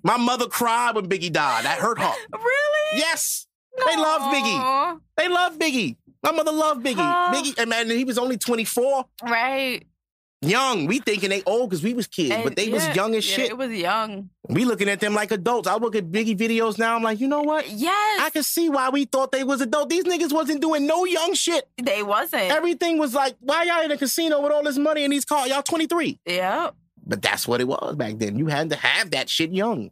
My 0.02 0.16
mother 0.16 0.46
cried 0.46 0.94
when 0.94 1.08
Biggie 1.08 1.32
died. 1.32 1.64
That 1.64 1.78
hurt 1.78 1.98
her. 1.98 2.12
Really? 2.32 2.98
Yes, 2.98 3.46
they 3.86 3.96
love 3.96 4.22
Biggie. 4.32 5.00
They 5.16 5.28
love 5.28 5.58
Biggie. 5.58 5.96
My 6.22 6.32
mother 6.32 6.52
loved 6.52 6.84
Biggie. 6.84 6.96
Oh. 6.98 7.32
Biggie, 7.34 7.58
and 7.58 7.70
man, 7.70 7.88
he 7.88 8.04
was 8.04 8.18
only 8.18 8.36
24. 8.36 9.04
Right. 9.22 9.84
Young. 10.40 10.86
We 10.86 11.00
thinking 11.00 11.30
they 11.30 11.42
old 11.46 11.68
because 11.70 11.82
we 11.82 11.94
was 11.94 12.06
kids, 12.06 12.30
And 12.30 12.44
but 12.44 12.54
they 12.54 12.68
was 12.68 12.86
young 12.94 13.14
as 13.16 13.28
yeah, 13.28 13.36
shit. 13.36 13.50
It 13.50 13.56
was 13.58 13.72
young. 13.72 14.30
We 14.48 14.64
looking 14.64 14.88
at 14.88 15.00
them 15.00 15.12
like 15.12 15.32
adults. 15.32 15.66
I 15.66 15.74
look 15.76 15.96
at 15.96 16.12
Biggie 16.12 16.36
videos 16.38 16.78
now. 16.78 16.94
I'm 16.94 17.02
like, 17.02 17.18
you 17.18 17.26
know 17.26 17.42
what? 17.42 17.68
Yes. 17.68 18.20
I 18.22 18.30
can 18.30 18.44
see 18.44 18.68
why 18.68 18.88
we 18.90 19.04
thought 19.04 19.32
they 19.32 19.42
was 19.42 19.60
adult. 19.60 19.88
These 19.88 20.04
niggas 20.04 20.32
wasn't 20.32 20.60
doing 20.60 20.86
no 20.86 21.04
young 21.04 21.34
shit. 21.34 21.68
they 21.82 22.04
wasn't. 22.04 22.52
Everything 22.52 22.98
was 22.98 23.14
like, 23.14 23.34
why 23.40 23.64
y'all 23.64 23.82
in 23.82 23.90
a 23.90 23.98
casino 23.98 24.40
with 24.40 24.52
all 24.52 24.62
this 24.62 24.78
money 24.78 25.02
in 25.02 25.10
these 25.10 25.24
cars? 25.24 25.48
Y'all 25.48 25.62
23. 25.62 26.20
yeah. 26.26 26.70
But 27.04 27.22
that's 27.22 27.48
what 27.48 27.62
it 27.62 27.66
was 27.66 27.96
back 27.96 28.18
then. 28.18 28.38
You 28.38 28.48
had 28.48 28.68
to 28.68 28.76
have 28.76 29.12
that 29.12 29.30
shit 29.30 29.50
young. 29.50 29.90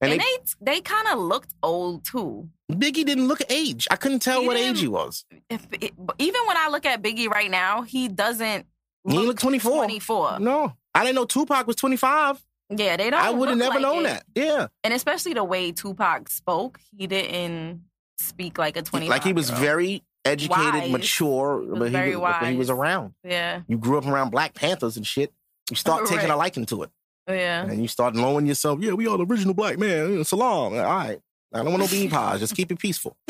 And, 0.00 0.12
And, 0.12 0.20
they, 0.20 0.24
they 0.60 0.74
they 0.76 0.80
kind 0.80 1.08
of 1.08 1.18
looked 1.18 1.52
old 1.64 2.04
too. 2.04 2.48
Biggie 2.70 3.04
didn't 3.04 3.26
look 3.26 3.40
age. 3.50 3.88
I 3.90 3.96
couldn't 3.96 4.20
tell 4.20 4.40
He 4.40 4.46
what 4.46 4.56
age 4.56 4.80
he 4.80 4.86
was. 4.88 5.24
If, 5.50 5.66
it, 5.72 5.92
even 6.18 6.40
when 6.46 6.56
I 6.56 6.68
look 6.70 6.86
at 6.86 7.02
Biggie 7.02 7.28
right 7.28 7.50
now, 7.50 7.82
he 7.82 8.06
doesn't. 8.08 8.66
He 9.06 9.18
looked 9.18 9.40
24. 9.40 9.76
24. 9.76 10.40
No. 10.40 10.72
I 10.94 11.04
didn't 11.04 11.16
know 11.16 11.24
Tupac 11.24 11.66
was 11.66 11.76
25. 11.76 12.42
Yeah, 12.70 12.96
they 12.96 13.10
don't. 13.10 13.20
I 13.20 13.30
would 13.30 13.48
have 13.50 13.58
never 13.58 13.74
like 13.74 13.82
known 13.82 14.00
it. 14.06 14.08
that. 14.08 14.24
Yeah. 14.34 14.66
And 14.82 14.94
especially 14.94 15.34
the 15.34 15.44
way 15.44 15.72
Tupac 15.72 16.28
spoke, 16.30 16.78
he 16.96 17.06
didn't 17.06 17.82
speak 18.18 18.56
like 18.58 18.76
a 18.76 18.82
twenty. 18.82 19.08
Like 19.08 19.22
he 19.22 19.32
was 19.34 19.50
very 19.50 20.02
educated, 20.24 20.74
Wise. 20.74 20.90
mature, 20.90 21.58
was 21.58 21.78
but 21.92 22.06
he 22.06 22.16
was, 22.16 22.46
he 22.48 22.56
was 22.56 22.70
around. 22.70 23.12
Yeah, 23.22 23.60
You 23.68 23.76
grew 23.76 23.98
up 23.98 24.06
around 24.06 24.30
Black 24.30 24.54
Panthers 24.54 24.96
and 24.96 25.06
shit. 25.06 25.32
You 25.70 25.76
start 25.76 26.06
taking 26.08 26.30
a 26.30 26.36
liking 26.36 26.64
to 26.66 26.84
it. 26.84 26.90
yeah. 27.28 27.64
And 27.66 27.82
you 27.82 27.88
start 27.88 28.14
knowing 28.14 28.46
yourself, 28.46 28.78
yeah, 28.80 28.92
we 28.92 29.06
all 29.06 29.18
the 29.18 29.26
original 29.26 29.52
black 29.52 29.78
man. 29.78 30.24
Salam. 30.24 30.72
All 30.72 30.78
right. 30.78 31.18
I 31.52 31.58
don't 31.58 31.66
want 31.66 31.80
no 31.80 31.86
bean 31.86 32.08
pies. 32.10 32.40
Just 32.40 32.56
keep 32.56 32.72
it 32.72 32.78
peaceful. 32.78 33.16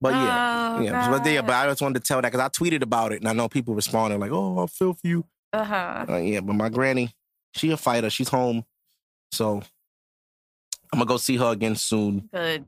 But 0.00 0.12
yeah. 0.14 0.76
Oh, 0.78 0.82
yeah. 0.82 1.10
But 1.10 1.26
yeah, 1.26 1.42
but 1.42 1.54
I 1.54 1.66
just 1.66 1.82
wanted 1.82 2.02
to 2.02 2.06
tell 2.06 2.22
that 2.22 2.30
because 2.30 2.44
I 2.44 2.48
tweeted 2.48 2.82
about 2.82 3.12
it 3.12 3.20
and 3.20 3.28
I 3.28 3.32
know 3.32 3.48
people 3.48 3.74
responded 3.74 4.18
like, 4.20 4.30
oh, 4.30 4.62
I 4.62 4.66
feel 4.66 4.94
for 4.94 5.06
you. 5.06 5.24
Uh-huh. 5.52 6.04
Uh, 6.08 6.16
yeah, 6.18 6.40
but 6.40 6.52
my 6.54 6.68
granny, 6.68 7.10
she 7.54 7.70
a 7.70 7.76
fighter. 7.76 8.10
She's 8.10 8.28
home. 8.28 8.64
So 9.32 9.62
I'm 10.92 10.98
gonna 10.98 11.06
go 11.06 11.16
see 11.16 11.36
her 11.36 11.50
again 11.52 11.74
soon. 11.76 12.28
Good. 12.32 12.64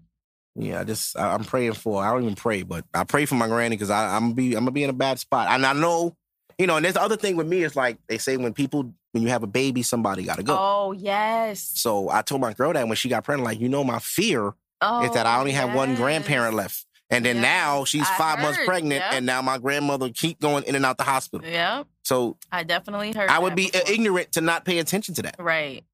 Yeah, 0.56 0.80
I 0.80 0.84
just 0.84 1.16
I, 1.16 1.32
I'm 1.34 1.44
praying 1.44 1.74
for. 1.74 2.02
her. 2.02 2.08
I 2.08 2.12
don't 2.12 2.22
even 2.24 2.34
pray, 2.34 2.62
but 2.62 2.84
I 2.92 3.04
pray 3.04 3.26
for 3.26 3.36
my 3.36 3.46
granny 3.46 3.76
because 3.76 3.90
I'm 3.90 4.22
gonna 4.22 4.34
be 4.34 4.54
I'm 4.54 4.60
gonna 4.62 4.72
be 4.72 4.84
in 4.84 4.90
a 4.90 4.94
bad 4.94 5.18
spot. 5.18 5.48
And 5.50 5.64
I 5.64 5.72
know, 5.72 6.16
you 6.58 6.66
know, 6.66 6.76
and 6.76 6.84
there's 6.84 6.94
the 6.94 7.02
other 7.02 7.16
thing 7.16 7.36
with 7.36 7.46
me 7.46 7.62
is 7.62 7.76
like 7.76 7.98
they 8.08 8.18
say 8.18 8.36
when 8.36 8.52
people 8.52 8.92
when 9.12 9.22
you 9.22 9.28
have 9.28 9.42
a 9.42 9.46
baby, 9.46 9.82
somebody 9.82 10.24
gotta 10.24 10.42
go. 10.42 10.56
Oh 10.58 10.92
yes. 10.92 11.70
So 11.74 12.10
I 12.10 12.22
told 12.22 12.40
my 12.40 12.52
girl 12.52 12.72
that 12.72 12.86
when 12.88 12.96
she 12.96 13.08
got 13.08 13.24
pregnant, 13.24 13.44
like, 13.44 13.60
you 13.60 13.68
know, 13.68 13.84
my 13.84 14.00
fear 14.00 14.52
Oh, 14.82 15.04
is 15.04 15.12
that 15.12 15.26
I 15.26 15.38
only 15.38 15.52
have 15.52 15.74
one 15.74 15.94
grandparent 15.94 16.54
left. 16.54 16.86
And 17.12 17.24
then 17.24 17.36
Yes, 17.36 17.42
now 17.42 17.84
she's 17.84 18.08
I 18.08 18.14
five 18.16 18.38
months 18.40 18.60
pregnant, 18.64 19.00
yep. 19.00 19.14
and 19.14 19.26
now 19.26 19.42
my 19.42 19.58
grandmother 19.58 20.10
keep 20.10 20.38
going 20.40 20.62
in 20.64 20.76
and 20.76 20.86
out 20.86 20.96
the 20.96 21.02
hospital. 21.02 21.44
Yeah. 21.48 21.82
So 22.04 22.36
I 22.52 22.62
definitely 22.62 23.12
heard. 23.12 23.28
I 23.28 23.38
would 23.40 23.56
be 23.56 23.66
uh, 23.68 23.72
before. 23.80 23.92
ignorant 23.92 24.32
to 24.32 24.40
not 24.40 24.64
pay 24.64 24.78
attention 24.78 25.14
to 25.16 25.22
that. 25.22 25.36
Right. 25.38 25.84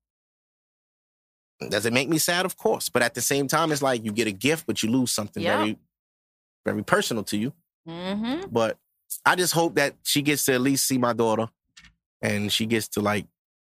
Does 1.71 1.87
it 1.87 1.93
make 1.95 2.09
me 2.11 2.19
sad? 2.19 2.45
Of 2.45 2.57
course. 2.59 2.91
But 2.91 3.03
at 3.03 3.15
the 3.15 3.23
same 3.23 3.49
time, 3.49 3.73
it's 3.73 3.81
like 3.81 4.05
you 4.05 4.13
get 4.13 4.27
a 4.27 4.33
gift, 4.33 4.67
but 4.67 4.83
you 4.83 4.91
lose 4.91 5.11
something 5.11 5.43
Yep. 5.43 5.59
very, 5.59 5.79
very 6.67 6.85
personal 6.85 7.23
to 7.25 7.37
you. 7.39 7.53
Mm-hmm. 7.89 8.49
But 8.51 8.77
I 9.25 9.37
just 9.37 9.55
hope 9.55 9.77
that 9.77 9.95
she 10.03 10.21
gets 10.21 10.45
to 10.47 10.53
at 10.55 10.61
least 10.61 10.87
see 10.87 10.99
my 10.99 11.15
daughter, 11.15 11.49
and 12.21 12.53
she 12.53 12.67
gets 12.67 12.89
to 12.89 13.01
like, 13.01 13.27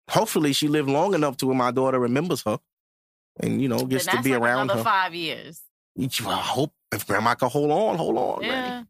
hopefully, 0.10 0.52
she 0.52 0.68
lived 0.68 0.90
long 0.90 1.14
enough 1.14 1.38
to 1.38 1.48
where 1.48 1.56
my 1.56 1.72
daughter 1.72 1.98
remembers 2.00 2.44
her, 2.44 2.60
and 3.40 3.62
you 3.62 3.70
know 3.70 3.86
gets 3.86 4.06
to 4.08 4.22
be 4.22 4.32
like 4.32 4.42
around 4.42 4.70
her. 4.72 4.84
five 4.84 5.16
years. 5.16 5.62
I 6.00 6.36
hope 6.38 6.74
if 6.94 7.06
grandma 7.08 7.34
can 7.36 7.50
hold 7.50 7.72
on, 7.72 7.98
hold 7.98 8.18
on, 8.18 8.44
Yeah. 8.44 8.84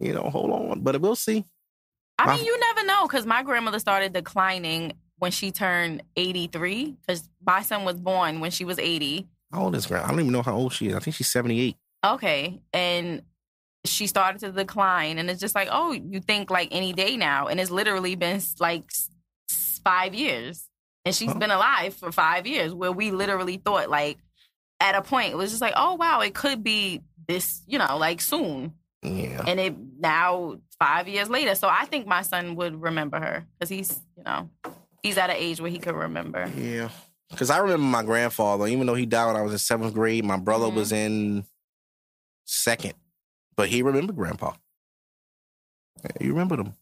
You 0.00 0.12
know, 0.12 0.22
hold 0.30 0.50
on. 0.50 0.80
But 0.80 1.00
we'll 1.00 1.14
see. 1.16 1.44
I 2.18 2.26
My- 2.26 2.36
mean, 2.36 2.44
you 2.44 2.58
never 2.58 2.84
know 2.86 3.06
because 3.06 3.26
my 3.26 3.42
grandmother 3.42 3.78
started 3.78 4.12
declining 4.12 4.92
when 5.18 5.30
she 5.30 5.50
turned 5.52 6.02
83 6.16 6.96
because 7.00 7.28
my 7.46 7.62
son 7.62 7.84
was 7.84 8.00
born 8.00 8.40
when 8.40 8.50
she 8.50 8.64
was 8.64 8.78
80. 8.78 9.26
How 9.52 9.64
old 9.64 9.76
is 9.76 9.86
grandma? 9.86 10.06
I 10.06 10.10
don't 10.10 10.20
even 10.20 10.32
know 10.32 10.42
how 10.42 10.54
old 10.56 10.72
she 10.72 10.88
is. 10.88 10.94
I 10.94 10.98
think 11.00 11.14
she's 11.16 11.30
78. 11.30 11.76
Okay. 12.04 12.60
And 12.72 13.22
she 13.84 14.06
started 14.06 14.40
to 14.40 14.50
decline. 14.52 15.18
And 15.18 15.30
it's 15.30 15.40
just 15.40 15.54
like, 15.54 15.68
oh, 15.70 15.92
you 15.92 16.20
think 16.20 16.50
like 16.50 16.68
any 16.72 16.92
day 16.92 17.16
now. 17.16 17.46
And 17.48 17.60
it's 17.60 17.70
literally 17.70 18.14
been 18.16 18.40
like 18.58 18.84
five 19.48 20.14
years. 20.14 20.68
And 21.04 21.14
she's 21.14 21.30
Oh. 21.30 21.38
been 21.38 21.50
alive 21.50 21.94
for 21.94 22.10
five 22.10 22.46
years 22.46 22.72
where 22.74 22.92
we 22.92 23.10
literally 23.10 23.58
thought 23.58 23.90
like 23.90 24.18
at 24.84 24.94
a 24.94 25.02
point, 25.02 25.32
it 25.32 25.36
was 25.36 25.50
just 25.50 25.62
like, 25.62 25.72
oh, 25.76 25.94
wow, 25.94 26.20
it 26.20 26.34
could 26.34 26.62
be 26.62 27.00
this, 27.26 27.62
you 27.66 27.78
know, 27.78 27.96
like 27.96 28.20
soon. 28.20 28.74
Yeah. 29.02 29.42
And 29.46 29.58
it 29.58 29.74
now 29.98 30.58
five 30.78 31.08
years 31.08 31.30
later. 31.30 31.54
So 31.54 31.68
I 31.68 31.86
think 31.86 32.06
my 32.06 32.20
son 32.22 32.54
would 32.56 32.80
remember 32.80 33.18
her 33.18 33.46
because 33.58 33.70
he's, 33.70 34.00
you 34.16 34.22
know, 34.24 34.50
he's 35.02 35.16
at 35.16 35.30
an 35.30 35.36
age 35.36 35.58
where 35.60 35.70
he 35.70 35.78
could 35.78 35.94
remember. 35.94 36.50
Yeah. 36.56 36.90
Because 37.30 37.48
I 37.48 37.58
remember 37.58 37.84
my 37.86 38.02
grandfather, 38.02 38.66
even 38.66 38.86
though 38.86 38.94
he 38.94 39.06
died 39.06 39.26
when 39.28 39.36
I 39.36 39.42
was 39.42 39.52
in 39.52 39.58
seventh 39.58 39.94
grade, 39.94 40.24
my 40.24 40.36
brother 40.36 40.66
Mhm. 40.66 40.74
was 40.74 40.92
in 40.92 41.44
second. 42.44 42.92
But 43.56 43.68
he 43.70 43.82
remembered 43.82 44.16
grandpa. 44.16 44.52
You 46.04 46.10
he 46.20 46.28
remembered 46.28 46.60
him. 46.60 46.74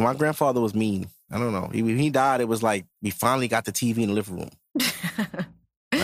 My 0.00 0.14
grandfather 0.14 0.60
was 0.60 0.74
mean. 0.74 1.08
I 1.30 1.38
don't 1.38 1.52
know. 1.52 1.68
He, 1.72 1.82
when 1.82 1.98
he 1.98 2.10
died, 2.10 2.40
it 2.40 2.48
was 2.48 2.62
like 2.62 2.86
we 3.02 3.10
finally 3.10 3.46
got 3.48 3.64
the 3.64 3.72
TV 3.72 3.98
in 4.02 4.08
the 4.08 4.14
living 4.14 4.36
room. 4.36 4.50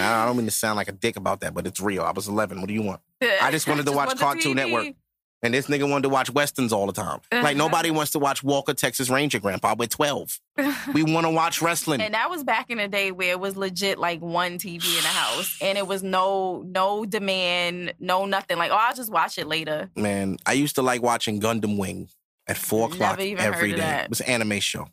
I 0.01 0.27
don't 0.27 0.37
mean 0.37 0.47
to 0.47 0.53
sound 0.53 0.77
like 0.77 0.89
a 0.89 0.93
dick 0.93 1.17
about 1.17 1.41
that, 1.41 1.55
but 1.55 1.67
it's 1.67 1.81
real. 1.81 2.03
I 2.03 2.13
was 2.13 2.29
11. 2.29 2.61
What 2.61 2.69
do 2.69 2.75
you 2.75 2.83
want? 2.83 3.01
I 3.21 3.51
just 3.51 3.69
wanted 3.69 3.87
to 3.87 3.93
watch 3.97 4.09
want 4.09 4.19
Cartoon. 4.21 4.57
Network. 4.57 4.95
And 5.43 5.55
this 5.55 5.69
nigga 5.69 5.89
wanted 5.89 6.03
to 6.03 6.09
watch 6.11 6.29
westerns 6.29 6.71
all 6.71 6.87
the 6.87 6.93
time. 6.93 7.21
Like 7.33 7.57
nobody 7.57 7.91
wants 7.91 8.13
to 8.13 8.19
watch 8.19 8.43
Walker 8.43 8.75
Texas 8.75 9.09
Ranger, 9.09 9.39
Grandpa. 9.39 9.75
We're 9.79 9.87
12. 9.87 10.39
We 10.93 11.03
want 11.03 11.25
to 11.27 11.31
watch 11.31 11.63
wrestling. 11.63 12.03
And 12.03 12.13
that 12.13 12.29
was 12.29 12.45
back 12.45 12.69
in 12.71 12.77
the 12.77 12.89
day 12.89 13.11
where 13.11 13.31
it 13.31 13.41
was 13.41 13.57
legit 13.57 13.99
like 13.99 14.21
one 14.21 14.59
TV 14.59 14.75
in 14.75 15.03
the 15.03 15.09
house, 15.09 15.57
and 15.63 15.79
it 15.79 15.87
was 15.87 16.03
no 16.03 16.63
no 16.67 17.07
demand, 17.07 17.95
no 17.99 18.27
nothing. 18.27 18.59
Like, 18.59 18.71
oh, 18.71 18.77
I'll 18.79 18.95
just 18.95 19.11
watch 19.11 19.39
it 19.39 19.47
later. 19.47 19.89
Man, 19.97 20.37
I 20.45 20.53
used 20.53 20.75
to 20.75 20.83
like 20.83 21.01
watching 21.03 21.41
Gundam 21.41 21.79
Wing 21.79 22.09
at 22.47 22.59
four 22.59 22.89
o'clock 22.89 23.19
every 23.19 23.73
day. 23.73 24.03
It 24.05 24.11
was 24.11 24.21
an 24.21 24.27
anime 24.27 24.61
show. 24.61 24.89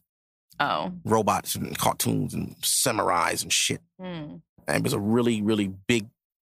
Oh, 0.59 0.93
Robots 1.03 1.55
and 1.55 1.77
cartoons 1.77 2.33
and 2.33 2.55
samurais 2.61 3.43
and 3.43 3.51
shit. 3.51 3.81
Hmm. 3.99 4.35
And 4.67 4.77
it 4.77 4.83
was 4.83 4.93
a 4.93 4.99
really, 4.99 5.41
really 5.41 5.67
big 5.87 6.07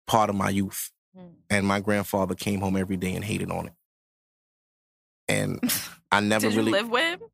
part 0.07 0.29
of 0.29 0.35
my 0.35 0.49
youth. 0.49 0.91
Hmm. 1.15 1.25
And 1.49 1.67
my 1.67 1.79
grandfather 1.79 2.35
came 2.35 2.61
home 2.61 2.77
every 2.77 2.97
day 2.97 3.13
and 3.15 3.23
hated 3.23 3.51
on 3.51 3.67
it. 3.67 3.73
And 5.27 5.59
I 6.11 6.19
never 6.19 6.47
did 6.47 6.53
you 6.53 6.59
really. 6.61 6.71
live 6.71 6.89
with? 6.89 7.03
him? 7.21 7.29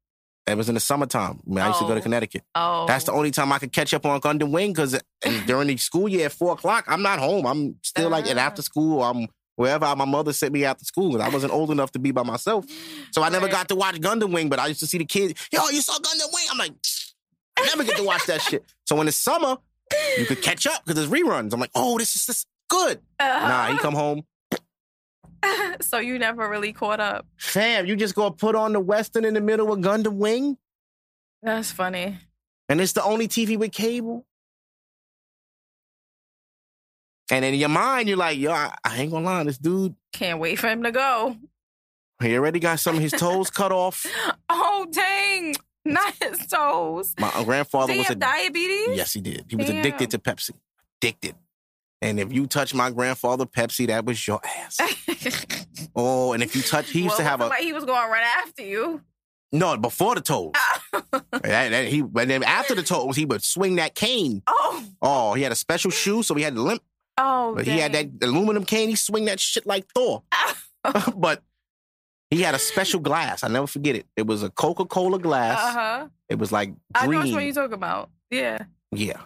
It 0.46 0.58
was 0.58 0.68
in 0.68 0.74
the 0.76 0.82
summertime. 0.82 1.40
I, 1.48 1.50
mean, 1.50 1.60
I 1.60 1.68
used 1.68 1.80
to 1.80 1.86
go 1.86 1.94
to 1.94 2.00
Oh. 2.00 2.04
Connecticut. 2.04 2.44
Oh, 2.54 2.86
That's 2.86 3.06
the 3.06 3.14
only 3.14 3.32
time 3.32 3.52
I 3.54 3.60
could 3.60 3.72
catch 3.72 3.94
up 3.94 4.06
on 4.06 4.20
Gundam 4.20 4.52
Wing 4.52 4.74
because 4.74 5.00
during 5.46 5.68
the 5.68 5.78
school 5.78 6.10
year 6.10 6.26
at 6.26 6.34
four 6.34 6.52
o'clock, 6.54 6.84
I'm 6.88 7.02
not 7.02 7.20
home. 7.20 7.46
I'm 7.46 7.76
still 7.82 8.10
like 8.10 8.28
at 8.30 8.38
Ah. 8.38 8.42
after 8.42 8.62
school. 8.62 9.02
I'm 9.04 9.28
wherever 9.56 9.96
my 9.96 10.04
mother 10.06 10.34
sent 10.34 10.52
me 10.52 10.66
after 10.66 10.84
school. 10.84 11.12
'cause 11.14 11.22
I 11.22 11.30
wasn't 11.30 11.54
old 11.54 11.70
enough 11.72 11.92
to 11.92 12.00
be 12.00 12.12
by 12.12 12.24
myself. 12.24 12.66
So 13.12 13.22
I 13.24 13.30
never 13.30 13.48
got 13.48 13.70
to 13.70 13.76
watch 13.76 13.96
Gundam 14.02 14.34
Wing, 14.34 14.50
but 14.50 14.60
I 14.60 14.68
used 14.68 14.80
to 14.82 14.88
see 14.88 14.98
the 14.98 15.06
kids. 15.06 15.34
Yo, 15.54 15.62
you 15.70 15.80
saw 15.82 15.94
Gundam 15.94 16.34
Wing? 16.34 16.46
I'm 16.52 16.58
like, 16.58 16.74
I 17.58 17.64
never 17.68 17.84
get 17.86 17.96
to 17.98 18.04
watch 18.04 18.26
that 18.26 18.42
shit. 18.42 18.66
So 18.88 19.00
in 19.00 19.06
the 19.06 19.12
summer, 19.14 19.58
you 20.18 20.26
could 20.26 20.42
catch 20.42 20.66
up 20.68 20.84
because 20.86 20.96
there's 20.96 21.10
reruns. 21.22 21.54
I'm 21.54 21.60
like, 21.60 21.72
oh, 21.76 21.98
this 21.98 22.16
is 22.16 22.26
this 22.26 22.46
good. 22.70 23.00
Uh-huh. 23.20 23.48
Nah, 23.48 23.68
he 23.72 23.78
come 23.78 23.94
home. 23.94 24.24
so 25.82 26.00
you 26.00 26.18
never 26.20 26.48
really 26.50 26.72
caught 26.74 27.00
up. 27.00 27.26
Fam, 27.38 27.86
you 27.86 27.96
just 27.96 28.16
gonna 28.16 28.32
put 28.34 28.56
on 28.56 28.74
the 28.74 28.80
Western 28.80 29.26
in 29.26 29.34
the 29.34 29.42
middle 29.42 29.72
of 29.74 29.80
Gundam 29.80 30.16
Wing? 30.16 30.58
That's 31.42 31.72
funny. 31.72 32.18
and 32.70 32.80
it's 32.80 32.94
the 32.94 33.04
only 33.04 33.28
TV 33.28 33.58
with 33.58 33.72
cable. 33.74 34.26
And 37.32 37.44
in 37.46 37.56
your 37.56 37.70
mind, 37.70 38.08
you're 38.08 38.18
like, 38.18 38.38
yo, 38.38 38.52
I, 38.52 38.76
I 38.84 38.98
ain't 39.02 39.12
gonna 39.12 39.26
lie, 39.26 39.44
this 39.44 39.58
dude, 39.58 39.96
Can't 40.12 40.40
wait 40.40 40.60
for 40.60 40.68
him 40.70 40.84
to 40.84 40.92
go. 40.92 41.38
he 42.22 42.36
already 42.38 42.60
got 42.60 42.80
some 42.80 42.96
of 42.98 43.02
his 43.02 43.12
toes 43.14 43.50
cut 43.50 43.72
off. 43.72 44.06
Oh 44.56 44.86
dang! 44.92 45.56
Not 45.86 46.14
his 46.22 46.48
toes. 46.48 47.14
My 47.20 47.44
grandfather 47.44 47.88
Did 47.88 47.94
he 47.94 48.00
was 48.00 48.10
a 48.12 48.16
diabetes? 48.16 48.96
yes, 48.98 49.14
he 49.14 49.22
did. 49.22 49.46
He 49.50 49.56
was 49.56 49.68
Damn. 49.68 49.80
addicted 49.80 50.12
to 50.12 50.20
Pepsi, 50.20 50.52
addicted. 51.02 51.36
And 52.02 52.20
if 52.20 52.34
you 52.34 52.48
touch 52.48 52.74
my 52.74 52.92
grandfather 52.92 53.46
Pepsi, 53.46 53.88
that 53.88 54.06
was 54.06 54.26
your 54.28 54.42
ass. 54.46 54.78
oh, 55.96 56.34
and 56.34 56.44
if 56.44 56.56
you 56.56 56.62
touch, 56.62 56.90
he 56.90 57.00
used 57.00 57.10
well, 57.12 57.18
to 57.18 57.24
have 57.24 57.42
a 57.42 57.48
like 57.48 57.62
he 57.62 57.74
was 57.74 57.86
going 57.86 58.10
run 58.10 58.24
after 58.46 58.62
you. 58.64 59.02
no 59.52 59.78
before 59.78 60.16
the 60.16 60.22
toes. 60.22 60.52
Oh. 60.94 61.02
That- 61.12 61.42
that- 61.72 61.88
he, 61.88 62.00
and 62.00 62.30
then 62.30 62.44
after 62.44 62.76
the 62.76 62.84
toes, 62.84 63.16
he 63.16 63.26
would 63.26 63.44
swing 63.44 63.76
that 63.76 63.96
cane. 63.96 64.42
Oh, 64.48 64.84
Oh, 65.02 65.34
he 65.34 65.44
had 65.44 65.52
a 65.52 65.56
special 65.56 65.92
shoe, 65.92 66.24
so 66.24 66.34
he 66.36 66.44
had 66.44 66.56
to 66.56 66.62
limp. 66.62 66.82
oh, 67.18 67.56
But 67.56 67.66
he 67.68 67.78
had 67.80 67.94
that 67.94 68.08
aluminum 68.22 68.64
cane. 68.66 68.90
He 68.90 68.96
swing 68.96 69.26
that 69.26 69.40
shit 69.40 69.66
like 69.66 69.86
Thor. 69.94 70.24
but 71.16 71.42
he 72.34 72.42
had 72.42 72.56
a 72.56 72.60
special 72.60 73.00
glass. 73.00 73.44
I 73.44 73.48
never 73.48 73.68
forget 73.68 73.96
it. 73.96 74.06
It 74.16 74.26
was 74.28 74.44
a 74.44 74.50
Coca 74.50 74.86
Cola 74.86 75.20
glass. 75.20 75.60
Uh 75.60 75.72
huh. 75.74 76.08
It 76.30 76.40
was 76.40 76.52
like 76.52 76.70
green. 77.06 77.20
I 77.22 77.26
know 77.30 77.36
what 77.36 77.44
you're 77.44 77.54
talking 77.54 77.74
about. 77.74 78.10
Yeah. 78.32 78.58
yeah, 78.92 79.22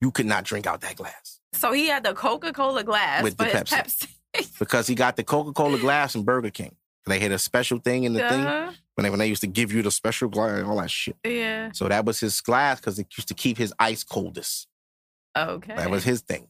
you 0.00 0.10
could 0.10 0.26
not 0.26 0.44
drink 0.44 0.66
out 0.66 0.80
that 0.80 0.96
glass 0.96 1.38
So 1.52 1.72
he 1.72 1.88
had 1.88 2.02
the 2.02 2.14
Coca 2.14 2.50
Cola 2.54 2.82
glass 2.82 3.22
With 3.22 3.36
the 3.36 3.44
Pepsi. 3.44 4.08
Pepsi. 4.34 4.48
because 4.58 4.86
he 4.86 4.94
got 4.94 5.16
the 5.16 5.22
Coca 5.24 5.52
Cola 5.52 5.78
glass 5.78 6.14
in 6.14 6.24
Burger 6.24 6.48
King. 6.50 6.74
They 7.06 7.18
had 7.20 7.32
a 7.32 7.38
special 7.38 7.78
thing 7.78 8.04
in 8.04 8.12
the 8.14 8.20
thing 8.20 8.40
Uh-huh. 8.46 8.72
when 8.94 9.02
they 9.02 9.10
when 9.10 9.18
they 9.18 9.26
used 9.26 9.42
to 9.42 9.46
give 9.48 9.70
you 9.72 9.82
the 9.82 9.90
special 9.90 10.28
glass 10.28 10.60
and 10.60 10.66
all 10.66 10.78
that 10.80 10.90
shit. 10.90 11.16
Yeah. 11.24 11.70
So 11.74 11.88
that 11.88 12.04
was 12.06 12.20
his 12.20 12.40
glass 12.40 12.80
because 12.80 12.98
it 12.98 13.08
used 13.18 13.28
to 13.28 13.34
keep 13.34 13.58
his 13.58 13.74
ice 13.78 14.02
coldest. 14.04 14.66
Okay. 15.36 15.74
That 15.76 15.90
was 15.90 16.04
his 16.04 16.20
thing. 16.22 16.46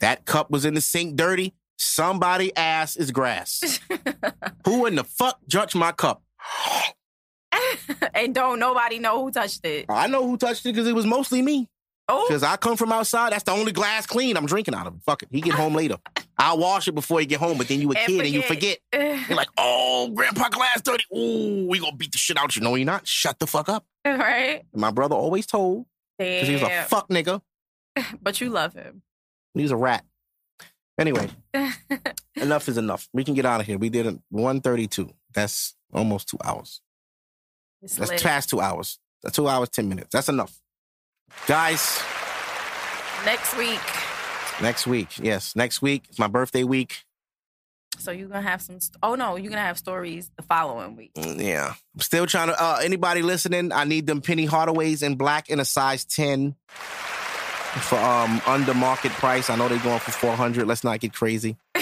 That 0.00 0.24
cup 0.24 0.50
was 0.50 0.64
in 0.64 0.74
the 0.74 0.80
sink 0.80 1.16
dirty. 1.16 1.54
Somebody 1.78 2.54
ass 2.56 2.96
is 2.96 3.10
grass. 3.12 3.80
Who 4.64 4.86
in 4.86 4.96
the 4.96 5.04
fuck 5.04 5.38
judged 5.46 5.74
my 5.76 5.92
cup? 5.92 6.22
and 8.14 8.34
don't 8.34 8.58
nobody 8.58 8.98
know 8.98 9.22
who 9.24 9.30
touched 9.30 9.64
it. 9.64 9.86
I 9.88 10.06
know 10.06 10.26
who 10.26 10.36
touched 10.36 10.66
it 10.66 10.72
because 10.72 10.86
it 10.86 10.94
was 10.94 11.06
mostly 11.06 11.40
me. 11.42 11.68
Oh, 12.10 12.24
Because 12.26 12.42
I 12.42 12.56
come 12.56 12.76
from 12.76 12.90
outside. 12.90 13.32
That's 13.32 13.42
the 13.44 13.52
only 13.52 13.70
glass 13.72 14.06
clean 14.06 14.36
I'm 14.36 14.46
drinking 14.46 14.74
out 14.74 14.86
of. 14.86 14.94
it. 14.94 15.00
Fuck 15.04 15.22
it. 15.24 15.28
He 15.30 15.40
get 15.42 15.54
home 15.54 15.74
later. 15.74 15.96
I'll 16.38 16.56
wash 16.58 16.88
it 16.88 16.92
before 16.94 17.20
he 17.20 17.26
get 17.26 17.38
home, 17.40 17.58
but 17.58 17.68
then 17.68 17.80
you 17.80 17.90
a 17.92 17.96
And 17.96 18.06
kid 18.06 18.20
and 18.20 18.28
you 18.30 18.42
forget. 18.42 18.78
forget. 18.92 19.28
You're 19.28 19.36
like, 19.36 19.48
oh, 19.58 20.08
grandpa 20.14 20.48
glass 20.48 20.80
dirty. 20.80 21.04
Ooh, 21.14 21.66
we 21.68 21.78
gonna 21.80 21.96
beat 21.96 22.12
the 22.12 22.18
shit 22.18 22.38
out 22.38 22.54
you. 22.56 22.62
No, 22.62 22.76
you're 22.76 22.86
not. 22.86 23.06
Shut 23.06 23.38
the 23.38 23.46
fuck 23.46 23.68
up. 23.68 23.84
right? 24.06 24.62
My 24.74 24.90
brother 24.90 25.16
always 25.16 25.46
told 25.46 25.84
because 26.18 26.48
he 26.48 26.54
was 26.54 26.62
a 26.62 26.84
fuck 26.84 27.08
nigga. 27.08 27.42
But 28.22 28.40
you 28.40 28.50
love 28.50 28.74
him. 28.74 29.02
He's 29.54 29.70
a 29.72 29.76
rat. 29.76 30.04
Anyway, 30.98 31.28
enough 32.36 32.68
is 32.68 32.76
enough. 32.76 33.08
We 33.12 33.24
can 33.24 33.34
get 33.34 33.46
out 33.46 33.60
of 33.60 33.66
here. 33.66 33.78
We 33.78 33.88
did 33.88 34.06
a 34.06 34.18
132. 34.30 35.10
That's 35.32 35.74
almost 35.92 36.28
two 36.28 36.38
hours. 36.44 36.80
It's 37.82 37.94
That's 37.96 38.10
lit. 38.10 38.22
past 38.22 38.50
two 38.50 38.60
hours. 38.60 38.98
That's 39.22 39.36
two 39.36 39.46
hours, 39.48 39.68
10 39.68 39.88
minutes. 39.88 40.08
That's 40.12 40.28
enough. 40.28 40.54
Guys, 41.46 42.00
Next 43.24 43.56
week. 43.56 43.80
next 44.62 44.86
week. 44.86 45.18
Yes, 45.20 45.54
next 45.54 45.82
week. 45.82 46.04
It's 46.08 46.18
my 46.18 46.26
birthday 46.28 46.64
week. 46.64 47.04
So 47.98 48.12
you're 48.12 48.28
gonna 48.28 48.42
have 48.42 48.62
some. 48.62 48.78
St- 48.80 48.96
oh 49.02 49.16
no, 49.16 49.34
you're 49.36 49.50
gonna 49.50 49.60
have 49.62 49.76
stories 49.78 50.30
the 50.36 50.42
following 50.44 50.94
week. 50.96 51.12
Mm, 51.14 51.40
Yeah. 51.44 51.74
I'm 51.94 52.00
still 52.00 52.26
trying 52.26 52.48
to 52.48 52.60
uh 52.62 52.78
anybody 52.82 53.22
listening, 53.22 53.72
I 53.72 53.84
need 53.84 54.06
them 54.06 54.20
Penny 54.20 54.46
Hardaways 54.46 55.02
in 55.02 55.16
black 55.16 55.48
in 55.50 55.58
a 55.58 55.64
size 55.64 56.04
10 56.04 56.54
for 57.82 57.98
um 57.98 58.40
under 58.46 58.74
market 58.74 59.12
price. 59.12 59.50
I 59.50 59.56
know 59.56 59.68
they're 59.68 59.78
going 59.78 60.00
for 60.00 60.10
400. 60.12 60.66
Let's 60.66 60.84
not 60.84 61.00
get 61.00 61.12
crazy. 61.12 61.56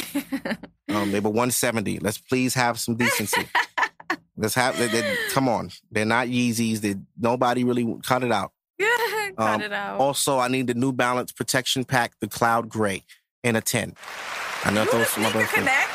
um 0.89 1.13
they 1.13 1.21
were 1.21 1.31
170. 1.31 1.99
Let's 2.01 2.19
please 2.19 2.55
have 2.55 2.79
some 2.79 2.95
decency. 2.97 3.47
Let's 4.37 4.55
have 4.55 4.77
they, 4.79 4.89
they- 4.89 5.17
come 5.31 5.49
on. 5.49 5.71
They're 5.91 6.05
not 6.05 6.29
Yeezys. 6.29 6.81
They 6.81 6.97
nobody 7.19 7.65
really 7.65 7.97
cut 8.05 8.23
it 8.23 8.33
out. 8.33 8.53
Cut 9.37 9.55
Um, 9.57 9.61
it 9.63 9.73
out. 9.73 10.01
Also, 10.01 10.39
I 10.39 10.49
need 10.49 10.67
the 10.67 10.75
New 10.75 10.93
Balance 10.93 11.31
protection 11.33 11.85
pack, 11.85 12.13
the 12.21 12.29
Cloud 12.29 12.69
Gray, 12.71 13.05
in 13.45 13.55
a 13.55 13.61
10. 13.61 13.95
I 14.65 14.71
know 14.71 14.85
you 14.85 14.91
those 14.93 15.17
my 15.19 15.31
connect. 15.31 15.91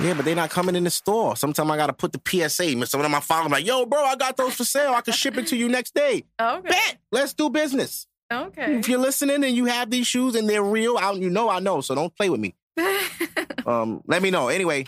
Yeah, 0.00 0.14
but 0.14 0.24
they're 0.24 0.34
not 0.36 0.50
coming 0.50 0.74
in 0.76 0.82
the 0.84 0.90
store. 0.90 1.36
Sometimes 1.36 1.70
I 1.70 1.76
gotta 1.76 1.92
put 1.92 2.12
the 2.12 2.20
PSA. 2.24 2.86
Some 2.86 3.00
of 3.00 3.10
my 3.10 3.20
followers 3.20 3.50
like, 3.52 3.66
yo, 3.66 3.84
bro, 3.86 4.02
I 4.04 4.16
got 4.16 4.36
those 4.36 4.54
for 4.54 4.64
sale. 4.64 4.92
I 4.94 5.00
can 5.02 5.12
ship 5.12 5.36
it 5.38 5.46
to 5.48 5.56
you 5.56 5.68
next 5.68 5.94
day. 5.94 6.24
Okay. 6.40 6.68
Bet. 6.68 6.98
Let's 7.12 7.32
do 7.32 7.48
business. 7.50 8.06
Okay. 8.30 8.78
If 8.78 8.88
you're 8.88 8.98
listening 8.98 9.42
and 9.44 9.56
you 9.56 9.64
have 9.66 9.90
these 9.90 10.06
shoes 10.06 10.34
and 10.34 10.48
they're 10.48 10.62
real, 10.62 10.96
I, 10.98 11.12
you 11.12 11.30
know 11.30 11.48
I 11.48 11.60
know, 11.60 11.80
so 11.80 11.94
don't 11.94 12.14
play 12.16 12.28
with 12.28 12.40
me. 12.40 12.54
um, 13.66 14.02
let 14.06 14.22
me 14.22 14.30
know. 14.30 14.48
Anyway, 14.48 14.84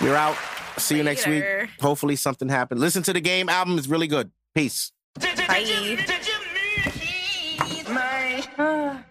we're 0.00 0.14
out. 0.14 0.36
See 0.78 0.96
you 0.96 1.02
next 1.02 1.26
week. 1.26 1.44
Hopefully 1.80 2.16
something 2.16 2.48
happened. 2.48 2.80
Listen 2.80 3.02
to 3.04 3.12
the 3.12 3.20
game 3.20 3.48
album. 3.48 3.78
It's 3.78 3.86
really 3.88 4.06
good. 4.06 4.30
Peace. 4.54 4.92
Bye. 7.86 8.42
Bye. 8.56 9.04